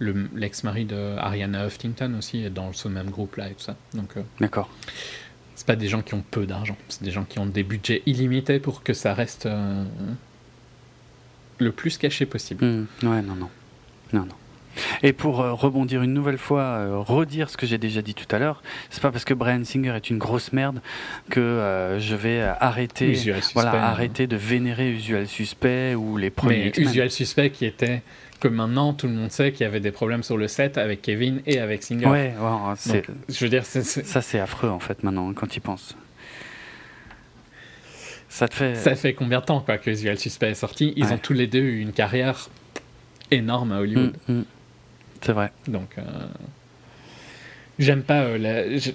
l'ex-mari 0.00 0.84
de 0.84 1.16
Ariana 1.18 1.66
Huffington 1.66 2.14
aussi 2.18 2.44
est 2.44 2.50
dans 2.50 2.72
ce 2.72 2.88
même 2.88 3.10
groupe 3.10 3.36
là 3.36 3.48
et 3.48 3.54
tout 3.54 3.62
ça. 3.62 3.76
Donc 3.94 4.16
euh, 4.16 4.22
D'accord. 4.40 4.68
c'est 5.54 5.66
pas 5.66 5.76
des 5.76 5.88
gens 5.88 6.02
qui 6.02 6.14
ont 6.14 6.24
peu 6.30 6.46
d'argent, 6.46 6.76
c'est 6.88 7.02
des 7.02 7.10
gens 7.10 7.24
qui 7.24 7.38
ont 7.38 7.46
des 7.46 7.62
budgets 7.62 8.02
illimités 8.06 8.60
pour 8.60 8.82
que 8.82 8.92
ça 8.92 9.14
reste 9.14 9.46
euh, 9.46 9.84
le 11.58 11.72
plus 11.72 11.98
caché 11.98 12.26
possible. 12.26 12.64
Mhm. 12.64 12.86
Ouais, 13.02 13.22
non, 13.22 13.34
non. 13.34 13.50
Non, 14.12 14.22
non. 14.22 14.34
Et 15.02 15.12
pour 15.12 15.40
euh, 15.40 15.52
rebondir 15.52 16.02
une 16.02 16.12
nouvelle 16.12 16.38
fois, 16.38 16.62
euh, 16.62 16.98
redire 16.98 17.50
ce 17.50 17.56
que 17.56 17.66
j'ai 17.66 17.78
déjà 17.78 18.02
dit 18.02 18.14
tout 18.14 18.32
à 18.34 18.38
l'heure, 18.38 18.62
c'est 18.90 19.02
pas 19.02 19.10
parce 19.10 19.24
que 19.24 19.34
Brian 19.34 19.64
Singer 19.64 19.94
est 19.94 20.10
une 20.10 20.18
grosse 20.18 20.52
merde 20.52 20.80
que 21.30 21.40
euh, 21.40 21.98
je 22.00 22.14
vais 22.14 22.40
arrêter, 22.60 23.10
Usual 23.10 23.40
voilà, 23.54 23.72
hein. 23.72 23.90
arrêter 23.90 24.26
de 24.26 24.36
vénérer 24.36 24.90
Usual 24.92 25.26
Suspect 25.26 25.94
ou 25.94 26.16
les 26.16 26.30
premiers 26.30 26.72
Mais. 26.76 26.82
Usual 26.82 27.10
Suspect 27.10 27.50
qui 27.50 27.66
était 27.66 28.02
que 28.40 28.48
maintenant 28.48 28.92
tout 28.94 29.06
le 29.08 29.14
monde 29.14 29.30
sait 29.32 29.52
qu'il 29.52 29.62
y 29.62 29.64
avait 29.66 29.80
des 29.80 29.90
problèmes 29.90 30.22
sur 30.22 30.36
le 30.36 30.46
set 30.48 30.78
avec 30.78 31.02
Kevin 31.02 31.40
et 31.46 31.58
avec 31.58 31.82
Singer. 31.82 32.06
Ouais, 32.06 32.34
ouais, 32.38 32.72
c'est- 32.76 33.06
Donc, 33.08 33.16
je 33.28 33.44
veux 33.44 33.48
dire, 33.50 33.64
ça 33.66 34.22
c'est 34.22 34.38
affreux 34.38 34.68
en 34.70 34.78
fait 34.78 35.02
maintenant 35.02 35.32
quand 35.34 35.56
il 35.56 35.60
pense. 35.60 35.96
Ça 38.28 38.46
te 38.46 38.54
fait. 38.54 38.74
ça 38.76 38.94
fait 38.94 39.14
combien 39.14 39.40
de 39.40 39.44
temps 39.46 39.60
quoi, 39.60 39.78
que 39.78 39.90
Usual 39.90 40.18
Suspect 40.18 40.50
est 40.50 40.54
sorti? 40.54 40.92
Ils 40.96 41.06
Ouais. 41.06 41.12
ont 41.12 41.18
tous 41.18 41.32
les 41.32 41.46
deux 41.46 41.60
eu 41.60 41.80
une 41.80 41.92
carrière 41.92 42.48
énorme 43.30 43.72
à 43.72 43.80
Hollywood. 43.80 44.14
Mm, 44.28 44.32
mm. 44.40 44.44
C'est 45.22 45.32
vrai. 45.32 45.50
Donc, 45.66 45.88
euh, 45.98 46.02
j'aime 47.78 48.02
pas. 48.02 48.20
euh, 48.22 48.38
la- 48.38 48.76
je- 48.78 48.90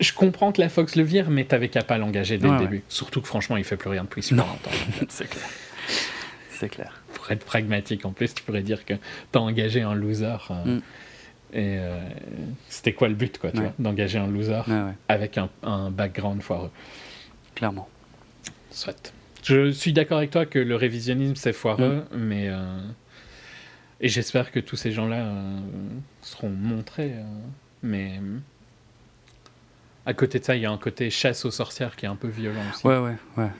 je 0.00 0.12
comprends 0.12 0.52
que 0.52 0.60
la 0.60 0.68
Fox 0.68 0.94
le 0.96 1.02
vire, 1.02 1.28
mais 1.28 1.44
t'avais 1.44 1.68
qu'à 1.68 1.82
pas 1.82 1.98
l'engager 1.98 2.38
dès 2.38 2.48
le 2.48 2.58
début. 2.58 2.82
Surtout 2.88 3.20
que 3.20 3.26
franchement, 3.28 3.56
il 3.56 3.64
fait 3.64 3.76
plus 3.76 3.90
rien 3.90 4.04
depuis 4.04 4.22
super 4.22 4.46
longtemps. 4.46 4.70
c'est 5.08 5.28
clair. 5.28 5.44
C'est 6.50 6.68
clair. 6.68 7.02
Pour 7.26 7.32
être 7.32 7.44
pragmatique, 7.44 8.04
en 8.04 8.12
plus, 8.12 8.32
tu 8.34 8.44
pourrais 8.44 8.62
dire 8.62 8.84
que 8.84 8.94
t'as 9.32 9.40
engagé 9.40 9.82
un 9.82 9.96
loser. 9.96 10.36
Euh, 10.52 10.64
mm. 10.64 10.82
Et 11.52 11.78
euh, 11.78 11.98
c'était 12.68 12.92
quoi 12.92 13.08
le 13.08 13.14
but, 13.14 13.38
quoi, 13.38 13.50
tu 13.50 13.60
vois, 13.60 13.72
d'engager 13.80 14.18
un 14.20 14.28
loser 14.28 14.62
avec 15.08 15.36
un, 15.36 15.48
un, 15.64 15.90
background 15.90 16.40
foireux? 16.40 16.70
Clairement. 17.56 17.88
Soit. 18.70 19.12
Je 19.42 19.72
suis 19.72 19.92
d'accord 19.92 20.18
avec 20.18 20.30
toi 20.30 20.46
que 20.46 20.60
le 20.60 20.76
révisionnisme 20.76 21.34
c'est 21.34 21.52
foireux, 21.52 22.04
mm. 22.12 22.16
mais 22.16 22.48
euh, 22.48 22.78
et 24.00 24.08
j'espère 24.08 24.52
que 24.52 24.60
tous 24.60 24.76
ces 24.76 24.92
gens-là 24.92 25.26
seront 26.22 26.50
montrés, 26.50 27.14
mais 27.82 28.20
à 30.04 30.14
côté 30.14 30.38
de 30.38 30.44
ça, 30.44 30.54
il 30.54 30.62
y 30.62 30.66
a 30.66 30.70
un 30.70 30.78
côté 30.78 31.10
chasse 31.10 31.44
aux 31.44 31.50
sorcières 31.50 31.96
qui 31.96 32.04
est 32.06 32.08
un 32.08 32.14
peu 32.14 32.28
violent 32.28 32.62
aussi. 32.72 32.86
Ouais, 32.86 32.98
ouais, 32.98 33.16
ouais. 33.36 33.50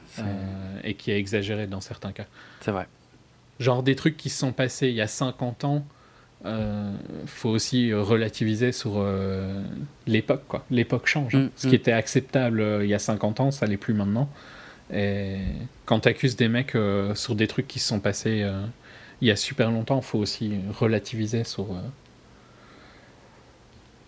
Et 0.85 0.95
qui 0.95 1.11
est 1.11 1.19
exagéré 1.19 1.67
dans 1.67 1.81
certains 1.81 2.13
cas. 2.13 2.27
C'est 2.61 2.71
vrai. 2.71 2.87
Genre 3.59 3.83
des 3.83 3.97
trucs 3.97 4.17
qui 4.17 4.29
se 4.29 4.39
sont 4.39 4.53
passés 4.53 4.89
il 4.89 4.95
y 4.95 5.01
a 5.01 5.07
50 5.07 5.65
ans, 5.65 5.87
euh, 6.45 6.93
faut 7.27 7.49
aussi 7.49 7.93
relativiser 7.93 8.71
sur 8.71 8.95
euh, 8.97 9.63
l'époque, 10.07 10.43
quoi. 10.47 10.65
L'époque 10.71 11.07
change. 11.07 11.35
Hein. 11.35 11.45
Mm, 11.45 11.51
Ce 11.57 11.67
qui 11.67 11.73
mm. 11.73 11.77
était 11.77 11.93
acceptable 11.93 12.61
euh, 12.61 12.85
il 12.85 12.91
y 12.91 12.95
a 12.95 12.99
50 12.99 13.41
ans, 13.41 13.51
ça 13.51 13.67
l'est 13.67 13.77
plus 13.77 13.95
maintenant. 13.95 14.29
Et 14.93 15.39
quand 15.87 16.01
tu 16.01 16.09
accuses 16.09 16.37
des 16.37 16.49
mecs 16.49 16.77
sur 17.15 17.35
des 17.35 17.49
trucs 17.49 17.67
qui 17.67 17.81
se 17.81 17.89
sont 17.89 17.99
passés 17.99 18.49
il 19.21 19.27
y 19.27 19.33
a 19.33 19.37
super 19.37 19.73
longtemps, 19.73 20.01
faut 20.01 20.19
aussi 20.19 20.61
relativiser 20.79 21.43
sur 21.43 21.67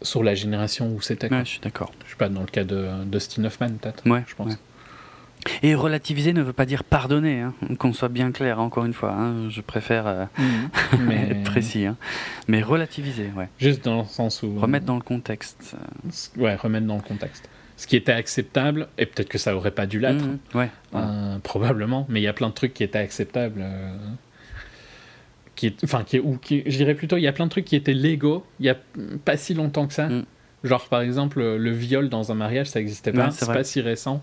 sur 0.00 0.22
la 0.22 0.36
génération 0.36 0.94
où 0.94 1.00
c'était. 1.00 1.28
Ouais, 1.28 1.40
je 1.40 1.50
suis 1.50 1.60
d'accord. 1.60 1.90
Je 2.04 2.10
sais 2.10 2.16
pas, 2.16 2.28
dans 2.28 2.42
le 2.42 2.46
cas 2.46 2.62
de 2.62 2.86
Dustin 3.06 3.42
Hoffman, 3.42 3.70
peut-être. 3.70 4.08
Ouais, 4.08 4.22
je 4.28 4.36
pense. 4.36 4.56
Et 5.62 5.74
relativiser 5.74 6.32
ne 6.32 6.42
veut 6.42 6.52
pas 6.52 6.66
dire 6.66 6.84
pardonner, 6.84 7.40
hein, 7.40 7.54
qu'on 7.78 7.92
soit 7.92 8.08
bien 8.08 8.32
clair, 8.32 8.60
encore 8.60 8.84
une 8.84 8.92
fois. 8.92 9.12
Hein, 9.12 9.48
je 9.50 9.60
préfère 9.60 10.06
euh, 10.06 10.24
mhm. 10.38 11.06
mais... 11.06 11.28
être 11.30 11.44
précis. 11.44 11.86
Hein. 11.86 11.96
Mais 12.46 12.62
relativiser, 12.62 13.30
ouais. 13.36 13.48
Juste 13.58 13.84
dans 13.84 13.98
le 13.98 14.04
sens 14.04 14.42
où. 14.42 14.58
Remettre 14.58 14.86
dans 14.86 14.96
le 14.96 15.02
contexte. 15.02 15.76
Ouais, 16.36 16.54
remettre 16.54 16.86
dans 16.86 16.96
le 16.96 17.02
contexte. 17.02 17.48
Ce 17.76 17.86
qui 17.86 17.94
était 17.94 18.12
acceptable, 18.12 18.88
et 18.98 19.06
peut-être 19.06 19.28
que 19.28 19.38
ça 19.38 19.54
aurait 19.54 19.70
pas 19.70 19.86
dû 19.86 20.00
l'être, 20.00 20.24
ouais, 20.54 20.68
euh, 20.94 21.38
probablement, 21.38 22.06
mais 22.08 22.20
il 22.20 22.24
y 22.24 22.28
a 22.28 22.32
plein 22.32 22.48
de 22.48 22.54
trucs 22.54 22.74
qui 22.74 22.82
étaient 22.82 22.98
acceptables. 22.98 23.60
Euh, 23.62 23.94
qui 25.54 25.76
enfin 25.82 26.04
qui 26.04 26.18
ou 26.18 26.36
qui, 26.38 26.62
je 26.66 26.76
dirais 26.76 26.94
plutôt 26.94 27.16
il 27.16 27.22
y 27.22 27.26
a 27.26 27.32
plein 27.32 27.46
de 27.46 27.50
trucs 27.50 27.64
qui 27.64 27.74
étaient 27.74 27.92
légaux 27.92 28.46
il 28.60 28.66
y 28.66 28.68
a 28.68 28.76
pas 29.24 29.36
si 29.36 29.54
longtemps 29.54 29.88
que 29.88 29.92
ça 29.92 30.08
mm. 30.08 30.24
genre 30.62 30.88
par 30.88 31.00
exemple 31.00 31.42
le 31.42 31.70
viol 31.72 32.08
dans 32.08 32.30
un 32.30 32.36
mariage 32.36 32.68
ça 32.68 32.78
n'existait 32.78 33.10
pas 33.10 33.32
c'est 33.32 33.46
pas 33.46 33.64
si 33.64 33.80
récent 33.80 34.20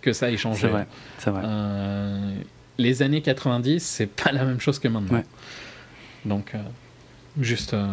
que 0.00 0.12
ça 0.12 0.30
ait 0.30 0.36
changé 0.36 0.60
c'est 0.60 0.68
vrai, 0.68 0.86
c'est 1.18 1.30
vrai. 1.30 1.42
Euh, 1.44 2.34
les 2.78 3.02
années 3.02 3.22
90 3.22 3.80
c'est 3.80 4.06
pas 4.06 4.32
la 4.32 4.44
même 4.44 4.60
chose 4.60 4.78
que 4.78 4.88
maintenant 4.88 5.22
donc 6.24 6.54
euh, 6.54 6.58
juste 7.40 7.74
euh, 7.74 7.86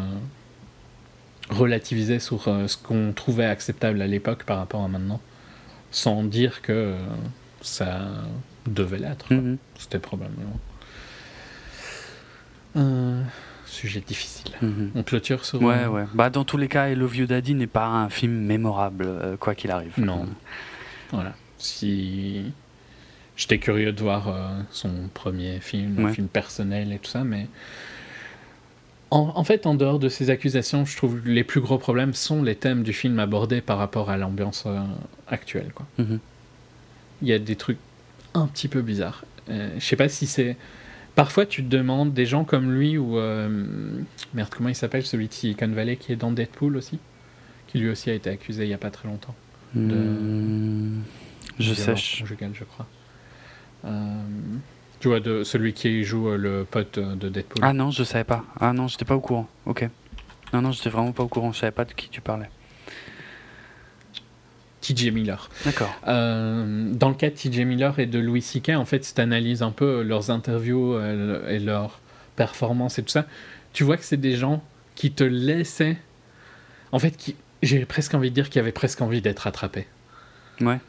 relativiser 1.49 2.19
sur 2.19 2.43
ce 2.43 2.77
qu'on 2.77 3.13
trouvait 3.13 3.45
acceptable 3.45 4.01
à 4.01 4.07
l'époque 4.07 4.43
par 4.43 4.57
rapport 4.57 4.83
à 4.83 4.87
maintenant 4.87 5.21
sans 5.91 6.23
dire 6.23 6.61
que 6.61 6.95
ça 7.61 8.07
devait 8.67 8.99
l'être 8.99 9.31
mm-hmm. 9.31 9.57
c'était 9.77 9.99
probablement 9.99 10.59
un 12.77 13.23
sujet 13.65 14.01
difficile. 14.01 14.51
Mhm. 14.61 14.91
On 14.95 15.03
clôture 15.03 15.45
sur. 15.45 15.61
Ouais, 15.61 15.85
ouais. 15.85 16.03
Bah, 16.13 16.29
dans 16.29 16.43
tous 16.43 16.57
les 16.57 16.67
cas, 16.67 16.93
Love 16.93 17.15
You 17.15 17.25
Daddy 17.25 17.55
n'est 17.55 17.67
pas 17.67 17.85
un 17.85 18.09
film 18.09 18.33
mémorable, 18.33 19.37
quoi 19.39 19.55
qu'il 19.55 19.71
arrive. 19.71 19.93
Non. 19.97 20.27
Voilà. 21.13 21.35
Si. 21.57 22.43
J'étais 23.37 23.57
curieux 23.57 23.91
de 23.91 24.01
voir 24.01 24.29
euh, 24.29 24.61
son 24.71 25.09
premier 25.13 25.59
film, 25.59 26.05
un 26.05 26.13
film 26.13 26.27
personnel 26.27 26.93
et 26.93 26.99
tout 26.99 27.09
ça, 27.09 27.23
mais. 27.23 27.47
En, 29.11 29.45
fait, 29.45 29.65
en 29.65 29.75
dehors 29.75 29.97
de 29.97 30.09
ces 30.09 30.29
accusations, 30.29 30.83
je 30.83 30.97
trouve 30.97 31.21
que 31.21 31.29
les 31.29 31.45
plus 31.45 31.61
gros 31.61 31.77
problèmes 31.77 32.13
sont 32.13 32.43
les 32.43 32.55
thèmes 32.55 32.83
du 32.83 32.91
film 32.91 33.17
abordés 33.19 33.61
par 33.61 33.77
rapport 33.77 34.09
à 34.09 34.17
l'ambiance 34.17 34.65
euh, 34.65 34.81
actuelle. 35.29 35.71
Quoi. 35.73 35.85
Mhm. 35.99 36.19
Il 37.21 37.27
y 37.29 37.31
a 37.31 37.39
des 37.39 37.55
trucs 37.55 37.77
un 38.33 38.45
petit 38.47 38.67
peu 38.67 38.81
bizarres. 38.81 39.23
je 39.47 39.79
sais 39.79 39.95
pas 39.95 40.09
si 40.09 40.27
c'est 40.27 40.57
Parfois, 41.15 41.45
tu 41.45 41.63
te 41.63 41.69
demandes 41.69 42.13
des 42.13 42.25
gens 42.25 42.43
comme 42.43 42.73
lui 42.73 42.97
ou. 42.97 43.17
Euh, 43.17 43.49
merde, 44.33 44.49
comment 44.55 44.69
il 44.69 44.75
s'appelle 44.75 45.05
celui 45.05 45.29
de 45.29 45.33
Silicon 45.33 45.69
Valley 45.69 45.95
qui 45.95 46.11
est 46.11 46.17
dans 46.17 46.31
Deadpool 46.31 46.75
aussi 46.75 46.99
Qui 47.67 47.79
lui 47.79 47.89
aussi 47.89 48.09
a 48.09 48.13
été 48.13 48.29
accusé 48.29 48.63
il 48.63 48.67
n'y 48.67 48.73
a 48.73 48.77
pas 48.77 48.91
très 48.91 49.07
longtemps. 49.07 49.33
De. 49.73 49.95
Hmm, 49.95 51.03
je 51.59 51.73
sèche. 51.73 52.23
je 52.25 52.63
crois. 52.63 52.85
Euh, 53.85 54.21
tu 54.99 55.09
vois, 55.09 55.19
de 55.19 55.43
celui 55.43 55.73
qui 55.73 56.03
joue 56.03 56.29
euh, 56.29 56.37
le 56.37 56.65
pote 56.65 56.99
de 56.99 57.29
Deadpool. 57.29 57.63
Ah 57.63 57.73
non, 57.73 57.91
je 57.91 58.03
savais 58.03 58.23
pas. 58.23 58.43
Ah 58.59 58.73
non, 58.73 58.87
j'étais 58.87 59.05
pas 59.05 59.15
au 59.15 59.19
courant. 59.19 59.47
Ok. 59.65 59.87
Non, 60.53 60.61
non, 60.61 60.71
j'étais 60.71 60.89
vraiment 60.89 61.11
pas 61.11 61.23
au 61.23 61.27
courant. 61.27 61.51
Je 61.51 61.59
savais 61.59 61.71
pas 61.71 61.85
de 61.85 61.93
qui 61.93 62.09
tu 62.09 62.21
parlais. 62.21 62.49
TJ 64.81 65.11
Miller. 65.11 65.49
D'accord. 65.65 65.93
Euh, 66.07 66.91
dans 66.93 67.09
le 67.09 67.15
cas 67.15 67.29
de 67.29 67.35
TJ 67.35 67.59
Miller 67.61 67.97
et 67.99 68.05
de 68.05 68.19
Louis 68.19 68.41
C.K., 68.41 68.69
en 68.69 68.85
fait, 68.85 69.03
si 69.03 69.13
tu 69.13 69.21
analyses 69.21 69.63
un 69.63 69.71
peu 69.71 70.03
leurs 70.03 70.29
interviews 70.29 70.93
euh, 70.93 71.49
et 71.49 71.59
leurs 71.59 71.99
performances 72.35 72.99
et 72.99 73.03
tout 73.03 73.09
ça, 73.09 73.25
tu 73.73 73.83
vois 73.83 73.97
que 73.97 74.03
c'est 74.03 74.17
des 74.17 74.35
gens 74.35 74.63
qui 74.93 75.11
te 75.11 75.23
laissaient. 75.23 75.97
En 76.91 76.99
fait, 76.99 77.17
qui... 77.17 77.35
j'ai 77.63 77.85
presque 77.85 78.13
envie 78.13 78.29
de 78.29 78.35
dire 78.35 78.49
qu'ils 78.49 78.59
avaient 78.59 78.71
presque 78.71 79.01
envie 79.01 79.21
d'être 79.21 79.47
attrapés. 79.47 79.87
Ouais. 80.61 80.79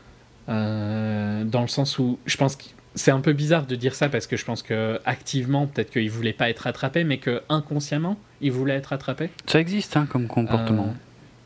Euh, 0.48 1.44
dans 1.44 1.62
le 1.62 1.68
sens 1.68 1.98
où 1.98 2.18
je 2.26 2.36
pense 2.36 2.56
que 2.56 2.64
c'est 2.94 3.10
un 3.10 3.20
peu 3.20 3.32
bizarre 3.32 3.66
de 3.66 3.74
dire 3.74 3.94
ça 3.94 4.08
parce 4.08 4.26
que 4.26 4.36
je 4.36 4.44
pense 4.44 4.62
que 4.62 5.00
activement 5.04 5.66
peut-être 5.66 5.90
qu'ils 5.90 6.10
voulaient 6.10 6.32
pas 6.32 6.48
être 6.48 6.66
attrapés 6.66 7.02
mais 7.02 7.18
que 7.18 7.42
inconsciemment 7.48 8.16
ils 8.40 8.52
voulaient 8.52 8.76
être 8.76 8.92
attrapés. 8.92 9.28
Ça 9.46 9.60
existe 9.60 9.96
hein, 9.96 10.06
comme 10.08 10.28
comportement. 10.28 10.94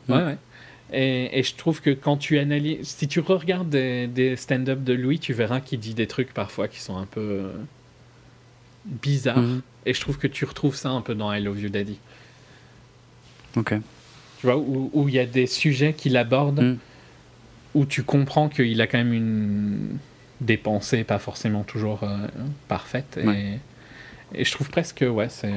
Ouais 0.07 0.23
ouais. 0.23 0.37
Et, 0.93 1.41
je 1.43 1.55
trouve 1.55 1.81
que 1.81 1.89
quand 1.89 2.17
tu 2.17 2.37
analyses, 2.37 2.79
si 2.87 3.07
tu 3.07 3.21
regardes 3.21 3.69
des, 3.69 4.35
stand-up 4.35 4.83
de 4.83 4.93
Louis, 4.93 5.19
tu 5.19 5.31
verras 5.33 5.61
qu'il 5.61 5.79
dit 5.79 5.93
des 5.93 6.07
trucs 6.07 6.33
parfois 6.33 6.67
qui 6.67 6.81
sont 6.81 6.97
un 6.97 7.05
peu 7.05 7.21
euh, 7.21 7.51
bizarres. 8.85 9.39
Mhm. 9.39 9.61
Et 9.85 9.93
je 9.93 10.01
trouve 10.01 10.17
que 10.17 10.27
tu 10.27 10.43
retrouves 10.43 10.75
ça 10.75 10.89
un 10.89 11.01
peu 11.01 11.15
dans 11.15 11.33
I 11.33 11.41
Love 11.41 11.61
You 11.61 11.69
Daddy. 11.69 11.97
Ok. 13.55 13.73
Tu 14.39 14.47
vois, 14.47 14.57
où 14.57 15.07
il 15.07 15.13
y 15.13 15.19
a 15.19 15.25
des 15.25 15.47
sujets 15.47 15.93
qu'il 15.93 16.17
aborde, 16.17 16.59
mhm. 16.59 16.77
Où 17.73 17.85
tu 17.85 18.03
comprends 18.03 18.49
qu'il 18.49 18.81
a 18.81 18.87
quand 18.87 18.97
même 18.97 19.13
une 19.13 19.97
des 20.41 20.57
pensées 20.57 21.03
pas 21.03 21.19
forcément 21.19 21.63
toujours 21.63 22.03
euh, 22.03 22.27
parfaites. 22.67 23.17
Et, 23.17 23.59
et, 24.33 24.43
je 24.43 24.51
trouve 24.51 24.69
presque, 24.69 25.05
ouais, 25.07 25.29
c'est 25.29 25.53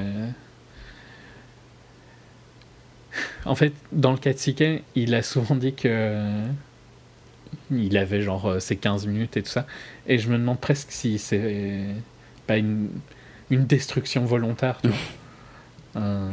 en 3.45 3.55
fait, 3.55 3.73
dans 3.93 4.13
le 4.13 4.19
cas 4.19 4.33
de 4.33 4.81
il 4.95 5.15
a 5.15 5.23
souvent 5.23 5.55
dit 5.55 5.75
que 5.75 6.43
il 7.71 7.97
avait 7.97 8.23
genre 8.23 8.47
euh, 8.47 8.61
ses 8.61 8.77
15 8.77 9.07
minutes 9.07 9.37
et 9.37 9.43
tout 9.43 9.51
ça. 9.51 9.67
Et 10.07 10.19
je 10.19 10.29
me 10.29 10.39
demande 10.39 10.61
presque 10.61 10.91
si 10.91 11.19
c'est 11.19 11.85
pas 12.47 12.57
une, 12.57 12.89
une, 13.51 13.65
destruction 13.65 14.25
volontaire, 14.25 14.81
euh, 15.97 16.31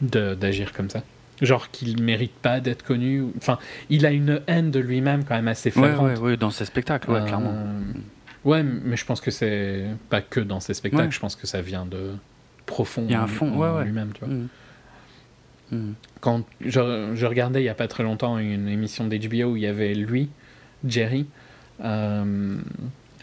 d'agir 0.00 0.72
comme 0.72 0.90
ça. 0.90 1.02
Genre 1.42 1.70
qu'il 1.70 2.00
mérite 2.02 2.32
pas 2.32 2.60
d'être 2.60 2.84
connu. 2.84 3.24
Enfin, 3.36 3.58
il 3.90 4.06
a 4.06 4.12
une 4.12 4.40
haine 4.46 4.70
de 4.70 4.78
lui-même 4.78 5.24
quand 5.24 5.34
même 5.34 5.48
assez 5.48 5.70
forte. 5.70 6.00
Ouais, 6.00 6.18
ouais, 6.18 6.36
dans 6.36 6.50
ses 6.50 6.64
spectacles, 6.64 7.10
ouais, 7.10 7.24
clairement. 7.24 7.52
Euh, 7.52 7.80
ouais, 8.44 8.62
mais 8.62 8.96
je 8.96 9.04
pense 9.04 9.20
que 9.20 9.30
c'est 9.30 9.84
pas 10.10 10.20
que 10.20 10.40
dans 10.40 10.60
ses 10.60 10.74
spectacles. 10.74 11.10
Je 11.10 11.20
pense 11.20 11.34
que 11.34 11.46
ça 11.46 11.60
vient 11.60 11.86
de 11.86 12.12
profond. 12.66 13.04
Il 13.06 13.12
y 13.12 13.14
a 13.14 13.22
un 13.22 13.26
fond, 13.26 13.82
lui-même, 13.82 14.12
tu 14.14 14.24
vois. 14.24 14.34
Mm. 15.70 15.94
Quand 16.20 16.44
je, 16.64 17.26
regardais 17.26 17.60
il 17.60 17.64
n'y 17.64 17.68
a 17.68 17.74
pas 17.74 17.88
très 17.88 18.04
longtemps 18.04 18.38
une 18.38 18.68
émission 18.68 19.06
d'HBO 19.06 19.52
où 19.52 19.56
il 19.56 19.62
y 19.62 19.66
avait 19.66 19.94
lui, 19.94 20.28
Jerry, 20.86 21.26
euh, 21.82 22.56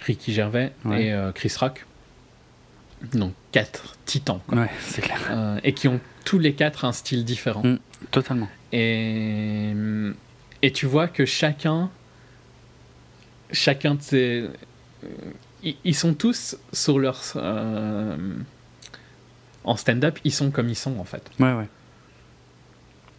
Ricky 0.01 0.33
Gervais 0.33 0.73
et 0.91 1.13
euh, 1.13 1.31
Chris 1.31 1.53
Rock. 1.57 1.85
Donc 3.13 3.33
quatre 3.51 3.95
titans. 4.05 4.41
Ouais, 4.51 4.69
c'est 4.81 5.01
clair. 5.01 5.59
Et 5.63 5.73
qui 5.73 5.87
ont 5.87 5.99
tous 6.25 6.39
les 6.39 6.53
quatre 6.53 6.83
un 6.85 6.91
style 6.91 7.23
différent. 7.23 7.63
Mm, 7.63 7.79
totalement. 8.09 8.49
Et, 8.71 9.73
et 10.61 10.71
tu 10.71 10.85
vois 10.85 11.07
que 11.07 11.25
chacun, 11.25 11.89
chacun 13.51 13.95
de 13.95 14.01
ces. 14.01 14.49
Ils, 15.63 15.95
sont 15.95 16.13
tous 16.13 16.57
sur 16.73 16.97
leur. 16.99 17.21
en 19.63 19.75
stand-up, 19.75 20.19
ils 20.23 20.33
sont 20.33 20.51
comme 20.51 20.69
ils 20.69 20.75
sont 20.75 20.97
en 20.97 21.03
fait. 21.03 21.29
Ouais, 21.39 21.53
ouais. 21.53 21.67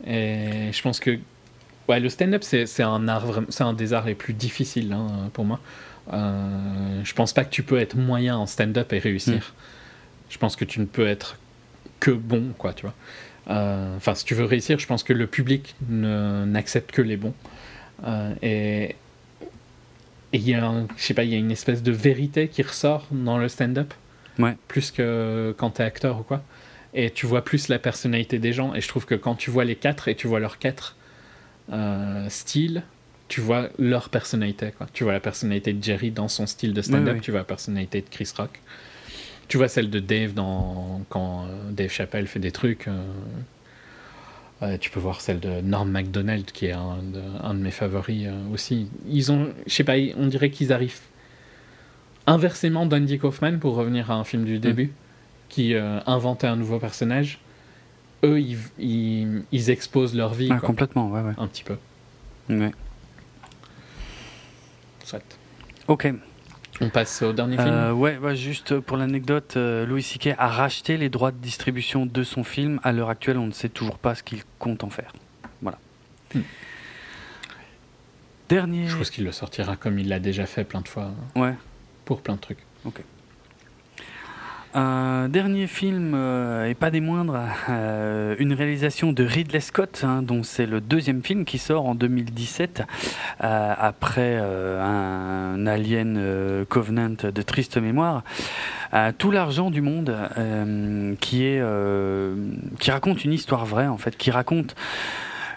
Et 0.05 0.73
je 0.73 0.83
pense 0.83 0.99
que 0.99 1.19
ouais, 1.89 2.01
le 2.01 2.09
stand-up, 2.09 2.43
c'est 2.43 2.83
un 2.83 3.09
art, 3.09 3.43
c'est 3.49 3.65
un 3.65 3.73
des 3.73 3.93
arts 3.93 4.07
les 4.07 4.15
plus 4.15 4.35
difficiles 4.35 4.93
hein, 4.93 5.31
pour 5.33 5.44
moi. 5.44 5.61
Euh, 6.12 7.01
je 7.05 7.12
pense 7.15 7.33
pas 7.33 7.44
que 7.44 7.51
tu 7.51 7.62
peux 7.62 7.78
être 7.78 7.97
moyen 7.97 8.36
en 8.36 8.47
stand-up 8.47 8.93
et 8.93 8.99
réussir. 8.99 9.35
Mm. 9.36 10.31
Je 10.31 10.39
pense 10.39 10.57
que 10.57 10.65
tu 10.65 10.81
ne 10.81 10.86
peux 10.86 11.07
être 11.07 11.36
que 12.01 12.11
bon, 12.11 12.52
quoi, 12.59 12.73
tu 12.73 12.83
vois. 12.83 12.94
Euh, 13.51 13.97
enfin, 13.97 14.15
si 14.15 14.25
tu 14.25 14.35
veux 14.35 14.45
réussir, 14.45 14.79
je 14.79 14.87
pense 14.87 15.03
que 15.03 15.12
le 15.12 15.27
public 15.27 15.75
n'accepte 15.89 16.93
que 16.93 17.03
les 17.03 17.17
bons. 17.17 17.35
Euh, 18.05 18.35
et 18.43 18.97
il 20.33 20.49
y 20.49 20.55
a, 20.55 20.65
un- 20.65 20.87
je 20.97 21.03
sais 21.03 21.15
pas, 21.15 21.25
il 21.25 21.31
y 21.31 21.35
a 21.35 21.39
une 21.39 21.51
espèce 21.51 21.83
de 21.83 21.93
vérité 21.93 22.49
qui 22.49 22.62
ressort 22.62 23.07
dans 23.11 23.39
le 23.39 23.49
stand-up, 23.49 23.93
Ouais. 24.39 24.57
plus 24.69 24.91
que 24.91 25.55
quand 25.59 25.71
t'es 25.71 25.83
acteur 25.83 26.21
ou 26.21 26.23
quoi. 26.23 26.43
Et 26.95 27.11
tu 27.11 27.27
vois 27.27 27.45
plus 27.45 27.69
la 27.69 27.79
personnalité 27.79 28.39
des 28.39 28.53
gens. 28.53 28.75
Et 28.75 28.81
je 28.81 28.89
trouve 28.89 29.07
que 29.07 29.15
quand 29.15 29.35
tu 29.35 29.51
vois 29.51 29.65
les 29.65 29.77
quatre 29.77 30.09
et 30.09 30.15
tu 30.15 30.27
vois 30.27 30.41
leurs 30.41 30.59
quatre 30.59 30.97
euh, 31.73 32.29
styles, 32.29 32.83
tu 33.29 33.41
vois 33.41 33.69
leur 33.79 34.09
personnalité. 34.11 34.73
Quoi. 34.77 34.87
Tu 34.93 35.05
vois 35.05 35.12
la 35.15 35.21
personnalité 35.21 35.73
de 35.73 35.83
Jerry 35.83 36.11
dans 36.11 36.29
son 36.29 36.47
style 36.47 36.75
de 36.75 36.83
stand-up, 36.83 37.21
tu 37.23 37.31
vois 37.31 37.41
la 37.41 37.45
personnalité 37.45 38.01
de 38.03 38.07
Chris 38.11 38.31
Rock. 38.37 38.61
Tu 39.53 39.59
vois 39.59 39.69
celle 39.69 39.91
de 39.91 39.99
Dave 39.99 40.33
dans, 40.33 41.03
quand 41.11 41.45
euh, 41.45 41.71
Dave 41.73 41.91
Chappelle 41.91 42.27
fait 42.27 42.39
des 42.39 42.53
trucs. 42.53 42.89
euh, 44.63 44.79
tu 44.79 44.89
peux 44.89 44.99
voir 44.99 45.21
celle 45.21 45.41
de 45.41 45.61
Norm 45.61 45.91
MacDonald, 45.91 46.47
qui 46.47 46.69
est 46.69 46.73
un 46.73 47.03
de, 47.03 47.21
un 47.43 47.53
de 47.53 47.59
mes 47.59 47.71
favoris 47.71 48.29
euh, 48.29 48.55
aussi. 48.55 48.89
Ils 49.07 49.31
ont, 49.31 49.53
je 49.67 49.75
sais 49.75 49.85
pas, 49.85 49.97
on 50.17 50.27
dirait 50.29 50.49
qu'ils 50.49 50.73
arrivent 50.73 51.01
inversement 52.27 52.87
d'Andy 52.87 53.19
Kaufman, 53.19 53.59
pour 53.59 53.75
revenir 53.75 54.11
à 54.11 54.15
un 54.15 54.25
film 54.25 54.45
du 54.47 54.59
début, 54.59 54.91
qui 55.51 55.75
euh, 55.75 56.01
inventait 56.07 56.47
un 56.47 56.57
nouveau 56.57 56.79
personnage. 56.79 57.39
Eux, 58.25 58.41
ils, 58.41 58.57
ils, 58.79 59.43
ils 59.53 59.69
exposent 59.69 60.15
leur 60.15 60.33
vie, 60.33 60.49
Ah, 60.51 60.57
quoi, 60.61 60.67
complètement, 60.67 61.11
ouais, 61.11 61.21
ouais. 61.21 61.35
un 61.37 61.47
petit 61.47 61.65
peu. 61.65 61.77
Ouais. 62.49 62.73
Soit. 65.05 65.21
Ok. 65.89 66.11
On 66.83 66.89
passe 66.91 67.23
au 67.23 67.33
dernier 67.33 67.57
film. 67.57 67.69
Euh, 67.69 67.93
ouais, 67.93 68.19
bah, 68.20 68.35
juste 68.35 68.78
pour 68.81 68.97
l'anecdote, 68.97 69.55
euh, 69.57 69.86
Louis 69.86 70.02
C.K. 70.02 70.35
a 70.36 70.49
racheté 70.49 70.97
les 70.97 71.09
droits 71.09 71.31
de 71.31 71.36
distribution 71.36 72.07
de 72.07 72.23
son 72.25 72.44
film. 72.44 72.81
À 72.83 72.93
l'heure 72.93 73.09
actuelle, 73.09 73.39
on 73.39 73.47
ne 73.47 73.52
sait 73.52 73.69
toujours 73.69 73.99
pas 73.99 74.15
ce 74.15 74.23
qu'il 74.23 74.43
compte 74.59 74.83
en 74.85 74.91
faire. 74.91 75.12
Voilà. 75.62 75.78
Hmm. 76.35 76.41
Dernier. 78.49 78.89
Je 78.89 78.97
pense 78.97 79.11
qu'il 79.11 79.25
le 79.25 79.33
sortira 79.33 79.77
comme 79.77 79.99
il 79.99 80.09
l'a 80.09 80.19
déjà 80.19 80.44
fait 80.47 80.65
plein 80.65 80.81
de 80.81 80.89
fois, 80.89 81.12
Ouais. 81.36 81.55
pour 82.05 82.20
plein 82.20 82.35
de 82.35 82.41
trucs. 82.41 82.59
Un 84.75 85.28
dernier 85.28 85.67
film, 85.67 86.12
euh, 86.15 86.67
et 86.67 86.75
pas 86.75 86.91
des 86.91 87.01
moindres, 87.01 87.39
euh, 87.68 88.34
une 88.39 88.55
réalisation 88.55 89.12
de 89.12 89.23
Ridley 89.23 89.60
Scott, 89.60 90.02
hein, 90.02 90.23
dont 90.23 90.42
c'est 90.42 90.65
le 90.65 90.81
deuxième 90.81 91.23
film 91.23 91.44
qui 91.44 91.59
sort 91.59 91.86
en 91.86 91.94
2017, 91.94 92.83
euh, 93.44 93.75
après 93.78 94.39
euh, 94.41 94.81
un 94.83 95.67
Alien 95.67 96.17
euh, 96.17 96.65
Covenant 96.65 97.17
de 97.23 97.42
triste 97.42 97.76
mémoire. 97.76 98.25
Euh, 98.94 99.12
tout 99.17 99.31
l'argent 99.31 99.70
du 99.70 99.83
monde, 99.83 100.17
qui 101.20 101.44
est, 101.44 101.62
qui 102.78 102.91
raconte 102.91 103.25
une 103.25 103.33
histoire 103.33 103.67
vraie 103.67 103.89
en 103.89 103.99
fait, 103.99 104.17
qui 104.17 104.31
raconte 104.31 104.75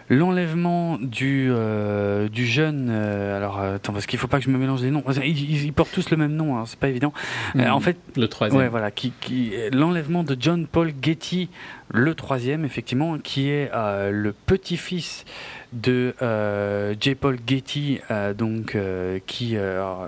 l'enlèvement 0.10 0.98
du 1.00 1.48
euh, 1.50 2.30
du 2.30 2.46
jeune. 2.46 2.88
euh, 2.90 3.38
alors 3.38 3.60
euh, 3.60 3.76
attends, 3.76 3.94
parce 3.94 4.06
qu'il 4.06 4.20
faut 4.20 4.28
pas 4.28 4.40
que 4.40 4.46
je 4.46 4.50
me 4.50 4.58
mélange 4.58 4.82
les 4.82 4.92
noms. 4.92 5.04
Ils, 5.24 5.74
portent 5.74 5.92
tous 5.92 6.10
le 6.10 6.18
même 6.18 6.34
nom, 6.36 6.58
hein, 6.58 6.64
c'est 6.66 6.80
pas 6.80 6.90
évident. 6.90 7.14
Euh, 7.56 7.70
en 7.70 7.80
fait, 7.80 7.98
le 8.16 8.28
troisième. 8.28 8.62
Ouais, 8.62 8.68
voilà, 8.68 8.92
qui, 8.92 9.12
qui, 9.22 9.54
l'enlèvement 9.72 10.24
de 10.24 10.38
John 10.40 10.68
Paul 10.68 10.92
Getty, 11.02 11.50
le 11.92 12.16
troisième, 12.16 12.66
effectivement, 12.66 13.18
qui 13.20 13.50
est 13.50 13.70
euh, 13.74 14.12
le 14.12 14.32
petit-fils 14.34 15.26
de 15.74 16.16
euh, 16.22 16.96
J. 17.00 17.16
Paul 17.16 17.38
Getty, 17.46 18.00
euh, 18.10 18.34
donc, 18.34 18.76
euh, 18.76 19.20
qui 19.26 19.58
euh, 19.58 20.08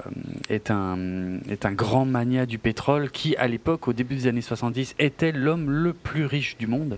est, 0.49 0.71
un, 0.71 1.39
est 1.49 1.65
un 1.65 1.71
grand 1.71 2.05
mania 2.05 2.45
du 2.45 2.57
pétrole, 2.57 3.11
qui, 3.11 3.35
à 3.35 3.47
l'époque, 3.47 3.87
au 3.87 3.93
début 3.93 4.15
des 4.15 4.27
années 4.27 4.41
70, 4.41 4.95
était 4.99 5.31
l'homme 5.31 5.69
le 5.69 5.93
plus 5.93 6.25
riche 6.25 6.57
du 6.57 6.67
monde. 6.67 6.97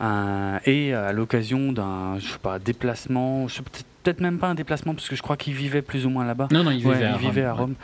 Euh, 0.00 0.58
et 0.64 0.94
à 0.94 1.12
l'occasion 1.12 1.72
d'un, 1.72 2.18
je 2.18 2.26
sais 2.26 2.38
pas, 2.38 2.58
déplacement, 2.58 3.48
je 3.48 3.56
sais 3.56 3.62
peut-être 3.62 3.84
peut-être 4.02 4.20
même 4.22 4.38
pas 4.38 4.48
un 4.48 4.54
déplacement, 4.54 4.94
parce 4.94 5.08
que 5.10 5.14
je 5.16 5.20
crois 5.20 5.36
qu'il 5.36 5.52
vivait 5.52 5.82
plus 5.82 6.06
ou 6.06 6.10
moins 6.10 6.24
là-bas. 6.24 6.48
Non, 6.50 6.64
non, 6.64 6.70
il 6.70 6.78
vivait 6.78 6.88
Ouais, 6.88 7.04
à 7.04 7.12
il 7.12 7.18
vivait 7.18 7.44
à 7.44 7.52
Rome. 7.52 7.60
Rome. 7.60 7.74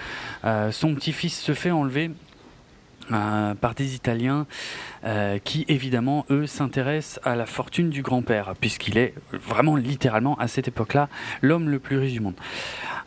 Euh, 0.46 0.72
son 0.72 0.94
petit-fils 0.94 1.38
se 1.38 1.52
fait 1.52 1.70
enlever 1.70 2.10
par 3.08 3.74
des 3.74 3.94
Italiens 3.94 4.46
euh, 5.06 5.38
qui, 5.38 5.64
évidemment, 5.68 6.26
eux, 6.30 6.46
s'intéressent 6.46 7.20
à 7.24 7.36
la 7.36 7.46
fortune 7.46 7.90
du 7.90 8.02
grand-père, 8.02 8.54
puisqu'il 8.60 8.98
est 8.98 9.14
vraiment 9.32 9.76
littéralement, 9.76 10.36
à 10.38 10.48
cette 10.48 10.66
époque-là, 10.66 11.08
l'homme 11.42 11.68
le 11.68 11.78
plus 11.78 11.98
riche 11.98 12.12
du 12.12 12.20
monde. 12.20 12.34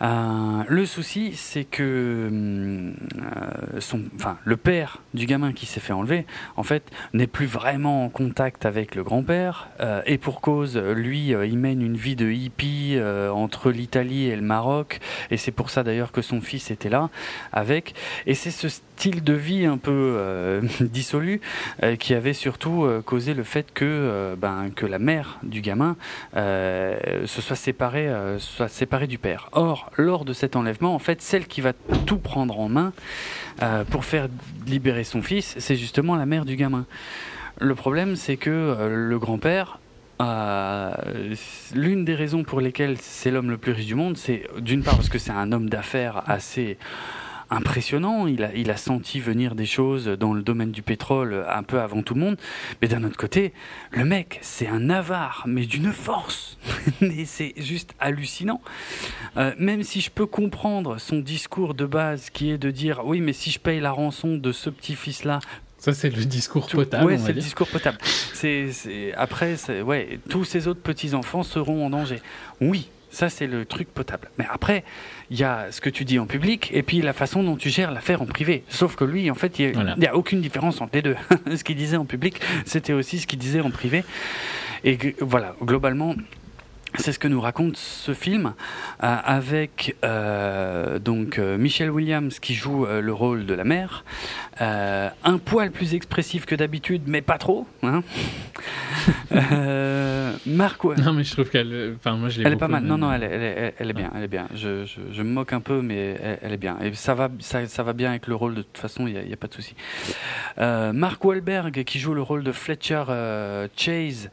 Euh, 0.02 0.64
le 0.70 0.86
souci, 0.86 1.34
c'est 1.36 1.66
que 1.66 2.28
hum, 2.30 2.94
euh, 3.22 3.82
son, 3.82 4.02
le 4.46 4.56
père 4.56 5.02
du 5.14 5.26
gamin 5.26 5.52
qui 5.52 5.66
s'est 5.66 5.82
fait 5.82 5.92
enlever, 5.92 6.26
en 6.56 6.64
fait, 6.64 6.90
n'est 7.12 7.28
plus 7.28 7.48
vraiment 7.48 8.06
en 8.06 8.10
contact 8.10 8.66
avec 8.66 8.96
le 8.96 9.04
grand-père, 9.04 9.70
et 10.06 10.18
pour 10.18 10.42
cause, 10.42 10.78
lui, 10.78 11.30
il 11.30 11.58
mène 11.58 11.82
une 11.82 11.98
vie 11.98 12.16
de 12.16 12.30
hippie 12.30 12.98
entre 13.34 13.72
l'Italie 13.72 14.26
et 14.26 14.36
le 14.36 14.42
Maroc, 14.42 15.00
et 15.32 15.38
c'est 15.38 15.52
pour 15.52 15.70
ça 15.70 15.84
d'ailleurs 15.84 16.12
que 16.12 16.22
son 16.22 16.42
fils 16.42 16.72
était 16.72 16.90
là 16.90 17.10
avec, 17.52 17.94
et 18.26 18.36
c'est 18.36 18.52
ce 18.52 18.70
style 18.70 19.24
de 19.24 19.34
vie 19.34 19.66
un 19.66 19.78
peu 19.78 19.89
euh, 19.92 20.62
dissolu 20.82 21.42
euh, 21.84 21.96
qui 21.96 22.14
avait 22.14 22.34
surtout 22.34 22.84
euh, 22.84 23.02
causé 23.02 23.34
le 23.34 23.44
fait 23.44 23.68
que, 23.74 24.36
ben, 24.38 24.70
que 24.76 24.86
la 24.86 25.00
mère 25.00 25.40
du 25.44 25.62
gamin 25.62 25.96
se 26.36 27.42
soit 27.42 27.56
séparée, 27.56 28.10
soit 28.40 28.68
séparée 28.68 29.08
du 29.08 29.18
père. 29.18 29.50
Or, 29.52 29.92
lors 29.98 30.26
de 30.26 30.34
cet 30.34 30.56
enlèvement, 30.56 30.94
en 30.94 31.00
fait, 31.00 31.22
celle 31.22 31.48
qui 31.48 31.62
va 31.62 31.74
tout 32.06 32.18
prendre 32.18 32.60
en 32.60 32.70
main 32.70 32.94
pour 33.90 34.06
faire 34.06 34.28
libérer 34.68 35.04
son 35.04 35.22
fils, 35.22 35.56
c'est 35.58 35.76
justement 35.76 36.16
la 36.16 36.26
mère 36.26 36.46
du 36.46 36.56
gamin. 36.56 36.86
Le 37.60 37.76
problème, 37.76 38.16
c'est 38.16 38.38
que 38.38 38.90
le 38.90 39.20
grand-père, 39.20 39.80
l'une 41.74 42.06
des 42.06 42.16
raisons 42.16 42.44
pour 42.44 42.62
lesquelles 42.62 42.98
c'est 43.00 43.32
l'homme 43.32 43.50
le 43.50 43.58
plus 43.58 43.72
riche 43.72 43.88
du 43.88 43.96
monde, 43.96 44.18
c'est 44.18 44.48
d'une 44.60 44.84
part 44.84 44.96
parce 44.96 45.10
que 45.10 45.20
c'est 45.20 45.32
un 45.32 45.52
homme 45.52 45.70
d'affaires 45.70 46.24
assez 46.28 46.78
impressionnant. 47.50 48.28
Il 48.28 48.44
a, 48.44 48.54
il 48.54 48.72
a 48.72 48.78
senti 48.78 49.20
venir 49.20 49.56
des 49.56 49.66
choses 49.66 50.06
dans 50.06 50.34
le 50.34 50.42
domaine 50.42 50.72
du 50.72 50.82
pétrole 50.82 51.46
un 51.48 51.64
peu 51.64 51.80
avant 51.80 52.02
tout 52.02 52.14
le 52.14 52.22
monde. 52.22 52.38
Mais 52.82 52.88
d'un 52.88 53.04
autre 53.04 53.18
côté, 53.18 53.54
le 53.92 54.06
mec, 54.06 54.40
c'est 54.42 54.68
un 54.68 54.90
avare, 54.90 55.44
mais 55.48 55.66
d'une 55.66 55.92
force. 55.92 56.58
mais 57.02 57.26
c'est 57.26 57.54
juste 57.58 57.94
hallucinant. 58.00 58.62
Euh, 59.38 59.54
même 59.58 59.84
si 59.84 60.02
je 60.02 60.10
peux 60.10 60.26
comprendre 60.26 61.00
son 61.00 61.20
discours 61.20 61.74
de 61.74 61.86
base 61.86 62.30
qui 62.30 62.52
est 62.52 62.58
de 62.58 62.72
dire 62.72 63.02
oui, 63.06 63.22
mais 63.22 63.34
si 63.34 63.52
je 63.52 63.60
paye 63.60 63.80
la 63.80 63.92
rançon 63.92 64.38
de 64.38 64.52
ce 64.52 64.70
petit-fils-là, 64.70 65.40
Ça, 65.78 65.94
c'est 65.94 66.10
le 66.10 66.26
discours 66.26 66.68
potable, 66.68 67.16
va 67.16 67.18
c'est 67.18 67.34
le 67.34 67.42
discours 67.42 67.68
potable. 67.68 67.98
C'est, 68.34 68.72
après, 69.16 69.56
ouais, 69.82 70.20
tous 70.30 70.44
ces 70.44 70.68
autres 70.68 70.82
petits 70.82 71.14
enfants 71.14 71.44
seront 71.44 71.86
en 71.86 71.90
danger. 71.90 72.22
Oui, 72.62 72.90
ça 73.10 73.30
c'est 73.30 73.48
le 73.48 73.66
truc 73.66 73.88
potable. 73.90 74.30
Mais 74.38 74.46
après, 74.50 74.84
il 75.30 75.38
y 75.40 75.44
a 75.44 75.68
ce 75.72 75.82
que 75.82 75.90
tu 75.90 76.06
dis 76.06 76.20
en 76.20 76.26
public 76.26 76.70
et 76.74 76.84
puis 76.84 77.02
la 77.02 77.14
façon 77.14 77.44
dont 77.44 77.56
tu 77.56 77.70
gères 77.70 77.92
l'affaire 77.92 78.22
en 78.22 78.26
privé. 78.26 78.64
Sauf 78.70 78.96
que 78.96 79.04
lui, 79.04 79.30
en 79.32 79.36
fait, 79.36 79.60
il 79.60 79.66
n'y 79.68 79.72
a, 79.72 79.74
Voilà. 79.96 80.10
a 80.12 80.16
aucune 80.16 80.42
différence 80.42 80.82
entre 80.82 80.96
les 80.96 81.02
deux. 81.02 81.16
ce 81.56 81.64
qu'il 81.64 81.76
disait 81.76 81.98
en 81.98 82.06
public, 82.06 82.40
c'était 82.66 82.94
aussi 82.94 83.20
ce 83.20 83.28
qu'il 83.28 83.40
disait 83.40 83.62
en 83.62 83.72
privé. 83.72 84.04
Et 84.84 84.98
voilà, 85.20 85.56
globalement. 85.62 86.16
C'est 86.96 87.12
ce 87.12 87.20
que 87.20 87.28
nous 87.28 87.40
raconte 87.40 87.78
ce 87.78 88.14
film 88.14 88.54
euh, 89.04 89.18
avec 89.24 89.96
euh, 90.04 90.98
donc 90.98 91.38
euh, 91.38 91.58
Michelle 91.58 91.92
Williams 91.92 92.40
qui 92.40 92.56
joue 92.56 92.86
le 92.86 93.14
rôle 93.14 93.46
de 93.46 93.54
la 93.54 93.64
mère, 93.64 94.04
un 94.60 95.38
poil 95.44 95.72
plus 95.72 95.94
expressif 95.94 96.46
que 96.46 96.56
d'habitude, 96.56 97.04
mais 97.06 97.22
pas 97.22 97.38
trop. 97.38 97.68
Hein 97.84 98.02
Marc, 100.46 100.84
ouais. 100.84 100.96
Non, 100.98 101.14
mais 101.14 101.24
je 101.24 101.32
trouve 101.32 101.50
qu'elle. 101.50 101.96
Enfin, 101.96 102.18
moi, 102.18 102.30
je 102.30 102.40
l'ai 102.40 102.48
Elle 102.48 102.54
est 102.54 102.58
pas 102.58 102.68
mal. 102.68 102.84
Non, 102.84 102.98
non, 102.98 103.12
elle 103.12 103.24
est, 103.24 103.32
elle 103.32 103.44
est, 103.44 103.76
elle 103.78 103.90
est 103.90 103.94
bien. 103.94 104.12
Elle 104.16 104.24
est 104.24 104.28
bien. 104.28 104.48
Je, 104.56 104.86
je, 104.86 105.00
je 105.12 105.22
me 105.22 105.30
moque 105.30 105.54
un 105.54 105.60
peu, 105.60 105.82
mais 105.82 106.18
elle, 106.42 106.54
est 106.54 106.58
bien. 106.58 106.78
Et 106.82 106.94
ça 106.94 107.14
va, 107.14 107.30
ça, 107.40 107.66
ça 107.68 107.84
va 107.84 107.94
bien 107.94 108.10
avec 108.10 108.28
le 108.28 108.36
rôle. 108.36 108.56
De 108.56 108.62
toute 108.62 108.78
façon, 108.78 109.08
il 109.08 109.14
n'y 109.14 109.20
a, 109.20 109.34
a 109.34 109.38
pas 109.38 109.48
de 109.48 109.54
souci. 109.54 109.76
Mark 110.58 111.24
Wahlberg 111.24 111.84
qui 111.84 112.00
joue 112.00 112.14
le 112.14 112.22
rôle 112.22 112.44
de 112.44 112.52
Fletcher 112.52 113.04
Chase, 113.78 114.30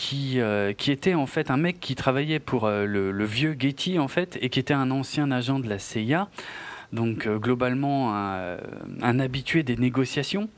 qui, 0.00 0.40
euh, 0.40 0.72
qui 0.72 0.90
était 0.92 1.12
en 1.12 1.26
fait 1.26 1.50
un 1.50 1.58
mec 1.58 1.78
qui 1.78 1.94
travaillait 1.94 2.38
pour 2.38 2.64
euh, 2.64 2.86
le, 2.86 3.12
le 3.12 3.24
vieux 3.26 3.54
Getty 3.58 3.98
en 3.98 4.08
fait, 4.08 4.38
et 4.40 4.48
qui 4.48 4.58
était 4.58 4.72
un 4.72 4.90
ancien 4.90 5.30
agent 5.30 5.58
de 5.58 5.68
la 5.68 5.78
CIA. 5.78 6.30
Donc 6.94 7.26
euh, 7.26 7.38
globalement 7.38 8.16
un, 8.16 8.56
un 9.02 9.20
habitué 9.20 9.62
des 9.62 9.76
négociations 9.76 10.48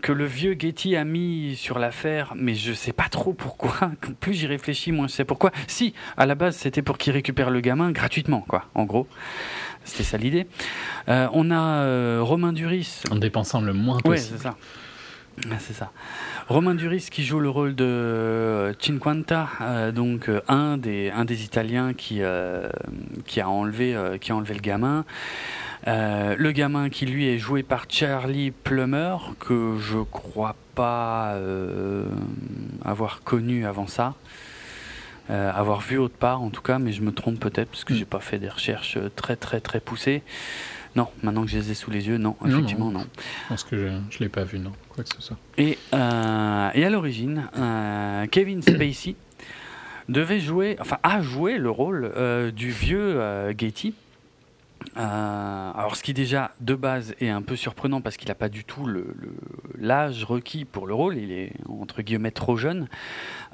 que 0.00 0.12
le 0.12 0.26
vieux 0.26 0.54
Getty 0.56 0.94
a 0.94 1.02
mis 1.02 1.56
sur 1.56 1.80
l'affaire, 1.80 2.34
mais 2.36 2.54
je 2.54 2.72
sais 2.72 2.92
pas 2.92 3.08
trop 3.08 3.32
pourquoi. 3.32 3.90
Plus 4.20 4.34
j'y 4.34 4.46
réfléchis, 4.46 4.92
moins 4.92 5.08
je 5.08 5.12
sais 5.14 5.24
pourquoi. 5.24 5.50
Si, 5.66 5.92
à 6.16 6.24
la 6.24 6.36
base, 6.36 6.54
c'était 6.56 6.82
pour 6.82 6.98
qu'il 6.98 7.12
récupère 7.14 7.50
le 7.50 7.60
gamin 7.60 7.90
gratuitement, 7.90 8.44
quoi, 8.46 8.66
en 8.76 8.84
gros. 8.84 9.08
C'était 9.84 10.04
ça 10.04 10.18
l'idée. 10.18 10.46
On 11.08 11.50
a 11.52 12.20
Romain 12.20 12.52
Duris. 12.52 13.02
En 13.10 13.16
dépensant 13.16 13.60
le 13.60 13.72
moins 13.72 13.96
Ouais, 13.98 14.02
possible. 14.16 14.36
c'est 14.38 14.42
ça. 14.44 14.56
Ah, 15.50 15.56
C'est 15.58 15.72
ça. 15.74 15.90
Romain 16.48 16.74
Duris 16.74 17.08
qui 17.10 17.24
joue 17.24 17.40
le 17.40 17.48
rôle 17.50 17.74
de 17.74 17.84
euh, 17.84 18.72
Cinquanta, 18.80 19.48
euh, 19.60 19.92
donc 19.92 20.28
euh, 20.28 20.40
un 20.48 20.76
des 20.78 21.10
un 21.10 21.24
des 21.24 21.44
Italiens 21.44 21.92
qui 21.92 22.22
euh, 22.22 22.68
qui 23.26 23.40
a 23.40 23.48
enlevé 23.48 23.94
qui 24.20 24.32
a 24.32 24.36
enlevé 24.36 24.54
le 24.54 24.60
gamin. 24.60 25.04
Le 25.86 26.50
gamin 26.52 26.88
qui 26.88 27.06
lui 27.06 27.28
est 27.28 27.38
joué 27.38 27.62
par 27.62 27.84
Charlie 27.88 28.50
Plummer 28.50 29.16
que 29.38 29.76
je 29.78 29.98
crois 29.98 30.56
pas 30.74 31.36
avoir 32.84 33.22
connu 33.22 33.66
avant 33.66 33.86
ça. 33.86 34.14
avoir 35.28 35.80
vu 35.80 35.98
autre 35.98 36.16
part 36.16 36.42
en 36.42 36.50
tout 36.50 36.62
cas, 36.62 36.78
mais 36.78 36.92
je 36.92 37.02
me 37.02 37.12
trompe 37.12 37.38
peut-être 37.40 37.68
parce 37.70 37.84
que 37.84 37.92
Mm. 37.92 37.96
j'ai 37.96 38.04
pas 38.04 38.20
fait 38.20 38.38
des 38.38 38.48
recherches 38.48 38.98
très 39.16 39.36
très 39.36 39.60
très 39.60 39.80
poussées. 39.80 40.22
Non, 40.96 41.08
maintenant 41.22 41.42
que 41.44 41.50
je 41.50 41.58
les 41.58 41.70
ai 41.72 41.74
sous 41.74 41.90
les 41.90 42.08
yeux, 42.08 42.16
non, 42.18 42.36
effectivement 42.46 42.90
non. 42.90 43.04
Je 43.44 43.48
pense 43.50 43.64
que 43.64 43.76
je, 43.76 43.88
je 44.10 44.18
l'ai 44.20 44.28
pas 44.30 44.44
vu, 44.44 44.58
non, 44.58 44.72
euh, 45.94 46.70
et 46.74 46.84
à 46.84 46.90
l'origine, 46.90 47.48
euh, 47.56 48.26
Kevin 48.26 48.62
Spacey 48.62 49.14
devait 50.08 50.40
jouer, 50.40 50.76
enfin 50.80 50.98
a 51.02 51.20
joué 51.20 51.58
le 51.58 51.70
rôle 51.70 52.12
euh, 52.16 52.50
du 52.50 52.70
vieux 52.70 53.52
Gaty. 53.52 53.94
Euh, 54.96 55.72
alors 55.74 55.94
ce 55.94 56.02
qui 56.02 56.14
déjà 56.14 56.52
de 56.60 56.74
base 56.74 57.14
est 57.20 57.28
un 57.28 57.42
peu 57.42 57.54
surprenant 57.54 58.00
parce 58.00 58.16
qu'il 58.16 58.28
n'a 58.28 58.34
pas 58.34 58.48
du 58.48 58.64
tout 58.64 58.88
l'âge 59.78 60.24
requis 60.24 60.64
pour 60.64 60.86
le 60.86 60.94
rôle, 60.94 61.18
il 61.18 61.32
est 61.32 61.52
entre 61.68 62.02
guillemets 62.02 62.30
trop 62.30 62.56
jeune. 62.56 62.88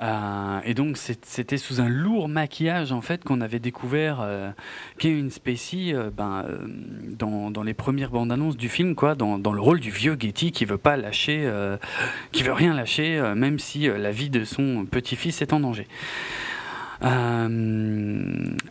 Euh, 0.01 0.61
et 0.65 0.75
donc 0.75 0.97
c'était 0.97 1.57
sous 1.57 1.81
un 1.81 1.89
lourd 1.89 2.29
maquillage 2.29 2.93
en 2.93 3.01
fait 3.01 3.25
qu'on 3.25 3.41
avait 3.41 3.59
découvert 3.59 4.21
euh, 4.21 4.51
Kevin 4.99 5.31
Spacey 5.31 5.93
euh, 5.93 6.11
ben, 6.11 6.45
dans, 7.19 7.63
les 7.63 7.75
premières 7.75 8.11
bandes 8.11 8.33
annonces 8.33 8.57
du 8.57 8.69
film, 8.69 8.95
quoi, 8.95 9.15
dans, 9.15 9.39
dans 9.39 9.53
le 9.53 9.61
rôle 9.61 9.81
du 9.81 9.91
vieux 9.91 10.17
Getty 10.19 10.53
qui 10.53 10.65
veut 10.65 10.79
qui 12.33 12.43
veut 12.43 12.53
rien 12.53 12.75
lâcher, 12.75 13.21
même 13.37 13.59
si 13.59 13.87
la 13.87 14.11
vie 14.11 14.31
de 14.31 14.45
son 14.45 14.85
petit-fils 14.85 15.43
est 15.43 15.53
en 15.53 15.61
danger. 15.61 15.87
Euh, 17.05 17.49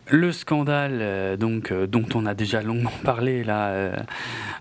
le 0.08 0.32
scandale 0.32 1.00
euh, 1.02 1.38
donc 1.38 1.72
euh, 1.72 1.86
dont 1.86 2.06
on 2.16 2.26
a 2.26 2.34
déjà 2.34 2.62
longuement 2.62 2.92
parlé 3.04 3.44
là 3.44 4.06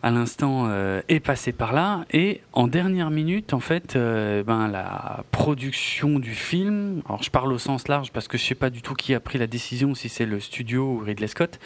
à 0.02 0.10
l'instant 0.10 0.70
est 1.08 1.20
passé 1.20 1.52
par 1.52 1.72
là. 1.72 2.04
Et 2.12 2.40
en 2.52 2.66
dernière 2.66 3.10
minute 3.10 3.54
en 3.54 3.60
fait 3.60 3.96
ben 3.96 4.68
la 4.68 5.24
production 5.30 6.18
du 6.18 6.34
film 6.34 7.02
alors 7.06 7.22
je 7.22 7.30
parle 7.30 7.52
au 7.52 7.58
sens 7.58 7.88
large 7.88 8.10
parce 8.12 8.28
que 8.28 8.38
je 8.38 8.44
sais 8.44 8.54
pas 8.54 8.70
du 8.70 8.82
tout 8.82 8.94
qui 8.94 9.14
a 9.14 9.20
pris 9.20 9.38
la 9.38 9.46
décision 9.46 9.94
si 9.94 10.08
c'est 10.08 10.26
le 10.26 10.40
studio 10.40 10.94
ou 10.94 10.98
Ridley 10.98 11.28
Scott 11.28 11.58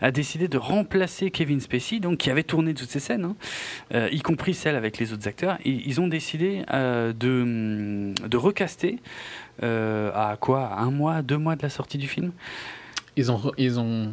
a 0.00 0.10
décidé 0.10 0.48
de 0.48 0.58
remplacer 0.58 1.30
Kevin 1.30 1.60
Spacey 1.60 2.00
donc 2.00 2.18
qui 2.18 2.30
avait 2.30 2.42
tourné 2.42 2.74
toutes 2.74 2.90
ces 2.90 3.00
scènes 3.00 3.34
hein, 3.92 4.08
y 4.10 4.20
compris 4.20 4.54
celles 4.54 4.76
avec 4.76 4.98
les 4.98 5.12
autres 5.12 5.28
acteurs. 5.28 5.58
Ils 5.64 6.00
ont 6.00 6.08
décidé 6.08 6.62
euh, 6.72 7.12
de 7.12 8.36
recaster 8.36 8.98
à 9.62 10.36
quoi? 10.40 10.72
Un 10.78 10.90
mois, 10.90 11.22
deux 11.22 11.38
mois 11.38 11.56
de 11.56 11.62
la 11.62 11.70
sortie 11.70 11.98
du 11.98 12.08
film? 12.08 12.32
Ils 13.16 13.30
ont, 13.30 13.52
ils 13.56 13.78
ont 13.78 14.12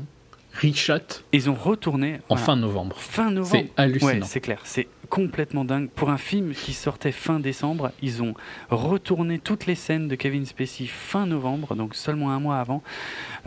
reshot 0.62 1.24
Ils 1.32 1.50
ont 1.50 1.56
retourné 1.56 2.16
en 2.30 2.36
voilà, 2.36 2.44
fin 2.44 2.56
novembre. 2.56 2.96
fin 2.98 3.32
novembre. 3.32 3.66
C'est 3.76 3.82
hallucinant. 3.82 4.12
Ouais, 4.12 4.20
c'est 4.24 4.42
clair, 4.42 4.62
c'est 4.64 4.88
complètement 5.10 5.66
dingue. 5.66 5.90
Pour 5.90 6.10
un 6.10 6.18
film 6.18 6.54
qui 6.54 6.74
sortait 6.74 7.12
fin 7.12 7.40
décembre, 7.40 7.92
ils 8.02 8.22
ont 8.22 8.34
retourné 8.70 9.40
toutes 9.40 9.66
les 9.66 9.76
scènes 9.76 10.08
de 10.08 10.16
Kevin 10.16 10.46
Spacey 10.46 10.86
fin 10.88 11.26
novembre, 11.26 11.76
donc 11.76 11.96
seulement 11.96 12.32
un 12.32 12.40
mois 12.40 12.60
avant, 12.60 12.84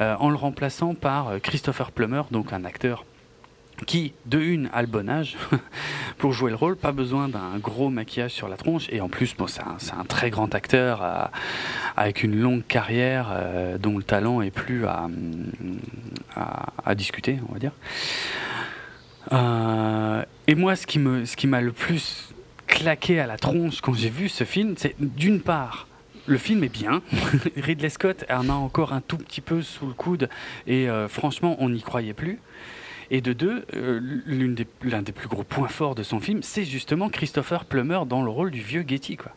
euh, 0.00 0.14
en 0.18 0.30
le 0.30 0.36
remplaçant 0.36 0.94
par 0.94 1.28
euh, 1.28 1.38
Christopher 1.38 1.92
Plummer, 1.92 2.22
donc 2.30 2.52
un 2.52 2.64
acteur 2.64 3.04
qui, 3.86 4.14
de 4.26 4.38
une, 4.38 4.70
a 4.72 4.80
le 4.82 4.86
bon 4.86 5.08
âge 5.08 5.36
pour 6.18 6.32
jouer 6.32 6.50
le 6.50 6.56
rôle, 6.56 6.76
pas 6.76 6.92
besoin 6.92 7.28
d'un 7.28 7.58
gros 7.58 7.90
maquillage 7.90 8.30
sur 8.30 8.48
la 8.48 8.56
tronche, 8.56 8.86
et 8.90 9.00
en 9.00 9.08
plus, 9.08 9.34
bon, 9.36 9.46
c'est 9.46 9.62
un, 9.62 10.04
très 10.04 10.30
grand 10.30 10.54
acteur 10.54 11.02
euh, 11.02 11.24
avec 11.96 12.22
une 12.22 12.40
longue 12.40 12.64
carrière 12.66 13.28
euh, 13.32 13.78
dont 13.78 13.96
le 13.96 14.04
talent 14.04 14.42
est 14.42 14.50
plus 14.50 14.86
à, 14.86 15.08
discuter, 16.94 17.38
on 17.48 17.52
va 17.52 17.58
dire. 17.58 17.72
Euh, 19.32 20.22
et 20.46 20.54
moi, 20.54 20.76
ce 20.76 20.86
qui 20.86 20.98
m'a 21.46 21.60
le 21.60 21.72
plus 21.72 22.28
claqué 22.66 23.20
à 23.20 23.26
la 23.26 23.36
tronche 23.36 23.80
quand 23.80 23.94
j'ai 23.94 24.10
vu 24.10 24.28
ce 24.28 24.44
film, 24.44 24.74
c'est 24.76 24.94
d'une 24.98 25.40
part, 25.40 25.88
le 26.26 26.38
film 26.38 26.62
est 26.64 26.72
bien. 26.72 27.02
Ridley 27.56 27.88
Scott 27.88 28.24
en 28.30 28.48
a 28.48 28.52
encore 28.52 28.92
un 28.92 29.00
tout 29.00 29.18
petit 29.18 29.40
peu 29.40 29.62
sous 29.62 29.86
le 29.86 29.94
coude, 29.94 30.28
et 30.66 30.86
franchement, 31.08 31.56
on 31.58 31.70
n'y 31.70 31.82
croyait 31.82 32.14
plus. 32.14 32.38
Et 33.10 33.20
de 33.20 33.32
deux, 33.32 33.64
euh, 33.74 34.00
des- 34.26 34.66
l'un 34.82 35.02
des 35.02 35.12
plus 35.12 35.28
gros 35.28 35.44
points 35.44 35.68
forts 35.68 35.94
de 35.94 36.02
son 36.02 36.20
film, 36.20 36.42
c'est 36.42 36.64
justement 36.64 37.08
Christopher 37.08 37.64
Plummer 37.64 38.00
dans 38.06 38.22
le 38.22 38.30
rôle 38.30 38.50
du 38.50 38.60
vieux 38.60 38.84
Getty. 38.86 39.16
Quoi. 39.16 39.32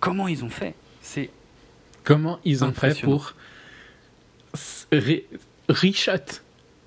Comment 0.00 0.28
ils 0.28 0.44
ont 0.44 0.50
fait? 0.50 0.74
C'est 1.00 1.30
Comment 2.04 2.38
ils 2.44 2.64
ont 2.64 2.72
fait 2.72 3.00
pour 3.02 3.34
reshot 5.68 6.12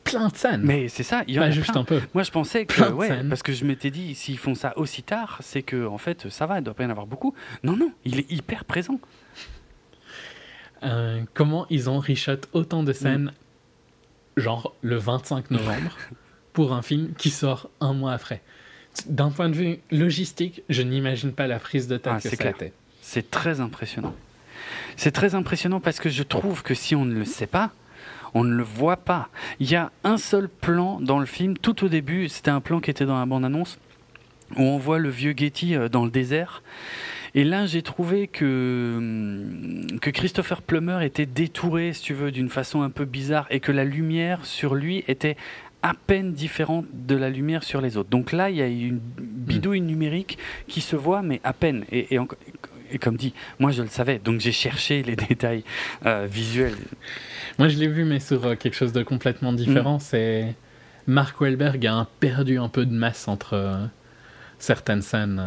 plein 0.03 0.27
de 0.29 0.35
scènes 0.35 0.61
mais 0.63 0.87
c'est 0.87 1.03
ça. 1.03 1.23
Il 1.27 1.35
y 1.35 1.39
en 1.39 1.41
Pas 1.43 1.47
a 1.47 1.51
juste 1.51 1.71
plein. 1.71 1.81
un 1.81 1.83
peu. 1.83 2.01
Moi, 2.13 2.23
je 2.23 2.31
pensais 2.31 2.65
que, 2.65 2.73
Plein 2.73 2.91
ouais, 2.93 3.23
parce 3.29 3.43
que 3.43 3.51
je 3.53 3.63
m'étais 3.65 3.91
dit, 3.91 4.15
s'ils 4.15 4.37
font 4.39 4.55
ça 4.55 4.75
aussi 4.77 5.03
tard, 5.03 5.37
c'est 5.41 5.61
que, 5.61 5.85
en 5.85 5.97
fait, 5.99 6.29
ça 6.29 6.45
va, 6.47 6.57
il 6.59 6.63
doit 6.63 6.73
pas 6.73 6.83
y 6.83 6.87
en 6.87 6.89
avoir 6.89 7.05
beaucoup. 7.05 7.35
Non, 7.63 7.75
non, 7.75 7.91
il 8.05 8.17
est 8.19 8.31
hyper 8.31 8.65
présent. 8.65 8.99
Euh, 10.83 11.21
comment 11.33 11.67
ils 11.69 11.89
ont 11.89 11.99
reshot 11.99 12.37
autant 12.53 12.81
de 12.83 12.93
scènes, 12.93 13.33
genre 14.39 14.75
le 14.81 14.97
25 14.97 15.51
novembre, 15.51 15.97
pour 16.53 16.73
un 16.73 16.81
film 16.81 17.13
qui 17.17 17.29
sort 17.29 17.69
un 17.79 17.93
mois 17.93 18.13
après 18.13 18.41
D'un 19.07 19.31
point 19.31 19.49
de 19.49 19.55
vue 19.55 19.79
logistique, 19.91 20.63
je 20.69 20.81
n'imagine 20.81 21.31
pas 21.31 21.47
la 21.47 21.59
prise 21.59 21.87
de 21.87 21.97
tête 21.97 22.13
Ah, 22.15 22.21
que 22.21 22.29
c'est 22.29 22.35
ça 23.01 23.21
très 23.29 23.59
impressionnant. 23.59 24.15
C'est 24.97 25.11
très 25.11 25.35
impressionnant 25.35 25.79
parce 25.79 25.99
que 25.99 26.09
je 26.09 26.23
trouve 26.23 26.63
que 26.63 26.73
si 26.73 26.95
on 26.95 27.05
ne 27.05 27.13
le 27.13 27.25
sait 27.25 27.47
pas, 27.47 27.71
on 28.33 28.43
ne 28.43 28.53
le 28.53 28.63
voit 28.63 28.97
pas. 28.97 29.29
Il 29.59 29.69
y 29.69 29.75
a 29.75 29.91
un 30.03 30.17
seul 30.17 30.49
plan 30.49 30.99
dans 30.99 31.19
le 31.19 31.25
film, 31.25 31.57
tout 31.57 31.83
au 31.83 31.89
début, 31.89 32.29
c'était 32.29 32.51
un 32.51 32.61
plan 32.61 32.79
qui 32.79 32.91
était 32.91 33.05
dans 33.05 33.17
la 33.17 33.25
bande-annonce, 33.25 33.79
où 34.55 34.61
on 34.61 34.77
voit 34.77 34.99
le 34.99 35.09
vieux 35.09 35.33
Getty 35.35 35.75
euh, 35.75 35.89
dans 35.89 36.05
le 36.05 36.11
désert. 36.11 36.61
Et 37.35 37.43
là, 37.43 37.65
j'ai 37.65 37.81
trouvé 37.81 38.27
que, 38.27 38.95
hum, 38.97 39.99
que 39.99 40.09
Christopher 40.09 40.61
Plummer 40.61 41.03
était 41.03 41.25
détouré, 41.25 41.93
si 41.93 42.01
tu 42.03 42.13
veux, 42.13 42.31
d'une 42.31 42.49
façon 42.49 42.81
un 42.81 42.89
peu 42.89 43.05
bizarre, 43.05 43.45
et 43.49 43.59
que 43.59 43.71
la 43.71 43.83
lumière 43.85 44.45
sur 44.45 44.75
lui 44.75 45.03
était 45.07 45.37
à 45.81 45.93
peine 45.93 46.33
différente 46.33 46.85
de 46.93 47.15
la 47.15 47.29
lumière 47.29 47.63
sur 47.63 47.79
les 47.81 47.95
autres. 47.97 48.09
Donc 48.09 48.31
là, 48.31 48.49
il 48.49 48.57
y 48.57 48.61
a 48.61 48.67
une 48.67 48.99
bidouille 48.99 49.79
numérique 49.81 50.37
qui 50.67 50.81
se 50.81 50.95
voit, 50.95 51.21
mais 51.21 51.39
à 51.43 51.53
peine. 51.53 51.85
Et, 51.91 52.13
et, 52.15 52.19
enco- 52.19 52.35
et 52.91 52.97
comme 52.97 53.15
dit, 53.15 53.33
moi 53.59 53.71
je 53.71 53.81
le 53.83 53.87
savais, 53.87 54.19
donc 54.19 54.39
j'ai 54.41 54.51
cherché 54.51 55.03
les 55.03 55.15
détails 55.29 55.63
euh, 56.05 56.27
visuels. 56.29 56.75
Moi, 57.59 57.69
je 57.69 57.77
l'ai 57.77 57.87
vu, 57.87 58.03
mais 58.03 58.19
sur 58.19 58.45
euh, 58.45 58.55
quelque 58.55 58.73
chose 58.75 58.91
de 58.91 59.03
complètement 59.03 59.53
différent. 59.53 59.97
Mm. 59.97 60.01
C'est 60.01 60.55
Mark 61.07 61.39
Wahlberg 61.39 61.85
a 61.87 61.93
un- 61.93 62.07
perdu 62.19 62.57
un 62.57 62.67
peu 62.69 62.85
de 62.85 62.91
masse 62.93 63.27
entre 63.29 63.53
euh, 63.53 63.85
certaines 64.57 65.01
scènes. 65.01 65.41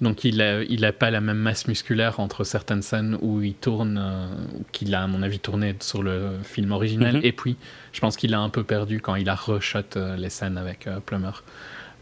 Donc, 0.00 0.24
il 0.24 0.40
a, 0.40 0.62
il 0.62 0.84
a 0.84 0.92
pas 0.92 1.10
la 1.10 1.20
même 1.20 1.38
masse 1.38 1.66
musculaire 1.66 2.20
entre 2.20 2.44
certaines 2.44 2.82
scènes 2.82 3.18
où 3.20 3.42
il 3.42 3.54
tourne, 3.54 3.98
euh, 4.00 4.26
qu'il 4.72 4.94
a, 4.94 5.02
à 5.02 5.06
mon 5.06 5.22
avis, 5.22 5.40
tourné 5.40 5.74
sur 5.80 6.02
le 6.02 6.38
film 6.42 6.72
original. 6.72 7.16
Mhm. 7.16 7.24
Et 7.24 7.32
puis, 7.32 7.56
je 7.92 8.00
pense 8.00 8.16
qu'il 8.16 8.34
a 8.34 8.40
un 8.40 8.48
peu 8.48 8.62
perdu 8.62 9.00
quand 9.00 9.14
il 9.16 9.28
a 9.28 9.34
reshot 9.34 9.80
euh, 9.96 10.16
les 10.16 10.30
scènes 10.30 10.56
avec 10.56 10.86
euh, 10.86 11.00
Plummer. 11.00 11.42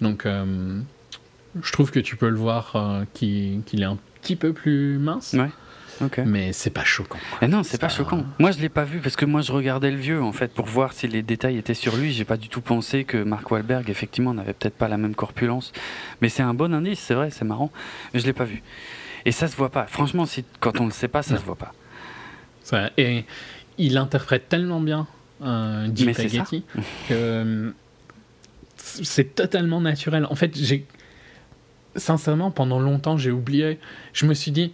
Donc, 0.01 0.27
euh, 0.27 0.81
je 1.63 1.73
trouve 1.73 1.91
que 1.91 2.01
tu 2.01 2.17
peux 2.17 2.29
le 2.29 2.37
voir 2.37 3.05
qu'il 3.15 3.63
est 3.73 3.85
un 3.85 3.99
petit 4.21 4.37
peu 4.37 4.53
plus 4.53 4.99
mince, 4.99 5.35
Ouais. 5.35 5.51
Ok. 6.01 6.19
mais 6.27 6.53
c'est 6.53 6.71
pas 6.71 6.85
choquant. 6.85 7.19
non, 7.49 7.63
c'est 7.63 7.81
pas 7.81 7.89
Ça- 7.89 7.97
choquant. 7.99 8.25
Moi 8.39 8.51
je 8.53 8.59
l'ai 8.59 8.69
pas 8.69 8.85
vu 8.85 9.01
parce 9.01 9.17
que 9.17 9.25
moi 9.25 9.41
je 9.43 9.53
regardais 9.53 9.91
le 9.91 9.97
vieux 9.97 10.23
en 10.23 10.33
fait 10.33 10.53
pour 10.53 10.67
voir 10.67 10.93
si 10.93 11.07
les 11.09 11.23
détails 11.23 11.57
étaient 11.59 11.75
sur 11.75 11.97
lui. 11.97 12.13
J'ai 12.13 12.25
pas 12.25 12.37
du 12.37 12.49
tout 12.49 12.61
pensé 12.61 13.05
que 13.05 13.23
Mark 13.23 13.51
Wahlberg 13.51 13.89
effectivement 13.91 14.35
n'avait 14.35 14.53
peut-être 14.53 14.77
pas 14.77 14.89
la 14.89 14.97
même 14.97 15.15
corpulence. 15.15 15.73
Mais 16.21 16.29
c'est 16.29 16.43
un 16.43 16.55
bon 16.55 16.73
indice, 16.75 17.01
c'est 17.01 17.15
vrai, 17.15 17.31
c'est 17.31 17.45
marrant. 17.45 17.71
Mais 18.15 18.21
je 18.21 18.27
l'ai 18.27 18.33
pas 18.33 18.45
vu. 18.45 18.63
Et 19.25 19.33
ça 19.33 19.49
se 19.49 19.57
voit 19.57 19.71
pas. 19.71 19.87
Franchement, 19.87 20.25
si, 20.27 20.45
quand 20.61 20.81
on 20.81 20.87
le 20.87 20.93
sait 20.93 21.09
pas, 21.09 21.23
ça 21.23 21.35
Non. 21.35 21.41
se 21.41 21.45
voit 21.45 21.57
pas. 21.57 21.75
Ça- 22.63 22.91
et 22.97 23.25
il 23.79 23.97
interprète 23.99 24.49
tellement 24.49 24.81
bien 24.81 25.07
euh. 25.43 25.89
Getty 25.95 26.65
que 27.09 27.75
c'est 28.77 29.35
totalement 29.35 29.81
naturel. 29.81 30.27
En 30.31 30.35
fait, 30.35 30.57
j'ai 30.57 30.87
sincèrement 31.97 32.51
pendant 32.51 32.79
longtemps 32.79 33.17
j'ai 33.17 33.31
oublié. 33.31 33.79
Je 34.13 34.27
me 34.27 34.35
suis 34.35 34.51
dit, 34.51 34.73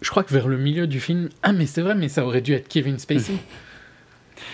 je 0.00 0.10
crois 0.10 0.22
que 0.24 0.32
vers 0.32 0.48
le 0.48 0.56
milieu 0.58 0.86
du 0.86 1.00
film, 1.00 1.28
ah 1.42 1.52
mais 1.52 1.66
c'est 1.66 1.82
vrai, 1.82 1.94
mais 1.94 2.08
ça 2.08 2.24
aurait 2.24 2.40
dû 2.42 2.52
être 2.52 2.68
Kevin 2.68 2.98
Spacey. 2.98 3.34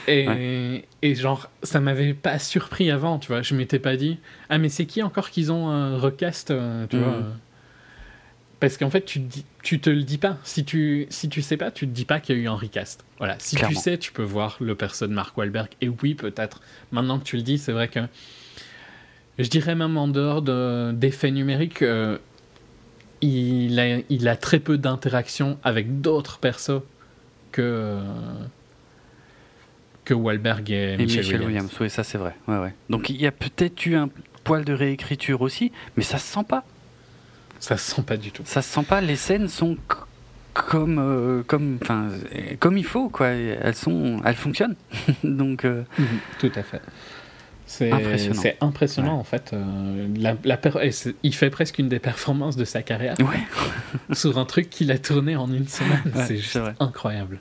Et, 0.08 0.84
et 1.02 1.15
genre, 1.15 1.49
ça 1.62 1.81
m'avait 1.81 2.15
pas 2.15 2.39
surpris 2.39 2.91
avant, 2.91 3.18
tu 3.18 3.28
vois. 3.28 3.42
Je 3.42 3.55
m'étais 3.55 3.78
pas 3.78 3.97
dit, 3.97 4.18
ah 4.49 4.58
mais 4.58 4.68
c'est 4.68 4.84
qui 4.86 5.02
encore 5.02 5.31
qu'ils 5.31 5.50
ont 5.52 5.68
un 5.68 5.97
recast, 5.99 6.50
euh, 6.50 6.86
tu 6.89 6.97
Mhm. 6.97 7.02
vois. 7.02 7.12
euh. 7.15 7.23
Parce 8.58 8.78
qu'en 8.78 8.89
fait, 8.91 9.05
tu, 9.05 9.20
te 9.20 9.26
dis- 9.26 9.44
tu 9.62 9.81
te 9.81 9.91
le 9.91 10.02
dis 10.02 10.18
pas. 10.18 10.39
Si 10.42 10.65
tu, 10.65 11.07
si 11.10 11.28
tu 11.28 11.42
sais 11.42 11.57
pas, 11.57 11.70
tu 11.70 11.86
te 11.86 11.92
dis 11.92 12.05
pas 12.05 12.20
qu'il 12.20 12.36
y 12.36 12.41
a 12.41 12.42
eu 12.42 12.49
un 12.49 12.55
recast. 12.57 13.05
Voilà. 13.18 13.36
Si 13.39 13.55
Clairement. 13.57 13.75
tu 13.76 13.81
sais, 13.83 13.99
tu 13.99 14.12
peux 14.12 14.23
voir 14.23 14.57
le 14.60 14.75
perso 14.75 15.07
de 15.07 15.12
Mark 15.12 15.36
Wahlberg. 15.36 15.68
Et 15.81 15.89
oui, 15.89 16.15
peut-être. 16.15 16.62
Maintenant 16.91 17.18
que 17.18 17.25
tu 17.25 17.36
le 17.36 17.42
dis, 17.42 17.58
c'est 17.58 17.73
vrai 17.73 17.89
que. 17.89 18.00
Je 19.39 19.49
dirais 19.49 19.75
même 19.75 19.97
en 19.99 20.08
dehors 20.08 20.41
de- 20.41 20.92
d'effets 20.92 21.31
numériques, 21.31 21.83
euh, 21.83 22.16
il, 23.20 23.78
a, 23.80 23.98
il 24.08 24.28
a 24.28 24.36
très 24.36 24.58
peu 24.58 24.78
d'interaction 24.78 25.58
avec 25.64 26.00
d'autres 26.00 26.38
persos 26.38 26.82
que. 27.52 27.98
que 30.04 30.14
Wahlberg 30.14 30.70
et, 30.70 30.94
Et 30.94 30.96
Michel, 30.98 31.24
Williams. 31.24 31.44
Williams. 31.46 31.72
oui, 31.80 31.90
ça 31.90 32.04
c'est 32.04 32.18
vrai. 32.18 32.34
Ouais, 32.48 32.58
ouais. 32.58 32.74
Donc 32.90 33.10
il 33.10 33.16
y 33.16 33.26
a 33.26 33.32
peut-être 33.32 33.84
eu 33.86 33.96
un 33.96 34.08
poil 34.44 34.64
de 34.64 34.72
réécriture 34.72 35.40
aussi, 35.42 35.72
mais 35.96 36.02
ça 36.02 36.18
se 36.18 36.32
sent 36.32 36.44
pas. 36.48 36.64
Ça 37.58 37.76
se 37.76 37.94
sent 37.94 38.02
pas 38.02 38.16
du 38.16 38.30
tout. 38.30 38.42
Ça 38.44 38.62
se 38.62 38.72
sent 38.72 38.84
pas. 38.84 39.00
Les 39.00 39.16
scènes 39.16 39.48
sont 39.48 39.76
comme, 40.52 40.98
euh, 40.98 41.42
comme, 41.46 41.78
enfin, 41.82 42.08
comme 42.60 42.76
il 42.78 42.84
faut, 42.84 43.08
quoi. 43.08 43.28
Elles 43.28 43.74
sont, 43.74 44.20
elles 44.24 44.36
fonctionnent. 44.36 44.76
Donc, 45.24 45.64
euh, 45.64 45.82
Mhm, 45.98 46.06
Tout 46.38 46.52
à 46.54 46.62
fait. 46.62 46.80
C'est 47.68 47.90
Impressionnant. 47.90 48.42
impressionnant 48.60 49.14
Ouais. 49.14 49.20
en 49.20 49.24
fait. 49.24 49.50
euh, 49.52 50.06
la, 50.16 50.36
la 50.44 50.56
per- 50.56 50.78
et 50.82 50.92
c'est- 50.92 51.16
il 51.24 51.34
fait 51.34 51.50
presque 51.50 51.78
une 51.78 51.88
des 51.88 51.98
performances 51.98 52.56
de 52.56 52.64
sa 52.64 52.82
carrière 52.82 53.16
ouais. 53.18 54.14
sur 54.14 54.38
un 54.38 54.44
truc 54.44 54.70
qu'il 54.70 54.90
a 54.92 54.98
tourné 54.98 55.34
en 55.36 55.52
une 55.52 55.66
semaine. 55.66 56.00
Ouais, 56.14 56.24
c'est 56.26 56.36
juste 56.36 56.58
incroyable. 56.80 57.40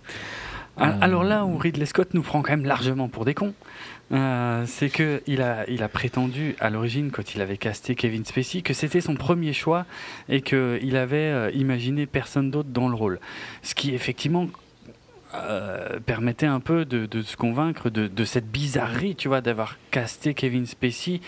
Al- 0.77 0.89
Euh, 0.89 0.97
Alors 0.99 1.23
là 1.23 1.45
où 1.45 1.57
Ridley 1.57 1.85
Scott 1.85 2.13
nous 2.13 2.21
prend 2.23 2.41
quand 2.41 2.51
même 2.51 2.65
largement 2.65 3.07
pour 3.07 3.23
des 3.23 3.33
cons, 3.33 3.53
euh, 4.11 4.63
c'est 4.67 4.89
que 4.89 5.21
il 5.25 5.41
a, 5.41 5.63
il 5.69 5.83
a 5.83 5.87
prétendu 5.87 6.55
à 6.59 6.69
l'origine, 6.69 7.11
quand 7.11 7.33
il 7.35 7.41
avait 7.41 7.57
casté 7.57 7.95
Kevin 7.95 8.25
Spacey, 8.25 8.61
que 8.61 8.73
c'était 8.73 8.99
son 9.01 9.15
premier 9.15 9.53
choix 9.53 9.85
et 10.27 10.41
qu'il 10.41 10.97
avait 10.97 11.17
euh, 11.17 11.51
imaginé 11.53 12.05
personne 12.07 12.51
d'autre 12.51 12.69
dans 12.73 12.89
le 12.89 12.95
rôle. 12.95 13.19
Ce 13.63 13.73
qui 13.73 13.93
effectivement 13.95 14.47
euh, 15.43 15.99
permettait 15.99 16.45
un 16.45 16.59
peu 16.59 16.85
de, 16.85 17.21
se 17.21 17.35
convaincre 17.35 17.89
de, 17.89 18.25
cette 18.25 18.49
bizarrerie, 18.49 19.15
tu 19.15 19.27
vois, 19.27 19.41
d'avoir 19.41 19.77
casté 19.91 20.33
Kevin 20.33 20.65
Spacey, 20.65 21.21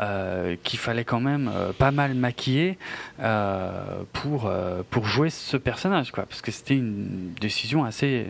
euh, 0.00 0.56
qu'il 0.62 0.78
fallait 0.78 1.04
quand 1.04 1.20
même 1.20 1.50
euh, 1.54 1.72
pas 1.72 1.90
mal 1.90 2.14
maquiller 2.14 2.76
euh, 3.20 4.02
pour, 4.12 4.52
pour 4.90 5.06
jouer 5.06 5.30
ce 5.30 5.56
personnage, 5.56 6.12
quoi, 6.12 6.26
parce 6.26 6.42
que 6.42 6.50
c'était 6.50 6.76
une 6.76 7.32
décision 7.40 7.84
assez 7.84 8.26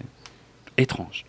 étrange. 0.76 1.24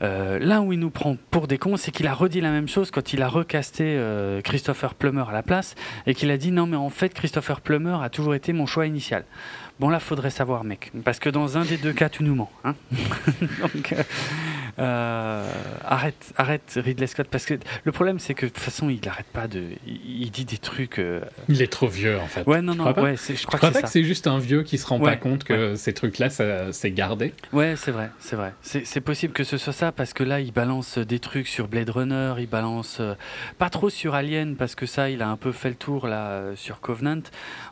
Là 0.00 0.62
où 0.62 0.72
il 0.72 0.78
nous 0.78 0.88
prend 0.88 1.18
pour 1.30 1.46
des 1.46 1.58
cons, 1.58 1.76
c'est 1.76 1.90
qu'il 1.90 2.06
a 2.06 2.14
redit 2.14 2.40
la 2.40 2.50
même 2.50 2.68
chose 2.68 2.90
quand 2.90 3.12
il 3.12 3.20
a 3.20 3.28
recasté 3.28 4.02
Christopher 4.42 4.94
Plummer 4.94 5.24
à 5.28 5.32
la 5.32 5.42
place 5.42 5.74
et 6.06 6.14
qu'il 6.14 6.30
a 6.30 6.38
dit 6.38 6.52
non 6.52 6.66
mais 6.66 6.78
en 6.78 6.88
fait 6.88 7.12
Christopher 7.12 7.60
Plummer 7.60 7.98
a 8.02 8.08
toujours 8.08 8.34
été 8.34 8.54
mon 8.54 8.64
choix 8.64 8.86
initial. 8.86 9.24
Bon 9.80 9.88
là 9.88 9.98
faudrait 9.98 10.28
savoir 10.28 10.62
mec, 10.62 10.92
parce 11.06 11.18
que 11.18 11.30
dans 11.30 11.56
un 11.56 11.64
des 11.64 11.78
deux 11.78 11.94
cas 11.94 12.10
tu 12.10 12.22
nous 12.22 12.34
mens. 12.34 12.50
Hein 12.64 12.74
euh, 13.92 14.02
euh, 14.78 15.50
arrête, 15.84 16.32
arrête 16.36 16.72
Ridley 16.82 17.06
Scott 17.06 17.28
parce 17.30 17.44
que 17.46 17.54
le 17.84 17.92
problème 17.92 18.18
c'est 18.18 18.34
que 18.34 18.46
de 18.46 18.50
toute 18.50 18.62
façon 18.62 18.88
il 18.90 19.00
arrête 19.08 19.26
pas 19.26 19.48
de, 19.48 19.64
il, 19.86 20.30
dit 20.30 20.44
des 20.44 20.58
trucs. 20.58 20.98
euh, 20.98 21.20
Il 21.48 21.62
est 21.62 21.72
trop 21.72 21.88
vieux 21.88 22.18
en 22.18 22.26
fait. 22.26 22.46
Ouais 22.46 22.62
non 22.62 22.72
Tu 22.72 22.78
non 22.78 22.92
ouais 22.92 23.16
je 23.16 23.34
Je 23.34 23.46
crois 23.46 23.58
crois 23.58 23.70
que 23.72 23.80
que 23.82 23.88
c'est 23.88 24.04
juste 24.04 24.26
un 24.26 24.38
vieux 24.38 24.62
qui 24.62 24.78
se 24.78 24.86
rend 24.86 24.98
Ouais, 25.00 25.12
pas 25.12 25.16
compte 25.16 25.44
que 25.44 25.74
ces 25.76 25.92
trucs-là, 25.94 26.28
c'est 26.30 26.90
gardé. 26.90 27.32
Ouais, 27.52 27.74
c'est 27.76 27.90
vrai, 27.90 28.10
c'est 28.20 28.36
vrai. 28.36 28.52
C'est 28.62 29.00
possible 29.00 29.32
que 29.32 29.44
ce 29.44 29.56
soit 29.56 29.72
ça 29.72 29.92
parce 29.92 30.12
que 30.12 30.22
là, 30.24 30.40
il 30.40 30.52
balance 30.52 30.98
des 30.98 31.18
trucs 31.18 31.48
sur 31.48 31.68
Blade 31.68 31.90
Runner, 31.90 32.34
il 32.38 32.46
balance 32.48 32.98
euh, 33.00 33.14
pas 33.58 33.70
trop 33.70 33.88
sur 33.90 34.14
Alien 34.14 34.56
parce 34.56 34.74
que 34.74 34.86
ça, 34.86 35.08
il 35.10 35.22
a 35.22 35.28
un 35.28 35.36
peu 35.36 35.52
fait 35.52 35.70
le 35.70 35.74
tour 35.74 36.06
là 36.06 36.42
sur 36.56 36.80
Covenant. 36.80 37.22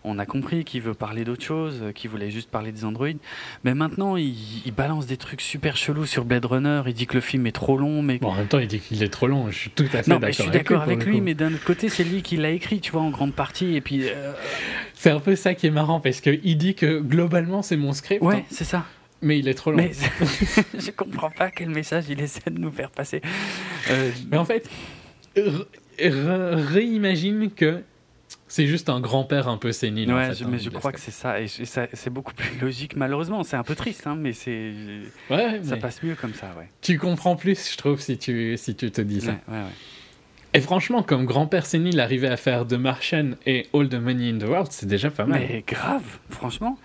On 0.05 0.19
a 0.19 0.27
compris 0.27 0.65
qu'il 0.65 0.83
veut 0.83 0.95
parler 0.95 1.25
d'autre 1.25 1.45
chose, 1.45 1.83
qu'il 1.95 2.11
voulait 2.11 2.31
juste 2.31 2.51
parler 2.51 2.73
des 2.73 2.85
androïdes. 2.85 3.19
Mais 3.65 3.75
maintenant, 3.75 4.17
il, 4.17 4.35
il 4.65 4.73
balance 4.73 5.07
des 5.07 5.17
trucs 5.17 5.41
super 5.41 5.77
chelous 5.77 6.07
sur 6.07 6.25
Blade 6.25 6.45
Runner. 6.47 6.83
Il 6.89 6.95
dit 6.95 7.07
que 7.07 7.15
le 7.15 7.21
film 7.21 7.47
est 7.47 7.53
trop 7.53 7.77
long, 7.77 8.03
mais 8.03 8.19
Bon, 8.19 8.29
en 8.29 8.35
même 8.35 8.47
temps, 8.47 8.59
il 8.59 8.67
dit 8.67 8.81
qu'il 8.81 9.03
est 9.03 9.09
trop 9.09 9.27
long. 9.27 9.51
Je 9.51 9.57
suis 9.57 9.71
tout 9.71 9.85
à 9.93 10.03
fait 10.03 10.11
d'accord 10.11 10.29
je 10.29 10.33
suis 10.33 10.43
avec 10.43 10.55
d'accord 10.55 10.83
avec 10.83 11.05
lui, 11.05 11.21
mais 11.21 11.35
d'un 11.35 11.53
autre 11.55 11.65
côté, 11.65 11.89
c'est 11.89 12.05
lui 12.05 12.23
qui 12.23 12.37
l'a 12.37 12.51
écrit, 12.51 12.81
tu 12.81 12.93
vois, 12.93 13.03
en 13.03 13.11
grande 13.11 13.35
partie. 13.35 13.77
Et 13.77 13.81
puis, 13.81 14.09
euh, 14.09 14.33
C'est 14.95 15.11
un 15.11 15.21
peu 15.21 15.37
ça 15.37 15.55
qui 15.55 15.67
est 15.67 15.71
marrant 15.71 16.01
parce 16.01 16.21
qu'il 16.21 16.57
dit 16.57 16.75
que 16.75 16.99
globalement, 17.01 17.63
c'est 17.63 17.77
mon 17.77 17.93
script, 17.93 18.23
ouais, 18.23 18.37
hein, 18.37 18.43
c'est 18.51 18.65
ça. 18.65 18.85
mais 19.23 19.39
il 19.39 19.47
est 19.49 19.55
trop 19.55 19.71
long. 19.71 19.77
Mais 19.77 19.93
je 20.79 20.91
comprends 20.91 21.31
pas 21.31 21.51
quel 21.51 21.71
message 21.71 22.05
il 22.09 22.21
essaie 22.21 22.51
de 22.51 22.59
nous 22.59 22.73
faire 22.73 22.91
passer. 22.91 23.21
Euh, 23.91 24.11
Mais 24.31 24.37
en 24.39 24.45
fait, 24.45 24.69
réimagine 25.99 27.51
que 27.51 27.83
c'est 28.49 28.67
juste 28.67 28.89
un 28.89 29.01
grand-père 29.01 29.47
un 29.49 29.57
peu 29.59 29.73
sénile. 29.73 30.13
en 30.13 30.17
Ouais, 30.17 30.29
fait, 30.31 30.35
je- 30.37 30.45
hein, 30.45 30.49
mais 30.51 30.59
je 30.59 30.71
crois 30.71 30.91
que 30.93 31.01
c'est 31.01 31.11
ça, 31.11 31.41
et 31.41 31.47
ça- 31.49 31.87
c'est 31.93 32.11
beaucoup 32.11 32.35
plus 32.35 32.59
logique. 32.61 32.97
Malheureusement, 32.97 33.45
c'est 33.45 33.57
un 33.57 33.63
peu 33.63 33.75
triste, 33.75 34.07
hein, 34.07 34.17
mais 34.19 34.33
c'est 34.33 34.73
Ouais, 35.31 35.61
ça 35.63 35.75
mais 35.75 35.81
passe 35.81 36.03
mieux 36.03 36.15
comme 36.15 36.35
ça, 36.35 36.47
ouais. 36.59 36.69
tu 36.83 36.99
comprends 36.99 37.37
plus, 37.37 37.71
je 37.73 37.77
trouve, 37.77 38.01
si 38.01 38.19
tu, 38.19 38.57
si 38.57 38.75
tu 38.75 38.91
te 38.91 39.01
dis 39.01 39.21
ça. 39.21 39.35
Et 40.55 40.61
franchement, 40.61 41.03
comme 41.03 41.27
grand-père 41.27 41.67
sénile 41.67 42.01
arriver 42.01 42.27
à 42.29 42.39
faire 42.39 42.67
The 42.67 42.73
Martian 42.73 43.33
et 43.45 43.67
All 43.75 43.89
the 43.89 43.95
Money 43.95 44.31
in 44.31 44.39
the 44.39 44.45
World, 44.49 44.69
c'est 44.73 44.87
déjà 44.87 45.11
pas 45.11 45.27
mal. 45.27 45.41
Mais 45.41 45.63
grave, 45.67 46.03
franchement, 46.31 46.79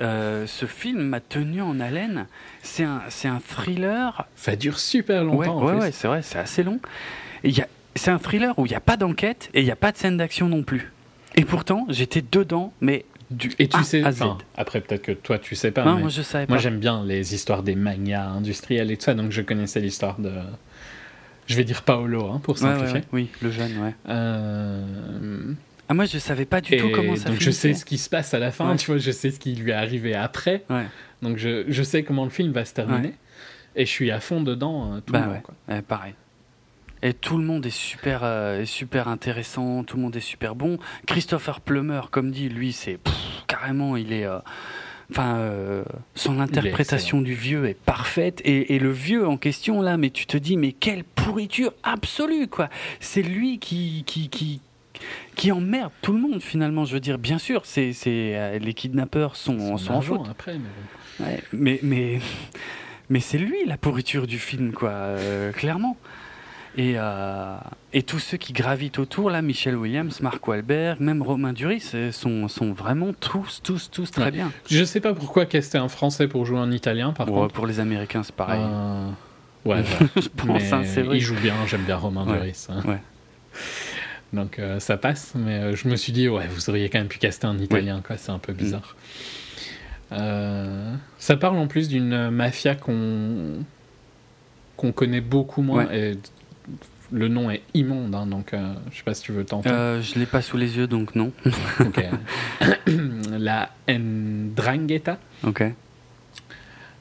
euh, 0.00 0.46
ce 0.46 0.64
film 0.66 1.02
m'a 1.02 1.18
tenu 1.18 1.60
en 1.60 1.80
haleine. 1.80 2.28
C'est 2.62 2.84
un, 2.84 3.02
c'est 3.08 3.26
un 3.26 3.40
thriller. 3.40 4.26
Ça 4.36 4.54
dure 4.54 4.78
super 4.78 5.24
longtemps 5.24 5.56
en 5.58 5.64
ouais, 5.66 5.74
ouais, 5.74 5.92
c'est 5.92 6.06
vrai, 6.06 6.22
c'est 6.22 6.38
assez 6.38 6.62
long. 6.62 6.78
Il 7.42 7.50
y 7.56 7.60
a- 7.60 7.68
c'est 7.96 8.12
un 8.12 8.18
thriller 8.20 8.56
où 8.58 8.64
il 8.66 8.68
n'y 8.68 8.76
a 8.76 8.80
pas 8.80 8.96
d'enquête 8.96 9.50
et 9.54 9.60
il 9.60 9.64
n'y 9.64 9.72
a 9.72 9.76
pas 9.76 9.90
de 9.90 9.96
scène 9.96 10.16
d'action 10.16 10.48
non 10.48 10.62
plus. 10.62 10.92
Et 11.36 11.44
pourtant, 11.44 11.86
j'étais 11.88 12.22
dedans, 12.22 12.72
mais 12.80 13.04
du 13.30 13.52
Et 13.60 13.68
tu 13.68 13.76
A 13.78 13.82
sais, 13.84 14.02
à 14.04 14.10
Z. 14.12 14.22
enfin, 14.22 14.38
après 14.56 14.80
peut-être 14.80 15.02
que 15.02 15.12
toi 15.12 15.38
tu 15.38 15.54
sais 15.54 15.70
pas, 15.70 15.84
Non, 15.84 15.94
mais 15.94 16.00
moi 16.02 16.10
je 16.10 16.22
savais 16.22 16.46
pas. 16.46 16.54
moi 16.54 16.60
j'aime 16.60 16.78
bien 16.80 17.04
les 17.04 17.32
histoires 17.34 17.62
des 17.62 17.76
manias 17.76 18.26
industriels 18.26 18.90
et 18.90 18.96
tout 18.96 19.04
ça, 19.04 19.14
donc 19.14 19.30
je 19.30 19.40
connaissais 19.42 19.78
l'histoire 19.78 20.18
de, 20.18 20.32
je 21.46 21.54
vais 21.56 21.62
dire 21.62 21.82
Paolo 21.82 22.26
hein, 22.26 22.40
pour 22.42 22.54
ouais, 22.54 22.60
simplifier. 22.60 22.94
ouais, 22.98 23.04
oui, 23.12 23.28
le 23.40 23.50
jeune, 23.52 23.78
ouais. 23.78 23.94
Euh, 24.08 25.52
Ah, 25.88 25.94
moi 25.94 26.04
je 26.06 26.18
savais 26.18 26.44
pas 26.44 26.60
du 26.60 26.76
tout 26.76 26.90
comment 26.92 27.14
ça 27.16 27.28
donc 27.28 27.40
je 27.40 27.50
sais 27.52 27.74
ce 27.74 27.84
qui 27.84 27.98
se 27.98 28.08
passe 28.10 28.34
à 28.34 28.38
la 28.40 28.50
fin, 28.50 28.68
Ouais. 28.70 28.76
tu 28.76 28.86
vois, 28.90 28.98
je 28.98 29.10
sais 29.12 29.30
ce 29.30 29.38
qui 29.38 29.54
lui 29.54 29.70
est 29.70 29.74
arrivé 29.74 30.14
après, 30.14 30.64
Ouais. 30.68 30.86
donc 31.22 31.36
je, 31.36 31.64
je 31.68 31.82
sais 31.84 32.02
comment 32.02 32.24
le 32.24 32.30
film 32.30 32.50
va 32.52 32.64
se 32.64 32.74
terminer, 32.74 33.14
et 33.76 33.86
je 33.86 33.90
suis 33.90 34.10
à 34.10 34.18
fond 34.18 34.40
dedans 34.42 34.94
euh, 34.94 35.00
tout 35.00 35.12
Bah 35.12 35.20
le 35.20 35.26
long. 35.26 35.32
ouais. 35.34 35.40
quoi. 35.42 35.54
Ouais, 35.68 35.82
pareil. 35.82 36.14
Et 37.02 37.14
tout 37.14 37.38
le 37.38 37.44
monde 37.44 37.64
est 37.64 37.70
super, 37.70 38.20
euh, 38.24 38.64
super 38.66 39.08
intéressant, 39.08 39.84
tout 39.84 39.96
le 39.96 40.02
monde 40.02 40.16
est 40.16 40.20
super 40.20 40.54
bon. 40.54 40.78
Christopher 41.06 41.60
Plummer, 41.60 42.02
comme 42.10 42.30
dit, 42.30 42.48
lui, 42.48 42.72
c'est 42.72 42.98
carrément, 43.46 43.96
il 43.96 44.12
est. 44.12 44.26
euh, 44.26 44.38
Enfin, 45.12 45.38
euh, 45.38 45.82
son 46.14 46.38
interprétation 46.38 47.20
du 47.20 47.34
vieux 47.34 47.66
est 47.66 47.74
parfaite. 47.74 48.40
Et, 48.44 48.76
et 48.76 48.78
le 48.78 48.92
vieux 48.92 49.26
en 49.26 49.36
question, 49.36 49.82
là, 49.82 49.96
mais 49.96 50.10
tu 50.10 50.24
te 50.24 50.36
dis, 50.36 50.56
mais 50.56 50.70
quelle 50.70 51.02
pourriture 51.02 51.72
absolue, 51.82 52.46
quoi. 52.46 52.68
C'est 53.00 53.22
lui 53.22 53.58
qui, 53.58 54.04
qui, 54.06 54.28
qui, 54.28 54.60
qui 55.34 55.50
emmerde 55.50 55.90
tout 56.00 56.12
le 56.12 56.20
monde, 56.20 56.40
finalement. 56.40 56.84
Je 56.84 56.94
veux 56.94 57.00
dire, 57.00 57.18
bien 57.18 57.38
sûr, 57.38 57.62
c'est, 57.66 57.92
c'est, 57.92 58.36
euh, 58.36 58.58
les 58.60 58.72
kidnappeurs 58.72 59.34
sont, 59.34 59.58
Son 59.58 59.78
sont 59.78 59.92
en 59.94 60.00
faute. 60.00 60.28
après, 60.30 60.56
mais. 61.18 61.26
Ouais, 61.26 61.42
mais 61.52 61.80
mais 61.82 62.20
mais 63.08 63.18
c'est 63.18 63.36
lui 63.38 63.56
la 63.66 63.76
pourriture 63.76 64.28
du 64.28 64.38
film 64.38 64.72
quoi 64.72 64.90
euh, 64.90 65.50
clairement 65.52 65.96
et 66.76 66.94
euh, 66.96 67.56
et 67.92 68.02
tous 68.02 68.18
ceux 68.20 68.36
qui 68.36 68.52
gravitent 68.52 68.98
autour 69.00 69.28
là 69.30 69.42
Michel 69.42 69.76
Williams 69.76 70.20
Mark 70.20 70.46
Wahlberg 70.46 71.00
même 71.00 71.20
Romain 71.22 71.52
Duris 71.52 71.90
euh, 71.94 72.12
sont 72.12 72.46
sont 72.48 72.72
vraiment 72.72 73.12
tous 73.12 73.60
tous 73.62 73.90
tous 73.90 74.10
très 74.10 74.24
Ouais. 74.26 74.30
bien 74.30 74.52
Je 74.70 74.84
sais 74.84 75.00
pas 75.00 75.12
pourquoi 75.12 75.46
caster 75.46 75.78
un 75.78 75.88
français 75.88 76.28
pour 76.28 76.46
jouer 76.46 76.58
un 76.58 76.70
italien, 76.70 77.12
par 77.12 77.26
Ouais, 77.28 77.34
contre. 77.34 77.54
pour 77.54 77.66
les 77.66 77.80
Américains 77.80 78.22
c'est 78.22 78.34
pareil 78.34 78.60
Euh, 78.62 79.08
Ouais, 79.64 79.82
je 80.16 80.28
pense 80.28 80.72
hein, 80.72 80.82
c'est 80.84 81.02
vrai 81.02 81.16
Il 81.18 81.20
joue 81.20 81.34
bien, 81.34 81.54
j'aime 81.66 81.82
bien 81.82 81.96
Romain 81.96 82.24
Ouais, 82.26 82.38
Duris. 82.38 82.66
hein. 82.70 82.82
ouais. 82.86 82.98
Donc 84.32 84.58
euh, 84.60 84.78
ça 84.78 84.96
passe, 84.96 85.32
mais 85.34 85.74
je 85.74 85.88
me 85.88 85.96
suis 85.96 86.12
dit, 86.12 86.28
ouais, 86.28 86.46
vous 86.46 86.70
auriez 86.70 86.88
quand 86.88 86.98
même 87.00 87.08
pu 87.08 87.18
caster 87.18 87.48
un 87.48 87.58
italien, 87.58 88.00
quoi, 88.06 88.16
c'est 88.16 88.30
un 88.30 88.36
Mm. 88.36 88.40
peu 88.40 88.52
bizarre. 88.52 88.94
Euh, 90.12 90.94
ça 91.18 91.36
parle 91.36 91.56
en 91.58 91.66
plus 91.66 91.88
d'une 91.88 92.30
mafia 92.30 92.74
qu'on 92.76 93.64
qu'on 94.76 94.92
connaît 94.92 95.20
beaucoup 95.20 95.60
moins, 95.62 95.86
Ouais. 95.86 96.12
et 96.12 96.18
le 97.12 97.28
nom 97.28 97.50
est 97.50 97.62
immonde, 97.74 98.14
hein, 98.14 98.26
donc 98.26 98.54
euh, 98.54 98.72
je 98.90 98.96
sais 98.98 99.02
pas 99.02 99.14
si 99.14 99.22
tu 99.22 99.32
veux 99.32 99.44
tenter. 99.44 99.68
Euh, 99.70 100.00
je 100.00 100.18
l'ai 100.18 100.26
pas 100.26 100.42
sous 100.42 100.56
les 100.56 100.76
yeux 100.76 100.86
donc 100.86 101.14
non. 101.14 101.32
La 103.38 103.70
Ndrangheta, 103.88 105.18
ok 105.44 105.64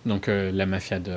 donc 0.06 0.30
euh, 0.30 0.50
la 0.54 0.66
mafia 0.66 0.98
de, 1.00 1.12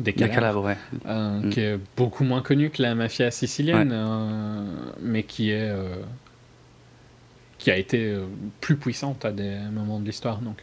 des 0.00 0.10
la 0.12 0.28
Calabres. 0.28 0.34
calabre 0.34 0.64
ouais 0.64 0.76
euh, 1.06 1.40
Mm. 1.40 1.50
qui 1.50 1.60
est 1.60 1.78
beaucoup 1.96 2.24
moins 2.24 2.42
connue 2.42 2.68
que 2.70 2.82
la 2.82 2.94
mafia 2.96 3.30
sicilienne, 3.30 3.90
euh, 3.92 4.64
mais 5.00 5.22
qui 5.22 5.50
est 5.50 5.72
qui 7.58 7.70
a 7.70 7.76
été 7.76 8.16
plus 8.60 8.76
puissante 8.76 9.24
à 9.24 9.32
des 9.32 9.56
moments 9.72 9.98
de 10.00 10.04
l'histoire. 10.04 10.40
Donc, 10.40 10.62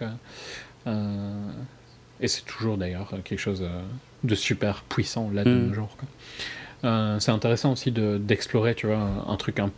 et 0.86 2.28
c'est 2.28 2.45
toujours 2.45 2.78
d'ailleurs 2.78 3.12
quelque 3.24 3.40
chose 3.40 3.64
de 4.24 4.36
super 4.36 4.84
puissant 4.84 5.32
là 5.34 5.44
de 5.44 5.50
Mm. 5.50 5.68
nos 5.70 5.74
jours. 5.74 5.95
quoi. 5.98 6.08
Euh, 6.84 7.20
c'est 7.20 7.32
intéressant 7.32 7.72
aussi 7.72 7.92
de- 7.92 8.18
d'explorer, 8.18 8.76
tu 8.76 8.88
vois, 8.88 8.98
un, 9.28 9.36
truc 9.38 9.60
un 9.60 9.72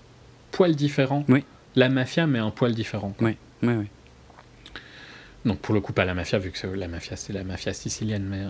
poil 0.52 0.76
différent. 0.76 1.24
Oui. 1.28 1.44
La 1.76 1.90
mafia, 1.90 2.26
mais 2.28 2.40
un 2.40 2.52
poil 2.52 2.74
différent. 2.74 3.14
quoi. 3.18 3.28
oui 3.28 3.38
oui 3.64 3.74
oui 3.74 3.86
Donc 5.46 5.60
pour 5.60 5.76
le 5.76 5.82
coup, 5.82 5.94
pas 5.94 6.06
la 6.06 6.14
mafia, 6.14 6.40
vu 6.40 6.52
que 6.52 6.68
la 6.68 6.88
mafia, 6.88 7.16
c'est 7.16 7.34
la 7.34 7.44
mafia 7.44 7.74
sicilienne, 7.74 8.26
mais 8.28 8.40
euh, 8.44 8.50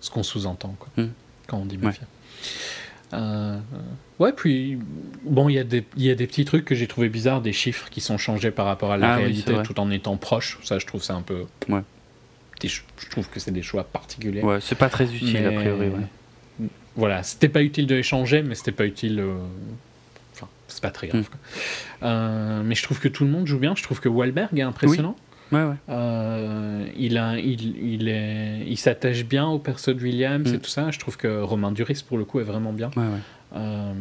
ce 0.00 0.10
qu'on 0.10 0.22
sous-entend, 0.22 0.74
quoi, 0.78 0.88
Mm. 1.02 1.08
quand 1.46 1.58
on 1.58 1.64
dit 1.66 1.78
mafia. 1.78 2.04
Euh, 3.12 3.58
ouais, 4.18 4.32
puis, 4.32 4.78
bon, 5.24 5.48
il 5.48 5.54
y, 5.54 5.58
a 5.58 5.64
des- 5.64 5.84
il 5.96 6.02
y 6.02 6.10
a 6.10 6.14
des 6.16 6.26
petits 6.26 6.44
trucs 6.44 6.64
que 6.64 6.74
j'ai 6.74 6.88
trouvé 6.88 7.08
bizarres, 7.08 7.40
des 7.40 7.52
chiffres 7.52 7.88
qui 7.88 8.00
sont 8.00 8.18
changés 8.18 8.50
par 8.50 8.66
rapport 8.66 8.90
à 8.92 8.96
la 8.96 9.12
Ah 9.12 9.16
réalité, 9.16 9.54
tout 9.62 9.78
en 9.78 9.90
étant 9.90 10.16
proches. 10.16 10.58
Ça, 10.64 10.78
je 10.78 10.86
trouve 10.86 11.02
c'est 11.02 11.12
un 11.12 11.22
peu... 11.22 11.44
Ouais. 11.68 11.82
je 12.62 12.80
trouve 13.10 13.28
que 13.30 13.38
c'est 13.40 13.52
des 13.52 13.62
choix 13.62 13.84
particuliers. 13.84 14.42
ouais 14.42 14.58
c'est 14.60 14.74
pas 14.74 14.88
très 14.88 15.04
utile 15.14 15.46
a 15.46 15.52
priori 15.52 15.88
ouais. 15.88 16.00
Voilà, 16.96 17.22
c'était 17.22 17.48
pas 17.48 17.62
utile 17.62 17.86
de 17.86 17.94
les 17.94 18.02
changer, 18.02 18.42
mais 18.42 18.54
c'était 18.54 18.72
pas 18.72 18.86
utile. 18.86 19.18
euh, 19.20 19.34
Enfin, 20.34 20.48
c'est 20.68 20.82
pas 20.82 20.90
très 20.90 21.08
grave. 21.08 21.22
Mm. 21.22 22.04
Euh, 22.04 22.62
mais 22.64 22.74
je 22.74 22.82
trouve 22.82 23.00
que 23.00 23.08
tout 23.08 23.24
le 23.24 23.30
monde 23.30 23.46
joue 23.46 23.58
bien. 23.58 23.74
Je 23.76 23.82
trouve 23.82 24.00
que 24.00 24.08
Wahlberg 24.08 24.58
est 24.58 24.62
impressionnant. 24.62 25.16
Ouais, 25.52 25.62
ouais. 25.64 25.74
Euh, 25.88 26.86
il 26.96 27.18
a, 27.18 27.38
il, 27.38 27.76
il 27.94 28.08
est, 28.08 28.64
il 28.66 28.76
s'attache 28.78 29.24
bien 29.24 29.46
au 29.46 29.58
perso 29.58 29.92
de 29.92 30.00
Williams 30.02 30.50
Mm. 30.50 30.54
et 30.54 30.58
tout 30.58 30.70
ça. 30.70 30.90
Je 30.90 30.98
trouve 30.98 31.16
que 31.16 31.40
Romain 31.42 31.70
Duris 31.72 32.02
pour 32.06 32.18
le 32.18 32.24
coup 32.24 32.40
est 32.40 32.44
vraiment 32.44 32.72
bien. 32.72 32.90
Ouais, 32.96 33.02
ouais. 33.02 33.20
Euh, 33.56 33.92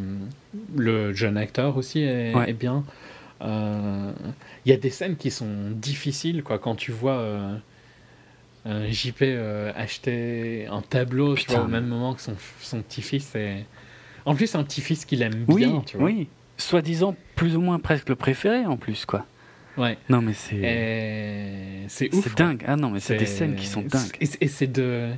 le 0.76 1.14
jeune 1.14 1.38
acteur 1.38 1.78
aussi 1.78 2.00
est, 2.02 2.34
est 2.48 2.54
bien. 2.54 2.84
Il 3.42 4.14
y 4.66 4.72
a 4.72 4.78
des 4.78 4.90
scènes 4.90 5.18
qui 5.18 5.30
sont 5.32 5.70
difficiles 5.72 6.44
quoi 6.44 6.60
quand 6.60 6.76
tu 6.76 6.92
vois 6.92 7.22
euh, 8.66 8.88
JP 8.90 9.22
euh, 9.24 9.72
acheter 9.76 10.68
un 10.72 10.82
tableau 10.82 11.36
tu 11.36 11.42
Putain. 11.46 11.56
vois, 11.58 11.66
au 11.66 11.68
même 11.68 11.88
moment 11.88 12.14
que 12.14 12.22
son, 12.22 12.36
son 12.62 12.82
petit-fils. 12.82 13.36
Et... 13.36 13.66
En 14.26 14.36
plus, 14.36 14.56
un 14.56 14.64
petit-fils 14.64 15.06
qu'il 15.06 15.22
aime 15.22 15.46
Oui, 15.48 15.66
bien. 15.66 15.82
Tu 15.86 15.98
vois. 15.98 16.06
oui. 16.08 16.28
Soi-disant 16.58 17.16
plus 17.36 17.56
ou 17.58 17.62
moins 17.62 17.80
presque 17.80 18.10
le 18.10 18.16
préféré 18.16 18.66
en 18.66 18.78
plus, 18.78 19.06
quoi. 19.06 19.26
Ouais. 19.76 19.98
Non, 20.08 20.22
mais 20.22 20.34
c'est. 20.34 20.56
Et 20.56 21.88
c'est 21.88 22.14
ouf. 22.14 22.24
C'est 22.24 22.30
quoi. 22.36 22.46
dingue. 22.46 22.64
Ah 22.68 22.76
non, 22.76 22.92
mais 22.92 23.00
c'est 23.00 23.18
des 23.18 23.26
scènes 23.26 23.56
qui 23.56 23.66
sont 23.66 23.82
dingues. 23.82 24.16
Et, 24.22 24.48
c'est 24.48 24.68
de, 24.72 25.10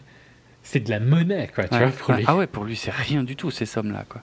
c'est 0.63 0.79
de 0.79 0.89
la 0.89 0.99
monnaie, 1.01 1.49
quoi. 1.53 1.65
Tu 1.67 1.73
Ouais. 1.75 1.81
vois, 1.87 1.91
pour 1.91 2.09
Ouais. 2.11 2.17
lui. 2.17 2.25
Ah 2.27 2.35
ouais, 2.37 2.47
pour 2.47 2.63
lui, 2.63 2.75
c'est 2.77 2.91
rien 2.93 3.23
du 3.23 3.35
tout, 3.35 3.51
ces 3.51 3.65
sommes-là, 3.65 4.05
quoi. 4.07 4.21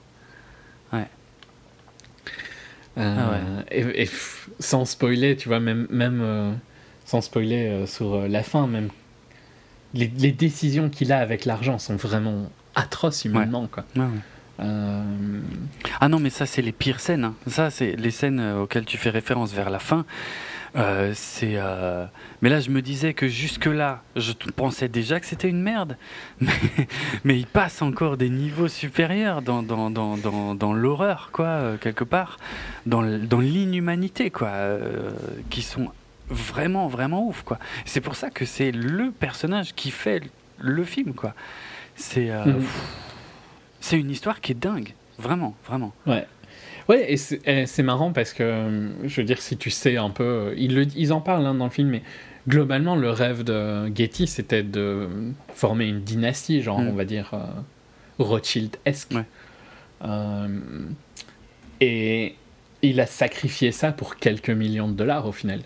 Euh, 2.98 3.14
Ah 3.16 3.64
et, 3.70 4.02
et 4.02 4.08
sans 4.58 4.84
spoiler, 4.84 5.36
tu 5.36 5.48
vois, 5.48 5.60
même, 5.60 5.86
même 5.90 6.20
euh, 6.22 6.52
sans 7.06 7.20
spoiler 7.22 7.66
euh, 7.68 7.86
sur 7.86 8.28
la 8.28 8.42
fin, 8.42 8.66
même 8.66 8.88
les, 9.94 10.10
les 10.18 10.32
décisions 10.32 10.88
qu'il 10.90 11.12
a 11.12 11.18
avec 11.18 11.44
l'argent 11.44 11.78
sont 11.78 11.96
vraiment 11.96 12.50
atroces 12.74 13.24
humainement, 13.24 13.66
quoi. 13.70 13.84
Ouais, 13.96 14.02
ouais. 14.02 14.08
Euh, 14.60 15.02
Ah 16.00 16.08
non, 16.08 16.20
mais 16.20 16.30
ça, 16.30 16.46
c'est 16.46 16.62
les 16.62 16.72
pires 16.72 17.00
scènes. 17.00 17.24
hein. 17.24 17.34
Ça, 17.46 17.70
c'est 17.70 17.96
les 17.96 18.10
scènes 18.10 18.38
euh, 18.40 18.62
auxquelles 18.62 18.84
tu 18.84 18.96
fais 18.96 19.10
référence 19.10 19.52
vers 19.52 19.70
la 19.70 19.78
fin. 19.78 20.04
Euh, 20.76 21.12
c'est. 21.14 21.54
euh, 21.56 22.06
Mais 22.42 22.48
là, 22.48 22.60
je 22.60 22.70
me 22.70 22.80
disais 22.80 23.12
que 23.12 23.28
jusque-là, 23.28 24.02
je 24.16 24.32
pensais 24.54 24.88
déjà 24.88 25.20
que 25.20 25.26
c'était 25.26 25.48
une 25.48 25.60
merde. 25.62 25.96
Mais, 26.40 26.52
mais 27.24 27.38
il 27.38 27.46
passe 27.46 27.82
encore 27.82 28.16
des 28.16 28.30
niveaux 28.30 28.68
supérieurs 28.68 29.42
dans, 29.42 29.62
dans, 29.62 29.90
dans, 29.90 30.16
dans, 30.16 30.54
dans 30.54 30.72
l'horreur, 30.72 31.30
quoi, 31.32 31.72
quelque 31.80 32.04
part. 32.04 32.38
Dans, 32.86 33.02
l'inhumanité, 33.02 34.30
quoi. 34.30 34.50
qui 35.50 35.62
sont 35.62 35.90
vraiment, 36.32 36.86
vraiment 36.88 37.26
ouf, 37.26 37.42
quoi. 37.42 37.58
C'est 37.84 38.00
pour 38.00 38.16
ça 38.16 38.30
que 38.30 38.44
c'est 38.44 38.72
le 38.72 39.10
personnage 39.10 39.74
qui 39.74 39.90
fait 39.90 40.22
le 40.58 40.84
film, 40.84 41.14
quoi. 41.14 41.34
C'est. 41.94 42.30
euh, 42.30 42.44
Mhm. 42.46 42.62
C'est 43.80 43.98
une 43.98 44.10
histoire 44.10 44.40
qui 44.40 44.52
est 44.52 44.56
dingue. 44.60 44.94
Vraiment, 45.18 45.54
vraiment. 45.66 45.92
ouais. 46.06 46.26
Ouais, 46.88 47.12
et 47.12 47.16
c'est 47.16 47.66
c'est 47.66 47.82
marrant 47.84 48.12
parce 48.12 48.32
que, 48.32 48.42
euh, 48.42 48.88
je 49.08 49.20
veux 49.20 49.24
dire, 49.24 49.40
si 49.40 49.56
tu 49.56 49.70
sais 49.70 49.96
un 49.96 50.10
peu, 50.10 50.24
euh, 50.24 50.54
ils, 50.56 50.74
le- 50.74 50.86
ils 50.96 51.12
en 51.12 51.20
parlent 51.20 51.46
hein, 51.46 51.54
dans 51.54 51.64
le 51.66 51.70
film, 51.70 51.88
mais 51.90 52.02
globalement, 52.48 52.96
le 52.96 53.10
rêve 53.10 53.44
de 53.44 53.86
Getty, 53.94 54.26
c'était 54.26 54.64
de 54.64 55.08
former 55.54 55.86
une 55.86 56.00
dynastie, 56.00 56.60
genre, 56.60 56.80
Mm. 56.80 56.88
on 56.88 56.92
va 56.94 57.04
dire, 57.04 57.30
euh, 57.34 57.44
Rothschild-esque. 58.18 59.12
Ouais. 59.12 59.24
Euh, 60.04 60.48
et 61.80 62.34
il 62.82 63.00
a 63.00 63.06
sacrifié 63.06 63.70
ça 63.72 63.92
pour 63.92 64.16
quelques 64.16 64.50
millions 64.50 64.88
de 64.88 64.94
dollars 64.94 65.26
au 65.26 65.32
final. 65.32 65.60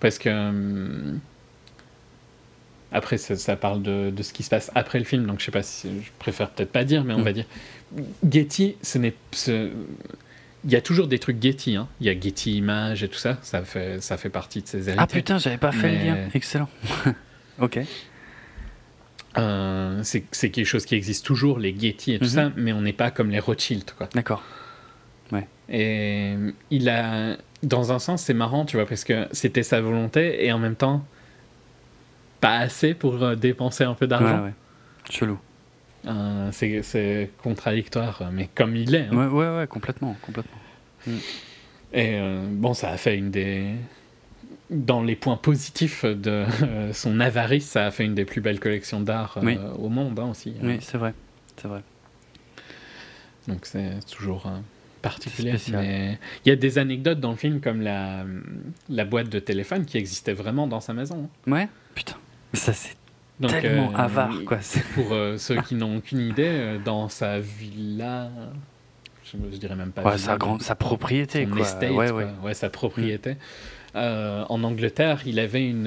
Parce 0.00 0.18
que. 0.18 0.28
euh, 0.30 1.12
après, 2.92 3.18
ça, 3.18 3.36
ça 3.36 3.54
parle 3.54 3.82
de, 3.82 4.10
de 4.10 4.22
ce 4.22 4.32
qui 4.32 4.42
se 4.42 4.50
passe 4.50 4.70
après 4.74 4.98
le 4.98 5.04
film, 5.04 5.24
donc 5.26 5.38
je 5.40 5.44
sais 5.44 5.52
pas 5.52 5.62
si. 5.62 5.88
Je 6.02 6.10
préfère 6.18 6.50
peut-être 6.50 6.72
pas 6.72 6.84
dire, 6.84 7.04
mais 7.04 7.14
on 7.14 7.18
Mm. 7.20 7.24
va 7.24 7.32
dire. 7.32 7.44
Getty, 8.28 8.76
ce 8.82 8.98
n'est. 8.98 9.14
ce- 9.32 9.70
Il 10.64 10.70
y 10.70 10.76
a 10.76 10.80
toujours 10.82 11.06
des 11.06 11.18
trucs 11.18 11.40
Getty, 11.42 11.76
hein. 11.76 11.88
Il 12.00 12.06
y 12.06 12.10
a 12.10 12.18
Getty 12.20 12.56
Images 12.56 13.02
et 13.02 13.08
tout 13.08 13.18
ça, 13.18 13.38
ça 13.42 13.62
fait, 13.62 14.02
ça 14.02 14.16
fait 14.18 14.28
partie 14.28 14.60
de 14.60 14.66
ses 14.66 14.78
héritiers. 14.88 14.96
Ah 14.98 15.06
putain, 15.06 15.38
j'avais 15.38 15.56
pas 15.56 15.72
fait 15.72 15.90
le 15.92 15.98
Mais- 15.98 16.04
lien. 16.04 16.28
Excellent. 16.34 16.68
ok. 17.60 17.80
Euh, 19.38 20.00
c'est 20.02 20.50
quelque 20.50 20.64
chose 20.66 20.84
qui 20.84 20.94
existe 20.96 21.24
toujours, 21.24 21.58
les 21.58 21.74
Getty 21.78 22.14
et 22.14 22.18
tout 22.18 22.24
Mhm. 22.24 22.30
ça, 22.30 22.52
mais 22.56 22.72
on 22.72 22.82
n'est 22.82 22.92
pas 22.92 23.10
comme 23.10 23.30
les 23.30 23.38
Rothschild, 23.38 23.84
quoi. 23.96 24.08
D'accord. 24.14 24.42
Et 25.70 26.34
il 26.70 26.88
a, 26.88 27.36
dans 27.62 27.92
un 27.92 27.98
sens, 27.98 28.22
c'est 28.22 28.34
marrant, 28.34 28.64
tu 28.64 28.76
vois, 28.76 28.86
parce 28.86 29.04
que 29.04 29.28
c'était 29.32 29.62
sa 29.62 29.80
volonté 29.80 30.44
et 30.44 30.52
en 30.52 30.58
même 30.58 30.74
temps, 30.76 31.04
pas 32.40 32.58
assez 32.58 32.94
pour 32.94 33.22
euh, 33.22 33.34
dépenser 33.36 33.84
un 33.84 33.94
peu 33.94 34.04
Ouais, 34.06 34.08
d'argent. 34.08 34.44
ouais. 34.44 34.54
Chelou. 35.10 35.38
Euh, 36.06 36.48
c'est- 36.52 36.82
c'est 36.82 37.30
contradictoire, 37.42 38.22
mais 38.32 38.48
comme 38.54 38.74
il 38.74 38.94
est. 38.94 39.06
hein. 39.06 39.16
Ouais, 39.16 39.26
ouais, 39.26 39.56
ouais, 39.58 39.66
complètement, 39.66 40.16
complètement. 40.22 40.58
Et 41.92 42.14
euh, 42.18 42.46
bon, 42.50 42.72
ça 42.74 42.90
a 42.90 42.96
fait 42.96 43.16
une 43.16 43.30
des. 43.30 43.66
Dans 44.70 45.02
les 45.02 45.16
points 45.16 45.36
positifs 45.36 46.04
de 46.04 46.44
son 46.92 47.18
avarice, 47.20 47.66
ça 47.68 47.86
a 47.86 47.90
fait 47.90 48.04
une 48.04 48.14
des 48.14 48.24
plus 48.24 48.40
belles 48.40 48.60
collections 48.60 49.00
d'art 49.00 49.38
Oui. 49.42 49.58
au 49.78 49.88
monde 49.88 50.18
hein, 50.20 50.28
aussi. 50.30 50.54
Oui, 50.62 50.78
c'est 50.80 50.96
vrai. 50.96 51.12
C'est 51.56 51.66
vrai. 51.68 51.82
Donc 53.48 53.66
c'est 53.66 53.98
toujours 54.08 54.46
spécial. 55.08 55.80
Mais 55.82 56.18
il 56.44 56.48
y 56.48 56.52
a 56.52 56.56
des 56.56 56.78
anecdotes 56.78 57.20
dans 57.20 57.30
le 57.30 57.36
film 57.36 57.60
comme 57.60 57.80
la, 57.80 58.24
la 58.88 59.04
boîte 59.04 59.28
de 59.28 59.38
téléphone 59.38 59.84
qui 59.84 59.98
existait 59.98 60.32
vraiment 60.32 60.66
dans 60.66 60.80
sa 60.80 60.92
maison. 60.92 61.28
hein. 61.46 61.50
Ouais, 61.52 61.68
putain. 61.94 62.16
Mais 62.52 62.58
ça, 62.58 62.72
c'est 62.72 62.96
Donc, 63.38 63.50
tellement 63.52 63.92
euh, 63.92 63.96
avare, 63.96 64.34
quoi. 64.46 64.58
Pour 64.94 65.12
euh, 65.12 65.36
ceux 65.38 65.60
qui 65.62 65.74
n'ont 65.74 65.96
aucune 65.98 66.20
idée, 66.20 66.46
euh, 66.48 66.78
dans 66.84 67.08
sa 67.08 67.38
villa, 67.40 68.30
je, 69.24 69.36
je 69.52 69.56
dirais 69.56 69.76
même 69.76 69.92
pas 69.92 70.02
Ouais, 70.02 70.16
villa, 70.16 70.26
sa, 70.26 70.36
grande, 70.36 70.62
sa 70.62 70.74
propriété, 70.74 71.46
quoi. 71.46 71.60
estate, 71.62 71.90
ouais, 71.90 72.08
quoi. 72.08 72.16
ouais. 72.16 72.26
Ouais, 72.42 72.54
sa 72.54 72.68
propriété. 72.70 73.36
Euh, 73.96 74.44
en 74.48 74.62
Angleterre, 74.62 75.22
il 75.26 75.38
avait 75.40 75.66
une 75.68 75.86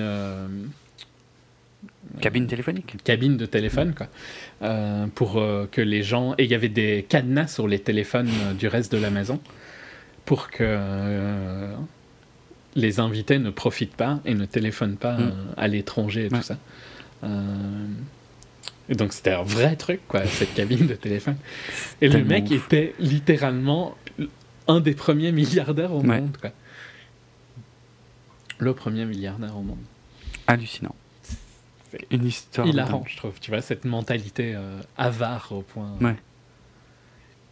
Cabine 2.21 2.47
téléphonique. 2.47 2.95
cabine 3.03 3.37
de 3.37 3.45
téléphone, 3.45 3.93
quoi, 3.95 4.07
euh, 4.61 5.07
pour 5.15 5.37
euh, 5.37 5.67
que 5.71 5.81
les 5.81 6.03
gens... 6.03 6.33
Et 6.37 6.43
il 6.43 6.51
y 6.51 6.55
avait 6.55 6.69
des 6.69 7.05
cadenas 7.07 7.47
sur 7.47 7.67
les 7.67 7.79
téléphones 7.79 8.29
euh, 8.29 8.53
du 8.53 8.67
reste 8.67 8.91
de 8.91 8.97
la 8.97 9.09
maison, 9.09 9.39
pour 10.25 10.49
que 10.51 11.69
les 12.75 12.99
invités 12.99 13.39
ne 13.39 13.49
profitent 13.49 13.95
pas 13.95 14.19
et 14.25 14.33
ne 14.35 14.45
téléphonent 14.45 14.97
pas 14.97 15.17
Mm. 15.17 15.33
à 15.57 15.67
l'étranger 15.67 16.21
et 16.25 16.29
Ouais. 16.33 16.39
tout 16.39 16.43
ça. 16.43 16.57
Et 18.89 18.95
donc 18.95 19.13
c'était 19.13 19.31
un 19.31 19.43
vrai 19.43 19.75
truc, 19.77 20.01
quoi, 20.07 20.25
cette 20.25 20.53
cabine 20.53 20.87
de 20.87 20.95
téléphone. 20.95 21.37
Et 22.01 22.09
le 22.09 22.23
mec 22.23 22.45
ouf. 22.45 22.51
était 22.65 22.93
littéralement 22.99 23.95
un 24.67 24.79
des 24.81 24.93
premiers 24.93 25.31
milliardaires 25.31 25.93
au 25.93 26.01
Ouais. 26.01 26.19
monde, 26.21 26.37
quoi. 26.39 26.51
Le 28.59 28.73
premier 28.73 29.05
milliardaire 29.05 29.57
au 29.57 29.61
monde. 29.61 29.77
Hallucinant. 30.47 30.95
C'est 31.99 32.15
Une 32.15 32.25
histoire. 32.25 32.67
hilarant, 32.67 33.03
je 33.07 33.17
trouve. 33.17 33.33
Tu 33.39 33.51
vois, 33.51 33.61
cette 33.61 33.85
mentalité 33.85 34.53
euh, 34.55 34.81
avare 34.97 35.47
au 35.51 35.61
point. 35.61 35.91
Ouais. 36.01 36.15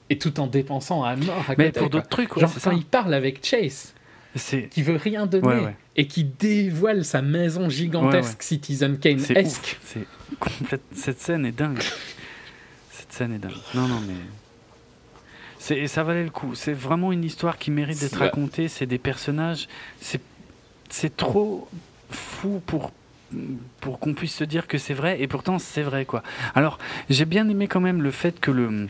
Et 0.10 0.18
tout 0.18 0.40
en 0.40 0.48
dépensant 0.48 1.04
à 1.04 1.16
mort 1.16 1.46
à 1.48 1.54
Mais 1.58 1.68
côté, 1.68 1.80
pour 1.80 1.90
d'autres 1.90 2.10
trucs, 2.10 2.36
ouais, 2.36 2.42
Genre 2.42 2.54
quand 2.54 2.60
ça. 2.60 2.74
il 2.74 2.84
parle 2.86 3.14
avec 3.14 3.46
Chase, 3.46 3.94
C'est 4.36 4.68
qui 4.70 4.84
veut 4.84 4.98
rien 4.98 5.26
donner, 5.26 5.48
Ouais, 5.48 5.60
ouais. 5.64 5.76
et 5.96 6.08
qui 6.08 6.24
dévoile 6.26 7.06
sa 7.06 7.22
maison 7.22 7.70
gigantesque 7.70 8.14
Ouais, 8.32 8.36
ouais. 8.36 8.36
Citizen 8.40 8.98
Kane-esque. 9.00 9.78
ouf. 9.80 9.80
C'est 9.86 10.08
complète. 10.40 10.82
Cette 10.94 11.20
scène 11.22 11.46
est 11.46 11.52
dingue. 11.54 11.82
Cette 12.92 13.14
scène 13.14 13.34
est 13.34 13.40
dingue. 13.40 13.52
Non, 13.74 13.88
non, 13.88 14.00
mais. 14.08 14.16
C'est, 15.60 15.78
et 15.78 15.88
ça 15.88 16.04
valait 16.04 16.24
le 16.24 16.30
coup. 16.30 16.56
C'est 16.56 16.74
vraiment 16.74 17.12
une 17.12 17.24
histoire 17.24 17.58
qui 17.58 17.72
mérite 17.72 18.00
d'être 18.00 18.18
C'est- 18.18 18.24
racontée. 18.24 18.68
C'est 18.68 18.86
des 18.88 18.98
personnages. 18.98 19.68
C'est, 20.02 20.22
c'est 20.90 21.16
trop 21.16 21.68
fou 22.10 22.62
pour, 22.66 22.92
pour 23.80 24.00
qu'on 24.00 24.14
puisse 24.14 24.36
se 24.36 24.44
dire 24.44 24.68
que 24.68 24.78
c'est 24.78 24.94
vrai. 24.94 25.22
Et 25.22 25.28
pourtant, 25.28 25.60
c'est 25.60 25.84
vrai, 25.84 26.06
quoi. 26.06 26.24
Alors, 26.56 26.78
j'ai 27.10 27.26
bien 27.26 27.48
aimé 27.50 27.68
quand 27.68 27.82
même 27.82 28.02
le 28.02 28.12
fait 28.12 28.40
que 28.40 28.52
le. 28.52 28.88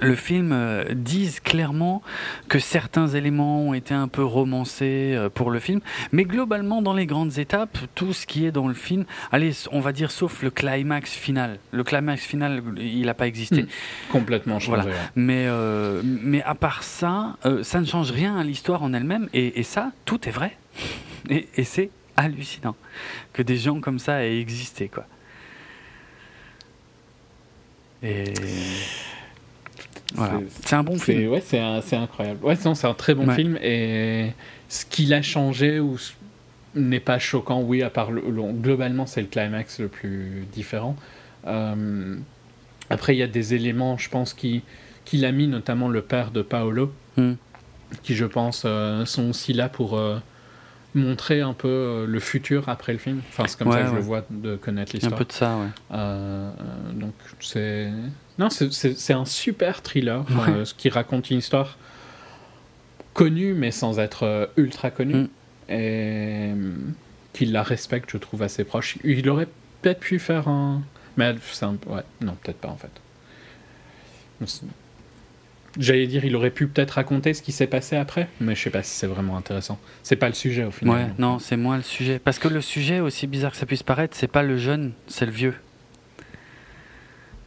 Le 0.00 0.14
film 0.14 0.50
euh, 0.52 0.84
dise 0.92 1.40
clairement 1.40 2.02
que 2.48 2.58
certains 2.58 3.08
éléments 3.08 3.62
ont 3.62 3.72
été 3.72 3.94
un 3.94 4.06
peu 4.06 4.22
romancés 4.22 5.14
euh, 5.14 5.30
pour 5.30 5.50
le 5.50 5.60
film, 5.60 5.80
mais 6.12 6.24
globalement 6.24 6.82
dans 6.82 6.92
les 6.92 7.06
grandes 7.06 7.38
étapes, 7.38 7.78
tout 7.94 8.12
ce 8.12 8.26
qui 8.26 8.44
est 8.44 8.52
dans 8.52 8.68
le 8.68 8.74
film, 8.74 9.06
allez, 9.32 9.52
on 9.72 9.80
va 9.80 9.92
dire 9.92 10.10
sauf 10.10 10.42
le 10.42 10.50
climax 10.50 11.14
final. 11.14 11.58
Le 11.70 11.84
climax 11.84 12.22
final, 12.22 12.62
il 12.76 13.06
n'a 13.06 13.14
pas 13.14 13.26
existé. 13.26 13.62
Hmm. 13.62 13.68
Complètement 14.12 14.58
changé. 14.58 14.82
Voilà. 14.82 14.84
ouais. 14.84 14.92
Mais, 15.16 15.46
euh, 15.46 16.02
mais 16.04 16.42
à 16.42 16.54
part 16.54 16.82
ça, 16.82 17.38
ça 17.62 17.80
ne 17.80 17.86
change 17.86 18.10
rien 18.10 18.36
à 18.36 18.44
l'histoire 18.44 18.82
en 18.82 18.92
elle-même. 18.92 19.30
Et, 19.32 19.58
et 19.58 19.62
ça, 19.62 19.92
tout 20.04 20.28
est 20.28 20.32
vrai. 20.32 20.54
Et, 21.30 21.48
et 21.56 21.64
c'est 21.64 21.88
hallucinant 22.18 22.76
que 23.32 23.42
des 23.42 23.56
gens 23.56 23.80
comme 23.80 23.98
ça 23.98 24.24
aient 24.24 24.40
existé. 24.40 24.88
Quoi. 24.88 25.06
Et 28.02 28.32
voilà. 30.14 30.40
C'est- 30.64 30.74
un 30.76 30.82
bon 30.82 30.98
film. 30.98 31.28
ouais, 31.30 31.42
c'est 31.42 31.96
incroyable. 31.96 32.44
Ouais, 32.44 32.56
non, 32.64 32.74
c'est 32.74 32.86
un 32.86 32.94
très 32.94 33.14
bon 33.14 33.26
Ouais. 33.28 33.34
film 33.34 33.58
et 33.62 34.32
ce 34.68 34.84
qu'il 34.86 35.12
a 35.14 35.22
changé 35.22 35.80
ou 35.80 35.98
n'est 36.74 37.00
pas 37.00 37.18
choquant. 37.18 37.60
Oui, 37.60 37.82
à 37.82 37.90
part 37.90 38.10
le, 38.10 38.22
le- 38.28 38.52
globalement, 38.52 39.06
c'est 39.06 39.20
le 39.20 39.26
climax 39.26 39.80
le 39.80 39.88
plus 39.88 40.44
différent. 40.52 40.96
Euh, 41.46 42.16
après, 42.90 43.14
il 43.14 43.18
y 43.18 43.22
a 43.22 43.26
des 43.26 43.54
éléments, 43.54 43.96
je 43.98 44.08
pense, 44.08 44.32
qui 44.34 44.62
qu'il 45.04 45.24
a 45.24 45.32
mis, 45.32 45.46
notamment 45.48 45.88
le 45.88 46.02
père 46.02 46.30
de 46.30 46.42
Paolo, 46.42 46.92
Hmm. 47.16 47.32
qui, 48.02 48.14
je 48.14 48.26
pense, 48.26 48.62
euh, 48.66 49.06
sont 49.06 49.30
aussi 49.30 49.54
là 49.54 49.68
pour 49.70 49.96
euh, 49.98 50.18
montrer 50.98 51.40
un 51.40 51.54
peu 51.54 51.68
euh, 51.68 52.06
le 52.06 52.20
futur 52.20 52.68
après 52.68 52.92
le 52.92 52.98
film. 52.98 53.20
Enfin, 53.30 53.44
c'est 53.46 53.58
comme 53.58 53.72
ça 53.72 53.78
Ouais, 53.78 53.84
que 53.84 53.90
je 53.90 53.94
le 53.94 54.00
vois 54.00 54.24
de 54.30 54.56
connaître 54.56 54.92
Un 54.94 54.98
l'histoire. 54.98 55.18
peu 55.18 55.24
de 55.24 55.32
ça, 55.32 55.56
ouais. 55.56 55.66
Euh, 55.92 56.50
euh, 56.60 56.92
donc 56.92 57.14
c'est 57.40 57.90
non, 58.38 58.50
c'est- 58.50 59.12
un 59.12 59.24
super 59.24 59.82
thriller 59.82 60.20
Ouais. 60.30 60.50
euh, 60.52 60.64
ce 60.64 60.74
qui 60.74 60.88
raconte 60.90 61.30
une 61.30 61.38
histoire 61.38 61.78
connue 63.14 63.54
mais 63.54 63.70
sans 63.70 63.98
être 63.98 64.50
ultra 64.56 64.90
connue 64.90 65.14
Mm. 65.24 65.28
et 65.70 66.52
euh, 66.54 66.72
qui 67.32 67.46
la 67.46 67.62
respecte, 67.62 68.10
je 68.12 68.18
trouve 68.18 68.42
assez 68.42 68.64
proche. 68.64 68.98
Il 69.04 69.28
aurait 69.28 69.48
peut-être 69.82 70.00
pu 70.00 70.18
faire 70.18 70.48
un, 70.48 70.82
mais 71.16 71.34
c'est 71.52 71.64
un... 71.64 71.76
ouais, 71.86 72.02
non 72.20 72.36
peut-être 72.42 72.58
pas 72.58 72.68
en 72.68 72.76
fait. 72.76 72.90
J'allais 75.78 76.08
dire, 76.08 76.24
il 76.24 76.34
aurait 76.34 76.50
pu 76.50 76.66
peut-être 76.66 76.92
raconter 76.92 77.34
ce 77.34 77.40
qui 77.42 77.52
s'est 77.52 77.68
passé 77.68 77.96
après, 77.96 78.28
mais 78.40 78.56
je 78.56 78.62
sais 78.62 78.70
pas 78.70 78.82
si 78.82 78.90
c'est 78.90 79.06
vraiment 79.06 79.36
intéressant. 79.36 79.78
C'est 80.02 80.16
pas 80.16 80.26
le 80.26 80.34
sujet 80.34 80.64
au 80.64 80.72
final. 80.72 80.94
Ouais, 80.94 81.12
non, 81.18 81.38
c'est 81.38 81.56
moins 81.56 81.76
le 81.76 81.84
sujet. 81.84 82.18
Parce 82.18 82.40
que 82.40 82.48
le 82.48 82.60
sujet, 82.60 82.98
aussi 82.98 83.28
bizarre 83.28 83.52
que 83.52 83.56
ça 83.56 83.66
puisse 83.66 83.84
paraître, 83.84 84.16
c'est 84.16 84.26
pas 84.26 84.42
le 84.42 84.56
jeune, 84.56 84.92
c'est 85.06 85.24
le 85.26 85.30
vieux. 85.30 85.54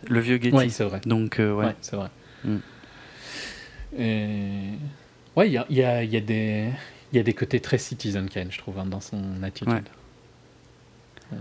Le 0.07 0.19
vieux 0.21 0.37
Getty. 0.41 0.55
Ouais, 0.55 0.69
c'est 0.69 0.85
vrai. 0.85 1.01
Donc, 1.05 1.39
euh, 1.39 1.53
ouais. 1.53 1.65
Ouais, 1.65 1.75
c'est 1.81 1.95
vrai. 1.97 2.07
Mm. 2.45 2.57
Et... 3.99 4.47
Ouais, 5.35 5.47
il 5.47 5.53
y 5.53 5.57
a, 5.57 5.65
y, 5.69 5.83
a, 5.83 6.03
y, 6.03 6.17
a 6.17 6.21
des... 6.21 6.69
il 7.11 7.17
y 7.17 7.19
a 7.19 7.23
des 7.23 7.33
côtés 7.33 7.59
très 7.59 7.77
Citizen 7.77 8.29
Kane, 8.29 8.51
je 8.51 8.57
trouve, 8.57 8.79
hein, 8.79 8.85
dans 8.85 9.01
son 9.01 9.43
attitude. 9.43 9.73
Ouais. 9.73 9.83
Euh, 11.33 11.37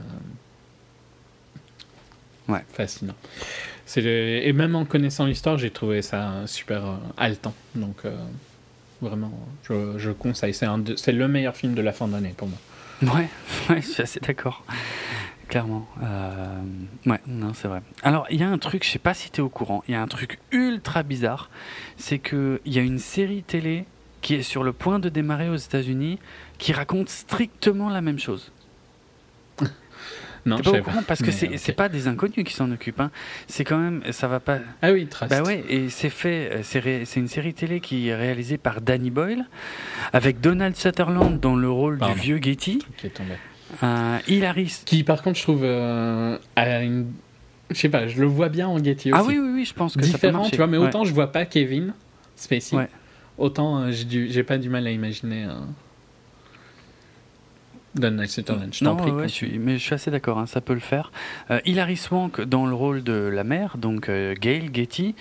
Ouais. 2.48 2.64
Fascinant. 2.72 3.14
Et 3.96 4.52
même 4.52 4.76
en 4.76 4.84
connaissant 4.84 5.26
l'histoire, 5.26 5.58
j'ai 5.58 5.70
trouvé 5.70 6.02
ça 6.02 6.46
super 6.46 6.86
euh, 6.86 6.96
haletant. 7.16 7.54
Donc, 7.74 8.04
euh, 8.04 8.16
vraiment, 9.00 9.32
je, 9.68 9.98
je 9.98 10.10
conseille. 10.10 10.54
C'est 10.54 11.12
le 11.12 11.28
meilleur 11.28 11.56
film 11.56 11.74
de 11.74 11.82
la 11.82 11.92
fin 11.92 12.08
d'année 12.08 12.34
pour 12.36 12.48
moi. 12.48 12.58
Ouais, 13.14 13.28
ouais, 13.70 13.80
je 13.80 13.86
suis 13.86 14.02
assez 14.02 14.20
d'accord. 14.20 14.64
Clairement. 15.48 15.88
Euh, 16.02 16.60
ouais, 17.06 17.20
non, 17.26 17.52
c'est 17.54 17.66
vrai. 17.66 17.82
Alors, 18.02 18.26
il 18.30 18.38
y 18.38 18.44
a 18.44 18.48
un 18.48 18.58
truc, 18.58 18.84
je 18.84 18.90
sais 18.90 19.00
pas 19.00 19.14
si 19.14 19.30
tu 19.30 19.40
es 19.40 19.42
au 19.42 19.48
courant, 19.48 19.82
il 19.88 19.92
y 19.92 19.94
a 19.94 20.02
un 20.02 20.06
truc 20.06 20.38
ultra 20.52 21.02
bizarre. 21.02 21.50
C'est 21.96 22.20
qu'il 22.20 22.60
y 22.66 22.78
a 22.78 22.82
une 22.82 23.00
série 23.00 23.42
télé 23.42 23.84
qui 24.20 24.34
est 24.34 24.42
sur 24.42 24.62
le 24.62 24.72
point 24.72 24.98
de 24.98 25.08
démarrer 25.08 25.48
aux 25.48 25.56
États-Unis 25.56 26.18
qui 26.58 26.72
raconte 26.72 27.08
strictement 27.08 27.88
la 27.88 28.00
même 28.00 28.18
chose. 28.18 28.52
Non, 30.46 30.56
je 30.64 30.70
au 30.70 30.82
courant 30.82 31.02
parce 31.06 31.22
que 31.22 31.30
c'est 31.30 31.48
ok. 31.48 31.54
c'est 31.58 31.72
pas 31.72 31.88
des 31.88 32.08
inconnus 32.08 32.44
qui 32.44 32.54
s'en 32.54 32.70
occupent. 32.70 33.00
hein. 33.00 33.10
C'est 33.46 33.64
quand 33.64 33.78
même, 33.78 34.02
ça 34.10 34.26
va 34.28 34.40
pas. 34.40 34.58
Ah 34.82 34.92
oui, 34.92 35.06
Trust. 35.06 35.30
Bah 35.30 35.42
ouais, 35.42 35.64
et 35.68 35.88
c'est 35.90 36.08
fait, 36.10 36.50
euh, 36.52 36.60
c'est 36.62 36.78
ré- 36.78 37.04
une 37.16 37.28
série 37.28 37.52
télé 37.54 37.80
qui 37.80 38.08
est 38.08 38.14
réalisée 38.14 38.56
par 38.58 38.80
Danny 38.80 39.10
Boyle, 39.10 39.44
avec 40.12 40.40
Donald 40.40 40.74
Sutherland 40.76 41.38
dans 41.40 41.56
le 41.56 41.70
rôle 41.70 41.98
Pardon. 41.98 42.14
du 42.14 42.20
vieux 42.20 42.38
Getty, 42.40 42.84
qui 42.96 43.06
est 43.06 43.10
tombé. 43.10 43.32
euh, 43.82 44.18
Hilary. 44.28 44.72
Qui, 44.86 45.04
par 45.04 45.22
contre, 45.22 45.38
je 45.38 45.42
trouve. 45.42 45.62
euh, 45.64 46.38
a 46.56 46.82
une... 46.82 47.06
Je 47.70 47.76
sais 47.78 47.88
pas, 47.88 48.08
je 48.08 48.20
le 48.20 48.26
vois 48.26 48.48
bien 48.48 48.66
en 48.66 48.82
Getty 48.82 49.12
aussi. 49.12 49.20
Ah 49.22 49.22
oui, 49.24 49.38
oui, 49.38 49.50
oui, 49.54 49.64
je 49.64 49.74
pense 49.74 49.94
que 49.96 50.02
ça 50.04 50.18
peut 50.18 50.26
différent, 50.28 50.48
tu 50.48 50.56
vois, 50.56 50.66
mais 50.66 50.76
Ouais. 50.78 50.88
autant 50.88 51.04
je 51.04 51.12
vois 51.14 51.30
pas 51.30 51.44
Kevin 51.44 51.92
Spacey, 52.34 52.74
Ouais. 52.76 52.88
autant 53.38 53.78
euh, 53.82 53.90
j'ai 53.92 54.42
pas 54.42 54.58
du 54.58 54.68
mal 54.68 54.86
à 54.86 54.90
imaginer 54.90 55.44
un 55.44 55.68
Non, 58.84 58.96
prie. 58.96 59.10
ouais, 59.10 59.16
ouais, 59.22 59.28
je 59.28 59.32
suis, 59.34 59.58
mais 59.58 59.78
je 59.78 59.82
suis 59.82 59.94
assez 59.94 60.10
d'accord, 60.10 60.38
hein, 60.38 60.46
ça 60.46 60.60
peut 60.60 60.74
le 60.74 60.80
faire. 60.80 61.10
Euh, 61.50 61.60
Hilary 61.64 61.96
Swank 61.96 62.40
dans 62.40 62.66
le 62.66 62.74
rôle 62.74 63.02
de 63.02 63.12
la 63.12 63.42
mère, 63.44 63.76
donc 63.78 64.08
euh, 64.08 64.34
Gail 64.40 64.70
Getty, 64.72 65.14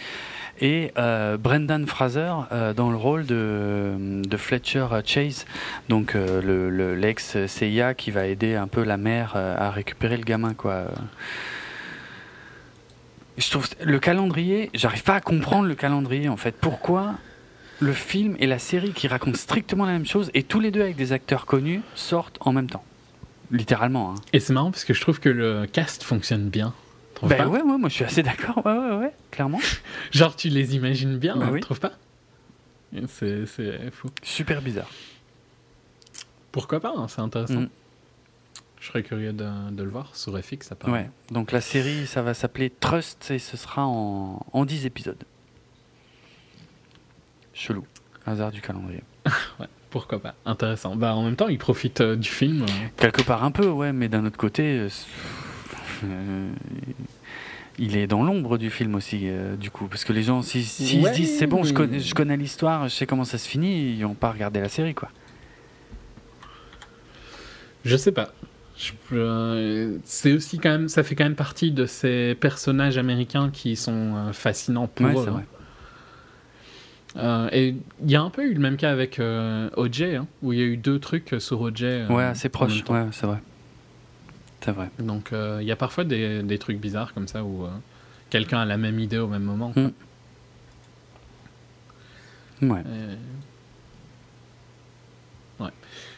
et 0.61 0.91
euh, 0.97 1.37
Brendan 1.37 1.87
Fraser 1.87 2.31
euh, 2.51 2.73
dans 2.73 2.91
le 2.91 2.97
rôle 2.97 3.25
de, 3.25 4.21
de 4.23 4.37
Fletcher 4.37 4.85
Chase, 5.05 5.45
donc 5.87 6.13
le- 6.13 6.69
le- 6.69 6.95
l'ex 6.95 7.45
CIA 7.47 7.93
qui 7.93 8.11
va 8.11 8.27
aider 8.27 8.55
un 8.55 8.67
peu 8.67 8.83
la 8.83 8.97
mère 8.97 9.35
à 9.35 9.71
récupérer 9.71 10.17
le 10.17 10.23
gamin, 10.23 10.53
quoi. 10.53 10.85
Je 13.37 13.49
trouve 13.49 13.67
le 13.81 13.99
calendrier, 13.99 14.69
j'arrive 14.73 15.03
pas 15.03 15.15
à 15.15 15.21
comprendre 15.21 15.65
le 15.67 15.75
calendrier 15.75 16.27
en 16.27 16.35
fait. 16.35 16.55
Pourquoi 16.59 17.13
le 17.79 17.93
film 17.93 18.35
et 18.39 18.47
la 18.47 18.59
série 18.59 18.91
qui 18.91 19.07
racontent 19.07 19.37
strictement 19.37 19.85
la 19.85 19.93
même 19.93 20.05
chose 20.05 20.29
et 20.33 20.43
tous 20.43 20.59
les 20.59 20.71
deux 20.71 20.81
avec 20.81 20.95
des 20.95 21.11
acteurs 21.13 21.45
connus 21.45 21.81
sortent 21.95 22.37
en 22.41 22.51
même 22.53 22.69
temps 22.69 22.83
Littéralement. 23.51 24.11
Hein. 24.11 24.15
Et 24.31 24.39
c'est 24.39 24.53
marrant 24.53 24.69
parce 24.69 24.83
que 24.85 24.93
je 24.93 25.01
trouve 25.01 25.19
que 25.19 25.29
le 25.29 25.65
cast 25.65 26.03
fonctionne 26.03 26.49
bien. 26.49 26.73
Trouves 27.15 27.29
Ben 27.29 27.47
ouais, 27.47 27.61
ouais, 27.61 27.77
moi 27.77 27.89
je 27.89 27.95
suis 27.95 28.03
assez 28.05 28.21
d'accord. 28.21 28.63
Ouais, 28.65 28.77
ouais, 28.77 28.95
ouais, 28.97 29.11
clairement. 29.31 29.59
Genre, 30.11 30.35
tu 30.35 30.49
les 30.49 30.75
imagines 30.75 31.17
bien, 31.17 31.35
Bah 31.35 31.45
hein, 31.47 31.49
oui. 31.53 31.59
trouves 31.61 31.79
pas 31.79 31.93
C'est 33.07 33.45
c'est 33.47 33.89
fou. 33.91 34.09
Super 34.21 34.61
bizarre. 34.61 34.89
Pourquoi 36.51 36.79
pas 36.79 36.93
hein, 36.95 37.07
C'est 37.07 37.21
intéressant. 37.21 37.61
Mm. 37.61 37.69
Je 38.79 38.87
serais 38.87 39.03
curieux 39.03 39.33
de, 39.33 39.71
de 39.71 39.83
le 39.83 39.89
voir 39.89 40.15
sur 40.15 40.37
FX, 40.39 40.67
ça 40.67 40.75
paraît. 40.75 40.91
Ouais. 40.91 41.09
Donc 41.31 41.51
la 41.51 41.59
série, 41.61 42.05
ça 42.07 42.21
va 42.21 42.33
s'appeler 42.33 42.69
Trust 42.69 43.31
et 43.31 43.39
ce 43.39 43.57
sera 43.57 43.85
en, 43.85 44.45
en 44.53 44.63
10 44.65 44.85
épisodes. 44.85 45.21
Chelou. 47.59 47.85
Hasard 48.25 48.51
du 48.51 48.61
calendrier. 48.61 49.03
Pourquoi 49.89 50.21
pas 50.21 50.35
Intéressant. 50.45 50.95
Bah, 50.95 51.15
en 51.15 51.23
même 51.23 51.35
temps, 51.35 51.47
il 51.49 51.57
profite 51.57 51.99
euh, 52.01 52.15
du 52.15 52.29
film. 52.29 52.61
euh, 52.63 52.65
Quelque 52.97 53.21
part 53.23 53.43
un 53.43 53.51
peu, 53.51 53.67
ouais, 53.67 53.91
mais 53.91 54.07
d'un 54.07 54.25
autre 54.25 54.37
côté, 54.37 54.63
euh, 54.79 54.89
euh, 56.05 56.49
il 57.79 57.97
est 57.97 58.07
dans 58.07 58.23
l'ombre 58.23 58.57
du 58.57 58.69
film 58.69 58.95
aussi, 58.95 59.27
du 59.59 59.71
coup. 59.71 59.87
Parce 59.87 60.05
que 60.05 60.13
les 60.13 60.23
gens, 60.23 60.41
s'ils 60.41 60.63
si, 60.63 61.01
Ouais, 61.01 61.11
se 61.11 61.17
disent 61.17 61.37
c'est 61.37 61.47
bon, 61.47 61.63
je 61.63 61.73
connais, 61.73 61.99
je 61.99 62.13
connais 62.13 62.37
l'histoire, 62.37 62.87
je 62.87 62.93
sais 62.93 63.05
comment 63.07 63.23
ça 63.25 63.37
se 63.37 63.47
finit, 63.47 63.93
ils 63.97 64.03
vont 64.05 64.13
pas 64.13 64.31
regarder 64.31 64.59
la 64.61 64.69
série, 64.69 64.93
quoi. 64.93 65.09
Je 67.85 67.95
sais 67.97 68.11
pas. 68.11 68.29
Euh, 69.11 69.97
c'est 70.05 70.31
aussi 70.33 70.57
quand 70.59 70.69
même, 70.69 70.87
ça 70.87 71.03
fait 71.03 71.15
quand 71.15 71.23
même 71.25 71.35
partie 71.35 71.71
de 71.71 71.85
ces 71.85 72.35
personnages 72.39 72.97
américains 72.97 73.49
qui 73.49 73.75
sont 73.75 74.31
fascinants 74.33 74.87
pour 74.87 75.05
Ouais, 75.07 75.15
eux. 75.15 75.33
Hein. 77.15 77.19
Euh, 77.19 77.49
et 77.51 77.75
il 78.03 78.11
y 78.11 78.15
a 78.15 78.21
un 78.21 78.29
peu 78.29 78.43
eu 78.43 78.53
le 78.53 78.59
même 78.59 78.77
cas 78.77 78.91
avec 78.91 79.19
euh, 79.19 79.69
OJ, 79.77 80.01
hein, 80.03 80.27
où 80.41 80.53
il 80.53 80.59
y 80.59 80.61
a 80.61 80.65
eu 80.65 80.77
deux 80.77 80.99
trucs 80.99 81.35
sur 81.39 81.61
OJ. 81.61 81.83
euh, 81.83 82.07
Ouais, 82.09 82.23
assez 82.23 82.49
proche. 82.49 82.83
Ouais, 82.89 83.05
c'est 83.11 83.25
vrai. 83.27 83.39
C'est 84.61 84.71
vrai. 84.71 84.89
Donc 84.99 85.31
euh, 85.33 85.59
il 85.61 85.67
y 85.67 85.71
a 85.71 85.75
parfois 85.75 86.03
des, 86.03 86.43
des 86.43 86.57
trucs 86.57 86.79
bizarres 86.79 87.13
comme 87.13 87.27
ça 87.27 87.43
où 87.43 87.65
euh, 87.65 87.69
quelqu'un 88.29 88.59
a 88.59 88.65
la 88.65 88.77
même 88.77 88.99
idée 88.99 89.17
au 89.17 89.27
même 89.27 89.43
moment. 89.43 89.73
Mm. 89.75 89.89
Ouais. 92.71 92.81
Et- 92.81 93.17
Ouais. 95.63 95.69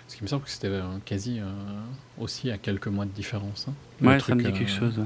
Ce 0.08 0.16
qui 0.18 0.24
me 0.24 0.28
semble 0.28 0.44
que 0.44 0.50
c'était 0.52 0.68
euh, 0.68 0.82
quasi 1.06 1.40
euh, 1.40 1.46
aussi 2.20 2.52
à 2.52 2.58
quelques 2.58 2.88
mois 2.88 3.06
de 3.06 3.12
différence. 3.12 3.68
hein. 3.70 3.74
Ouais, 4.06 4.14
ça 4.20 4.26
truc, 4.26 4.36
me 4.36 4.42
dit 4.44 4.48
euh, 4.50 4.52
quelque 4.52 4.70
chose. 4.72 5.00
ouais. 5.00 5.06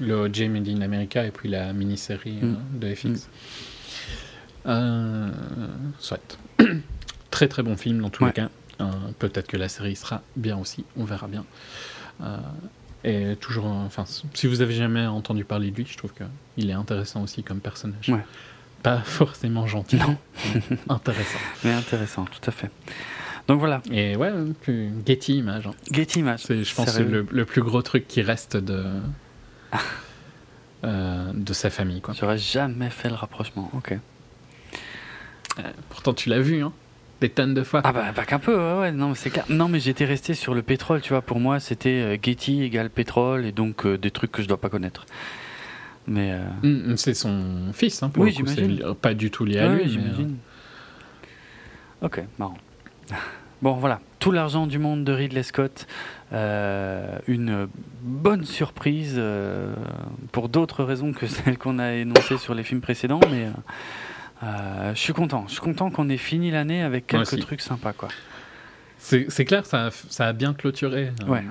Le 0.00 0.14
OJ 0.22 0.42
Made 0.48 0.68
in 0.68 0.80
America 0.82 1.24
et 1.24 1.30
puis 1.30 1.48
la 1.48 1.72
mini-série 1.72 2.38
Mm. 2.42 2.56
euh, 2.56 2.78
de 2.90 2.94
FX. 2.94 3.28
Euh, 4.66 5.30
soit. 5.98 6.38
très 7.30 7.48
très 7.48 7.62
bon 7.62 7.76
film 7.76 8.00
dans 8.00 8.10
tous 8.10 8.24
Ouais. 8.24 8.30
les 8.30 8.34
cas. 8.34 8.48
Euh, 8.80 8.90
Peut-être 9.18 9.46
que 9.48 9.56
la 9.56 9.68
série 9.68 9.96
sera 9.96 10.22
bien 10.36 10.56
aussi, 10.58 10.84
on 10.96 11.04
verra 11.04 11.28
bien. 11.28 11.44
Euh, 12.22 12.36
et 13.04 13.36
toujours, 13.36 13.66
enfin, 13.66 14.04
si 14.34 14.46
vous 14.46 14.60
avez 14.62 14.74
jamais 14.74 15.06
entendu 15.06 15.44
parler 15.44 15.70
de 15.70 15.76
lui, 15.76 15.86
je 15.88 15.96
trouve 15.96 16.12
qu'il 16.12 16.68
est 16.70 16.74
intéressant 16.74 17.22
aussi 17.22 17.42
comme 17.42 17.60
personnage. 17.60 18.08
Ouais. 18.08 18.24
Pas 18.82 18.98
forcément 19.00 19.66
gentil, 19.66 19.96
Non, 19.96 20.16
intéressant. 20.88 21.38
mais 21.64 21.72
intéressant, 21.72 22.24
tout 22.24 22.40
à 22.48 22.52
fait. 22.52 22.70
Donc 23.48 23.60
voilà, 23.60 23.80
Et 23.92 24.16
ouais, 24.16 24.32
plus 24.60 24.90
Getty 25.06 25.38
Image. 25.38 25.66
hein. 25.68 25.74
Getty 25.92 26.18
Images. 26.20 26.40
C'est, 26.44 26.64
je 26.64 26.74
pense, 26.74 26.98
le, 26.98 27.26
le 27.30 27.44
plus 27.44 27.62
gros 27.62 27.80
truc 27.82 28.08
qui 28.08 28.22
reste 28.22 28.56
de, 28.56 28.84
euh, 30.84 31.32
de 31.34 31.52
sa 31.52 31.70
famille. 31.70 32.00
Quoi. 32.00 32.14
J'aurais 32.18 32.38
jamais 32.38 32.90
fait 32.90 33.08
le 33.08 33.14
rapprochement. 33.14 33.70
Ok. 33.74 33.96
Euh, 35.58 35.62
pourtant, 35.90 36.12
tu 36.14 36.28
l'as 36.28 36.40
vu, 36.40 36.62
hein, 36.62 36.72
des 37.20 37.30
tonnes 37.30 37.54
de 37.54 37.62
fois. 37.62 37.80
Ah 37.84 37.92
bah 37.92 38.12
pas 38.14 38.24
qu'un 38.26 38.38
peu, 38.38 38.54
ouais, 38.56 38.78
ouais, 38.80 38.92
non 38.92 39.08
mais 39.10 39.14
c'est 39.14 39.30
clair. 39.30 39.44
Non 39.48 39.68
mais 39.68 39.80
j'étais 39.80 40.04
resté 40.04 40.34
sur 40.34 40.54
le 40.54 40.62
pétrole, 40.62 41.00
tu 41.00 41.10
vois. 41.10 41.22
Pour 41.22 41.40
moi 41.40 41.60
c'était 41.60 41.88
euh, 41.88 42.16
Getty 42.22 42.62
égale 42.62 42.90
pétrole 42.90 43.46
et 43.46 43.52
donc 43.52 43.86
euh, 43.86 43.96
des 43.96 44.10
trucs 44.10 44.32
que 44.32 44.42
je 44.42 44.48
dois 44.48 44.60
pas 44.60 44.68
connaître. 44.68 45.06
Mais 46.06 46.32
euh, 46.32 46.44
Mm, 46.92 46.96
c'est 46.96 47.14
son 47.14 47.72
fils, 47.72 48.02
hein, 48.02 48.10
pour 48.10 48.22
Oui, 48.24 48.32
j'imagine. 48.36 48.94
pas 49.00 49.14
du 49.14 49.30
tout 49.30 49.44
lié 49.46 49.58
à 49.60 49.68
ouais, 49.70 49.82
lui. 49.84 49.90
j'imagine. 49.90 50.36
Ok, 52.02 52.22
marrant. 52.38 52.58
Bon 53.62 53.72
voilà, 53.72 54.00
tout 54.18 54.30
l'argent 54.32 54.66
du 54.66 54.78
monde 54.78 55.02
de 55.04 55.12
Ridley 55.12 55.42
Scott, 55.42 55.86
euh, 56.34 57.18
une 57.26 57.66
bonne 58.02 58.44
surprise 58.44 59.14
euh, 59.16 59.74
pour 60.32 60.50
d'autres 60.50 60.84
raisons 60.84 61.12
que 61.14 61.26
celles 61.26 61.56
qu'on 61.56 61.78
a 61.78 61.94
énoncées 61.94 62.36
sur 62.36 62.54
les 62.54 62.62
films 62.62 62.82
précédents, 62.82 63.20
mais 63.30 63.48
je 64.42 64.92
suis 64.94 65.12
content. 65.12 65.44
Je 65.48 65.52
suis 65.52 65.60
content 65.60 65.90
qu'on 65.90 66.08
ait 66.08 66.16
fini 66.16 66.50
l'année 66.50 66.82
avec 66.82 67.06
quelques 67.06 67.40
trucs 67.40 67.60
sympas 67.60 67.92
quoi. 67.92 68.08
C'est, 68.98 69.44
clair, 69.44 69.64
ça 69.66 69.86
a, 69.86 69.90
ça 69.90 70.26
a 70.26 70.32
bien 70.32 70.52
clôturé. 70.52 71.12
euh, 71.22 71.26
Ouais. 71.28 71.44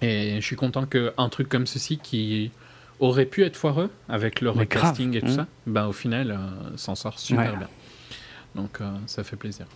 Et 0.00 0.36
je 0.40 0.46
suis 0.46 0.56
content 0.56 0.86
qu'un 0.86 1.28
truc 1.28 1.48
comme 1.50 1.66
ceci, 1.66 1.98
qui 1.98 2.50
aurait 2.98 3.26
pu 3.26 3.44
être 3.44 3.56
foireux 3.56 3.90
avec 4.08 4.40
le 4.40 4.48
recasting 4.48 5.14
et 5.16 5.20
tout 5.20 5.26
mm. 5.26 5.36
ça, 5.36 5.46
bah, 5.66 5.86
au 5.88 5.92
final, 5.92 6.30
euh, 6.30 6.76
s'en 6.78 6.94
sort 6.94 7.18
super 7.18 7.52
Ouais. 7.52 7.58
bien. 7.58 7.68
Donc, 8.54 8.80
euh, 8.80 8.90
ça 9.06 9.22
fait 9.24 9.36
plaisir. 9.36 9.66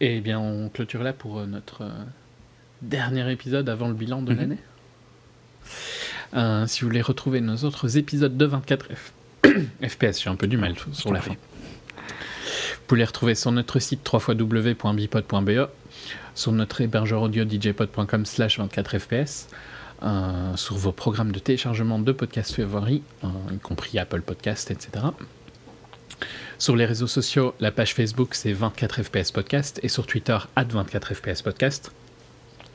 Et 0.00 0.20
bien, 0.20 0.38
on 0.38 0.68
clôture 0.68 1.02
là 1.02 1.12
pour 1.12 1.40
euh, 1.40 1.46
notre 1.46 1.82
euh, 1.82 1.90
dernier 2.82 3.30
épisode 3.32 3.68
avant 3.68 3.88
le 3.88 3.94
bilan 3.94 4.22
de 4.22 4.32
Mhm. 4.32 4.38
l'année. 4.38 4.58
Euh, 6.34 6.66
si 6.66 6.80
vous 6.80 6.88
voulez 6.88 7.02
retrouver 7.02 7.40
nos 7.40 7.56
autres 7.58 7.96
épisodes 7.96 8.36
de 8.36 8.44
24 8.44 8.86
F... 8.94 9.12
FPS, 9.82 10.22
j'ai 10.22 10.30
un 10.30 10.36
peu 10.36 10.46
du 10.46 10.56
mal 10.56 10.74
sur 10.92 11.12
la 11.12 11.20
fin. 11.20 11.32
Vous 11.32 12.86
pouvez 12.86 13.00
les 13.00 13.04
retrouver 13.04 13.34
sur 13.34 13.52
notre 13.52 13.78
site 13.78 14.08
www.bipod.be, 14.12 15.68
sur 16.34 16.52
notre 16.52 16.80
hébergeur 16.80 17.22
audio 17.22 17.44
djpod.com 17.48 18.26
slash 18.26 18.58
24fps, 18.58 19.46
euh, 20.02 20.56
sur 20.56 20.76
vos 20.76 20.92
programmes 20.92 21.32
de 21.32 21.38
téléchargement 21.38 21.98
de 21.98 22.12
podcasts 22.12 22.54
favoris, 22.54 23.02
euh, 23.24 23.28
y 23.52 23.58
compris 23.58 23.98
Apple 23.98 24.22
Podcast, 24.22 24.70
etc. 24.70 25.06
Sur 26.58 26.76
les 26.76 26.84
réseaux 26.84 27.06
sociaux, 27.06 27.54
la 27.60 27.70
page 27.70 27.94
Facebook 27.94 28.34
c'est 28.34 28.52
24fps 28.52 29.32
podcast 29.32 29.80
et 29.82 29.88
sur 29.88 30.06
Twitter 30.06 30.36
24fps 30.56 31.42
podcast. 31.42 31.92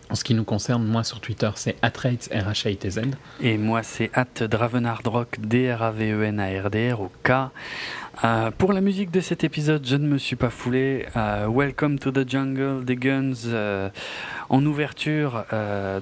En 0.09 0.15
ce 0.15 0.23
qui 0.23 0.35
nous 0.35 0.43
concerne, 0.43 0.85
moi 0.85 1.03
sur 1.03 1.19
Twitter 1.19 1.49
c'est 1.55 1.75
atrates 1.81 2.29
RHITZ. 2.31 3.01
Et 3.41 3.57
moi, 3.57 3.81
c'est 3.83 4.11
at 4.13 4.25
D-R-A-V-E-N-A-R-D-R 5.39 7.01
au 7.01 7.11
K. 7.23 7.31
Euh, 8.23 8.51
pour 8.51 8.71
la 8.71 8.81
musique 8.81 9.11
de 9.11 9.19
cet 9.19 9.43
épisode, 9.43 9.85
je 9.85 9.95
ne 9.95 10.07
me 10.07 10.17
suis 10.17 10.35
pas 10.35 10.49
foulé. 10.49 11.05
Euh, 11.17 11.47
Welcome 11.49 11.99
to 11.99 12.11
the 12.11 12.29
Jungle 12.29 12.85
des 12.85 12.95
Guns 12.95 13.33
euh, 13.47 13.89
en 14.49 14.65
ouverture, 14.65 15.43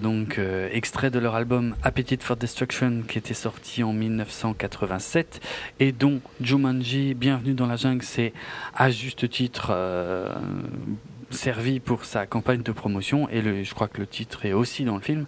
donc 0.02 0.40
extrait 0.72 1.10
de 1.10 1.20
leur 1.20 1.36
album 1.36 1.76
Appetite 1.82 2.24
for 2.24 2.36
Destruction 2.36 3.04
qui 3.08 3.18
était 3.18 3.34
sorti 3.34 3.84
en 3.84 3.94
1987 3.94 5.40
et 5.80 5.94
dont 5.94 6.20
Jumanji, 6.42 7.14
Bienvenue 7.14 7.54
dans 7.54 7.68
la 7.68 7.78
jungle, 7.78 8.04
c'est 8.04 8.34
à 8.76 8.92
juste 8.92 9.30
titre 9.30 9.72
servi 11.34 11.80
pour 11.80 12.06
sa 12.06 12.26
campagne 12.26 12.62
de 12.62 12.72
promotion 12.72 13.30
et 13.30 13.64
je 13.64 13.74
crois 13.74 13.88
que 13.88 14.00
le 14.00 14.08
titre 14.08 14.46
est 14.46 14.54
aussi 14.54 14.86
dans 14.86 14.96
le 14.96 15.02
film. 15.02 15.26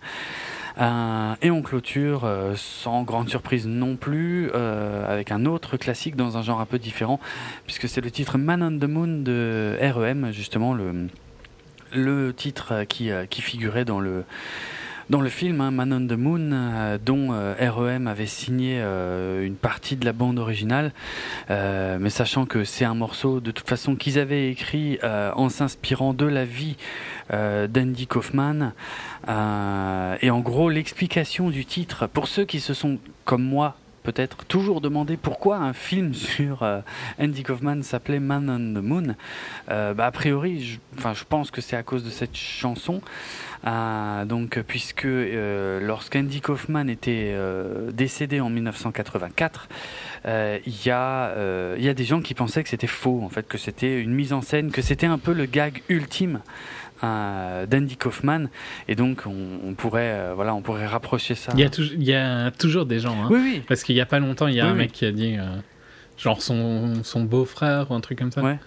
Euh, 0.78 1.36
et 1.42 1.52
on 1.52 1.62
clôture 1.62 2.26
euh, 2.26 2.54
sans 2.58 3.04
grande 3.04 3.30
surprise 3.30 3.66
non 3.66 3.96
plus 3.96 4.52
euh, 4.54 5.10
avec 5.10 5.32
un 5.32 5.46
autre 5.46 5.78
classique 5.78 6.18
dans 6.18 6.36
un 6.36 6.42
genre 6.42 6.60
un 6.60 6.66
peu 6.66 6.80
différent 6.80 7.22
puisque 7.66 7.88
c'est 7.88 8.02
le 8.02 8.12
titre 8.12 8.38
Man 8.38 8.62
on 8.62 8.78
the 8.78 8.90
Moon 8.90 9.22
de 9.24 9.78
REM 9.80 10.34
justement 10.34 10.76
le 11.94 12.34
titre 12.34 12.84
qui 12.84 13.42
figurait 13.42 13.86
dans 13.86 14.02
le 14.02 14.26
dans 15.10 15.22
le 15.22 15.30
film 15.30 15.62
hein, 15.62 15.72
Man 15.72 15.94
on 15.94 16.08
the 16.08 16.18
Moon 16.18 16.52
euh, 16.52 16.98
dont 17.04 17.30
euh, 17.32 17.54
REM 17.60 18.08
avait 18.08 18.26
signé 18.26 18.80
euh, 18.80 19.46
une 19.46 19.56
partie 19.56 19.96
de 19.96 20.06
la 20.06 20.14
bande 20.14 20.40
originale 20.40 20.92
mais 21.50 22.10
sachant 22.10 22.46
que 22.46 22.64
c'est 22.64 22.86
un 22.86 22.94
morceau 22.94 23.40
de 23.40 23.52
toute 23.52 23.68
façon 23.68 23.96
qu'ils 23.96 24.20
avaient 24.20 24.50
écrit 24.50 25.00
en 25.04 25.50
s'inspirant 25.50 26.14
de 26.14 26.26
la 26.26 26.46
vie 26.46 26.76
d'Andy 27.32 28.08
Kaufman 28.08 28.74
et 29.28 30.30
en 30.30 30.40
gros, 30.40 30.70
l'explication 30.70 31.50
du 31.50 31.66
titre, 31.66 32.08
pour 32.08 32.28
ceux 32.28 32.46
qui 32.46 32.60
se 32.60 32.74
sont, 32.74 33.00
comme 33.26 33.44
moi, 33.44 33.76
peut-être 34.06 34.46
toujours 34.46 34.82
demandé 34.82 35.18
pourquoi 35.18 35.58
un 35.58 35.74
film 35.74 36.14
sur 36.14 36.64
euh, 36.64 36.82
Andy 37.20 37.44
Kaufman 37.44 37.82
s'appelait 37.82 38.20
Man 38.20 38.50
on 38.50 38.80
the 38.80 38.84
Moon, 38.84 39.16
euh, 39.70 39.94
bah, 39.94 40.06
a 40.06 40.12
priori, 40.12 40.64
je, 40.64 40.80
je 41.14 41.24
pense 41.28 41.52
que 41.52 41.60
c'est 41.60 41.76
à 41.76 41.84
cause 41.84 42.04
de 42.04 42.10
cette 42.10 42.36
chanson. 42.36 43.02
Euh, 43.66 44.26
donc, 44.26 44.62
puisque 44.62 45.08
lorsqu'Andy 45.08 46.40
Kaufman 46.40 46.88
était 46.88 47.36
décédé 47.92 48.40
en 48.40 48.50
1984, 48.52 49.68
euh, 50.28 50.60
il 50.66 50.74
y, 50.74 50.90
y 50.90 50.92
a 51.90 51.94
des 51.94 52.06
gens 52.06 52.22
qui 52.22 52.36
pensaient 52.36 52.64
que 52.64 52.70
c'était 52.70 52.88
faux, 52.88 53.22
en 53.24 53.30
fait, 53.30 53.48
que 53.48 53.58
c'était 53.58 54.00
une 54.00 54.14
mise 54.14 54.34
en 54.34 54.42
scène, 54.42 54.72
que 54.72 54.84
c'était 54.84 55.08
un 55.08 55.18
peu 55.18 55.34
le 55.34 55.46
gag 55.46 55.82
ultime 55.90 56.42
d'Andy 57.02 57.98
Kaufman, 57.98 58.46
et 58.88 58.96
donc 58.96 59.24
on, 59.26 59.60
on 59.64 59.74
pourrait, 59.74 60.12
euh, 60.14 60.34
voilà, 60.36 60.54
on 60.56 60.62
pourrait 60.62 60.88
rapprocher 60.88 61.36
ça. 61.36 61.52
Il 61.56 61.60
y, 61.60 61.64
a 61.64 61.70
tou- 61.70 61.84
il 61.84 62.04
y 62.04 62.14
a 62.14 62.52
toujours 62.52 62.86
des 62.86 63.00
gens, 63.00 63.24
hein. 63.24 63.28
Oui, 63.30 63.40
oui. 63.44 63.64
parce 63.68 63.84
qu'il 63.84 63.96
y 63.96 64.02
a 64.02 64.06
pas 64.06 64.20
longtemps, 64.20 64.48
il 64.48 64.56
y 64.56 64.62
a 64.62 64.66
Oui, 64.66 64.72
un 64.72 64.76
mec 64.76 64.92
qui 64.92 65.06
a 65.06 65.12
dit, 65.12 65.36
euh, 65.38 65.44
genre 66.18 66.42
son, 66.42 67.04
son 67.04 67.24
beau-frère 67.24 67.92
ou 67.92 67.94
un 67.96 68.02
truc 68.02 68.18
comme 68.20 68.32
ça. 68.32 68.42
Ouais. 68.42 68.58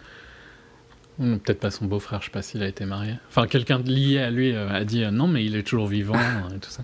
Ou 1.18 1.36
Peut-être 1.38 1.58
pas 1.60 1.70
son 1.72 1.86
beau-frère, 1.86 2.20
je 2.20 2.26
sais 2.26 2.30
pas 2.30 2.42
s'il 2.42 2.62
a 2.62 2.68
été 2.68 2.84
marié. 2.84 3.14
Enfin, 3.28 3.46
quelqu'un 3.48 3.78
lié 3.78 4.20
à 4.20 4.30
lui 4.30 4.54
euh, 4.54 4.68
a 4.70 4.84
dit 4.84 5.04
non, 5.10 5.26
mais 5.26 5.44
il 5.44 5.56
est 5.56 5.64
toujours 5.64 5.86
vivant 5.88 6.14
et 6.54 6.58
tout 6.60 6.70
ça. 6.70 6.82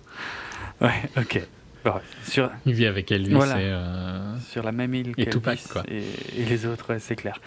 Ouais, 0.80 1.08
ok. 1.16 1.40
Bon, 1.84 1.92
sur, 2.24 2.50
Il 2.64 2.72
vit 2.72 2.86
avec 2.86 3.12
elle, 3.12 3.24
lui, 3.24 3.34
Voilà. 3.34 3.56
euh, 3.58 4.36
sur 4.48 4.62
la 4.62 4.72
même 4.72 4.94
île 4.94 5.12
Et 5.18 5.26
Tupac, 5.26 5.58
quoi. 5.70 5.82
Et, 5.86 6.02
et 6.38 6.44
les 6.46 6.64
autres, 6.64 6.88
ouais, 6.94 6.98
c'est 6.98 7.14
clair. 7.14 7.38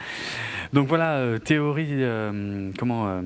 Donc 0.74 0.88
voilà, 0.88 1.16
euh, 1.16 1.40
théorie, 1.40 1.88
euh, 1.90 2.70
comment, 2.78 3.22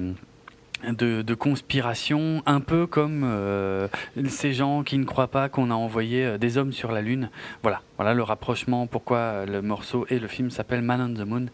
de, 0.89 1.21
de 1.21 1.33
conspiration, 1.33 2.41
un 2.45 2.59
peu 2.59 2.87
comme 2.87 3.23
euh, 3.23 3.87
ces 4.27 4.53
gens 4.53 4.83
qui 4.83 4.97
ne 4.97 5.05
croient 5.05 5.27
pas 5.27 5.49
qu'on 5.49 5.69
a 5.71 5.73
envoyé 5.73 6.25
euh, 6.25 6.37
des 6.37 6.57
hommes 6.57 6.73
sur 6.73 6.91
la 6.91 7.01
Lune. 7.01 7.29
Voilà, 7.61 7.81
voilà 7.97 8.13
le 8.13 8.23
rapprochement, 8.23 8.87
pourquoi 8.87 9.17
euh, 9.17 9.45
le 9.45 9.61
morceau 9.61 10.05
et 10.09 10.19
le 10.19 10.27
film 10.27 10.49
s'appellent 10.49 10.81
Man 10.81 11.01
on 11.01 11.13
the 11.13 11.27
Moon. 11.27 11.45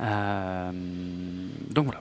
Euh, 0.00 0.70
donc 1.70 1.84
voilà. 1.86 2.00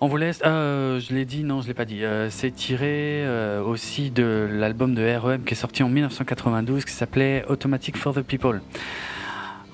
On 0.00 0.08
vous 0.08 0.16
laisse. 0.16 0.42
euh, 0.44 1.00
je 1.00 1.14
l'ai 1.14 1.24
dit, 1.24 1.44
non, 1.44 1.62
je 1.62 1.68
l'ai 1.68 1.74
pas 1.74 1.84
dit. 1.84 2.04
Euh, 2.04 2.28
c'est 2.28 2.50
tiré 2.50 3.22
euh, 3.24 3.62
aussi 3.62 4.10
de 4.10 4.48
l'album 4.50 4.94
de 4.94 5.02
REM 5.16 5.44
qui 5.44 5.54
est 5.54 5.56
sorti 5.56 5.82
en 5.82 5.88
1992 5.88 6.84
qui 6.84 6.92
s'appelait 6.92 7.44
Automatic 7.48 7.96
for 7.96 8.12
the 8.12 8.20
People. 8.20 8.60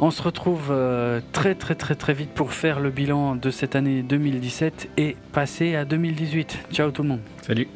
On 0.02 0.10
se 0.10 0.22
retrouve 0.22 0.68
euh, 0.70 1.20
très 1.32 1.54
très 1.54 1.74
très 1.74 1.94
très 1.94 2.14
vite 2.14 2.30
pour 2.30 2.52
faire 2.52 2.80
le 2.80 2.90
bilan 2.90 3.36
de 3.36 3.50
cette 3.50 3.76
année 3.76 4.02
2017 4.02 4.90
et 4.96 5.16
passer 5.32 5.76
à 5.76 5.84
2018. 5.84 6.68
Ciao 6.72 6.90
tout 6.90 7.02
le 7.02 7.08
monde. 7.10 7.20
Salut. 7.42 7.68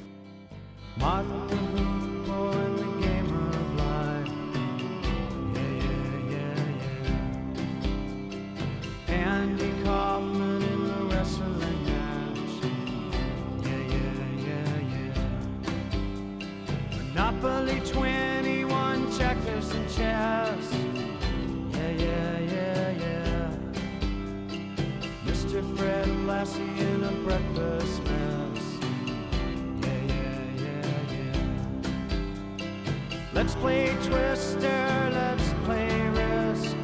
Let's 33.44 33.56
play 33.56 33.88
Twister, 34.04 35.10
let's 35.12 35.52
play 35.64 36.08
Risk. 36.10 36.76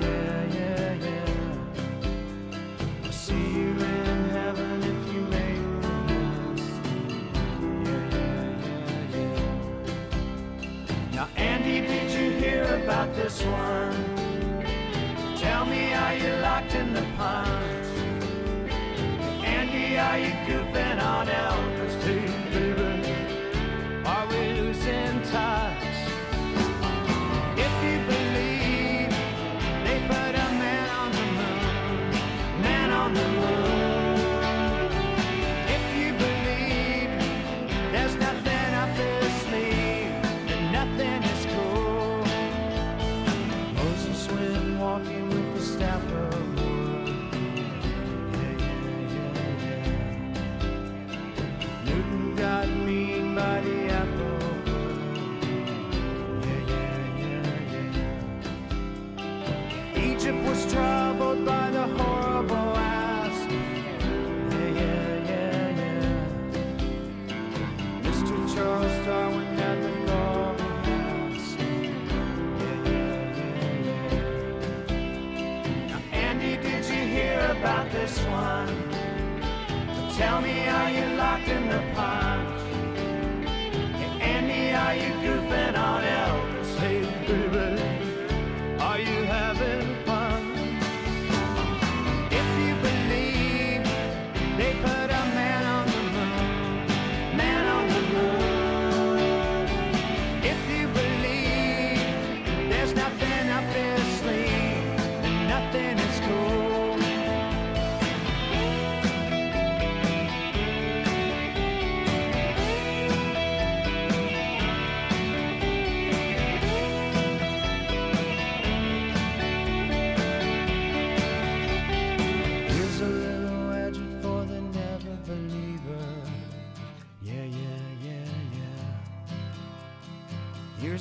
Yeah, 0.00 0.44
yeah, 0.54 0.94
yeah. 0.94 1.26
I'll 3.04 3.12
see 3.12 3.34
you 3.34 3.70
in 3.70 4.30
heaven 4.30 4.82
if 4.82 5.12
you 5.12 5.20
make 5.22 5.62
the 5.82 5.94
list. 6.12 6.72
Yeah, 7.84 8.04
yeah, 8.14 9.14
yeah, 9.14 9.16
yeah. 9.16 9.54
Now, 11.14 11.28
Andy, 11.36 11.80
did 11.80 12.10
you 12.12 12.30
hear 12.38 12.64
about 12.84 13.14
this 13.16 13.42
one? 13.42 14.04
Tell 15.36 15.64
me, 15.66 15.94
are 15.94 16.14
you 16.14 16.32
locked 16.42 16.74
in 16.74 16.92
the 16.94 17.04
punch? 17.16 17.77
Are 19.78 20.18
you 20.18 20.32
goofing 20.46 21.00
on 21.02 21.26
Elvis 21.28 21.94
baby? 22.04 23.14
Are 24.04 24.26
we 24.26 24.60
losing 24.60 25.22
touch? 25.30 25.87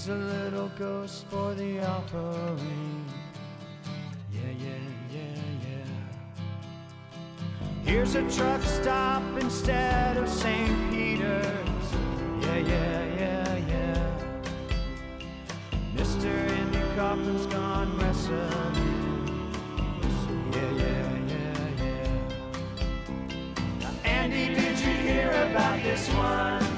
A 0.10 0.16
little 0.16 0.72
ghost 0.80 1.26
for 1.26 1.54
the 1.54 1.86
offering. 1.86 3.06
Yeah, 4.32 4.52
yeah, 4.58 4.70
yeah, 5.12 5.42
yeah. 5.68 5.86
Here's 7.84 8.16
a 8.16 8.22
truck 8.32 8.62
stop 8.62 9.22
instead 9.38 10.16
of 10.16 10.30
St. 10.30 10.92
Peter's. 10.92 11.92
Yeah, 12.40 12.56
yeah, 12.56 13.16
yeah, 13.20 13.58
yeah. 13.68 14.12
Mr. 15.98 16.32
Andy 16.52 16.80
Kaufman's 16.96 17.46
gone 17.48 17.98
wrestling. 17.98 18.76
Yeah, 20.54 20.72
yeah, 20.72 21.18
yeah, 21.28 21.84
yeah. 21.84 22.22
Now, 23.82 23.92
Andy, 24.06 24.56
did 24.56 24.80
you 24.80 24.94
hear 24.94 25.32
about 25.52 25.84
this 25.84 26.08
one? 26.14 26.77